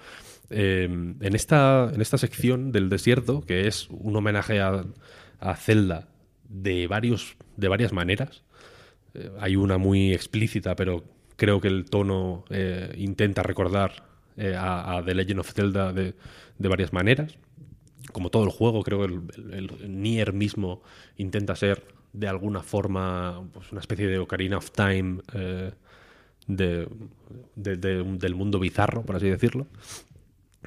Eh, 0.51 0.85
en, 0.85 1.35
esta, 1.35 1.91
en 1.93 2.01
esta 2.01 2.19
sección 2.19 2.73
del 2.73 2.89
desierto, 2.89 3.43
que 3.43 3.67
es 3.67 3.89
un 3.91 4.17
homenaje 4.17 4.61
a, 4.61 4.85
Zelda 5.57 6.09
de, 6.49 6.87
varios, 6.87 7.37
de 7.57 7.69
varias 7.69 7.93
maneras, 7.93 8.43
eh, 9.15 9.31
hay 9.41 9.57
una 9.57 9.79
muy 9.79 10.13
explícita, 10.13 10.77
pero 10.77 11.05
creo 11.37 11.61
que 11.61 11.69
el 11.69 11.85
tono 11.85 12.45
eh, 12.51 12.95
intenta 12.97 13.43
recordar 13.43 14.05
eh, 14.37 14.55
a, 14.57 15.03
The 15.05 15.15
Legend 15.15 15.41
of 15.41 15.53
Zelda 15.53 15.93
de, 15.93 16.15
de 16.59 16.69
varias 16.69 16.93
maneras. 16.93 17.37
Como 18.13 18.31
todo 18.31 18.45
el 18.45 18.51
juego, 18.51 18.83
creo 18.83 19.07
que 19.07 19.15
el, 19.57 19.71
Nier 20.03 20.33
mismo 20.33 20.83
intenta 21.17 21.55
ser 21.57 21.85
de 22.13 22.27
alguna 22.27 22.63
forma 22.63 23.47
pues, 23.53 23.71
una 23.71 23.81
especie 23.81 24.07
de 24.07 24.19
Ocarina 24.19 24.57
of 24.57 24.71
Time 24.71 25.19
de- 26.47 26.89
del 27.55 28.35
mundo 28.35 28.59
bizarro, 28.59 29.03
por 29.03 29.17
así 29.17 29.29
decirlo. 29.29 29.67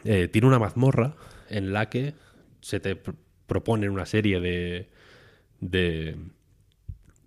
Eh, 0.03 0.28
tiene 0.28 0.48
una 0.48 0.60
mazmorra 0.60 1.16
en 1.50 1.74
la 1.74 1.90
que 1.90 2.14
se 2.61 2.80
te 2.80 3.02
pr- 3.02 3.16
proponen 3.48 3.90
una 3.92 4.06
serie 4.06 4.40
de, 4.40 4.90
de, 5.60 6.16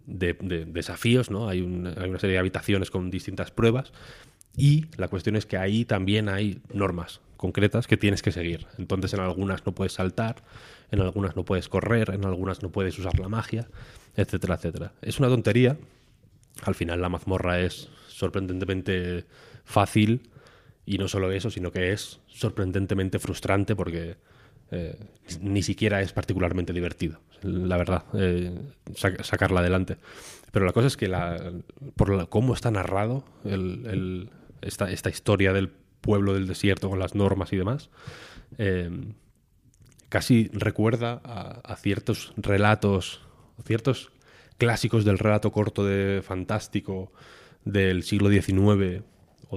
de- 0.07 0.35
de 0.41 0.65
desafíos, 0.65 1.31
¿no? 1.31 1.49
Hay, 1.49 1.61
hay 1.61 2.09
una 2.11 2.19
serie 2.19 2.35
de 2.35 2.39
habitaciones 2.39 2.91
con 2.91 3.11
distintas 3.11 3.51
pruebas 3.51 3.93
y 4.57 4.87
la 4.97 5.09
cuestión 5.09 5.37
es 5.37 5.47
que 5.47 5.57
ahí 5.57 5.85
también 5.85 6.29
hay 6.29 6.61
normas 6.73 7.21
concretas 7.37 7.87
que 7.87 7.97
tienes 7.97 8.23
que 8.23 8.33
seguir. 8.33 8.67
Entonces 8.79 9.13
en 9.15 9.21
algunas 9.21 9.67
no 9.67 9.75
puedes 9.75 9.93
saltar, 9.93 10.37
en 10.91 11.01
algunas 11.01 11.37
no 11.37 11.45
puedes 11.45 11.69
correr, 11.69 12.11
en 12.15 12.25
algunas 12.25 12.63
no 12.63 12.71
puedes 12.71 12.99
usar 12.99 13.19
la 13.19 13.29
magia, 13.29 13.69
etcétera, 14.17 14.55
etcétera. 14.55 14.93
Es 15.03 15.19
una 15.19 15.29
tontería. 15.29 15.77
Al 16.63 16.75
final 16.75 17.01
la 17.03 17.09
mazmorra 17.09 17.61
es 17.61 17.91
sorprendentemente 18.09 19.25
fácil 19.65 20.31
y 20.87 20.99
no 20.99 21.09
solo 21.09 21.33
eso, 21.33 21.51
sino 21.51 21.73
que 21.73 21.93
es 21.93 22.21
sorprendentemente 22.27 23.19
frustrante 23.19 23.75
porque 23.77 24.17
eh, 24.71 24.97
ni 25.41 25.63
siquiera 25.63 26.01
es 26.03 26.13
particularmente 26.13 26.73
divertido, 26.73 27.21
la 27.43 27.77
verdad, 27.77 28.05
eh, 28.15 28.53
sac- 28.95 29.23
sacarla 29.23 29.61
adelante. 29.61 29.97
Pero 30.53 30.67
la 30.67 30.73
cosa 30.73 30.87
es 30.87 30.97
que 30.97 31.09
la, 31.09 31.53
por 31.97 32.11
la- 32.15 32.27
cómo 32.27 32.55
está 32.55 32.71
narrado 32.71 33.25
esta, 34.63 34.91
esta 34.91 35.11
historia 35.11 35.53
del 35.53 35.69
pueblo 36.01 36.35
del 36.35 36.47
desierto 36.47 36.89
con 36.91 36.99
las 36.99 37.15
normas 37.15 37.53
y 37.53 37.57
demás, 37.57 37.91
eh, 38.59 38.91
casi 40.09 40.49
recuerda 40.53 41.21
a, 41.25 41.61
a 41.65 41.77
ciertos 41.77 42.33
relatos, 42.37 43.21
ciertos 43.65 44.13
clásicos 44.59 45.05
del 45.05 45.19
relato 45.19 45.51
corto 45.51 45.85
de 45.85 46.23
fantástico 46.23 47.13
del 47.65 48.03
siglo 48.03 48.29
XIX 48.29 49.03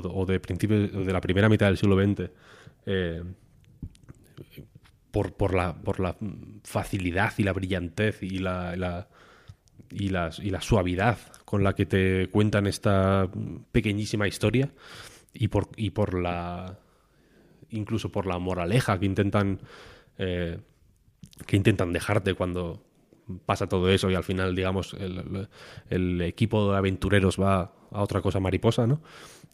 o 0.06 0.26
de, 0.26 0.40
principios 0.40 0.92
de 1.06 1.14
la 1.14 1.22
primera 1.22 1.50
mitad 1.50 1.68
del 1.68 1.78
siglo 1.78 1.96
XX. 2.02 2.30
eh, 2.86 3.24
por, 5.12 5.34
por 5.34 5.54
la, 5.54 5.74
por 5.76 6.00
la 6.00 6.16
facilidad 6.64 7.34
y 7.38 7.44
la 7.44 7.54
brillantez 7.54 8.22
y 8.22 8.40
la, 8.40 9.08
y, 9.90 10.06
y 10.08 10.10
la 10.52 10.62
suavidad 10.62 11.18
con 11.46 11.64
la 11.64 11.74
que 11.74 11.86
te 11.86 12.28
cuentan 12.30 12.68
esta 12.68 13.30
pequeñísima 13.72 14.28
historia 14.28 14.70
y 15.34 15.48
por, 15.48 15.70
y 15.76 15.92
por 15.92 16.14
la 16.22 16.78
incluso 17.70 18.12
por 18.12 18.28
la 18.28 18.38
moraleja 18.38 19.00
que 19.00 19.06
intentan 19.06 19.60
eh, 20.18 20.60
que 21.46 21.58
intentan 21.58 21.94
dejarte 21.94 22.34
cuando 22.34 22.84
pasa 23.46 23.68
todo 23.68 23.90
eso 23.90 24.10
y 24.10 24.16
al 24.16 24.24
final 24.24 24.56
digamos 24.56 24.94
el- 24.94 25.48
el 25.90 26.22
equipo 26.22 26.72
de 26.72 26.78
aventureros 26.78 27.40
va 27.40 27.74
a 27.92 28.02
otra 28.02 28.22
cosa 28.22 28.40
mariposa 28.40 28.88
no 28.88 29.02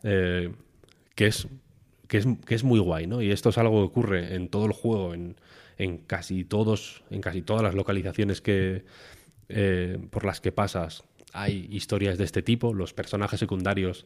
Eh, 0.03 0.51
que 1.15 1.27
es 1.27 1.47
que 2.07 2.17
es, 2.17 2.27
que 2.45 2.53
es 2.53 2.63
muy 2.63 2.79
guay, 2.79 3.07
¿no? 3.07 3.21
Y 3.21 3.31
esto 3.31 3.49
es 3.49 3.57
algo 3.57 3.79
que 3.79 3.85
ocurre 3.85 4.35
en 4.35 4.49
todo 4.49 4.65
el 4.65 4.73
juego, 4.73 5.13
en, 5.13 5.35
en 5.77 5.97
casi 5.97 6.43
todos, 6.43 7.03
en 7.09 7.21
casi 7.21 7.41
todas 7.41 7.63
las 7.63 7.73
localizaciones 7.73 8.41
que 8.41 8.83
eh, 9.49 9.97
por 10.11 10.25
las 10.25 10.39
que 10.41 10.51
pasas 10.51 11.03
hay 11.31 11.67
historias 11.71 12.17
de 12.17 12.25
este 12.25 12.43
tipo. 12.43 12.73
Los 12.73 12.93
personajes 12.93 13.39
secundarios 13.39 14.05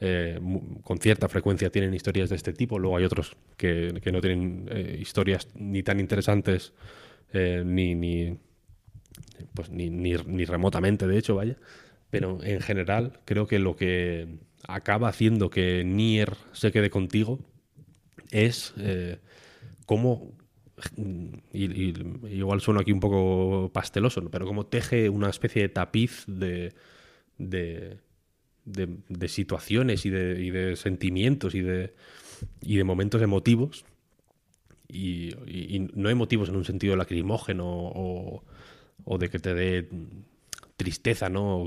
eh, 0.00 0.40
con 0.82 0.98
cierta 0.98 1.28
frecuencia 1.28 1.70
tienen 1.70 1.92
historias 1.92 2.30
de 2.30 2.36
este 2.36 2.52
tipo. 2.54 2.78
Luego 2.78 2.96
hay 2.96 3.04
otros 3.04 3.36
que, 3.56 4.00
que 4.02 4.12
no 4.12 4.20
tienen 4.20 4.70
historias 4.98 5.48
ni 5.54 5.82
tan 5.82 6.00
interesantes 6.00 6.72
ni, 7.34 7.94
ni, 7.94 8.38
pues 9.54 9.70
ni, 9.70 9.90
ni 9.90 10.44
remotamente, 10.44 11.06
de 11.06 11.18
hecho, 11.18 11.34
vaya. 11.34 11.56
Pero 12.10 12.42
en 12.42 12.60
general, 12.60 13.20
creo 13.24 13.46
que 13.46 13.58
lo 13.58 13.74
que 13.74 14.28
acaba 14.68 15.08
haciendo 15.08 15.50
que 15.50 15.84
Nier 15.84 16.34
se 16.52 16.72
quede 16.72 16.90
contigo 16.90 17.38
es 18.30 18.74
eh, 18.78 19.18
cómo. 19.86 20.32
Y, 21.52 21.94
igual 22.28 22.60
sueno 22.60 22.80
aquí 22.80 22.90
un 22.90 22.98
poco 22.98 23.70
pasteloso, 23.72 24.28
pero 24.30 24.46
cómo 24.46 24.66
teje 24.66 25.08
una 25.08 25.30
especie 25.30 25.62
de 25.62 25.68
tapiz 25.68 26.24
de, 26.26 26.74
de, 27.38 27.98
de- 28.64 29.28
situaciones 29.28 30.04
y 30.06 30.10
de, 30.10 30.42
y 30.42 30.50
de 30.50 30.74
sentimientos 30.74 31.54
y 31.54 31.60
de, 31.60 31.94
y 32.62 32.76
de 32.76 32.84
momentos 32.84 33.22
emotivos 33.22 33.84
y, 34.88 35.88
no 35.94 36.10
emotivos 36.10 36.48
en 36.48 36.56
un 36.56 36.64
sentido 36.64 36.96
lacrimógeno 36.96 37.64
o, 37.66 38.42
de 39.18 39.28
que 39.28 39.38
te 39.38 39.54
dé 39.54 39.88
tristeza, 40.76 41.28
¿no? 41.28 41.64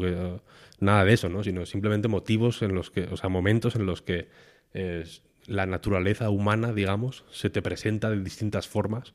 Nada 0.80 1.06
de 1.06 1.14
eso, 1.14 1.30
¿no? 1.30 1.44
Sino 1.44 1.66
simplemente 1.66 2.08
motivos 2.08 2.62
en 2.62 2.76
los 2.76 2.92
que, 2.92 3.04
o 3.04 3.18
sea, 3.18 3.30
momentos 3.30 3.76
en 3.76 3.86
los 3.86 4.02
que 4.02 4.30
eh, 4.74 5.06
la 5.48 5.66
naturaleza 5.66 6.30
humana, 6.30 6.74
digamos, 6.74 7.24
se 7.32 7.50
te 7.50 7.62
presenta 7.62 8.10
de 8.10 8.22
distintas 8.22 8.68
formas 8.68 9.14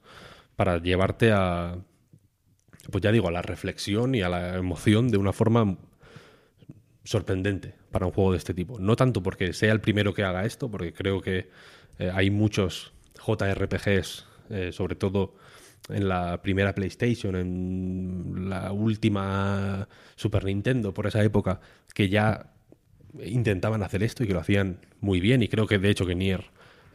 para 0.57 0.79
llevarte 0.79 1.33
a, 1.33 1.79
pues 2.91 3.03
ya 3.03 3.13
digo, 3.13 3.29
a 3.29 3.33
la 3.33 3.43
reflexión 3.43 4.15
y 4.15 4.23
a 4.23 4.29
la 4.29 4.57
emoción 4.57 5.09
de 5.09 5.19
una 5.19 5.33
forma 5.33 5.79
sorprendente 7.05 7.75
para 7.91 8.07
un 8.07 8.13
juego 8.13 8.33
de 8.33 8.39
este 8.39 8.55
tipo. 8.55 8.79
No 8.79 8.97
tanto 8.97 9.23
porque 9.23 9.53
sea 9.53 9.73
el 9.73 9.81
primero 9.81 10.15
que 10.15 10.23
haga 10.23 10.45
esto, 10.45 10.71
porque 10.71 10.93
creo 10.93 11.21
que 11.21 11.51
eh, 11.99 12.11
hay 12.13 12.31
muchos 12.31 12.93
JRPGs, 13.27 14.27
eh, 14.51 14.73
sobre 14.73 14.95
todo 14.95 15.35
en 15.89 16.09
la 16.09 16.41
primera 16.43 16.75
PlayStation, 16.75 17.35
en 17.37 18.49
la 18.49 18.73
última 18.73 19.89
Super 20.17 20.45
Nintendo, 20.45 20.93
por 20.95 21.07
esa 21.07 21.23
época, 21.23 21.61
que 21.95 22.09
ya 22.09 22.53
intentaban 23.25 23.83
hacer 23.83 24.03
esto 24.03 24.23
y 24.23 24.27
que 24.27 24.35
lo 24.35 24.41
hacían 24.41 24.81
muy 25.01 25.21
bien. 25.21 25.43
Y 25.43 25.49
creo 25.49 25.67
que 25.67 25.79
de 25.79 25.91
hecho 25.91 26.07
que 26.07 26.15
Nier 26.15 26.45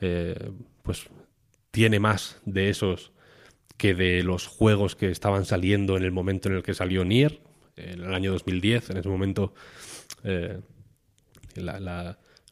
eh, 0.01 0.51
pues 0.83 1.07
tiene 1.72 1.99
más 1.99 2.41
de 2.45 2.69
esos 2.69 3.11
que 3.77 3.93
de 3.93 4.23
los 4.23 4.47
juegos 4.47 4.95
que 4.95 5.09
estaban 5.09 5.45
saliendo 5.45 5.97
en 5.97 6.03
el 6.03 6.11
momento 6.11 6.47
en 6.47 6.55
el 6.55 6.64
que 6.64 6.73
salió 6.73 7.03
Nier, 7.03 7.41
en 7.75 8.01
el 8.01 8.14
año 8.14 8.31
2010. 8.31 8.91
En 8.91 8.97
ese 8.97 9.09
momento, 9.09 9.53
eh, 10.23 10.61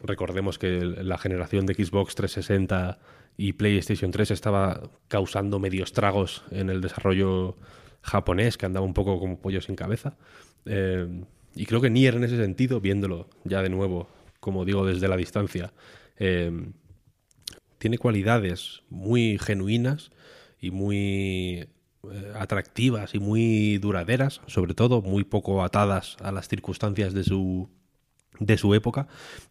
recordemos 0.02 0.60
que 0.60 0.82
la 0.82 1.18
generación 1.18 1.66
de 1.66 1.74
Xbox 1.76 2.16
360 2.16 3.00
y 3.38 3.54
PlayStation 3.54 4.12
3 4.12 4.32
estaba 4.32 4.90
causando 5.08 5.60
medios 5.60 5.94
tragos 5.94 6.44
en 6.52 6.70
el 6.70 6.82
desarrollo 6.82 7.58
japonés, 8.02 8.58
que 8.58 8.66
andaba 8.66 8.86
un 8.86 8.94
poco 8.94 9.20
como 9.20 9.40
pollo 9.40 9.62
sin 9.62 9.76
cabeza. 9.76 10.18
Eh, 10.66 11.08
y 11.56 11.66
creo 11.66 11.82
que 11.82 11.90
Nier 11.90 12.16
en 12.16 12.24
ese 12.24 12.38
sentido, 12.38 12.82
viéndolo 12.82 13.30
ya 13.44 13.62
de 13.62 13.70
nuevo, 13.70 14.08
como 14.40 14.66
digo, 14.66 14.86
desde 14.86 15.08
la 15.08 15.18
distancia, 15.18 15.74
eh, 16.18 16.52
tiene 17.78 17.98
cualidades 17.98 18.84
muy 18.90 19.38
genuinas 19.40 20.12
y 20.60 20.72
muy 20.72 21.68
eh, 22.12 22.34
atractivas 22.36 23.16
y 23.16 23.20
muy 23.20 23.78
duraderas, 23.78 24.42
sobre 24.48 24.74
todo 24.74 25.02
muy 25.02 25.24
poco 25.24 25.64
atadas 25.64 26.18
a 26.22 26.32
las 26.32 26.48
circunstancias 26.48 27.14
de 27.14 27.24
su 27.24 27.70
de 28.40 28.58
su 28.58 28.74
época, 28.74 29.08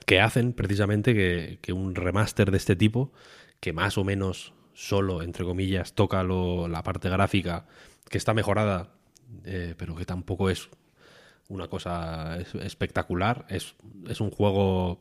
que 0.07 0.21
hacen 0.21 0.53
precisamente 0.53 1.15
que, 1.15 1.59
que 1.63 1.73
un 1.73 1.95
remaster 1.95 2.51
de 2.51 2.57
este 2.57 2.75
tipo, 2.75 3.13
que 3.63 3.73
más 3.73 3.97
o 3.97 4.03
menos 4.05 4.55
solo, 4.75 5.23
entre 5.23 5.45
comillas, 5.45 5.95
toca 5.95 6.25
lo- 6.25 6.67
la 6.67 6.83
parte 6.83 7.09
gráfica, 7.09 7.67
que 8.11 8.19
está 8.19 8.35
mejorada, 8.35 8.91
eh, 9.45 9.75
pero 9.79 9.95
que 9.95 10.05
tampoco 10.05 10.51
es 10.51 10.69
una 11.49 11.69
cosa 11.69 12.39
es- 12.41 12.57
espectacular, 12.57 13.47
es, 13.49 13.77
es 14.09 14.21
un 14.21 14.33
juego 14.33 15.01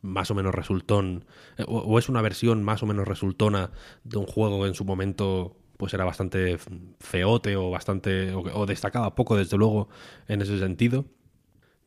más 0.00 0.30
o 0.30 0.34
menos 0.34 0.54
resultón, 0.54 1.26
eh, 1.58 1.64
o, 1.68 1.98
es 1.98 2.08
una 2.08 2.22
versión 2.22 2.62
más 2.62 2.82
o 2.82 2.86
menos 2.86 3.06
resultona 3.06 3.70
de 4.04 4.16
un 4.16 4.26
juego 4.26 4.62
que 4.62 4.68
en 4.68 4.74
su 4.74 4.84
momento 4.86 5.56
pues 5.76 5.92
era 5.94 6.04
bastante 6.06 6.58
feote 7.00 7.56
o 7.56 7.70
bastante 7.70 8.32
o, 8.32 8.40
o 8.40 8.66
destacaba 8.66 9.14
poco 9.14 9.36
desde 9.36 9.58
luego 9.58 9.88
en 10.26 10.40
ese 10.40 10.58
sentido. 10.58 11.04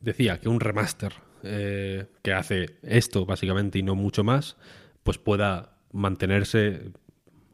Decía 0.00 0.38
que 0.40 0.48
un 0.48 0.60
remaster 0.60 1.12
eh, 1.42 2.06
que 2.22 2.32
hace 2.32 2.76
esto 2.82 3.26
básicamente 3.26 3.78
y 3.78 3.82
no 3.82 3.94
mucho 3.94 4.24
más, 4.24 4.56
pues 5.02 5.18
pueda 5.18 5.76
mantenerse, 5.92 6.92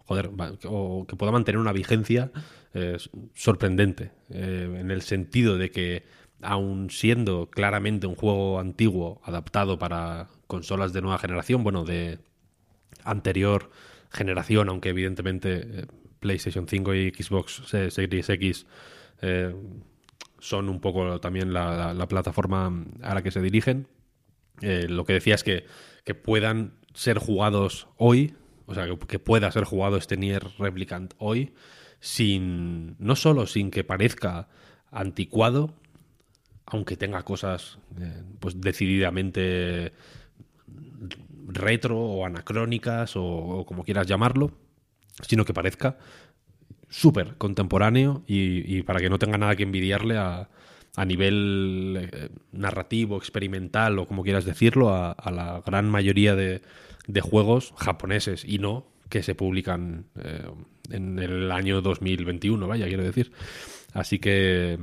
joder, 0.05 0.31
o 0.67 1.07
que 1.07 1.17
pueda 1.17 1.33
mantener 1.33 1.59
una 1.59 1.73
vigencia 1.73 2.31
eh, 2.75 2.97
sorprendente, 3.35 4.13
eh, 4.31 4.77
en 4.81 4.91
el 4.91 5.03
sentido 5.03 5.57
de 5.59 5.71
que 5.71 6.05
aun 6.43 6.91
siendo 6.91 7.51
claramente 7.51 8.07
un 8.07 8.15
juego 8.15 8.61
antiguo 8.61 9.21
adaptado 9.25 9.79
para 9.79 10.29
consolas 10.47 10.93
de 10.93 11.03
nueva 11.03 11.19
generación, 11.19 11.65
bueno, 11.65 11.85
de 11.85 12.19
anterior 13.05 13.71
generación, 14.11 14.69
aunque 14.69 14.91
evidentemente 14.91 15.61
eh, 15.65 15.87
PlayStation 16.21 16.69
5 16.69 16.95
y 16.95 17.11
Xbox 17.11 17.63
Series 17.91 18.29
X 18.29 18.67
son 20.39 20.69
un 20.69 20.81
poco 20.81 21.21
también 21.21 21.53
la, 21.53 21.77
la- 21.77 21.95
la 21.95 22.07
plataforma 22.09 22.73
a 23.03 23.15
la 23.15 23.23
que 23.23 23.31
se 23.31 23.41
dirigen. 23.43 23.89
Lo 24.61 25.05
que 25.05 25.13
decía 25.15 25.35
es 25.35 25.45
que, 25.45 25.65
que 26.05 26.15
puedan 26.15 26.75
ser 26.99 27.19
jugados 27.19 27.87
hoy, 27.97 28.35
o 28.67 28.75
sea, 28.75 28.89
que, 29.07 29.19
pueda 29.21 29.53
ser 29.53 29.63
jugado 29.63 29.97
este 29.97 30.17
Nier 30.17 30.45
Replicant 30.59 31.15
hoy, 31.19 31.53
sin 32.01 32.97
no 32.99 33.15
solo 33.15 33.47
sin 33.47 33.71
que 33.71 33.85
parezca 33.85 34.49
anticuado, 34.91 35.73
aunque 36.67 36.97
tenga 36.97 37.23
cosas 37.23 37.79
eh, 38.01 38.25
pues 38.41 38.61
decididamente 38.61 39.93
retro 41.47 42.01
o 42.01 42.27
anacrónicas 42.27 43.13
o, 43.15 43.65
como 43.65 43.85
quieras 43.85 44.09
llamarlo, 44.09 44.51
sino 45.23 45.45
que 45.45 45.55
parezca 45.55 45.99
súper 46.89 47.37
contemporáneo 47.37 48.25
y, 48.27 48.83
para 48.83 48.99
que 48.99 49.09
no 49.09 49.21
tenga 49.21 49.39
nada 49.39 49.55
que 49.55 49.63
envidiarle 49.63 50.17
a, 50.19 50.49
a 50.97 51.05
nivel 51.05 52.11
eh, 52.13 52.29
narrativo, 52.51 53.19
experimental 53.19 54.01
o 54.01 54.07
como 54.07 54.25
quieras 54.25 54.45
decirlo, 54.45 54.91
a 54.93 55.31
la 55.31 55.63
gran 55.65 55.89
mayoría 55.89 56.35
de, 56.35 56.61
de 57.09 57.21
juegos 57.23 57.75
japoneses 57.77 58.45
y 58.45 58.59
no 58.59 58.87
que 59.09 59.23
se 59.23 59.35
publican 59.35 60.07
eh, 60.23 60.47
en 60.91 61.19
el 61.19 61.51
año 61.51 61.81
2021, 61.81 62.69
vaya, 62.69 62.87
quiero 62.87 63.03
decir. 63.03 63.33
Así 63.93 64.19
que, 64.19 64.79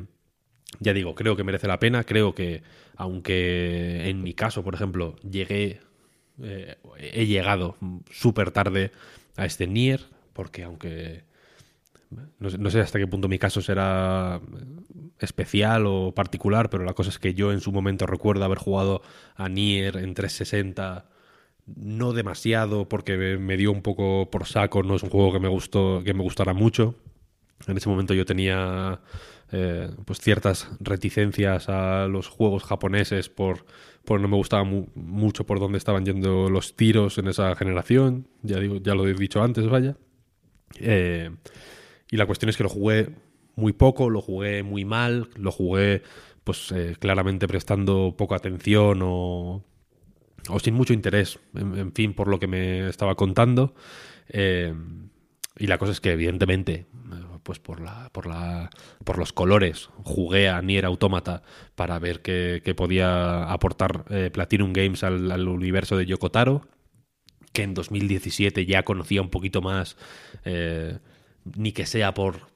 ya 0.79 0.93
digo, 0.93 1.15
creo 1.15 1.35
que 1.35 1.43
merece 1.43 1.67
la 1.67 1.79
pena, 1.79 2.03
creo 2.03 2.33
que 2.33 2.63
aunque 2.97 4.09
en 4.09 4.23
mi 4.23 4.33
caso, 4.33 4.63
por 4.63 4.73
ejemplo, 4.73 5.15
llegué, 5.17 5.81
eh, 6.41 6.77
he 6.97 7.27
llegado 7.27 7.77
súper 8.09 8.51
tarde 8.51 8.91
a 9.37 9.45
este 9.45 9.67
Nier, 9.67 10.01
porque 10.33 10.63
aunque 10.63 11.23
no 12.39 12.49
sé, 12.49 12.57
no 12.57 12.71
sé 12.71 12.79
hasta 12.79 12.97
qué 12.97 13.07
punto 13.07 13.27
mi 13.27 13.37
caso 13.37 13.61
será 13.61 14.41
especial 15.19 15.85
o 15.85 16.13
particular, 16.13 16.71
pero 16.71 16.83
la 16.83 16.93
cosa 16.93 17.09
es 17.09 17.19
que 17.19 17.35
yo 17.35 17.51
en 17.51 17.61
su 17.61 17.71
momento 17.71 18.07
recuerdo 18.07 18.45
haber 18.45 18.57
jugado 18.57 19.03
a 19.35 19.49
Nier 19.49 19.97
en 19.97 20.15
360 20.15 21.05
no 21.65 22.13
demasiado 22.13 22.87
porque 22.87 23.17
me 23.37 23.57
dio 23.57 23.71
un 23.71 23.81
poco 23.81 24.29
por 24.31 24.45
saco, 24.45 24.83
no 24.83 24.95
es 24.95 25.03
un 25.03 25.09
juego 25.09 25.33
que 25.33 25.39
me 25.39 25.47
gustó 25.49 26.01
que 26.03 26.13
me 26.13 26.23
gustara 26.23 26.53
mucho. 26.53 26.95
En 27.67 27.77
ese 27.77 27.89
momento 27.89 28.13
yo 28.13 28.25
tenía 28.25 29.01
eh, 29.51 29.89
pues 30.05 30.19
ciertas 30.19 30.69
reticencias 30.79 31.69
a 31.69 32.07
los 32.07 32.27
juegos 32.27 32.63
japoneses 32.63 33.29
por, 33.29 33.65
no 34.09 34.27
me 34.27 34.35
gustaba 34.35 34.63
mu- 34.63 34.87
mucho 34.95 35.45
por 35.45 35.59
dónde 35.59 35.77
estaban 35.77 36.05
yendo 36.05 36.49
los 36.49 36.75
tiros 36.75 37.17
en 37.17 37.27
esa 37.27 37.55
generación. 37.55 38.27
Ya 38.43 38.59
digo, 38.59 38.77
ya 38.77 38.93
lo 38.95 39.07
he 39.07 39.13
dicho 39.13 39.41
antes, 39.41 39.67
vaya. 39.67 39.97
Eh, 40.79 41.31
y 42.11 42.17
la 42.17 42.25
cuestión 42.25 42.49
es 42.49 42.57
que 42.57 42.63
lo 42.63 42.69
jugué 42.69 43.09
muy 43.55 43.73
poco, 43.73 44.09
lo 44.09 44.21
jugué 44.21 44.63
muy 44.63 44.85
mal, 44.85 45.29
lo 45.37 45.51
jugué 45.51 46.03
pues 46.43 46.71
eh, 46.71 46.95
claramente 46.99 47.47
prestando 47.47 48.15
poca 48.17 48.35
atención 48.35 48.99
o, 49.03 49.63
o 50.49 50.59
sin 50.59 50.74
mucho 50.74 50.93
interés, 50.93 51.40
en, 51.56 51.91
fin, 51.93 52.14
por 52.14 52.27
lo 52.27 52.40
que 52.40 52.48
me 52.48 52.88
estaba 52.88 53.15
contando. 53.15 53.74
Eh, 54.30 54.74
y 55.57 55.67
la 55.67 55.77
cosa 55.77 55.91
es 55.91 56.01
que, 56.01 56.11
evidentemente, 56.11 56.74
eh, 56.74 56.85
pues 57.43 57.59
por 57.59 57.80
la, 57.80 58.09
por 58.11 58.27
la, 58.27 58.69
por 59.03 59.17
los 59.17 59.33
colores, 59.33 59.90
jugué 60.03 60.49
a 60.49 60.61
Nier 60.61 60.85
Automata 60.85 61.43
para 61.75 61.98
ver 61.99 62.22
qué, 62.22 62.74
podía 62.75 63.51
aportar 63.51 64.06
eh, 64.09 64.30
Platinum 64.32 64.74
Games 64.74 65.03
al, 65.03 65.48
universo 65.48 65.98
de 65.98 66.06
Yokotaro, 66.06 66.67
que 67.53 67.64
en 67.64 67.74
2017 67.74 68.65
ya 68.65 68.83
conocía 68.83 69.22
un 69.22 69.30
poquito 69.30 69.61
más, 69.61 69.95
ni 71.56 71.72
que 71.72 71.85
sea 71.85 72.14
por, 72.14 72.48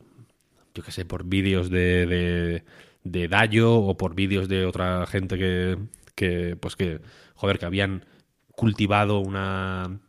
yo 0.73 0.83
que 0.83 0.91
sé, 0.91 1.05
por 1.05 1.23
vídeos 1.23 1.69
de, 1.69 2.05
de, 2.05 2.63
de 3.05 3.27
Dayo 3.29 3.75
o 3.75 3.95
por 3.95 4.13
vídeos 4.13 4.49
de 4.49 4.65
otra 4.65 5.05
gente 5.07 5.37
que, 5.37 5.77
que, 6.15 6.57
pues 6.59 6.75
que, 6.75 6.99
joder, 7.39 7.57
que 7.57 7.65
habían 7.65 8.05
cultivado 8.53 9.19
una, 9.19 10.01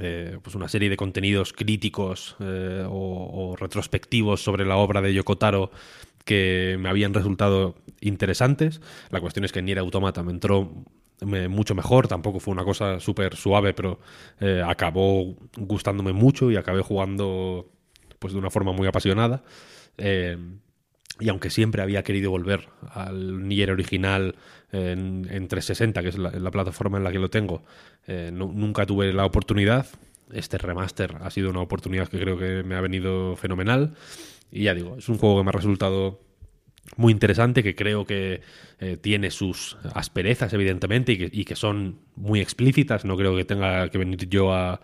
eh, 0.00 0.38
pues 0.42 0.56
una 0.56 0.66
serie 0.66 0.90
de 0.90 0.96
contenidos 0.96 1.52
críticos 1.52 2.34
eh, 2.40 2.84
o, 2.88 3.54
retrospectivos 3.56 4.42
sobre 4.42 4.66
la 4.66 4.76
obra 4.76 5.00
de 5.00 5.14
Yokotaro 5.14 5.70
que 6.24 6.76
me 6.80 6.88
habían 6.88 7.14
resultado 7.14 7.76
interesantes. 8.00 8.80
La 9.10 9.20
cuestión 9.20 9.44
es 9.44 9.52
que 9.52 9.62
Nier 9.62 9.78
Automata 9.78 10.24
me 10.24 10.32
entró 10.32 10.72
me- 11.24 11.46
mucho 11.46 11.76
mejor, 11.76 12.08
tampoco 12.08 12.40
fue 12.40 12.52
una 12.52 12.64
cosa 12.64 12.98
súper 12.98 13.36
suave, 13.36 13.72
pero 13.72 14.00
eh, 14.40 14.60
acabó 14.66 15.36
gustándome 15.56 16.12
mucho 16.12 16.50
y 16.50 16.56
acabé 16.56 16.82
jugando 16.82 17.70
pues 18.18 18.32
de 18.32 18.40
una 18.40 18.50
forma 18.50 18.72
muy 18.72 18.88
apasionada. 18.88 19.44
Y 21.20 21.28
aunque 21.28 21.50
siempre 21.50 21.82
había 21.82 22.02
querido 22.04 22.30
volver 22.30 22.68
al 22.92 23.48
Nier 23.48 23.70
original 23.72 24.36
en, 24.72 25.26
en 25.30 25.48
360, 25.48 26.02
que 26.02 26.08
es 26.10 26.18
la, 26.18 26.30
la 26.30 26.50
plataforma 26.50 26.98
en 26.98 27.04
la 27.04 27.10
que 27.12 27.18
lo 27.18 27.28
tengo, 27.28 27.64
eh, 28.06 28.30
nu- 28.32 28.52
nunca 28.52 28.86
tuve 28.86 29.12
la 29.12 29.24
oportunidad. 29.24 29.86
Este 30.32 30.58
remaster 30.58 31.16
ha 31.20 31.30
sido 31.30 31.50
una 31.50 31.60
oportunidad 31.60 32.08
que 32.08 32.20
creo 32.20 32.38
que 32.38 32.62
me 32.62 32.74
ha 32.76 32.80
venido 32.80 33.34
fenomenal. 33.36 33.94
Y 34.52 34.64
ya 34.64 34.74
digo, 34.74 34.96
es 34.98 35.08
un 35.08 35.18
juego 35.18 35.38
que 35.38 35.44
me 35.44 35.48
ha 35.50 35.52
resultado 35.52 36.20
muy 36.96 37.12
interesante, 37.12 37.62
que 37.62 37.74
creo 37.74 38.06
que 38.06 38.40
eh, 38.80 38.96
tiene 38.96 39.30
sus 39.30 39.76
asperezas, 39.94 40.52
evidentemente, 40.52 41.12
y 41.12 41.18
que, 41.18 41.30
y 41.32 41.44
que 41.44 41.56
son 41.56 41.98
muy 42.14 42.40
explícitas. 42.40 43.04
No 43.04 43.16
creo 43.16 43.36
que 43.36 43.44
tenga 43.44 43.88
que 43.90 43.98
venir 43.98 44.28
yo 44.28 44.52
a, 44.54 44.80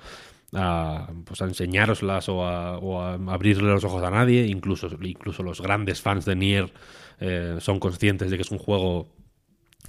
a, 0.54 1.08
pues 1.24 1.42
a 1.42 1.44
enseñároslas 1.44 2.28
o 2.28 2.44
a, 2.44 2.78
o 2.78 3.00
a 3.00 3.14
abrirle 3.14 3.70
los 3.70 3.84
ojos 3.84 4.02
a 4.02 4.10
nadie. 4.10 4.46
Incluso, 4.46 4.88
incluso 5.02 5.42
los 5.42 5.60
grandes 5.60 6.00
fans 6.00 6.24
de 6.24 6.36
Nier 6.36 6.72
eh, 7.20 7.56
son 7.60 7.78
conscientes 7.78 8.30
de 8.30 8.36
que 8.36 8.42
es 8.42 8.50
un 8.50 8.58
juego, 8.58 9.08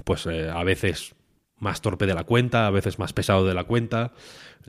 pues 0.03 0.25
eh, 0.25 0.49
a 0.49 0.63
veces 0.63 1.15
más 1.57 1.81
torpe 1.81 2.05
de 2.05 2.13
la 2.13 2.23
cuenta, 2.23 2.67
a 2.67 2.71
veces 2.71 2.99
más 2.99 3.13
pesado 3.13 3.45
de 3.45 3.53
la 3.53 3.63
cuenta, 3.63 4.13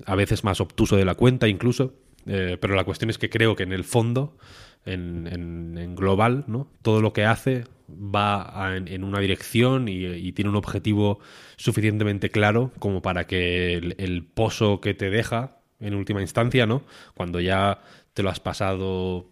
a 0.04 0.14
veces 0.14 0.44
más 0.44 0.60
obtuso 0.60 0.96
de 0.96 1.04
la 1.04 1.14
cuenta 1.14 1.48
incluso. 1.48 1.94
Eh, 2.26 2.58
pero 2.60 2.74
la 2.74 2.84
cuestión 2.84 3.10
es 3.10 3.18
que 3.18 3.30
creo 3.30 3.54
que 3.54 3.62
en 3.62 3.72
el 3.72 3.84
fondo, 3.84 4.36
en, 4.84 5.94
global, 5.94 6.44
¿no? 6.46 6.68
todo 6.82 7.00
lo 7.00 7.12
que 7.12 7.24
hace 7.24 7.64
va 7.88 8.74
en, 8.76 9.04
una 9.04 9.20
dirección 9.20 9.88
y, 9.88 10.32
tiene 10.32 10.50
un 10.50 10.56
objetivo 10.56 11.20
suficientemente 11.56 12.30
claro 12.30 12.72
como 12.78 13.00
para 13.00 13.26
que 13.26 13.74
el 13.74 14.24
pozo 14.24 14.80
que 14.80 14.94
te 14.94 15.08
deja, 15.08 15.55
en 15.80 15.94
última 15.94 16.20
instancia, 16.20 16.66
¿no? 16.66 16.82
cuando 17.14 17.40
ya 17.40 17.80
te 18.14 18.22
lo 18.22 18.30
has 18.30 18.40
pasado 18.40 19.26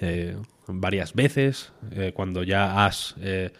eh, 0.00 0.36
varias 0.66 1.14
veces, 1.14 1.72
eh, 1.92 2.12
cuando 2.14 2.42
ya 2.42 2.86
has... 2.86 3.14
eh, 3.20 3.52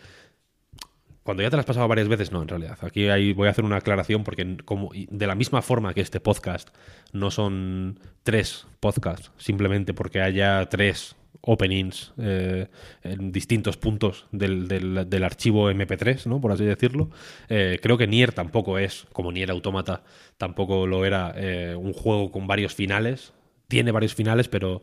cuando 1.23 1.43
ya 1.43 1.51
te 1.51 1.57
lo 1.57 1.61
has 1.61 1.67
pasado 1.67 1.87
varias 1.87 2.09
veces, 2.09 2.33
no, 2.33 2.43
en 2.43 2.49
realidad. 2.49 2.79
Aquí 2.81 3.07
voy 3.35 3.47
a 3.47 3.51
hacer 3.51 3.65
una 3.65 3.77
aclaración 3.77 4.25
porque 4.25 4.57
como 4.65 4.91
de 4.95 5.27
la 5.27 5.35
misma 5.35 5.63
forma 5.63 5.95
que 5.95 6.01
este 6.01 6.19
podcast 6.19 6.71
no 7.13 7.31
son 7.31 8.01
tres 8.25 8.67
podcasts, 8.81 9.31
simplemente 9.37 9.95
porque 9.95 10.23
haya 10.23 10.67
tres 10.69 11.15
openings 11.43 12.12
eh, 12.19 12.67
en 13.02 13.33
distintos 13.33 13.77
puntos 13.77 14.27
del, 14.33 14.69
del- 14.69 15.09
archivo 15.25 15.70
MP3, 15.70 16.27
¿no? 16.27 16.41
Por 16.41 16.52
así 16.52 16.65
decirlo. 16.65 17.10
Eh, 17.49 17.78
creo 17.83 17.97
que 17.99 18.07
Nier 18.07 18.33
tampoco 18.33 18.78
es, 18.78 19.07
como 19.12 19.33
Nier 19.33 19.51
Automata, 19.51 20.02
tampoco 20.39 20.86
lo 20.86 21.05
era 21.05 21.33
eh, 21.36 21.75
un 21.75 21.93
juego 21.93 22.31
con 22.31 22.47
varios 22.47 22.75
finales. 22.75 23.33
Tiene 23.69 23.91
varios 23.93 24.15
finales, 24.15 24.49
pero 24.49 24.83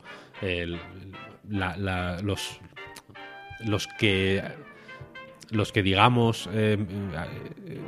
la- 1.49 2.19
los, 2.23 2.59
los 3.65 3.87
que 3.99 4.41
los 5.49 5.71
que 5.71 5.81
digamos 5.81 6.49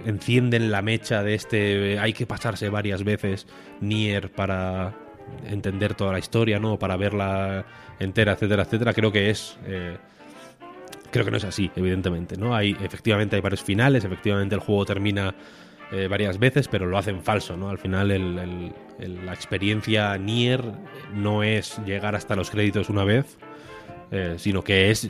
encienden 0.06 0.72
la 0.72 0.82
mecha 0.82 1.24
de 1.24 1.34
este 1.36 2.00
hay 2.00 2.14
que 2.14 2.26
pasarse 2.26 2.70
varias 2.70 3.04
veces 3.04 3.48
Nier 3.82 4.32
para 4.32 4.96
entender 5.48 5.94
toda 5.96 6.12
la 6.14 6.20
historia, 6.20 6.60
¿no? 6.60 6.78
Para 6.80 6.98
verla 6.98 7.66
entera, 8.00 8.34
etcétera, 8.34 8.64
etcétera. 8.64 8.94
Creo 8.94 9.12
que 9.12 9.30
es 9.30 9.58
eh, 9.66 9.98
creo 11.12 11.26
que 11.26 11.32
no 11.32 11.38
es 11.38 11.44
así, 11.44 11.72
evidentemente, 11.76 12.38
¿no? 12.38 12.56
Hay 12.56 12.76
efectivamente 12.84 13.36
hay 13.36 13.42
varios 13.42 13.64
finales, 13.64 14.04
efectivamente 14.06 14.56
el 14.56 14.62
juego 14.62 14.86
termina 14.86 15.34
eh, 15.92 16.08
varias 16.08 16.38
veces, 16.38 16.68
pero 16.68 16.86
lo 16.86 16.98
hacen 16.98 17.22
falso, 17.24 17.58
¿no? 17.58 17.70
Al 17.70 17.80
final 17.80 18.12
el- 18.12 18.74
la 19.26 19.34
experiencia 19.34 20.16
Nier 20.18 20.62
no 21.14 21.42
es 21.42 21.80
llegar 21.86 22.16
hasta 22.16 22.36
los 22.36 22.50
créditos 22.52 22.90
una 22.90 23.04
vez, 23.06 23.38
eh, 24.12 24.36
sino 24.38 24.62
que 24.64 24.92
es 24.92 25.10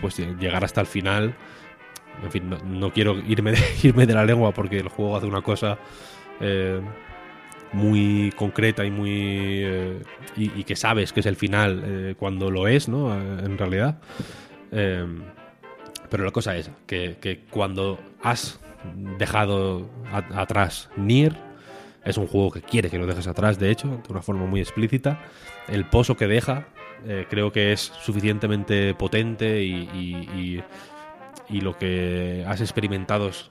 pues 0.00 0.18
llegar 0.18 0.64
hasta 0.64 0.80
el 0.80 0.86
final. 0.86 1.34
En 2.24 2.30
fin, 2.30 2.50
no, 2.66 2.92
quiero 2.92 3.18
irme 3.18 3.52
de, 3.52 3.58
irme 3.84 4.06
de 4.06 4.14
la 4.14 4.24
lengua 4.24 4.52
porque 4.52 4.78
el 4.78 4.88
juego 4.88 5.16
hace 5.16 5.26
una 5.26 5.42
cosa 5.42 5.78
muy 7.72 8.32
concreta 8.36 8.84
y 8.84 8.90
muy 8.90 9.10
eh, 9.64 10.02
y, 10.36 10.64
que 10.64 10.76
sabes 10.76 11.12
que 11.12 11.20
es 11.20 11.26
el 11.26 11.36
final 11.36 11.82
eh, 11.84 12.14
cuando 12.18 12.50
lo 12.50 12.68
es, 12.68 12.88
¿no? 12.88 13.12
Eh, 13.14 13.44
En 13.44 13.56
realidad. 13.58 13.98
Eh, 14.70 15.06
pero 16.10 16.24
la 16.24 16.30
cosa 16.30 16.56
es 16.56 16.70
que, 16.86 17.16
que 17.20 17.40
cuando 17.50 17.98
has 18.22 18.60
dejado 19.18 19.88
atrás 20.34 20.90
Nier, 20.96 21.34
es 22.04 22.18
un 22.18 22.26
juego 22.26 22.50
que 22.50 22.60
quiere 22.62 22.90
que 22.90 22.98
lo 22.98 23.06
dejes 23.06 23.26
atrás, 23.28 23.58
de 23.58 23.70
hecho, 23.70 23.88
de 23.88 24.10
una 24.12 24.20
forma 24.22 24.44
muy 24.44 24.60
explícita. 24.60 25.20
El 25.68 25.84
pozo 25.86 26.16
que 26.16 26.26
deja 26.26 26.66
creo 27.30 27.50
que 27.52 27.72
es 27.72 27.80
suficientemente 28.02 28.94
potente 28.94 29.62
y- 29.64 29.88
y- 29.94 30.62
y 31.48 31.60
lo 31.60 31.76
que 31.78 32.44
has 32.46 32.60
experimentado 32.60 33.28
es- 33.28 33.50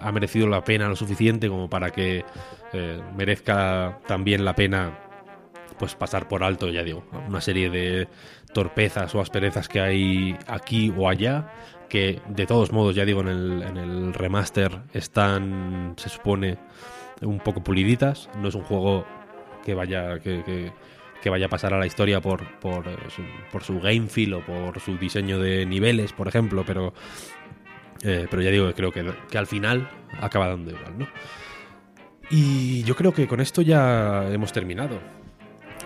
ha 0.00 0.12
merecido 0.12 0.46
la 0.48 0.62
pena 0.64 0.88
lo 0.88 0.96
suficiente 0.96 1.48
como 1.48 1.68
para 1.68 1.90
que 1.90 2.24
eh, 2.72 3.00
merezca 3.16 3.98
también 4.06 4.44
la 4.44 4.54
pena 4.54 4.98
pues 5.78 5.94
pasar 5.94 6.28
por 6.28 6.44
alto, 6.44 6.68
ya 6.68 6.82
digo, 6.82 7.04
una 7.28 7.40
serie 7.40 7.70
de 7.70 8.06
torpezas 8.52 9.14
o 9.14 9.20
asperezas 9.20 9.66
que 9.68 9.80
hay 9.80 10.36
aquí 10.46 10.92
o 10.94 11.08
allá, 11.08 11.52
que 11.88 12.20
de 12.28 12.46
todos 12.46 12.70
modos, 12.70 12.94
ya 12.94 13.04
digo, 13.06 13.22
en 13.22 13.28
el, 13.28 13.62
en 13.62 13.76
el 13.78 14.12
remaster 14.14 14.78
están, 14.92 15.94
se 15.96 16.10
supone, 16.10 16.58
un 17.22 17.38
poco 17.38 17.62
puliditas. 17.64 18.28
No 18.38 18.48
es 18.48 18.54
un 18.54 18.62
juego 18.62 19.06
que 19.64 19.72
vaya, 19.74 20.18
que, 20.20 20.42
que- 20.44 21.30
vaya 21.30 21.46
a 21.46 21.48
pasar 21.50 21.72
a 21.74 21.78
la 21.78 21.86
historia 21.86 22.20
por, 22.20 22.46
por, 22.60 22.86
eh, 22.88 22.96
por 23.52 23.62
su 23.62 23.80
game 23.80 24.06
feel 24.08 24.34
o 24.34 24.40
por 24.44 24.78
su 24.80 24.96
diseño 24.98 25.38
de 25.38 25.64
niveles, 25.66 26.12
por 26.12 26.28
ejemplo, 26.28 26.62
pero, 26.66 26.92
eh, 28.02 28.26
pero 28.30 28.42
ya 28.42 28.50
digo 28.50 28.72
creo 28.74 28.92
que, 28.92 29.04
que 29.30 29.38
al 29.38 29.46
final 29.46 29.88
acaba 30.20 30.48
dando 30.48 30.70
igual, 30.70 30.98
¿no? 30.98 31.06
Y 32.30 32.82
yo 32.84 32.94
creo 32.94 33.12
que 33.12 33.26
con 33.26 33.40
esto 33.40 33.60
ya 33.62 34.28
hemos 34.30 34.52
terminado. 34.52 35.00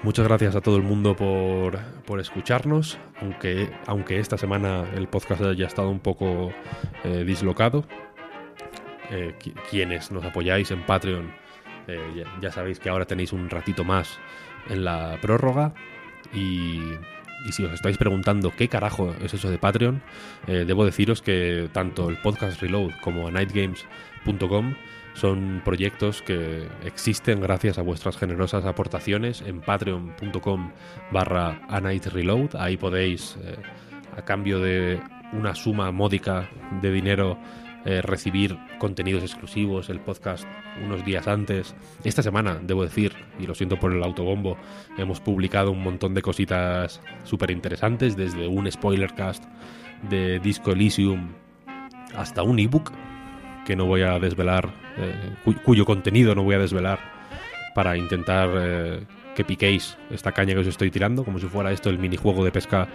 Muchas 0.03 0.27
gracias 0.27 0.55
a 0.55 0.61
todo 0.61 0.77
el 0.77 0.83
mundo 0.83 1.17
por, 1.17 1.79
por 2.05 2.21
escucharnos, 2.21 2.99
aunque, 3.23 3.71
aunque 3.87 4.19
esta 4.19 4.37
semana 4.37 4.85
el 4.95 5.09
podcast 5.09 5.41
haya 5.41 5.67
estado 5.67 5.89
un 5.89 6.01
poco 6.01 6.53
eh, 7.05 7.25
dislocado. 7.25 7.87
Eh, 9.11 9.35
qui- 9.39 9.55
quienes 9.71 10.11
nos 10.13 10.25
apoyáis 10.25 10.71
en 10.71 10.83
Patreon 10.85 11.31
Eh, 11.87 12.01
ya, 12.17 12.25
ya 12.41 12.51
sabéis 12.51 12.81
que 12.81 12.89
ahora 12.89 13.05
tenéis 13.05 13.35
un 13.35 13.51
ratito 13.51 13.85
más 13.85 14.19
en 14.71 14.85
la 14.87 15.19
prórroga 15.21 15.75
y, 16.33 16.81
y 17.45 17.53
si 17.53 17.65
os 17.65 17.73
estáis 17.73 17.99
preguntando 17.99 18.53
qué 18.57 18.69
carajo 18.69 19.15
es 19.23 19.35
eso 19.35 19.51
de 19.51 19.59
Patreon, 19.59 20.03
eh, 20.47 20.65
debo 20.67 20.85
deciros 20.85 21.23
que 21.23 21.69
tanto 21.73 22.09
el 22.09 22.17
podcast 22.19 22.61
Reload 22.61 22.93
como 23.03 23.29
a 23.29 23.31
nightgames.com 23.31 24.75
son 25.15 25.63
proyectos 25.65 26.23
que 26.23 26.67
existen 26.85 27.41
gracias 27.41 27.79
a 27.79 27.83
vuestras 27.83 28.17
generosas 28.17 28.65
aportaciones 28.65 29.43
en 29.43 29.61
patreon.com 29.61 30.73
barra. 31.13 31.61
Ahí 32.59 32.77
podéis, 32.77 33.37
eh, 33.43 33.57
a 34.17 34.23
cambio 34.23 34.59
de 34.59 35.01
una 35.33 35.55
suma 35.55 35.91
módica 35.93 36.51
de 36.83 36.91
dinero, 36.91 37.39
eh, 37.85 38.01
recibir 38.03 38.57
contenidos 38.79 39.23
exclusivos, 39.23 39.91
el 39.91 40.01
podcast 40.01 40.45
unos 40.85 41.05
días 41.05 41.29
antes. 41.29 41.75
Esta 42.05 42.23
semana, 42.23 42.59
debo 42.63 42.83
decir, 42.83 43.13
y 43.39 43.47
lo 43.47 43.55
siento 43.55 43.79
por 43.79 43.93
el 43.93 44.03
autobombo, 44.03 44.57
hemos 44.99 45.21
publicado 45.21 45.71
un 45.71 45.83
montón 45.83 46.15
de 46.15 46.23
cositas 46.23 47.01
súper 47.25 47.51
interesantes, 47.51 48.17
desde 48.17 48.49
un 48.49 48.71
spoilercast 48.71 49.45
de 50.09 50.39
Disco 50.41 50.73
Elysium 50.73 51.29
hasta 52.17 52.43
un 52.43 52.59
ebook 52.59 52.93
que 53.67 53.77
no 53.77 53.87
voy 53.87 54.03
a 54.03 54.19
desvelar, 54.19 54.71
eh, 54.99 55.15
cu- 55.45 55.57
cuyo 55.65 55.85
contenido 55.85 56.35
no 56.35 56.43
voy 56.43 56.55
a 56.55 56.59
desvelar 56.59 56.99
para 57.75 57.97
intentar 57.97 58.51
eh, 58.55 59.01
que 59.35 59.45
piquéis 59.45 59.97
esta 60.11 60.31
caña 60.33 60.55
que 60.55 60.61
os 60.61 60.67
estoy 60.67 60.91
tirando, 60.91 61.25
como 61.25 61.39
si 61.39 61.47
fuera 61.47 61.73
esto 61.73 61.91
el 61.91 61.99
minijuego 61.99 62.45
de 62.45 62.53
pesca 62.53 62.89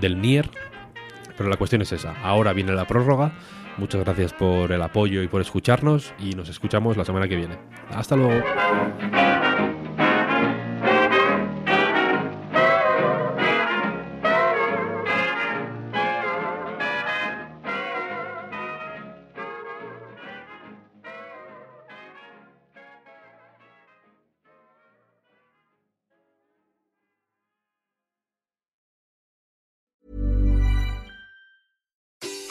del 0.00 0.20
Nier. 0.20 0.50
Pero 1.36 1.48
la 1.48 1.56
cuestión 1.56 1.82
es 1.82 1.92
esa. 1.92 2.14
Ahora 2.22 2.52
viene 2.52 2.72
la 2.72 2.86
prórroga. 2.86 3.32
Muchas 3.76 4.02
gracias 4.04 4.32
por 4.32 4.72
el 4.72 4.80
apoyo 4.80 5.22
y 5.22 5.28
por 5.28 5.40
escucharnos 5.40 6.14
y 6.18 6.30
nos 6.30 6.48
escuchamos 6.48 6.96
la 6.96 7.04
semana 7.04 7.28
que 7.28 7.36
viene. 7.36 7.58
Hasta 7.94 8.16
luego. 8.16 8.42